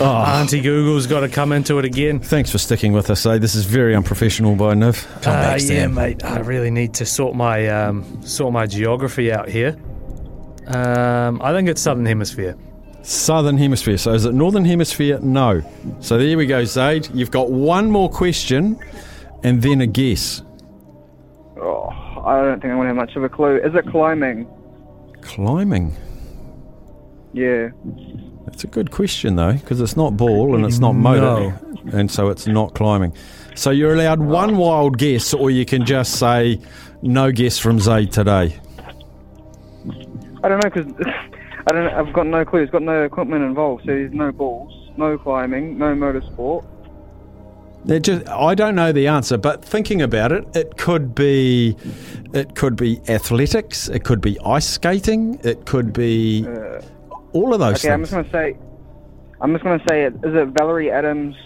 Auntie 0.00 0.62
Google's 0.62 1.06
got 1.06 1.20
to 1.20 1.28
come 1.28 1.52
into 1.52 1.78
it 1.78 1.84
again. 1.84 2.20
Thanks 2.20 2.50
for 2.50 2.58
sticking 2.58 2.92
with 2.92 3.10
us, 3.10 3.26
eh? 3.26 3.38
This 3.38 3.54
is 3.54 3.66
very 3.66 3.94
unprofessional 3.94 4.56
by 4.56 4.74
Niv. 4.74 5.06
Uh, 5.26 5.56
yeah, 5.62 5.88
mate. 5.88 6.24
I 6.24 6.38
really 6.38 6.70
need 6.70 6.94
to 6.94 7.06
sort 7.06 7.34
my 7.34 7.68
um, 7.68 8.22
sort 8.22 8.52
my 8.52 8.66
geography 8.66 9.30
out 9.30 9.48
here. 9.48 9.76
Um, 10.66 11.40
I 11.42 11.52
think 11.52 11.68
it's 11.68 11.82
southern 11.82 12.06
hemisphere. 12.06 12.56
Southern 13.06 13.56
Hemisphere. 13.56 13.98
So 13.98 14.14
is 14.14 14.24
it 14.24 14.34
Northern 14.34 14.64
Hemisphere? 14.64 15.20
No. 15.20 15.62
So 16.00 16.18
there 16.18 16.36
we 16.36 16.44
go, 16.46 16.64
Zaid. 16.64 17.08
You've 17.14 17.30
got 17.30 17.50
one 17.50 17.88
more 17.88 18.10
question 18.10 18.80
and 19.44 19.62
then 19.62 19.80
a 19.80 19.86
guess. 19.86 20.42
I 22.26 22.42
don't 22.42 22.60
think 22.60 22.72
I'm 22.72 22.78
gonna 22.78 22.88
have 22.88 22.96
much 22.96 23.14
of 23.14 23.22
a 23.22 23.28
clue. 23.28 23.56
Is 23.58 23.74
it 23.74 23.86
climbing? 23.86 24.48
Climbing. 25.22 25.96
Yeah. 27.32 27.68
That's 28.46 28.64
a 28.64 28.66
good 28.66 28.90
question 28.90 29.36
though, 29.36 29.52
because 29.52 29.80
it's 29.80 29.96
not 29.96 30.16
ball 30.16 30.56
and 30.56 30.64
it's 30.64 30.78
not 30.78 30.92
motor, 30.92 31.58
and 31.92 32.10
so 32.10 32.28
it's 32.30 32.46
not 32.46 32.74
climbing. 32.74 33.12
So 33.54 33.70
you're 33.70 33.94
allowed 33.94 34.20
one 34.20 34.56
wild 34.56 34.98
guess, 34.98 35.32
or 35.32 35.50
you 35.50 35.64
can 35.64 35.84
just 35.84 36.18
say 36.18 36.60
no 37.02 37.30
guess 37.30 37.58
from 37.58 37.78
Zaid 37.78 38.12
today. 38.12 38.58
I 40.42 40.48
don't 40.48 40.64
know 40.64 40.70
because 40.70 40.92
I 41.68 41.72
don't. 41.72 41.94
I've 41.94 42.12
got 42.12 42.26
no 42.26 42.44
clue. 42.44 42.62
It's 42.62 42.72
got 42.72 42.82
no 42.82 43.04
equipment 43.04 43.44
involved, 43.44 43.82
so 43.82 43.92
there's 43.92 44.12
no 44.12 44.32
balls, 44.32 44.90
no 44.96 45.16
climbing, 45.16 45.78
no 45.78 45.94
motorsport. 45.94 46.64
It 47.88 48.00
just, 48.00 48.28
I 48.28 48.54
don't 48.54 48.74
know 48.74 48.92
the 48.92 49.06
answer, 49.06 49.38
but 49.38 49.64
thinking 49.64 50.02
about 50.02 50.32
it, 50.32 50.44
it 50.56 50.76
could 50.76 51.14
be, 51.14 51.76
it 52.32 52.54
could 52.54 52.76
be 52.76 53.00
athletics, 53.08 53.88
it 53.88 54.04
could 54.04 54.20
be 54.20 54.38
ice 54.40 54.66
skating, 54.66 55.38
it 55.44 55.66
could 55.66 55.92
be 55.92 56.46
uh, 56.48 56.80
all 57.32 57.54
of 57.54 57.60
those 57.60 57.84
okay, 57.84 57.92
I'm 57.92 58.00
things. 58.04 58.10
just 58.10 58.32
gonna 58.32 58.52
say. 58.52 58.58
I'm 59.40 59.52
just 59.52 59.64
gonna 59.64 59.84
say 59.88 60.04
it. 60.04 60.14
Is 60.24 60.34
it 60.34 60.48
Valerie 60.48 60.90
Adams? 60.90 61.36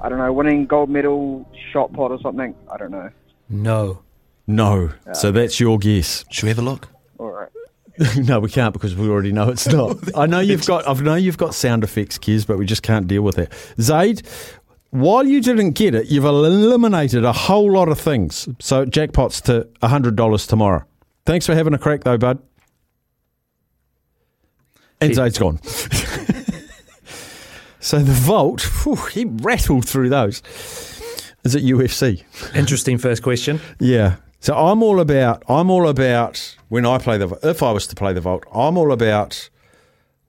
I 0.00 0.08
don't 0.08 0.18
know, 0.18 0.32
winning 0.32 0.66
gold 0.66 0.88
medal 0.88 1.48
shot 1.72 1.92
put 1.92 2.10
or 2.10 2.20
something. 2.20 2.54
I 2.70 2.76
don't 2.76 2.90
know. 2.90 3.10
No. 3.48 4.02
No, 4.46 4.90
so 5.14 5.30
that's 5.30 5.60
your 5.60 5.78
guess. 5.78 6.24
Should 6.30 6.44
we 6.44 6.48
have 6.48 6.58
a 6.58 6.62
look? 6.62 6.88
All 7.18 7.30
right. 7.30 7.48
no, 8.16 8.40
we 8.40 8.50
can't 8.50 8.72
because 8.72 8.96
we 8.96 9.08
already 9.08 9.32
know 9.32 9.50
it's 9.50 9.68
not. 9.68 9.96
I 10.16 10.26
know 10.26 10.40
you've 10.40 10.66
got, 10.66 10.88
I 10.88 10.94
know 10.94 11.14
you've 11.14 11.38
got 11.38 11.54
sound 11.54 11.84
effects, 11.84 12.18
Kiz, 12.18 12.44
but 12.44 12.58
we 12.58 12.66
just 12.66 12.82
can't 12.82 13.06
deal 13.06 13.22
with 13.22 13.38
it. 13.38 13.52
Zaid, 13.80 14.22
while 14.92 15.26
you 15.26 15.40
didn't 15.40 15.70
get 15.70 15.94
it, 15.94 16.08
you've 16.08 16.26
eliminated 16.26 17.24
a 17.24 17.32
whole 17.32 17.72
lot 17.72 17.88
of 17.88 17.98
things. 17.98 18.46
So 18.60 18.84
jackpots 18.84 19.40
to 19.44 19.66
hundred 19.86 20.16
dollars 20.16 20.46
tomorrow. 20.46 20.84
Thanks 21.24 21.46
for 21.46 21.54
having 21.54 21.72
a 21.72 21.78
crack, 21.78 22.04
though, 22.04 22.18
bud. 22.18 22.38
And 25.00 25.14
Zaid's 25.14 25.38
gone. 25.38 25.62
so 27.80 27.98
the 28.00 28.12
vault, 28.12 28.60
whew, 28.82 28.96
he 28.96 29.24
rattled 29.24 29.88
through 29.88 30.10
those. 30.10 30.42
Is 31.42 31.54
it 31.54 31.64
UFC? 31.64 32.22
Interesting 32.54 32.98
first 32.98 33.22
question. 33.22 33.60
Yeah. 33.80 34.16
So 34.40 34.54
I'm 34.54 34.82
all 34.82 35.00
about. 35.00 35.42
I'm 35.48 35.70
all 35.70 35.88
about 35.88 36.56
when 36.68 36.84
I 36.84 36.98
play 36.98 37.16
the. 37.16 37.28
If 37.42 37.62
I 37.62 37.72
was 37.72 37.86
to 37.86 37.96
play 37.96 38.12
the 38.12 38.20
vault, 38.20 38.44
I'm 38.52 38.76
all 38.76 38.92
about 38.92 39.48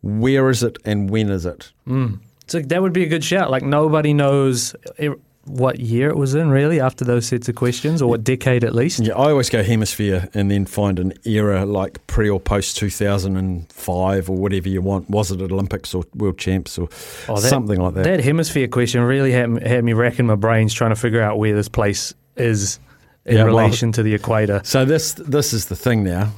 where 0.02 0.49
is 0.49 0.64
it 0.64 0.77
and 0.85 1.10
when 1.10 1.30
is 1.30 1.45
it. 1.45 1.73
Mm. 1.85 2.19
So 2.54 2.60
that 2.60 2.82
would 2.84 2.94
be 2.94 3.02
a 3.04 3.08
good 3.08 3.24
shout. 3.24 3.50
Like 3.50 3.64
nobody 3.64 4.14
knows 4.14 4.76
i- 5.00 5.10
what 5.46 5.80
year 5.80 6.08
it 6.10 6.16
was 6.16 6.36
in, 6.36 6.50
really, 6.52 6.80
after 6.80 7.04
those 7.04 7.26
sets 7.26 7.50
of 7.50 7.56
questions, 7.56 8.00
or 8.00 8.08
what 8.12 8.24
decade 8.24 8.64
at 8.64 8.76
least. 8.76 9.00
Yeah, 9.00 9.16
I 9.16 9.32
always 9.32 9.50
go 9.50 9.64
hemisphere 9.64 10.30
and 10.36 10.52
then 10.52 10.66
find 10.66 11.00
an 11.00 11.14
era 11.26 11.66
like 11.66 12.06
pre 12.06 12.30
or 12.30 12.40
post 12.40 12.78
2005 12.78 14.30
or 14.30 14.38
whatever 14.38 14.70
you 14.70 14.82
want. 14.82 15.10
Was 15.10 15.32
it 15.32 15.42
Olympics 15.42 15.94
or 15.96 16.04
World 16.16 16.38
Champs 16.38 16.78
or 16.78 16.88
Oh, 17.28 17.36
that- 17.40 17.50
something 17.50 17.80
like 17.82 17.96
that? 17.96 18.04
That 18.04 18.24
hemisphere 18.24 18.68
question 18.68 19.02
really 19.02 19.32
had, 19.32 19.66
had 19.68 19.84
me 19.84 19.94
racking 19.94 20.28
my 20.28 20.36
brains 20.36 20.74
trying 20.74 20.92
to 20.92 20.96
figure 20.96 21.22
out 21.22 21.40
where 21.40 21.56
this 21.56 21.68
place 21.70 22.14
is 22.38 22.80
in 23.26 23.36
Yeah, 23.36 23.44
well- 23.46 23.56
relation 23.56 23.92
to 23.94 24.04
the 24.04 24.14
equator. 24.14 24.62
So 24.64 24.86
this 24.86 25.14
this 25.14 25.54
is 25.54 25.66
the 25.66 25.76
thing 25.76 26.04
now, 26.04 26.30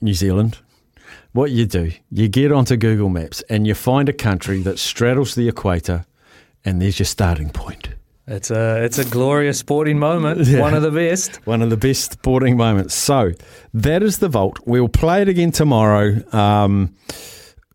New 0.00 0.14
Zealand. 0.14 0.58
What 1.34 1.50
you 1.50 1.66
do, 1.66 1.90
you 2.12 2.28
get 2.28 2.52
onto 2.52 2.76
Google 2.76 3.08
Maps 3.08 3.42
and 3.50 3.66
you 3.66 3.74
find 3.74 4.08
a 4.08 4.12
country 4.12 4.62
that 4.62 4.78
straddles 4.78 5.34
the 5.34 5.48
equator, 5.48 6.06
and 6.64 6.80
there's 6.80 7.00
your 7.00 7.06
starting 7.06 7.50
point. 7.50 7.88
It's 8.28 8.52
a 8.52 8.84
it's 8.84 8.98
a 8.98 9.04
glorious 9.04 9.58
sporting 9.58 9.98
moment. 9.98 10.46
Yeah. 10.46 10.60
One 10.60 10.74
of 10.74 10.82
the 10.82 10.92
best. 10.92 11.44
One 11.44 11.60
of 11.60 11.70
the 11.70 11.76
best 11.76 12.12
sporting 12.12 12.56
moments. 12.56 12.94
So 12.94 13.32
that 13.74 14.04
is 14.04 14.18
the 14.18 14.28
vault. 14.28 14.60
We'll 14.64 14.88
play 14.88 15.22
it 15.22 15.28
again 15.28 15.50
tomorrow. 15.50 16.22
Um, 16.32 16.94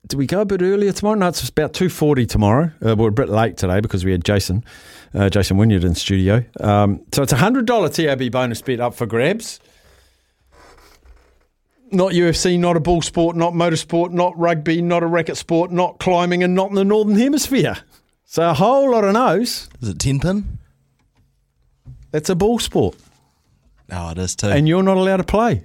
do 0.07 0.15
we 0.15 0.25
go 0.25 0.39
a 0.39 0.45
bit 0.45 0.61
earlier 0.61 0.93
tomorrow? 0.93 1.17
No, 1.17 1.27
it's 1.27 1.49
about 1.49 1.73
two 1.73 1.89
forty 1.89 2.25
tomorrow. 2.25 2.71
Uh, 2.83 2.95
we're 2.95 3.09
a 3.09 3.11
bit 3.11 3.27
late 3.27 3.57
today 3.57 3.81
because 3.81 4.05
we 4.05 4.13
had 4.13 4.23
Jason, 4.23 4.63
uh, 5.13 5.29
Jason 5.29 5.57
Wynyard 5.57 5.83
in 5.83 5.95
studio. 5.95 6.45
Um, 6.61 7.01
so 7.11 7.23
it's 7.23 7.33
a 7.33 7.37
hundred 7.37 7.65
dollar 7.65 7.89
TAB 7.89 8.31
bonus 8.31 8.61
bet 8.61 8.79
up 8.79 8.95
for 8.95 9.05
grabs. 9.05 9.59
Not 11.91 12.11
UFC, 12.13 12.59
not 12.59 12.77
a 12.77 12.79
ball 12.79 13.01
sport, 13.01 13.35
not 13.35 13.53
motorsport, 13.53 14.11
not 14.11 14.37
rugby, 14.37 14.81
not 14.81 15.01
a 15.01 15.07
racket 15.07 15.37
sport, 15.37 15.71
not 15.71 15.99
climbing, 15.99 16.43
and 16.43 16.53
not 16.53 16.69
in 16.69 16.75
the 16.75 16.85
northern 16.85 17.17
hemisphere. 17.17 17.77
So 18.25 18.49
a 18.49 18.53
whole 18.53 18.91
lot 18.91 19.03
of 19.03 19.13
no's. 19.13 19.69
Is 19.81 19.89
it 19.89 19.99
10 19.99 20.19
pin? 20.19 20.59
It's 22.13 22.29
a 22.29 22.35
ball 22.35 22.59
sport. 22.59 22.95
Oh, 23.91 24.11
it 24.11 24.17
is 24.19 24.35
too. 24.35 24.47
And 24.47 24.67
you're 24.67 24.83
not 24.83 24.97
allowed 24.97 25.17
to 25.17 25.23
play. 25.23 25.63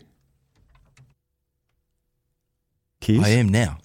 I 3.09 3.29
am 3.31 3.49
now. 3.51 3.79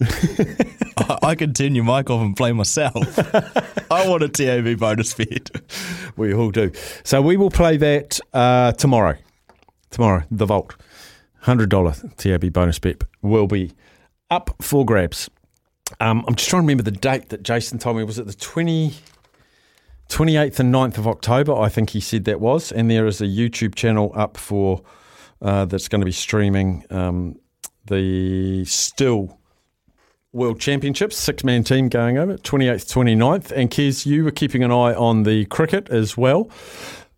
I, 0.96 1.18
I 1.22 1.34
can 1.34 1.52
turn 1.52 1.74
your 1.74 1.84
mic 1.84 2.08
off 2.08 2.22
and 2.22 2.34
play 2.34 2.52
myself. 2.52 3.18
I 3.90 4.08
want 4.08 4.22
a 4.22 4.28
TAB 4.28 4.78
bonus 4.78 5.12
bet. 5.12 5.50
We 6.16 6.32
all 6.32 6.50
do. 6.50 6.72
So 7.04 7.20
we 7.20 7.36
will 7.36 7.50
play 7.50 7.76
that 7.76 8.18
uh, 8.32 8.72
tomorrow. 8.72 9.16
Tomorrow, 9.90 10.22
the 10.30 10.46
Vault. 10.46 10.74
$100 11.44 12.16
TAB 12.16 12.52
bonus 12.52 12.78
bet 12.78 13.04
will 13.22 13.46
be 13.46 13.72
up 14.30 14.54
for 14.60 14.84
grabs. 14.84 15.28
Um, 15.98 16.24
I'm 16.28 16.34
just 16.34 16.48
trying 16.48 16.62
to 16.62 16.64
remember 16.64 16.82
the 16.82 16.90
date 16.92 17.30
that 17.30 17.42
Jason 17.42 17.78
told 17.78 17.96
me. 17.96 18.04
Was 18.04 18.18
it 18.18 18.26
the 18.26 18.34
20, 18.34 18.94
28th 20.08 20.60
and 20.60 20.72
9th 20.72 20.98
of 20.98 21.08
October? 21.08 21.54
I 21.54 21.68
think 21.68 21.90
he 21.90 22.00
said 22.00 22.24
that 22.24 22.40
was. 22.40 22.70
And 22.70 22.90
there 22.90 23.06
is 23.06 23.20
a 23.20 23.26
YouTube 23.26 23.74
channel 23.74 24.12
up 24.14 24.36
for 24.36 24.82
uh, 25.42 25.64
that's 25.64 25.88
going 25.88 26.00
to 26.00 26.04
be 26.04 26.12
streaming 26.12 26.84
um, 26.90 27.38
the 27.86 28.62
Stihl 28.62 29.36
World 30.32 30.60
Championships, 30.60 31.16
six 31.16 31.42
man 31.42 31.64
team 31.64 31.88
going 31.88 32.16
over, 32.16 32.36
28th, 32.36 32.86
29th. 32.92 33.50
And 33.50 33.68
Kez, 33.68 34.06
you 34.06 34.22
were 34.22 34.30
keeping 34.30 34.62
an 34.62 34.70
eye 34.70 34.94
on 34.94 35.24
the 35.24 35.46
cricket 35.46 35.88
as 35.90 36.16
well. 36.16 36.48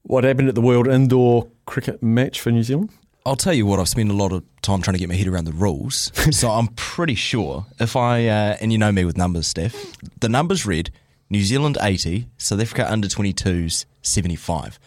What 0.02 0.24
happened 0.24 0.48
at 0.48 0.54
the 0.54 0.62
World 0.62 0.88
Indoor 0.88 1.48
Cricket 1.66 2.02
match 2.02 2.40
for 2.40 2.50
New 2.50 2.62
Zealand? 2.62 2.90
I'll 3.24 3.36
tell 3.36 3.54
you 3.54 3.66
what, 3.66 3.78
I've 3.78 3.88
spent 3.88 4.10
a 4.10 4.14
lot 4.14 4.32
of 4.32 4.42
time 4.62 4.82
trying 4.82 4.94
to 4.94 4.98
get 4.98 5.08
my 5.08 5.14
head 5.14 5.28
around 5.28 5.44
the 5.44 5.52
rules. 5.52 6.10
so 6.36 6.50
I'm 6.50 6.68
pretty 6.68 7.14
sure 7.14 7.66
if 7.78 7.94
I, 7.94 8.26
uh, 8.26 8.56
and 8.60 8.72
you 8.72 8.78
know 8.78 8.90
me 8.90 9.04
with 9.04 9.16
numbers, 9.16 9.46
Steph, 9.46 9.96
the 10.20 10.28
numbers 10.28 10.66
read 10.66 10.90
New 11.30 11.42
Zealand 11.42 11.78
80, 11.80 12.28
South 12.36 12.60
Africa 12.60 12.90
under 12.90 13.08
22s 13.08 13.84
75. 14.02 14.78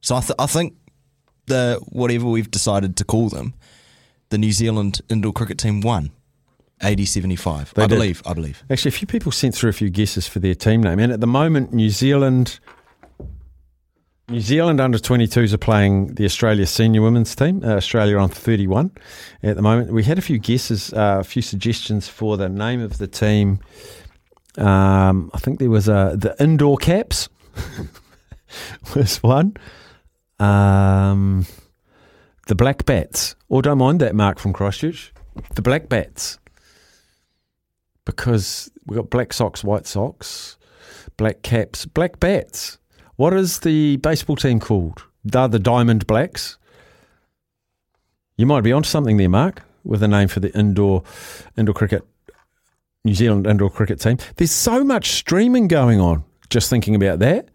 So 0.00 0.16
I, 0.16 0.20
th- 0.20 0.32
I 0.38 0.46
think 0.46 0.74
the 1.46 1.80
whatever 1.88 2.26
we've 2.26 2.50
decided 2.50 2.96
to 2.96 3.04
call 3.04 3.28
them, 3.28 3.54
the 4.30 4.38
New 4.38 4.52
Zealand 4.52 5.00
indoor 5.08 5.32
cricket 5.32 5.58
team 5.58 5.80
won 5.80 6.10
80 6.82 7.04
75. 7.06 7.74
They 7.74 7.82
I 7.82 7.86
did. 7.86 7.94
believe. 7.94 8.22
I 8.26 8.34
believe. 8.34 8.62
Actually, 8.68 8.90
a 8.90 8.92
few 8.92 9.06
people 9.06 9.32
sent 9.32 9.54
through 9.54 9.70
a 9.70 9.72
few 9.72 9.88
guesses 9.90 10.26
for 10.26 10.40
their 10.40 10.54
team 10.54 10.82
name, 10.82 10.98
and 10.98 11.12
at 11.12 11.20
the 11.20 11.26
moment, 11.26 11.72
New 11.72 11.90
Zealand, 11.90 12.58
New 14.28 14.40
Zealand 14.40 14.80
under 14.80 14.98
22s 14.98 15.52
are 15.52 15.58
playing 15.58 16.14
the 16.14 16.24
Australia 16.24 16.66
senior 16.66 17.00
women's 17.00 17.36
team. 17.36 17.62
Uh, 17.64 17.76
Australia 17.76 18.18
on 18.18 18.28
31 18.28 18.90
at 19.44 19.54
the 19.54 19.62
moment. 19.62 19.92
We 19.92 20.02
had 20.02 20.18
a 20.18 20.22
few 20.22 20.38
guesses, 20.38 20.92
uh, 20.92 21.18
a 21.20 21.24
few 21.24 21.42
suggestions 21.42 22.08
for 22.08 22.36
the 22.36 22.48
name 22.48 22.80
of 22.80 22.98
the 22.98 23.06
team. 23.06 23.60
Um, 24.58 25.30
I 25.32 25.38
think 25.38 25.60
there 25.60 25.70
was 25.70 25.88
uh, 25.88 26.16
the 26.18 26.34
indoor 26.40 26.76
caps 26.76 27.28
was 28.96 29.22
one. 29.22 29.56
Um, 30.40 31.46
the 32.48 32.56
black 32.56 32.84
bats. 32.84 33.36
Or 33.48 33.62
don't 33.62 33.78
mind 33.78 34.00
that, 34.00 34.16
Mark 34.16 34.40
from 34.40 34.52
Christchurch. 34.52 35.12
The 35.54 35.62
black 35.62 35.88
bats 35.88 36.38
because 38.06 38.70
we've 38.86 38.96
got 38.96 39.10
black 39.10 39.32
socks, 39.34 39.62
white 39.62 39.86
socks, 39.86 40.56
black 41.18 41.42
caps, 41.42 41.84
black 41.84 42.18
bats. 42.18 42.78
What 43.16 43.32
is 43.32 43.60
the 43.60 43.96
baseball 43.96 44.36
team 44.36 44.60
called? 44.60 45.02
They're 45.24 45.48
the 45.48 45.58
Diamond 45.58 46.06
Blacks. 46.06 46.58
You 48.36 48.44
might 48.44 48.60
be 48.60 48.72
onto 48.72 48.88
something 48.88 49.16
there, 49.16 49.30
Mark, 49.30 49.62
with 49.84 50.02
a 50.02 50.08
name 50.08 50.28
for 50.28 50.40
the 50.40 50.56
indoor 50.56 51.02
indoor 51.56 51.74
cricket, 51.74 52.06
New 53.04 53.14
Zealand 53.14 53.46
indoor 53.46 53.70
cricket 53.70 54.00
team. 54.00 54.18
There's 54.36 54.50
so 54.52 54.84
much 54.84 55.12
streaming 55.12 55.66
going 55.66 55.98
on. 55.98 56.24
Just 56.50 56.68
thinking 56.68 56.94
about 56.94 57.18
that, 57.20 57.48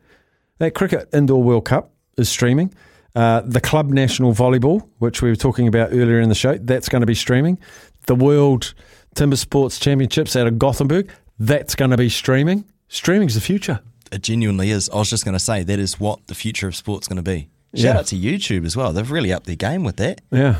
that 0.57 0.73
cricket 0.73 1.07
indoor 1.13 1.43
World 1.43 1.65
Cup 1.65 1.91
is 2.17 2.27
streaming. 2.27 2.73
Uh, 3.13 3.41
the 3.41 3.61
club 3.61 3.89
national 3.89 4.33
volleyball, 4.33 4.87
which 4.97 5.21
we 5.21 5.29
were 5.29 5.35
talking 5.35 5.67
about 5.67 5.89
earlier 5.91 6.19
in 6.19 6.29
the 6.29 6.35
show, 6.35 6.57
that's 6.57 6.89
going 6.89 7.01
to 7.01 7.05
be 7.05 7.13
streaming. 7.13 7.59
The 8.07 8.15
World 8.15 8.73
Timber 9.13 9.35
Sports 9.35 9.79
Championships 9.79 10.35
out 10.35 10.47
of 10.47 10.57
Gothenburg, 10.57 11.11
that's 11.37 11.75
going 11.75 11.91
to 11.91 11.97
be 11.97 12.09
streaming. 12.09 12.65
Streaming's 12.87 13.35
the 13.35 13.41
future. 13.41 13.81
It 14.11 14.21
genuinely 14.23 14.71
is. 14.71 14.89
I 14.89 14.97
was 14.97 15.09
just 15.09 15.23
going 15.25 15.33
to 15.33 15.39
say 15.39 15.63
that 15.63 15.79
is 15.79 15.99
what 15.99 16.27
the 16.27 16.35
future 16.35 16.67
of 16.67 16.75
sport's 16.75 17.07
going 17.07 17.17
to 17.17 17.23
be. 17.23 17.49
Shout 17.75 17.83
Yeah. 17.95 17.99
out 17.99 18.05
to 18.07 18.15
YouTube 18.17 18.65
as 18.65 18.75
well. 18.75 18.91
They've 18.91 19.09
really 19.09 19.31
upped 19.31 19.45
their 19.45 19.55
game 19.55 19.83
with 19.83 19.95
that. 19.97 20.19
Yeah, 20.31 20.57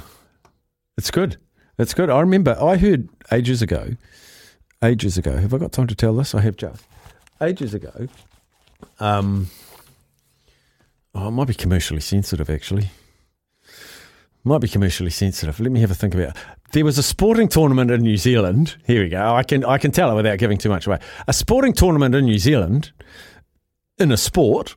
it's 0.98 1.12
good. 1.12 1.38
It's 1.78 1.94
good. 1.94 2.10
I 2.10 2.20
remember 2.22 2.58
I 2.62 2.78
heard 2.78 3.10
ages 3.32 3.62
ago, 3.62 3.96
ages 4.84 5.18
ago. 5.18 5.36
Have 5.38 5.54
I 5.54 5.58
got 5.58 5.72
time 5.74 5.88
to 5.88 5.96
tell 5.96 6.14
this? 6.14 6.34
I 6.34 6.42
have 6.42 6.56
just 6.56 6.84
ages 7.42 7.74
ago. 7.74 8.08
Um, 9.00 9.48
oh, 11.14 11.28
it 11.28 11.32
might 11.32 11.48
be 11.48 11.54
commercially 11.54 12.00
sensitive. 12.02 12.50
Actually, 12.50 12.90
might 14.44 14.62
be 14.62 14.68
commercially 14.68 15.10
sensitive. 15.10 15.60
Let 15.60 15.72
me 15.72 15.82
have 15.82 15.92
a 15.92 15.96
think 15.96 16.14
about. 16.16 16.30
it. 16.30 16.36
There 16.72 16.86
was 16.86 16.98
a 16.98 17.04
sporting 17.04 17.48
tournament 17.50 17.92
in 17.92 18.02
New 18.02 18.16
Zealand. 18.18 18.78
Here 18.86 19.04
we 19.04 19.10
go. 19.10 19.36
I 19.36 19.44
can 19.44 19.66
I 19.66 19.78
can 19.78 19.92
tell 19.92 20.10
it 20.12 20.16
without 20.16 20.38
giving 20.40 20.58
too 20.58 20.70
much 20.70 20.88
away. 20.88 21.00
A 21.28 21.34
sporting 21.34 21.74
tournament 21.74 22.16
in 22.16 22.26
New 22.26 22.38
Zealand, 22.40 22.92
in 24.02 24.12
a 24.12 24.18
sport 24.18 24.76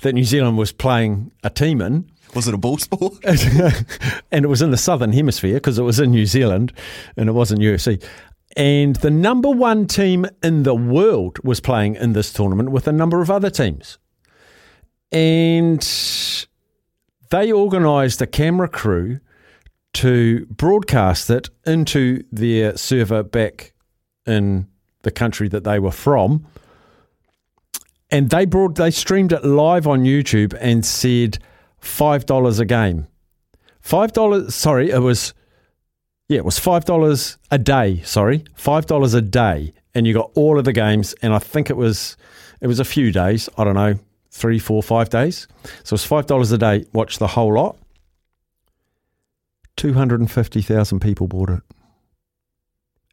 that 0.00 0.14
New 0.14 0.24
Zealand 0.24 0.56
was 0.56 0.72
playing 0.72 1.32
a 1.42 1.50
team 1.50 1.82
in. 1.82 2.10
Was 2.34 2.48
it 2.48 2.54
a 2.54 2.58
ball 2.58 2.78
sport? 2.78 3.14
and 3.24 4.44
it 4.44 4.48
was 4.48 4.62
in 4.62 4.70
the 4.70 4.76
southern 4.76 5.12
hemisphere 5.12 5.54
because 5.54 5.78
it 5.78 5.82
was 5.82 6.00
in 6.00 6.12
New 6.12 6.24
Zealand 6.24 6.72
and 7.16 7.28
it 7.28 7.32
wasn't 7.32 7.60
UFC. 7.60 8.02
And 8.56 8.96
the 8.96 9.10
number 9.10 9.50
one 9.50 9.86
team 9.86 10.26
in 10.42 10.62
the 10.62 10.74
world 10.74 11.38
was 11.44 11.60
playing 11.60 11.96
in 11.96 12.12
this 12.12 12.32
tournament 12.32 12.70
with 12.70 12.86
a 12.86 12.92
number 12.92 13.20
of 13.20 13.30
other 13.30 13.50
teams. 13.50 13.98
And 15.10 15.80
they 17.30 17.52
organised 17.52 18.22
a 18.22 18.26
camera 18.26 18.68
crew 18.68 19.20
to 19.94 20.46
broadcast 20.46 21.28
it 21.28 21.50
into 21.66 22.24
their 22.32 22.76
server 22.76 23.22
back 23.22 23.74
in 24.26 24.68
the 25.02 25.10
country 25.10 25.48
that 25.48 25.64
they 25.64 25.78
were 25.78 25.90
from. 25.90 26.46
And 28.12 28.28
they 28.28 28.44
brought 28.44 28.74
they 28.74 28.90
streamed 28.90 29.32
it 29.32 29.42
live 29.42 29.86
on 29.86 30.04
YouTube 30.04 30.54
and 30.60 30.84
said 30.84 31.38
five 31.78 32.26
dollars 32.26 32.60
a 32.60 32.66
game. 32.66 33.08
Five 33.80 34.12
dollars 34.12 34.54
sorry, 34.54 34.90
it 34.90 34.98
was 34.98 35.32
yeah, 36.28 36.36
it 36.36 36.44
was 36.44 36.58
five 36.58 36.84
dollars 36.84 37.38
a 37.50 37.58
day, 37.58 38.02
sorry. 38.04 38.44
Five 38.54 38.84
dollars 38.86 39.14
a 39.14 39.22
day. 39.22 39.72
And 39.94 40.06
you 40.06 40.14
got 40.14 40.30
all 40.34 40.58
of 40.58 40.64
the 40.64 40.72
games 40.72 41.14
and 41.22 41.32
I 41.32 41.38
think 41.38 41.70
it 41.70 41.76
was 41.76 42.18
it 42.60 42.66
was 42.66 42.78
a 42.78 42.84
few 42.84 43.10
days, 43.10 43.48
I 43.56 43.64
don't 43.64 43.74
know, 43.74 43.98
three, 44.30 44.58
four, 44.58 44.82
five 44.82 45.08
days. 45.08 45.48
So 45.82 45.94
it's 45.94 46.04
five 46.04 46.26
dollars 46.26 46.52
a 46.52 46.58
day, 46.58 46.84
watch 46.92 47.18
the 47.18 47.28
whole 47.28 47.54
lot. 47.54 47.78
Two 49.76 49.94
hundred 49.94 50.20
and 50.20 50.30
fifty 50.30 50.60
thousand 50.60 51.00
people 51.00 51.28
bought 51.28 51.48
it. 51.48 51.62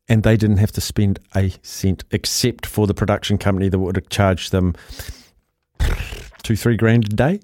And 0.09 0.23
they 0.23 0.35
didn't 0.35 0.57
have 0.57 0.71
to 0.73 0.81
spend 0.81 1.19
a 1.35 1.53
cent 1.61 2.03
except 2.11 2.65
for 2.65 2.87
the 2.87 2.93
production 2.93 3.37
company 3.37 3.69
that 3.69 3.79
would 3.79 3.95
have 3.95 4.09
charged 4.09 4.51
them 4.51 4.75
two, 6.43 6.55
three 6.55 6.75
grand 6.75 7.05
a 7.05 7.15
day. 7.15 7.39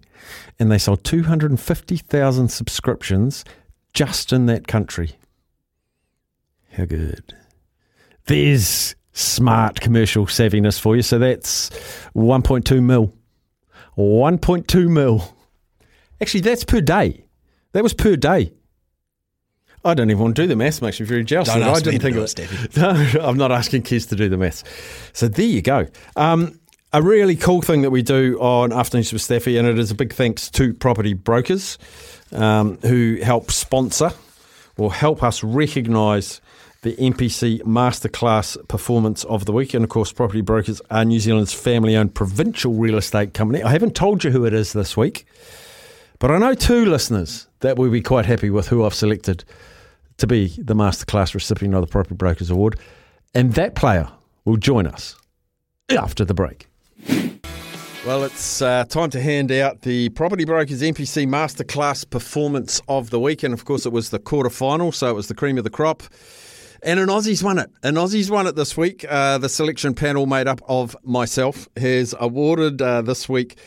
And 0.60 0.72
they 0.72 0.80
sold 0.80 1.04
250,000 1.04 2.48
subscriptions 2.50 3.46
just 3.94 4.34
in 4.34 4.48
that 4.48 4.68
country. 4.68 5.12
How 6.72 6.86
good. 6.86 7.36
There's 8.26 8.96
smart 9.14 9.80
commercial 9.80 10.26
savviness 10.26 10.80
for 10.80 10.96
you. 10.96 11.02
So 11.02 11.20
that's 11.20 11.70
1.2 12.16 12.84
mil. 12.84 13.14
1.2 13.98 14.90
mil. 14.90 15.36
Actually, 16.20 16.42
that's 16.42 16.64
per 16.64 16.82
day. 16.82 17.26
That 17.72 17.84
was 17.84 17.94
per 17.94 18.16
day. 18.16 18.54
I 19.86 19.94
don't 19.94 20.10
even 20.10 20.22
want 20.22 20.36
to 20.36 20.42
do 20.42 20.48
the 20.48 20.56
maths. 20.56 20.82
Makes 20.82 21.00
me 21.00 21.06
very 21.06 21.24
jealous. 21.24 21.48
Don't 21.48 21.62
ask 21.62 21.82
I 21.88 21.92
didn't 21.92 22.02
think 22.02 22.16
do 22.16 22.24
of 22.24 22.74
it, 22.74 22.78
No, 23.16 23.28
I'm 23.28 23.38
not 23.38 23.52
asking 23.52 23.84
kids 23.84 24.08
to 24.08 24.16
do 24.16 24.28
the 24.28 24.38
maths. 24.38 24.64
So 25.14 25.28
there 25.28 25.46
you 25.46 25.62
go. 25.62 25.88
Um, 26.16 26.60
a 26.92 27.02
really 27.02 27.36
cool 27.36 27.62
thing 27.62 27.84
that 27.84 27.92
we 27.92 28.02
do 28.02 28.40
on 28.40 28.74
Afternoons 28.74 29.14
with 29.14 29.22
Staffy, 29.22 29.58
and 29.58 29.68
it 29.68 29.78
is 29.78 29.92
a 29.92 29.96
big 29.96 30.14
thanks 30.14 30.50
to 30.52 30.74
property 30.74 31.14
brokers 31.14 31.78
um, 32.32 32.78
who 32.82 33.20
help 33.22 33.52
sponsor 33.52 34.12
or 34.78 34.94
help 34.94 35.22
us 35.22 35.44
recognise 35.44 36.42
the 36.82 36.96
NPC 36.96 37.62
Masterclass 37.64 38.58
Performance 38.68 39.24
of 39.26 39.46
the 39.46 39.52
Week. 39.52 39.74
And 39.74 39.84
of 39.84 39.90
course, 39.90 40.12
Property 40.12 40.42
Brokers 40.42 40.82
are 40.92 41.04
New 41.04 41.20
Zealand's 41.20 41.54
family 41.54 41.96
owned 41.96 42.14
provincial 42.14 42.74
real 42.74 42.98
estate 42.98 43.34
company. 43.34 43.64
I 43.64 43.72
haven't 43.72 43.96
told 43.96 44.24
you 44.24 44.32
who 44.32 44.46
it 44.46 44.54
is 44.54 44.74
this 44.74 44.96
week, 44.96 45.26
but 46.20 46.32
I 46.32 46.38
know 46.38 46.54
two 46.54 46.86
listeners 46.86 47.48
that 47.62 47.78
will 47.78 47.90
be 47.90 48.02
quite 48.02 48.26
happy 48.26 48.50
with 48.50 48.68
who 48.68 48.86
I've 48.86 48.94
selected 48.94 49.44
to 50.18 50.28
be 50.28 50.48
the 50.58 50.74
Masterclass 50.74 51.34
recipient 51.34 51.76
of 51.76 51.82
the 51.82 51.88
Property 51.88 52.16
Brokers 52.16 52.50
Award. 52.50 52.80
And 53.34 53.54
that 53.54 53.76
player 53.76 54.10
will 54.46 54.58
join 54.58 54.88
us 54.88 55.16
after 55.90 56.24
the 56.24 56.34
break. 56.34 56.68
Well, 58.06 58.24
it's 58.24 58.62
uh, 58.62 58.84
time 58.86 59.10
to 59.10 59.22
hand 59.22 59.52
out 59.52 59.82
the 59.82 60.10
Property 60.10 60.46
Brokers 60.46 60.84
NPC 60.84 61.26
Masterclass 61.28 62.08
Performance 62.08 62.80
of 62.88 63.10
the 63.10 63.20
Week. 63.20 63.42
And 63.42 63.52
of 63.52 63.66
course, 63.66 63.88
it 63.88 63.92
was 63.92 64.12
the 64.12 64.20
quarter 64.20 64.52
final, 64.52 64.92
so 64.92 65.10
it 65.10 65.14
was 65.14 65.28
the 65.28 65.34
cream 65.34 65.58
of 65.58 65.64
the 65.64 65.72
crop. 65.72 66.04
And 66.84 67.00
an 67.00 67.10
Aussie's 67.10 67.44
won 67.44 67.58
it. 67.58 67.72
An 67.82 67.98
Aussie's 67.98 68.30
won 68.30 68.46
it 68.46 68.56
this 68.56 68.78
week. 68.78 69.04
Uh, 69.10 69.40
the 69.40 69.50
selection 69.50 69.96
panel, 69.96 70.28
made 70.28 70.48
up 70.48 70.62
of 70.68 70.96
myself, 71.04 71.68
has 71.78 72.14
awarded 72.20 72.80
uh, 72.80 73.02
this 73.02 73.28
week 73.28 73.58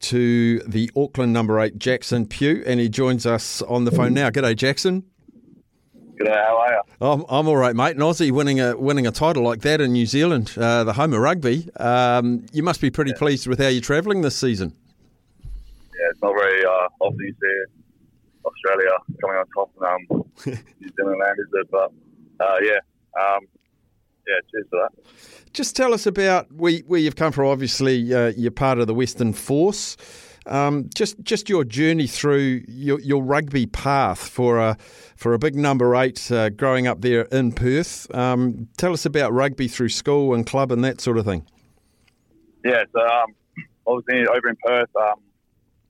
to 0.00 0.60
the 0.60 0.90
Auckland 0.96 1.34
number 1.34 1.60
eight, 1.60 1.76
Jackson 1.76 2.24
Pugh. 2.26 2.64
And 2.66 2.80
he 2.80 2.88
joins 2.88 3.26
us 3.26 3.60
on 3.60 3.84
the 3.84 3.90
phone 3.90 4.14
now. 4.14 4.30
G'day, 4.30 4.56
Jackson. 4.56 5.04
G'day, 6.22 6.46
how 6.46 6.56
are 6.56 6.72
you? 6.72 6.82
I'm, 7.00 7.24
I'm 7.28 7.48
all 7.48 7.56
right, 7.56 7.74
mate. 7.74 7.96
An 7.96 8.02
Aussie 8.02 8.30
winning 8.30 8.60
a 8.60 8.76
winning 8.76 9.06
a 9.06 9.10
title 9.10 9.42
like 9.42 9.62
that 9.62 9.80
in 9.80 9.92
New 9.92 10.06
Zealand, 10.06 10.52
uh, 10.56 10.84
the 10.84 10.92
home 10.92 11.12
of 11.12 11.20
rugby. 11.20 11.68
Um, 11.76 12.46
you 12.52 12.62
must 12.62 12.80
be 12.80 12.90
pretty 12.90 13.12
pleased 13.14 13.46
with 13.46 13.58
how 13.58 13.68
you're 13.68 13.82
travelling 13.82 14.22
this 14.22 14.36
season. 14.36 14.74
Yeah, 15.42 16.10
it's 16.10 16.22
not 16.22 16.32
very 16.34 16.64
uh, 16.64 16.88
often 17.00 17.18
you 17.18 17.34
see 17.40 17.82
Australia 18.44 18.90
coming 19.20 19.36
on 19.36 19.46
top 19.54 19.70
and 19.80 20.20
um, 20.20 20.24
New 20.80 20.90
Zealand 20.96 21.20
land, 21.20 21.38
is 21.40 21.48
it? 21.54 21.70
But 21.70 21.92
uh, 22.40 22.58
yeah, 22.62 22.78
um, 23.20 23.40
yeah, 24.28 24.36
cheers 24.50 24.66
for 24.70 24.88
that. 24.88 25.52
Just 25.52 25.74
tell 25.74 25.92
us 25.92 26.06
about 26.06 26.52
where, 26.52 26.78
where 26.86 27.00
you've 27.00 27.16
come 27.16 27.32
from. 27.32 27.46
Obviously, 27.46 28.14
uh, 28.14 28.32
you're 28.36 28.52
part 28.52 28.78
of 28.78 28.86
the 28.86 28.94
Western 28.94 29.32
Force. 29.32 29.96
Um, 30.46 30.90
just 30.94 31.20
just 31.22 31.48
your 31.48 31.64
journey 31.64 32.06
through 32.06 32.64
your, 32.66 33.00
your 33.00 33.22
rugby 33.22 33.66
path 33.66 34.18
for 34.18 34.58
a 34.58 34.76
for 35.16 35.34
a 35.34 35.38
big 35.38 35.54
number 35.54 35.94
eight 35.94 36.30
uh, 36.32 36.50
growing 36.50 36.86
up 36.86 37.00
there 37.00 37.22
in 37.22 37.52
Perth. 37.52 38.12
Um, 38.14 38.68
tell 38.76 38.92
us 38.92 39.06
about 39.06 39.32
rugby 39.32 39.68
through 39.68 39.90
school 39.90 40.34
and 40.34 40.46
club 40.46 40.72
and 40.72 40.84
that 40.84 41.00
sort 41.00 41.18
of 41.18 41.24
thing. 41.24 41.46
Yeah, 42.64 42.82
so 42.92 43.00
um, 43.00 43.34
obviously 43.86 44.26
over 44.26 44.48
in 44.48 44.56
Perth, 44.64 44.90
um, 44.96 45.20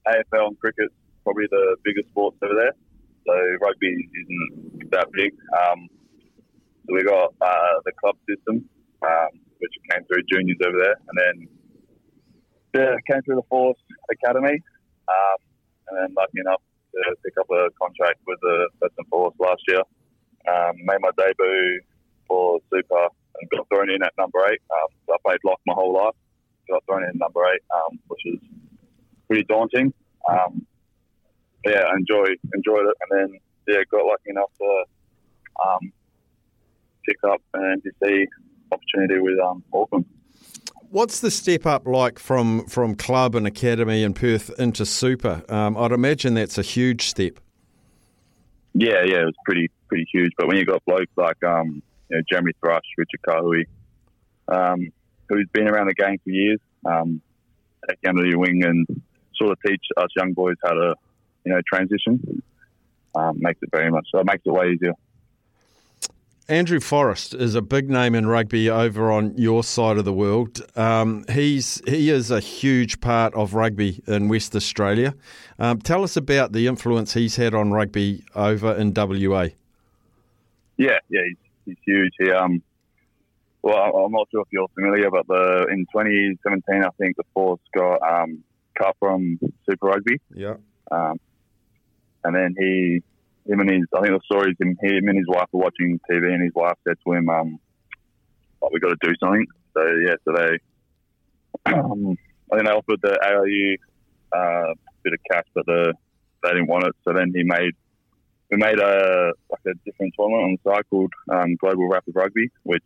AFL 0.06 0.48
and 0.48 0.58
cricket's 0.58 0.94
probably 1.24 1.44
the 1.50 1.76
biggest 1.84 2.08
sports 2.08 2.36
over 2.42 2.54
there. 2.54 2.72
So 3.26 3.32
rugby 3.60 3.88
isn't 3.88 4.90
that 4.90 5.08
big. 5.12 5.32
Um, 5.52 5.88
so 6.86 6.94
we 6.94 7.04
got 7.04 7.32
uh, 7.40 7.74
the 7.84 7.92
club 8.00 8.16
system, 8.28 8.68
um, 9.06 9.28
which 9.58 9.72
came 9.90 10.04
through 10.04 10.22
juniors 10.30 10.58
over 10.66 10.78
there, 10.78 10.96
and 11.08 11.16
then 11.16 11.48
yeah, 12.74 12.96
came 13.10 13.22
through 13.22 13.36
the 13.36 13.48
Force 13.48 13.78
Academy, 14.10 14.62
um, 15.08 15.38
and 15.88 15.98
then 15.98 16.14
lucky 16.16 16.40
enough 16.40 16.62
to 16.92 17.16
pick 17.24 17.34
up 17.38 17.46
a 17.50 17.68
contract 17.80 18.20
with 18.26 18.38
the 18.40 18.68
Western 18.80 19.04
Force 19.06 19.34
last 19.38 19.62
year. 19.68 19.82
Um, 20.48 20.74
made 20.84 20.98
my 21.00 21.10
debut 21.16 21.80
for 22.26 22.58
Super 22.72 23.08
and 23.40 23.50
got 23.50 23.68
thrown 23.68 23.90
in 23.90 24.02
at 24.02 24.12
number 24.18 24.40
eight. 24.50 24.60
Um, 24.70 24.88
so 25.06 25.14
I 25.14 25.16
played 25.24 25.40
lock 25.44 25.60
my 25.66 25.74
whole 25.74 25.94
life. 25.94 26.14
Got 26.68 26.84
thrown 26.86 27.02
in 27.04 27.10
at 27.10 27.16
number 27.16 27.40
eight, 27.52 27.62
um, 27.74 27.98
which 28.08 28.20
was 28.26 28.38
pretty 29.28 29.44
daunting. 29.44 29.92
Um, 30.28 30.66
yeah, 31.64 31.84
enjoy 31.96 32.24
enjoyed 32.54 32.86
it, 32.86 32.96
and 33.02 33.10
then 33.10 33.40
yeah, 33.68 33.82
got 33.90 34.04
lucky 34.04 34.30
enough 34.30 34.50
to 34.58 34.84
um, 35.66 35.92
pick 37.06 37.18
up 37.24 37.40
an 37.54 37.80
NPC 37.80 38.26
opportunity 38.72 39.20
with 39.20 39.38
um, 39.40 39.62
Auckland. 39.72 40.06
What's 40.92 41.20
the 41.20 41.30
step 41.30 41.64
up 41.64 41.86
like 41.86 42.18
from, 42.18 42.66
from 42.66 42.96
club 42.96 43.34
and 43.34 43.46
academy 43.46 44.02
in 44.02 44.12
Perth 44.12 44.50
into 44.58 44.84
super? 44.84 45.42
Um, 45.48 45.74
I'd 45.74 45.90
imagine 45.90 46.34
that's 46.34 46.58
a 46.58 46.62
huge 46.62 47.06
step. 47.06 47.40
Yeah, 48.74 49.02
yeah, 49.02 49.22
it 49.22 49.24
was 49.24 49.34
pretty 49.46 49.70
pretty 49.88 50.06
huge. 50.12 50.32
But 50.36 50.48
when 50.48 50.58
you 50.58 50.66
got 50.66 50.84
blokes 50.84 51.10
like 51.16 51.42
um, 51.44 51.82
you 52.10 52.18
know, 52.18 52.22
Jeremy 52.30 52.52
Thrush, 52.60 52.82
Richard 52.98 53.20
Kahui, 53.26 53.64
um, 54.48 54.92
who's 55.30 55.48
been 55.54 55.66
around 55.66 55.86
the 55.86 55.94
game 55.94 56.18
for 56.22 56.28
years, 56.28 56.60
um, 56.84 57.22
take 57.88 57.98
under 58.06 58.26
your 58.26 58.40
wing 58.40 58.62
and 58.62 58.86
sort 59.34 59.52
of 59.52 59.58
teach 59.66 59.86
us 59.96 60.08
young 60.14 60.34
boys 60.34 60.56
how 60.62 60.74
to, 60.74 60.94
you 61.46 61.54
know, 61.54 61.60
transition, 61.66 62.42
um, 63.14 63.38
makes 63.38 63.62
it 63.62 63.70
very 63.72 63.90
much 63.90 64.08
so. 64.12 64.18
It 64.20 64.26
makes 64.26 64.42
it 64.44 64.52
way 64.52 64.72
easier. 64.74 64.92
Andrew 66.48 66.80
Forrest 66.80 67.34
is 67.34 67.54
a 67.54 67.62
big 67.62 67.88
name 67.88 68.14
in 68.14 68.26
rugby 68.26 68.68
over 68.68 69.12
on 69.12 69.36
your 69.38 69.62
side 69.62 69.96
of 69.96 70.04
the 70.04 70.12
world. 70.12 70.60
Um, 70.76 71.24
he's 71.30 71.80
he 71.86 72.10
is 72.10 72.30
a 72.30 72.40
huge 72.40 73.00
part 73.00 73.32
of 73.34 73.54
rugby 73.54 74.02
in 74.06 74.28
West 74.28 74.56
Australia. 74.56 75.14
Um, 75.58 75.78
tell 75.80 76.02
us 76.02 76.16
about 76.16 76.52
the 76.52 76.66
influence 76.66 77.14
he's 77.14 77.36
had 77.36 77.54
on 77.54 77.70
rugby 77.70 78.24
over 78.34 78.74
in 78.74 78.92
WA. 78.94 79.48
Yeah, 80.76 80.98
yeah, 81.08 81.20
he's, 81.28 81.36
he's 81.64 81.76
huge. 81.84 82.12
He, 82.18 82.30
um, 82.30 82.62
well, 83.62 83.76
I'm 83.76 84.12
not 84.12 84.26
sure 84.32 84.42
if 84.42 84.48
you're 84.50 84.68
familiar, 84.74 85.10
but 85.10 85.26
the 85.28 85.66
in 85.70 85.86
2017, 85.92 86.84
I 86.84 86.88
think 86.98 87.16
the 87.16 87.24
Force 87.32 87.60
got 87.72 88.02
um, 88.02 88.42
cut 88.76 88.96
from 88.98 89.38
Super 89.68 89.86
Rugby. 89.86 90.20
Yeah. 90.34 90.54
Um, 90.90 91.20
and 92.24 92.34
then 92.34 92.54
he, 92.58 93.02
him 93.46 93.60
and 93.60 93.70
his, 93.70 93.82
I 93.94 94.00
think 94.00 94.14
the 94.14 94.20
story 94.24 94.50
is 94.50 94.56
him, 94.60 94.76
him 94.80 95.08
and 95.08 95.18
his 95.18 95.26
wife 95.28 95.48
were 95.52 95.60
watching 95.60 96.00
TV, 96.10 96.32
and 96.32 96.42
his 96.42 96.54
wife 96.54 96.76
said 96.86 96.96
to 97.04 97.12
him, 97.12 97.28
um, 97.28 97.58
like, 98.60 98.72
"We 98.72 98.80
got 98.80 98.90
to 98.90 99.08
do 99.08 99.14
something." 99.20 99.46
So 99.74 99.82
yeah, 100.06 100.14
so 100.24 100.32
they, 100.32 101.72
um, 101.72 102.16
I 102.52 102.56
think 102.56 102.68
they 102.68 102.74
offered 102.74 103.00
the 103.02 103.18
ARU 103.24 103.76
uh, 104.32 104.74
bit 105.02 105.14
of 105.14 105.20
cash, 105.30 105.46
but 105.54 105.66
the 105.66 105.94
they 106.42 106.50
didn't 106.50 106.68
want 106.68 106.84
it. 106.84 106.94
So 107.04 107.12
then 107.14 107.32
he 107.34 107.42
made, 107.44 107.72
we 108.50 108.56
made 108.56 108.78
a 108.78 109.32
like 109.50 109.60
a 109.66 109.74
different 109.84 110.14
tournament 110.18 110.44
on 110.44 110.58
the 110.62 110.70
side 110.70 110.84
called 110.90 111.12
um, 111.30 111.56
Global 111.56 111.88
Rapid 111.88 112.14
Rugby, 112.14 112.50
which 112.64 112.82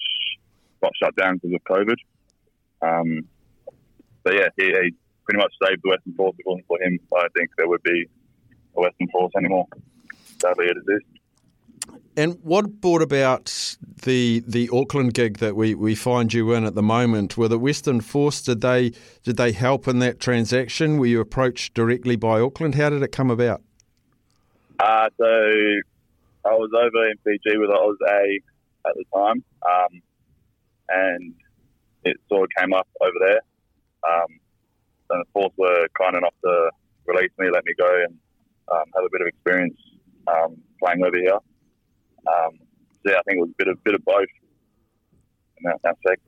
got 0.83 0.93
shut 1.03 1.17
down 1.17 1.39
because 1.39 1.55
of 1.55 1.65
COVID. 1.65 1.97
Um, 2.83 3.27
but 4.23 4.35
yeah, 4.35 4.49
he, 4.57 4.65
he 4.65 4.95
pretty 5.25 5.39
much 5.39 5.53
saved 5.63 5.81
the 5.83 5.91
Western 5.91 6.15
Force. 6.15 6.37
It 6.39 6.47
wasn't 6.47 6.67
for 6.67 6.81
him, 6.81 6.99
I 7.15 7.29
think 7.37 7.51
there 7.57 7.69
would 7.69 7.83
be 7.83 8.07
a 8.77 8.81
Western 8.81 9.09
Force 9.09 9.33
anymore. 9.37 9.67
Sadly, 10.41 10.67
it 10.67 10.77
exists. 10.77 11.17
And 12.19 12.39
what 12.43 12.81
brought 12.81 13.03
about 13.03 13.77
the 14.03 14.43
the 14.47 14.71
Auckland 14.73 15.13
gig 15.13 15.39
that 15.39 15.55
we, 15.55 15.75
we 15.75 15.95
find 15.95 16.33
you 16.33 16.53
in 16.55 16.65
at 16.65 16.75
the 16.75 16.83
moment? 16.83 17.37
Were 17.37 17.49
the 17.49 17.59
Western 17.59 18.01
Force 18.01 18.41
did 18.41 18.63
they 18.63 18.93
did 19.23 19.37
they 19.37 19.53
help 19.53 19.87
in 19.87 19.99
that 19.99 20.19
transaction? 20.19 20.99
Were 20.99 21.07
you 21.07 21.21
approached 21.21 21.75
directly 21.75 22.17
by 22.17 22.41
Auckland? 22.41 22.75
How 22.75 22.89
did 22.89 23.03
it 23.03 23.13
come 23.13 23.31
about? 23.31 23.61
Uh, 24.81 25.11
so 25.19 25.27
I 25.27 26.55
was 26.55 26.71
over 26.75 27.11
in 27.11 27.17
Fiji 27.23 27.59
with 27.59 27.71
Oz 27.71 27.97
A 28.09 28.41
at 28.89 28.95
the 28.95 29.05
time, 29.15 29.45
um, 29.69 30.03
and 30.89 31.35
it 32.05 32.17
sort 32.29 32.45
of 32.45 32.51
came 32.59 32.73
up 32.73 32.89
over 33.03 33.17
there. 33.21 33.41
Um, 34.09 34.41
and 35.11 35.21
the 35.23 35.27
Force 35.33 35.53
were 35.59 35.87
kind 36.01 36.17
enough 36.17 36.35
to 36.45 36.71
release 37.07 37.31
me, 37.39 37.49
let 37.53 37.65
me 37.65 37.73
go 37.79 38.05
and 38.05 38.17
um, 38.73 38.85
have 38.95 39.05
a 39.05 39.09
bit 39.11 39.21
of 39.21 39.27
experience 39.29 39.79
um, 40.29 40.57
playing 40.83 41.03
over 41.03 41.17
here. 41.17 41.35
Um, 41.35 42.59
so 43.03 43.13
yeah, 43.13 43.19
I 43.19 43.23
think 43.23 43.39
it 43.39 43.41
was 43.41 43.51
a 43.51 43.55
bit 43.59 43.69
of 43.69 43.85
bit 43.85 43.95
of 43.95 44.05
both 44.05 44.29
in 45.59 45.65
that 45.65 45.81
aspect. 45.85 46.23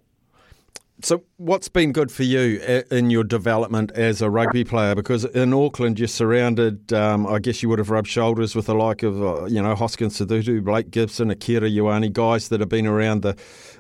So, 1.00 1.22
what's 1.36 1.68
been 1.68 1.92
good 1.92 2.10
for 2.10 2.24
you 2.24 2.60
in 2.90 3.10
your 3.10 3.22
development 3.22 3.92
as 3.92 4.20
a 4.20 4.28
rugby 4.28 4.64
player? 4.64 4.96
Because 4.96 5.24
in 5.24 5.52
Auckland, 5.52 5.96
you're 5.96 6.08
surrounded. 6.08 6.92
Um, 6.92 7.24
I 7.24 7.38
guess 7.38 7.62
you 7.62 7.68
would 7.68 7.78
have 7.78 7.90
rubbed 7.90 8.08
shoulders 8.08 8.56
with 8.56 8.66
the 8.66 8.74
like 8.74 9.04
of 9.04 9.22
uh, 9.22 9.44
you 9.44 9.62
know 9.62 9.76
Hoskins 9.76 10.18
Sotutu, 10.18 10.62
Blake 10.62 10.90
Gibson, 10.90 11.30
Akira 11.30 11.68
Ioane, 11.68 12.12
guys 12.12 12.48
that 12.48 12.58
have 12.58 12.68
been 12.68 12.86
around 12.86 13.22
the 13.22 13.36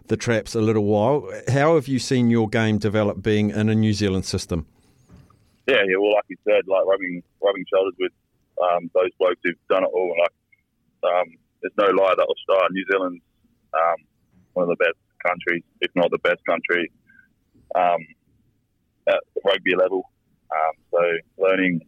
the 0.06 0.16
traps 0.16 0.54
a 0.54 0.60
little 0.60 0.84
while. 0.84 1.28
How 1.48 1.74
have 1.74 1.88
you 1.88 1.98
seen 1.98 2.30
your 2.30 2.48
game 2.48 2.78
develop 2.78 3.20
being 3.20 3.50
in 3.50 3.68
a 3.68 3.74
New 3.74 3.94
Zealand 3.94 4.24
system? 4.24 4.66
Yeah, 5.66 5.82
yeah. 5.88 5.96
Well, 5.98 6.14
like 6.14 6.24
you 6.28 6.36
said, 6.44 6.68
like 6.68 6.86
rubbing 6.86 7.24
rubbing 7.42 7.64
shoulders 7.74 7.94
with 7.98 8.12
um, 8.62 8.90
those 8.94 9.10
blokes 9.18 9.40
who've 9.44 9.54
done 9.68 9.84
it 9.84 9.90
all. 9.92 10.14
Like, 10.18 11.12
um, 11.12 11.28
there's 11.62 11.74
no 11.78 12.02
lie 12.02 12.14
that 12.16 12.26
will 12.26 12.42
start. 12.42 12.72
New 12.72 12.84
Zealand's 12.90 13.22
um, 13.74 13.96
one 14.54 14.70
of 14.70 14.76
the 14.76 14.84
best 14.84 14.98
countries, 15.24 15.62
if 15.80 15.90
not 15.94 16.10
the 16.10 16.18
best 16.18 16.44
country, 16.46 16.90
um, 17.74 18.00
at 19.08 19.20
rugby 19.44 19.74
level. 19.76 20.10
Um, 20.50 20.74
so 20.90 21.00
learning, 21.42 21.80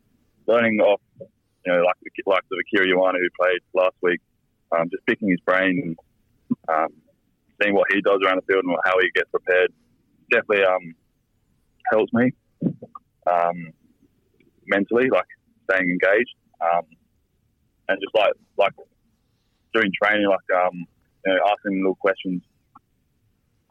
learning 0.46 0.80
off, 0.80 1.00
you 1.20 1.72
know, 1.72 1.82
like 1.82 1.96
the 2.02 2.10
like 2.26 2.42
the 2.50 2.62
Akira 2.66 2.86
Ioane 2.86 3.14
who 3.14 3.28
played 3.40 3.60
last 3.74 3.96
week, 4.02 4.20
um, 4.72 4.88
just 4.90 5.04
picking 5.06 5.30
his 5.30 5.40
brain, 5.40 5.96
and 6.68 6.92
seeing 7.60 7.74
what 7.74 7.86
he 7.92 8.00
does 8.02 8.20
around 8.24 8.36
the 8.36 8.52
field 8.52 8.64
and 8.64 8.76
how 8.84 8.98
he 9.00 9.10
gets 9.14 9.30
prepared, 9.30 9.72
definitely 10.30 10.64
helps 11.92 12.12
me 12.12 12.32
mentally, 14.70 15.08
like 15.10 15.26
staying 15.70 15.90
engaged, 15.90 16.34
um, 16.60 16.84
and 17.88 17.98
just 18.00 18.14
like 18.14 18.32
like 18.56 18.72
doing 19.74 19.90
training, 20.02 20.28
like 20.28 20.60
um, 20.60 20.86
you 21.26 21.32
know, 21.32 21.38
asking 21.50 21.78
little 21.78 21.96
questions 21.96 22.42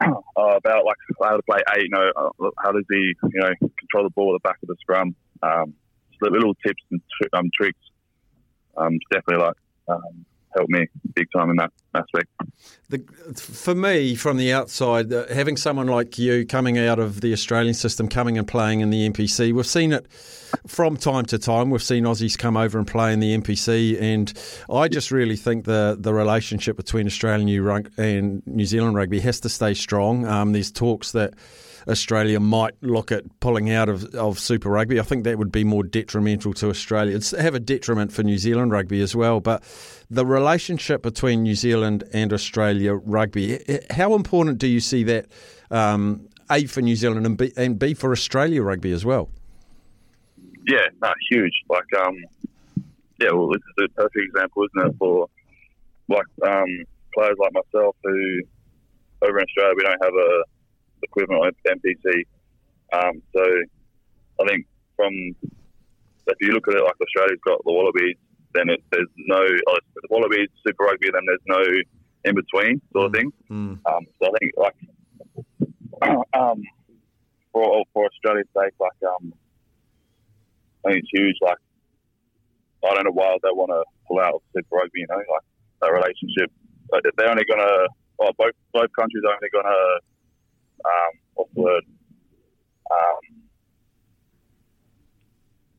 uh, 0.00 0.12
about 0.36 0.84
like 0.84 0.96
how 1.22 1.36
to 1.36 1.42
play 1.42 1.60
eight. 1.76 1.84
You 1.84 1.90
know, 1.90 2.12
uh, 2.16 2.50
how 2.58 2.72
does 2.72 2.84
he 2.90 3.14
you 3.32 3.40
know 3.40 3.50
control 3.78 4.04
the 4.04 4.10
ball 4.10 4.34
at 4.34 4.42
the 4.42 4.48
back 4.48 4.58
of 4.62 4.68
the 4.68 4.76
scrum? 4.80 5.14
Um, 5.42 5.74
just 6.10 6.32
little 6.32 6.54
tips 6.66 6.82
and 6.90 7.00
tr- 7.20 7.36
um, 7.36 7.50
tricks. 7.54 7.78
Um, 8.76 8.98
definitely 9.10 9.44
like 9.44 9.56
um, 9.88 10.24
help 10.56 10.68
me 10.68 10.86
big 11.14 11.28
time 11.34 11.50
in 11.50 11.56
that 11.56 11.72
aspect. 11.94 12.28
The, 12.88 12.98
for 13.34 13.74
me, 13.74 14.14
from 14.14 14.36
the 14.36 14.52
outside, 14.52 15.12
uh, 15.12 15.26
having 15.28 15.56
someone 15.56 15.86
like 15.86 16.18
you 16.18 16.46
coming 16.46 16.78
out 16.78 16.98
of 16.98 17.20
the 17.20 17.32
Australian 17.32 17.74
system, 17.74 18.08
coming 18.08 18.38
and 18.38 18.46
playing 18.46 18.80
in 18.80 18.90
the 18.90 19.08
NPC, 19.08 19.52
we've 19.52 19.66
seen 19.66 19.92
it 19.92 20.10
from 20.66 20.96
time 20.96 21.24
to 21.26 21.38
time. 21.38 21.70
We've 21.70 21.82
seen 21.82 22.04
Aussies 22.04 22.36
come 22.36 22.56
over 22.56 22.78
and 22.78 22.86
play 22.86 23.12
in 23.12 23.20
the 23.20 23.36
NPC, 23.36 24.00
and 24.00 24.32
I 24.68 24.88
just 24.88 25.10
really 25.10 25.36
think 25.36 25.64
the 25.64 25.96
the 25.98 26.12
relationship 26.12 26.76
between 26.76 27.06
Australian 27.06 27.88
and 27.96 28.42
New 28.46 28.66
Zealand 28.66 28.96
rugby 28.96 29.20
has 29.20 29.40
to 29.40 29.48
stay 29.48 29.74
strong. 29.74 30.26
Um, 30.26 30.52
there's 30.52 30.70
talks 30.70 31.12
that. 31.12 31.34
Australia 31.88 32.40
might 32.40 32.74
look 32.82 33.12
at 33.12 33.24
pulling 33.40 33.70
out 33.70 33.88
of, 33.88 34.04
of 34.14 34.38
Super 34.38 34.70
Rugby. 34.70 34.98
I 34.98 35.02
think 35.02 35.24
that 35.24 35.38
would 35.38 35.52
be 35.52 35.64
more 35.64 35.82
detrimental 35.82 36.52
to 36.54 36.70
Australia. 36.70 37.16
It's 37.16 37.30
have 37.32 37.54
a 37.54 37.60
detriment 37.60 38.12
for 38.12 38.22
New 38.22 38.38
Zealand 38.38 38.72
rugby 38.72 39.00
as 39.00 39.14
well. 39.14 39.40
But 39.40 39.62
the 40.10 40.26
relationship 40.26 41.02
between 41.02 41.42
New 41.42 41.54
Zealand 41.54 42.04
and 42.12 42.32
Australia 42.32 42.94
rugby, 42.94 43.60
how 43.90 44.14
important 44.14 44.58
do 44.58 44.66
you 44.66 44.80
see 44.80 45.04
that? 45.04 45.26
Um, 45.70 46.28
a 46.50 46.66
for 46.66 46.80
New 46.80 46.96
Zealand 46.96 47.24
and 47.26 47.38
B, 47.38 47.52
and 47.56 47.78
B 47.78 47.94
for 47.94 48.10
Australia 48.10 48.62
rugby 48.62 48.90
as 48.90 49.04
well. 49.04 49.30
Yeah, 50.66 50.86
no, 51.00 51.12
huge. 51.30 51.52
Like, 51.68 51.86
um, 52.04 52.16
yeah, 53.20 53.30
well, 53.32 53.48
this 53.48 53.62
is 53.78 53.84
a 53.84 53.88
perfect 53.94 54.16
example, 54.16 54.64
isn't 54.64 54.90
it, 54.90 54.96
for 54.98 55.28
like 56.08 56.26
um, 56.44 56.84
players 57.14 57.36
like 57.38 57.52
myself 57.52 57.96
who 58.02 58.40
over 59.22 59.38
in 59.38 59.44
Australia 59.44 59.74
we 59.76 59.82
don't 59.82 60.04
have 60.04 60.14
a 60.14 60.42
equivalent 61.02 61.56
of 61.56 61.78
NPC. 61.78 62.24
Um, 62.92 63.22
so 63.34 63.44
I 64.40 64.48
think 64.48 64.66
from 64.96 65.12
if 66.26 66.36
you 66.40 66.52
look 66.52 66.68
at 66.68 66.74
it 66.74 66.84
like 66.84 67.00
Australia's 67.00 67.40
got 67.44 67.58
the 67.64 67.72
Wallabies, 67.72 68.16
then 68.54 68.68
it, 68.68 68.82
there's 68.90 69.08
no 69.16 69.38
oh, 69.38 69.76
it's 69.76 69.86
the 69.94 70.08
Wallabies 70.10 70.48
Super 70.66 70.84
Rugby, 70.84 71.08
then 71.12 71.22
there's 71.26 71.46
no 71.46 71.62
in 72.24 72.34
between 72.34 72.80
sort 72.92 73.06
of 73.06 73.12
thing. 73.12 73.32
Um, 73.86 74.06
so 74.20 74.28
I 74.28 74.38
think 74.38 74.52
like 74.56 74.76
um, 76.34 76.62
for 77.52 77.84
for 77.92 78.06
Australia's 78.06 78.48
sake, 78.56 78.74
like 78.80 78.98
um, 79.06 79.32
I 80.84 80.92
think 80.92 81.04
it's 81.04 81.10
huge. 81.12 81.36
Like 81.42 81.58
I 82.84 82.94
don't 82.94 83.04
know 83.04 83.12
why 83.12 83.36
they 83.42 83.52
want 83.52 83.70
to 83.70 83.84
pull 84.08 84.20
out 84.20 84.34
of 84.34 84.42
Super 84.56 84.76
Rugby. 84.76 85.00
You 85.00 85.06
know, 85.10 85.16
like 85.16 85.46
that 85.82 85.92
relationship. 85.92 86.50
Like, 86.92 87.02
they're 87.16 87.30
only 87.30 87.44
gonna. 87.48 87.86
Well, 88.18 88.32
both 88.36 88.56
both 88.72 88.90
countries 88.98 89.22
are 89.26 89.34
only 89.34 89.50
gonna. 89.52 90.00
Um, 90.84 91.18
what's 91.34 91.54
the 91.54 91.60
word? 91.60 91.84
Um, 92.90 93.40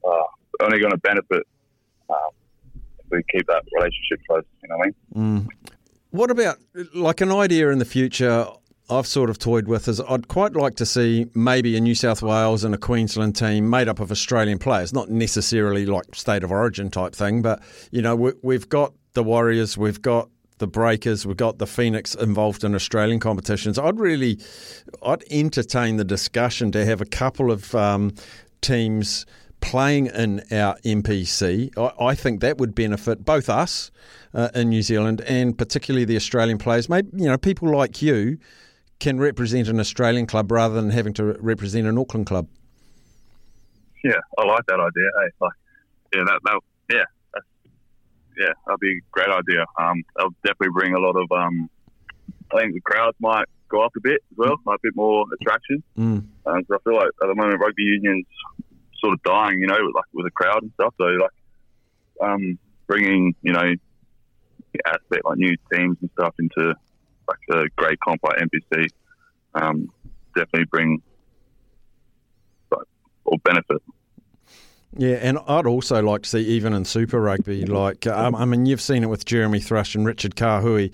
uh, 0.08 0.64
only 0.64 0.80
going 0.80 0.92
to 0.92 0.98
benefit 0.98 1.44
um, 2.10 2.32
if 3.00 3.06
we 3.12 3.24
keep 3.32 3.48
that 3.48 3.64
relationship 3.76 4.20
close. 4.28 4.44
You 4.64 4.70
know 4.70 4.78
what 4.78 4.88
I 5.16 5.20
mean? 5.20 5.46
Mm. 5.46 5.72
What 6.12 6.32
about 6.32 6.58
like 6.94 7.22
an 7.22 7.32
idea 7.32 7.70
in 7.70 7.80
the 7.80 7.86
future? 7.86 8.48
I've 8.90 9.08
sort 9.08 9.30
of 9.30 9.40
toyed 9.40 9.68
with 9.68 9.88
is 9.88 10.02
I'd 10.02 10.28
quite 10.28 10.54
like 10.54 10.76
to 10.76 10.86
see 10.86 11.28
maybe 11.34 11.78
a 11.78 11.80
New 11.80 11.96
South 11.96 12.22
Wales 12.22 12.66
and 12.66 12.76
a 12.76 12.78
Queensland 12.78 13.38
team 13.38 13.70
made 13.70 13.88
up 13.88 14.02
of 14.02 14.12
Australian 14.12 14.60
players, 14.60 14.92
not 14.92 15.10
necessarily 15.10 15.86
like 15.86 16.14
state 16.14 16.44
of 16.44 16.52
origin 16.52 16.92
type 16.92 17.16
thing, 17.16 17.42
but 17.42 17.62
you 17.92 18.02
know 18.02 18.16
we, 18.16 18.34
we've 18.42 18.68
got 18.68 18.94
the 19.14 19.24
Warriors, 19.24 19.78
we've 19.78 20.02
got 20.02 20.30
the 20.62 20.68
Breakers, 20.68 21.26
we've 21.26 21.36
got 21.36 21.58
the 21.58 21.68
Phoenix 21.68 22.16
involved 22.16 22.64
in 22.64 22.74
Australian 22.74 23.20
competitions. 23.20 23.78
I'd 23.78 24.00
really, 24.00 24.40
I'd 25.04 25.24
entertain 25.30 25.98
the 25.98 26.06
discussion 26.06 26.72
to 26.72 26.86
have 26.86 27.02
a 27.02 27.06
couple 27.06 27.52
of 27.52 27.76
um, 27.76 28.14
teams 28.62 29.26
playing 29.60 30.06
in 30.08 30.40
our 30.52 30.78
NPC. 30.86 31.78
I, 31.78 32.06
I 32.06 32.16
think 32.16 32.40
that 32.40 32.58
would 32.60 32.74
benefit 32.74 33.26
both 33.26 33.50
us 33.50 33.92
uh, 34.34 34.50
in 34.56 34.70
New 34.70 34.82
Zealand 34.82 35.22
and 35.22 35.58
particularly 35.58 36.06
the 36.06 36.16
Australian 36.16 36.58
players. 36.58 36.88
Maybe 36.88 37.10
you 37.14 37.28
know 37.28 37.38
people 37.38 37.70
like 37.70 38.02
you 38.02 38.38
can 39.00 39.20
represent 39.20 39.68
an 39.68 39.80
Australian 39.80 40.28
club 40.28 40.52
rather 40.52 40.76
than 40.76 40.92
having 40.92 41.14
to 41.14 41.34
represent 41.40 41.88
an 41.88 41.98
Auckland 41.98 42.28
club. 42.28 42.48
Yeah, 44.04 44.20
I 44.38 44.46
like 44.46 44.66
that 44.68 44.80
idea. 44.80 45.10
Hey, 45.20 45.30
like, 45.42 45.54
yeah, 46.16 46.24
that, 46.26 46.40
that 46.46 46.60
yeah, 46.92 47.04
yeah, 48.40 48.54
that'd 48.66 48.80
be 48.80 48.98
a 48.98 49.02
great 49.12 49.30
idea. 49.30 49.66
Um, 49.80 50.04
that'll 50.16 50.34
definitely 50.44 50.74
bring 50.74 50.94
a 50.94 51.00
lot 51.00 51.16
of. 51.16 51.32
Um, 51.32 51.70
I 52.54 52.60
think 52.60 52.74
the 52.74 52.82
crowds 52.82 53.18
might 53.20 53.46
go 53.70 53.82
up 53.82 53.94
a 53.96 54.02
bit 54.02 54.22
as 54.32 54.38
well, 54.38 54.58
like 54.66 54.80
a 54.80 54.82
bit 54.84 54.96
more 54.96 55.26
attraction. 55.40 55.82
Mm. 55.98 56.26
Um, 56.46 56.64
'cause 56.66 56.80
I 56.80 56.90
feel 56.90 56.96
like 56.96 57.08
at 57.22 57.28
the 57.28 57.36
moment 57.36 57.60
rugby 57.62 57.84
union's 57.84 58.26
sort 59.00 59.14
of 59.14 59.24
dying, 59.24 59.60
you 59.60 59.68
know, 59.68 59.78
with, 59.82 59.96
like 59.96 60.06
with 60.14 60.26
a 60.26 60.32
crowd 60.32 60.62
and 60.62 60.72
stuff. 60.74 60.94
So 60.98 61.06
like, 61.06 61.32
um, 62.22 62.60
bringing 62.88 63.34
you 63.42 63.54
know, 63.54 63.74
the 64.74 64.80
aspect 64.88 65.24
like 65.26 65.38
new 65.38 65.56
teams 65.74 65.98
and 66.02 66.10
stuff 66.20 66.36
into 66.40 66.76
like 67.28 67.40
a 67.52 67.70
great 67.78 68.00
comp 68.02 68.22
like 68.24 68.38
NPC, 68.40 68.88
um, 69.56 69.90
definitely 70.36 70.66
bring 70.66 71.02
like 72.72 72.88
or 73.26 73.38
benefit. 73.40 73.82
Yeah, 74.98 75.16
and 75.22 75.40
I'd 75.48 75.66
also 75.66 76.02
like 76.02 76.24
to 76.24 76.30
see 76.30 76.42
even 76.42 76.74
in 76.74 76.84
Super 76.84 77.22
Rugby, 77.22 77.66
like 77.66 78.08
um, 78.08 78.36
I 78.36 78.44
mean, 78.46 78.66
you've 78.66 78.82
seen 78.82 79.04
it 79.04 79.08
with 79.08 79.24
Jeremy 79.26 79.60
Thrush 79.60 79.96
and 79.96 80.06
Richard 80.06 80.36
Kahui. 80.36 80.94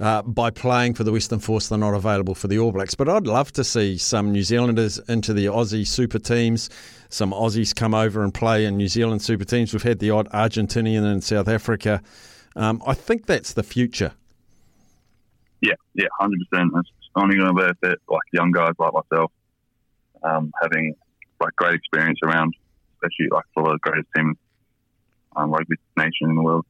Uh, 0.00 0.22
by 0.22 0.48
playing 0.48 0.94
for 0.94 1.02
the 1.02 1.10
Western 1.10 1.40
Force, 1.40 1.68
they're 1.68 1.78
not 1.78 1.94
available 1.94 2.34
for 2.34 2.46
the 2.46 2.56
All 2.58 2.70
Blacks. 2.70 2.94
But 2.94 3.08
I'd 3.08 3.26
love 3.26 3.50
to 3.52 3.64
see 3.64 3.98
some 3.98 4.30
New 4.30 4.44
Zealanders 4.44 4.98
into 5.08 5.32
the 5.32 5.46
Aussie 5.46 5.84
super 5.84 6.20
teams, 6.20 6.70
some 7.08 7.32
Aussies 7.32 7.74
come 7.74 7.94
over 7.94 8.22
and 8.22 8.32
play 8.32 8.64
in 8.64 8.76
New 8.76 8.86
Zealand 8.86 9.22
super 9.22 9.44
teams. 9.44 9.72
We've 9.72 9.82
had 9.82 9.98
the 9.98 10.10
odd 10.10 10.28
Argentinian 10.28 11.10
in 11.10 11.20
South 11.20 11.48
Africa. 11.48 12.00
Um, 12.54 12.80
I 12.86 12.94
think 12.94 13.26
that's 13.26 13.54
the 13.54 13.64
future. 13.64 14.12
Yeah, 15.60 15.74
yeah, 15.94 16.06
hundred 16.20 16.46
percent. 16.48 16.70
It's 16.76 16.90
only 17.16 17.36
going 17.36 17.48
to 17.48 17.54
benefit 17.54 18.00
like 18.08 18.22
young 18.32 18.52
guys 18.52 18.74
like 18.78 18.92
myself, 18.92 19.32
um, 20.22 20.52
having 20.62 20.94
like 21.40 21.56
great 21.56 21.74
experience 21.74 22.18
around, 22.22 22.54
especially 23.02 23.28
like 23.30 23.44
for 23.54 23.64
the 23.64 23.78
greatest 23.80 24.08
team, 24.16 24.36
um, 25.36 25.50
rugby 25.50 25.76
nation 25.96 26.30
in 26.30 26.36
the 26.36 26.42
world. 26.42 26.66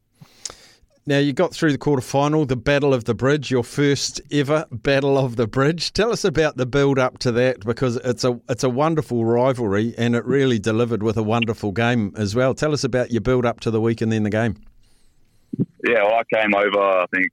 Now 1.08 1.16
you 1.16 1.32
got 1.32 1.54
through 1.54 1.72
the 1.72 1.78
quarter 1.78 2.02
final, 2.02 2.44
the 2.44 2.54
Battle 2.54 2.92
of 2.92 3.04
the 3.04 3.14
Bridge, 3.14 3.50
your 3.50 3.64
first 3.64 4.20
ever 4.30 4.66
Battle 4.70 5.16
of 5.16 5.36
the 5.36 5.46
Bridge. 5.46 5.94
Tell 5.94 6.12
us 6.12 6.22
about 6.22 6.58
the 6.58 6.66
build 6.66 6.98
up 6.98 7.16
to 7.20 7.32
that 7.32 7.60
because 7.60 7.96
it's 7.96 8.24
a 8.24 8.38
it's 8.46 8.62
a 8.62 8.68
wonderful 8.68 9.24
rivalry 9.24 9.94
and 9.96 10.14
it 10.14 10.22
really 10.26 10.58
delivered 10.58 11.02
with 11.02 11.16
a 11.16 11.22
wonderful 11.22 11.72
game 11.72 12.12
as 12.14 12.34
well. 12.34 12.52
Tell 12.52 12.74
us 12.74 12.84
about 12.84 13.10
your 13.10 13.22
build 13.22 13.46
up 13.46 13.60
to 13.60 13.70
the 13.70 13.80
week 13.80 14.02
and 14.02 14.12
then 14.12 14.22
the 14.22 14.28
game. 14.28 14.56
Yeah, 15.82 16.02
well, 16.02 16.20
I 16.20 16.24
came 16.30 16.54
over 16.54 16.78
I 16.78 17.06
think 17.06 17.32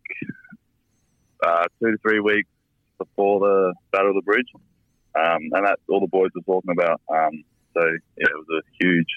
uh, 1.46 1.66
two 1.82 1.92
to 1.92 1.98
three 1.98 2.22
weeks 2.22 2.48
before 2.98 3.42
the 3.42 3.74
Battle 3.92 4.12
of 4.12 4.16
the 4.16 4.22
Bridge, 4.22 4.48
um, 5.16 5.50
and 5.52 5.66
that's 5.66 5.82
all 5.90 6.00
the 6.00 6.08
boys 6.08 6.30
were 6.34 6.42
talking 6.44 6.72
about. 6.72 7.02
Um, 7.14 7.44
so 7.76 7.84
yeah, 8.18 8.28
it 8.28 8.46
was 8.48 8.64
a 8.64 8.84
huge. 8.84 9.08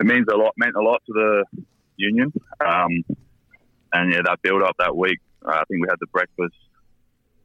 It 0.00 0.06
means 0.06 0.26
a 0.32 0.36
lot. 0.36 0.54
Meant 0.56 0.76
a 0.76 0.82
lot 0.82 1.02
to 1.06 1.12
the 1.12 1.64
union. 1.96 2.32
Um, 2.64 3.04
and 3.92 4.12
yeah, 4.12 4.20
that 4.24 4.40
build 4.42 4.62
up 4.62 4.76
that 4.78 4.96
week. 4.96 5.18
Uh, 5.44 5.50
I 5.50 5.64
think 5.68 5.82
we 5.82 5.88
had 5.88 5.98
the 6.00 6.06
breakfast 6.08 6.54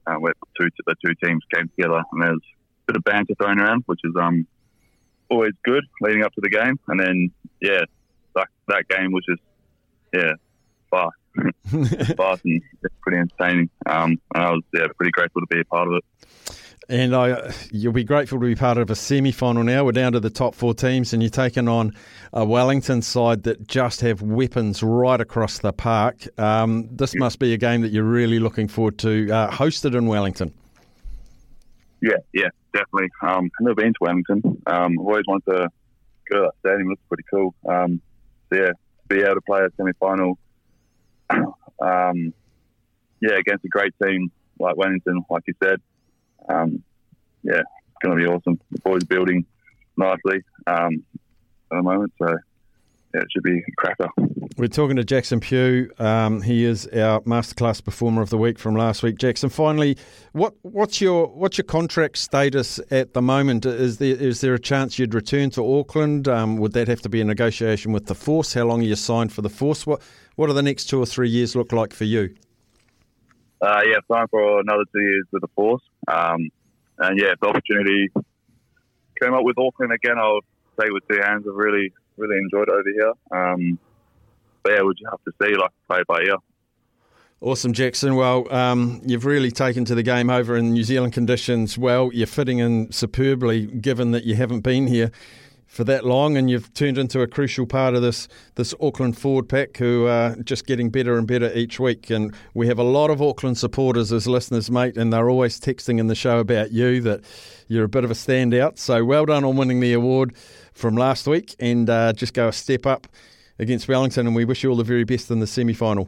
uh, 0.07 0.15
where 0.15 0.33
two 0.59 0.69
the 0.85 0.95
two 1.05 1.13
teams 1.23 1.41
came 1.53 1.69
together, 1.69 2.01
and 2.11 2.21
there 2.21 2.31
was 2.31 2.41
a 2.87 2.91
bit 2.91 2.97
of 2.97 3.03
banter 3.03 3.33
thrown 3.41 3.59
around, 3.59 3.83
which 3.85 3.99
is 4.03 4.13
um 4.19 4.47
always 5.29 5.53
good 5.63 5.83
leading 6.01 6.23
up 6.23 6.33
to 6.33 6.41
the 6.41 6.49
game. 6.49 6.79
And 6.87 6.99
then 6.99 7.31
yeah, 7.61 7.81
that 8.35 8.47
that 8.67 8.87
game 8.89 9.11
was 9.11 9.25
just 9.25 9.41
yeah 10.13 10.33
fast, 10.89 12.17
fast 12.17 12.41
and 12.45 12.61
pretty 13.01 13.19
entertaining. 13.19 13.69
Um, 13.85 14.19
and 14.35 14.43
I 14.43 14.51
was 14.51 14.63
yeah 14.73 14.87
pretty 14.95 15.11
grateful 15.11 15.41
to 15.41 15.47
be 15.47 15.61
a 15.61 15.65
part 15.65 15.87
of 15.87 15.95
it. 15.95 16.03
And 16.89 17.15
I, 17.15 17.53
you'll 17.71 17.93
be 17.93 18.03
grateful 18.03 18.39
to 18.39 18.45
be 18.45 18.55
part 18.55 18.77
of 18.77 18.89
a 18.89 18.95
semi 18.95 19.31
final 19.31 19.63
now. 19.63 19.85
We're 19.85 19.93
down 19.93 20.11
to 20.13 20.19
the 20.19 20.29
top 20.29 20.53
four 20.53 20.73
teams, 20.73 21.13
and 21.13 21.23
you're 21.23 21.29
taking 21.29 21.69
on 21.69 21.95
a 22.33 22.43
Wellington 22.43 23.01
side 23.01 23.43
that 23.43 23.67
just 23.67 24.01
have 24.01 24.21
weapons 24.21 24.83
right 24.83 25.19
across 25.19 25.59
the 25.59 25.71
park. 25.71 26.27
Um, 26.37 26.89
this 26.91 27.15
must 27.15 27.39
be 27.39 27.53
a 27.53 27.57
game 27.57 27.81
that 27.81 27.91
you're 27.91 28.03
really 28.03 28.39
looking 28.39 28.67
forward 28.67 28.97
to, 28.99 29.31
uh, 29.31 29.49
hosted 29.49 29.95
in 29.95 30.07
Wellington. 30.07 30.53
Yeah, 32.01 32.17
yeah, 32.33 32.49
definitely. 32.73 33.09
Um, 33.21 33.49
I've 33.57 33.63
never 33.63 33.75
been 33.75 33.93
to 33.93 33.99
Wellington. 34.01 34.61
Um, 34.67 34.99
I've 34.99 35.05
always 35.05 35.25
wanted 35.25 35.45
to 35.45 35.67
go 36.29 36.39
to 36.39 36.41
that 36.41 36.53
stadium. 36.59 36.87
It 36.87 36.89
looks 36.89 37.01
pretty 37.07 37.23
cool. 37.31 37.55
Um, 37.65 38.01
so 38.49 38.59
yeah, 38.59 38.67
to 38.67 38.75
be 39.07 39.21
able 39.21 39.35
to 39.35 39.41
play 39.41 39.61
a 39.61 39.69
semi 39.77 39.93
final, 40.01 40.37
um, 41.29 42.33
yeah, 43.21 43.37
against 43.39 43.63
a 43.63 43.69
great 43.69 43.93
team 44.03 44.31
like 44.59 44.75
Wellington, 44.75 45.23
like 45.29 45.43
you 45.47 45.53
said, 45.63 45.79
um, 46.49 46.83
yeah, 47.43 47.59
it's 47.59 48.01
going 48.01 48.17
to 48.17 48.23
be 48.23 48.30
awesome. 48.30 48.59
The 48.72 48.80
boys 48.81 49.03
building 49.03 49.45
nicely 49.97 50.43
um, 50.67 51.03
at 51.72 51.77
the 51.77 51.81
moment, 51.81 52.13
so 52.17 52.27
yeah, 53.13 53.22
it 53.22 53.27
should 53.31 53.43
be 53.43 53.59
a 53.59 53.72
cracker. 53.77 54.09
We're 54.57 54.67
talking 54.67 54.95
to 54.97 55.03
Jackson 55.03 55.39
Pugh. 55.39 55.91
Um, 55.99 56.41
he 56.41 56.63
is 56.63 56.85
our 56.88 57.22
masterclass 57.22 57.83
performer 57.83 58.22
of 58.22 58.30
the 58.30 58.38
week 58.38 58.59
from 58.59 58.75
last 58.75 59.01
week. 59.01 59.17
Jackson, 59.17 59.49
finally, 59.49 59.97
what 60.31 60.53
what's 60.61 61.01
your 61.01 61.27
what's 61.27 61.57
your 61.57 61.65
contract 61.65 62.17
status 62.17 62.80
at 62.91 63.13
the 63.13 63.22
moment? 63.22 63.65
Is 63.65 63.97
there 63.97 64.15
is 64.15 64.41
there 64.41 64.53
a 64.53 64.59
chance 64.59 64.99
you'd 64.99 65.13
return 65.13 65.49
to 65.51 65.80
Auckland? 65.80 66.27
Um, 66.27 66.57
would 66.57 66.73
that 66.73 66.88
have 66.88 67.01
to 67.01 67.09
be 67.09 67.22
a 67.22 67.25
negotiation 67.25 67.93
with 67.93 68.05
the 68.05 68.15
Force? 68.15 68.53
How 68.53 68.65
long 68.65 68.81
are 68.81 68.85
you 68.85 68.95
signed 68.95 69.33
for 69.33 69.41
the 69.41 69.49
Force? 69.49 69.88
What 69.88 70.01
what 70.35 70.47
do 70.47 70.53
the 70.53 70.63
next 70.63 70.85
two 70.85 70.99
or 70.99 71.05
three 71.05 71.30
years 71.30 71.55
look 71.55 71.72
like 71.72 71.93
for 71.93 72.05
you? 72.05 72.35
Uh, 73.64 73.80
yeah, 73.85 73.95
signed 74.11 74.30
for 74.30 74.59
another 74.59 74.83
two 74.93 75.01
years 75.01 75.25
with 75.32 75.42
the 75.42 75.48
Force. 75.56 75.82
Um, 76.09 76.50
and 76.98 77.17
yeah, 77.17 77.33
the 77.42 77.48
opportunity 77.48 78.09
came 79.22 79.33
up 79.33 79.43
with 79.43 79.58
Auckland 79.58 79.93
again, 79.93 80.17
I'll 80.17 80.42
say 80.77 80.90
with 80.90 81.08
two 81.09 81.19
hands. 81.24 81.45
I've 81.48 81.56
really, 81.56 81.93
really 82.17 82.38
enjoyed 82.38 82.67
it 82.67 82.74
over 82.74 82.83
here. 82.83 83.14
Um, 83.32 83.80
but 84.64 84.74
yeah, 84.74 84.82
we'll 84.82 84.93
just 84.93 85.09
have 85.09 85.24
to 85.24 85.32
see, 85.42 85.56
like, 85.56 85.72
play 85.88 86.03
by 86.09 86.24
ear. 86.24 86.35
Awesome, 87.40 87.72
Jackson. 87.72 88.16
Well, 88.16 88.53
um, 88.53 89.01
you've 89.06 89.25
really 89.25 89.51
taken 89.51 89.85
to 89.85 89.95
the 89.95 90.03
game 90.03 90.30
over 90.30 90.58
in 90.58 90.74
New 90.74 90.83
Zealand 90.83 91.14
conditions 91.14 91.77
well. 91.77 92.09
You're 92.14 92.27
fitting 92.27 92.59
in 92.59 92.92
superbly, 92.92 93.66
given 93.67 94.11
that 94.11 94.25
you 94.25 94.35
haven't 94.35 94.61
been 94.61 94.88
here 94.88 95.11
for 95.74 95.84
that 95.84 96.06
long, 96.06 96.38
and 96.38 96.52
you've 96.52 96.72
turned 96.76 97.00
into 97.00 97.22
a 97.22 97.27
crucial 97.27 97.66
part 97.66 97.95
of 97.95 98.03
this 98.03 98.27
this 98.53 98.76
Auckland 98.80 99.18
forward 99.18 99.50
pack, 99.50 99.76
who 99.77 100.06
are 100.06 100.35
just 100.43 100.68
getting 100.68 100.92
better 100.92 101.18
and 101.18 101.26
better 101.26 101.52
each 101.56 101.80
week. 101.80 102.11
And 102.11 102.32
we 102.53 102.68
have 102.68 102.77
a 102.77 102.84
lot 102.84 103.10
of 103.10 103.24
Auckland 103.24 103.58
supporters 103.58 104.11
as 104.11 104.27
listeners, 104.27 104.69
mate, 104.69 104.98
and 104.98 105.11
they're 105.11 105.32
always 105.32 105.60
texting 105.60 106.00
in 106.00 106.06
the 106.06 106.16
show 106.16 106.38
about 106.38 106.72
you 106.72 107.02
that 107.02 107.22
you're 107.68 107.85
a 107.85 107.90
bit 107.90 108.03
of 108.03 108.11
a 108.11 108.14
standout. 108.14 108.77
So 108.77 109.03
well 109.03 109.26
done 109.26 109.43
on 109.43 109.58
winning 109.58 109.80
the 109.80 109.93
award 109.93 110.35
from 110.74 110.95
last 110.95 111.26
week, 111.26 111.56
and 111.60 111.90
uh, 111.90 112.14
just 112.14 112.35
go 112.35 112.50
a 112.50 112.53
step 112.53 112.85
up 112.85 113.08
against 113.58 113.88
Wellington. 113.88 114.27
And 114.27 114.35
we 114.35 114.45
wish 114.45 114.61
you 114.64 114.69
all 114.69 114.76
the 114.76 114.84
very 114.84 115.06
best 115.06 115.32
in 115.32 115.40
the 115.40 115.48
semi 115.48 115.74
final. 115.74 116.08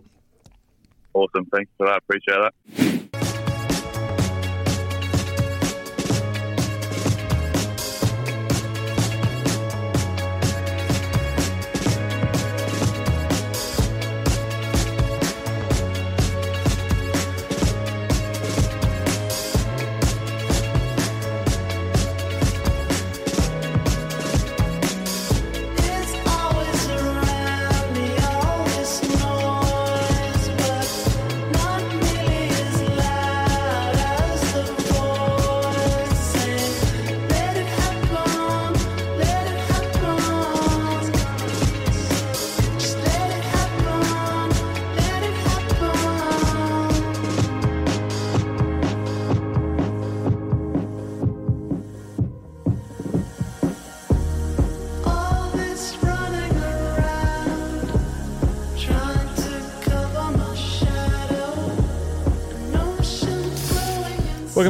Awesome. 1.16 1.46
Thanks 1.46 1.72
for 1.78 1.88
that. 1.88 2.04
Appreciate 2.08 2.38
that. 2.38 3.25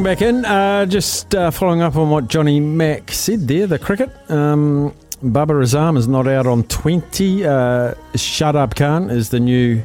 Back 0.06 0.22
in. 0.22 0.44
Uh, 0.44 0.86
just 0.86 1.34
uh, 1.34 1.50
following 1.50 1.80
up 1.80 1.96
on 1.96 2.10
what 2.10 2.28
Johnny 2.28 2.60
Mack 2.60 3.10
said 3.10 3.48
there, 3.48 3.66
the 3.66 3.76
cricket. 3.76 4.08
Um, 4.30 4.94
Babar 5.20 5.56
Azam 5.56 5.98
is 5.98 6.06
not 6.06 6.28
out 6.28 6.46
on 6.46 6.62
20. 6.62 7.44
Uh, 7.44 7.48
Shadab 8.12 8.76
Khan 8.76 9.10
is 9.10 9.30
the 9.30 9.40
new 9.40 9.82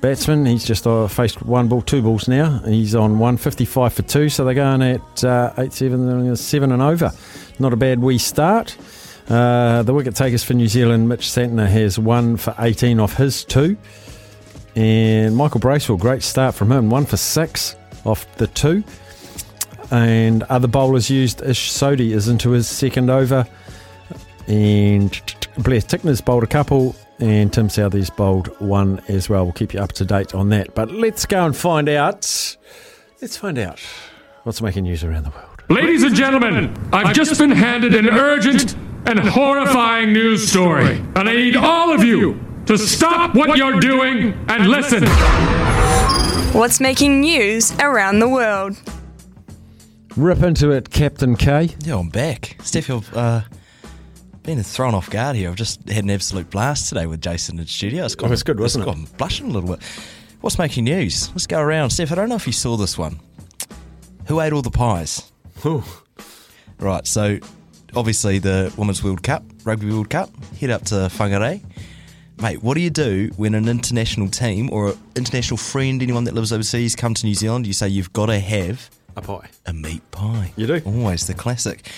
batsman. 0.00 0.46
He's 0.46 0.64
just 0.64 0.86
uh, 0.86 1.06
faced 1.06 1.42
one 1.42 1.68
ball, 1.68 1.82
two 1.82 2.00
balls 2.00 2.28
now. 2.28 2.60
He's 2.60 2.94
on 2.94 3.18
155 3.18 3.92
for 3.92 4.00
two, 4.00 4.30
so 4.30 4.46
they're 4.46 4.54
going 4.54 4.80
at 4.80 5.22
uh, 5.22 5.52
8 5.58 5.70
7, 5.70 6.34
7 6.34 6.72
and 6.72 6.80
over. 6.80 7.12
Not 7.58 7.74
a 7.74 7.76
bad 7.76 8.00
wee 8.00 8.16
start. 8.16 8.74
Uh, 9.28 9.82
the 9.82 9.92
wicket 9.92 10.16
takers 10.16 10.42
for 10.42 10.54
New 10.54 10.68
Zealand, 10.68 11.10
Mitch 11.10 11.26
Santner, 11.26 11.68
has 11.68 11.98
one 11.98 12.38
for 12.38 12.54
18 12.58 13.00
off 13.00 13.18
his 13.18 13.44
two. 13.44 13.76
And 14.74 15.36
Michael 15.36 15.60
Bracewell, 15.60 15.98
great 15.98 16.22
start 16.22 16.54
from 16.54 16.72
him, 16.72 16.88
one 16.88 17.04
for 17.04 17.18
six 17.18 17.76
off 18.06 18.34
the 18.38 18.46
two. 18.46 18.82
And 19.90 20.42
uh, 20.42 20.46
other 20.48 20.68
bowlers 20.68 21.10
used 21.10 21.42
Ish 21.42 21.70
Sodhi 21.70 22.12
is 22.12 22.28
into 22.28 22.50
his 22.50 22.68
second 22.68 23.10
over. 23.10 23.46
And 24.46 25.10
Blair 25.58 25.80
Tickner's 25.80 26.20
bowled 26.20 26.44
a 26.44 26.46
couple. 26.48 26.94
And 27.20 27.52
Tim 27.52 27.68
Southee's 27.68 28.10
bowled 28.10 28.46
one 28.60 29.00
as 29.08 29.28
well. 29.28 29.44
We'll 29.44 29.52
keep 29.52 29.74
you 29.74 29.80
up 29.80 29.92
to 29.92 30.04
date 30.04 30.34
on 30.34 30.50
that. 30.50 30.74
But 30.74 30.92
let's 30.92 31.26
go 31.26 31.44
and 31.44 31.56
find 31.56 31.88
out. 31.88 32.56
Let's 33.20 33.36
find 33.36 33.58
out 33.58 33.80
what's 34.44 34.62
making 34.62 34.84
news 34.84 35.02
around 35.02 35.24
the 35.24 35.30
world. 35.30 35.62
Ladies 35.68 36.04
and 36.04 36.14
gentlemen, 36.14 36.74
I've 36.92 37.14
just 37.14 37.38
been 37.38 37.50
handed 37.50 37.94
an 37.94 38.08
urgent 38.08 38.76
and 39.06 39.18
horrifying 39.18 40.12
news 40.12 40.48
story, 40.48 40.96
and 41.16 41.28
I 41.28 41.34
need 41.34 41.56
all 41.56 41.92
of 41.92 42.04
you 42.04 42.40
to 42.66 42.78
stop 42.78 43.34
what 43.34 43.56
you're 43.56 43.80
doing 43.80 44.32
and 44.48 44.68
listen. 44.68 45.04
What's 46.58 46.80
making 46.80 47.20
news 47.20 47.72
around 47.80 48.20
the 48.20 48.28
world? 48.28 48.80
Rip 50.18 50.42
into 50.42 50.72
it, 50.72 50.90
Captain 50.90 51.36
K. 51.36 51.70
Yeah, 51.84 51.96
I'm 51.96 52.08
back. 52.08 52.56
Steph, 52.64 52.90
I've 52.90 53.16
uh, 53.16 53.42
been 54.42 54.60
thrown 54.64 54.92
off 54.92 55.08
guard 55.10 55.36
here. 55.36 55.48
I've 55.48 55.54
just 55.54 55.88
had 55.88 56.02
an 56.02 56.10
absolute 56.10 56.50
blast 56.50 56.88
today 56.88 57.06
with 57.06 57.22
Jason 57.22 57.56
in 57.56 57.64
the 57.64 57.70
studio. 57.70 58.04
It's 58.04 58.16
Oh, 58.18 58.32
it's 58.32 58.42
good, 58.42 58.58
wasn't 58.58 58.88
it? 58.88 58.90
I'm 58.90 59.04
blushing 59.16 59.46
a 59.46 59.50
little 59.50 59.76
bit. 59.76 59.84
What's 60.40 60.58
making 60.58 60.86
news? 60.86 61.30
Let's 61.30 61.46
go 61.46 61.60
around. 61.60 61.90
Steph, 61.90 62.10
I 62.10 62.16
don't 62.16 62.28
know 62.28 62.34
if 62.34 62.48
you 62.48 62.52
saw 62.52 62.76
this 62.76 62.98
one. 62.98 63.20
Who 64.26 64.40
ate 64.40 64.52
all 64.52 64.60
the 64.60 64.72
pies? 64.72 65.30
Right, 66.80 67.06
so 67.06 67.38
obviously 67.94 68.40
the 68.40 68.74
Women's 68.76 69.04
World 69.04 69.22
Cup, 69.22 69.44
Rugby 69.62 69.88
World 69.88 70.10
Cup, 70.10 70.30
head 70.60 70.70
up 70.70 70.84
to 70.86 70.94
Whangarei. 71.12 71.62
Mate, 72.42 72.60
what 72.60 72.74
do 72.74 72.80
you 72.80 72.90
do 72.90 73.30
when 73.36 73.54
an 73.54 73.68
international 73.68 74.28
team 74.28 74.68
or 74.72 74.88
an 74.88 74.98
international 75.14 75.58
friend, 75.58 76.02
anyone 76.02 76.24
that 76.24 76.34
lives 76.34 76.52
overseas, 76.52 76.96
come 76.96 77.14
to 77.14 77.24
New 77.24 77.34
Zealand? 77.34 77.68
You 77.68 77.72
say 77.72 77.86
you've 77.86 78.12
got 78.12 78.26
to 78.26 78.40
have 78.40 78.90
a 79.18 79.22
pie, 79.22 79.48
a 79.66 79.72
meat 79.72 80.08
pie. 80.10 80.52
You 80.56 80.66
do 80.66 80.80
always 80.84 81.26
the 81.26 81.34
classic. 81.34 81.88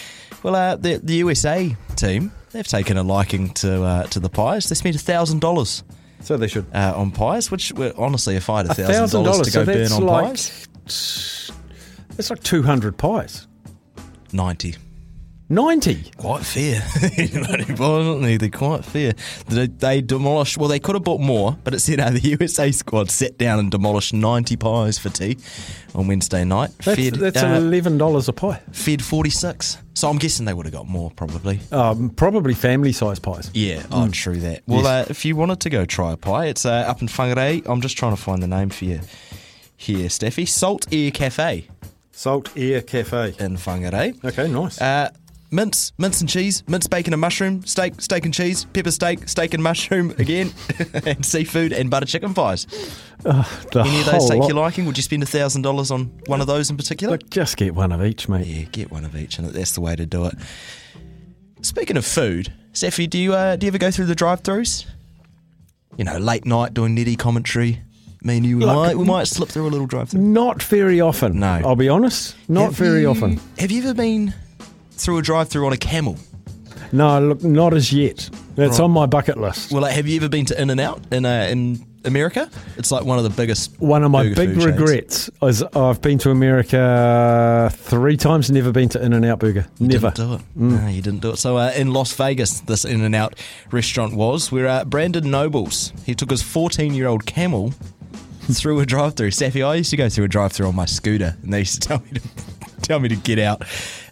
Well, 0.42 0.54
uh, 0.54 0.76
the 0.76 0.96
the 1.02 1.14
USA 1.16 1.76
team 1.96 2.32
they've 2.52 2.66
taken 2.66 2.96
a 2.96 3.02
liking 3.02 3.50
to 3.54 3.82
uh, 3.82 4.02
to 4.04 4.20
the 4.20 4.28
pies. 4.28 4.68
They 4.68 4.74
spent 4.74 5.00
thousand 5.00 5.40
dollars. 5.40 5.84
So 6.22 6.36
they 6.36 6.48
should 6.48 6.66
uh, 6.74 6.92
on 6.96 7.10
pies. 7.12 7.50
Which 7.50 7.72
well, 7.72 7.92
honestly, 7.96 8.36
if 8.36 8.50
I 8.50 8.58
had 8.58 8.66
a 8.70 8.74
thousand 8.74 9.24
dollars 9.24 9.48
to 9.48 9.52
go 9.52 9.64
so 9.64 9.66
burn 9.66 9.78
that's 9.78 9.92
on 9.92 10.02
like, 10.04 10.24
pies, 10.26 11.50
That's 12.16 12.30
like 12.30 12.42
200 12.42 12.96
pies. 12.98 13.46
ninety. 14.32 14.76
90. 15.50 16.12
Quite 16.16 16.44
fair. 16.46 16.80
Violently, 17.74 18.36
they're 18.38 18.48
quite 18.48 18.84
fair. 18.84 19.14
They, 19.48 19.66
they 19.66 20.00
demolished, 20.00 20.56
well, 20.56 20.68
they 20.68 20.78
could 20.78 20.94
have 20.94 21.02
bought 21.04 21.20
more, 21.20 21.58
but 21.64 21.74
it 21.74 21.80
said 21.80 21.98
uh, 22.00 22.10
the 22.10 22.20
USA 22.40 22.70
squad 22.70 23.10
sat 23.10 23.36
down 23.36 23.58
and 23.58 23.70
demolished 23.70 24.14
90 24.14 24.56
pies 24.56 24.98
for 24.98 25.08
tea 25.08 25.36
on 25.94 26.06
Wednesday 26.06 26.44
night. 26.44 26.70
That's, 26.84 26.96
fed, 27.00 27.14
that's 27.14 27.42
uh, 27.42 27.60
$11 27.60 28.28
a 28.28 28.32
pie. 28.32 28.62
fed 28.72 29.02
46. 29.02 29.78
So 29.94 30.08
I'm 30.08 30.18
guessing 30.18 30.46
they 30.46 30.54
would 30.54 30.66
have 30.66 30.72
got 30.72 30.88
more, 30.88 31.10
probably. 31.10 31.58
Um, 31.72 32.10
probably 32.10 32.54
family 32.54 32.92
size 32.92 33.18
pies. 33.18 33.50
Yeah, 33.52 33.82
oh, 33.90 34.06
Mm. 34.06 34.12
true 34.12 34.36
that. 34.36 34.62
Well, 34.66 34.78
Yes. 34.82 34.86
uh, 34.86 35.10
if 35.10 35.24
you 35.24 35.34
wanted 35.36 35.60
to 35.60 35.70
go 35.70 35.84
try 35.84 36.12
a 36.12 36.16
pie, 36.16 36.46
it's 36.46 36.64
uh, 36.64 36.70
up 36.86 37.02
in 37.02 37.08
Whangarei. 37.08 37.66
I'm 37.68 37.80
just 37.80 37.98
trying 37.98 38.14
to 38.14 38.22
find 38.22 38.42
the 38.42 38.46
name 38.46 38.70
for 38.70 38.84
you 38.84 39.00
here, 39.76 40.08
Staffy. 40.08 40.46
Salt 40.46 40.86
Air 40.92 41.10
Cafe. 41.10 41.66
Salt 42.12 42.50
Air 42.56 42.82
Cafe. 42.82 43.34
In 43.40 43.56
Whangarei. 43.56 44.24
Okay, 44.24 44.48
nice. 44.48 44.80
Mince, 45.52 45.92
mince 45.98 46.20
and 46.20 46.30
cheese, 46.30 46.62
mince, 46.68 46.86
bacon 46.86 47.12
and 47.12 47.20
mushroom, 47.20 47.64
steak, 47.66 48.00
steak 48.00 48.24
and 48.24 48.32
cheese, 48.32 48.66
pepper 48.66 48.92
steak, 48.92 49.28
steak 49.28 49.52
and 49.52 49.60
mushroom 49.62 50.10
again, 50.18 50.52
and 51.04 51.26
seafood 51.26 51.72
and 51.72 51.90
butter 51.90 52.06
chicken 52.06 52.32
pies. 52.34 52.68
Uh, 53.24 53.42
Any 53.74 53.98
of 54.00 54.06
those 54.06 54.28
take 54.28 54.38
lot. 54.40 54.48
your 54.48 54.56
liking? 54.58 54.86
Would 54.86 54.96
you 54.96 55.02
spend 55.02 55.28
thousand 55.28 55.62
dollars 55.62 55.90
on 55.90 56.04
one 56.26 56.40
of 56.40 56.46
those 56.46 56.70
in 56.70 56.76
particular? 56.76 57.14
Look, 57.18 57.30
just 57.30 57.56
get 57.56 57.74
one 57.74 57.90
of 57.90 58.04
each, 58.04 58.28
mate. 58.28 58.46
Yeah, 58.46 58.62
get 58.70 58.92
one 58.92 59.04
of 59.04 59.16
each, 59.16 59.38
and 59.38 59.48
that's 59.48 59.72
the 59.72 59.80
way 59.80 59.96
to 59.96 60.06
do 60.06 60.26
it. 60.26 60.34
Speaking 61.62 61.96
of 61.96 62.04
food, 62.06 62.52
Staffy, 62.72 63.08
do 63.08 63.18
you 63.18 63.34
uh, 63.34 63.56
do 63.56 63.66
you 63.66 63.70
ever 63.70 63.78
go 63.78 63.90
through 63.90 64.06
the 64.06 64.14
drive-throughs? 64.14 64.86
You 65.96 66.04
know, 66.04 66.18
late 66.18 66.46
night 66.46 66.74
doing 66.74 66.94
nitty 66.96 67.18
commentary. 67.18 67.82
Me 68.22 68.36
and 68.36 68.46
you 68.46 68.58
Look, 68.60 68.68
might 68.68 68.96
we 68.96 69.04
might 69.04 69.26
slip 69.26 69.48
through 69.48 69.66
a 69.66 69.70
little 69.70 69.86
drive-through. 69.88 70.20
Not 70.20 70.62
very 70.62 71.00
often. 71.00 71.40
No. 71.40 71.60
I'll 71.64 71.74
be 71.76 71.88
honest. 71.88 72.36
Not 72.48 72.66
Have 72.66 72.74
very 72.76 73.00
you- 73.02 73.10
often. 73.10 73.40
Have 73.58 73.70
you 73.72 73.82
ever 73.82 73.94
been 73.94 74.32
through 75.00 75.18
a 75.18 75.22
drive-through 75.22 75.66
on 75.66 75.72
a 75.72 75.76
camel? 75.76 76.16
No, 76.92 77.20
look, 77.20 77.42
not 77.44 77.72
as 77.74 77.92
yet. 77.92 78.28
That's 78.56 78.78
Right. 78.78 78.84
on 78.84 78.90
my 78.90 79.06
bucket 79.06 79.38
list. 79.38 79.70
Well, 79.72 79.82
like, 79.82 79.92
have 79.94 80.06
you 80.08 80.16
ever 80.16 80.28
been 80.28 80.44
to 80.46 80.60
In 80.60 80.70
and 80.70 80.80
Out 80.80 81.00
in 81.12 81.24
uh, 81.24 81.46
in 81.50 81.84
America? 82.04 82.50
It's 82.76 82.90
like 82.90 83.04
one 83.04 83.16
of 83.18 83.24
the 83.24 83.30
biggest. 83.30 83.80
One 83.80 84.02
of 84.02 84.10
my 84.10 84.24
big 84.24 84.36
food 84.36 84.54
chains. 84.54 84.66
regrets 84.66 85.30
is 85.42 85.62
I've 85.62 86.00
been 86.02 86.18
to 86.18 86.30
America 86.30 87.70
three 87.72 88.16
times, 88.16 88.50
never 88.50 88.72
been 88.72 88.88
to 88.90 89.02
In 89.04 89.12
and 89.12 89.24
Out 89.24 89.38
Burger. 89.38 89.66
You 89.78 89.86
never. 89.88 90.10
didn't 90.10 90.28
do 90.28 90.34
it. 90.34 90.40
Mm. 90.58 90.82
No, 90.82 90.88
you 90.88 91.02
didn't 91.02 91.20
do 91.20 91.30
it. 91.30 91.36
So 91.38 91.56
uh, 91.58 91.72
in 91.76 91.92
Las 91.92 92.12
Vegas, 92.14 92.60
this 92.60 92.84
In 92.84 93.02
and 93.02 93.14
Out 93.14 93.38
restaurant 93.70 94.14
was 94.14 94.50
where 94.50 94.66
uh, 94.66 94.84
Brandon 94.84 95.30
Nobles 95.30 95.92
he 96.04 96.14
took 96.14 96.30
his 96.30 96.42
14 96.42 96.92
year 96.94 97.06
old 97.06 97.24
camel 97.26 97.72
through 98.50 98.80
a 98.80 98.86
drive 98.86 99.14
through. 99.14 99.30
Safi, 99.30 99.64
I 99.64 99.76
used 99.76 99.90
to 99.90 99.96
go 99.96 100.08
through 100.08 100.24
a 100.24 100.28
drive 100.28 100.50
through 100.52 100.66
on 100.66 100.74
my 100.74 100.86
scooter, 100.86 101.36
and 101.42 101.52
they 101.52 101.60
used 101.60 101.80
to 101.82 101.88
tell 101.88 102.00
me 102.00 102.18
to 102.18 102.20
tell 102.82 103.00
me 103.00 103.08
to 103.08 103.16
get 103.16 103.38
out. 103.38 103.62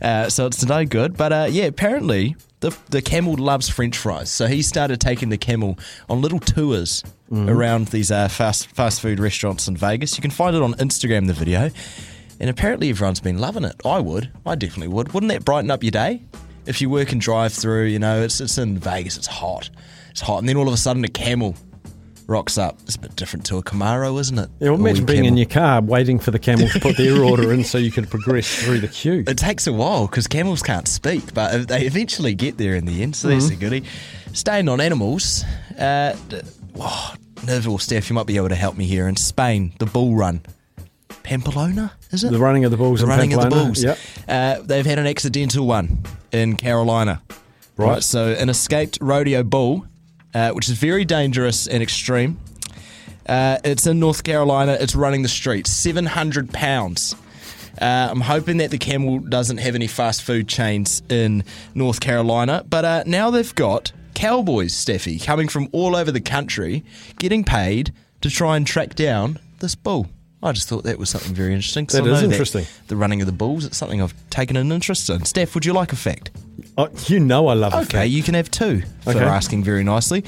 Uh, 0.01 0.29
so 0.29 0.47
it's 0.47 0.65
no 0.65 0.85
good. 0.85 1.17
But 1.17 1.33
uh, 1.33 1.47
yeah, 1.51 1.65
apparently 1.65 2.37
the 2.61 2.77
the 2.91 3.03
camel 3.03 3.35
loves 3.37 3.69
French 3.69 3.97
fries, 3.97 4.31
so 4.31 4.47
he 4.47 4.63
started 4.63 5.01
taking 5.01 5.29
the 5.29 5.39
camel 5.39 5.79
on 6.09 6.21
little 6.21 6.41
tours. 6.41 7.05
Mhm. 7.31 7.51
Around 7.51 7.89
these 7.89 8.11
uh, 8.11 8.29
fast 8.29 8.69
fast 8.69 9.01
food 9.03 9.21
restaurants 9.21 9.69
in 9.69 9.77
Vegas, 9.77 10.17
you 10.17 10.23
can 10.23 10.31
find 10.31 10.57
it 10.57 10.63
on 10.63 10.73
Instagram. 10.75 11.27
The 11.27 11.35
video, 11.35 11.71
and 12.41 12.49
apparently 12.49 12.89
everyone's 12.89 13.21
been 13.21 13.39
loving 13.39 13.65
it. 13.65 13.77
I 13.85 14.01
would. 14.01 14.31
I 14.47 14.55
definitely 14.55 14.89
would. 14.89 15.13
Wouldn't 15.13 15.31
that 15.33 15.45
brighten 15.45 15.71
up 15.71 15.83
your 15.83 15.91
day? 15.91 16.23
If 16.65 16.81
you 16.81 16.89
work 16.91 17.13
and 17.13 17.21
drive 17.21 17.53
through, 17.53 17.85
you 17.85 17.99
know, 17.99 18.23
it's, 18.23 18.41
it's 18.43 18.59
in 18.59 18.79
Vegas, 18.79 19.17
it's 19.17 19.27
hot. 19.27 19.71
It's 20.11 20.21
hot. 20.21 20.39
And 20.41 20.49
then 20.49 20.57
all 20.59 20.69
of 20.69 20.75
a 20.75 20.77
sudden 20.77 21.03
a 21.05 21.09
camel 21.09 21.55
rocks 22.29 22.57
up. 22.59 22.79
It's 22.85 22.95
a 22.95 23.01
bit 23.01 23.17
different 23.17 23.45
to 23.47 23.57
a 23.57 23.63
Camaro, 23.63 24.21
isn't 24.21 24.39
it? 24.39 24.51
Yeah, 24.61 24.71
well, 24.71 24.79
imagine 24.81 25.07
being 25.07 25.23
camel. 25.25 25.29
in 25.33 25.37
your 25.39 25.47
car 25.49 25.81
waiting 25.81 26.19
for 26.21 26.31
the 26.31 26.39
camel 26.39 26.69
to 26.69 26.79
put 26.79 26.97
their 26.97 27.25
order 27.25 27.53
in 27.53 27.65
so 27.65 27.79
you 27.79 27.91
could 27.91 28.09
progress 28.11 28.63
through 28.63 28.79
the 28.81 28.89
queue. 28.89 29.25
It 29.27 29.39
takes 29.39 29.67
a 29.67 29.73
while 29.73 30.07
because 30.07 30.27
camels 30.29 30.63
can't 30.63 30.87
speak, 30.87 31.33
but 31.35 31.67
they 31.69 31.87
eventually 31.87 32.35
get 32.35 32.59
there 32.59 32.77
in 32.77 32.85
the 32.85 33.03
end, 33.03 33.17
so 33.17 33.29
that's 33.29 33.47
Mhm. 33.49 33.53
a 33.53 33.57
goodie. 33.57 33.83
Staying 34.35 34.69
on 34.69 34.81
animals, 34.81 35.43
uh, 35.79 36.15
oh, 36.79 37.15
Niv 37.47 37.81
Steph, 37.81 38.11
you 38.11 38.15
might 38.15 38.27
be 38.27 38.37
able 38.37 38.51
to 38.51 38.55
help 38.55 38.77
me 38.77 38.85
here. 38.85 39.09
In 39.09 39.17
Spain, 39.17 39.73
the 39.79 39.87
bull 39.87 40.15
run. 40.15 40.43
Pamplona, 41.23 41.93
is 42.11 42.25
it? 42.25 42.31
The 42.31 42.39
running 42.39 42.65
of 42.65 42.71
the 42.71 42.77
bulls 42.77 43.01
The 43.01 43.07
in 43.07 43.11
running 43.11 43.33
of 43.35 43.43
the 43.43 43.49
bulls. 43.51 43.83
yep. 43.83 43.99
Uh, 44.29 44.57
they've 44.63 44.85
had 44.87 44.99
an 44.99 45.07
accidental 45.07 45.67
one 45.67 46.03
in 46.33 46.57
Carolina. 46.57 47.21
Right. 47.77 48.03
So, 48.03 48.33
an 48.33 48.49
escaped 48.49 48.99
rodeo 49.01 49.43
bull, 49.43 49.87
uh, 50.35 50.51
which 50.53 50.69
is 50.69 50.79
very 50.79 51.05
dangerous 51.05 51.67
and 51.67 51.83
extreme. 51.83 52.39
Uh, 53.27 53.59
it's 53.65 53.87
in 53.87 54.01
North 54.01 54.25
Carolina. 54.25 54.77
It's 54.81 54.95
running 54.95 55.23
the 55.23 55.29
streets. 55.29 55.71
700 55.71 56.53
pounds. 56.53 57.15
Uh, 57.81 58.09
I'm 58.11 58.23
hoping 58.23 58.57
that 58.57 58.71
the 58.71 58.79
camel 58.79 59.19
doesn't 59.19 59.59
have 59.59 59.75
any 59.75 59.87
fast 59.87 60.23
food 60.23 60.49
chains 60.49 61.03
in 61.09 61.45
North 61.75 62.01
Carolina. 62.01 62.65
But 62.69 62.85
uh, 62.85 63.03
now 63.07 63.31
they've 63.31 63.55
got 63.55 63.93
cowboys, 64.15 64.75
Staffy, 64.75 65.19
coming 65.19 65.49
from 65.49 65.69
all 65.73 65.95
over 65.95 66.11
the 66.11 66.21
country, 66.21 66.85
getting 67.19 67.45
paid 67.45 67.93
to 68.23 68.31
try 68.31 68.57
and 68.57 68.67
track 68.67 68.95
down 68.95 69.39
this 69.61 69.75
bull. 69.75 70.09
I 70.43 70.53
just 70.53 70.69
thought 70.69 70.85
that 70.85 70.99
was 70.99 71.11
something 71.11 71.35
very 71.35 71.53
interesting. 71.53 71.87
That 71.87 72.05
I 72.05 72.11
is 72.11 72.23
interesting. 72.23 72.65
the 72.87 72.95
running 72.97 73.21
of 73.21 73.27
the 73.27 73.33
bulls, 73.33 73.65
it's 73.65 73.77
something 73.77 74.01
I've 74.01 74.15
taken 74.31 74.57
an 74.57 74.71
interest 74.71 75.11
in. 75.11 75.25
Steph, 75.25 75.55
would 75.55 75.67
you 75.67 75.73
like 75.73 75.93
a 75.93 75.97
fact? 75.97 76.31
Oh, 76.77 76.89
you 77.07 77.19
know 77.19 77.49
I 77.49 77.55
love 77.55 77.75
a 77.75 77.79
Okay, 77.79 78.07
you 78.07 78.23
can 78.23 78.35
have 78.35 78.49
two 78.51 78.83
for 79.03 79.11
Okay. 79.11 79.25
asking 79.25 79.65
very 79.65 79.83
nicely. 79.83 80.25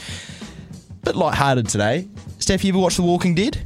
Bit 1.05 1.15
light-hearted 1.15 1.69
today. 1.69 2.09
Steph, 2.41 2.65
you 2.65 2.71
ever 2.73 2.79
watched 2.81 2.97
The 2.97 3.03
Walking 3.05 3.35
Dead? 3.37 3.63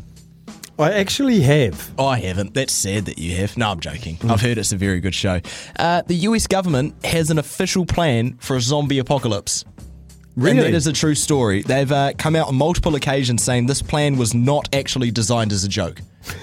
I 0.79 0.93
actually 0.93 1.41
have. 1.41 1.93
I 1.99 2.19
haven't. 2.19 2.53
That's 2.53 2.73
sad 2.73 3.07
that 3.07 3.17
you 3.19 3.37
have. 3.37 3.57
No, 3.57 3.71
I'm 3.71 3.81
joking. 3.81 4.17
Mm. 4.17 4.31
I've 4.31 4.41
heard 4.41 4.59
it's 4.59 4.73
a 4.73 4.77
very 4.77 5.01
good 5.01 5.15
show. 5.15 5.41
Uh, 5.79 6.03
the 6.03 6.15
US 6.17 6.47
government 6.47 6.95
has 7.07 7.31
an 7.31 7.39
official 7.39 7.87
plan 7.87 8.37
for 8.41 8.57
a 8.57 8.61
zombie 8.61 8.99
apocalypse. 8.99 9.65
And 10.37 10.43
Really? 10.45 10.63
that 10.63 10.75
is 10.75 10.87
a 10.87 10.93
true 10.93 11.15
story. 11.15 11.63
They've 11.63 11.91
uh, 11.91 12.13
come 12.19 12.35
out 12.37 12.49
on 12.49 12.57
multiple 12.57 12.95
occasions 12.97 13.43
saying 13.45 13.67
this 13.67 13.83
plan 13.83 14.17
was 14.17 14.35
not 14.35 14.69
actually 14.75 15.11
designed 15.11 15.53
as 15.53 15.65
a 15.65 15.69
joke. 15.69 16.01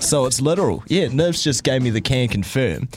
So 0.00 0.26
it's 0.26 0.38
literal. 0.38 0.84
Yeah, 0.86 1.08
Nerves 1.08 1.42
just 1.42 1.64
gave 1.64 1.80
me 1.80 1.88
the 1.88 2.00
can 2.02 2.28
confirm. 2.28 2.88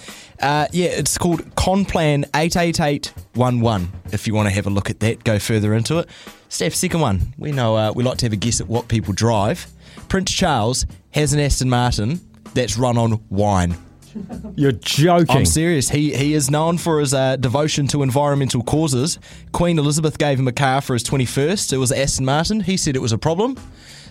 Uh, 0.42 0.68
yeah, 0.74 0.88
it's 0.88 1.18
called 1.18 1.40
Conplan 1.56 2.26
88811. 2.36 3.92
If 4.12 4.28
you 4.28 4.34
want 4.34 4.50
to 4.50 4.54
have 4.54 4.68
a 4.68 4.70
look 4.70 4.90
at 4.90 5.00
that, 5.00 5.24
go 5.24 5.40
further 5.40 5.74
into 5.74 6.00
it. 6.00 6.10
Steph, 6.50 6.74
second 6.76 7.00
one. 7.00 7.34
We 7.38 7.54
know 7.54 7.78
uh, 7.78 7.94
we 7.96 8.04
like 8.04 8.18
to 8.18 8.26
have 8.26 8.34
a 8.34 8.38
guess 8.38 8.60
at 8.60 8.68
what 8.68 8.90
people 8.90 9.14
drive. 9.14 9.68
Prince 10.10 10.32
Charles 10.34 10.86
has 11.12 11.32
an 11.34 11.40
Aston 11.40 11.70
Martin 11.70 12.20
that's 12.54 12.78
run 12.78 12.98
on 12.98 13.24
wine. 13.30 13.78
You're 14.56 14.72
joking. 14.72 15.36
I'm 15.36 15.46
serious. 15.46 15.90
He 15.90 16.16
he 16.16 16.34
is 16.34 16.50
known 16.50 16.78
for 16.78 17.00
his 17.00 17.14
uh, 17.14 17.36
devotion 17.36 17.88
to 17.88 18.04
environmental 18.04 18.64
causes. 18.64 19.20
Queen 19.52 19.80
Elizabeth 19.80 20.18
gave 20.18 20.40
him 20.40 20.48
a 20.48 20.52
car 20.52 20.82
for 20.82 20.94
his 20.94 21.04
21st. 21.04 21.74
It 21.74 21.78
was 21.78 21.92
Aston 21.92 22.26
Martin. 22.26 22.62
He 22.62 22.78
said 22.78 22.96
it 22.96 23.02
was 23.02 23.12
a 23.12 23.18
problem. 23.18 23.58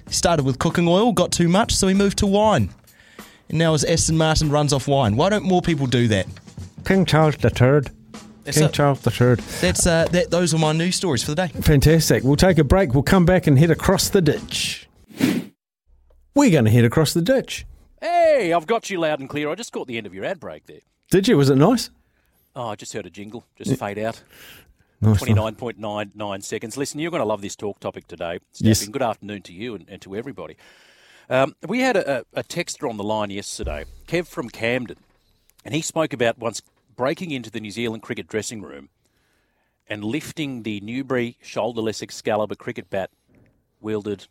He 0.07 0.15
started 0.15 0.45
with 0.45 0.59
cooking 0.59 0.87
oil, 0.87 1.13
got 1.13 1.33
too 1.33 1.49
much, 1.49 1.75
so 1.75 1.89
he 1.89 1.95
moved 1.95 2.19
to 2.19 2.27
wine. 2.27 2.71
And 3.49 3.59
now 3.59 3.73
his 3.73 3.85
Aston 3.85 4.17
Martin 4.17 4.51
runs 4.51 4.73
off 4.73 4.89
wine. 4.89 5.17
Why 5.17 5.29
don't 5.29 5.45
more 5.45 5.63
people 5.63 5.87
do 5.87 6.09
that? 6.09 6.27
King 6.85 7.05
Charles 7.05 7.37
the 7.37 7.51
Third. 7.51 7.91
That's 8.45 8.59
King 8.59 8.69
it. 8.69 8.73
Charles 8.73 9.01
the 9.01 9.11
Third. 9.11 9.41
That's 9.61 9.87
uh, 9.87 10.07
that. 10.13 10.31
Those 10.31 10.55
are 10.55 10.59
my 10.59 10.73
news 10.73 10.97
stories 10.97 11.23
for 11.23 11.35
the 11.35 11.47
day. 11.47 11.61
Fantastic. 11.61 12.23
We'll 12.23 12.37
take 12.37 12.59
a 12.59 12.65
break. 12.65 12.95
We'll 12.95 13.03
come 13.03 13.25
back 13.25 13.47
and 13.47 13.59
head 13.59 13.71
across 13.71 14.09
the 14.09 14.23
ditch. 14.23 14.89
We're 16.35 16.51
going 16.51 16.67
to 16.67 16.71
head 16.71 16.85
across 16.85 17.15
the 17.15 17.23
ditch. 17.23 17.65
Hey, 18.01 18.53
I've 18.53 18.67
got 18.67 18.91
you 18.91 18.99
loud 19.01 19.21
and 19.21 19.29
clear. 19.29 19.49
I 19.51 19.55
just 19.55 19.73
caught 19.73 19.87
the 19.89 19.97
end 19.97 20.07
of 20.07 20.15
your 20.15 20.25
ad 20.25 20.41
break 20.41 20.67
there. 20.67 20.81
Did 21.11 21.29
you? 21.29 21.37
Was 21.37 21.51
it 21.51 21.57
nice? 21.57 21.91
Oh, 22.55 22.69
I 22.69 22.75
just 22.77 22.93
heard 22.93 23.07
a 23.07 23.11
jingle 23.11 23.45
just 23.57 23.79
fade 23.79 23.99
out. 23.99 24.23
Nice, 25.01 25.23
29.99 25.23 26.43
seconds. 26.43 26.77
Listen, 26.77 27.01
you're 27.01 27.11
going 27.11 27.21
to 27.23 27.27
love 27.29 27.43
this 27.43 27.55
talk 27.55 27.79
topic 27.81 28.09
today. 28.09 28.39
Stephen, 28.53 28.69
Yes. 28.69 28.89
good 28.89 29.03
afternoon 29.03 29.43
to 29.43 29.53
you 29.53 29.75
and, 29.75 29.85
and 29.89 30.01
to 30.03 30.17
everybody. 30.17 30.57
Um, 31.29 31.55
we 31.67 31.81
had 31.81 31.97
a, 31.97 32.25
a 32.33 32.43
texter 32.43 32.89
on 32.89 32.97
the 32.97 33.05
line 33.05 33.31
yesterday, 33.31 33.85
Kev 34.07 34.27
from 34.27 34.49
Camden, 34.49 34.97
and 35.65 35.75
he 35.75 35.83
spoke 35.83 36.13
about 36.15 36.39
once 36.39 36.63
breaking 36.95 37.31
into 37.31 37.51
the 37.51 37.61
New 37.61 37.71
Zealand 37.71 38.03
cricket 38.03 38.27
dressing 38.27 38.63
room 38.63 38.89
and 39.89 40.03
lifting 40.05 40.63
the 40.63 40.81
Newbery 40.81 41.37
shoulderless 41.45 42.01
Excalibur 42.03 42.55
cricket 42.55 42.89
bat 42.89 43.11
wielded 43.81 44.29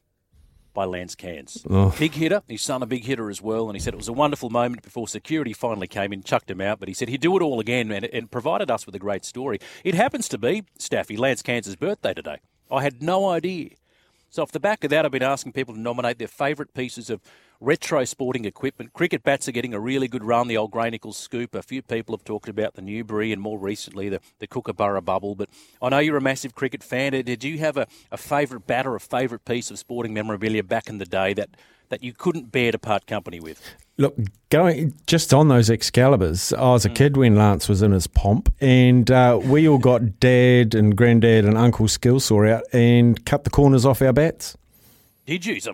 by 0.76 0.86
Lance 0.86 1.16
Cairns. 1.16 1.66
Oh. 1.68 1.96
Big 1.98 2.14
hitter. 2.14 2.44
His 2.48 2.62
son 2.62 2.84
a 2.84 2.86
big 2.86 3.06
hitter 3.06 3.32
as 3.32 3.42
well. 3.42 3.68
And 3.68 3.76
he 3.76 3.80
said 3.80 3.96
it 3.96 3.98
was 3.98 4.08
a 4.08 4.14
wonderful 4.14 4.52
moment 4.52 4.84
before 4.84 5.08
security 5.08 5.54
finally 5.54 5.88
came 5.88 6.14
in, 6.14 6.22
chucked 6.22 6.52
him 6.52 6.62
out. 6.62 6.80
But 6.80 6.88
he 6.88 6.94
said 6.94 7.10
he'd 7.10 7.22
do 7.22 7.36
it 7.36 7.42
all 7.42 7.60
again 7.60 7.92
and, 7.92 8.06
and 8.06 8.30
provided 8.30 8.70
us 8.70 8.86
with 8.86 8.94
a 8.94 9.00
great 9.00 9.26
story. 9.26 9.58
It 9.84 9.96
happens 9.96 10.30
to 10.30 10.38
be, 10.38 10.64
Staffy, 10.78 11.18
Lance 11.18 11.42
Cairns' 11.42 11.76
birthday 11.76 12.14
today. 12.14 12.38
I 12.70 12.84
had 12.84 13.02
no 13.02 13.28
idea. 13.28 13.70
So 14.30 14.44
off 14.44 14.52
the 14.52 14.60
back 14.60 14.84
of 14.84 14.90
that, 14.90 15.06
I've 15.06 15.12
been 15.12 15.24
asking 15.24 15.54
people 15.54 15.74
to 15.74 15.80
nominate 15.80 16.20
their 16.20 16.28
favourite 16.28 16.74
pieces 16.74 17.10
of 17.10 17.22
retro 17.66 18.06
sporting 18.06 18.46
equipment. 18.46 18.94
Cricket 18.94 19.24
bats 19.24 19.48
are 19.48 19.52
getting 19.52 19.74
a 19.74 19.80
really 19.80 20.08
good 20.08 20.24
run. 20.24 20.48
The 20.48 20.56
old 20.58 20.72
Gray-Nicolls 20.72 21.18
scoop. 21.18 21.56
A 21.56 21.64
few 21.64 21.82
people 21.82 22.16
have 22.16 22.24
talked 22.24 22.48
about 22.48 22.76
the 22.76 22.82
Newbery 22.82 23.34
and 23.34 23.42
more 23.42 23.58
recently 23.58 24.08
the, 24.08 24.20
the 24.40 24.48
Kookaburra 24.48 25.02
bubble. 25.02 25.34
But 25.36 25.50
I 25.82 25.90
know 25.90 26.00
you're 26.00 26.18
a 26.18 26.22
massive 26.22 26.54
cricket 26.54 26.84
fan. 26.84 27.14
Did 27.14 27.44
you 27.44 27.58
have 27.58 27.76
a, 27.76 27.88
a 28.12 28.18
favourite 28.18 28.68
bat 28.68 28.86
or 28.86 28.96
a 28.96 29.00
favourite 29.00 29.44
piece 29.46 29.72
of 29.72 29.80
sporting 29.80 30.14
memorabilia 30.14 30.64
back 30.64 30.88
in 30.88 31.00
the 31.00 31.06
day 31.06 31.34
that, 31.34 31.50
that 31.90 32.04
you 32.04 32.14
couldn't 32.14 32.52
bear 32.52 32.72
to 32.72 32.78
part 32.78 33.08
company 33.08 33.40
with? 33.40 33.62
Look, 33.98 34.16
going 34.50 34.94
just 35.08 35.34
on 35.34 35.48
those 35.48 35.70
Excaliburs, 35.70 36.56
I 36.56 36.70
was 36.72 36.86
a 36.86 36.90
Mm. 36.90 36.96
kid 36.96 37.18
when 37.18 37.36
Lance 37.36 37.70
was 37.70 37.82
in 37.82 37.94
his 37.94 38.08
pomp, 38.08 38.54
and 38.60 39.10
uh, 39.10 39.40
we 39.42 39.68
all 39.70 39.78
got 39.78 40.20
dad 40.20 40.76
and 40.76 40.98
granddad 40.98 41.46
and 41.46 41.58
uncle 41.58 41.88
skill 41.88 42.20
saw 42.20 42.46
out 42.46 42.64
and 42.74 43.26
cut 43.26 43.46
the 43.46 43.50
corners 43.50 43.86
off 43.86 44.02
our 44.02 44.12
bats. 44.12 44.58
Did 45.26 45.46
you? 45.46 45.62
So, 45.62 45.74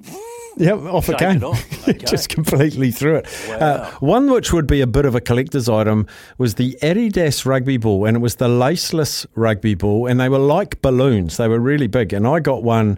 Yep, 0.57 0.79
off 0.81 1.09
it 1.09 1.17
came. 1.17 1.37
it 1.37 1.43
off. 1.43 1.87
Okay. 1.87 1.97
Just 2.05 2.29
completely 2.29 2.91
through 2.91 3.17
it. 3.17 3.27
Wow. 3.47 3.55
Uh, 3.55 3.91
one 3.99 4.29
which 4.31 4.51
would 4.53 4.67
be 4.67 4.81
a 4.81 4.87
bit 4.87 5.05
of 5.05 5.15
a 5.15 5.21
collector's 5.21 5.69
item 5.69 6.07
was 6.37 6.55
the 6.55 6.77
Adidas 6.81 7.45
rugby 7.45 7.77
ball, 7.77 8.05
and 8.05 8.17
it 8.17 8.19
was 8.19 8.35
the 8.35 8.47
laceless 8.47 9.25
rugby 9.35 9.75
ball, 9.75 10.07
and 10.07 10.19
they 10.19 10.29
were 10.29 10.37
like 10.39 10.81
balloons. 10.81 11.37
They 11.37 11.47
were 11.47 11.59
really 11.59 11.87
big, 11.87 12.13
and 12.13 12.27
I 12.27 12.39
got 12.39 12.63
one 12.63 12.97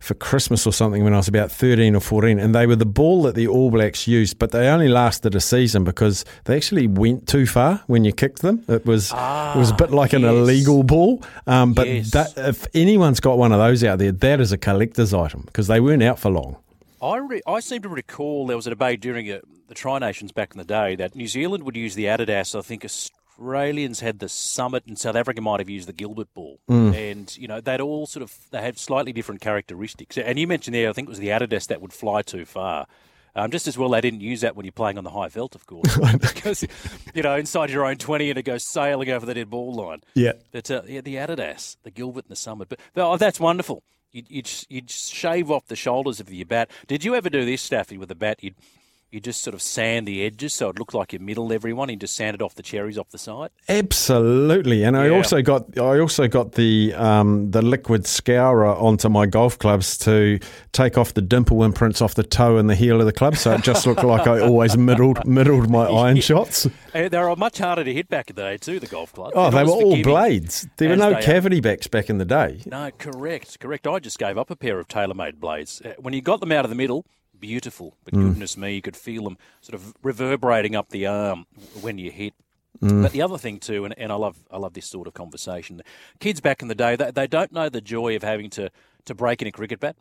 for 0.00 0.12
Christmas 0.12 0.66
or 0.66 0.72
something 0.72 1.02
when 1.02 1.14
I 1.14 1.16
was 1.16 1.28
about 1.28 1.50
13 1.50 1.96
or 1.96 2.00
14, 2.00 2.38
and 2.38 2.54
they 2.54 2.66
were 2.66 2.76
the 2.76 2.84
ball 2.84 3.22
that 3.22 3.34
the 3.34 3.46
All 3.48 3.70
Blacks 3.70 4.06
used, 4.06 4.38
but 4.38 4.50
they 4.50 4.68
only 4.68 4.88
lasted 4.88 5.34
a 5.34 5.40
season 5.40 5.82
because 5.82 6.26
they 6.44 6.56
actually 6.56 6.86
went 6.86 7.26
too 7.26 7.46
far 7.46 7.82
when 7.86 8.04
you 8.04 8.12
kicked 8.12 8.42
them. 8.42 8.62
It 8.68 8.84
was 8.84 9.12
it 9.12 9.58
was 9.58 9.70
a 9.70 9.74
bit 9.74 9.90
like 9.92 10.12
an 10.12 10.24
illegal 10.24 10.82
ball, 10.82 11.22
um, 11.46 11.72
but 11.72 11.88
Yes. 11.88 12.10
that, 12.10 12.34
if 12.36 12.66
anyone's 12.74 13.18
got 13.20 13.38
one 13.38 13.50
of 13.52 13.58
those 13.58 13.82
out 13.82 13.98
there, 13.98 14.12
that 14.12 14.40
is 14.40 14.52
a 14.52 14.58
collector's 14.58 15.14
item 15.14 15.42
because 15.46 15.68
they 15.68 15.80
weren't 15.80 16.02
out 16.02 16.18
for 16.18 16.30
long. 16.30 16.56
I, 17.04 17.18
re- 17.18 17.42
I 17.46 17.60
seem 17.60 17.82
to 17.82 17.88
recall 17.88 18.46
there 18.46 18.56
was 18.56 18.66
a 18.66 18.70
debate 18.70 19.00
during 19.00 19.30
uh 19.30 19.40
the 19.68 19.74
Tri 19.74 19.98
Nations 19.98 20.32
back 20.32 20.52
in 20.52 20.58
the 20.58 20.64
day 20.64 20.96
that 20.96 21.14
New 21.14 21.26
Zealand 21.26 21.64
would 21.64 21.76
use 21.76 21.94
the 21.94 22.04
Adidas. 22.04 22.58
I 22.58 22.62
think 22.62 22.84
Australians 22.84 24.00
had 24.00 24.18
the 24.18 24.28
Summit, 24.28 24.84
and 24.86 24.98
South 24.98 25.16
Africa 25.16 25.40
might 25.40 25.60
have 25.60 25.68
used 25.68 25.88
the 25.88 25.92
Gilbert 25.92 26.32
ball. 26.34 26.60
Mm. 26.68 26.94
And 26.94 27.36
you 27.36 27.48
know 27.48 27.60
they'd 27.60 27.80
all 27.80 28.06
sort 28.06 28.22
of 28.22 28.34
they 28.50 28.62
had 28.62 28.78
slightly 28.78 29.12
different 29.12 29.40
characteristics. 29.40 30.16
And 30.16 30.38
you 30.38 30.46
mentioned 30.46 30.74
there, 30.74 30.88
I 30.88 30.92
think 30.92 31.08
it 31.08 31.10
was 31.10 31.18
the 31.18 31.28
Adidas 31.28 31.66
that 31.68 31.80
would 31.82 31.92
fly 31.92 32.22
too 32.22 32.44
far. 32.44 32.86
Um, 33.36 33.50
just 33.50 33.66
as 33.66 33.76
well, 33.76 33.88
they 33.88 34.00
didn't 34.00 34.20
use 34.20 34.42
that 34.42 34.54
when 34.54 34.64
you're 34.64 34.72
playing 34.72 34.96
on 34.96 35.02
the 35.02 35.10
high 35.10 35.28
veld, 35.28 35.56
of 35.56 35.66
course, 35.66 35.98
because 36.20 36.64
you 37.14 37.22
know 37.22 37.34
inside 37.34 37.68
your 37.68 37.84
own 37.84 37.96
twenty 37.96 38.30
and 38.30 38.38
it 38.38 38.44
goes 38.44 38.64
sailing 38.64 39.10
over 39.10 39.26
the 39.26 39.34
dead 39.34 39.50
ball 39.50 39.74
line. 39.74 40.02
Yeah. 40.14 40.34
But 40.52 40.70
uh, 40.70 40.82
yeah, 40.86 41.00
the 41.00 41.16
Adidas, 41.16 41.76
the 41.82 41.90
Gilbert 41.90 42.24
and 42.24 42.30
the 42.30 42.36
Summit. 42.36 42.68
But, 42.68 42.78
but 42.94 43.10
oh, 43.10 43.16
that's 43.16 43.40
wonderful. 43.40 43.82
You'd, 44.14 44.30
you'd, 44.30 44.50
you'd 44.68 44.90
shave 44.90 45.50
off 45.50 45.66
the 45.66 45.74
shoulders 45.74 46.20
of 46.20 46.32
your 46.32 46.46
bat. 46.46 46.70
Did 46.86 47.04
you 47.04 47.16
ever 47.16 47.28
do 47.28 47.44
this, 47.44 47.60
Staffy, 47.60 47.98
with 47.98 48.12
a 48.12 48.14
bat? 48.14 48.38
You'd 48.42 48.54
you 49.14 49.20
just 49.20 49.42
sort 49.42 49.54
of 49.54 49.62
sand 49.62 50.06
the 50.08 50.24
edges 50.26 50.52
so 50.52 50.68
it 50.68 50.78
looked 50.78 50.92
like 50.94 51.12
you 51.12 51.18
middled 51.18 51.52
everyone. 51.52 51.88
You 51.88 51.96
just 51.96 52.16
sanded 52.16 52.42
off 52.42 52.54
the 52.54 52.62
cherries 52.62 52.98
off 52.98 53.08
the 53.10 53.18
side. 53.18 53.50
Absolutely, 53.68 54.82
and 54.82 54.96
I 54.96 55.06
Yeah. 55.06 55.12
also 55.16 55.40
got 55.40 55.78
I 55.78 55.98
also 56.00 56.26
got 56.28 56.52
the 56.52 56.92
um, 56.94 57.50
the 57.52 57.62
liquid 57.62 58.06
scourer 58.06 58.66
onto 58.66 59.08
my 59.08 59.26
golf 59.26 59.58
clubs 59.58 59.96
to 59.98 60.38
take 60.72 60.98
off 60.98 61.14
the 61.14 61.22
dimple 61.22 61.62
imprints 61.64 62.02
off 62.02 62.14
the 62.14 62.22
toe 62.24 62.56
and 62.58 62.68
the 62.68 62.74
heel 62.74 63.00
of 63.00 63.06
the 63.06 63.12
club, 63.12 63.36
so 63.36 63.52
it 63.52 63.62
just 63.62 63.86
looked 63.86 64.02
like 64.14 64.26
I 64.26 64.40
always 64.40 64.76
middled 64.76 65.24
middled 65.26 65.70
my 65.70 65.84
iron 66.04 66.20
shots. 66.20 66.66
Uh, 66.94 67.08
they 67.08 67.18
were 67.18 67.36
much 67.36 67.58
harder 67.58 67.84
to 67.84 67.92
hit 67.92 68.08
back 68.08 68.30
in 68.30 68.36
the 68.36 68.42
day 68.42 68.56
too. 68.56 68.80
The 68.80 68.86
golf 68.86 69.12
club. 69.12 69.32
Oh, 69.34 69.50
they 69.50 69.62
were 69.64 69.70
all 69.70 70.02
blades. 70.02 70.66
There 70.76 70.88
were 70.88 70.96
no 70.96 71.10
they 71.10 71.16
are. 71.16 71.22
cavity 71.22 71.60
backs 71.60 71.86
back 71.86 72.10
in 72.10 72.18
the 72.18 72.24
day. 72.24 72.60
No, 72.66 72.90
correct, 72.98 73.60
correct. 73.60 73.86
I 73.86 73.98
just 74.00 74.18
gave 74.18 74.36
up 74.36 74.50
a 74.50 74.56
pair 74.56 74.78
of 74.80 74.88
tailor-made 74.88 75.40
blades. 75.40 75.80
Uh, 75.84 75.92
When 75.98 76.12
you 76.14 76.20
got 76.20 76.40
them 76.40 76.52
out 76.52 76.64
of 76.64 76.68
the 76.70 76.74
middle, 76.76 77.04
beautiful. 77.48 77.96
But 78.04 78.14
Mm. 78.14 78.22
goodness 78.28 78.56
me, 78.56 78.74
you 78.74 78.82
could 78.82 78.96
feel 78.96 79.24
them 79.24 79.36
sort 79.60 79.74
of 79.74 79.94
reverberating 80.02 80.74
up 80.74 80.88
the 80.88 81.06
arm 81.06 81.46
when 81.80 81.98
you 81.98 82.10
hit. 82.10 82.32
Mm. 82.82 83.02
But 83.02 83.12
the 83.12 83.22
other 83.22 83.38
thing 83.38 83.58
too, 83.58 83.84
and, 83.84 83.94
and 83.98 84.10
I 84.10 84.16
love 84.16 84.36
I 84.50 84.58
love 84.58 84.72
this 84.74 84.86
sort 84.86 85.06
of 85.06 85.14
conversation. 85.14 85.82
Kids 86.20 86.40
back 86.40 86.62
in 86.62 86.68
the 86.68 86.74
day, 86.74 86.96
they, 86.96 87.10
they 87.10 87.26
don't 87.26 87.52
know 87.52 87.68
the 87.68 87.80
joy 87.80 88.16
of 88.16 88.22
having 88.22 88.50
to, 88.50 88.70
to 89.04 89.14
break 89.14 89.42
in 89.42 89.48
a 89.48 89.52
cricket 89.52 89.78
bat, 89.80 89.96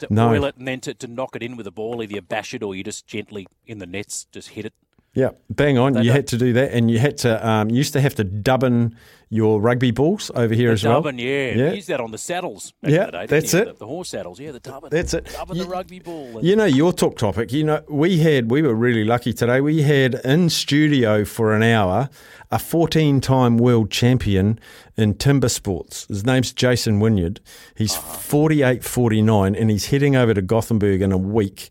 to 0.00 0.06
No. 0.10 0.28
oil 0.30 0.44
it, 0.44 0.56
and 0.56 0.66
then 0.68 0.80
to, 0.80 0.92
to 0.94 1.06
knock 1.06 1.36
it 1.36 1.42
in 1.42 1.56
with 1.56 1.66
a 1.66 1.70
ball. 1.70 2.02
Either 2.02 2.14
you 2.14 2.20
bash 2.22 2.52
it 2.54 2.62
or 2.62 2.74
you 2.74 2.82
just 2.84 3.06
gently 3.06 3.46
in 3.66 3.78
the 3.78 3.86
nets 3.86 4.26
just 4.32 4.48
hit 4.50 4.64
it. 4.66 4.74
Yeah, 5.18 5.30
bang 5.50 5.78
on. 5.78 5.94
They 5.94 6.00
you 6.02 6.06
don't- 6.06 6.16
had 6.16 6.26
to 6.28 6.36
do 6.38 6.52
that, 6.52 6.72
and 6.72 6.88
you 6.90 6.98
had 7.00 7.18
to 7.18 7.48
um, 7.48 7.70
you 7.70 7.76
used 7.76 7.92
to 7.94 8.00
have 8.00 8.14
to 8.16 8.24
dubbin 8.24 8.94
your 9.30 9.60
rugby 9.60 9.90
balls 9.90 10.30
over 10.34 10.54
here 10.54 10.68
The 10.68 10.72
as 10.74 10.84
well. 10.84 11.02
dubbin, 11.02 11.18
yeah. 11.18 11.50
yeah. 11.54 11.72
Use 11.72 11.86
that 11.86 12.00
on 12.00 12.12
the 12.12 12.18
saddles. 12.18 12.72
Yeah, 12.82 13.06
the 13.06 13.10
day, 13.12 13.26
that's 13.26 13.52
you? 13.52 13.58
it. 13.60 13.64
The, 13.66 13.72
the 13.74 13.86
horse 13.86 14.08
saddles, 14.10 14.38
yeah, 14.40 14.52
the 14.52 14.60
dubbin. 14.60 14.90
That's 14.90 15.12
it. 15.12 15.26
Dubbin 15.26 15.58
the 15.58 15.66
rugby 15.66 15.98
ball. 15.98 16.38
You 16.42 16.54
know 16.56 16.64
your 16.64 16.92
talk 16.92 17.16
topic. 17.18 17.52
You 17.52 17.64
know 17.64 17.82
we 17.88 18.18
had 18.18 18.50
we 18.50 18.62
were 18.62 18.74
really 18.74 19.04
lucky 19.04 19.32
today. 19.32 19.60
We 19.60 19.82
had 19.82 20.14
in 20.24 20.48
studio 20.50 21.24
for 21.24 21.52
an 21.54 21.62
hour 21.62 22.08
a 22.50 22.56
14-time 22.56 23.58
world 23.58 23.90
champion 23.90 24.58
in 24.96 25.14
timber 25.14 25.48
sports. 25.50 26.06
His 26.08 26.24
name's 26.24 26.52
Jason 26.52 26.98
Wynyard. 27.00 27.40
He's 27.76 27.94
48, 27.94 28.82
49, 28.84 29.54
and 29.54 29.70
he's 29.70 29.86
heading 29.88 30.16
over 30.16 30.32
to 30.32 30.40
Gothenburg 30.40 31.02
in 31.02 31.12
a 31.12 31.18
week 31.18 31.68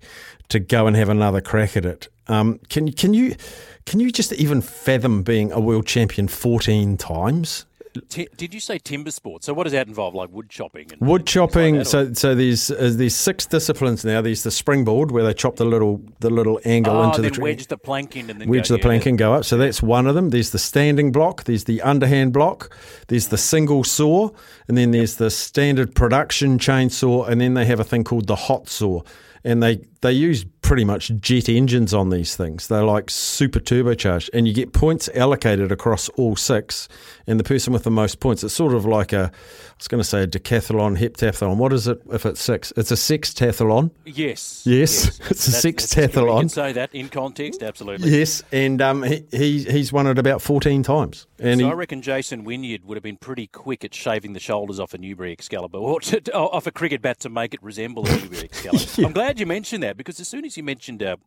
to 0.50 0.60
go 0.60 0.86
and 0.86 0.96
have 0.96 1.10
another 1.10 1.42
crack 1.42 1.76
at 1.76 1.86
it. 1.86 2.08
Um, 2.28 2.60
can 2.70 2.92
can 2.92 3.14
you 3.14 3.36
can 3.86 4.00
you 4.00 4.12
just 4.12 4.34
even 4.34 4.62
fathom 4.62 5.24
being 5.24 5.52
a 5.52 5.60
world 5.60 5.88
champion 5.88 6.28
14 6.28 6.98
times? 6.98 7.66
Ti- 8.10 8.28
did 8.38 8.54
you 8.54 8.60
say 8.60 8.78
timber 8.78 9.12
sports? 9.12 9.46
So 9.46 9.54
what 9.54 9.64
does 9.64 9.74
that 9.74 9.88
involve? 9.88 10.14
Like 10.14 10.30
wood 10.32 10.50
chopping? 10.50 10.92
And, 10.92 11.02
Wood 11.02 11.26
chopping. 11.26 11.78
that, 11.78 11.86
so 11.86 12.14
so 12.14 12.36
there's 12.36 12.70
uh, 12.70 12.92
there's 12.94 13.16
six 13.16 13.46
disciplines 13.46 14.06
now. 14.06 14.22
There's 14.22 14.44
the 14.44 14.52
springboard 14.52 15.12
where 15.12 15.24
they 15.24 15.34
chop 15.34 15.56
the 15.56 15.66
little 15.66 16.02
the 16.20 16.30
little 16.30 16.60
angle 16.66 16.96
oh, 16.96 17.04
into 17.04 17.22
the 17.22 17.32
tree. 17.32 17.44
wedge 17.44 17.68
the 17.68 17.78
plank 17.78 18.16
in 18.16 18.30
and 18.30 18.42
then 18.42 18.50
wedge 18.50 18.70
go, 18.70 18.76
the 18.76 18.82
plank 18.82 19.06
yeah. 19.06 19.10
and 19.10 19.18
go 19.18 19.34
up. 19.34 19.46
So 19.46 19.58
that's 19.58 19.82
one 19.82 20.08
of 20.08 20.16
them. 20.16 20.30
There's 20.30 20.52
the 20.52 20.60
standing 20.60 21.12
block. 21.12 21.46
There's 21.46 21.64
the 21.64 21.82
underhand 21.82 22.34
block. 22.34 22.76
There's 23.08 23.28
the 23.28 23.38
single 23.38 23.84
saw, 23.84 24.30
and 24.68 24.78
then 24.78 24.92
there's 24.92 25.16
the 25.16 25.30
standard 25.30 25.96
production 25.96 26.60
chainsaw, 26.60 27.28
and 27.28 27.42
then 27.42 27.54
they 27.54 27.66
have 27.66 27.80
a 27.80 27.86
thing 27.86 28.04
called 28.04 28.28
the 28.28 28.36
hot 28.36 28.70
saw. 28.70 29.02
And 29.44 29.64
they 29.64 29.78
they 30.02 30.12
use 30.12 30.46
pretty 30.62 30.84
much 30.84 31.12
jet 31.22 31.48
engines 31.48 31.94
on 31.94 32.10
these 32.10 32.36
things. 32.36 32.68
They're 32.68 32.84
like 32.84 33.10
super 33.10 33.60
turbocharged, 33.60 34.30
and 34.34 34.48
you 34.48 34.54
get 34.54 34.74
points 34.74 35.10
allocated 35.16 35.72
across 35.72 36.10
all 36.10 36.36
six. 36.36 36.88
And 37.26 37.40
the 37.40 37.44
person 37.44 37.74
with 37.74 37.84
the 37.84 37.92
most 37.92 38.20
points, 38.20 38.44
it's 38.44 38.54
sort 38.54 38.74
of 38.74 38.86
like 38.86 39.14
a, 39.14 39.32
I 39.34 39.74
was 39.78 39.88
going 39.88 40.00
to 40.02 40.08
say 40.08 40.24
a 40.24 40.28
decathlon, 40.28 40.98
heptathlon. 40.98 41.58
What 41.58 41.72
is 41.74 41.88
it 41.88 42.02
if 42.12 42.26
it's 42.26 42.42
six? 42.42 42.72
It's 42.76 42.92
a 42.92 42.96
sextathlon. 42.96 43.92
Yes. 44.06 44.64
Yes, 44.66 45.20
it's 45.30 45.48
a 45.48 45.52
That's- 45.52 45.94
that's- 45.94 46.16
You 46.16 46.40
can 46.40 46.50
say 46.50 46.72
that 46.74 46.94
in 46.94 47.10
context, 47.10 47.64
absolutely. 47.64 48.10
Yes, 48.18 48.44
and 48.52 48.82
um, 48.82 49.04
he, 49.04 49.24
he 49.32 49.64
he's 49.64 49.94
won 49.94 50.08
it 50.08 50.18
about 50.18 50.42
fourteen 50.42 50.84
times, 50.84 51.28
and 51.40 51.60
so 51.60 51.66
he, 51.66 51.72
I 51.72 51.76
reckon 51.76 52.02
Jason 52.02 52.44
Wynyard 52.44 52.84
would 52.86 52.96
have 52.98 53.04
been 53.04 53.18
pretty 53.18 53.48
quick 53.48 53.86
at 53.86 53.94
shaving 53.94 54.34
the 54.34 54.40
shoulders 54.40 54.80
off 54.80 54.94
a 54.94 54.98
Newbery 54.98 55.32
Excalibur, 55.32 55.78
or 55.78 56.00
to, 56.02 56.34
off 56.34 56.68
a 56.68 56.72
cricket 56.72 57.02
bat 57.02 57.20
to 57.22 57.30
make 57.30 57.54
it 57.54 57.62
resemble 57.64 58.06
a 58.08 58.12
Newbery 58.18 58.44
Excalibur. 58.44 58.86
I'm 59.08 59.14
glad 59.14 59.40
you 59.40 59.46
mentioned 59.46 59.84
that 59.84 59.87
because 59.94 60.20
as 60.20 60.28
soon 60.28 60.46
as 60.46 60.58
you 60.58 60.64
mentioned 60.64 61.04
uh, 61.04 61.18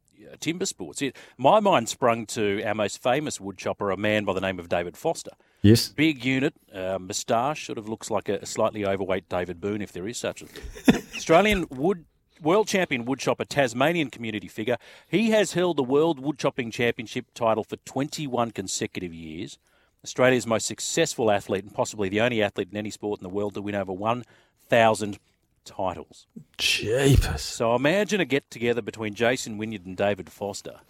timber 0.41 0.67
sports, 0.67 1.03
it, 1.03 1.17
my 1.37 1.61
mind 1.61 1.89
sprung 1.89 2.27
to 2.27 2.63
our 2.65 2.75
most 2.75 3.03
famous 3.03 3.41
woodchopper, 3.41 3.91
a 3.91 3.97
man 3.97 4.25
by 4.25 4.33
the 4.33 4.41
name 4.41 4.59
of 4.59 4.69
David 4.69 4.97
Foster. 4.97 5.33
Yes. 5.63 5.89
Big 5.89 6.25
unit, 6.25 6.55
uh, 6.73 6.99
moustache, 6.99 7.67
sort 7.67 7.79
of 7.79 7.89
looks 7.89 8.11
like 8.11 8.29
a, 8.29 8.39
a 8.39 8.47
slightly 8.47 8.85
overweight 8.85 9.29
David 9.29 9.61
Boon, 9.61 9.83
if 9.83 9.93
there 9.93 10.09
is 10.09 10.19
such 10.19 10.43
a 10.43 10.47
thing. 10.47 11.03
Australian 11.17 11.67
wood 11.71 12.05
world 12.43 12.69
champion 12.69 13.05
woodchopper, 13.05 13.45
Tasmanian 13.45 14.11
community 14.11 14.49
figure. 14.49 14.79
He 15.09 15.31
has 15.31 15.53
held 15.53 15.77
the 15.77 15.83
World 15.83 16.23
Woodchopping 16.23 16.73
Championship 16.73 17.27
title 17.35 17.65
for 17.65 17.77
21 17.77 18.53
consecutive 18.53 19.13
years. 19.13 19.59
Australia's 20.05 20.47
most 20.47 20.67
successful 20.67 21.31
athlete 21.31 21.65
and 21.65 21.75
possibly 21.75 22.09
the 22.09 22.21
only 22.21 22.43
athlete 22.43 22.69
in 22.71 22.79
any 22.79 22.91
sport 22.91 23.21
in 23.21 23.23
the 23.23 23.29
world 23.29 23.55
to 23.55 23.61
win 23.61 23.75
over 23.75 23.93
1,000 23.93 25.19
titles. 25.65 26.27
Jeepers. 26.59 27.43
So 27.43 27.75
imagine 27.75 28.21
a 28.21 28.25
get 28.25 28.51
together 28.51 28.83
between 28.83 29.15
Jason 29.15 29.59
Wynyard 29.59 29.87
and 29.87 29.97
David 29.97 30.31
Foster. 30.31 30.81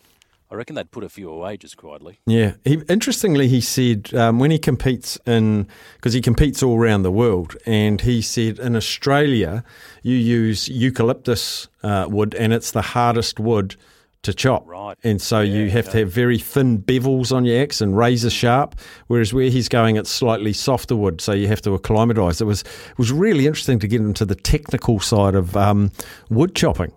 I 0.53 0.57
reckon 0.57 0.75
they'd 0.75 0.91
put 0.91 1.05
a 1.05 1.09
few 1.09 1.31
away 1.31 1.57
just 1.57 1.77
quietly. 1.77 2.19
Yeah. 2.27 2.55
He, 2.65 2.83
interestingly, 2.89 3.47
he 3.47 3.61
said 3.61 4.13
um, 4.15 4.41
when 4.41 4.51
he 4.51 4.59
competes 4.59 5.17
in, 5.25 5.69
because 5.95 6.13
he 6.13 6.21
competes 6.21 6.61
all 6.61 6.77
around 6.77 7.03
the 7.03 7.13
world, 7.13 7.57
and 7.67 8.01
he 8.01 8.21
said 8.21 8.59
in 8.59 8.75
Australia, 8.75 9.63
you 10.03 10.17
use 10.17 10.69
eucalyptus 10.69 11.69
uh, 11.85 12.07
wood, 12.09 12.35
and 12.35 12.53
it's 12.53 12.73
the 12.73 12.83
hardest 12.83 13.39
wood 13.39 13.77
to 14.23 14.35
chop. 14.35 14.69
Right. 14.69 14.97
And 15.03 15.21
so 15.21 15.41
you 15.41 15.71
have 15.71 15.89
to 15.91 15.99
have 15.99 16.13
very 16.13 16.39
thin 16.39 16.83
bevels 16.83 17.35
on 17.35 17.45
your 17.45 17.63
axe 17.63 17.81
and 17.81 17.97
razor 17.97 18.31
sharp, 18.31 18.79
whereas 19.07 19.33
where 19.33 19.49
he's 19.49 19.69
going, 19.69 19.97
it's 19.97 20.11
slightly 20.11 20.53
softer 20.53 20.97
wood, 20.97 21.21
so 21.21 21.33
you 21.33 21.49
have 21.49 21.63
to 21.63 21.75
acclimatise. 21.75 22.41
It 22.41 22.45
was, 22.45 22.63
it 22.63 22.99
was 22.99 23.13
really 23.13 23.47
interesting 23.47 23.79
to 23.79 23.89
get 23.89 24.01
into 24.01 24.25
the 24.25 24.35
technical 24.35 25.01
side 25.01 25.35
of 25.35 25.57
um, 25.57 25.91
wood 26.29 26.55
chopping. 26.55 26.93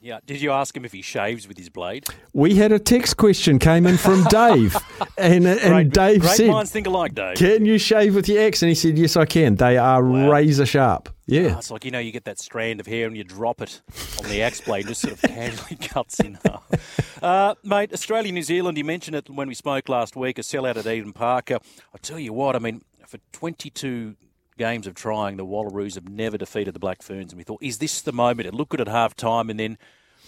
Yeah. 0.00 0.20
Did 0.24 0.40
you 0.40 0.52
ask 0.52 0.76
him 0.76 0.84
if 0.84 0.92
he 0.92 1.02
shaves 1.02 1.48
with 1.48 1.58
his 1.58 1.68
blade? 1.68 2.06
We 2.32 2.54
had 2.54 2.70
a 2.72 2.78
text 2.78 3.16
question 3.16 3.58
came 3.58 3.86
in 3.86 3.96
from 3.96 4.24
Dave, 4.30 4.76
and, 5.16 5.46
and 5.46 5.60
Great- 5.60 5.90
Dave 5.92 6.20
great 6.20 6.36
said, 6.36 6.50
minds 6.50 6.70
think 6.70 6.86
alike, 6.86 7.14
Dave. 7.14 7.36
Can 7.36 7.64
you 7.64 7.78
shave 7.78 8.14
with 8.14 8.28
your 8.28 8.42
axe? 8.46 8.62
And 8.62 8.68
he 8.68 8.74
said, 8.74 8.96
Yes, 8.96 9.16
I 9.16 9.24
can. 9.24 9.56
They 9.56 9.76
are 9.76 10.02
razor 10.02 10.66
sharp. 10.66 11.08
Yeah. 11.26 11.52
Oh, 11.54 11.58
it's 11.58 11.70
like, 11.70 11.84
you 11.84 11.90
know, 11.90 11.98
you 11.98 12.10
get 12.12 12.24
that 12.24 12.38
strand 12.38 12.80
of 12.80 12.86
hair 12.86 13.06
and 13.06 13.16
you 13.16 13.22
drop 13.24 13.60
it 13.60 13.82
on 14.22 14.30
the 14.30 14.40
axe 14.42 14.60
blade, 14.62 14.86
just 14.86 15.02
sort 15.02 15.12
of 15.12 15.20
casually 15.22 15.76
cuts 15.80 16.20
in 16.20 16.38
half. 16.46 17.22
Uh, 17.22 17.54
mate, 17.64 17.92
Australia, 17.92 18.32
New 18.32 18.42
Zealand, 18.42 18.78
you 18.78 18.84
mentioned 18.84 19.14
it 19.16 19.28
when 19.28 19.46
we 19.48 19.54
spoke 19.54 19.88
last 19.90 20.16
week, 20.16 20.38
a 20.38 20.42
sellout 20.42 20.76
at 20.76 20.86
Eden 20.86 21.12
Park. 21.12 21.50
Uh, 21.50 21.58
I'll 21.92 21.98
tell 22.00 22.18
you 22.18 22.32
what, 22.32 22.56
I 22.56 22.60
mean, 22.60 22.82
for 23.06 23.18
22 23.32 24.16
games 24.58 24.86
of 24.86 24.94
trying, 24.94 25.36
the 25.36 25.46
Wallaroos 25.46 25.94
have 25.94 26.08
never 26.08 26.36
defeated 26.36 26.74
the 26.74 26.78
Black 26.80 27.02
Ferns. 27.02 27.32
And 27.32 27.38
we 27.38 27.44
thought, 27.44 27.62
is 27.62 27.78
this 27.78 28.02
the 28.02 28.12
moment? 28.12 28.46
It 28.46 28.54
looked 28.54 28.72
good 28.72 28.80
at 28.80 28.88
half 28.88 29.14
time 29.14 29.48
and 29.48 29.58
then, 29.58 29.78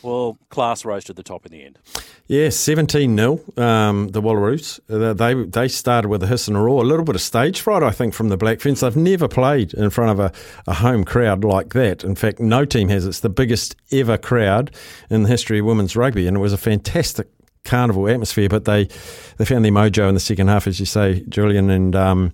well, 0.03 0.39
class 0.49 0.85
rose 0.85 1.05
to 1.05 1.13
the 1.13 1.23
top 1.23 1.45
in 1.45 1.53
the 1.53 1.63
end. 1.63 1.79
Yeah, 2.27 2.49
17 2.49 3.17
0, 3.17 3.41
um, 3.57 4.09
the 4.09 4.23
Wallaroos. 4.23 4.81
Uh, 4.89 5.13
They, 5.13 5.35
they 5.35 5.69
started 5.69 6.09
with 6.09 6.23
a 6.23 6.27
hiss 6.27 6.49
and 6.49 6.57
a 6.57 6.61
roar. 6.61 6.83
A 6.83 6.87
little 6.87 7.05
bit 7.05 7.17
of 7.17 7.21
stage 7.21 7.61
fright, 7.61 7.83
I 7.83 7.91
think, 7.91 8.15
from 8.15 8.29
the 8.29 8.37
Black 8.37 8.61
Ferns. 8.61 8.81
They've 8.81 8.97
never 8.97 9.29
played 9.29 9.75
in 9.75 9.91
front 9.91 10.13
of 10.13 10.21
a, 10.21 10.33
a 10.67 10.75
home 10.75 11.05
crowd 11.05 11.45
like 11.45 11.75
that. 11.75 12.05
In 12.05 12.15
fact, 12.15 12.41
no 12.41 12.65
team 12.65 12.89
has. 12.89 13.07
It's 13.07 13.21
the 13.21 13.29
biggest 13.29 13.77
ever 13.93 14.17
crowd 14.17 14.71
in 15.11 15.25
the 15.25 15.29
history 15.29 15.59
of 15.59 15.67
women's 15.67 15.97
rugby, 15.97 16.27
and 16.27 16.37
it 16.37 16.41
was 16.41 16.53
a 16.53 16.59
fantastic 16.59 17.29
carnival 17.65 18.09
atmosphere. 18.09 18.49
But 18.49 18.65
they, 18.65 18.89
they 19.37 19.45
found 19.45 19.65
their 19.65 19.73
mojo 19.73 20.09
in 20.09 20.15
the 20.15 20.21
second 20.21 20.49
half, 20.49 20.67
as 20.67 20.81
you 20.81 20.87
say, 20.87 21.25
Julian, 21.29 21.71
and 21.71 21.95
um, 21.97 22.33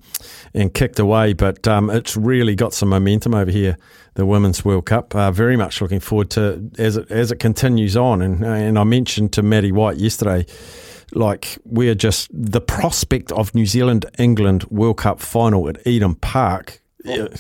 and 0.55 0.73
kicked 0.73 0.99
away. 0.99 1.33
But 1.33 1.67
um, 1.69 1.91
it's 1.91 2.17
really 2.17 2.55
got 2.55 2.75
some 2.75 2.89
momentum 2.89 3.35
over 3.35 3.51
here. 3.51 3.77
The 4.15 4.25
Women's 4.25 4.65
World 4.65 4.87
Cup. 4.87 5.15
Uh, 5.15 5.31
very 5.31 5.57
much 5.57 5.81
looking 5.81 6.01
forward 6.01 6.31
to 6.31 6.71
as 6.79 6.97
it 6.97 7.11
as 7.11 7.31
it 7.31 7.37
continues 7.37 7.97
on. 7.97 8.23
And 8.23 8.45
and 8.45 8.79
I 8.79 8.85
mentioned 8.85 9.33
to 9.35 9.43
Maddie 9.43 9.73
White 9.73 9.99
yesterday, 9.99 10.47
like 11.13 11.59
we're 11.65 11.95
just 11.95 12.29
the 12.33 12.61
prospect 12.61 13.33
of 13.33 13.55
New 13.55 13.67
Zealand 13.67 14.07
England 14.19 14.65
World 14.65 14.99
Cup 14.99 15.21
final 15.21 15.69
at 15.69 15.87
Eden 15.87 16.15
Park. 16.15 16.81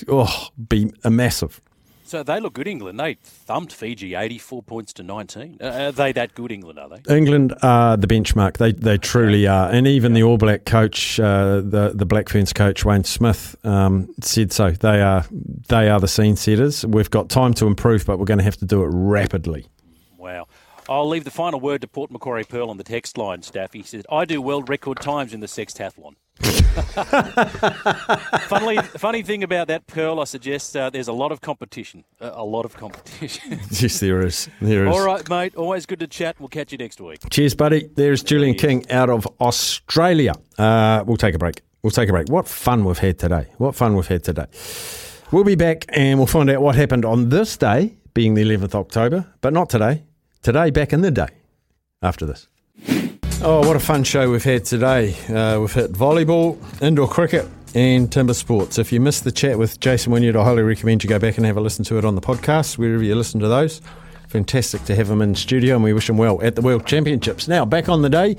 Oh, 0.08 0.48
be 0.68 0.92
a 1.02 1.10
massive. 1.10 1.60
So 2.06 2.22
they 2.22 2.38
look 2.38 2.54
good, 2.54 2.68
England. 2.68 3.00
They 3.00 3.14
thumped 3.20 3.72
Fiji 3.72 4.14
84 4.14 4.62
points 4.62 4.92
to 4.94 5.02
19. 5.02 5.58
Uh, 5.60 5.66
are 5.66 5.92
they 5.92 6.12
that 6.12 6.36
good, 6.36 6.52
England, 6.52 6.78
are 6.78 6.88
they? 6.88 7.16
England 7.16 7.52
are 7.62 7.96
the 7.96 8.06
benchmark. 8.06 8.58
They 8.58 8.72
they 8.72 8.96
truly 8.96 9.48
are, 9.48 9.68
and 9.70 9.88
even 9.88 10.12
the 10.12 10.22
All 10.22 10.38
Black 10.38 10.64
coach, 10.64 11.18
uh, 11.18 11.56
the 11.56 11.92
the 11.94 12.06
Black 12.06 12.28
Ferns 12.28 12.52
coach 12.52 12.84
Wayne 12.84 13.02
Smith, 13.02 13.56
um, 13.64 14.08
said 14.20 14.52
so. 14.52 14.70
They 14.70 15.02
are 15.02 15.24
they 15.68 15.88
are 15.88 15.98
the 15.98 16.08
scene 16.08 16.36
setters. 16.36 16.86
We've 16.86 17.10
got 17.10 17.28
time 17.28 17.54
to 17.54 17.66
improve, 17.66 18.06
but 18.06 18.18
we're 18.20 18.24
going 18.24 18.38
to 18.38 18.44
have 18.44 18.56
to 18.58 18.66
do 18.66 18.84
it 18.84 18.88
rapidly. 18.92 19.66
Wow. 20.16 20.46
I'll 20.88 21.08
leave 21.08 21.24
the 21.24 21.32
final 21.32 21.58
word 21.58 21.80
to 21.80 21.88
Port 21.88 22.12
Macquarie 22.12 22.44
Pearl 22.44 22.70
on 22.70 22.76
the 22.76 22.84
text 22.84 23.18
line, 23.18 23.42
Staff. 23.42 23.72
He 23.72 23.82
said, 23.82 24.06
I 24.10 24.24
do 24.24 24.40
world 24.40 24.68
record 24.68 25.00
times 25.00 25.34
in 25.34 25.40
the 25.40 25.48
sextathlon. 25.48 26.14
Funnily, 28.48 28.76
funny 28.78 29.22
thing 29.22 29.42
about 29.42 29.68
that, 29.68 29.86
Pearl, 29.86 30.20
I 30.20 30.24
suggest 30.24 30.76
uh, 30.76 30.90
there's 30.90 31.08
a 31.08 31.12
lot 31.12 31.32
of 31.32 31.40
competition. 31.40 32.04
Uh, 32.20 32.32
a 32.34 32.44
lot 32.44 32.64
of 32.64 32.76
competition. 32.76 33.60
yes, 33.70 34.00
there 34.00 34.24
is. 34.24 34.48
There 34.60 34.86
is. 34.86 34.94
All 34.94 35.04
right, 35.04 35.26
mate. 35.28 35.56
Always 35.56 35.86
good 35.86 36.00
to 36.00 36.06
chat. 36.06 36.36
We'll 36.38 36.48
catch 36.48 36.72
you 36.72 36.78
next 36.78 37.00
week. 37.00 37.20
Cheers, 37.30 37.54
buddy. 37.54 37.88
There's 37.94 38.22
Julian 38.22 38.54
King 38.54 38.90
out 38.90 39.08
of 39.08 39.26
Australia. 39.40 40.34
Uh, 40.58 41.04
we'll 41.06 41.16
take 41.16 41.34
a 41.34 41.38
break. 41.38 41.62
We'll 41.82 41.90
take 41.90 42.08
a 42.08 42.12
break. 42.12 42.28
What 42.28 42.46
fun 42.48 42.84
we've 42.84 42.98
had 42.98 43.18
today. 43.18 43.46
What 43.58 43.74
fun 43.74 43.94
we've 43.94 44.06
had 44.06 44.24
today. 44.24 44.46
We'll 45.32 45.44
be 45.44 45.54
back 45.54 45.86
and 45.88 46.18
we'll 46.18 46.26
find 46.26 46.50
out 46.50 46.60
what 46.60 46.76
happened 46.76 47.04
on 47.04 47.30
this 47.30 47.56
day, 47.56 47.96
being 48.14 48.34
the 48.34 48.44
11th 48.44 48.74
October, 48.74 49.26
but 49.40 49.52
not 49.52 49.70
today. 49.70 50.04
Today, 50.42 50.70
back 50.70 50.92
in 50.92 51.00
the 51.00 51.10
day, 51.10 51.28
after 52.02 52.26
this. 52.26 52.46
Oh, 53.48 53.64
what 53.64 53.76
a 53.76 53.78
fun 53.78 54.02
show 54.02 54.28
we've 54.28 54.42
had 54.42 54.64
today. 54.64 55.14
Uh, 55.28 55.60
we've 55.60 55.72
hit 55.72 55.92
volleyball, 55.92 56.58
indoor 56.82 57.06
cricket, 57.06 57.46
and 57.76 58.10
timber 58.10 58.34
sports. 58.34 58.76
If 58.76 58.90
you 58.90 58.98
missed 58.98 59.22
the 59.22 59.30
chat 59.30 59.56
with 59.56 59.78
Jason 59.78 60.10
Wynyard, 60.10 60.34
I 60.34 60.42
highly 60.42 60.64
recommend 60.64 61.04
you 61.04 61.08
go 61.08 61.20
back 61.20 61.36
and 61.36 61.46
have 61.46 61.56
a 61.56 61.60
listen 61.60 61.84
to 61.84 61.96
it 61.96 62.04
on 62.04 62.16
the 62.16 62.20
podcast, 62.20 62.76
wherever 62.76 63.04
you 63.04 63.14
listen 63.14 63.38
to 63.38 63.46
those. 63.46 63.80
Fantastic 64.26 64.82
to 64.86 64.96
have 64.96 65.08
him 65.08 65.22
in 65.22 65.36
studio, 65.36 65.76
and 65.76 65.84
we 65.84 65.92
wish 65.92 66.10
him 66.10 66.16
well 66.18 66.42
at 66.42 66.56
the 66.56 66.60
World 66.60 66.86
Championships. 66.86 67.46
Now, 67.46 67.64
back 67.64 67.88
on 67.88 68.02
the 68.02 68.10
day. 68.10 68.34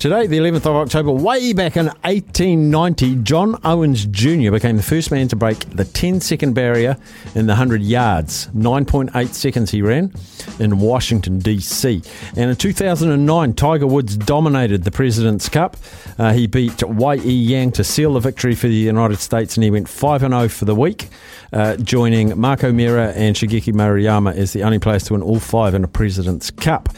Today, 0.00 0.26
the 0.26 0.38
11th 0.38 0.64
of 0.64 0.76
October, 0.76 1.10
way 1.10 1.52
back 1.52 1.76
in 1.76 1.84
1890, 1.84 3.16
John 3.16 3.60
Owens 3.64 4.06
Jr. 4.06 4.50
became 4.50 4.78
the 4.78 4.82
first 4.82 5.10
man 5.10 5.28
to 5.28 5.36
break 5.36 5.58
the 5.76 5.84
10 5.84 6.22
second 6.22 6.54
barrier 6.54 6.96
in 7.34 7.44
the 7.44 7.50
100 7.50 7.82
yards. 7.82 8.46
9.8 8.56 9.28
seconds 9.34 9.70
he 9.70 9.82
ran 9.82 10.10
in 10.58 10.78
Washington, 10.78 11.38
D.C. 11.38 12.02
And 12.34 12.48
in 12.48 12.56
2009, 12.56 13.52
Tiger 13.52 13.86
Woods 13.86 14.16
dominated 14.16 14.84
the 14.84 14.90
President's 14.90 15.50
Cup. 15.50 15.76
Uh, 16.18 16.32
he 16.32 16.46
beat 16.46 16.82
Y.E. 16.82 17.30
Yang 17.30 17.72
to 17.72 17.84
seal 17.84 18.14
the 18.14 18.20
victory 18.20 18.54
for 18.54 18.68
the 18.68 18.74
United 18.74 19.18
States, 19.18 19.58
and 19.58 19.64
he 19.64 19.70
went 19.70 19.86
5 19.86 20.22
0 20.22 20.48
for 20.48 20.64
the 20.64 20.74
week. 20.74 21.10
Uh, 21.52 21.76
joining 21.76 22.38
Mark 22.38 22.62
O'Meara 22.62 23.12
and 23.12 23.34
Shigeki 23.34 23.72
Maruyama 23.72 24.34
as 24.34 24.52
the 24.52 24.62
only 24.62 24.78
players 24.78 25.04
to 25.04 25.14
win 25.14 25.22
all 25.22 25.40
five 25.40 25.74
in 25.74 25.82
a 25.82 25.88
President's 25.88 26.50
Cup. 26.50 26.88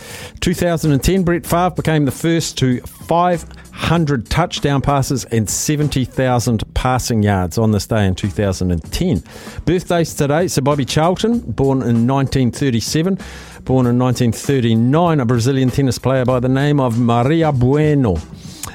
2010, 0.41 1.23
Brett 1.23 1.47
Favre 1.47 1.71
became 1.71 2.05
the 2.05 2.11
first 2.11 2.59
to 2.59 2.81
500 2.81 4.29
touchdown 4.29 4.83
passes 4.83 5.25
and 5.27 5.49
70,000 5.49 6.75
passing 6.75 7.23
yards 7.23 7.57
on 7.57 7.71
this 7.73 7.87
day 7.87 8.07
in 8.07 8.15
2010. 8.15 9.23
Birthdays 9.65 10.15
today, 10.15 10.49
Sir 10.49 10.61
Bobby 10.61 10.85
Charlton, 10.85 11.41
born 11.41 11.79
in 11.79 12.07
1937. 12.07 13.19
Born 13.65 13.87
in 13.87 13.97
1939, 13.97 15.21
a 15.21 15.25
Brazilian 15.25 15.71
tennis 15.71 15.97
player 15.97 16.25
by 16.25 16.41
the 16.41 16.49
name 16.49 16.81
of 16.81 16.99
Maria 16.99 17.53
Bueno. 17.53 18.17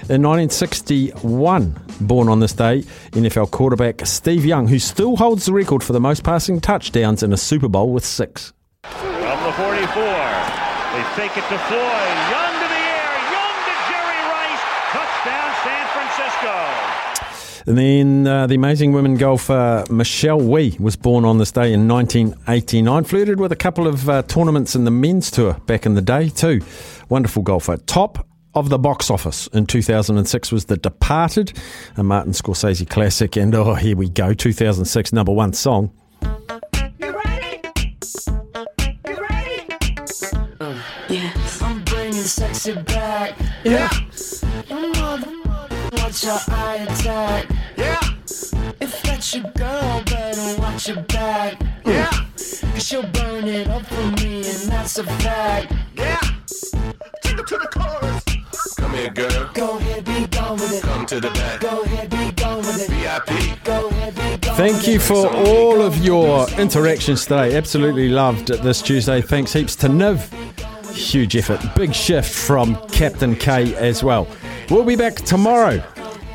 In 0.07 0.23
1961, 0.23 1.75
born 1.99 2.29
on 2.29 2.39
this 2.39 2.53
day, 2.53 2.83
NFL 3.11 3.51
quarterback 3.51 4.05
Steve 4.05 4.45
Young, 4.45 4.69
who 4.69 4.79
still 4.79 5.17
holds 5.17 5.45
the 5.45 5.51
record 5.51 5.83
for 5.83 5.91
the 5.91 5.99
most 5.99 6.23
passing 6.23 6.61
touchdowns 6.61 7.21
in 7.21 7.33
a 7.33 7.37
Super 7.37 7.67
Bowl 7.67 7.91
with 7.91 8.05
six. 8.05 8.53
From 8.83 9.43
the 9.43 9.51
44, 9.51 9.67
they 9.67 11.03
fake 11.19 11.35
it 11.35 11.43
to 11.51 11.59
Floyd. 11.67 12.15
Young 12.31 12.55
to 12.55 12.67
the 12.71 12.83
air. 12.87 13.11
Young 13.35 13.57
to 13.67 13.75
Jerry 13.91 14.21
Rice. 14.31 14.63
Touchdown, 14.95 15.49
San 15.67 15.85
Francisco. 15.91 16.55
And 17.67 17.77
then 17.77 18.25
uh, 18.25 18.47
the 18.47 18.55
amazing 18.55 18.93
women 18.93 19.15
golfer 19.15 19.83
Michelle 19.89 20.39
Wie 20.39 20.77
was 20.79 20.95
born 20.95 21.25
on 21.25 21.37
this 21.37 21.51
day 21.51 21.73
in 21.73 21.85
1989. 21.85 23.03
Flirted 23.03 23.41
with 23.41 23.51
a 23.51 23.57
couple 23.57 23.87
of 23.87 24.07
uh, 24.07 24.21
tournaments 24.23 24.73
in 24.73 24.85
the 24.85 24.91
men's 24.91 25.29
tour 25.29 25.55
back 25.65 25.85
in 25.85 25.93
the 25.93 26.01
day, 26.01 26.29
too. 26.29 26.61
Wonderful 27.09 27.43
golfer. 27.43 27.75
Top 27.75 28.25
of 28.55 28.69
the 28.69 28.79
box 28.79 29.11
office 29.11 29.47
in 29.47 29.65
2006 29.65 30.49
was 30.49 30.65
The 30.65 30.77
Departed, 30.77 31.59
a 31.97 32.03
Martin 32.03 32.31
Scorsese 32.31 32.89
classic. 32.89 33.35
And 33.35 33.53
oh, 33.53 33.73
here 33.73 33.97
we 33.97 34.07
go 34.07 34.33
2006 34.33 35.11
number 35.11 35.33
one 35.33 35.51
song. 35.51 35.91
Yeah, 41.09 41.33
I'm 41.61 41.83
bringing 41.83 42.13
sexy 42.13 42.75
back. 42.75 43.37
Yeah. 43.65 43.89
You 43.91 44.07
mother, 44.07 44.46
watch 46.17 46.47
your 46.47 46.55
eye 46.55 46.75
attack. 46.77 47.49
Yeah. 47.75 47.99
If 48.79 49.01
that's 49.03 49.35
your 49.35 49.43
girl, 49.51 50.03
better 50.03 50.61
watch 50.61 50.87
your 50.87 51.01
back. 51.03 51.61
Yeah. 51.85 52.09
Cause 52.35 52.87
she'll 52.87 53.07
burn 53.07 53.45
it 53.45 53.67
up 53.67 53.85
for 53.85 54.23
me, 54.23 54.37
and 54.37 54.71
that's 54.71 54.97
a 54.97 55.03
fact. 55.03 55.73
Yeah. 55.95 56.19
Take 57.21 57.39
it 57.39 57.47
to 57.47 57.57
the 57.57 57.67
chorus. 57.71 58.75
Come 58.75 58.93
here, 58.93 59.09
girl. 59.09 59.49
Go 59.53 59.77
ahead, 59.77 60.05
be 60.05 60.27
gone 60.27 60.53
with 60.53 60.73
it. 60.73 60.83
Come 60.83 61.05
to 61.07 61.19
the 61.19 61.29
back. 61.29 61.59
Go 61.59 61.81
ahead, 61.81 62.09
be 62.09 62.31
gone 62.31 62.57
with 62.57 62.81
it. 62.81 62.89
VIP. 62.89 63.63
Go 63.63 63.87
ahead, 63.87 64.15
be 64.15 64.47
gone 64.47 64.55
Thank 64.55 64.87
you 64.87 64.99
for 64.99 65.27
all 65.27 65.81
of 65.81 65.97
your 66.03 66.49
interactions 66.51 67.23
today. 67.23 67.55
Absolutely 67.55 68.09
loved 68.09 68.49
it 68.49 68.61
this 68.61 68.81
Tuesday. 68.81 69.21
Thanks 69.21 69.53
heaps 69.53 69.75
to 69.77 69.87
Niv. 69.87 70.33
Huge 70.93 71.35
effort. 71.35 71.61
Big 71.75 71.93
shift 71.93 72.33
from 72.33 72.75
Captain 72.87 73.35
K 73.35 73.75
as 73.75 74.03
well. 74.03 74.27
We'll 74.69 74.83
be 74.83 74.95
back 74.95 75.15
tomorrow. 75.15 75.81